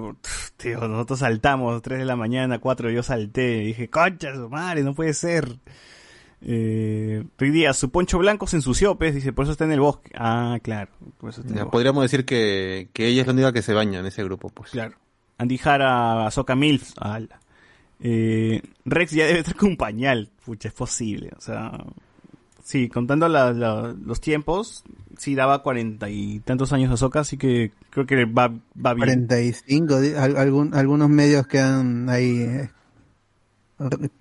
Tío, 0.56 0.88
nosotros 0.88 1.20
saltamos, 1.20 1.80
3 1.82 2.00
de 2.00 2.04
la 2.04 2.16
mañana, 2.16 2.58
4, 2.58 2.90
yo 2.90 3.02
salté, 3.02 3.60
dije, 3.60 3.88
concha 3.88 4.34
su 4.34 4.48
madre, 4.48 4.82
no 4.82 4.94
puede 4.94 5.14
ser. 5.14 5.58
Eh, 6.40 7.24
Rick 7.36 7.52
Díaz, 7.52 7.76
su 7.76 7.90
poncho 7.90 8.18
blanco 8.18 8.46
se 8.46 8.56
ensució, 8.56 8.96
pues, 8.96 9.14
dice, 9.14 9.32
por 9.32 9.44
eso 9.44 9.52
está 9.52 9.64
en 9.64 9.72
el 9.72 9.80
bosque. 9.80 10.10
Ah, 10.14 10.58
claro, 10.62 10.90
por 11.18 11.30
eso 11.30 11.40
está 11.40 11.52
en 11.52 11.58
el 11.58 11.64
Ya, 11.64 11.70
podríamos 11.70 12.02
decir 12.02 12.24
que, 12.24 12.88
que 12.92 13.06
ella 13.06 13.22
es 13.22 13.26
la 13.26 13.32
única 13.32 13.52
que 13.52 13.62
se 13.62 13.74
baña 13.74 14.00
en 14.00 14.06
ese 14.06 14.22
grupo, 14.24 14.48
pues. 14.50 14.70
Claro. 14.70 14.96
Andy 15.38 15.58
Jara, 15.58 16.26
Azoka 16.26 16.56
Milf. 16.56 16.92
ala. 16.98 17.40
Eh, 18.00 18.62
Rex 18.84 19.12
ya 19.12 19.26
debe 19.26 19.40
estar 19.40 19.56
con 19.56 19.70
un 19.70 19.76
pañal. 19.76 20.30
Pucha, 20.44 20.68
es 20.68 20.74
posible. 20.74 21.30
O 21.36 21.40
sea, 21.40 21.72
sí, 22.68 22.88
contando 22.90 23.28
la- 23.28 23.52
la- 23.54 23.94
los 24.04 24.20
tiempos, 24.20 24.84
sí 25.16 25.34
daba 25.34 25.62
cuarenta 25.62 26.10
y 26.10 26.40
tantos 26.40 26.72
años 26.74 26.92
Azoka, 26.92 27.20
así 27.20 27.38
que 27.38 27.72
creo 27.88 28.04
que 28.04 28.26
va, 28.26 28.48
va 28.76 28.92
bien. 28.94 29.26
45, 29.26 30.00
di- 30.02 30.12
al- 30.14 30.36
algún- 30.36 30.74
algunos 30.74 31.08
medios 31.08 31.46
que 31.46 31.60
han 31.60 32.10
ahí 32.10 32.68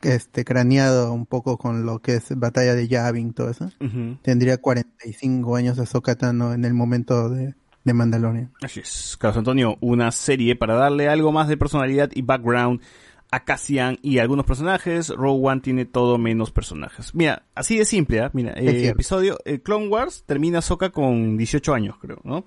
este 0.03 0.45
craneado 0.45 1.11
un 1.13 1.25
poco 1.25 1.57
con 1.57 1.85
lo 1.85 1.99
que 1.99 2.15
es 2.15 2.25
batalla 2.37 2.75
de 2.75 2.87
Yavin, 2.87 3.33
todo 3.33 3.49
eso. 3.49 3.65
Ujú. 3.81 4.17
Tendría 4.21 4.57
45 4.59 5.55
años 5.55 5.79
Ahsoka 5.79 6.15
Tano 6.15 6.53
en 6.53 6.63
el 6.63 6.73
momento 6.75 7.27
de, 7.29 7.55
de 7.83 7.93
Mandalorian. 7.93 8.51
Así 8.61 8.81
es. 8.81 9.17
Carlos 9.19 9.37
Antonio, 9.39 9.77
una 9.81 10.11
serie 10.11 10.55
para 10.55 10.75
darle 10.75 11.09
algo 11.09 11.31
más 11.31 11.47
de 11.47 11.57
personalidad 11.57 12.11
y 12.13 12.21
background 12.21 12.81
a 13.31 13.43
Cassian 13.43 13.99
y 14.01 14.19
algunos 14.19 14.45
personajes. 14.45 15.09
Rogue 15.09 15.47
One 15.47 15.61
tiene 15.61 15.85
todo 15.85 16.17
menos 16.17 16.51
personajes. 16.51 17.13
Mira, 17.13 17.43
así 17.55 17.77
de 17.77 17.85
simple, 17.85 18.21
¿ah? 18.21 18.29
Mira, 18.33 18.53
eh, 18.53 18.79
cierto. 18.79 18.89
episodio, 18.89 19.39
eh, 19.45 19.59
Clone 19.59 19.87
Wars 19.87 20.23
termina 20.25 20.61
Soka 20.61 20.89
con 20.89 21.37
18 21.37 21.73
años, 21.73 21.97
creo, 21.99 22.19
¿no? 22.23 22.45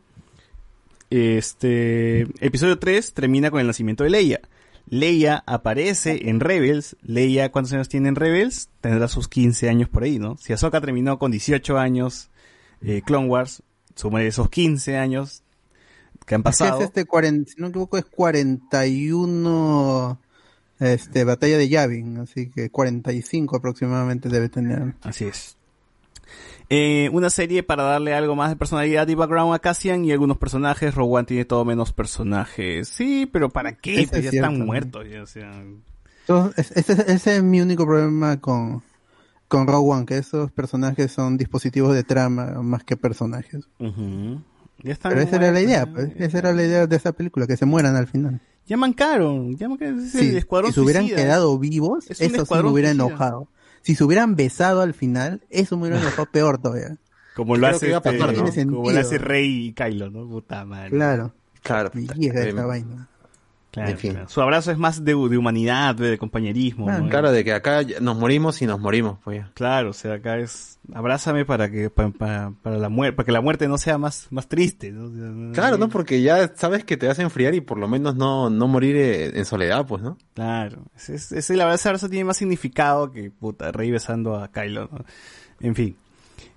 Este, 1.10 2.22
episodio 2.44 2.78
3 2.78 3.14
termina 3.14 3.50
con 3.50 3.60
el 3.60 3.66
nacimiento 3.66 4.04
de 4.04 4.10
Leia. 4.10 4.40
Leia 4.88 5.42
aparece 5.46 6.28
en 6.28 6.40
Rebels. 6.40 6.96
Leia, 7.02 7.52
¿cuántos 7.52 7.72
años 7.72 7.88
tiene 7.88 8.08
en 8.08 8.16
Rebels? 8.16 8.70
Tendrá 8.80 9.08
sus 9.08 9.28
15 9.28 9.68
años 9.68 9.88
por 9.88 10.04
ahí, 10.04 10.18
¿no? 10.18 10.36
Si 10.36 10.52
Ahsoka 10.52 10.80
terminó 10.80 11.18
con 11.18 11.30
18 11.30 11.78
años, 11.78 12.30
eh, 12.80 13.02
Clone 13.04 13.28
Wars, 13.28 13.62
suma 13.94 14.22
esos 14.22 14.48
15 14.48 14.96
años 14.96 15.42
que 16.26 16.34
han 16.34 16.42
pasado. 16.42 16.78
es 16.78 16.86
este 16.86 17.04
40, 17.04 17.50
si 17.50 17.60
no 17.60 17.66
me 17.66 17.70
equivoco 17.70 17.98
es 17.98 18.04
41 18.04 20.18
este 20.80 21.24
batalla 21.24 21.58
de 21.58 21.68
Yavin, 21.68 22.18
así 22.18 22.50
que 22.50 22.70
45 22.70 23.56
aproximadamente 23.56 24.28
debe 24.28 24.48
tener. 24.48 24.94
Así 25.02 25.26
es. 25.26 25.56
Eh, 26.72 27.08
una 27.12 27.30
serie 27.30 27.62
para 27.64 27.82
darle 27.82 28.14
algo 28.14 28.36
más 28.36 28.50
de 28.50 28.56
personalidad 28.56 29.08
y 29.08 29.14
background 29.16 29.52
a 29.54 29.58
Cassian 29.58 30.04
y 30.04 30.12
algunos 30.12 30.38
personajes. 30.38 30.94
Rogue 30.94 31.16
One 31.16 31.26
tiene 31.26 31.44
todo 31.44 31.64
menos 31.64 31.92
personajes. 31.92 32.88
Sí, 32.88 33.28
pero 33.30 33.50
¿para 33.50 33.72
qué? 33.76 34.06
Pues 34.08 34.12
es 34.18 34.24
ya 34.26 34.30
cierto, 34.30 34.50
están 34.52 34.66
muertos. 34.66 35.06
ya, 35.10 35.22
o 35.22 35.26
sea. 35.26 35.50
Entonces, 36.20 36.70
es- 36.76 36.88
ese, 36.90 37.12
ese 37.12 37.36
es 37.38 37.42
mi 37.42 37.60
único 37.60 37.84
problema 37.84 38.40
con, 38.40 38.82
con 39.48 39.66
Rogue 39.66 39.90
One, 39.94 40.06
que 40.06 40.18
esos 40.18 40.52
personajes 40.52 41.10
son 41.10 41.36
dispositivos 41.36 41.92
de 41.92 42.04
trama 42.04 42.62
más 42.62 42.84
que 42.84 42.96
personajes. 42.96 43.68
Ujú. 43.80 44.40
Ya 44.84 44.92
están 44.92 45.10
Pero 45.10 45.22
esa 45.22 45.36
era 45.36 45.50
la 45.50 45.60
idea, 45.60 45.86
pues, 45.92 46.10
esa 46.16 46.38
era 46.38 46.52
la 46.52 46.62
idea 46.62 46.86
de 46.86 46.96
esa 46.96 47.10
película, 47.12 47.48
que 47.48 47.56
se 47.56 47.66
mueran 47.66 47.96
al 47.96 48.06
final. 48.06 48.40
Ya 48.70 48.76
mancaron. 48.78 49.56
Ya 49.56 49.68
mancaron. 49.68 49.98
Es 50.00 50.14
el 50.14 50.36
escuadrón 50.38 50.70
si 50.70 50.76
se 50.76 50.80
hubieran 50.80 51.02
suicida. 51.02 51.22
quedado 51.22 51.58
vivos, 51.58 52.04
Es 52.08 52.20
eso 52.20 52.46
sí 52.46 52.54
me 52.54 52.68
hubiera 52.70 52.90
suicida. 52.90 53.06
enojado. 53.06 53.48
Si 53.82 53.94
se 53.96 54.04
hubieran 54.04 54.36
besado 54.36 54.80
al 54.80 54.94
final, 54.94 55.42
eso 55.50 55.76
me 55.76 55.82
hubiera 55.88 56.00
enojado 56.00 56.26
peor 56.30 56.58
todavía. 56.58 56.96
Como 57.34 57.56
lo 57.56 57.66
Creo 57.66 57.76
hace 57.76 57.86
este, 57.92 58.00
pasar, 58.00 58.36
¿no? 58.36 58.44
Tiene 58.50 58.72
como 58.72 58.90
lo 58.90 59.00
hace 59.00 59.18
Rey 59.18 59.66
y 59.66 59.72
Kylo, 59.72 60.10
¿no? 60.10 60.26
Puta 60.28 60.64
madre. 60.64 60.90
Claro, 60.90 61.32
Claro. 61.62 61.90
me 61.94 62.06
llega 62.06 62.44
Eh, 62.44 62.48
esa 62.50 62.64
vaina. 62.66 63.08
Claro, 63.70 63.90
En 63.90 63.98
fin. 63.98 64.12
claro. 64.12 64.28
Su 64.28 64.40
abrazo 64.42 64.72
es 64.72 64.78
más 64.78 65.04
de, 65.04 65.12
de 65.12 65.38
humanidad, 65.38 65.94
de 65.94 66.18
compañerismo. 66.18 66.86
Claro. 66.86 67.04
¿no? 67.04 67.08
Claro, 67.10 67.30
de 67.32 67.44
que 67.44 67.52
acá 67.52 67.82
nos 68.00 68.16
morimos 68.18 68.60
y 68.62 68.66
nos 68.66 68.80
morimos, 68.80 69.18
pues. 69.22 69.44
Claro, 69.54 69.90
o 69.90 69.92
sea, 69.92 70.14
acá 70.14 70.38
es 70.38 70.78
abrázame 70.92 71.44
para 71.44 71.70
que 71.70 71.88
pa- 71.88 72.10
pa- 72.10 72.52
para 72.62 72.78
la 72.78 72.88
muerte, 72.88 73.14
para 73.16 73.26
que 73.26 73.32
la 73.32 73.40
muerte 73.40 73.68
no 73.68 73.78
sea 73.78 73.96
más 73.96 74.26
más 74.30 74.48
triste, 74.48 74.90
¿no? 74.90 75.52
Claro, 75.52 75.78
¿no? 75.78 75.88
Porque 75.88 76.20
ya 76.20 76.52
sabes 76.56 76.84
que 76.84 76.96
te 76.96 77.06
vas 77.06 77.18
a 77.20 77.22
enfriar 77.22 77.54
y 77.54 77.60
por 77.60 77.78
lo 77.78 77.86
menos 77.86 78.16
no, 78.16 78.50
no 78.50 78.66
morir 78.66 78.96
eh, 78.96 79.38
en 79.38 79.44
soledad, 79.44 79.86
pues, 79.86 80.02
¿no? 80.02 80.18
Claro, 80.34 80.82
ese, 80.96 81.14
ese, 81.14 81.38
ese- 81.38 81.56
la 81.56 81.64
verdad 81.64 81.76
ese 81.78 81.88
abrazo 81.88 82.08
tiene 82.08 82.24
más 82.24 82.38
significado 82.38 83.12
que 83.12 83.30
puta 83.30 83.70
Rey 83.70 83.90
besando 83.92 84.34
a 84.36 84.48
Kylo, 84.50 84.88
¿no? 84.90 85.04
En 85.60 85.74
fin. 85.76 85.96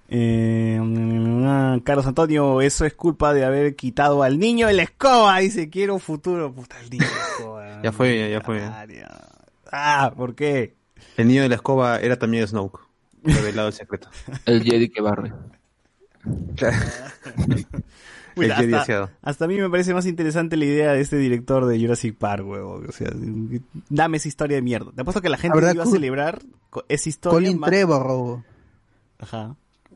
Eh, 0.09 0.79
mm, 0.81 1.79
Carlos 1.79 2.05
Antonio, 2.05 2.61
eso 2.61 2.85
es 2.85 2.93
culpa 2.93 3.33
de 3.33 3.45
haber 3.45 3.75
quitado 3.75 4.21
al 4.23 4.37
niño 4.39 4.67
de 4.67 4.73
la 4.73 4.83
escoba, 4.83 5.39
dice, 5.39 5.69
quiero 5.69 5.95
un 5.95 5.99
futuro, 5.99 6.53
puta, 6.53 6.79
el 6.81 6.89
niño 6.89 7.05
de 7.05 7.11
la 7.15 7.21
escoba. 7.37 7.63
Ya 7.83 7.91
fue, 7.91 8.17
ya- 8.17 8.27
ya 8.29 8.41
fue. 8.41 8.61
Ah, 9.71 10.13
¿por 10.15 10.35
qué? 10.35 10.75
El 11.17 11.27
niño 11.27 11.41
de 11.41 11.49
la 11.49 11.55
escoba 11.55 11.99
era 11.99 12.17
también 12.17 12.47
Snoke. 12.47 12.79
Revelado 13.23 13.67
el 13.69 13.73
secreto. 13.73 14.09
El 14.45 14.63
Jedi 14.63 14.89
que 14.89 15.01
barre. 15.01 15.33
Claro. 16.55 16.77
Jedi 18.35 18.73
hasta, 19.21 19.45
a 19.45 19.47
mí 19.47 19.57
me 19.59 19.69
parece 19.69 19.93
más 19.93 20.05
interesante 20.07 20.57
la 20.57 20.65
idea 20.65 20.93
de 20.93 21.01
este 21.01 21.17
director 21.17 21.65
de 21.65 21.79
Jurassic 21.79 22.17
Park, 22.17 22.43
huevo. 22.47 22.81
O 22.87 22.91
sea, 22.91 23.09
dame 23.89 24.17
esa 24.17 24.27
historia 24.27 24.55
de 24.55 24.61
mierda. 24.63 24.91
Te 24.91 25.01
apuesto 25.01 25.21
que 25.21 25.29
la 25.29 25.37
gente 25.37 25.49
La 25.55 25.61
verdad, 25.61 25.73
iba 25.75 25.83
a 25.83 25.87
celebrar 25.87 26.41
esa 26.87 27.09
historia. 27.09 27.35
Colin 27.47 27.59
más- 27.59 27.69
Trevorrow. 27.69 28.43
Ajá. 29.19 29.55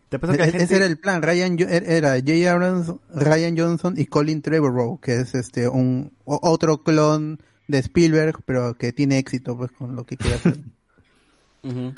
Te 0.09 0.19
que 0.19 0.25
E- 0.27 0.37
gente... 0.37 0.63
Ese 0.63 0.75
era 0.77 0.85
el 0.85 0.97
plan. 0.97 1.21
Ryan 1.21 1.57
Jo- 1.57 1.67
er- 1.67 1.83
era 1.87 2.15
J. 2.19 2.51
Abrams, 2.51 2.93
Ryan 3.13 3.57
Johnson 3.57 3.95
y 3.97 4.05
Colin 4.05 4.41
Trevorrow, 4.41 4.99
que 4.99 5.15
es 5.15 5.35
este 5.35 5.67
un 5.67 6.11
otro 6.25 6.83
clon 6.83 7.39
de 7.67 7.79
Spielberg, 7.79 8.41
pero 8.45 8.75
que 8.77 8.93
tiene 8.93 9.17
éxito 9.17 9.57
pues 9.57 9.71
con 9.71 9.95
lo 9.95 10.05
que 10.05 10.15
quiere 10.17 10.35
hacer. 10.37 10.57
Ujú. 11.63 11.93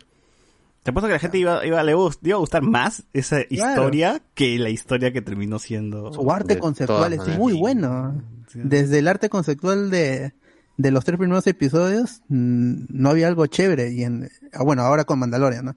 Te 0.82 0.92
apuesto 0.92 1.08
que 1.08 1.14
la 1.14 1.20
gente 1.20 1.38
iba, 1.38 1.64
iba, 1.66 1.84
le 1.84 1.92
iba 1.92 2.36
a 2.36 2.40
gustar 2.40 2.62
más 2.64 3.04
esa 3.14 3.42
historia 3.50 4.22
que 4.34 4.58
la 4.58 4.70
historia 4.70 5.12
que 5.12 5.22
terminó 5.22 5.60
siendo... 5.60 6.12
Su 6.14 6.32
arte 6.32 6.56
De 6.56 6.60
conceptual 6.60 7.14
es 7.14 7.38
muy 7.38 7.54
bueno. 7.54 8.24
Sí. 8.48 8.60
Desde 8.64 9.00
el 9.00 9.08
arte 9.10 9.30
conceptual 9.30 9.92
de, 9.92 10.34
de 10.78 10.92
los 10.92 11.04
tres 11.04 11.20
primeros 11.20 11.46
episodios, 11.48 12.22
no 12.30 13.10
había 13.10 13.28
algo 13.28 13.46
chévere. 13.46 13.92
Y 13.92 14.04
en, 14.04 14.30
ah, 14.54 14.64
bueno, 14.64 14.82
ahora 14.84 15.04
con 15.04 15.20
Mandalorian, 15.20 15.66
¿no? 15.66 15.76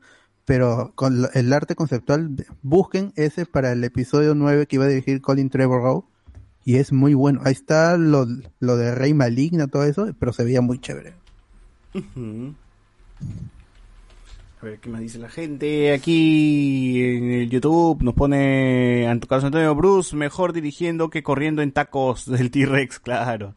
Pero 0.52 0.92
con 0.94 1.28
el 1.32 1.52
arte 1.54 1.74
conceptual, 1.74 2.36
busquen 2.60 3.14
ese 3.16 3.46
para 3.46 3.72
el 3.72 3.82
episodio 3.84 4.34
9 4.34 4.66
que 4.66 4.76
iba 4.76 4.84
a 4.84 4.88
dirigir 4.88 5.22
Colin 5.22 5.48
Trevorrow. 5.48 6.04
Y 6.62 6.76
es 6.76 6.92
muy 6.92 7.14
bueno. 7.14 7.40
Ahí 7.42 7.54
está 7.54 7.96
lo, 7.96 8.26
lo 8.60 8.76
de 8.76 8.94
Rey 8.94 9.14
Maligna, 9.14 9.66
todo 9.66 9.84
eso, 9.84 10.14
pero 10.18 10.34
se 10.34 10.44
veía 10.44 10.60
muy 10.60 10.78
chévere. 10.78 11.14
A 11.94 12.00
ver, 14.60 14.78
¿qué 14.78 14.90
más 14.90 15.00
dice 15.00 15.18
la 15.18 15.30
gente? 15.30 15.94
Aquí 15.94 17.02
en 17.02 17.30
el 17.30 17.48
YouTube 17.48 18.02
nos 18.02 18.12
pone 18.12 19.06
Carlos 19.26 19.44
Antonio 19.44 19.74
Bruce 19.74 20.14
mejor 20.14 20.52
dirigiendo 20.52 21.08
que 21.08 21.22
corriendo 21.22 21.62
en 21.62 21.72
tacos 21.72 22.30
del 22.30 22.50
T-Rex, 22.50 22.98
claro. 22.98 23.54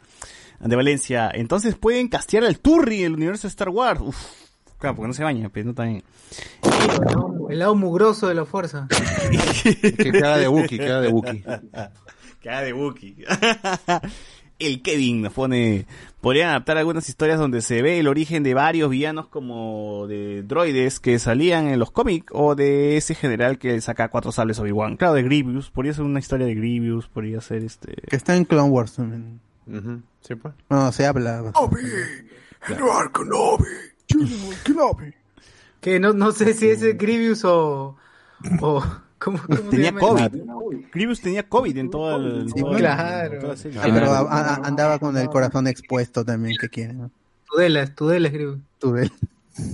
Ante 0.61 0.77
Valencia. 0.77 1.29
Entonces 1.33 1.75
pueden 1.75 2.07
castear 2.07 2.45
al 2.45 2.59
Turri 2.59 3.03
el 3.03 3.15
universo 3.15 3.47
de 3.47 3.49
Star 3.49 3.67
Wars. 3.67 3.99
Uf, 3.99 4.44
claro, 4.85 4.95
porque 4.95 5.07
no 5.07 5.13
se 5.13 5.23
baña, 5.23 5.49
pero 5.49 5.65
no 5.65 5.73
también. 5.73 6.03
El 7.49 7.59
lado 7.59 7.75
mugroso 7.75 8.27
de 8.27 8.35
la 8.35 8.45
fuerza. 8.45 8.87
Que 9.63 10.11
queda 10.11 10.37
de 10.37 10.47
Wookiee, 10.47 10.77
queda 10.77 11.01
de 11.01 11.09
Wookiee. 11.09 11.43
Que 12.39 12.49
haga 12.49 12.61
de 12.61 12.73
Wookiee. 12.73 13.25
El 14.59 14.81
Kevin 14.83 15.23
nos 15.23 15.33
pone, 15.33 15.85
podrían 16.21 16.49
adaptar 16.49 16.77
algunas 16.77 17.09
historias 17.09 17.39
donde 17.39 17.61
se 17.61 17.81
ve 17.81 17.99
el 17.99 18.07
origen 18.07 18.41
de 18.41 18.53
varios 18.53 18.89
villanos 18.89 19.27
como 19.27 20.07
de 20.07 20.43
droides 20.43 21.01
que 21.01 21.19
salían 21.19 21.67
en 21.67 21.77
los 21.77 21.91
cómics 21.91 22.27
o 22.31 22.55
de 22.55 22.95
ese 22.95 23.15
general 23.15 23.57
que 23.57 23.81
saca 23.81 24.07
cuatro 24.07 24.31
sables 24.31 24.59
Obi-Wan. 24.59 24.95
Claro, 24.95 25.15
de 25.15 25.23
Grievous, 25.23 25.71
podría 25.71 25.93
ser 25.93 26.05
una 26.05 26.19
historia 26.19 26.45
de 26.45 26.55
Grievous, 26.55 27.07
podría 27.07 27.41
ser 27.41 27.65
este... 27.65 27.95
Que 28.07 28.15
está 28.15 28.33
en 28.37 28.45
Clone 28.45 28.69
Wars 28.69 28.93
también. 28.93 29.41
Sí, 30.21 30.35
pues. 30.35 30.53
No, 30.69 30.89
se 30.93 31.05
habla. 31.05 31.51
Que 35.81 35.99
no, 35.99 36.13
no 36.13 36.31
sé 36.31 36.53
si 36.53 36.67
es 36.67 36.81
Grievous 36.97 37.43
o. 37.45 37.95
o 38.61 38.83
¿cómo, 39.19 39.39
cómo 39.45 39.57
se 39.57 39.63
Tenía 39.69 39.85
llama? 39.91 39.99
COVID. 39.99 40.29
Grievous 40.93 41.21
tenía 41.21 41.43
COVID 41.47 41.77
en 41.77 41.89
toda 41.89 42.15
el... 42.17 42.47
el- 42.47 42.53
claro. 42.77 43.33
en 43.35 43.39
toda 43.39 43.51
la 43.53 43.57
serie. 43.57 43.79
Sí, 43.83 43.89
pero 43.93 44.11
a- 44.11 44.19
a- 44.21 44.55
andaba 44.55 44.99
con 44.99 45.15
el 45.17 45.29
corazón 45.29 45.67
expuesto 45.67 46.23
también, 46.25 46.55
que 46.59 46.69
quiere. 46.69 46.93
¿no? 46.93 47.11
Tudela, 47.49 47.85
Tudela 47.93 48.29
Grievous. 48.29 48.59
Ves. 48.83 49.11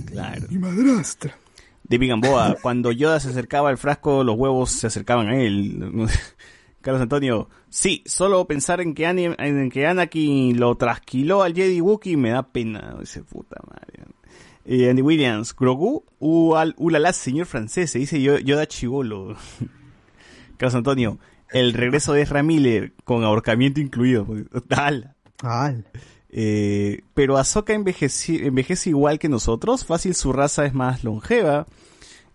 Claro. 0.06 0.46
Mi 0.50 0.58
madrastra. 0.58 1.34
David 1.84 2.10
Gamboa, 2.10 2.56
cuando 2.62 2.92
Yoda 2.92 3.20
se 3.20 3.28
acercaba 3.30 3.68
al 3.68 3.76
frasco, 3.78 4.22
los 4.24 4.36
huevos 4.36 4.70
se 4.70 4.86
acercaban 4.86 5.28
a 5.28 5.36
él. 5.36 6.08
Carlos 6.80 7.02
Antonio, 7.02 7.48
sí, 7.68 8.02
solo 8.06 8.46
pensar 8.46 8.80
en 8.80 8.94
que, 8.94 9.06
Ani- 9.06 9.34
en 9.38 9.70
que 9.70 9.86
Anakin 9.86 10.58
lo 10.58 10.74
trasquiló 10.76 11.42
al 11.42 11.54
Jedi 11.54 11.80
Wookiee 11.80 12.16
me 12.16 12.30
da 12.30 12.42
pena. 12.42 12.96
Dice, 13.00 13.22
puta 13.22 13.56
madre. 13.68 14.01
Eh, 14.64 14.88
Andy 14.90 15.02
Williams, 15.02 15.54
Grogu, 15.56 16.04
ulala, 16.20 17.12
señor 17.12 17.46
francés, 17.46 17.90
se 17.90 17.98
dice 17.98 18.20
Yo- 18.22 18.38
Yoda 18.38 18.66
chivolo. 18.66 19.36
Carlos 20.56 20.74
Antonio, 20.76 21.18
el 21.50 21.72
regreso 21.72 22.12
de 22.12 22.22
Ezra 22.22 22.42
Miller 22.42 22.92
con 23.04 23.24
ahorcamiento 23.24 23.80
incluido. 23.80 24.26
Tal. 24.68 25.14
Al. 25.42 25.86
Eh, 26.30 27.02
pero 27.14 27.36
Ahsoka 27.36 27.72
envejece, 27.74 28.46
envejece 28.46 28.90
igual 28.90 29.18
que 29.18 29.28
nosotros. 29.28 29.84
Fácil, 29.84 30.14
su 30.14 30.32
raza 30.32 30.64
es 30.64 30.72
más 30.74 31.02
longeva. 31.04 31.66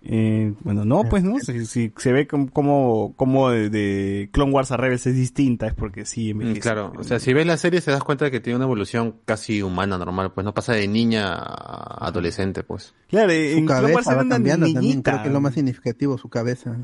Eh, 0.03 0.53
bueno, 0.61 0.85
no, 0.85 1.03
pues 1.09 1.23
no. 1.23 1.37
Si, 1.39 1.65
si 1.65 1.91
se 1.97 2.13
ve 2.13 2.27
com- 2.27 2.47
como, 2.47 3.13
como 3.17 3.49
de, 3.49 3.69
de 3.69 4.29
Clone 4.31 4.51
Wars 4.53 4.71
a 4.71 4.77
Rebels 4.77 5.05
es 5.07 5.15
distinta, 5.15 5.67
es 5.67 5.73
porque 5.73 6.05
sí 6.05 6.33
Mm, 6.33 6.41
envejece. 6.41 6.59
Claro, 6.61 6.93
o 6.97 7.03
sea, 7.03 7.19
si 7.19 7.33
ves 7.33 7.45
la 7.45 7.57
serie 7.57 7.81
se 7.81 7.91
das 7.91 8.03
cuenta 8.03 8.25
de 8.25 8.31
que 8.31 8.39
tiene 8.39 8.55
una 8.57 8.65
evolución 8.65 9.15
casi 9.25 9.61
humana, 9.61 9.97
normal, 9.97 10.31
pues 10.33 10.45
no 10.45 10.53
pasa 10.53 10.73
de 10.73 10.87
niña 10.87 11.33
a 11.33 12.07
adolescente, 12.07 12.63
pues. 12.63 12.93
Claro, 13.09 13.31
Su 13.31 13.35
en 13.37 13.65
Clone 13.65 13.93
Wars 13.95 14.07
va 14.07 14.27
cambiando 14.29 14.67
también, 14.71 15.01
creo 15.01 15.21
que 15.21 15.27
es 15.27 15.33
lo 15.33 15.41
más 15.41 15.53
significativo, 15.55 16.17
su 16.17 16.29
cabeza. 16.29 16.77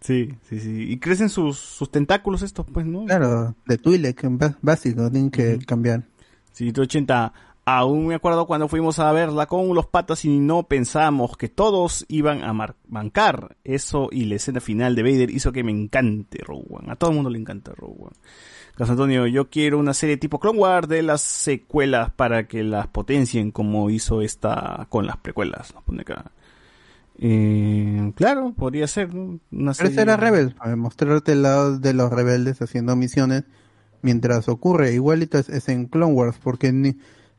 Sí, 0.00 0.34
sí, 0.48 0.60
sí. 0.60 0.86
Y 0.90 0.98
crecen 0.98 1.28
sus, 1.30 1.58
sus 1.58 1.90
tentáculos 1.90 2.42
estos, 2.42 2.66
pues, 2.72 2.84
¿no? 2.86 3.04
Claro, 3.06 3.54
de 3.66 3.78
Twi'lek, 3.78 4.22
bá- 4.24 4.56
básico, 4.62 5.10
tienen 5.10 5.30
que 5.30 5.58
cambiar. 5.66 6.02
Sí, 6.52 6.72
80. 6.76 7.32
Aún 7.66 8.08
me 8.08 8.14
acuerdo 8.14 8.46
cuando 8.46 8.68
fuimos 8.68 8.98
a 8.98 9.10
verla 9.12 9.46
con 9.46 9.74
los 9.74 9.86
patas 9.86 10.24
y 10.26 10.38
no 10.38 10.64
pensábamos 10.64 11.36
que 11.38 11.48
todos 11.48 12.04
iban 12.08 12.42
a 12.44 12.74
bancar. 12.88 13.56
Eso 13.64 14.08
y 14.12 14.26
la 14.26 14.34
escena 14.34 14.60
final 14.60 14.94
de 14.94 15.02
Vader 15.02 15.30
hizo 15.30 15.50
que 15.50 15.64
me 15.64 15.72
encante 15.72 16.38
Rogue 16.44 16.66
One. 16.68 16.92
A 16.92 16.96
todo 16.96 17.10
el 17.10 17.16
mundo 17.16 17.30
le 17.30 17.38
encanta 17.38 17.72
Rogue 17.74 17.96
One. 18.00 18.16
Carlos 18.72 18.90
Antonio, 18.90 19.26
yo 19.28 19.48
quiero 19.48 19.78
una 19.78 19.94
serie 19.94 20.16
tipo 20.18 20.40
Clone 20.40 20.58
Wars 20.58 20.88
de 20.88 21.02
las 21.02 21.22
secuelas 21.22 22.10
para 22.10 22.46
que 22.48 22.64
las 22.64 22.88
potencien 22.88 23.50
como 23.50 23.88
hizo 23.88 24.20
esta 24.20 24.86
con 24.90 25.06
las 25.06 25.16
precuelas. 25.16 25.72
Nos 25.74 25.84
pone 25.84 26.02
acá. 26.02 26.32
Eh, 27.18 28.12
claro, 28.16 28.52
podría 28.56 28.86
ser 28.88 29.14
¿no? 29.14 29.38
una 29.52 29.72
Pero 29.72 29.74
serie. 29.74 29.92
ese 29.92 30.02
era 30.02 30.16
Rebels, 30.16 30.54
para 30.54 30.74
mostrarte 30.76 31.32
el 31.32 31.42
lado 31.42 31.78
de 31.78 31.94
los 31.94 32.10
rebeldes 32.12 32.60
haciendo 32.60 32.96
misiones 32.96 33.44
mientras 34.02 34.48
ocurre. 34.48 34.92
Igualito 34.92 35.38
es, 35.38 35.48
es 35.48 35.68
en 35.68 35.86
Clone 35.86 36.12
Wars, 36.12 36.38
porque 36.42 36.72
ni- 36.72 36.96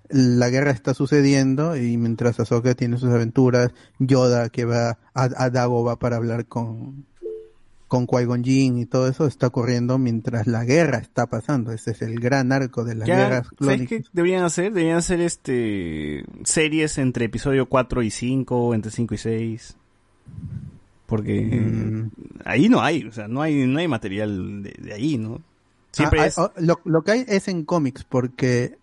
la 0.09 0.49
guerra 0.49 0.71
está 0.71 0.93
sucediendo 0.93 1.75
y 1.77 1.97
mientras 1.97 2.39
Ahsoka 2.39 2.73
tiene 2.75 2.97
sus 2.97 3.09
aventuras, 3.09 3.71
Yoda 3.99 4.49
que 4.49 4.65
va 4.65 4.97
a, 5.13 5.29
a 5.37 5.49
Dagobah 5.49 5.97
para 5.97 6.17
hablar 6.17 6.45
con 6.45 7.05
con 7.87 8.07
Qui-Gon 8.07 8.43
Jinn 8.43 8.79
y 8.79 8.85
todo 8.87 9.07
eso 9.07 9.27
está 9.27 9.47
ocurriendo 9.47 9.99
mientras 9.99 10.47
la 10.47 10.65
guerra 10.65 10.97
está 10.97 11.27
pasando. 11.27 11.71
Ese 11.71 11.91
es 11.91 12.01
el 12.01 12.19
gran 12.19 12.51
arco 12.51 12.83
de 12.83 12.95
las 12.95 13.07
Ya, 13.07 13.15
guerras 13.15 13.45
¿Sabes 13.45 13.57
clónicas. 13.57 13.87
qué 13.87 14.03
deberían 14.11 14.43
hacer? 14.43 14.65
Deberían 14.73 14.97
hacer 14.97 15.21
este 15.21 16.25
series 16.43 16.97
entre 16.97 17.25
episodio 17.25 17.67
4 17.69 18.01
y 18.01 18.09
5, 18.09 18.73
entre 18.73 18.91
5 18.91 19.13
y 19.13 19.17
6. 19.19 19.77
Porque 21.05 21.41
Mm. 21.43 22.09
ahí 22.43 22.69
no 22.69 22.81
hay, 22.81 23.03
o 23.05 23.11
sea, 23.11 23.27
no 23.27 23.41
hay, 23.43 23.67
no 23.67 23.77
hay 23.79 23.87
material 23.87 24.63
de, 24.63 24.71
de 24.81 24.93
ahí, 24.93 25.17
¿no? 25.19 25.39
Siempre 25.91 26.21
Ah, 26.21 26.25
es... 26.25 26.37
ah, 26.39 26.51
oh, 26.55 26.59
lo, 26.61 26.79
lo 26.85 27.03
que 27.03 27.11
hay 27.11 27.25
es 27.27 27.47
en 27.47 27.63
cómics, 27.63 28.03
porque 28.03 28.77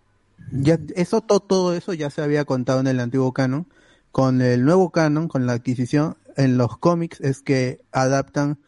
ya 0.51 0.77
eso 0.95 1.21
to- 1.21 1.39
todo 1.39 1.73
eso 1.73 1.93
ya 1.93 2.09
se 2.09 2.21
había 2.21 2.45
contado 2.45 2.79
en 2.79 2.87
el 2.87 2.99
antiguo 2.99 3.33
canon. 3.33 3.67
Con 4.11 4.41
el 4.41 4.63
nuevo 4.63 4.91
canon, 4.91 5.27
con 5.27 5.45
la 5.47 5.53
adquisición, 5.53 6.17
en 6.37 6.57
los 6.57 6.77
cómics 6.77 7.19
es 7.21 7.41
que 7.41 7.81
adaptan 7.91 8.59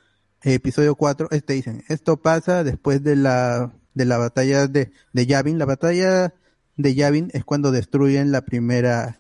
episodio 0.42 0.95
4, 0.95 1.28
este 1.32 1.54
dicen, 1.54 1.84
esto 1.88 2.18
pasa 2.18 2.64
después 2.64 3.04
de 3.04 3.16
la 3.16 3.72
de 3.94 4.06
la 4.06 4.18
batalla 4.18 4.68
de, 4.68 4.92
de 5.14 5.26
Yavin. 5.26 5.58
La 5.58 5.66
batalla 5.66 6.34
de 6.78 6.95
Yavin 6.95 7.30
es 7.34 7.45
cuando 7.45 7.72
destruyen 7.72 8.32
la 8.32 8.42
primera 8.42 9.20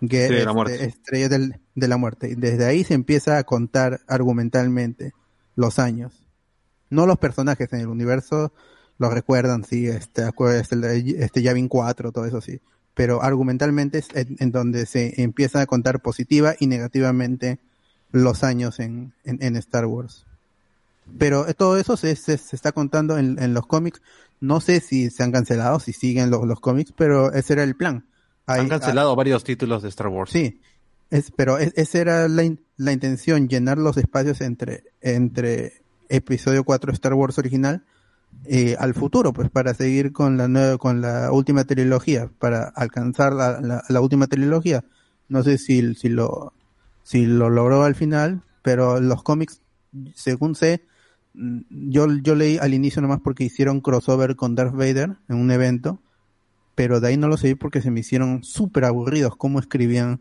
guerra, 0.00 0.28
Sí, 0.28 0.34
de 0.34 0.44
la 0.44 0.52
este, 0.70 0.84
estrella 0.86 1.28
del- 1.28 1.60
de 1.74 1.88
la 1.88 1.96
muerte. 1.96 2.28
Y 2.30 2.34
desde 2.36 2.64
ahí 2.66 2.84
se 2.84 2.94
empieza 2.94 3.36
a 3.38 3.44
contar 3.44 4.00
argumentalmente 4.06 5.12
los 5.56 5.78
años 5.78 6.22
no 6.88 7.04
los 7.06 7.18
personajes 7.18 7.72
en 7.72 7.80
el 7.80 7.88
universo 7.88 8.52
lo 8.98 9.10
recuerdan, 9.10 9.64
sí, 9.64 9.86
este, 9.86 10.22
este, 10.58 11.24
este 11.24 11.42
Yavin 11.42 11.68
4, 11.68 12.12
todo 12.12 12.24
eso 12.26 12.40
sí, 12.40 12.60
pero 12.94 13.22
argumentalmente 13.22 13.98
es 13.98 14.08
en, 14.14 14.36
en 14.38 14.50
donde 14.52 14.86
se 14.86 15.20
empieza 15.22 15.60
a 15.60 15.66
contar 15.66 16.00
positiva 16.00 16.54
y 16.58 16.66
negativamente 16.66 17.58
los 18.12 18.42
años 18.44 18.80
en, 18.80 19.12
en, 19.24 19.42
en 19.42 19.56
Star 19.56 19.84
Wars. 19.86 20.24
Pero 21.18 21.46
eh, 21.48 21.54
todo 21.54 21.78
eso 21.78 21.96
se, 21.96 22.16
se, 22.16 22.36
se 22.38 22.56
está 22.56 22.72
contando 22.72 23.18
en, 23.18 23.40
en 23.42 23.54
los 23.54 23.66
cómics. 23.66 24.00
No 24.40 24.60
sé 24.60 24.80
si 24.80 25.10
se 25.10 25.22
han 25.22 25.32
cancelado, 25.32 25.78
si 25.78 25.92
siguen 25.92 26.30
los, 26.30 26.46
los 26.46 26.60
cómics, 26.60 26.92
pero 26.96 27.32
ese 27.32 27.52
era 27.54 27.62
el 27.62 27.76
plan. 27.76 28.04
Ahí- 28.46 28.60
Han 28.60 28.68
cancelado 28.68 29.14
varios 29.14 29.44
títulos 29.44 29.82
de 29.82 29.88
Star 29.90 30.08
Wars. 30.08 30.30
Sí, 30.30 30.60
es, 31.10 31.30
pero 31.36 31.58
es- 31.58 31.72
esa 31.76 31.98
era 31.98 32.28
la, 32.28 32.42
in- 32.44 32.60
la 32.76 32.92
intención, 32.92 33.48
llenar 33.48 33.78
los 33.78 33.96
espacios 33.98 34.40
entre, 34.40 34.84
entre 35.00 35.74
episodio 36.08 36.64
4 36.64 36.92
Star 36.92 37.14
Wars 37.14 37.38
original 37.38 37.84
eh, 38.44 38.76
al 38.78 38.94
futuro, 38.94 39.32
pues 39.32 39.50
para 39.50 39.74
seguir 39.74 40.12
con 40.12 40.36
la 40.36 40.48
nueva, 40.48 40.78
con 40.78 41.00
la 41.00 41.32
última 41.32 41.64
trilogía, 41.64 42.30
para 42.38 42.64
alcanzar 42.68 43.32
la, 43.32 43.82
la, 43.88 44.00
última 44.00 44.26
trilogía. 44.26 44.84
No 45.28 45.42
sé 45.42 45.58
si, 45.58 45.94
si 45.94 46.08
lo, 46.08 46.52
si 47.02 47.26
lo 47.26 47.50
logró 47.50 47.84
al 47.84 47.94
final, 47.94 48.42
pero 48.62 49.00
los 49.00 49.22
cómics, 49.22 49.60
según 50.14 50.54
sé, 50.54 50.84
mm, 51.34 51.60
yo, 51.70 52.06
yo 52.22 52.34
leí 52.34 52.58
al 52.58 52.74
inicio 52.74 53.02
nomás 53.02 53.20
porque 53.20 53.44
hicieron 53.44 53.80
crossover 53.80 54.36
con 54.36 54.54
Darth 54.54 54.74
Vader 54.74 55.16
en 55.28 55.36
un 55.36 55.50
evento, 55.50 56.00
pero 56.74 57.00
de 57.00 57.08
ahí 57.08 57.16
no 57.16 57.28
lo 57.28 57.36
seguí 57.36 57.54
porque 57.54 57.82
se 57.82 57.90
me 57.90 58.00
hicieron 58.00 58.44
súper 58.44 58.84
aburridos 58.84 59.36
cómo 59.36 59.58
escribían 59.58 60.20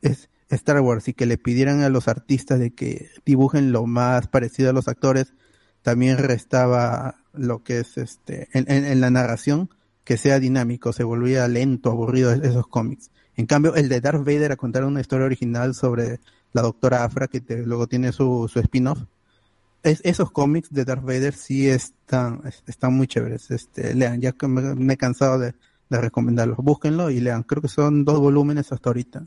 es 0.00 0.30
Star 0.50 0.80
Wars 0.80 1.08
y 1.08 1.12
que 1.12 1.26
le 1.26 1.38
pidieran 1.38 1.82
a 1.82 1.88
los 1.88 2.08
artistas 2.08 2.58
de 2.58 2.70
que 2.70 3.10
dibujen 3.26 3.72
lo 3.72 3.86
más 3.86 4.28
parecido 4.28 4.70
a 4.70 4.72
los 4.72 4.88
actores, 4.88 5.34
también 5.82 6.18
restaba 6.18 7.16
lo 7.32 7.62
que 7.62 7.80
es 7.80 7.96
este 7.98 8.48
en, 8.52 8.70
en- 8.70 9.00
la 9.00 9.10
narración 9.10 9.70
que 10.04 10.16
sea 10.16 10.40
dinámico, 10.40 10.92
se 10.92 11.04
volvía 11.04 11.46
lento, 11.48 11.90
aburrido 11.90 12.32
es- 12.32 12.42
esos 12.42 12.66
cómics. 12.66 13.10
En 13.36 13.46
cambio, 13.46 13.74
el 13.76 13.88
de 13.88 14.00
Darth 14.00 14.24
Vader 14.24 14.52
a 14.52 14.56
contar 14.56 14.84
una 14.84 15.00
historia 15.00 15.26
original 15.26 15.74
sobre 15.74 16.18
la 16.52 16.62
doctora 16.62 17.04
Afra, 17.04 17.28
que 17.28 17.42
luego 17.64 17.86
tiene 17.86 18.10
su, 18.12 18.48
su 18.52 18.58
spin-off, 18.58 19.00
es, 19.82 20.00
esos 20.04 20.30
cómics 20.32 20.70
de 20.72 20.84
Darth 20.84 21.04
Vader 21.04 21.34
sí 21.34 21.68
están, 21.68 22.40
es- 22.46 22.62
están 22.66 22.94
muy 22.94 23.06
chéveres. 23.06 23.50
Este, 23.50 23.94
lean, 23.94 24.20
ya 24.20 24.32
que 24.32 24.48
me, 24.48 24.92
he 24.94 24.96
cansado 24.96 25.38
de, 25.38 25.54
de 25.90 26.00
recomendarlos. 26.00 26.56
Búsquenlo 26.58 27.10
y 27.10 27.20
lean. 27.20 27.42
Creo 27.44 27.62
que 27.62 27.68
son 27.68 28.04
dos 28.04 28.18
volúmenes 28.18 28.72
hasta 28.72 28.88
ahorita. 28.90 29.24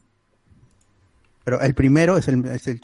Pero 1.43 1.61
el 1.61 1.73
primero 1.73 2.17
es 2.17 2.27
el, 2.27 2.45
es 2.45 2.67
el- 2.67 2.81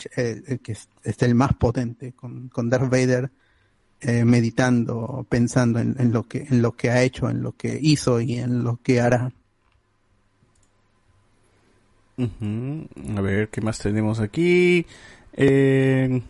el 0.47 0.59
que 0.61 0.71
es, 0.71 0.87
es 1.03 1.21
el 1.21 1.35
más 1.35 1.53
potente, 1.55 2.13
con, 2.13 2.47
con 2.49 2.69
Darth 2.69 2.89
Vader 2.89 3.31
eh, 4.01 4.25
meditando, 4.25 5.25
pensando 5.27 5.79
en, 5.79 6.11
lo 6.11 6.23
que, 6.23 6.45
en 6.49 6.61
lo 6.61 6.73
que 6.73 6.89
ha 6.89 7.01
hecho, 7.01 7.29
en 7.29 7.41
lo 7.41 7.53
que 7.53 7.79
hizo 7.81 8.21
y 8.21 8.35
en 8.35 8.63
lo 8.63 8.79
que 8.83 9.01
hará. 9.01 9.31
A 12.17 13.21
ver, 13.21 13.49
¿qué 13.49 13.61
más 13.61 13.79
tenemos 13.79 14.19
aquí? 14.19 14.85
Eh, 15.33 16.21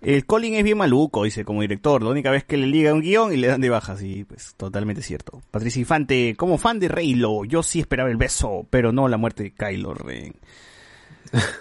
el 0.00 0.24
Colin 0.24 0.54
es 0.54 0.64
bien 0.64 0.78
maluco, 0.78 1.24
dice, 1.24 1.44
como 1.44 1.60
director. 1.60 2.02
La 2.02 2.10
única 2.10 2.30
vez 2.30 2.44
que 2.44 2.56
le 2.56 2.66
liga 2.66 2.94
un 2.94 3.02
guion 3.02 3.32
y 3.32 3.36
le 3.36 3.48
dan 3.48 3.60
de 3.60 3.68
baja, 3.68 3.96
sí, 3.96 4.24
pues 4.24 4.54
totalmente 4.56 5.02
cierto. 5.02 5.42
Patricia 5.50 5.80
Infante, 5.80 6.34
como 6.36 6.56
fan 6.56 6.78
de 6.80 6.88
Reylo, 6.88 7.44
yo 7.44 7.62
sí 7.62 7.80
esperaba 7.80 8.10
el 8.10 8.16
beso, 8.16 8.66
pero 8.70 8.92
no 8.92 9.08
la 9.08 9.18
muerte 9.18 9.42
de 9.42 9.52
Kylo 9.52 9.92
Ren. 9.92 10.34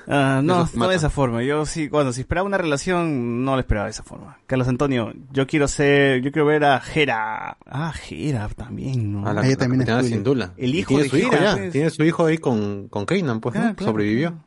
Ah, 0.07 0.41
no, 0.43 0.63
Eso 0.63 0.71
no 0.73 0.79
mata. 0.79 0.91
de 0.91 0.95
esa 0.97 1.09
forma. 1.09 1.43
Yo 1.43 1.65
sí, 1.65 1.87
bueno, 1.89 2.11
si 2.13 2.21
esperaba 2.21 2.45
una 2.47 2.57
relación, 2.57 3.43
no 3.45 3.55
la 3.55 3.61
esperaba 3.61 3.85
de 3.85 3.91
esa 3.91 4.03
forma. 4.03 4.39
Carlos 4.47 4.67
Antonio, 4.67 5.13
yo 5.31 5.45
quiero 5.47 5.67
ser, 5.67 6.21
yo 6.21 6.31
quiero 6.31 6.47
ver 6.47 6.63
a 6.63 6.79
Jera. 6.79 7.57
Ah, 7.65 7.91
Jera 7.93 8.49
también, 8.49 9.11
¿no? 9.11 9.27
A 9.27 9.33
la, 9.33 9.41
Ella 9.41 9.51
la 9.51 9.57
también 9.57 9.81
es 9.87 10.07
sin 10.07 10.23
duda. 10.23 10.53
El 10.57 10.73
hijo 10.75 10.89
tiene 10.89 11.03
de 11.03 11.09
su 11.09 11.17
hijo 11.17 11.31
ya. 11.33 11.55
pues. 11.57 11.71
Tiene 11.71 11.89
su 11.89 12.03
hijo 12.03 12.25
ahí 12.25 12.37
con, 12.37 12.87
con 12.89 13.05
Kanan, 13.05 13.39
pues, 13.39 13.55
¿no? 13.55 13.61
Ah, 13.61 13.73
claro, 13.75 13.91
Sobrevivió. 13.93 14.43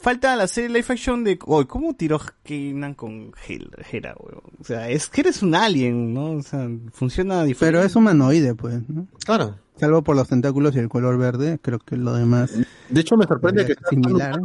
Falta 0.00 0.36
la 0.36 0.46
serie 0.46 0.68
live 0.70 0.86
action 0.90 1.24
de, 1.24 1.38
oh, 1.44 1.66
¿cómo 1.66 1.94
tiró 1.94 2.20
Kanan 2.44 2.94
con 2.94 3.32
Hera, 3.48 4.14
weón? 4.18 4.42
O 4.60 4.64
sea, 4.64 4.88
es 4.88 5.08
que 5.08 5.22
eres 5.22 5.42
un 5.42 5.54
alien, 5.56 6.14
¿no? 6.14 6.32
O 6.32 6.42
sea, 6.42 6.68
funciona 6.92 7.42
diferente. 7.42 7.78
Pero 7.78 7.86
es 7.86 7.96
humanoide, 7.96 8.54
pues, 8.54 8.88
¿no? 8.88 9.06
Claro. 9.24 9.56
Salvo 9.78 10.02
por 10.02 10.16
los 10.16 10.28
tentáculos 10.28 10.74
y 10.76 10.78
el 10.78 10.88
color 10.88 11.18
verde, 11.18 11.58
creo 11.62 11.78
que 11.78 11.96
lo 11.96 12.12
demás 12.14 12.52
De 12.88 13.00
hecho, 13.00 13.16
me 13.16 13.26
sorprende 13.26 13.64
que 13.66 13.72
es 13.72 13.78
sea 13.78 13.88
similar. 13.90 14.40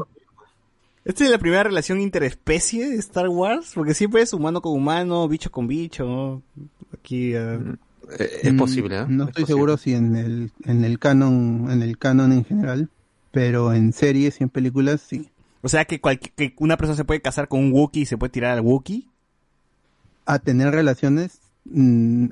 Esta 1.06 1.26
es 1.26 1.32
la 1.32 1.38
primera 1.38 1.64
relación 1.64 2.00
interespecie 2.00 2.90
de 2.90 2.96
Star 2.98 3.28
Wars, 3.28 3.72
porque 3.76 3.94
siempre 3.94 4.22
es 4.22 4.32
humano 4.32 4.62
con 4.62 4.72
humano, 4.74 5.28
bicho 5.28 5.52
con 5.52 5.68
bicho. 5.68 6.42
Aquí, 6.94 7.34
eh, 7.36 7.60
Eh, 8.20 8.30
es 8.44 8.54
Mm, 8.54 8.58
posible, 8.58 9.00
¿eh? 9.00 9.06
No 9.08 9.24
Es 9.24 9.30
estoy 9.30 9.44
posible. 9.44 9.48
seguro 9.48 9.78
si 9.78 9.94
en 9.96 10.16
el, 10.16 10.52
en 10.66 10.84
el 10.86 11.00
canon, 11.00 11.68
en 11.72 11.82
el 11.82 11.98
canon 11.98 12.32
en 12.32 12.46
general, 12.46 12.90
pero 13.32 13.74
en 13.74 13.92
series 13.94 14.40
y 14.40 14.44
en 14.44 14.50
películas 14.50 15.02
sí. 15.02 15.30
o 15.62 15.68
sea 15.70 15.86
que, 15.86 16.00
que 16.00 16.54
una 16.60 16.78
persona 16.78 16.96
se 16.98 17.06
puede 17.06 17.22
casar 17.22 17.48
con 17.48 17.60
un 17.62 17.72
Wookiee 17.74 18.04
y 18.04 18.06
se 18.06 18.18
puede 18.18 18.32
tirar 18.32 18.52
al 18.58 18.62
Wookiee. 18.62 19.08
A 20.26 20.40
tener 20.40 20.72
relaciones, 20.72 21.40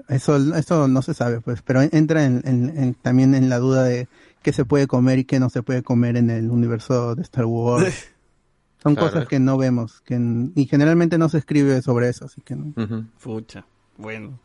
eso, 0.09 0.55
eso 0.55 0.87
no 0.87 1.01
se 1.01 1.13
sabe, 1.13 1.41
pues, 1.41 1.61
pero 1.61 1.81
entra 1.81 2.25
en, 2.25 2.41
en- 2.45 2.77
en- 2.77 2.93
también 2.95 3.33
en 3.35 3.49
la 3.49 3.59
duda 3.59 3.83
de 3.83 4.07
qué 4.41 4.53
se 4.53 4.65
puede 4.65 4.87
comer 4.87 5.19
y 5.19 5.25
qué 5.25 5.39
no 5.39 5.49
se 5.49 5.63
puede 5.63 5.83
comer 5.83 6.17
en 6.17 6.29
el 6.29 6.49
universo 6.49 7.15
de 7.15 7.21
Star 7.23 7.45
Wars. 7.45 7.93
Son 8.83 8.95
Claro. 8.95 9.11
cosas 9.11 9.27
que 9.27 9.39
no 9.39 9.57
vemos, 9.57 10.01
que 10.01 10.19
y 10.55 10.65
generalmente 10.65 11.17
no 11.19 11.29
se 11.29 11.37
escribe 11.37 11.81
sobre 11.83 12.09
eso, 12.09 12.25
así 12.25 12.41
que 12.41 12.55
no. 12.55 12.73
Ujú. 12.75 13.05
Pucha, 13.21 13.65
bueno. 13.97 14.39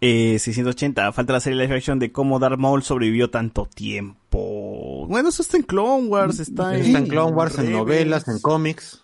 Eh, 0.00 0.38
680, 0.40 1.12
falta 1.12 1.34
la 1.34 1.40
serie 1.40 1.60
live 1.62 1.76
action 1.76 1.98
de 1.98 2.10
cómo 2.10 2.38
Darth 2.40 2.58
Maul 2.58 2.82
sobrevivió 2.82 3.30
tanto 3.30 3.66
tiempo. 3.72 5.06
Bueno, 5.08 5.28
eso 5.28 5.42
está 5.42 5.58
en 5.58 5.62
Clone 5.62 6.08
Wars, 6.08 6.40
está 6.40 6.74
en... 6.74 6.86
Está 6.86 6.98
en 6.98 7.06
Clone 7.06 7.32
Wars, 7.36 7.56
en 7.58 7.70
novelas, 7.70 8.26
en 8.26 8.38
cómics. 8.40 9.01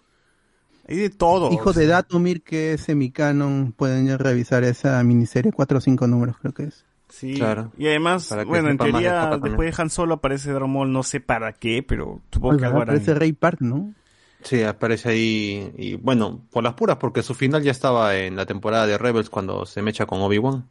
Hay 0.89 0.97
de 0.97 1.11
todo. 1.11 1.53
Hijo 1.53 1.73
de 1.73 1.87
Datumir, 1.87 2.43
que 2.43 2.73
es 2.73 2.81
semicanon, 2.83 3.73
pueden 3.77 4.07
ya 4.07 4.17
revisar 4.17 4.65
esa 4.65 5.03
miniserie, 5.05 5.53
cuatro 5.53 5.79
o 5.79 5.81
cinco 5.81 6.07
números 6.07 6.37
creo 6.41 6.55
que 6.55 6.65
es. 6.65 6.85
Sí, 7.11 7.35
Claro. 7.35 7.73
y 7.79 7.87
además, 7.87 8.29
bueno, 8.47 8.69
en 8.69 8.77
de 8.77 8.85
teoría, 8.91 9.31
después 9.43 9.75
de 9.77 9.83
Han 9.83 9.89
Solo 9.91 10.15
aparece 10.15 10.53
Darth 10.53 10.67
Maul, 10.67 10.93
no 10.93 11.03
sé 11.03 11.21
para 11.21 11.53
qué, 11.55 11.83
pero 11.83 12.21
supongo 12.33 12.59
que 12.59 12.65
algo 12.67 12.79
¿verdad? 12.81 12.95
harán. 12.95 13.05
Parece 13.05 13.19
Ray 13.19 13.33
Park, 13.33 13.61
¿no? 13.61 13.95
Sí, 14.43 14.63
aparece 14.63 15.09
ahí. 15.09 15.73
Y 15.77 15.95
bueno, 15.97 16.43
por 16.51 16.63
las 16.65 16.75
puras, 16.75 16.97
porque 16.99 17.23
su 17.23 17.35
final 17.35 17.63
ya 17.63 17.71
estaba 17.71 18.17
en 18.17 18.37
la 18.37 18.47
temporada 18.47 18.87
de 18.87 18.97
Rebels 18.99 19.31
cuando 19.31 19.65
se 19.67 19.81
mecha 19.83 20.07
con 20.07 20.21
Obi-Wan. 20.21 20.69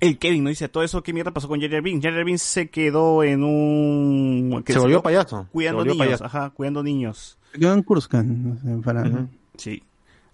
El 0.00 0.18
Kevin 0.18 0.44
no 0.44 0.48
dice 0.48 0.68
todo 0.68 0.82
eso, 0.82 1.02
¿qué 1.02 1.12
mierda 1.12 1.30
pasó 1.30 1.46
con 1.46 1.60
Jerry 1.60 1.80
Bean? 1.80 2.00
Jerry 2.00 2.24
Bean 2.24 2.38
se 2.38 2.70
quedó 2.70 3.22
en 3.22 3.44
un... 3.44 4.64
Se 4.66 4.78
volvió 4.78 5.02
payaso. 5.02 5.46
Cuidando 5.52 5.78
volvió 5.78 5.92
niños, 5.92 6.06
payaso. 6.06 6.24
ajá, 6.24 6.50
cuidando 6.50 6.82
niños. 6.82 7.38
Quedó 7.52 7.74
en 7.74 7.82
Kurskan, 7.82 8.48
no 8.48 8.58
sé, 8.58 8.82
para... 8.82 9.02
Ujú. 9.02 9.28
Sí. 9.56 9.82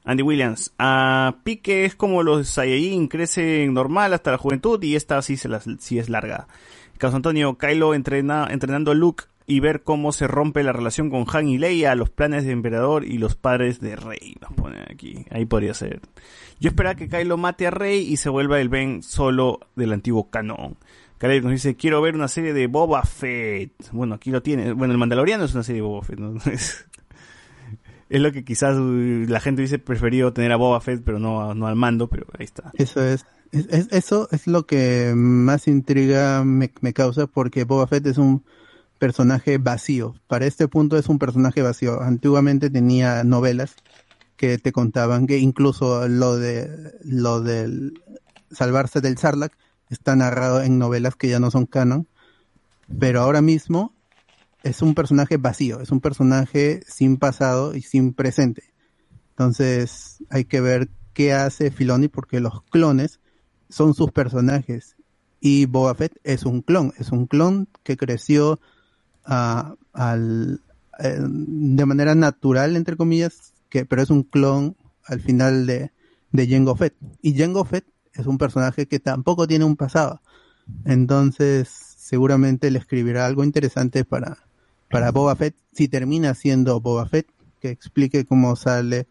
Andy 0.04 0.22
Williams. 0.22 0.72
A 0.78 1.38
Pique 1.42 1.84
es 1.84 1.96
como 1.96 2.22
los 2.22 2.48
Saiyajin, 2.48 3.08
crecen 3.08 3.74
normal 3.74 4.14
hasta 4.14 4.30
la 4.30 4.38
juventud 4.38 4.80
y 4.82 4.94
esta 4.94 5.20
sí, 5.20 5.36
se 5.36 5.48
las, 5.48 5.66
sí 5.80 5.98
es 5.98 6.08
larga. 6.08 6.46
Carlos 6.96 7.16
Antonio, 7.16 7.58
Kylo 7.58 7.92
entrena, 7.92 8.46
entrenando 8.50 8.92
a 8.92 8.94
Luke 8.94 9.24
y 9.46 9.60
ver 9.60 9.82
cómo 9.82 10.10
se 10.12 10.26
rompe 10.26 10.62
la 10.64 10.72
relación 10.72 11.08
con 11.10 11.24
Han 11.32 11.48
y 11.48 11.58
Leia, 11.58 11.94
los 11.94 12.10
planes 12.10 12.44
de 12.44 12.50
Emperador 12.52 13.04
y 13.04 13.18
los 13.18 13.36
padres 13.36 13.80
de 13.80 13.94
Rey. 13.96 14.34
Nos 14.40 14.52
ponen 14.54 14.82
aquí. 14.90 15.24
Ahí 15.30 15.44
podría 15.46 15.72
ser. 15.74 16.00
Yo 16.58 16.68
esperaba 16.70 16.96
que 16.96 17.08
Kylo 17.08 17.36
mate 17.36 17.66
a 17.66 17.70
Rey 17.70 18.00
y 18.00 18.16
se 18.16 18.28
vuelva 18.28 18.60
el 18.60 18.68
Ben 18.68 19.02
solo 19.02 19.60
del 19.76 19.92
antiguo 19.92 20.30
canon. 20.30 20.76
Caleb 21.18 21.44
nos 21.44 21.52
dice, 21.52 21.76
quiero 21.76 22.02
ver 22.02 22.14
una 22.14 22.28
serie 22.28 22.52
de 22.52 22.66
Boba 22.66 23.02
Fett. 23.04 23.72
Bueno, 23.92 24.16
aquí 24.16 24.30
lo 24.30 24.42
tiene. 24.42 24.72
Bueno, 24.72 24.92
el 24.92 24.98
Mandaloriano 24.98 25.44
es 25.44 25.54
una 25.54 25.62
serie 25.62 25.80
de 25.80 25.86
Boba 25.88 26.02
Fett, 26.02 26.18
¿no? 26.18 26.34
es 28.08 28.20
lo 28.20 28.32
que 28.32 28.44
quizás 28.44 28.76
uh, 28.76 29.24
la 29.28 29.40
gente 29.40 29.62
hubiese 29.62 29.78
preferido 29.78 30.32
tener 30.32 30.52
a 30.52 30.56
Boba 30.56 30.80
Fett, 30.80 31.02
pero 31.04 31.18
no, 31.18 31.54
no 31.54 31.66
al 31.66 31.76
mando, 31.76 32.08
pero 32.08 32.26
ahí 32.38 32.44
está. 32.44 32.70
Eso 32.74 33.02
es, 33.02 33.24
es- 33.52 33.66
es- 33.70 33.88
eso 33.92 34.28
es 34.30 34.46
lo 34.46 34.66
que 34.66 35.12
más 35.16 35.68
intriga 35.68 36.44
me, 36.44 36.70
me 36.80 36.92
causa 36.92 37.26
porque 37.26 37.64
Boba 37.64 37.86
Fett 37.86 38.06
es 38.06 38.18
un 38.18 38.44
personaje 38.98 39.58
vacío. 39.58 40.14
Para 40.26 40.46
este 40.46 40.68
punto 40.68 40.96
es 40.96 41.08
un 41.08 41.18
personaje 41.18 41.62
vacío. 41.62 42.00
Antiguamente 42.00 42.70
tenía 42.70 43.24
novelas 43.24 43.76
que 44.36 44.58
te 44.58 44.72
contaban 44.72 45.26
que 45.26 45.38
incluso 45.38 46.08
lo 46.08 46.36
de 46.36 46.94
lo 47.02 47.40
del 47.40 48.02
salvarse 48.50 49.00
del 49.00 49.18
Sarlacc 49.18 49.52
está 49.88 50.16
narrado 50.16 50.62
en 50.62 50.78
novelas 50.78 51.16
que 51.16 51.28
ya 51.28 51.40
no 51.40 51.50
son 51.50 51.66
canon, 51.66 52.06
pero 52.98 53.20
ahora 53.20 53.40
mismo 53.40 53.94
es 54.62 54.82
un 54.82 54.94
personaje 54.94 55.36
vacío, 55.36 55.80
es 55.80 55.90
un 55.90 56.00
personaje 56.00 56.80
sin 56.86 57.16
pasado 57.16 57.74
y 57.74 57.82
sin 57.82 58.12
presente. 58.12 58.74
Entonces 59.30 60.22
hay 60.30 60.44
que 60.44 60.60
ver 60.60 60.88
qué 61.12 61.32
hace 61.32 61.70
Filoni 61.70 62.08
porque 62.08 62.40
los 62.40 62.62
clones 62.64 63.20
son 63.68 63.94
sus 63.94 64.10
personajes 64.12 64.96
y 65.40 65.66
Boba 65.66 65.94
Fett 65.94 66.18
es 66.24 66.44
un 66.44 66.62
clon, 66.62 66.92
es 66.98 67.12
un 67.12 67.26
clon 67.26 67.68
que 67.82 67.96
creció 67.96 68.60
al, 69.26 70.60
eh, 70.98 71.18
de 71.20 71.86
manera 71.86 72.14
natural 72.14 72.76
entre 72.76 72.96
comillas, 72.96 73.52
que 73.68 73.84
pero 73.86 74.02
es 74.02 74.10
un 74.10 74.22
clon 74.22 74.76
al 75.04 75.20
final 75.20 75.66
de 75.66 75.92
de 76.32 76.76
Fett 76.76 76.94
y 77.22 77.36
Jango 77.38 77.64
Fett 77.64 77.86
es 78.12 78.26
un 78.26 78.38
personaje 78.38 78.86
que 78.86 78.98
tampoco 79.00 79.46
tiene 79.46 79.64
un 79.64 79.76
pasado. 79.76 80.20
Entonces, 80.84 81.68
seguramente 81.68 82.70
le 82.70 82.78
escribirá 82.78 83.26
algo 83.26 83.44
interesante 83.44 84.04
para 84.04 84.38
para 84.90 85.10
Boba 85.12 85.36
Fett 85.36 85.56
si 85.72 85.88
termina 85.88 86.34
siendo 86.34 86.80
Boba 86.80 87.06
Fett 87.06 87.28
que 87.60 87.70
explique 87.70 88.24
cómo 88.24 88.56
sale 88.56 89.06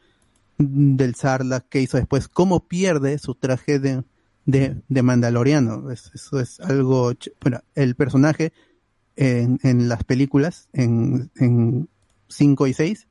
del 0.58 1.16
Sarlacc 1.16 1.68
que 1.70 1.82
hizo 1.82 1.98
después, 1.98 2.28
cómo 2.28 2.62
pierde 2.68 3.18
su 3.20 3.36
traje 3.36 3.80
de, 3.80 4.04
de, 4.46 4.82
Mandaloriano. 5.04 5.92
Es- 5.92 6.12
eso 6.14 6.40
es 6.40 6.60
algo... 6.62 7.14
Bueno, 7.42 7.62
el 7.76 7.96
personaje 7.96 8.54
en, 9.16 9.60
en 9.64 9.88
las 9.90 10.04
películas, 10.04 10.70
en, 10.74 11.30
en 11.38 11.88
5 12.28 12.68
y 12.68 12.74
6, 12.74 13.08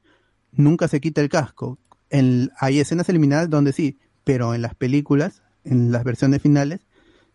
nunca 0.52 0.88
se 0.88 1.00
quita 1.00 1.20
el 1.20 1.28
casco. 1.28 1.78
En, 2.10 2.50
hay 2.58 2.80
escenas 2.80 3.08
eliminadas 3.08 3.50
donde 3.50 3.72
sí, 3.72 3.98
pero 4.24 4.54
en 4.54 4.62
las 4.62 4.74
películas, 4.74 5.42
en 5.64 5.92
las 5.92 6.04
versiones 6.04 6.42
finales, 6.42 6.80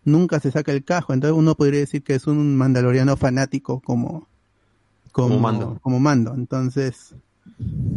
nunca 0.04 0.40
se 0.40 0.52
saca 0.52 0.72
el 0.72 0.84
casco. 0.84 1.14
Entonces 1.14 1.38
uno 1.38 1.56
podría 1.56 1.80
decir 1.80 2.04
que 2.04 2.16
es 2.16 2.28
un 2.28 2.56
mandaloriano 2.56 3.18
fanático 3.18 3.82
como, 3.82 4.28
como, 5.12 5.30
Como 5.30 5.40
Mando. 5.40 5.80
como 5.82 6.00
mando. 6.00 6.34
Entonces, 6.34 7.16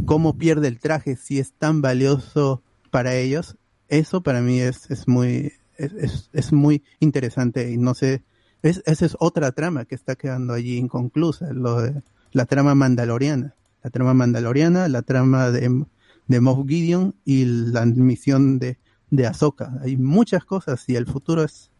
cómo 0.06 0.36
pierde 0.38 0.68
el 0.68 0.78
traje 0.78 1.16
si 1.16 1.38
es 1.38 1.52
tan 1.52 1.82
valioso 1.82 2.62
para 2.90 3.14
ellos, 3.14 3.56
eso 3.88 4.22
para 4.22 4.40
mí 4.40 4.60
es, 4.60 4.90
es 4.90 5.08
muy 5.08 5.52
es, 5.76 5.92
es, 5.94 6.30
es 6.32 6.52
muy 6.52 6.82
interesante 7.00 7.70
y 7.70 7.76
no 7.76 7.94
sé, 7.94 8.22
es, 8.62 8.82
esa 8.86 9.06
es 9.06 9.16
otra 9.18 9.52
trama 9.52 9.84
que 9.84 9.94
está 9.94 10.14
quedando 10.16 10.52
allí 10.54 10.76
inconclusa, 10.76 11.52
lo 11.52 11.80
de 11.80 12.02
la 12.32 12.46
trama 12.46 12.74
mandaloriana, 12.74 13.54
la 13.82 13.90
trama 13.90 14.14
mandaloriana, 14.14 14.88
la 14.88 15.02
trama 15.02 15.50
de, 15.50 15.84
de 16.28 16.40
Moff 16.40 16.66
Gideon 16.66 17.14
y 17.24 17.44
la 17.44 17.84
misión 17.86 18.58
de, 18.58 18.78
de 19.10 19.26
Ahsoka. 19.26 19.78
Hay 19.82 19.96
muchas 19.96 20.44
cosas 20.44 20.88
y 20.88 20.96
el 20.96 21.06
futuro 21.06 21.42
es 21.42 21.70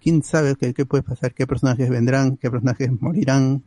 quién 0.00 0.22
sabe 0.22 0.56
qué, 0.56 0.72
qué 0.72 0.86
puede 0.86 1.02
pasar, 1.02 1.34
qué 1.34 1.46
personajes 1.46 1.90
vendrán, 1.90 2.36
qué 2.36 2.50
personajes 2.50 2.90
morirán, 3.00 3.64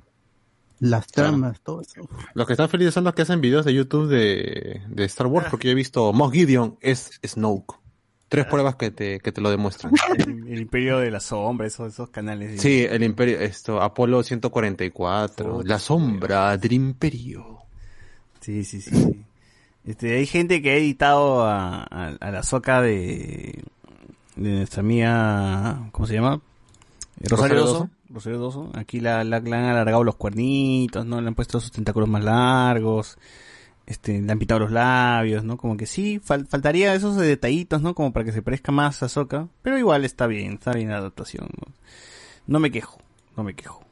las 0.79 1.07
Claro. 1.07 1.31
tramas, 1.31 1.59
todo 1.61 1.81
eso. 1.81 2.07
Los 2.33 2.47
que 2.47 2.53
están 2.53 2.69
felices 2.69 2.93
son 2.93 3.03
los 3.03 3.13
que 3.13 3.23
hacen 3.23 3.41
videos 3.41 3.65
de 3.65 3.73
YouTube 3.73 4.07
de, 4.07 4.81
de 4.87 5.03
Star 5.05 5.27
Wars, 5.27 5.47
porque 5.51 5.67
yo 5.67 5.71
he 5.73 5.75
visto 5.75 6.13
Moff 6.13 6.31
Gideon 6.31 6.77
es 6.79 7.19
Snoke. 7.25 7.75
Tres 8.29 8.45
pruebas 8.45 8.75
que 8.75 8.91
te, 8.91 9.19
que 9.19 9.31
te 9.31 9.41
lo 9.41 9.49
demuestran. 9.49 9.91
El, 10.17 10.47
el 10.47 10.59
Imperio 10.61 10.99
de 10.99 11.09
la 11.11 11.19
Sombra, 11.19 11.65
esos, 11.67 11.91
esos 11.93 12.09
canales. 12.09 12.61
Sí, 12.61 12.85
el 12.87 13.03
imperio, 13.03 13.39
esto, 13.39 13.81
Apolo 13.81 14.21
144, 14.23 15.63
la 15.63 15.79
sombra 15.79 16.55
del 16.57 16.73
imperio. 16.73 17.57
Sí, 18.39 18.63
sí, 18.63 18.81
sí. 18.81 18.91
sí. 18.91 19.25
Este, 19.85 20.15
hay 20.17 20.25
gente 20.27 20.61
que 20.61 20.71
ha 20.71 20.75
editado 20.75 21.43
a, 21.45 21.83
a, 21.83 22.07
a 22.19 22.31
la 22.31 22.43
soca 22.43 22.81
de, 22.81 23.63
de 24.35 24.49
nuestra 24.57 24.81
amiga, 24.81 25.89
¿cómo 25.91 26.05
se 26.05 26.13
llama? 26.13 26.39
Eh, 27.21 27.25
Rosario, 27.29 27.57
Rosario 27.57 27.65
Doso. 27.65 27.89
Rosario 28.09 28.37
Doso. 28.39 28.71
Aquí 28.75 28.99
la, 28.99 29.23
la- 29.23 29.39
le 29.39 29.55
han 29.55 29.65
alargado 29.65 30.03
los 30.03 30.15
cuernitos, 30.15 31.05
¿no? 31.05 31.19
Le 31.19 31.27
han 31.27 31.35
puesto 31.35 31.59
sus 31.59 31.71
tentáculos 31.71 32.07
más 32.07 32.23
largos. 32.23 33.17
Este, 33.89 34.21
le 34.21 34.31
han 34.31 34.37
pintado 34.39 34.59
los 34.61 34.71
labios, 34.71 35.43
¿no? 35.43 35.57
Como 35.57 35.75
que 35.75 35.87
sí, 35.87 36.21
fal- 36.25 36.47
faltaría 36.47 36.93
esos 36.93 37.17
detallitos, 37.17 37.81
¿no? 37.81 37.95
Como 37.95 38.13
para 38.13 38.23
que 38.23 38.31
se 38.31 38.41
parezca 38.43 38.71
más 38.71 39.01
a 39.03 39.09
Soca. 39.09 39.47
Pero 39.63 39.77
igual 39.77 40.05
está 40.05 40.27
bien, 40.27 40.53
está 40.53 40.71
bien 40.71 40.89
la 40.89 40.97
adaptación. 40.97 41.49
No 42.45 42.59
me 42.59 42.69
quejo, 42.71 42.99
no 43.35 43.43
me 43.43 43.55
quejo. 43.55 43.83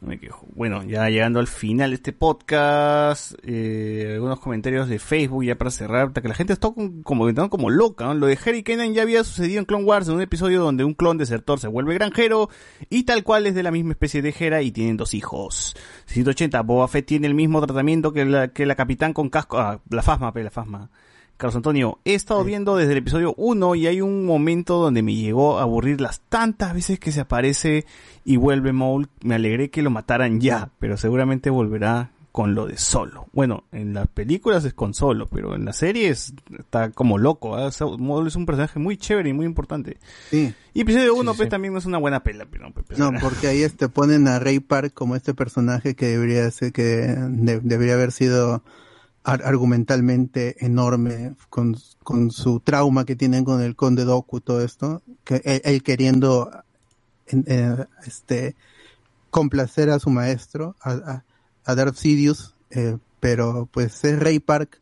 Me 0.00 0.18
quejo. 0.18 0.46
Bueno, 0.54 0.82
ya 0.82 1.10
llegando 1.10 1.40
al 1.40 1.46
final 1.46 1.90
de 1.90 1.96
este 1.96 2.14
podcast, 2.14 3.34
eh, 3.42 4.12
algunos 4.14 4.40
comentarios 4.40 4.88
de 4.88 4.98
Facebook 4.98 5.44
ya 5.44 5.56
para 5.56 5.70
cerrar, 5.70 6.12
que 6.14 6.26
la 6.26 6.34
gente 6.34 6.54
está 6.54 6.70
como, 6.70 7.02
comentando 7.02 7.50
como 7.50 7.68
loca. 7.68 8.06
¿no? 8.06 8.14
Lo 8.14 8.26
de 8.26 8.38
Harry 8.44 8.62
Kenan 8.62 8.94
ya 8.94 9.02
había 9.02 9.22
sucedido 9.24 9.58
en 9.58 9.66
Clone 9.66 9.84
Wars, 9.84 10.08
en 10.08 10.14
un 10.14 10.22
episodio 10.22 10.62
donde 10.62 10.84
un 10.84 10.94
clon 10.94 11.18
desertor 11.18 11.60
se 11.60 11.68
vuelve 11.68 11.92
granjero 11.94 12.48
y 12.88 13.02
tal 13.02 13.22
cual 13.24 13.46
es 13.46 13.54
de 13.54 13.62
la 13.62 13.70
misma 13.70 13.92
especie 13.92 14.22
de 14.22 14.34
Hera 14.38 14.62
y 14.62 14.72
tienen 14.72 14.96
dos 14.96 15.12
hijos. 15.12 15.76
180, 16.06 16.62
Boba 16.62 16.88
Fett 16.88 17.04
tiene 17.04 17.26
el 17.26 17.34
mismo 17.34 17.60
tratamiento 17.60 18.14
que 18.14 18.24
la, 18.24 18.48
que 18.48 18.64
la 18.64 18.76
capitán 18.76 19.12
con 19.12 19.28
casco, 19.28 19.58
ah, 19.58 19.82
la 19.90 20.02
Fasma, 20.02 20.32
la 20.34 20.50
Fasma. 20.50 20.90
Carlos 21.40 21.56
Antonio, 21.56 21.98
he 22.04 22.12
estado 22.14 22.44
viendo 22.44 22.76
desde 22.76 22.92
el 22.92 22.98
episodio 22.98 23.34
1 23.38 23.74
y 23.74 23.86
hay 23.86 24.02
un 24.02 24.26
momento 24.26 24.76
donde 24.76 25.02
me 25.02 25.14
llegó 25.14 25.58
a 25.58 25.62
aburrir 25.62 25.98
las 26.00 26.20
tantas 26.28 26.74
veces 26.74 27.00
que 27.00 27.12
se 27.12 27.20
aparece 27.20 27.86
y 28.26 28.36
vuelve 28.36 28.72
Maul. 28.74 29.08
Me 29.22 29.36
alegré 29.36 29.70
que 29.70 29.80
lo 29.80 29.88
mataran 29.90 30.40
ya, 30.40 30.68
pero 30.78 30.98
seguramente 30.98 31.48
volverá 31.48 32.10
con 32.30 32.54
lo 32.54 32.66
de 32.66 32.76
solo. 32.76 33.26
Bueno, 33.32 33.64
en 33.72 33.94
las 33.94 34.06
películas 34.06 34.64
es 34.66 34.74
con 34.74 34.92
solo, 34.92 35.26
pero 35.28 35.56
en 35.56 35.64
las 35.64 35.78
series 35.78 36.34
está 36.58 36.90
como 36.90 37.16
loco. 37.16 37.56
¿ah? 37.56 37.64
O 37.66 37.70
sea, 37.72 37.86
Maul 37.86 38.26
es 38.28 38.36
un 38.36 38.44
personaje 38.46 38.78
muy 38.78 38.98
chévere 38.98 39.30
y 39.30 39.32
muy 39.32 39.46
importante. 39.46 39.96
Sí. 40.30 40.52
Y 40.74 40.82
episodio 40.82 41.14
1 41.14 41.34
pues 41.34 41.48
también 41.48 41.72
no 41.72 41.78
es 41.78 41.86
una 41.86 41.96
buena 41.98 42.22
pela, 42.22 42.44
pero 42.50 42.70
pues, 42.70 42.98
No, 42.98 43.10
porque 43.20 43.48
ahí 43.48 43.62
este 43.62 43.88
ponen 43.88 44.28
a 44.28 44.38
Ray 44.38 44.60
Park 44.60 44.92
como 44.92 45.16
este 45.16 45.32
personaje 45.34 45.96
que 45.96 46.06
debería 46.06 46.48
ser, 46.50 46.72
que 46.72 46.82
de- 46.82 47.60
debería 47.60 47.94
haber 47.94 48.12
sido 48.12 48.62
argumentalmente 49.34 50.64
enorme 50.64 51.34
con, 51.48 51.76
con 52.02 52.30
su 52.30 52.60
trauma 52.60 53.04
que 53.04 53.16
tienen 53.16 53.44
con 53.44 53.60
el 53.62 53.76
conde 53.76 54.04
Doku 54.04 54.40
todo 54.40 54.62
esto, 54.62 55.02
que 55.24 55.42
él, 55.44 55.60
él 55.64 55.82
queriendo 55.82 56.50
en- 57.26 57.44
eh, 57.46 57.86
este 58.06 58.56
complacer 59.30 59.90
a 59.90 59.98
su 59.98 60.10
maestro, 60.10 60.74
a, 60.82 60.90
a, 60.92 61.24
a 61.64 61.74
Darth 61.74 61.96
Sidious, 61.96 62.54
eh, 62.70 62.96
pero 63.20 63.68
pues 63.70 64.04
es 64.04 64.18
Ray 64.18 64.38
Park 64.40 64.80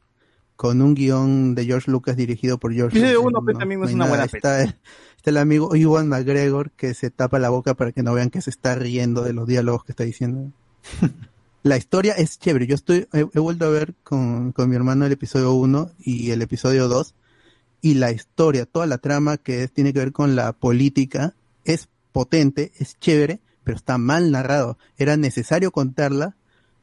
con 0.56 0.82
un 0.82 0.94
guion 0.94 1.54
de 1.54 1.64
George 1.66 1.90
Lucas 1.90 2.16
dirigido 2.16 2.58
por 2.58 2.72
George 2.72 2.98
Lucas. 2.98 3.44
pues, 3.44 3.58
también 3.58 3.80
no 3.80 3.86
es 3.86 3.90
hay 3.90 3.94
una 3.94 4.04
nada. 4.06 4.16
buena 4.16 4.24
está, 4.24 4.62
está 4.62 5.30
el 5.30 5.36
amigo 5.36 5.76
Iwan 5.76 6.08
McGregor 6.08 6.70
que 6.72 6.94
se 6.94 7.10
tapa 7.10 7.38
la 7.38 7.48
boca 7.50 7.74
para 7.74 7.92
que 7.92 8.02
no 8.02 8.14
vean 8.14 8.30
que 8.30 8.40
se 8.40 8.50
está 8.50 8.74
riendo 8.74 9.22
de 9.22 9.32
los 9.34 9.46
diálogos 9.46 9.84
que 9.84 9.92
está 9.92 10.04
diciendo. 10.04 10.50
la 11.62 11.76
historia 11.76 12.14
es 12.14 12.38
chévere. 12.38 12.66
Yo 12.66 12.74
estoy, 12.74 13.06
he, 13.12 13.22
vuelto 13.38 13.66
a 13.66 13.70
ver 13.70 13.94
con, 14.04 14.52
con 14.52 14.68
mi 14.70 14.76
hermano 14.76 15.06
el 15.06 15.12
episodio 15.12 15.52
1 15.52 15.90
y 15.98 16.30
el 16.30 16.42
episodio 16.42 16.88
2 16.88 17.14
y 17.80 17.94
la 17.94 18.10
historia, 18.10 18.66
toda 18.66 18.86
la 18.86 18.98
trama 18.98 19.36
que 19.36 19.64
es- 19.64 19.72
tiene 19.72 19.92
que 19.92 20.00
ver 20.00 20.12
con 20.12 20.34
la 20.36 20.52
política 20.52 21.34
es 21.64 21.88
potente, 22.12 22.72
es 22.78 22.98
chévere, 22.98 23.40
pero 23.64 23.76
está 23.76 23.98
mal 23.98 24.30
narrado. 24.30 24.78
Era 24.96 25.16
necesario 25.16 25.70
contarla, 25.70 26.36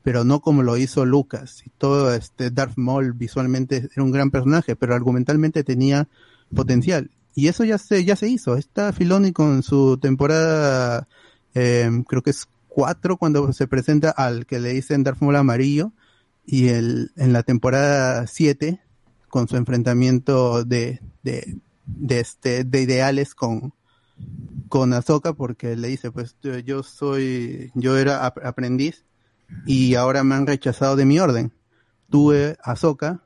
pero 0.03 0.23
no 0.23 0.39
como 0.39 0.61
lo 0.63 0.77
hizo 0.77 1.05
Lucas. 1.05 1.63
Y 1.65 1.69
todo 1.77 2.13
este 2.13 2.51
Darth 2.51 2.77
Maul 2.77 3.13
visualmente 3.13 3.89
era 3.93 4.03
un 4.03 4.11
gran 4.11 4.29
personaje, 4.31 4.75
pero 4.75 4.93
argumentalmente 4.93 5.63
tenía 5.63 6.07
potencial. 6.53 7.09
Y 7.33 7.47
eso 7.47 7.63
ya 7.65 7.77
se, 7.77 8.05
ya 8.05 8.15
se 8.15 8.29
hizo. 8.29 8.55
Está 8.55 8.93
Filoni 8.93 9.31
con 9.33 9.63
su 9.63 9.97
temporada, 9.97 11.07
eh, 11.53 11.89
creo 12.07 12.21
que 12.21 12.29
es 12.29 12.47
cuatro 12.75 13.15
cuando 13.15 13.53
se 13.53 13.67
presenta 13.67 14.09
al 14.11 14.45
que 14.45 14.59
le 14.59 14.73
dicen 14.73 15.03
Darth 15.03 15.21
Maul 15.21 15.37
amarillo, 15.37 15.93
y 16.45 16.67
el, 16.67 17.11
en 17.15 17.31
la 17.31 17.41
temporada 17.43 18.27
7 18.27 18.81
con 19.29 19.47
su 19.47 19.55
enfrentamiento 19.55 20.65
de, 20.65 20.99
de, 21.23 21.57
este, 22.09 22.65
de 22.65 22.81
ideales 22.81 23.33
con, 23.33 23.73
con 24.69 24.93
Ahsoka 24.93 25.33
porque 25.33 25.75
le 25.77 25.87
dice 25.87 26.11
pues 26.11 26.35
yo- 26.65 26.83
soy, 26.83 27.71
yo 27.75 27.97
era 27.97 28.25
ap- 28.25 28.43
aprendiz 28.45 29.05
y 29.65 29.95
ahora 29.95 30.23
me 30.25 30.35
han 30.35 30.47
rechazado 30.47 30.97
de 30.97 31.05
mi 31.05 31.19
orden. 31.19 31.53
Tú, 32.09 32.33
Ahsoka, 32.63 33.23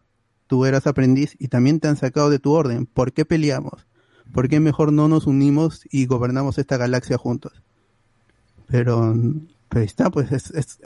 tú 0.48 0.66
eras 0.66 0.88
aprendiz 0.88 1.36
y 1.40 1.48
también 1.48 1.80
te 1.80 1.88
han 1.88 1.98
sacado 1.98 2.30
de 2.30 2.40
tu 2.40 2.52
orden. 2.54 2.86
¿Por 2.86 3.14
qué 3.14 3.26
peleamos? 3.26 3.88
¿Por 4.32 4.48
qué 4.48 4.60
mejor 4.60 4.94
no 4.94 5.08
nos 5.08 5.28
unimos 5.28 5.82
y 5.92 6.06
gobernamos 6.06 6.60
esta 6.60 6.78
galaxia 6.78 7.18
juntos? 7.18 7.64
Pero, 8.72 9.14
está, 9.76 10.10
pues 10.12 10.32
es, 10.32 10.52
es- 10.52 10.80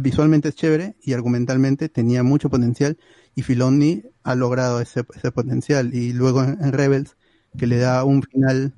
visualmente 0.00 0.48
es 0.48 0.54
chévere 0.56 0.96
y 1.02 1.12
argumentalmente 1.12 1.88
tenía 1.88 2.22
mucho 2.22 2.50
potencial 2.50 2.98
y 3.34 3.42
Filoni 3.42 4.02
ha 4.22 4.34
logrado 4.34 4.80
ese, 4.80 5.04
ese 5.14 5.30
potencial 5.32 5.94
y 5.94 6.12
luego 6.12 6.42
en, 6.42 6.62
en 6.62 6.72
Rebels 6.72 7.16
que 7.56 7.66
le 7.66 7.78
da 7.78 8.04
un 8.04 8.22
final 8.22 8.74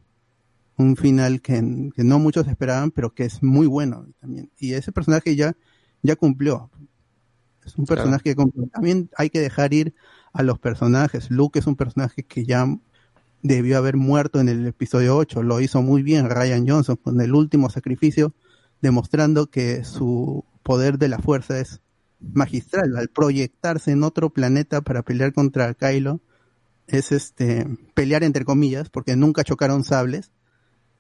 un 0.78 0.96
final 0.96 1.42
que, 1.42 1.54
que 1.96 2.04
no 2.04 2.18
muchos 2.20 2.48
esperaban 2.48 2.90
pero 2.92 3.14
que 3.14 3.24
es 3.24 3.42
muy 3.42 3.66
bueno 3.68 4.06
también 4.20 4.50
y 4.58 4.74
ese 4.74 4.92
personaje 4.92 5.36
ya 5.36 5.54
ya 6.02 6.16
cumplió 6.16 6.70
es 7.64 7.76
un 7.76 7.86
Claro. 7.86 7.94
personaje 7.94 8.24
que 8.24 8.36
cumplió. 8.36 8.66
también 8.68 9.10
hay 9.16 9.30
que 9.30 9.40
dejar 9.40 9.74
ir 9.74 9.94
a 10.32 10.42
los 10.42 10.58
personajes 10.58 11.30
Luke 11.30 11.58
es 11.58 11.66
un 11.66 11.76
personaje 11.76 12.24
que 12.24 12.44
ya 12.44 12.66
debió 13.42 13.78
haber 13.78 13.96
muerto 13.96 14.40
en 14.40 14.48
el 14.48 14.66
episodio 14.66 15.16
8 15.16 15.42
lo 15.42 15.60
hizo 15.60 15.82
muy 15.82 16.02
bien 16.02 16.28
Ryan 16.28 16.66
Johnson 16.68 16.96
con 16.96 17.20
el 17.20 17.34
último 17.34 17.70
sacrificio 17.70 18.34
demostrando 18.82 19.46
que 19.46 19.84
su 19.84 20.44
poder 20.62 20.98
de 20.98 21.08
la 21.08 21.18
fuerza 21.18 21.58
es 21.58 21.80
magistral. 22.20 22.96
Al 22.96 23.08
proyectarse 23.08 23.92
en 23.92 24.02
otro 24.02 24.30
planeta 24.30 24.80
para 24.80 25.02
pelear 25.02 25.32
contra 25.32 25.74
Kylo 25.74 26.20
es 26.86 27.12
este 27.12 27.66
pelear 27.94 28.24
entre 28.24 28.44
comillas 28.44 28.90
porque 28.90 29.16
nunca 29.16 29.44
chocaron 29.44 29.84
sables. 29.84 30.30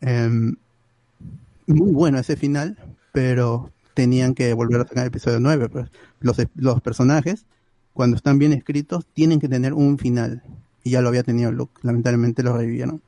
Em, 0.00 0.56
muy 1.66 1.90
bueno 1.90 2.18
ese 2.18 2.36
final 2.36 2.76
pero 3.12 3.72
tenían 3.94 4.34
que 4.34 4.52
volver 4.52 4.82
a 4.82 4.86
sacar 4.86 5.04
el 5.04 5.08
episodio 5.08 5.40
9 5.40 5.70
pues. 5.70 5.90
los, 6.20 6.36
los 6.54 6.82
personajes 6.82 7.46
cuando 7.94 8.14
están 8.14 8.38
bien 8.38 8.52
escritos 8.52 9.06
tienen 9.14 9.40
que 9.40 9.48
tener 9.48 9.72
un 9.72 9.98
final 9.98 10.42
y 10.86 10.90
ya 10.90 11.00
lo 11.00 11.08
había 11.08 11.22
tenido 11.22 11.52
Luke 11.52 11.80
lamentablemente 11.82 12.42
lo 12.42 12.56
revivieron 12.56 13.02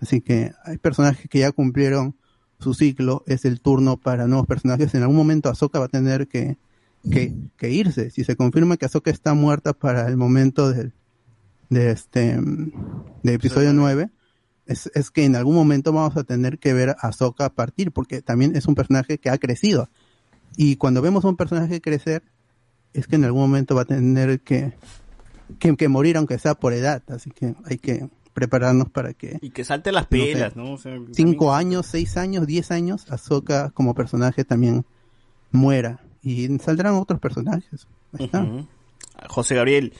así 0.00 0.20
que 0.20 0.52
hay 0.64 0.78
personajes 0.78 1.28
que 1.28 1.40
ya 1.40 1.52
cumplieron 1.52 2.14
su 2.58 2.74
ciclo 2.74 3.22
es 3.26 3.44
el 3.44 3.60
turno 3.60 3.96
para 3.96 4.26
nuevos 4.26 4.46
personajes 4.46 4.94
en 4.94 5.02
algún 5.02 5.16
momento 5.16 5.48
Ahsoka 5.48 5.78
va 5.78 5.86
a 5.86 5.88
tener 5.88 6.28
que 6.28 6.56
que, 7.10 7.34
que 7.56 7.70
irse. 7.70 8.10
Si 8.10 8.24
se 8.24 8.36
confirma 8.36 8.76
que 8.76 8.86
Ahsoka 8.86 9.10
está 9.10 9.34
muerta 9.34 9.72
para 9.72 10.08
el 10.08 10.16
momento 10.16 10.70
del, 10.70 10.92
de 11.68 11.90
este 11.90 12.38
de 13.22 13.34
episodio 13.34 13.72
9, 13.72 14.10
es, 14.66 14.90
es 14.94 15.10
que 15.10 15.24
en 15.24 15.36
algún 15.36 15.54
momento 15.54 15.92
vamos 15.92 16.16
a 16.16 16.24
tener 16.24 16.58
que 16.58 16.72
ver 16.72 16.90
a 16.90 17.08
Ahsoka 17.08 17.50
partir, 17.50 17.92
porque 17.92 18.22
también 18.22 18.56
es 18.56 18.66
un 18.66 18.74
personaje 18.74 19.18
que 19.18 19.30
ha 19.30 19.38
crecido. 19.38 19.88
Y 20.56 20.76
cuando 20.76 21.02
vemos 21.02 21.24
a 21.24 21.28
un 21.28 21.36
personaje 21.36 21.80
crecer, 21.80 22.22
es 22.92 23.06
que 23.06 23.16
en 23.16 23.24
algún 23.24 23.42
momento 23.42 23.74
va 23.74 23.82
a 23.82 23.86
tener 23.86 24.40
que, 24.40 24.72
que, 25.58 25.76
que 25.76 25.88
morir, 25.88 26.16
aunque 26.16 26.38
sea 26.38 26.54
por 26.54 26.72
edad. 26.72 27.02
Así 27.08 27.30
que 27.30 27.54
hay 27.64 27.78
que 27.78 28.08
prepararnos 28.32 28.88
para 28.88 29.12
que 29.14 29.38
Y 29.42 29.50
que 29.50 29.64
salte 29.64 29.92
las 29.92 30.04
No 30.10 30.16
sé. 30.18 30.32
pelas, 30.32 30.56
¿no? 30.56 30.72
O 30.72 30.78
sea, 30.78 30.96
cinco 31.12 31.46
también- 31.46 31.68
años, 31.68 31.86
seis 31.86 32.16
años, 32.16 32.46
diez 32.46 32.70
años, 32.70 33.10
Ahsoka 33.10 33.70
como 33.70 33.94
personaje 33.94 34.44
también 34.44 34.84
muera. 35.52 36.00
Y 36.22 36.48
saldrán 36.58 36.94
otros 36.94 37.20
personajes. 37.20 37.86
Ahí 38.18 38.24
está. 38.26 38.46
José 39.28 39.54
Gabriel, 39.54 39.92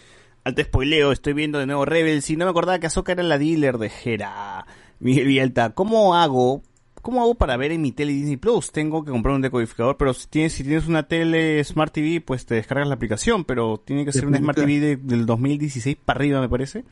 alto 0.43 0.63
spoileo, 0.63 1.13
estoy 1.13 1.33
viendo 1.35 1.59
de 1.59 1.67
nuevo 1.67 1.85
Rebels 1.85 2.29
y 2.31 2.37
no 2.37 2.45
me 2.47 2.51
acordaba 2.51 2.79
que 2.79 2.87
Ahsoka 2.87 3.13
era 3.13 3.23
la 3.23 3.39
dealer 3.39 3.79
de 3.79 3.91
Hera. 4.05 4.67
Miguel 5.01 5.27
Villalta, 5.27 5.71
¿cómo 5.71 6.15
hago? 6.17 6.63
¿Cómo 7.05 7.23
hago 7.23 7.37
para 7.37 7.57
ver 7.57 7.71
en 7.71 7.81
mi 7.83 7.93
tele 7.93 8.13
Disney 8.13 8.37
Plus? 8.37 8.73
Tengo 8.73 9.05
que 9.05 9.13
comprar 9.13 9.37
un 9.37 9.43
decodificador, 9.43 9.97
pero 9.97 10.13
si 10.15 10.27
tienes, 10.27 10.55
si 10.55 10.65
tienes 10.65 10.89
una 10.89 11.05
tele 11.07 11.63
Smart 11.63 11.93
TV, 11.93 12.21
pues 12.21 12.47
te 12.47 12.57
descargas 12.57 12.89
la 12.89 12.95
aplicación, 12.95 13.45
pero 13.45 13.81
tiene 13.85 14.05
que 14.05 14.11
ser 14.13 14.27
una 14.27 14.39
Smart 14.39 14.59
TV 14.59 14.81
de- 14.81 14.97
del 14.97 15.27
2016 15.27 15.97
para 16.05 16.19
arriba, 16.19 16.41
me 16.41 16.49
parece. 16.49 16.85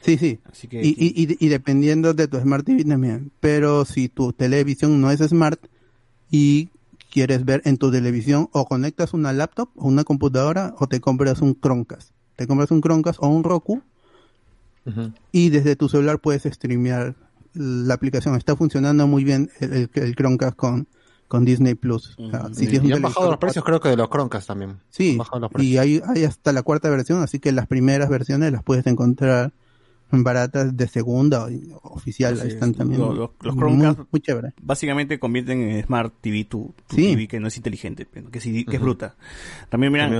Sí, 0.00 0.16
sí. 0.18 0.38
Así 0.50 0.66
que 0.66 0.82
Y, 0.82 0.88
y, 0.98 1.12
y, 1.24 1.36
y 1.38 1.48
dependiendo 1.48 2.14
de 2.14 2.26
tu 2.26 2.38
Smart 2.40 2.64
TV 2.64 2.84
también. 2.84 3.30
Pero 3.38 3.84
si 3.84 4.08
tu 4.08 4.32
televisión 4.32 5.00
no 5.00 5.10
es 5.10 5.20
Smart 5.20 5.60
y 6.30 6.70
quieres 7.10 7.44
ver 7.44 7.60
en 7.66 7.76
tu 7.76 7.90
televisión 7.90 8.48
o 8.52 8.64
conectas 8.66 9.12
una 9.14 9.32
laptop 9.32 9.68
o 9.76 9.88
una 9.88 10.04
computadora 10.04 10.74
o 10.78 10.86
te 10.86 11.00
compras 11.00 11.42
un 11.42 11.54
Chromecast. 11.60 12.12
Te 12.36 12.46
compras 12.46 12.70
un 12.70 12.80
Chromecast 12.80 13.18
o 13.22 13.28
un 13.28 13.44
Roku 13.44 13.82
y 15.32 15.50
desde 15.50 15.76
tu 15.76 15.88
celular 15.88 16.18
puedes 16.18 16.42
streamear 16.44 17.14
la 17.54 17.94
aplicación. 17.94 18.36
Está 18.36 18.56
funcionando 18.56 19.06
muy 19.06 19.24
bien 19.24 19.50
el, 19.60 19.72
el, 19.72 19.90
el 19.94 20.14
Chromecast 20.14 20.56
con, 20.56 20.86
con 21.28 21.44
Disney 21.44 21.74
Plus. 21.74 22.16
O 22.18 22.30
sea, 22.30 22.48
si 22.52 22.66
Y, 22.66 22.92
han 22.92 23.02
bajado 23.02 23.28
los 23.30 23.38
precios, 23.38 23.64
creo 23.64 23.80
que 23.80 23.88
de 23.90 23.96
los 23.96 24.08
Croncast 24.08 24.46
también. 24.48 24.78
Sí, 24.90 25.12
Han 25.12 25.18
bajado 25.18 25.40
los 25.40 25.50
precios. 25.50 25.72
y 25.74 25.78
hay, 25.78 26.02
hay 26.06 26.24
hasta 26.24 26.52
la 26.52 26.62
cuarta 26.62 26.88
versión, 26.90 27.22
así 27.22 27.38
que 27.38 27.52
las 27.52 27.66
primeras 27.66 28.08
versiones 28.08 28.50
las 28.52 28.62
puedes 28.62 28.86
encontrar 28.86 29.52
baratas 30.12 30.76
de 30.76 30.88
segunda 30.88 31.46
oficial, 31.82 32.34
ahí 32.40 32.48
es. 32.48 32.54
están 32.54 32.74
también. 32.74 33.00
Los- 33.00 33.16
los- 33.16 33.54
Chromecast 33.56 34.00
muy 34.10 34.20
chévere. 34.20 34.54
básicamente 34.60 35.20
convierten 35.20 35.60
en 35.60 35.84
Smart 35.84 36.12
TV 36.20 36.44
tu, 36.44 36.74
tu 36.88 36.96
Sí. 36.96 37.12
TV 37.12 37.28
que 37.28 37.38
no 37.38 37.46
es 37.46 37.56
inteligente, 37.56 38.08
pero 38.12 38.28
que, 38.28 38.40
sí, 38.40 38.64
que 38.64 38.74
es 38.76 38.82
bruta. 38.82 39.14
También 39.68 39.92
miran, 39.92 40.12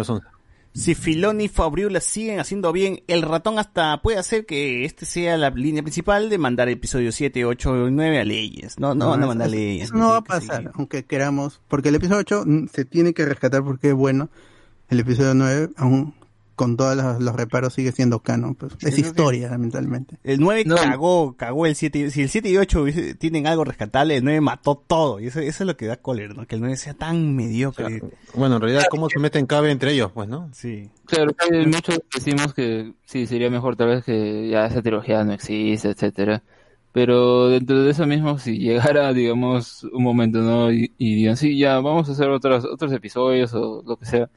Si 0.72 0.94
Filoni 0.94 1.44
y 1.44 1.48
Fabriu 1.48 1.90
la 1.90 2.00
siguen 2.00 2.38
haciendo 2.38 2.72
bien, 2.72 3.02
el 3.08 3.22
ratón 3.22 3.58
hasta 3.58 4.00
puede 4.02 4.18
hacer 4.18 4.46
que 4.46 4.84
este 4.84 5.04
sea 5.04 5.36
la 5.36 5.50
línea 5.50 5.82
principal 5.82 6.30
de 6.30 6.38
mandar 6.38 6.68
episodios 6.68 7.16
7, 7.16 7.44
8 7.44 7.88
y 7.88 7.90
9 7.90 8.20
a 8.20 8.24
leyes. 8.24 8.78
No, 8.78 8.94
no, 8.94 9.10
van 9.10 9.22
a 9.22 9.26
mandar 9.26 9.48
eso- 9.48 9.56
leyes. 9.56 9.84
Eso 9.88 9.96
no 9.96 10.08
va 10.10 10.18
a 10.18 10.24
pasar, 10.24 10.70
aunque 10.74 11.04
queramos. 11.04 11.60
Porque 11.66 11.88
el 11.88 11.96
episodio 11.96 12.20
8 12.20 12.44
mm, 12.46 12.66
se 12.68 12.84
tiene 12.84 13.12
que 13.14 13.24
rescatar 13.26 13.64
porque 13.64 13.88
es 13.88 13.94
bueno. 13.94 14.30
El 14.88 15.00
episodio 15.00 15.34
9, 15.34 15.70
aún 15.76 16.14
con 16.60 16.76
todos 16.76 16.94
los, 16.94 17.22
los 17.22 17.34
reparos, 17.34 17.72
sigue 17.72 17.90
siendo 17.90 18.18
canon. 18.20 18.54
Pues. 18.54 18.76
Es 18.82 18.98
historia, 18.98 19.48
lamentablemente. 19.48 20.18
El 20.24 20.40
9 20.40 20.66
cagó, 20.66 21.34
cagó 21.38 21.64
el 21.64 21.74
7. 21.74 21.98
y- 21.98 22.10
Si 22.10 22.20
el 22.20 22.28
7 22.28 22.50
y 22.50 22.58
8 22.58 22.82
hubiese- 22.82 23.14
tienen 23.14 23.46
algo 23.46 23.64
rescatable, 23.64 24.16
el 24.18 24.24
9 24.24 24.42
mató 24.42 24.74
todo. 24.86 25.20
Y 25.20 25.28
eso, 25.28 25.40
eso 25.40 25.64
es 25.64 25.66
lo 25.66 25.74
que 25.78 25.86
da 25.86 25.96
cólera, 25.96 26.34
¿no? 26.34 26.46
Que 26.46 26.56
el 26.56 26.60
9 26.60 26.76
sea 26.76 26.92
tan 26.92 27.34
mediocre. 27.34 28.02
Bueno, 28.34 28.56
en 28.56 28.60
realidad, 28.60 28.84
¿cómo 28.90 29.08
se 29.08 29.18
meten 29.18 29.46
cabe 29.46 29.70
entre 29.70 29.92
ellos, 29.94 30.12
pues, 30.12 30.28
no? 30.28 30.50
Sí. 30.52 30.90
Claro, 31.06 31.32
que 31.32 31.66
muchos 31.66 31.98
decimos 32.14 32.52
que 32.52 32.92
sí, 33.06 33.26
sería 33.26 33.48
mejor 33.48 33.76
tal 33.76 33.88
vez 33.88 34.04
que 34.04 34.48
ya 34.50 34.66
esa 34.66 34.82
trilogía 34.82 35.24
no 35.24 35.32
existe, 35.32 35.88
etcétera. 35.88 36.42
Pero 36.92 37.48
dentro 37.48 37.82
de 37.84 37.90
eso 37.92 38.04
mismo, 38.04 38.36
si 38.38 38.58
llegara, 38.58 39.12
digamos, 39.12 39.84
un 39.92 40.02
momento, 40.02 40.40
¿no? 40.40 40.72
Y, 40.72 40.92
y 40.98 41.14
digan, 41.14 41.36
sí, 41.36 41.56
ya, 41.56 41.74
vamos 41.80 42.08
a 42.08 42.12
hacer 42.12 42.28
otros, 42.28 42.64
otros 42.64 42.92
episodios 42.92 43.54
o 43.54 43.82
lo 43.86 43.96
que 43.96 44.06
sea, 44.06 44.28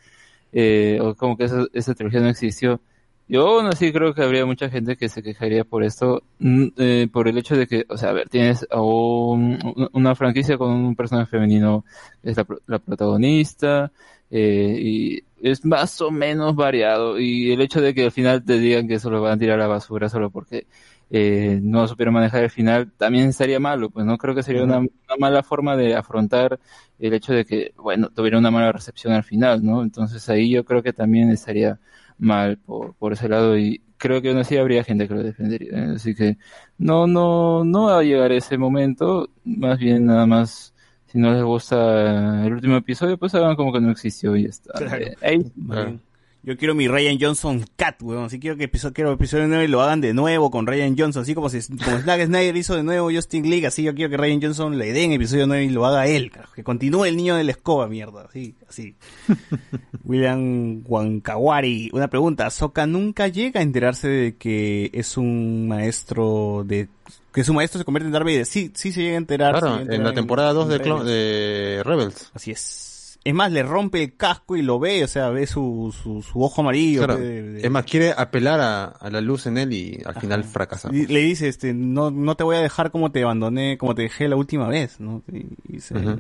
eh, 0.54 1.00
o 1.02 1.16
como 1.16 1.38
que 1.38 1.46
esa, 1.46 1.66
esa 1.74 1.94
trilogía 1.96 2.22
no 2.22 2.30
existió. 2.30 2.82
Yo 3.28 3.48
aún 3.48 3.68
así 3.68 3.92
creo 3.94 4.14
que 4.14 4.22
habría 4.24 4.46
mucha 4.46 4.70
gente 4.70 4.98
que 4.98 5.10
se 5.10 5.24
quejaría 5.24 5.64
por 5.64 5.84
esto, 5.84 6.24
mm, 6.40 6.68
eh, 6.78 7.08
por 7.12 7.28
el 7.28 7.38
hecho 7.38 7.56
de 7.56 7.68
que, 7.68 7.86
o 7.90 7.98
sea, 7.98 8.10
a 8.10 8.14
ver, 8.14 8.30
tienes 8.30 8.68
un- 8.72 9.58
una 9.94 10.16
franquicia 10.16 10.58
con 10.58 10.72
un 10.72 10.96
personaje 10.96 11.30
femenino, 11.32 11.86
es 12.22 12.38
la, 12.38 12.46
la 12.68 12.80
protagonista, 12.80 13.92
eh, 14.30 14.78
y 14.80 15.24
es 15.42 15.64
más 15.66 16.00
o 16.02 16.12
menos 16.12 16.56
variado, 16.56 17.20
y 17.20 17.52
el 17.52 17.62
hecho 17.62 17.82
de 17.82 17.94
que 17.94 18.06
al 18.06 18.12
final 18.12 18.44
te 18.44 18.60
digan 18.60 18.88
que 18.88 18.96
eso 18.96 19.10
lo 19.10 19.22
van 19.22 19.34
a 19.34 19.38
tirar 19.38 19.60
a 19.60 19.64
la 19.64 19.68
basura 19.68 20.10
solo 20.10 20.30
porque 20.32 20.68
eh, 21.10 21.60
no 21.62 21.88
supieron 21.88 22.14
manejar 22.14 22.44
el 22.44 22.50
final, 22.50 22.92
también 22.98 23.30
estaría 23.30 23.60
malo, 23.60 23.90
pues 23.90 24.06
no 24.06 24.18
creo 24.18 24.34
que 24.36 24.44
sería 24.44 24.64
una, 24.64 24.80
una 24.80 24.90
mala 25.20 25.44
forma 25.44 25.76
de 25.78 25.96
afrontar 25.96 26.60
el 27.00 27.14
hecho 27.14 27.34
de 27.34 27.46
que, 27.46 27.74
bueno, 27.78 28.10
tuviera 28.10 28.38
una 28.40 28.52
mala 28.52 28.72
recepción 28.72 29.14
al 29.14 29.24
final, 29.24 29.64
¿no? 29.64 29.84
Entonces 29.84 30.28
ahí 30.30 30.50
yo 30.50 30.64
creo 30.66 30.82
que 30.82 30.94
también 30.94 31.30
estaría 31.30 31.80
mal 32.18 32.58
por, 32.58 32.94
por 32.96 33.14
ese 33.14 33.28
lado 33.30 33.58
y 33.58 33.82
creo 33.98 34.22
que 34.22 34.30
aún 34.30 34.40
así 34.40 34.58
habría 34.58 34.84
gente 34.84 35.08
que 35.08 35.14
lo 35.14 35.24
defendería. 35.24 35.72
¿eh? 35.78 35.92
Así 35.96 36.14
que 36.16 36.38
no, 36.78 37.08
no, 37.08 37.64
no 37.64 37.86
va 37.86 38.00
a 38.00 38.04
llegar 38.04 38.32
ese 38.32 38.58
momento, 38.58 39.30
más 39.46 39.78
bien 39.80 40.06
nada 40.06 40.26
más, 40.26 40.74
si 41.08 41.18
no 41.20 41.32
les 41.34 41.44
gusta 41.44 42.46
el 42.46 42.54
último 42.54 42.76
episodio, 42.78 43.18
pues 43.18 43.36
hagan 43.36 43.56
como 43.56 43.72
que 43.72 43.80
no 43.82 43.92
existió 43.92 44.36
y 44.36 44.44
ya 44.44 44.50
está. 44.50 44.74
Claro. 44.74 45.06
Eh, 45.06 45.16
ahí- 45.22 45.52
Claro. 45.68 46.00
Yo 46.46 46.58
quiero 46.58 46.76
mi 46.76 46.90
Ryan 46.90 47.18
Johnson 47.18 47.66
Cat, 47.78 48.02
weón. 48.02 48.26
Así 48.26 48.38
quiero 48.38 48.58
que 48.58 48.66
episodio, 48.66 48.94
quiero 48.94 49.12
episodio 49.14 49.48
9 49.48 49.70
lo 49.70 49.82
hagan 49.82 50.02
de 50.02 50.14
nuevo 50.14 50.52
con 50.52 50.68
Ryan 50.68 50.94
Johnson. 50.98 51.22
Así 51.22 51.34
como, 51.34 51.48
si, 51.48 51.62
como 51.78 52.00
Snyder 52.00 52.58
hizo 52.58 52.76
de 52.76 52.84
nuevo 52.84 53.10
Justin 53.10 53.50
League. 53.50 53.66
Así 53.66 53.84
yo 53.84 53.96
quiero 53.96 54.10
que 54.10 54.18
Ryan 54.18 54.42
Johnson 54.42 54.78
le 54.78 54.92
den 54.92 55.14
episodio 55.14 55.48
9 55.48 55.64
y 55.64 55.70
lo 55.70 55.86
haga 55.86 56.06
él, 56.06 56.32
carajo. 56.32 56.52
Que 56.54 56.66
continúe 56.66 57.06
el 57.06 57.16
niño 57.16 57.38
de 57.38 57.46
la 57.46 57.52
escoba, 57.52 57.88
mierda. 57.88 58.26
Así, 58.28 58.56
así. 58.68 58.98
William 60.04 60.84
Wankawari. 60.86 61.92
Una 61.94 62.10
pregunta. 62.10 62.50
Soka 62.50 62.86
nunca 62.86 63.30
llega 63.30 63.62
a 63.62 63.64
enterarse 63.64 64.10
de 64.10 64.36
que 64.36 64.90
es 64.92 65.16
un 65.16 65.70
maestro 65.70 66.66
de... 66.68 66.90
Que 67.32 67.46
su 67.46 67.54
maestro 67.54 67.80
se 67.80 67.86
convierte 67.86 68.08
en 68.08 68.12
Darth 68.12 68.26
Vader. 68.26 68.46
Sí, 68.46 68.70
sí 68.76 68.92
se 68.92 69.02
llega 69.02 69.16
a 69.16 69.18
enterar. 69.18 69.58
Claro, 69.58 69.80
en 69.80 70.04
la 70.04 70.14
temporada 70.14 70.52
2 70.52 70.68
de, 70.68 70.78
Rebels. 70.78 71.06
De 71.06 71.82
Rebels. 71.86 72.32
Así 72.34 72.52
es. 72.52 72.93
Es 73.26 73.34
más, 73.34 73.52
le 73.54 73.64
rompe 73.64 74.04
el 74.04 74.18
casco 74.18 74.58
y 74.58 74.62
lo 74.62 74.80
ve, 74.80 75.04
o 75.04 75.08
sea, 75.08 75.30
ve 75.30 75.48
su, 75.48 75.96
su, 76.04 76.22
su 76.22 76.42
ojo 76.44 76.62
amarillo. 76.62 77.06
Claro. 77.06 77.18
de- 77.18 77.42
de- 77.54 77.62
Es 77.62 77.72
más, 77.72 77.86
quiere 77.86 78.12
apelar 78.16 78.60
a, 78.60 78.84
a 78.86 79.10
la 79.10 79.22
luz 79.22 79.46
en 79.48 79.58
él 79.58 79.72
y 79.72 80.02
al 80.06 80.16
final 80.16 80.44
fracasa. 80.44 80.90
Y 80.92 81.06
le 81.08 81.22
dice, 81.22 81.48
este, 81.48 81.74
no, 81.74 82.12
no 82.12 82.36
te 82.36 82.44
voy 82.44 82.58
a 82.58 82.60
dejar 82.60 82.92
como 82.92 83.12
te 83.12 83.24
abandoné, 83.24 83.78
como 83.78 83.96
te 83.96 84.02
dejé 84.02 84.28
la 84.28 84.36
última 84.36 84.68
vez, 84.68 85.00
¿no? 85.00 85.24
Y, 85.32 85.76
y 85.78 85.80
se, 85.80 85.96
Ujú. 85.98 86.20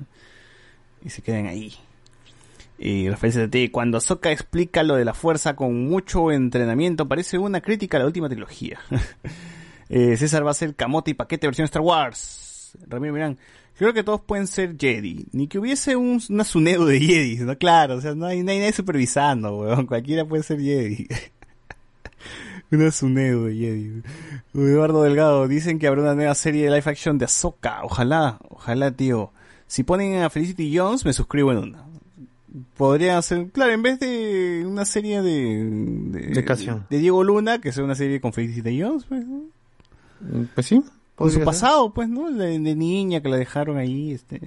y 1.03 1.09
se 1.09 1.21
quedan 1.21 1.47
ahí. 1.47 1.73
Y 2.79 3.09
Rafael 3.09 3.33
ZT, 3.33 3.71
cuando 3.71 3.99
Soka 3.99 4.31
explica 4.31 4.83
lo 4.83 4.95
de 4.95 5.05
la 5.05 5.13
fuerza 5.13 5.55
con 5.55 5.85
mucho 5.87 6.31
entrenamiento, 6.31 7.07
parece 7.07 7.37
una 7.37 7.59
crítica 7.61 7.97
a 7.97 7.99
la 8.01 8.05
última 8.05 8.29
trilogía. 8.29 8.79
Eh, 9.89 10.17
César 10.17 10.43
va 10.43 10.49
a 10.51 10.55
ser 10.55 10.73
camote 10.75 11.11
y 11.11 11.13
paquete 11.13 11.45
versión 11.45 11.65
Star 11.65 11.81
Wars. 11.83 12.75
Ramiro 12.87 13.13
Mirán, 13.13 13.37
creo 13.77 13.93
que 13.93 14.03
todos 14.03 14.21
pueden 14.21 14.47
ser 14.47 14.75
Jedi. 14.77 15.25
Ni 15.31 15.47
que 15.47 15.59
hubiese 15.59 15.95
un, 15.95 16.21
una 16.29 16.43
Sunedo 16.43 16.85
de 16.85 16.99
Jedi, 16.99 17.37
¿no? 17.37 17.57
Claro, 17.57 17.95
o 17.95 18.01
sea, 18.01 18.15
no 18.15 18.25
hay, 18.25 18.43
no 18.43 18.51
hay 18.51 18.59
nadie 18.59 18.73
supervisando, 18.73 19.57
weón. 19.57 19.85
Cualquiera 19.85 20.25
puede 20.25 20.43
ser 20.43 20.59
Jedi. 20.59 21.07
Una 22.71 22.91
Sunedo 22.91 23.45
de 23.45 23.55
Jedi. 23.55 24.01
Eduardo 24.55 25.03
Delgado, 25.03 25.47
dicen 25.47 25.77
que 25.77 25.87
habrá 25.87 26.01
una 26.01 26.15
nueva 26.15 26.33
serie 26.33 26.63
de 26.63 26.71
live 26.71 26.89
action 26.89 27.19
de 27.19 27.25
Ahsoka. 27.25 27.83
Ojalá, 27.83 28.39
ojalá, 28.49 28.91
tío. 28.91 29.31
Si 29.67 29.83
ponen 29.83 30.21
a 30.21 30.29
Felicity 30.29 30.75
Jones, 30.75 31.05
me 31.05 31.13
suscribo 31.13 31.51
en 31.51 31.57
una. 31.59 31.85
Podría 32.77 33.21
ser, 33.21 33.49
claro, 33.49 33.73
en 33.73 33.81
vez 33.81 33.99
de 33.99 34.63
una 34.65 34.85
serie 34.85 35.21
de... 35.21 35.65
De, 36.11 36.19
De 36.41 36.81
de 36.89 36.97
Diego 36.99 37.23
Luna, 37.23 37.59
que 37.59 37.71
sea 37.71 37.83
una 37.83 37.95
serie 37.95 38.21
con 38.21 38.33
Felicity 38.33 38.81
Jones, 38.81 39.05
pues, 39.05 39.25
¿no? 39.25 39.43
Pues 40.53 40.67
sí. 40.67 40.83
Su 41.29 41.41
pasado, 41.43 41.93
pues, 41.93 42.09
¿no? 42.09 42.31
De, 42.31 42.59
de 42.59 42.75
niña 42.75 43.21
que 43.21 43.29
la 43.29 43.37
dejaron 43.37 43.77
ahí, 43.77 44.11
este... 44.11 44.41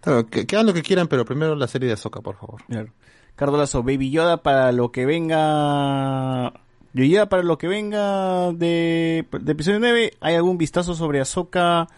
Claro, 0.00 0.26
que, 0.26 0.46
que 0.46 0.56
hagan 0.56 0.66
lo 0.66 0.74
que 0.74 0.82
quieran, 0.82 1.06
pero 1.06 1.24
primero 1.24 1.54
la 1.54 1.68
serie 1.68 1.86
de 1.86 1.94
Ahsoka, 1.94 2.20
por 2.20 2.36
favor. 2.36 2.62
Claro. 2.68 2.92
Cardolazo, 3.36 3.82
Baby 3.82 4.10
Yoda 4.10 4.42
para 4.42 4.72
lo 4.72 4.92
que 4.92 5.06
venga. 5.06 6.52
Yoda 6.92 7.28
para 7.28 7.42
lo 7.42 7.56
que 7.56 7.68
venga 7.68 8.52
de, 8.52 9.26
de 9.30 9.52
episodio 9.52 9.78
9. 9.80 10.12
¿Hay 10.20 10.34
algún 10.34 10.58
vistazo 10.58 10.94
sobre 10.94 11.20
Ahsoka 11.20 11.88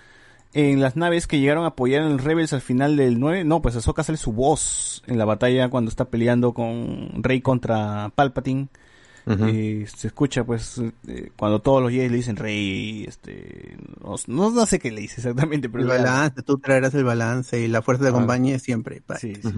en 0.52 0.80
las 0.80 0.96
naves 0.96 1.26
que 1.26 1.40
llegaron 1.40 1.64
a 1.64 1.68
apoyar 1.68 2.02
en 2.02 2.12
el 2.12 2.18
Rebels 2.18 2.52
al 2.52 2.60
final 2.60 2.96
del 2.96 3.18
9? 3.18 3.44
No, 3.44 3.62
pues 3.62 3.74
Ahsoka 3.74 4.04
sale 4.04 4.18
su 4.18 4.32
voz 4.32 5.02
en 5.06 5.18
la 5.18 5.24
batalla 5.24 5.68
cuando 5.70 5.88
está 5.88 6.04
peleando 6.04 6.52
con 6.52 7.22
Rey 7.22 7.40
contra 7.40 8.12
Palpatine. 8.14 8.68
Eh, 9.26 9.86
se 9.96 10.08
escucha 10.08 10.44
pues 10.44 10.80
eh, 11.08 11.30
cuando 11.36 11.60
todos 11.62 11.82
los 11.82 11.90
Jedi 11.90 12.10
le 12.10 12.16
dicen 12.16 12.36
Rey, 12.36 13.04
este, 13.08 13.76
no, 14.02 14.16
no, 14.26 14.50
no 14.50 14.66
sé 14.66 14.78
qué 14.78 14.90
le 14.90 15.00
dice 15.00 15.16
exactamente, 15.18 15.68
pero 15.70 15.84
El 15.84 15.88
ya- 15.88 15.96
balance, 15.96 16.42
tú 16.42 16.58
traerás 16.58 16.92
el 16.94 17.04
balance 17.04 17.58
y 17.58 17.68
la 17.68 17.80
fuerza 17.80 18.02
te 18.02 18.08
Ah. 18.08 18.10
acompañe 18.12 18.58
siempre. 18.58 19.00
Sí, 19.18 19.32
sí. 19.36 19.50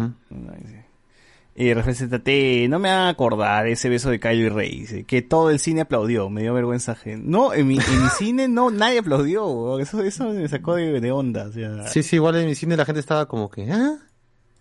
Referencia 1.59 2.07
T, 2.23 2.67
no 2.69 2.79
me 2.79 2.91
va 2.91 3.07
a 3.07 3.09
acordar 3.09 3.67
ese 3.67 3.89
beso 3.89 4.11
de 4.11 4.21
Kylo 4.21 4.45
y 4.45 4.49
Rey, 4.51 4.81
dice, 4.81 5.05
que 5.05 5.23
todo 5.23 5.51
el 5.51 5.59
cine 5.59 5.81
aplaudió, 5.81 6.29
me 6.29 6.43
dio 6.43 6.53
vergüenza 6.53 6.93
ajena. 6.93 7.23
No, 7.25 7.55
en 7.55 7.67
mi, 7.67 7.79
en 7.79 8.03
mi 8.03 8.09
cine 8.19 8.47
no, 8.47 8.71
nadie 8.71 8.99
aplaudió, 8.99 9.79
eso, 9.79 10.03
eso 10.03 10.29
me 10.35 10.47
sacó 10.49 10.75
de, 10.75 11.01
de 11.01 11.11
onda, 11.13 11.47
o 11.47 11.53
sea. 11.53 11.87
Sí, 11.89 12.03
sí, 12.03 12.17
igual 12.17 12.37
en 12.37 12.47
mi 12.47 12.55
cine 12.55 12.77
la 12.77 12.85
gente 12.85 13.01
estaba 13.01 13.27
como 13.27 13.51
que, 13.51 13.73
¿ah? 13.73 13.97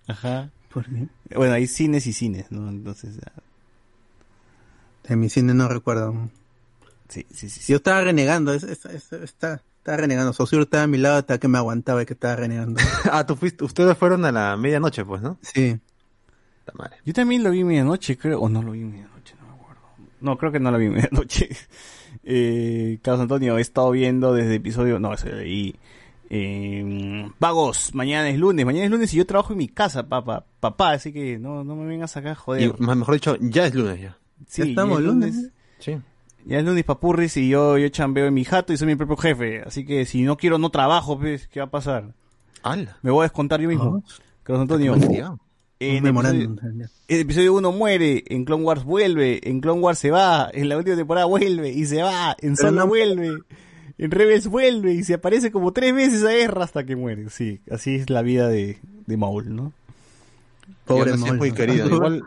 Ajá. 0.08 0.52
¿Por 0.74 0.86
qué? 0.86 1.08
Bueno, 1.36 1.54
hay 1.54 1.68
cines 1.68 2.08
y 2.08 2.14
cines, 2.14 2.50
¿no? 2.50 2.70
Entonces, 2.70 3.18
ya. 3.18 3.34
En 5.08 5.20
mi 5.20 5.30
cine 5.30 5.54
no 5.54 5.68
recuerdo. 5.68 6.14
Sí, 7.10 7.26
sí, 7.32 7.50
sí. 7.50 7.72
Yo 7.72 7.78
estaba 7.78 8.02
renegando, 8.02 8.54
es- 8.54 8.64
es- 8.64 8.86
es- 8.86 9.14
está- 9.14 9.62
estaba 9.78 9.98
renegando. 9.98 10.34
Sosur 10.34 10.62
estaba 10.64 10.84
a 10.84 10.88
mi 10.88 10.98
lado 10.98 11.18
hasta 11.18 11.38
que 11.40 11.48
me 11.48 11.58
aguantaba 11.58 12.02
y 12.02 12.06
que 12.06 12.14
estaba 12.14 12.36
renegando. 12.36 12.80
ah, 13.12 13.26
tú 13.26 13.36
fuiste, 13.36 13.64
ustedes 13.64 13.98
fueron 13.98 14.26
a 14.26 14.32
la 14.32 14.58
medianoche, 14.58 15.06
pues, 15.06 15.22
¿no? 15.22 15.38
Sí. 15.42 15.78
La 16.66 16.74
madre. 16.76 16.98
Yo 17.06 17.14
también 17.14 17.44
lo 17.44 17.52
vi 17.52 17.64
medianoche, 17.64 18.18
creo, 18.18 18.40
o 18.42 18.50
no 18.50 18.64
lo 18.64 18.72
vi 18.72 18.80
medianoche, 18.84 19.36
no 19.40 19.46
me 19.48 19.54
acuerdo. 19.54 19.82
No, 20.22 20.38
creo 20.38 20.52
que 20.52 20.60
no 20.60 20.72
lo 20.72 20.78
vi 20.78 20.90
medianoche. 20.90 21.50
Eh, 22.28 22.98
Carlos 23.04 23.22
Antonio, 23.22 23.60
he 23.60 23.62
estado 23.62 23.92
viendo 23.92 24.34
desde 24.34 24.56
episodio, 24.56 24.98
no, 24.98 25.14
eso 25.14 25.28
leí. 25.28 25.76
Eh, 26.32 27.30
vagos, 27.40 27.94
mañana 27.94 28.30
es 28.30 28.40
lunes, 28.40 28.66
mañana 28.66 28.86
es 28.86 28.90
lunes 28.92 29.14
y 29.14 29.18
yo 29.18 29.28
trabajo 29.28 29.54
en 29.54 29.60
mi 29.60 29.68
casa, 29.68 30.08
papá, 30.08 30.44
papá, 30.60 30.94
así 30.94 31.14
que 31.14 31.38
no, 31.38 31.64
no 31.64 31.76
me 31.76 31.86
vengas 31.86 32.18
acá, 32.18 32.34
joder. 32.34 32.64
Y, 32.80 32.84
más 32.84 32.98
mejor 32.98 33.14
dicho, 33.14 33.38
ya 33.40 33.68
es 33.68 33.76
lunes 33.76 34.02
ya. 34.02 34.18
Sí, 34.48 34.62
Ya 34.64 34.68
estamos 34.70 35.00
es 35.00 35.06
lunes. 35.06 35.50
Sí. 35.80 35.98
Ya 36.46 36.60
es 36.60 36.66
lunes 36.66 36.84
papurris 36.84 37.38
y 37.38 37.50
yo, 37.50 37.78
yo 37.78 37.90
chambeo 37.90 38.28
en 38.28 38.34
mi 38.34 38.44
jato 38.46 38.72
y 38.74 38.78
soy 38.78 38.88
mi 38.88 38.96
propio 38.96 39.18
jefe, 39.18 39.62
así 39.66 39.86
que 39.86 40.06
si 40.06 40.22
no 40.24 40.38
quiero 40.38 40.58
no 40.58 40.70
trabajo, 40.70 41.18
pues, 41.20 41.48
¿qué 41.48 41.60
va 41.60 41.66
a 41.68 41.72
pasar? 41.72 42.14
¡Hala! 42.62 42.98
Me 43.02 43.12
voy 43.12 43.22
a 43.22 43.24
descontar 43.24 43.60
yo 43.62 43.68
mismo. 43.68 44.04
Carlos 44.44 44.62
Antonio, 44.62 44.94
en 45.80 46.06
episodio, 46.08 46.56
en 47.08 47.20
episodio 47.20 47.54
1 47.56 47.72
muere, 47.72 48.24
en 48.28 48.46
Clone 48.46 48.64
Wars 48.64 48.84
vuelve, 48.84 49.42
en 49.50 49.60
Clone 49.60 49.82
Wars 49.82 50.00
se 50.00 50.12
va, 50.12 50.50
en 50.54 50.70
la 50.70 50.78
última 50.78 50.96
temporada 50.96 51.26
vuelve 51.26 51.70
y 51.72 51.86
se 51.86 52.02
va, 52.02 52.36
en 52.40 52.56
Solo 52.56 52.72
no- 52.82 52.88
vuelve, 52.88 53.40
en 53.98 54.12
Rebels 54.12 54.48
vuelve 54.48 54.94
y 54.94 55.04
se 55.04 55.16
aparece 55.16 55.52
como 55.52 55.74
tres 55.74 55.94
veces 55.96 56.24
a 56.24 56.30
guerra 56.32 56.64
hasta 56.64 56.86
que 56.86 56.96
muere. 56.96 57.30
Sí, 57.30 57.60
así 57.72 57.96
es 57.96 58.10
la 58.10 58.22
vida 58.22 58.48
de, 58.50 58.78
de 59.08 59.18
Maul, 59.18 59.54
¿no? 59.56 59.74
Pobre 60.86 61.12
es 61.12 61.18
Maul, 61.18 61.54
querido. 61.54 61.88
Igual, 61.94 62.24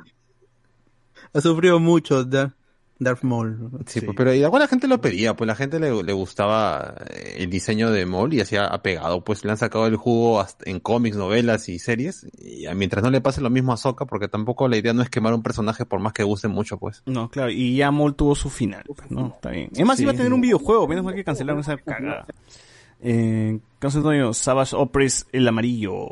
Ha 1.33 1.41
sufrido 1.41 1.79
mucho, 1.81 2.29
ya. 2.29 2.55
Darth 3.01 3.23
Maul. 3.23 3.71
Sí, 3.87 4.01
pues, 4.01 4.17
pero 4.17 4.35
igual 4.35 4.61
la 4.61 4.67
gente 4.67 4.89
lo 4.89 5.01
pedía, 5.01 5.37
pues 5.37 5.47
la 5.47 5.55
gente 5.55 5.79
le, 5.79 6.03
le 6.03 6.13
gustaba 6.13 6.97
eh, 7.11 7.37
el 7.39 7.49
diseño 7.49 7.93
de 7.93 8.05
Maul 8.07 8.35
y 8.35 8.41
hacía 8.41 8.67
apegado, 8.67 9.23
pues 9.23 9.45
le 9.45 9.53
han 9.53 9.57
sacado 9.57 9.87
el 9.87 9.95
jugo 9.95 10.41
hasta 10.41 10.69
en 10.69 10.81
cómics, 10.81 11.17
novelas 11.17 11.69
y 11.69 11.79
series, 11.79 12.27
y 12.37 12.67
a- 12.67 12.75
mientras 12.75 13.05
no 13.05 13.11
le 13.13 13.21
pase 13.21 13.41
lo 13.41 13.51
mismo 13.51 13.73
a 13.73 13.77
Sokka, 13.77 14.05
porque 14.07 14.27
tampoco 14.27 14.67
la 14.67 14.79
idea 14.79 14.93
no 14.95 15.03
es 15.03 15.11
quemar 15.11 15.33
un 15.33 15.45
personaje 15.45 15.87
por 15.87 16.01
más 16.01 16.13
que 16.13 16.25
guste 16.25 16.49
mucho, 16.49 16.77
pues. 16.79 17.05
No, 17.07 17.29
claro, 17.31 17.53
y 17.53 17.77
ya 17.77 17.93
Maul 17.93 18.17
tuvo 18.17 18.35
su 18.35 18.51
final, 18.51 18.83
pues, 18.97 19.09
¿no? 19.13 19.29
Está 19.29 19.51
bien. 19.51 19.71
Es 19.73 19.87
más, 19.87 19.97
Sí. 19.97 20.03
iba 20.03 20.11
a 20.11 20.17
tener 20.17 20.33
un 20.33 20.41
videojuego, 20.41 20.89
menos 20.89 21.05
mal 21.05 21.15
que 21.15 21.23
cancelaron 21.23 21.61
esa 21.61 21.77
cagada. 21.77 22.27
Eh, 23.01 23.59
Antonio, 23.81 24.35
Savage 24.35 24.75
Opress, 24.77 25.27
el 25.33 25.47
amarillo. 25.47 26.07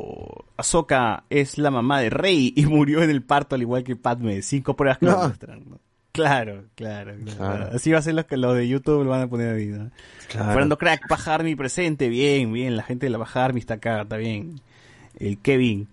Ahsoka 0.55 1.25
es 1.29 1.57
la 1.57 1.71
mamá 1.71 1.99
de 1.99 2.09
Rey 2.09 2.53
y 2.55 2.65
murió 2.65 3.03
en 3.03 3.09
el 3.09 3.23
parto 3.23 3.55
al 3.55 3.61
igual 3.61 3.83
que 3.83 3.95
Padme. 3.95 4.41
Cinco 4.41 4.75
pruebas 4.75 4.97
que 4.97 5.05
lo 5.05 5.17
muestran, 5.17 5.63
¿no? 5.69 5.79
Claro, 6.13 6.63
claro, 6.73 7.13
claro. 7.23 7.37
Claro. 7.37 7.69
Así 7.75 7.91
va 7.91 7.99
a 7.99 8.01
ser 8.01 8.15
los 8.15 8.25
que 8.25 8.37
los 8.37 8.55
de 8.55 8.67
YouTube 8.67 9.03
lo 9.03 9.11
van 9.11 9.21
a 9.21 9.27
poner 9.27 9.53
ahí, 9.53 9.67
¿no? 9.67 9.91
Claro. 10.27 10.47
Fernando 10.47 10.77
Crack, 10.77 11.07
Pajarmi 11.07 11.55
presente, 11.55 12.09
bien, 12.09 12.51
bien, 12.51 12.75
la 12.75 12.81
gente 12.81 13.05
de 13.05 13.11
la 13.11 13.19
Pajarmi 13.19 13.59
está 13.59 13.75
acá, 13.75 14.01
está 14.01 14.17
bien. 14.17 14.59
El 15.19 15.37
Kevin. 15.37 15.87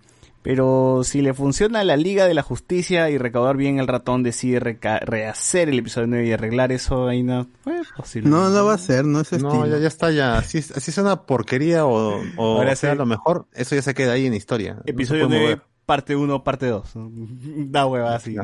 Pero 0.44 1.00
si 1.04 1.22
le 1.22 1.32
funciona 1.32 1.80
a 1.80 1.84
la 1.84 1.96
Liga 1.96 2.26
de 2.26 2.34
la 2.34 2.42
Justicia 2.42 3.08
y 3.08 3.16
recaudar 3.16 3.56
bien 3.56 3.78
el 3.78 3.86
ratón 3.88 4.22
decide 4.22 4.60
rehacer 4.60 5.70
el 5.70 5.78
episodio 5.78 6.06
9 6.06 6.26
y 6.26 6.32
arreglar 6.32 6.70
eso 6.70 7.08
ahí 7.08 7.22
no, 7.22 7.46
pues, 7.64 7.88
posible. 7.96 8.28
No, 8.28 8.50
no 8.50 8.64
va 8.66 8.74
a 8.74 8.78
ser, 8.78 9.06
no 9.06 9.20
es 9.22 9.32
No, 9.32 9.48
estilo. 9.48 9.66
ya, 9.66 9.78
ya 9.78 9.88
está, 9.88 10.10
ya. 10.10 10.42
Si, 10.42 10.58
es- 10.58 10.66
si 10.76 10.90
es 10.90 10.98
una 10.98 11.22
porquería 11.22 11.86
o, 11.86 12.20
o 12.36 12.58
Ahora 12.58 12.76
sea 12.76 12.92
sí. 12.92 12.98
lo 12.98 13.06
mejor, 13.06 13.46
eso 13.54 13.74
ya 13.74 13.80
se 13.80 13.94
queda 13.94 14.12
ahí 14.12 14.26
en 14.26 14.34
historia. 14.34 14.74
No 14.74 14.82
Episodio 14.84 15.28
puede 15.28 15.40
9, 15.40 15.54
mover. 15.56 15.66
parte 15.86 16.14
1, 16.14 16.44
parte 16.44 16.66
2. 16.66 16.90
Da 17.72 17.86
hueva 17.86 18.14
así. 18.14 18.36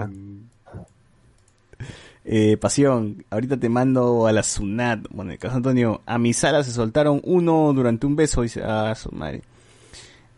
Eh, 2.25 2.57
pasión, 2.59 3.25
ahorita 3.31 3.57
te 3.59 3.69
mando 3.69 4.27
a 4.27 4.33
la 4.33 4.43
Sunat. 4.43 5.01
Bueno, 5.11 5.31
en 5.31 5.35
el 5.35 5.39
caso 5.39 5.53
de 5.53 5.57
Antonio, 5.59 6.01
a 6.07 6.19
mi 6.19 6.33
sala 6.33 6.63
se 6.63 6.71
soltaron 6.71 7.21
uno 7.25 7.73
durante 7.75 8.07
un 8.07 8.17
beso. 8.17 8.43
Dice, 8.43 8.63
ah, 8.65 8.95
su 8.95 9.11
madre. 9.13 9.43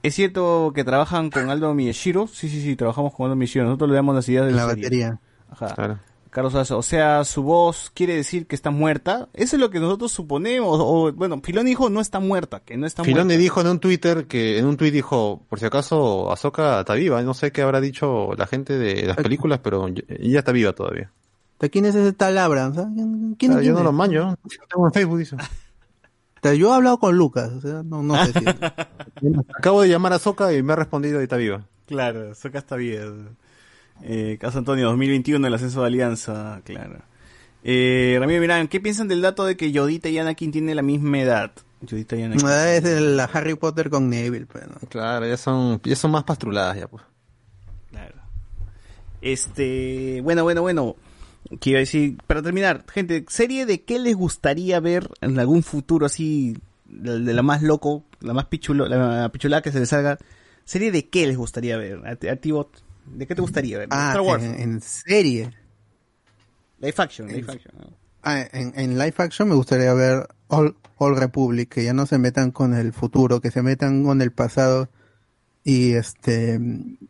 ¿Es 0.03 0.15
cierto 0.15 0.73
que 0.75 0.85
trabajan 0.85 1.31
con 1.31 1.49
Aldo 1.51 1.73
Miyashiro? 1.75 2.27
Sí, 2.27 2.49
sí, 2.49 2.61
sí, 2.63 2.77
trabajamos 2.77 3.15
con 3.15 3.25
Aldo 3.27 3.37
Miyashiro. 3.37 3.65
Nosotros 3.65 3.91
le 3.91 3.97
damos 3.97 4.15
las 4.15 4.29
ideas 4.29 4.47
de 4.47 4.53
La 4.53 4.67
batería. 4.67 5.19
Ajá. 5.51 6.01
Carlos 6.31 6.55
Sazo, 6.55 6.79
o 6.79 6.83
sea, 6.83 7.25
su 7.27 7.43
voz 7.43 7.91
quiere 7.95 8.17
decir 8.17 8.47
que 8.47 8.55
está 8.57 8.71
muerta. 8.71 9.29
Eso 9.35 9.57
es 9.57 9.61
lo 9.61 9.69
que 9.69 9.79
nosotros 9.81 10.11
suponemos. 10.13 10.79
O, 10.81 11.13
bueno, 11.13 11.39
Filón 11.45 11.67
dijo 11.67 11.91
no 11.91 12.01
está 12.01 12.21
muerta, 12.21 12.61
que 12.61 12.79
no 12.79 12.87
está 12.87 13.05
Filoni 13.05 13.25
muerta. 13.25 13.39
dijo 13.43 13.61
en 13.61 13.67
un 13.67 13.79
Twitter 13.81 14.27
que, 14.27 14.59
en 14.59 14.65
un 14.65 14.79
tweet 14.79 14.93
dijo, 14.93 15.43
por 15.51 15.59
si 15.61 15.67
acaso 15.67 16.33
Ahsoka 16.33 16.81
está 16.81 16.95
viva. 16.95 17.21
No 17.23 17.35
sé 17.35 17.53
qué 17.53 17.61
habrá 17.61 17.83
dicho 17.83 18.31
la 18.39 18.47
gente 18.47 18.79
de 18.79 19.05
las 19.07 19.19
películas, 19.19 19.61
pero 19.63 19.87
ella 19.89 20.39
está 20.39 20.53
viva 20.53 20.73
todavía. 20.73 21.13
¿De 21.61 21.69
¿Quién 21.69 21.85
es 21.85 21.95
ese 21.95 22.15
tal 22.15 22.39
Abrams? 22.39 22.79
ah? 22.79 22.89
¿Quién, 22.95 23.37
quién- 23.39 23.53
Claro, 23.53 23.63
yo 23.63 23.75
quién 23.75 23.75
no 23.75 23.83
lo 23.85 23.93
maño. 23.93 24.35
Tengo 24.71 24.87
en 24.87 24.93
Facebook, 24.95 25.19
dice. 25.19 25.37
Sea, 26.43 26.55
Yo 26.55 26.73
he 26.73 26.75
hablado 26.75 26.99
con 26.99 27.17
Lucas, 27.17 27.51
o 27.53 27.61
sea, 27.61 27.83
no, 27.85 28.03
no 28.03 28.17
sé 28.25 28.33
si... 28.33 28.45
Acabo 29.57 29.83
de 29.83 29.89
llamar 29.89 30.13
a 30.13 30.17
Ahsoka 30.17 30.53
y 30.53 30.63
me 30.63 30.73
ha 30.73 30.77
respondido 30.77 31.21
y 31.21 31.25
está 31.25 31.37
viva. 31.37 31.67
Claro, 31.87 32.35
Soca 32.35 32.59
está 32.59 32.77
bien. 32.77 33.37
Eh, 34.03 34.39
caso 34.41 34.59
Antonio, 34.59 34.87
2021, 34.87 35.47
el 35.47 35.55
ascenso 35.55 35.83
de 35.83 35.87
Alianza, 35.87 36.61
claro. 36.65 36.99
Eh, 37.63 38.17
Ramiro 38.19 38.41
Mirán, 38.41 38.67
¿qué 38.67 38.81
piensan 38.81 39.07
del 39.07 39.23
dato 39.23 39.45
de 39.45 39.57
que 39.57 39.71
Yodita 39.71 40.09
y 40.09 40.19
Anakin 40.19 40.51
tienen 40.51 40.75
la 40.75 40.83
misma 40.83 41.21
edad? 41.21 41.53
Yodita 41.83 42.17
y 42.17 42.23
Anakin. 42.23 42.49
Ah, 42.49 42.73
es 42.73 42.85
el 42.85 43.21
Harry 43.21 43.55
Potter 43.55 43.89
con 43.89 44.11
Neville, 44.11 44.47
pues, 44.47 44.67
¿no? 44.67 44.89
Claro, 44.89 45.27
ya 45.27 45.37
son, 45.37 45.81
ya 45.85 45.95
son 45.95 46.11
más 46.11 46.25
pastruladas 46.25 46.77
ya, 46.77 46.89
pues. 46.89 47.05
Este, 49.23 50.21
bueno, 50.23 50.43
bueno, 50.43 50.63
bueno. 50.63 50.97
Quiero 51.61 51.81
decir, 51.81 52.17
para 52.27 52.43
terminar, 52.43 52.85
gente, 52.89 53.25
serie 53.29 53.67
de 53.67 53.83
qué 53.83 53.99
les 53.99 54.15
gustaría 54.17 54.81
ver 54.81 55.09
en 55.21 55.39
algún 55.39 55.63
futuro 55.63 56.07
así, 56.07 56.57
de, 56.87 57.21
de 57.21 57.35
la 57.35 57.43
más 57.43 57.63
loco, 57.63 58.05
la 58.21 58.33
más 58.33 58.47
pichulo, 58.47 58.87
la 58.89 59.29
pichulada 59.31 59.63
que 59.63 59.73
se 59.73 59.81
les 59.81 59.89
salga. 59.89 60.19
Serie 60.65 60.93
de 60.93 61.09
qué 61.09 61.27
les 61.27 61.37
gustaría 61.37 61.77
ver, 61.77 62.01
a, 62.07 62.13
a 62.33 62.37
ti, 62.37 62.53
Bot? 62.53 62.83
¿De 63.07 63.27
qué 63.27 63.35
te 63.35 63.41
gustaría 63.43 63.79
ver? 63.79 63.89
Ah, 63.91 64.11
Star 64.11 64.21
Wars. 64.23 64.45
en, 64.45 64.55
en 64.61 64.81
serie. 64.81 65.51
Live 66.79 66.95
action, 66.99 67.29
live 67.29 67.53
action. 67.53 67.75
¿no? 67.79 67.91
Ah, 68.23 68.47
en, 68.53 68.73
en 68.77 68.97
live 68.99 69.15
action 69.19 69.49
me 69.49 69.55
gustaría 69.57 69.93
ver 69.95 70.29
All, 70.49 70.77
All 70.97 71.17
Republic, 71.17 71.69
que 71.69 71.85
ya 71.85 71.93
no 71.93 72.07
se 72.07 72.19
metan 72.19 72.53
con 72.53 72.75
el 72.75 72.93
futuro, 72.93 73.41
que 73.41 73.51
se 73.51 73.63
metan 73.63 74.05
con 74.05 74.23
el 74.23 74.31
pasado. 74.33 74.89
Y 75.65 75.93
este, 75.93 76.61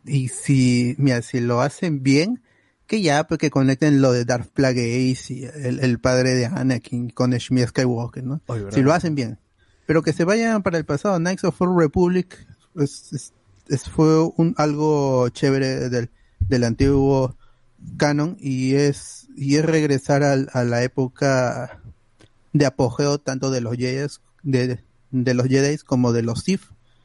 y 0.05 0.29
si, 0.29 0.95
mira, 0.99 1.23
si 1.23 1.41
lo 1.41 1.61
hacen 1.61 2.03
bien, 2.03 2.43
que 2.87 3.01
ya, 3.01 3.25
pues 3.27 3.39
que 3.39 3.51
conecten 3.51 4.01
lo 4.03 4.13
de 4.13 4.25
Darth 4.25 4.49
Plagueis 4.53 5.31
y 5.31 5.45
el, 5.45 5.81
el 5.81 5.99
padre 5.99 6.35
de 6.35 6.47
Anakin 6.47 7.11
con 7.11 7.31
Shmi 7.33 7.63
Skywalker, 7.67 8.23
¿no? 8.25 8.41
Si 8.75 8.83
lo 8.83 8.93
hacen 8.93 9.15
bien. 9.15 9.39
Pero 9.87 10.03
que 10.03 10.13
se 10.13 10.25
vayan 10.25 10.63
para 10.63 10.79
el 10.79 10.85
pasado, 10.85 11.17
Knights 11.19 11.45
of 11.45 11.61
Old 11.61 11.79
Republic, 11.79 12.47
es, 12.77 13.13
es- 13.13 13.33
es- 13.69 13.89
fue 13.89 14.21
un, 14.37 14.55
algo 14.59 15.29
chévere 15.31 15.89
del, 15.89 16.11
del 16.41 16.65
antiguo 16.65 17.37
canon 17.97 18.37
y 18.41 18.75
es, 18.75 19.27
y 19.37 19.57
es 19.57 19.65
regresar 19.65 20.23
al- 20.23 20.51
a, 20.53 20.63
la 20.65 20.83
época 20.83 21.81
de 22.53 22.67
apogeo 22.67 23.19
tanto 23.19 23.51
de 23.51 23.61
los 23.63 23.77
Jedi, 23.77 24.07
de, 24.43 24.81
de 25.11 25.35
los 25.35 25.47
Jedi 25.49 25.79
como 25.79 26.13
de 26.13 26.23
los 26.23 26.41
Sith. 26.43 26.61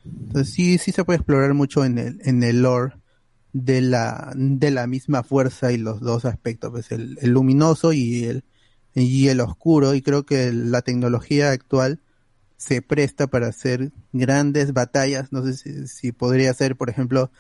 Entonces 0.06 0.54
sí, 0.54 0.78
sí 0.78 0.92
se 0.92 1.04
puede 1.06 1.18
explorar 1.18 1.54
mucho 1.54 1.84
en 1.86 1.98
el, 1.98 2.20
en 2.26 2.44
el 2.44 2.62
lore 2.62 2.94
de 3.64 3.82
la, 3.82 4.32
de 4.36 4.72
la 4.72 4.88
misma 4.88 5.24
fuerza 5.24 5.72
y 5.72 5.78
los 5.78 6.00
dos 6.02 6.26
aspectos, 6.26 6.72
pues 6.72 6.92
el, 6.92 7.18
el 7.22 7.32
luminoso 7.32 7.94
y 7.94 8.24
el, 8.26 8.44
y 8.94 9.28
el 9.30 9.40
oscuro, 9.42 9.94
y 9.96 10.02
creo 10.02 10.26
que 10.26 10.52
la 10.54 10.82
tecnología 10.82 11.52
actual 11.52 12.00
se 12.58 12.82
presta 12.82 13.28
para 13.28 13.48
hacer 13.48 13.92
grandes 14.14 14.74
batallas, 14.74 15.32
no 15.32 15.44
sé 15.46 15.54
si, 15.54 15.88
si 15.88 16.12
podría 16.12 16.54
ser, 16.54 16.76
por 16.76 16.90
ejemplo, 16.90 17.32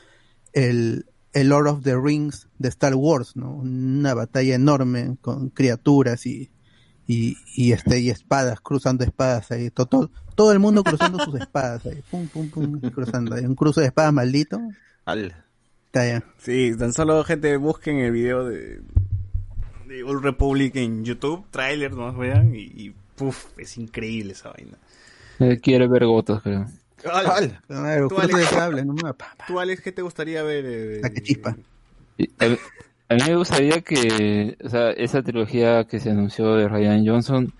el, 0.53 1.05
el 1.33 1.49
Lord 1.49 1.67
of 1.67 1.83
the 1.83 1.95
Rings 1.95 2.47
de 2.59 2.69
Star 2.69 2.95
Wars, 2.95 3.35
¿no? 3.35 3.51
Una 3.55 4.13
batalla 4.13 4.55
enorme 4.55 5.17
con 5.21 5.49
criaturas 5.49 6.25
y, 6.25 6.51
y, 7.07 7.37
y 7.55 7.71
este, 7.71 7.99
y 7.99 8.09
espadas, 8.09 8.59
cruzando 8.61 9.03
espadas 9.03 9.51
ahí, 9.51 9.69
to- 9.71 9.85
todo, 9.87 10.11
todo 10.35 10.51
el 10.51 10.59
mundo 10.59 10.83
cruzando 10.83 11.19
sus 11.23 11.35
espadas 11.39 11.85
ahí, 11.85 12.01
pum, 12.09 12.27
pum, 12.27 12.49
pum, 12.49 12.79
cruzando 12.91 13.35
ahí, 13.35 13.45
un 13.45 13.55
cruce 13.55 13.81
de 13.81 13.87
espadas 13.87 14.13
maldito, 14.13 14.59
está 15.87 16.05
ya. 16.07 16.23
Sí, 16.37 16.71
tan 16.77 16.93
solo 16.93 17.23
gente 17.23 17.55
busquen 17.57 17.97
el 17.99 18.11
video 18.11 18.45
de, 18.45 18.81
de 19.87 20.03
Old 20.03 20.23
Republic 20.23 20.75
en 20.75 21.03
YouTube, 21.03 21.45
trailer, 21.51 21.93
no 21.93 22.13
vean, 22.13 22.53
y, 22.55 22.61
y 22.75 22.93
puf, 23.15 23.47
es 23.57 23.77
increíble 23.77 24.33
esa 24.33 24.51
vaina. 24.51 24.77
Eh, 25.39 25.59
quiere 25.61 25.87
ver 25.87 26.05
gotas, 26.05 26.41
creo. 26.41 26.65
¡Al! 27.11 27.59
Claro, 27.67 28.07
Tú, 28.07 28.15
cruce 28.15 28.27
de 28.27 28.33
Alex, 28.33 28.49
cable, 28.49 28.85
no 28.85 28.93
me 28.93 29.13
pa- 29.13 29.35
¿Tú, 29.47 29.59
Alex, 29.59 29.81
qué 29.81 29.91
te 29.91 30.01
gustaría 30.01 30.41
ver? 30.43 30.65
eh, 30.67 30.99
pa- 31.01 31.09
que 31.09 31.21
chispa. 31.21 31.57
A, 32.39 32.45
a 33.13 33.15
mí 33.15 33.21
me 33.27 33.35
gustaría 33.35 33.81
que, 33.81 34.57
o 34.63 34.69
sea, 34.69 34.89
esa 34.91 35.21
trilogía 35.21 35.85
que 35.85 35.99
se 35.99 36.09
anunció 36.09 36.55
de 36.55 36.67
Ryan 36.67 37.05
Johnson, 37.05 37.53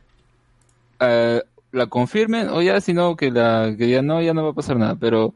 eh, 1.00 1.42
la 1.72 1.88
confirmen 1.88 2.50
o 2.50 2.62
ya, 2.62 2.82
si 2.82 2.94
no, 2.94 3.16
que 3.16 3.30
la 3.30 3.74
que 3.78 3.86
digan, 3.86 4.08
no, 4.08 4.22
ya 4.22 4.34
no 4.34 4.44
va 4.44 4.50
a 4.52 4.56
pasar 4.56 4.78
nada, 4.78 4.96
pero 4.96 5.34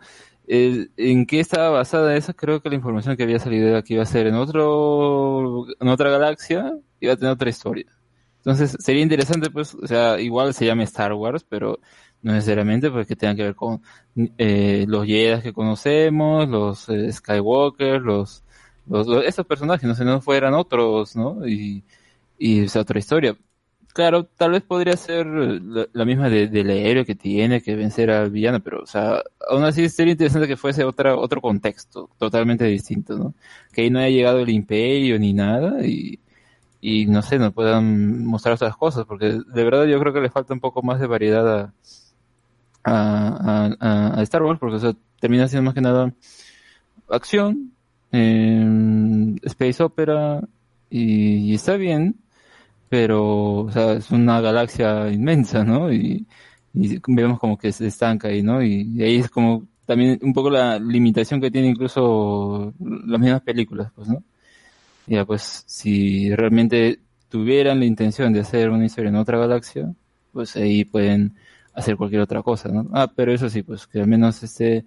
eh, 0.51 0.89
en 0.97 1.25
qué 1.25 1.39
estaba 1.39 1.69
basada 1.71 2.15
esa, 2.17 2.33
creo 2.33 2.61
que 2.61 2.69
la 2.69 2.75
información 2.75 3.17
que 3.17 3.23
había 3.23 3.39
salido 3.39 3.69
era 3.69 3.81
que 3.83 3.95
iba 3.95 4.03
a 4.03 4.05
ser 4.05 4.27
en 4.27 4.35
otro, 4.35 5.65
en 5.79 5.87
otra 5.87 6.09
galaxia, 6.11 6.73
iba 6.99 7.13
a 7.13 7.17
tener 7.17 7.33
otra 7.33 7.49
historia. 7.49 7.85
Entonces, 8.37 8.75
sería 8.79 9.03
interesante, 9.03 9.49
pues, 9.51 9.75
o 9.75 9.85
sea, 9.87 10.19
igual 10.19 10.53
se 10.53 10.65
llama 10.65 10.83
Star 10.83 11.13
Wars, 11.13 11.45
pero 11.47 11.79
no 12.23 12.33
necesariamente 12.33 12.89
porque 12.91 13.15
tenga 13.15 13.35
que 13.35 13.43
ver 13.43 13.55
con 13.55 13.81
eh, 14.37 14.85
los 14.87 15.05
Jedi 15.05 15.41
que 15.41 15.53
conocemos, 15.53 16.47
los 16.49 16.89
eh, 16.89 17.11
Skywalker, 17.13 18.01
los, 18.01 18.43
los, 18.87 19.07
los- 19.07 19.23
estos 19.25 19.45
personajes, 19.45 19.87
no 19.87 19.95
sé, 19.95 20.05
no 20.05 20.21
fueran 20.21 20.53
otros, 20.55 21.15
¿no? 21.15 21.47
Y, 21.47 21.83
y 22.39 22.63
es 22.65 22.75
otra 22.75 22.99
historia. 22.99 23.37
Claro, 23.93 24.23
tal 24.25 24.51
vez 24.51 24.61
podría 24.63 24.95
ser 24.95 25.27
eh, 25.27 25.59
la, 25.61 25.85
la 25.91 26.05
misma 26.05 26.29
de, 26.29 26.47
del 26.47 26.69
héroe 26.69 27.05
que 27.05 27.15
tiene 27.15 27.61
que 27.61 27.75
vencer 27.75 28.09
al 28.09 28.29
villano, 28.31 28.61
pero, 28.61 28.83
o 28.83 28.85
sea, 28.85 29.21
aún 29.49 29.63
así 29.65 29.89
sería 29.89 30.13
interesante 30.13 30.47
que 30.47 30.55
fuese 30.55 30.85
otra, 30.85 31.17
otro 31.17 31.41
contexto, 31.41 32.09
totalmente 32.17 32.63
distinto, 32.65 33.17
¿no? 33.17 33.33
Que 33.73 33.81
ahí 33.81 33.89
no 33.89 33.99
haya 33.99 34.09
llegado 34.09 34.39
el 34.39 34.49
imperio 34.49 35.19
ni 35.19 35.33
nada 35.33 35.85
y, 35.85 36.19
y 36.81 37.07
no 37.07 37.21
sé, 37.23 37.39
nos 37.39 37.53
puedan 37.53 38.25
mostrar 38.25 38.55
otras 38.55 38.77
cosas, 38.77 39.05
porque 39.05 39.27
de 39.45 39.63
verdad 39.65 39.85
yo 39.85 39.99
creo 39.99 40.13
que 40.13 40.21
le 40.21 40.31
falta 40.31 40.53
un 40.53 40.61
poco 40.61 40.83
más 40.83 40.99
de 40.99 41.07
variedad 41.07 41.47
a, 41.61 41.73
a, 42.83 43.75
a- 43.79 44.19
a- 44.19 44.21
Star 44.23 44.43
Wars, 44.43 44.59
porque 44.59 44.77
o 44.85 44.93
termina 45.19 45.47
siendo 45.47 45.65
más 45.65 45.73
que 45.75 45.81
nada 45.81 46.13
acción, 47.09 47.73
eh, 48.13 49.35
space 49.43 49.83
opera, 49.83 50.41
y 50.89 51.55
está 51.55 51.77
bien, 51.77 52.20
pero 52.91 53.61
o 53.61 53.71
sea, 53.71 53.93
es 53.93 54.11
una 54.11 54.41
galaxia 54.41 55.09
inmensa, 55.09 55.63
¿no? 55.63 55.93
Y, 55.93 56.27
vemos 56.73 57.39
como 57.39 57.57
que 57.57 57.71
se 57.71 57.87
estanca 57.87 58.27
ahí, 58.27 58.43
¿no? 58.43 58.61
Y, 58.63 59.01
ahí 59.01 59.17
es 59.17 59.29
como 59.29 59.65
también 59.85 60.19
un 60.21 60.33
poco 60.33 60.49
la 60.49 60.77
limitación 60.79 61.39
que 61.41 61.51
tiene 61.51 61.69
incluso 61.69 62.73
las 62.79 63.19
mismas 63.19 63.41
películas, 63.43 63.91
pues, 63.95 64.09
¿no? 64.09 64.23
Ya, 65.07 65.25
pues, 65.25 65.63
si 65.67 66.35
realmente 66.35 66.99
tuvieran 67.29 67.79
la 67.79 67.85
intención 67.85 68.33
de 68.33 68.41
hacer 68.41 68.69
una 68.69 68.85
historia 68.85 69.09
en 69.09 69.15
otra 69.17 69.37
galaxia, 69.39 69.93
pues 70.33 70.55
ahí 70.57 70.85
pueden 70.85 71.35
hacer 71.73 71.97
cualquier 71.97 72.21
otra 72.21 72.43
cosa, 72.43 72.69
¿no? 72.69 72.89
Ah, 72.93 73.11
pero 73.15 73.33
eso 73.33 73.49
sí, 73.49 73.63
pues 73.63 73.87
que 73.87 74.01
al 74.01 74.07
menos 74.07 74.43
esté 74.43 74.85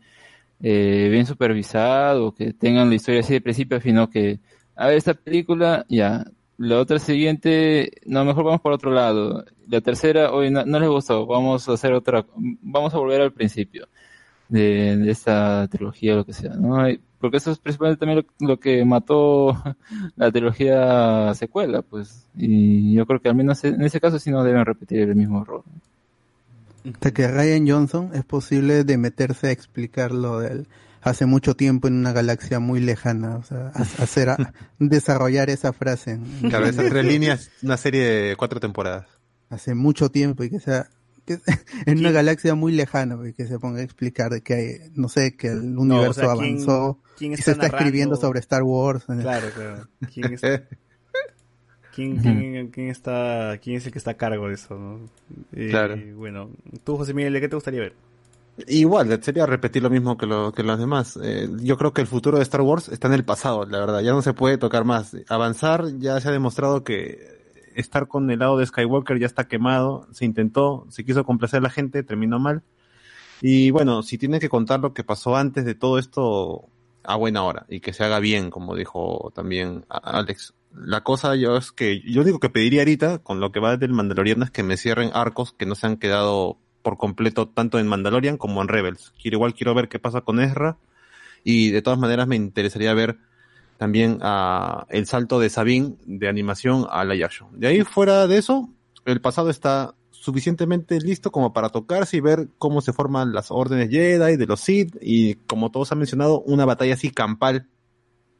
eh, 0.60 1.08
bien 1.10 1.26
supervisado, 1.26 2.34
que 2.34 2.52
tengan 2.54 2.90
la 2.90 2.96
historia 2.96 3.20
así 3.20 3.34
de 3.34 3.40
principio 3.40 3.78
a 3.78 3.80
fin, 3.80 3.94
no 3.96 4.10
que, 4.10 4.40
a 4.76 4.88
ver, 4.88 4.96
esta 4.98 5.14
película, 5.14 5.86
ya, 5.88 6.24
la 6.56 6.78
otra 6.78 6.98
siguiente, 6.98 7.92
no, 8.06 8.24
mejor 8.24 8.44
vamos 8.44 8.60
por 8.60 8.72
otro 8.72 8.90
lado. 8.90 9.44
La 9.68 9.80
tercera, 9.80 10.32
hoy 10.32 10.50
no, 10.50 10.64
les 10.64 10.88
gustó, 10.88 11.26
vamos 11.26 11.68
a 11.68 11.72
hacer 11.72 11.92
otra, 11.92 12.26
vamos 12.36 12.94
a 12.94 12.98
volver 12.98 13.20
al 13.20 13.32
principio 13.32 13.88
de, 14.48 15.10
esta 15.10 15.66
trilogía, 15.68 16.14
lo 16.14 16.24
que 16.24 16.32
sea, 16.32 16.54
¿no? 16.54 16.86
Porque 17.18 17.38
eso 17.38 17.52
es 17.52 17.58
principalmente 17.58 18.00
también 18.00 18.24
lo, 18.38 18.48
lo 18.48 18.60
que 18.60 18.84
mató 18.84 19.56
la 20.16 20.30
trilogía 20.30 21.34
secuela, 21.34 21.82
pues. 21.82 22.26
Y 22.36 22.94
yo 22.94 23.06
creo 23.06 23.20
que 23.20 23.28
al 23.28 23.34
menos 23.34 23.64
en 23.64 23.82
ese 23.82 24.00
caso 24.00 24.18
sí 24.18 24.30
no 24.30 24.44
deben 24.44 24.64
repetir 24.64 25.00
el 25.00 25.16
mismo 25.16 25.42
error. 25.42 25.64
Hasta 26.86 27.12
que 27.12 27.26
Ryan 27.26 27.66
Johnson 27.66 28.10
es 28.12 28.24
posible 28.24 28.84
de 28.84 28.98
meterse 28.98 29.46
a 29.46 29.52
explicar 29.52 30.12
lo 30.12 30.40
del 30.40 30.66
hace 31.04 31.26
mucho 31.26 31.54
tiempo 31.54 31.86
en 31.88 31.94
una 31.94 32.12
galaxia 32.12 32.58
muy 32.58 32.80
lejana, 32.80 33.36
o 33.36 33.42
sea, 33.44 33.68
ha- 33.74 34.02
hacer 34.02 34.30
a- 34.30 34.36
desarrollar 34.78 35.50
esa 35.50 35.72
frase. 35.72 36.12
en- 36.12 36.24
Claro, 36.50 36.66
esas 36.66 36.88
tres 36.90 37.04
líneas, 37.04 37.50
una 37.62 37.76
serie 37.76 38.02
de 38.04 38.36
cuatro 38.36 38.58
temporadas. 38.60 39.06
hace 39.50 39.74
mucho 39.74 40.08
tiempo 40.10 40.42
y 40.44 40.50
que 40.50 40.58
sea 40.60 40.88
que- 41.26 41.38
en 41.86 41.98
una 41.98 42.10
galaxia 42.10 42.54
muy 42.54 42.72
lejana 42.72 43.16
y 43.28 43.32
que 43.32 43.46
se 43.46 43.58
ponga 43.58 43.80
a 43.80 43.82
explicar 43.84 44.30
de 44.32 44.40
que 44.42 44.54
hay, 44.54 44.76
no 44.94 45.08
sé, 45.08 45.36
que 45.36 45.48
el 45.48 45.78
universo 45.78 46.10
o 46.10 46.24
sea, 46.24 46.32
¿quién- 46.34 46.54
avanzó 46.54 46.98
quién 47.16 47.30
y 47.32 47.34
está 47.34 47.44
se 47.44 47.50
está 47.52 47.66
escribiendo 47.68 48.16
sobre 48.16 48.40
Star 48.40 48.62
Wars. 48.64 49.04
Claro, 49.04 49.48
claro. 49.54 49.88
¿Quién, 50.12 50.32
es- 50.34 50.40
quién- 51.94 52.16
quién- 52.16 52.68
quién 52.70 52.88
está, 52.88 53.58
¿Quién 53.62 53.76
es 53.76 53.86
el 53.86 53.92
que 53.92 53.98
está 53.98 54.12
a 54.12 54.16
cargo 54.16 54.48
de 54.48 54.54
eso? 54.54 54.76
¿no? 54.78 55.00
Eh, 55.52 55.68
Claro. 55.70 55.96
Bueno, 56.16 56.50
tú, 56.82 56.96
José 56.96 57.14
Miguel, 57.14 57.32
¿de 57.32 57.40
qué 57.40 57.48
te 57.48 57.54
gustaría 57.56 57.80
ver? 57.80 57.94
Igual, 58.68 59.20
sería 59.22 59.46
repetir 59.46 59.82
lo 59.82 59.90
mismo 59.90 60.16
que, 60.16 60.26
lo, 60.26 60.52
que 60.52 60.62
los 60.62 60.78
demás. 60.78 61.18
Eh, 61.22 61.48
yo 61.60 61.76
creo 61.76 61.92
que 61.92 62.00
el 62.00 62.06
futuro 62.06 62.36
de 62.38 62.44
Star 62.44 62.60
Wars 62.60 62.88
está 62.88 63.08
en 63.08 63.14
el 63.14 63.24
pasado, 63.24 63.66
la 63.66 63.78
verdad. 63.80 64.00
Ya 64.00 64.12
no 64.12 64.22
se 64.22 64.32
puede 64.32 64.58
tocar 64.58 64.84
más. 64.84 65.16
Avanzar, 65.28 65.98
ya 65.98 66.20
se 66.20 66.28
ha 66.28 66.32
demostrado 66.32 66.84
que 66.84 67.34
estar 67.74 68.06
con 68.06 68.30
el 68.30 68.38
lado 68.38 68.56
de 68.58 68.66
Skywalker 68.66 69.18
ya 69.18 69.26
está 69.26 69.48
quemado. 69.48 70.06
Se 70.12 70.24
intentó, 70.24 70.86
se 70.88 71.04
quiso 71.04 71.24
complacer 71.24 71.58
a 71.58 71.62
la 71.62 71.70
gente, 71.70 72.04
terminó 72.04 72.38
mal. 72.38 72.62
Y 73.40 73.70
bueno, 73.70 74.02
si 74.02 74.18
tiene 74.18 74.38
que 74.38 74.48
contar 74.48 74.80
lo 74.80 74.94
que 74.94 75.04
pasó 75.04 75.36
antes 75.36 75.64
de 75.64 75.74
todo 75.74 75.98
esto 75.98 76.68
a 77.02 77.16
buena 77.16 77.42
hora 77.42 77.66
y 77.68 77.80
que 77.80 77.92
se 77.92 78.04
haga 78.04 78.20
bien, 78.20 78.50
como 78.50 78.74
dijo 78.74 79.32
también 79.34 79.84
Alex. 79.88 80.54
La 80.72 81.02
cosa 81.02 81.36
yo 81.36 81.56
es 81.56 81.70
que 81.70 82.00
yo 82.00 82.22
único 82.22 82.40
que 82.40 82.50
pediría 82.50 82.80
ahorita 82.80 83.18
con 83.18 83.38
lo 83.38 83.52
que 83.52 83.60
va 83.60 83.76
del 83.76 83.92
Mandaloriano 83.92 84.44
es 84.44 84.50
que 84.50 84.64
me 84.64 84.76
cierren 84.76 85.10
arcos 85.14 85.52
que 85.52 85.66
no 85.66 85.74
se 85.76 85.86
han 85.86 85.98
quedado 85.98 86.58
por 86.84 86.98
completo 86.98 87.48
tanto 87.48 87.78
en 87.80 87.88
Mandalorian 87.88 88.36
como 88.36 88.60
en 88.60 88.68
Rebels. 88.68 89.12
Quiero 89.20 89.38
igual 89.38 89.54
quiero 89.54 89.74
ver 89.74 89.88
qué 89.88 89.98
pasa 89.98 90.20
con 90.20 90.38
Ezra 90.38 90.76
y 91.42 91.70
de 91.70 91.82
todas 91.82 91.98
maneras 91.98 92.28
me 92.28 92.36
interesaría 92.36 92.92
ver 92.92 93.18
también 93.78 94.18
a 94.20 94.86
el 94.90 95.06
salto 95.06 95.40
de 95.40 95.48
Sabine 95.48 95.96
de 96.04 96.28
animación 96.28 96.86
a 96.90 97.04
la 97.04 97.14
Action. 97.24 97.48
De 97.58 97.66
ahí 97.66 97.82
fuera 97.82 98.26
de 98.26 98.36
eso, 98.36 98.68
el 99.06 99.20
pasado 99.22 99.48
está 99.48 99.94
suficientemente 100.10 101.00
listo 101.00 101.32
como 101.32 101.54
para 101.54 101.70
tocarse 101.70 102.18
y 102.18 102.20
ver 102.20 102.48
cómo 102.58 102.82
se 102.82 102.92
forman 102.92 103.32
las 103.32 103.50
órdenes 103.50 103.88
Jedi 103.90 104.36
de 104.36 104.46
los 104.46 104.60
Sith 104.60 104.94
y 105.00 105.36
como 105.46 105.70
todos 105.70 105.90
han 105.90 105.98
mencionado, 105.98 106.42
una 106.42 106.66
batalla 106.66 106.94
así 106.94 107.10
campal 107.10 107.66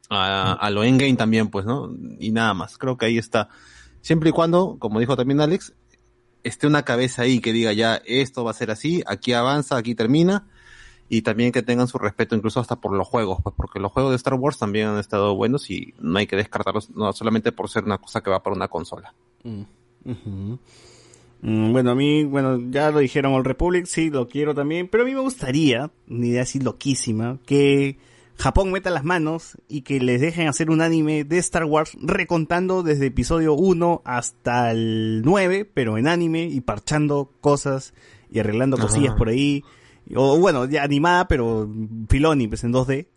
a, 0.09 0.53
a 0.53 0.69
lo 0.69 0.83
Endgame 0.83 1.15
también, 1.15 1.49
pues, 1.49 1.65
¿no? 1.65 1.91
Y 2.19 2.31
nada 2.31 2.53
más. 2.53 2.77
Creo 2.77 2.95
que 2.95 3.07
ahí 3.07 3.17
está. 3.17 3.49
Siempre 4.01 4.29
y 4.29 4.33
cuando, 4.33 4.77
como 4.77 4.99
dijo 4.99 5.15
también 5.17 5.41
Alex, 5.41 5.73
esté 6.45 6.67
una 6.67 6.83
cabeza 6.83 7.23
ahí 7.23 7.39
que 7.39 7.51
diga 7.51 7.73
ya 7.73 8.01
esto 8.05 8.43
va 8.43 8.51
a 8.51 8.53
ser 8.53 8.71
así, 8.71 9.03
aquí 9.07 9.33
avanza, 9.33 9.77
aquí 9.77 9.95
termina, 9.95 10.47
y 11.09 11.21
también 11.23 11.51
que 11.51 11.63
tengan 11.63 11.87
su 11.87 11.97
respeto 11.97 12.35
incluso 12.35 12.59
hasta 12.59 12.77
por 12.77 12.93
los 12.93 13.07
juegos, 13.07 13.39
pues 13.43 13.53
porque 13.57 13.79
los 13.79 13.91
juegos 13.91 14.11
de 14.11 14.17
Star 14.17 14.35
Wars 14.35 14.57
también 14.57 14.87
han 14.87 14.99
estado 14.99 15.35
buenos 15.35 15.69
y 15.69 15.93
no 15.99 16.19
hay 16.19 16.27
que 16.27 16.35
descartarlos 16.35 16.91
no 16.91 17.11
solamente 17.13 17.51
por 17.51 17.69
ser 17.69 17.83
una 17.83 17.97
cosa 17.97 18.21
que 18.21 18.29
va 18.29 18.41
para 18.41 18.55
una 18.55 18.67
consola. 18.67 19.13
Ujú. 19.43 20.59
Mm, 21.41 21.71
Bueno, 21.71 21.91
a 21.91 21.95
mí, 21.95 22.23
bueno, 22.23 22.59
ya 22.69 22.91
lo 22.91 22.99
dijeron 22.99 23.33
All 23.33 23.43
Republic, 23.43 23.85
sí, 23.85 24.09
lo 24.09 24.27
quiero 24.27 24.53
también, 24.55 24.87
pero 24.87 25.03
a 25.03 25.05
mí 25.05 25.13
me 25.13 25.21
gustaría, 25.21 25.91
una 26.07 26.25
idea 26.25 26.43
así 26.43 26.59
loquísima, 26.59 27.39
que 27.45 27.97
Japón 28.37 28.71
meta 28.71 28.89
las 28.89 29.03
manos 29.03 29.57
y 29.67 29.81
que 29.81 29.99
les 29.99 30.21
dejen 30.21 30.47
hacer 30.47 30.69
un 30.69 30.81
anime 30.81 31.23
de 31.23 31.37
Star 31.37 31.65
Wars 31.65 31.97
recontando 32.01 32.83
desde 32.83 33.07
episodio 33.07 33.53
1 33.53 34.01
hasta 34.05 34.71
el 34.71 35.21
9, 35.23 35.69
pero 35.73 35.97
en 35.97 36.07
anime 36.07 36.43
y 36.43 36.61
parchando 36.61 37.31
cosas 37.41 37.93
y 38.29 38.39
arreglando 38.39 38.77
Ajá. 38.77 38.87
cosillas 38.87 39.15
por 39.15 39.29
ahí. 39.29 39.63
O 40.15 40.37
bueno, 40.37 40.65
ya 40.65 40.83
animada, 40.83 41.27
pero 41.27 41.69
Filoni, 42.09 42.47
pues 42.47 42.63
en 42.63 42.73
2D. 42.73 43.07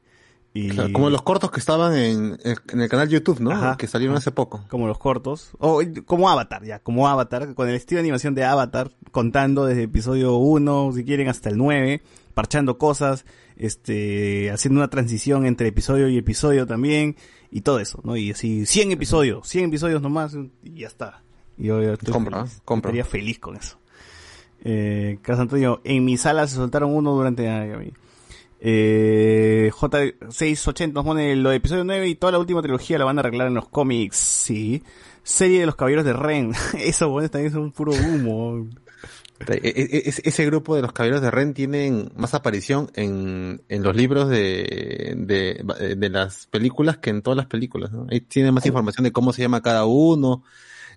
Y... 0.55 0.70
Claro, 0.70 0.92
como 0.92 1.10
los 1.10 1.22
cortos 1.22 1.50
que 1.50 1.60
estaban 1.60 1.94
en, 1.94 2.38
en 2.42 2.80
el 2.80 2.88
canal 2.88 3.08
YouTube, 3.08 3.40
¿no? 3.40 3.50
Ajá. 3.50 3.76
Que 3.76 3.86
salieron 3.86 4.16
hace 4.16 4.30
poco. 4.30 4.64
como 4.68 4.86
los 4.86 4.98
cortos, 4.98 5.50
o 5.58 5.82
como 6.06 6.30
Avatar, 6.30 6.64
ya, 6.64 6.78
como 6.78 7.06
Avatar, 7.06 7.55
con 7.55 7.68
el 7.68 7.74
estilo 7.74 7.98
de 7.98 8.05
animación 8.05 8.34
de 8.34 8.44
Avatar, 8.44 8.92
contando 9.10 9.66
desde 9.66 9.82
episodio 9.82 10.36
1, 10.36 10.92
si 10.94 11.05
quieren, 11.05 11.28
hasta 11.28 11.50
el 11.50 11.58
9, 11.58 12.02
parchando 12.34 12.78
cosas, 12.78 13.26
este, 13.59 14.51
haciendo 14.51 14.81
una 14.81 14.89
transición 14.89 15.45
entre 15.47 15.69
episodio 15.69 16.09
y 16.09 16.17
episodio 16.17 16.67
también, 16.67 17.17
y 17.51 17.61
todo 17.62 17.81
eso, 17.81 18.01
¿no? 18.05 18.17
Y 18.17 18.31
así, 18.31 18.65
100 18.67 18.93
episodios, 18.93 19.47
100 19.49 19.67
episodios 19.67 20.01
nomás, 20.03 20.37
y 20.62 20.81
ya 20.81 20.87
está. 20.87 21.23
Y 21.57 21.65
yo, 21.67 21.83
yo 21.83 21.95
estoy 21.95 22.12
Compra, 22.12 22.45
feliz, 22.47 22.61
compra. 22.65 22.91
estaría 22.91 23.05
feliz 23.05 23.39
con 23.39 23.57
eso. 23.57 23.78
Eh, 24.65 25.19
Carlos 25.23 25.41
Antonio, 25.43 25.81
en 25.85 26.05
mi 26.05 26.17
sala 26.17 26.47
se 26.47 26.57
soltaron 26.57 26.95
uno 26.95 27.12
durante... 27.15 27.47
eh, 28.61 29.70
J680 29.73 30.93
nos 30.93 31.05
pone 31.05 31.37
lo 31.37 31.51
de 31.51 31.57
episodio 31.57 31.85
9 31.85 32.09
y 32.09 32.15
toda 32.17 32.33
la 32.33 32.39
última 32.39 32.61
trilogía 32.62 32.99
la 32.99 33.05
van 33.05 33.19
a 33.19 33.20
arreglar 33.20 33.49
en 33.49 33.55
los 33.55 33.69
cómics. 33.69 34.17
Sí. 34.17 34.83
Serie 35.23 35.61
de 35.61 35.67
los 35.67 35.77
caballeros 35.77 36.05
de 36.05 36.12
Ren. 36.12 36.53
Eso, 36.78 37.09
bueno, 37.11 37.28
también 37.31 37.53
es 37.53 37.57
un 37.59 37.73
puro 37.73 37.93
humo. 37.93 38.67
E- 39.47 39.60
e- 39.62 40.02
ese 40.25 40.47
grupo 40.47 40.75
de 40.75 40.83
los 40.83 40.92
caballeros 40.92 41.23
de 41.23 41.31
Ren 41.31 41.55
tienen 41.55 42.10
más 42.17 42.34
aparición 42.34 42.91
en, 42.94 43.62
en 43.68 43.83
los 43.84 43.94
libros 43.94 44.28
de, 44.28 45.15
de, 45.17 45.94
de 45.97 46.08
las 46.10 46.47
películas 46.47 46.99
que 46.99 47.10
en 47.10 47.23
todas 47.23 47.36
las 47.36 47.47
películas. 47.47 47.92
¿no? 47.92 48.07
Ahí 48.10 48.20
tiene 48.20 48.50
más 48.52 48.67
información 48.67 49.05
de 49.05 49.12
cómo 49.12 49.33
se 49.33 49.42
llama 49.42 49.62
cada 49.62 49.84
uno, 49.86 50.42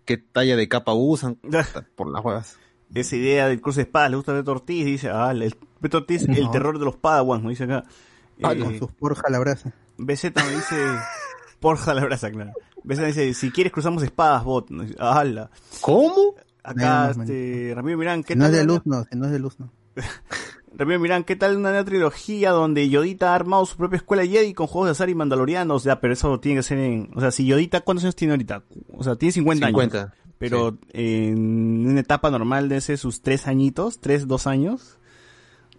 qué 0.06 0.18
talla 0.18 0.56
de 0.56 0.68
capa 0.68 0.94
usan, 0.94 1.38
por 1.96 2.12
las 2.12 2.24
huevas. 2.26 2.58
Esa 2.94 3.16
idea 3.16 3.48
del 3.48 3.62
cruce 3.62 3.82
de 3.82 3.84
espadas 3.84 4.10
le 4.10 4.18
gusta 4.18 4.32
a 4.34 4.36
Beto 4.36 4.52
Ortiz. 4.52 4.86
Dice, 4.86 5.10
ah, 5.10 5.32
el, 5.32 5.56
Beto 5.80 6.00
Ortiz, 6.00 6.24
el 6.28 6.44
No. 6.44 6.52
terror 6.52 6.78
de 6.80 6.86
los 6.86 6.98
Padawans, 6.98 7.44
¿no? 7.44 7.50
Dice 7.50 7.64
acá. 7.66 7.86
Ah, 8.44 8.54
Eh, 8.54 8.58
con 8.60 8.78
sus 8.78 8.92
porja 8.92 9.30
la 9.30 9.40
brasa. 9.40 9.72
BZ 9.98 10.24
me 10.36 10.50
dice, 10.56 10.76
porja 11.60 11.94
la 11.94 12.04
brasa, 12.04 12.32
claro. 12.32 12.52
BZ 12.84 13.00
me 13.00 13.08
dice, 13.08 13.34
si 13.36 13.52
quieres 13.52 13.72
cruzamos 13.72 14.02
espadas, 14.04 14.44
bot. 14.44 14.68
"Ala". 14.98 15.52
¿Cómo? 15.80 16.34
Acá, 16.64 17.12
este, 17.12 17.74
Ramiro 17.76 17.98
Mirán, 17.98 18.24
¿qué 18.24 18.34
Si 18.34 18.40
no 18.40 18.46
tal? 18.46 18.54
es 18.54 18.60
de 18.60 18.66
luz, 18.66 18.82
no. 18.86 19.04
Si 19.06 19.18
no 19.18 19.26
es 19.26 19.32
de 19.32 19.40
luz, 19.40 19.60
no. 19.60 19.72
Ramiro 20.74 21.00
Mirán, 21.00 21.24
¿qué 21.24 21.36
tal 21.36 21.58
una 21.58 21.70
nueva 21.70 21.84
trilogía 21.86 22.52
donde 22.52 22.90
Yodita 22.90 23.32
ha 23.32 23.36
armado 23.36 23.66
su 23.66 23.76
propia 23.78 23.98
escuela 23.98 24.26
Jedi 24.26 24.54
con 24.54 24.68
juegos 24.68 24.88
de 24.88 24.92
azar 24.92 25.10
y 25.10 25.16
mandalorianos? 25.16 25.84
Ya, 25.84 26.00
pero 26.00 26.14
eso 26.14 26.40
tiene 26.40 26.60
que 26.60 26.64
ser 26.64 26.78
en... 26.78 27.10
O 27.14 27.20
sea, 27.20 27.32
si 27.32 27.46
Yodita, 27.46 27.82
¿cuántos 27.82 28.06
años 28.06 28.16
tiene 28.16 28.34
ahorita? 28.34 28.64
O 28.94 29.04
sea, 29.04 29.16
tiene 29.16 29.34
50, 29.34 29.68
50, 29.68 29.98
años. 30.00 30.12
Pero 30.38 30.80
en 30.94 31.86
una 31.88 32.00
etapa 32.00 32.32
normal 32.32 32.68
de 32.68 32.78
ese 32.78 32.98
sus 32.98 33.22
tres 33.22 33.48
añitos, 33.48 34.00
tres, 34.00 34.28
dos 34.28 34.48
años. 34.48 34.98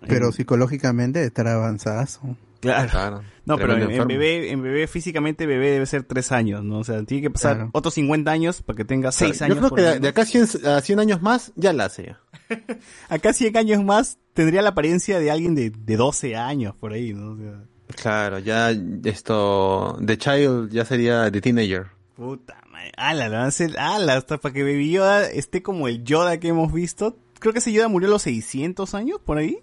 Pero 0.08 0.32
psicológicamente 0.32 1.24
estará 1.24 1.54
avanzazo. 1.54 2.36
Claro. 2.60 2.88
Claro. 2.90 3.22
No, 3.44 3.56
pero 3.58 3.76
en, 3.76 4.06
bebé, 4.06 4.52
en 4.52 4.62
bebé, 4.62 4.86
físicamente 4.86 5.46
bebé 5.46 5.70
debe 5.72 5.84
ser 5.86 6.04
tres 6.04 6.30
años, 6.30 6.62
¿no? 6.62 6.78
O 6.78 6.84
sea, 6.84 7.02
tiene 7.02 7.22
que 7.22 7.30
pasar 7.30 7.56
Claro. 7.56 7.70
otros 7.72 7.94
50 7.94 8.30
años 8.30 8.62
para 8.62 8.76
que 8.76 8.84
tenga 8.84 9.10
seis 9.10 9.38
Claro, 9.38 9.54
años. 9.54 9.62
Yo 9.68 9.74
creo 9.74 9.84
que 9.86 9.92
de, 9.94 10.00
de 10.00 10.08
acá 10.08 10.22
a 10.22 10.26
100, 10.26 10.46
a 10.66 10.80
100 10.80 11.00
años 11.00 11.22
más 11.22 11.52
ya 11.56 11.72
la 11.72 11.86
hace. 11.86 12.14
Acá 13.08 13.32
100 13.32 13.56
años 13.56 13.82
más 13.84 14.18
tendría 14.32 14.62
la 14.62 14.68
apariencia 14.70 15.18
de 15.18 15.30
alguien 15.32 15.56
de, 15.56 15.70
de 15.70 15.96
12 15.96 16.36
años, 16.36 16.74
por 16.76 16.92
ahí, 16.92 17.12
¿no? 17.14 17.32
O 17.32 17.36
sea, 17.36 17.64
Claro, 18.00 18.38
ya 18.38 18.70
esto, 19.04 19.98
The 20.04 20.16
Child 20.18 20.70
ya 20.70 20.84
sería 20.84 21.30
The 21.30 21.40
Teenager. 21.40 21.86
Puta 22.16 22.56
madre. 22.70 22.92
Ala, 22.96 23.28
lo 23.28 23.34
van 23.36 23.44
a 23.44 23.48
hacer. 23.48 23.78
Ala, 23.78 24.14
hasta 24.16 24.38
para 24.38 24.52
que 24.54 24.62
Baby 24.62 24.92
Yoda 24.92 25.28
esté 25.28 25.62
como 25.62 25.88
el 25.88 26.04
Yoda 26.04 26.38
que 26.38 26.48
hemos 26.48 26.72
visto. 26.72 27.16
Creo 27.40 27.52
que 27.52 27.58
ese 27.58 27.72
Yoda 27.72 27.88
murió 27.88 28.08
a 28.08 28.12
los 28.12 28.22
600 28.22 28.94
años, 28.94 29.18
por 29.24 29.38
ahí. 29.38 29.58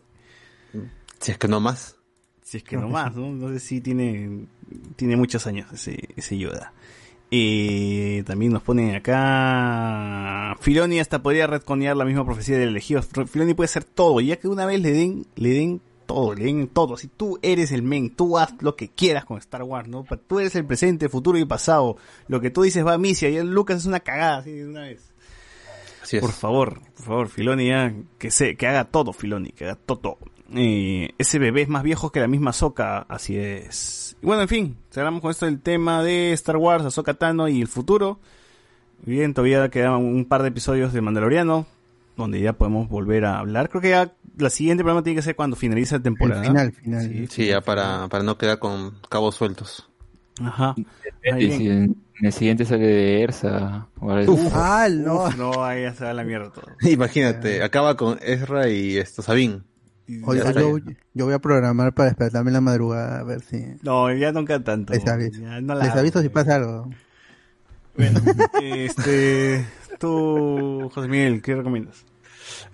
Si 1.20 1.32
es 1.32 1.38
que 1.38 1.48
no 1.48 1.60
más. 1.60 1.96
Si 2.44 2.58
es 2.58 2.64
que 2.64 2.78
no 2.78 2.90
más, 2.90 3.16
¿no? 3.16 3.32
No 3.32 3.50
sé 3.50 3.60
si 3.60 3.82
tiene, 3.82 4.48
tiene 4.96 5.16
muchos 5.16 5.46
años 5.48 5.72
ese, 5.72 6.10
ese 6.16 6.38
Yoda. 6.38 6.74
Eh, 7.32 8.24
también 8.26 8.52
nos 8.52 8.64
ponen 8.64 8.96
acá. 8.96 10.56
Filoni 10.62 11.00
hasta 11.00 11.22
podría 11.22 11.46
retconear 11.46 11.96
la 11.96 12.06
misma 12.06 12.26
profecía 12.26 12.58
del 12.58 12.70
elegido. 12.70 13.02
Filoni 13.04 13.54
puede 13.54 13.66
hacer 13.66 13.84
todo, 13.84 14.20
ya 14.20 14.38
que 14.38 14.48
una 14.48 14.66
vez 14.66 14.82
le 14.82 14.92
den, 14.92 15.28
le 15.36 15.50
den 15.50 15.82
todo, 16.10 16.34
leen 16.34 16.68
todo. 16.70 16.98
Si 16.98 17.08
tú 17.08 17.38
eres 17.44 17.72
el 17.72 17.84
men, 17.84 18.16
tú 18.16 18.40
haz 18.40 18.56
lo 18.62 18.76
que 18.76 18.90
quieras 18.90 19.26
con 19.26 19.38
Star 19.38 19.62
Wars, 19.62 19.88
¿no? 19.88 20.06
Tú 20.28 20.40
eres 20.40 20.56
el 20.56 20.66
presente, 20.66 21.08
futuro 21.08 21.38
y 21.38 21.46
pasado. 21.46 21.98
Lo 22.28 22.42
que 22.42 22.50
tú 22.50 22.64
dices 22.64 22.84
va 22.84 22.94
a 22.94 22.98
misia 22.98 23.30
y 23.30 23.44
Lucas 23.44 23.78
es 23.78 23.86
una 23.86 24.00
cagada, 24.00 24.38
así 24.40 24.52
de 24.52 24.68
una 24.68 24.82
vez. 24.82 25.09
Así 26.02 26.18
es. 26.18 26.22
Por 26.22 26.32
favor, 26.32 26.82
por 26.95 27.06
favor, 27.06 27.30
Filoni 27.30 27.68
ya, 27.68 27.94
que 28.18 28.32
se, 28.32 28.56
que 28.56 28.68
haga 28.68 28.86
todo, 28.86 29.14
Filoni, 29.14 29.52
que 29.52 29.66
haga 29.66 29.76
todo. 29.76 30.18
Eh, 30.56 31.10
ese 31.18 31.40
bebé 31.40 31.61
es 31.61 31.69
más 31.69 31.84
viejo 31.84 32.11
que 32.11 32.19
la 32.19 32.28
misma 32.28 32.53
Soca, 32.53 33.00
así 33.10 33.38
es. 33.38 34.18
Y 34.22 34.26
bueno, 34.26 34.42
en 34.42 34.48
fin, 34.48 34.78
cerramos 34.92 35.22
con 35.22 35.32
esto 35.32 35.45
el 35.45 35.61
tema 35.61 36.03
de 36.03 36.34
Star 36.34 36.58
Wars, 36.58 36.86
Ahsoka 36.86 37.14
Tano 37.14 37.48
y 37.48 37.61
el 37.61 37.68
futuro. 37.68 38.19
Bien, 39.06 39.34
todavía 39.34 39.69
quedan 39.69 39.94
un 39.94 40.26
par 40.26 40.42
de 40.42 40.50
episodios 40.50 40.92
de 40.92 41.02
Mandaloriano, 41.02 41.68
donde 42.18 42.42
ya 42.42 42.53
podemos 42.53 42.90
volver 42.90 43.26
a 43.26 43.40
hablar. 43.40 43.69
Creo 43.69 43.82
que 43.82 43.90
ya 43.90 44.14
la 44.38 44.50
siguiente 44.50 44.84
programa 44.84 45.03
tiene 45.03 45.18
que 45.18 45.22
ser 45.22 45.36
cuando 45.36 45.56
finalice 45.56 45.95
la 45.95 46.03
temporada. 46.03 46.42
El 46.42 46.48
final, 46.48 46.72
final. 46.74 47.28
Sí, 47.30 47.48
ya 47.48 47.61
para, 47.61 48.08
para 48.10 48.24
no 48.24 48.38
quedar 48.38 48.60
con 48.60 48.95
cabos 49.10 49.36
sueltos. 49.36 49.90
Ajá. 50.42 50.76
Y 50.77 50.85
bien. 51.35 51.58
si 51.58 51.68
en, 51.69 51.84
en 52.19 52.26
el 52.26 52.34
siguiente 52.34 52.66
sale 52.66 52.85
de 52.85 53.22
Ersa. 53.24 53.88
Ah, 54.53 54.88
no. 54.92 55.26
Uf, 55.26 55.38
no, 55.38 55.64
ahí 55.64 55.84
ya 55.84 55.93
se 55.93 56.06
va 56.06 56.14
la 56.14 56.24
mierda 56.24 56.51
todo. 56.51 56.66
Imagínate, 56.90 57.64
acaba 57.64 57.95
con 57.95 58.19
Ezra 58.22 58.69
y 58.69 58.98
esto, 58.98 59.22
Sabine. 59.22 59.61
Oye, 60.26 60.42
yo, 61.14 61.26
voy 61.26 61.34
a 61.34 61.40
programar 61.40 61.93
para 61.93 62.09
despertarme 62.09 62.50
en 62.50 62.53
la 62.53 62.61
madrugada 62.61 63.19
a 63.19 63.24
ver 63.24 63.42
si 63.42 63.64
No, 63.84 64.11
ya 64.11 64.32
nunca 64.32 64.64
tanto. 64.64 64.92
les 64.92 65.08
aviso. 65.08 65.40
Ya 65.40 65.61
no 65.61 65.76
la 65.76 65.85
Les 65.85 65.95
aviso 65.95 66.22
si 66.22 66.30
pasa 66.30 66.56
algo. 66.56 66.90
Bueno, 67.95 68.19
este, 68.64 69.66
tú, 70.00 70.90
José 70.93 71.08
Miguel, 71.08 71.42
¿qué 71.43 71.56
recomiendas? 71.56 72.06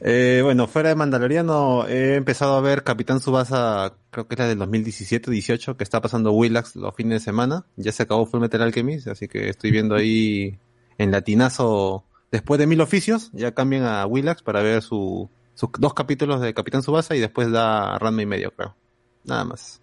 Eh, 0.02 0.42
bueno, 0.44 0.68
fuera 0.68 0.90
de 0.90 0.96
Mandaloriano, 0.96 1.88
he 1.88 2.16
empezado 2.16 2.56
a 2.56 2.62
ver 2.62 2.84
Capitán 2.84 3.20
Subasa, 3.20 3.94
creo 4.12 4.28
que 4.28 4.36
es 4.36 4.40
la 4.40 4.48
del 4.48 4.60
2017-18, 4.60 5.76
que 5.78 5.84
está 5.84 6.02
pasando 6.02 6.32
Willax 6.32 6.76
los 6.76 6.94
fines 6.96 7.22
de 7.22 7.26
semana. 7.26 7.66
Ya 7.76 7.92
se 7.92 8.04
acabó 8.04 8.26
Full 8.26 8.42
Metal 8.42 8.62
Alchemist, 8.62 9.08
así 9.08 9.28
que 9.28 9.50
estoy 9.50 9.72
viendo 9.72 9.96
ahí 9.96 10.58
en 10.98 11.12
latinazo, 11.12 12.04
después 12.32 12.60
de 12.60 12.68
mil 12.68 12.82
oficios, 12.82 13.30
ya 13.34 13.54
cambian 13.54 13.84
a 13.84 14.06
Willax 14.06 14.44
para 14.44 14.62
ver 14.62 14.82
su, 14.82 15.30
sus 15.54 15.70
dos 15.80 15.94
capítulos 15.94 16.42
de 16.42 16.54
Capitán 16.54 16.84
Subasa 16.84 17.16
y 17.16 17.20
después 17.20 17.52
da 17.52 17.98
Ranma 18.00 18.22
y 18.22 18.26
medio, 18.26 18.52
creo. 18.52 18.76
Nada 19.24 19.44
más. 19.44 19.82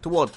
Tu 0.00 0.10
bot. 0.10 0.32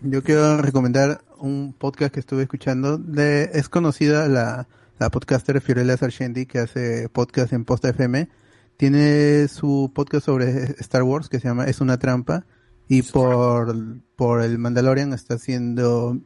Yo 0.00 0.22
quiero 0.22 0.56
recomendar 0.56 1.22
un 1.38 1.72
podcast 1.72 2.12
que 2.12 2.20
estuve 2.20 2.42
escuchando. 2.42 2.98
De, 2.98 3.50
es 3.54 3.68
conocida 3.68 4.26
la, 4.28 4.66
la 5.02 5.10
podcaster 5.10 5.60
Fiorella 5.60 5.96
Sargenti 5.96 6.46
que 6.46 6.60
hace 6.60 7.08
podcast 7.08 7.52
en 7.52 7.64
Posta 7.64 7.88
FM. 7.88 8.28
Tiene 8.76 9.48
su 9.48 9.90
podcast 9.92 10.26
sobre 10.26 10.76
Star 10.78 11.02
Wars 11.02 11.28
que 11.28 11.40
se 11.40 11.48
llama 11.48 11.64
Es 11.64 11.80
una 11.80 11.98
trampa. 11.98 12.46
Y 12.86 13.02
por, 13.02 13.74
por 14.14 14.42
el 14.42 14.58
Mandalorian 14.58 15.12
está 15.12 15.34
haciendo 15.34 16.20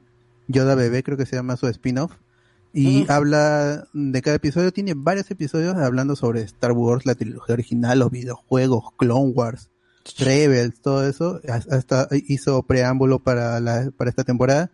Yoda 0.47 0.75
Bebé, 0.75 1.03
creo 1.03 1.17
que 1.17 1.25
se 1.25 1.37
llama 1.37 1.57
su 1.57 1.69
spin-off. 1.69 2.13
Y 2.75 3.11
habla 3.11 3.89
de 3.95 4.21
cada 4.21 4.37
episodio, 4.37 4.71
tiene 4.75 4.93
varios 4.95 5.31
episodios 5.31 5.75
hablando 5.77 6.15
sobre 6.15 6.43
Star 6.43 6.73
Wars, 6.73 7.07
la 7.07 7.15
trilogía 7.15 7.55
original, 7.55 8.01
los 8.01 8.11
videojuegos, 8.11 8.93
Clone 8.99 9.33
Wars, 9.35 9.71
Rebels, 10.19 10.83
todo 10.83 11.09
eso. 11.09 11.41
Hasta 11.49 12.09
hizo 12.27 12.63
preámbulo 12.65 13.21
para, 13.21 13.59
la, 13.59 13.91
para 13.97 14.11
esta 14.11 14.25
temporada. 14.25 14.71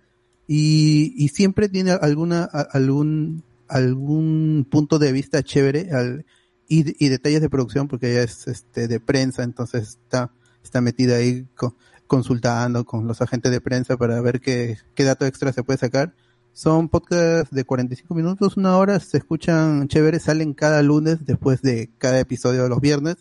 Y, 0.49 1.15
y 1.17 1.29
siempre 1.29 1.69
tiene 1.69 1.93
alguna, 1.93 2.43
algún, 2.43 3.45
algún 3.73 4.67
punto 4.71 4.99
de 4.99 5.13
vista 5.13 5.43
chévere 5.43 5.91
al, 5.93 6.25
y, 6.69 7.09
detalles 7.09 7.41
de 7.41 7.51
producción 7.51 7.89
porque 7.89 8.13
ella 8.13 8.23
es 8.23 8.47
este, 8.49 8.89
de 8.89 9.01
prensa, 9.01 9.43
entonces 9.43 9.99
está, 10.01 10.33
está 10.63 10.81
metida 10.81 11.17
ahí 11.17 11.47
co- 11.55 11.77
consultando 12.07 12.85
con 12.85 13.07
los 13.07 13.21
agentes 13.21 13.53
de 13.53 13.61
prensa 13.61 13.97
para 13.97 14.21
ver 14.21 14.41
qué, 14.41 14.79
qué 14.95 15.05
dato 15.05 15.27
extra 15.27 15.53
se 15.53 15.63
puede 15.63 15.79
sacar. 15.79 16.15
Son 16.55 16.89
podcasts 16.89 17.55
de 17.55 17.65
45 17.65 18.15
minutos, 18.15 18.57
una 18.59 18.77
hora, 18.77 19.01
se 19.01 19.19
escuchan 19.19 19.89
chéveres, 19.89 20.25
salen 20.25 20.53
cada 20.53 20.83
lunes 20.83 21.25
después 21.25 21.63
de 21.63 21.91
cada 21.99 22.21
episodio 22.21 22.63
de 22.63 22.69
los 22.69 22.81
viernes. 22.81 23.17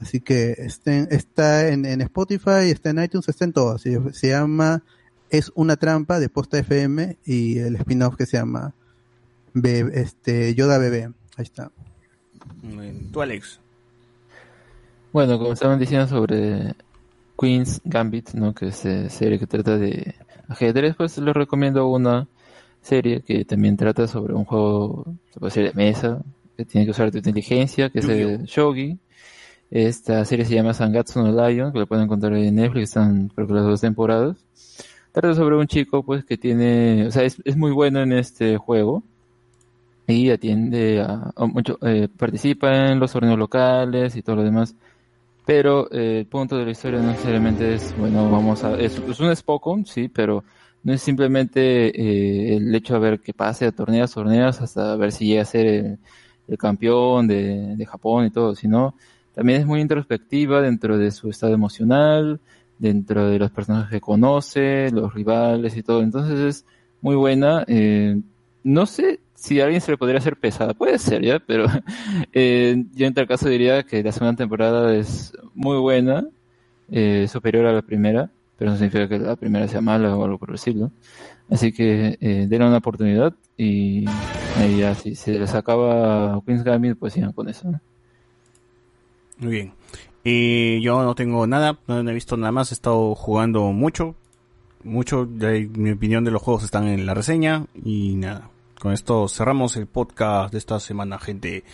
Así 0.00 0.20
que 0.20 0.52
estén, 0.58 1.08
está 1.10 1.68
en, 1.68 1.84
en 1.84 2.00
Spotify, 2.02 2.70
está 2.70 2.90
en 2.90 3.02
iTunes, 3.02 3.28
está 3.28 3.44
en 3.44 3.52
todo. 3.52 3.78
Se, 3.78 4.00
se 4.12 4.28
llama 4.28 4.82
Es 5.28 5.52
una 5.54 5.76
trampa 5.76 6.20
de 6.20 6.28
Posta 6.28 6.58
FM 6.58 7.18
y 7.24 7.58
el 7.58 7.76
spin-off 7.76 8.16
que 8.16 8.24
se 8.26 8.36
llama 8.38 8.74
Be- 9.54 9.90
este, 9.94 10.54
Yoda 10.54 10.78
Bebé. 10.78 11.10
Ahí 11.36 11.44
está. 11.44 11.70
Tú, 13.12 13.22
Alex. 13.22 13.60
Bueno, 15.12 15.38
como 15.38 15.52
estaban 15.52 15.78
diciendo 15.78 16.06
sobre 16.06 16.74
Queen's 17.38 17.80
Gambit, 17.84 18.32
¿no? 18.34 18.54
Que 18.54 18.68
es 18.68 18.84
eh, 18.84 19.08
serie 19.08 19.38
que 19.38 19.46
trata 19.46 19.78
de 19.78 20.14
ajedrez, 20.48 20.94
pues 20.96 21.16
les 21.18 21.34
recomiendo 21.34 21.88
una 21.88 22.26
serie 22.82 23.22
que 23.22 23.44
también 23.44 23.76
trata 23.76 24.06
sobre 24.06 24.34
un 24.34 24.44
juego, 24.44 25.04
se 25.32 25.40
puede 25.40 25.50
decir, 25.50 25.72
de 25.72 25.84
mesa, 25.84 26.22
que 26.56 26.64
tiene 26.64 26.84
que 26.84 26.90
usar 26.90 27.10
tu 27.10 27.18
inteligencia, 27.18 27.90
que 27.90 28.00
es 28.00 28.08
el 28.08 28.44
Shogi. 28.44 28.98
Esta 29.70 30.24
serie 30.24 30.44
se 30.44 30.54
llama 30.54 30.72
Sangatsu 30.72 31.20
no 31.22 31.48
Lion, 31.48 31.72
que 31.72 31.78
lo 31.78 31.86
pueden 31.86 32.04
encontrar 32.04 32.34
en 32.34 32.54
Netflix, 32.54 32.84
están 32.84 33.28
creo 33.28 33.46
que 33.46 33.54
las 33.54 33.64
dos 33.64 33.80
temporadas. 33.80 34.36
Trata 35.12 35.34
sobre 35.34 35.56
un 35.56 35.66
chico, 35.66 36.02
pues, 36.02 36.24
que 36.24 36.36
tiene, 36.38 37.06
o 37.06 37.10
sea, 37.10 37.24
es, 37.24 37.40
es 37.44 37.56
muy 37.56 37.72
bueno 37.72 38.00
en 38.00 38.12
este 38.12 38.56
juego 38.56 39.02
y 40.08 40.30
atiende 40.30 41.00
a, 41.00 41.32
a 41.36 41.46
mucho, 41.46 41.78
eh, 41.82 42.08
participa 42.16 42.90
en 42.90 42.98
los 42.98 43.12
torneos 43.12 43.38
locales 43.38 44.16
y 44.16 44.22
todo 44.22 44.36
lo 44.36 44.42
demás. 44.44 44.74
Pero 45.46 45.90
eh, 45.92 46.20
el 46.20 46.26
punto 46.26 46.56
de 46.58 46.64
la 46.64 46.70
historia 46.72 47.00
no 47.00 47.08
necesariamente 47.08 47.74
es, 47.74 47.94
bueno, 47.98 48.30
vamos 48.30 48.64
a, 48.64 48.74
es, 48.78 48.98
es 48.98 49.20
un 49.20 49.34
Spokon, 49.34 49.86
sí, 49.86 50.08
pero 50.08 50.44
no 50.82 50.92
es 50.92 51.02
simplemente 51.02 51.88
eh, 51.88 52.56
el 52.56 52.74
hecho 52.74 52.94
de 52.94 53.00
ver 53.00 53.20
que 53.20 53.34
pase 53.34 53.66
a 53.66 53.72
torneos, 53.72 54.12
torneos, 54.12 54.60
hasta 54.60 54.96
ver 54.96 55.12
si 55.12 55.26
llega 55.26 55.42
a 55.42 55.44
ser 55.46 55.66
el, 55.66 55.98
el 56.48 56.58
campeón 56.58 57.28
de, 57.28 57.76
de 57.76 57.86
Japón 57.86 58.26
y 58.26 58.30
todo, 58.30 58.54
sino 58.54 58.94
también 59.34 59.60
es 59.60 59.66
muy 59.66 59.80
introspectiva 59.80 60.60
dentro 60.62 60.98
de 60.98 61.10
su 61.10 61.30
estado 61.30 61.54
emocional, 61.54 62.40
dentro 62.78 63.28
de 63.28 63.38
los 63.38 63.50
personajes 63.50 63.90
que 63.90 64.00
conoce, 64.00 64.90
los 64.90 65.14
rivales 65.14 65.76
y 65.76 65.82
todo. 65.82 66.02
Entonces 66.02 66.38
es 66.40 66.66
muy 67.00 67.16
buena. 67.16 67.64
eh, 67.68 68.20
no 68.64 68.86
sé 68.86 69.20
si 69.38 69.60
a 69.60 69.64
alguien 69.64 69.80
se 69.80 69.92
le 69.92 69.96
podría 69.96 70.18
hacer 70.18 70.36
pesada, 70.36 70.74
puede 70.74 70.98
ser 70.98 71.22
ya, 71.22 71.38
pero 71.38 71.66
eh, 72.32 72.84
yo 72.92 73.06
en 73.06 73.14
tal 73.14 73.28
caso 73.28 73.48
diría 73.48 73.84
que 73.84 74.02
la 74.02 74.10
segunda 74.10 74.36
temporada 74.36 74.92
es 74.96 75.32
muy 75.54 75.78
buena, 75.78 76.26
eh, 76.90 77.28
superior 77.30 77.64
a 77.66 77.72
la 77.72 77.82
primera, 77.82 78.30
pero 78.56 78.72
no 78.72 78.76
significa 78.76 79.08
que 79.08 79.20
la 79.20 79.36
primera 79.36 79.68
sea 79.68 79.80
mala 79.80 80.16
o 80.16 80.24
algo 80.24 80.38
por 80.38 80.50
decirlo. 80.50 80.90
Así 81.48 81.72
que 81.72 82.18
eh, 82.20 82.46
denle 82.48 82.66
una 82.66 82.78
oportunidad 82.78 83.32
y 83.56 84.04
ya, 84.76 84.94
si 84.96 85.14
se 85.14 85.38
les 85.38 85.54
acaba 85.54 86.42
Queen's 86.44 86.64
Gambit, 86.64 86.98
pues 86.98 87.12
sigan 87.12 87.32
con 87.32 87.48
eso. 87.48 87.72
Muy 89.38 89.52
bien. 89.52 89.72
Eh, 90.24 90.80
yo 90.82 91.00
no 91.04 91.14
tengo 91.14 91.46
nada, 91.46 91.78
no 91.86 92.00
he 92.00 92.14
visto 92.14 92.36
nada 92.36 92.50
más, 92.50 92.72
he 92.72 92.74
estado 92.74 93.14
jugando 93.14 93.70
mucho, 93.72 94.16
mucho, 94.82 95.26
mi 95.26 95.92
opinión 95.92 96.24
de 96.24 96.32
los 96.32 96.42
juegos 96.42 96.64
están 96.64 96.88
en 96.88 97.06
la 97.06 97.14
reseña 97.14 97.66
y 97.84 98.16
nada. 98.16 98.50
Con 98.80 98.92
esto 98.92 99.26
cerramos 99.28 99.76
el 99.76 99.86
podcast 99.86 100.52
de 100.52 100.58
esta 100.58 100.78
semana, 100.80 101.18
gente. 101.18 101.64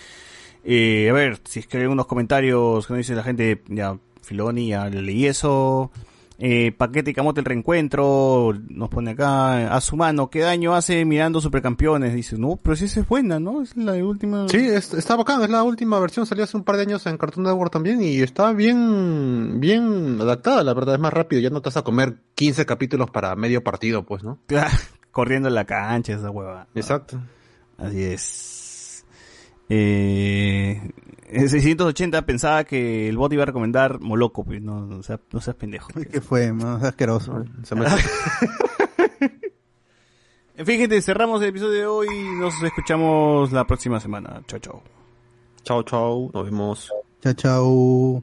Eh, 0.65 1.09
a 1.11 1.13
ver, 1.13 1.39
si 1.45 1.61
es 1.61 1.67
que 1.67 1.77
hay 1.77 1.83
algunos 1.83 2.07
comentarios 2.07 2.87
que 2.87 2.93
nos 2.95 2.99
dice 2.99 3.15
la 3.15 3.23
gente, 3.23 3.63
ya, 3.69 3.99
Filoni, 4.23 4.69
ya 4.69 4.89
le 4.89 5.03
leí 5.03 5.27
eso. 5.27 5.91
Eh, 6.39 6.73
Paquete 6.77 7.13
y 7.13 7.15
Camote 7.15 7.41
el 7.41 7.45
reencuentro, 7.47 8.53
nos 8.71 8.89
pone 8.89 9.13
acá, 9.13 9.73
a 9.73 9.81
su 9.81 9.97
mano, 9.97 10.31
¿qué 10.31 10.41
daño 10.41 10.75
hace 10.75 11.05
mirando 11.05 11.41
Supercampeones? 11.41 12.13
Dice, 12.13 12.37
no, 12.39 12.57
pero 12.61 12.75
si 12.75 12.87
esa 12.87 13.01
es 13.01 13.09
buena, 13.09 13.39
¿no? 13.39 13.63
Es 13.63 13.77
la 13.77 13.93
última. 14.05 14.49
Sí, 14.49 14.57
es- 14.57 14.95
está 14.95 15.15
bacán, 15.15 15.43
es 15.43 15.51
la 15.51 15.63
última 15.63 16.01
versión, 16.01 16.27
salió 16.27 16.43
hace 16.43 16.57
un 16.57 16.65
par 16.65 16.77
de 16.77 16.83
años 16.83 17.07
en 17.07 17.19
Cartoon 17.19 17.45
Network 17.45 17.71
también 17.73 18.03
y 18.03 18.21
está 18.21 18.53
bien, 18.53 19.61
bien 19.61 20.19
adaptada, 20.21 20.65
la 20.65 20.75
verdad, 20.75 20.97
es 20.97 21.01
más 21.01 21.13
rápido, 21.13 21.41
ya 21.41 21.51
no 21.51 21.61
te 21.61 21.69
vas 21.69 21.77
a 21.77 21.83
comer 21.83 22.17
15 22.35 22.67
capítulos 22.67 23.11
para 23.11 23.37
medio 23.37 23.63
partido, 23.63 24.05
pues, 24.05 24.25
¿no? 24.25 24.39
Corriendo 25.15 25.49
en 25.49 25.55
la 25.55 25.65
cancha, 25.65 26.13
esa 26.13 26.29
hueva. 26.29 26.67
Exacto. 26.75 27.21
Así 27.79 28.03
es. 28.03 29.07
Eh, 29.69 30.91
en 31.29 31.49
680 31.49 32.23
pensaba 32.27 32.65
que 32.65 33.09
el 33.09 33.17
bot 33.17 33.33
iba 33.33 33.45
a 33.45 33.47
recomendar 33.47 34.01
Moloco, 34.01 34.45
pues 34.45 34.61
no, 34.61 34.85
no, 34.85 35.05
seas, 35.05 35.21
no 35.31 35.41
seas 35.41 35.57
pendejo. 35.57 35.89
¿Qué 36.11 36.21
fue? 36.21 36.53
Más 36.53 36.83
asqueroso. 36.83 37.45
En 40.57 40.67
fin, 40.67 40.79
gente, 40.79 41.03
cerramos 41.03 41.43
el 41.43 41.49
episodio 41.49 41.73
de 41.73 41.87
hoy. 41.87 42.09
Nos 42.39 42.63
escuchamos 42.63 43.51
la 43.51 43.67
próxima 43.67 43.99
semana. 43.99 44.41
Chao, 44.47 44.61
chao. 44.61 44.83
Chao, 45.65 45.83
chao. 45.83 46.31
Nos 46.33 46.45
vemos. 46.45 46.93
Chao, 47.21 47.33
chao. 47.33 48.23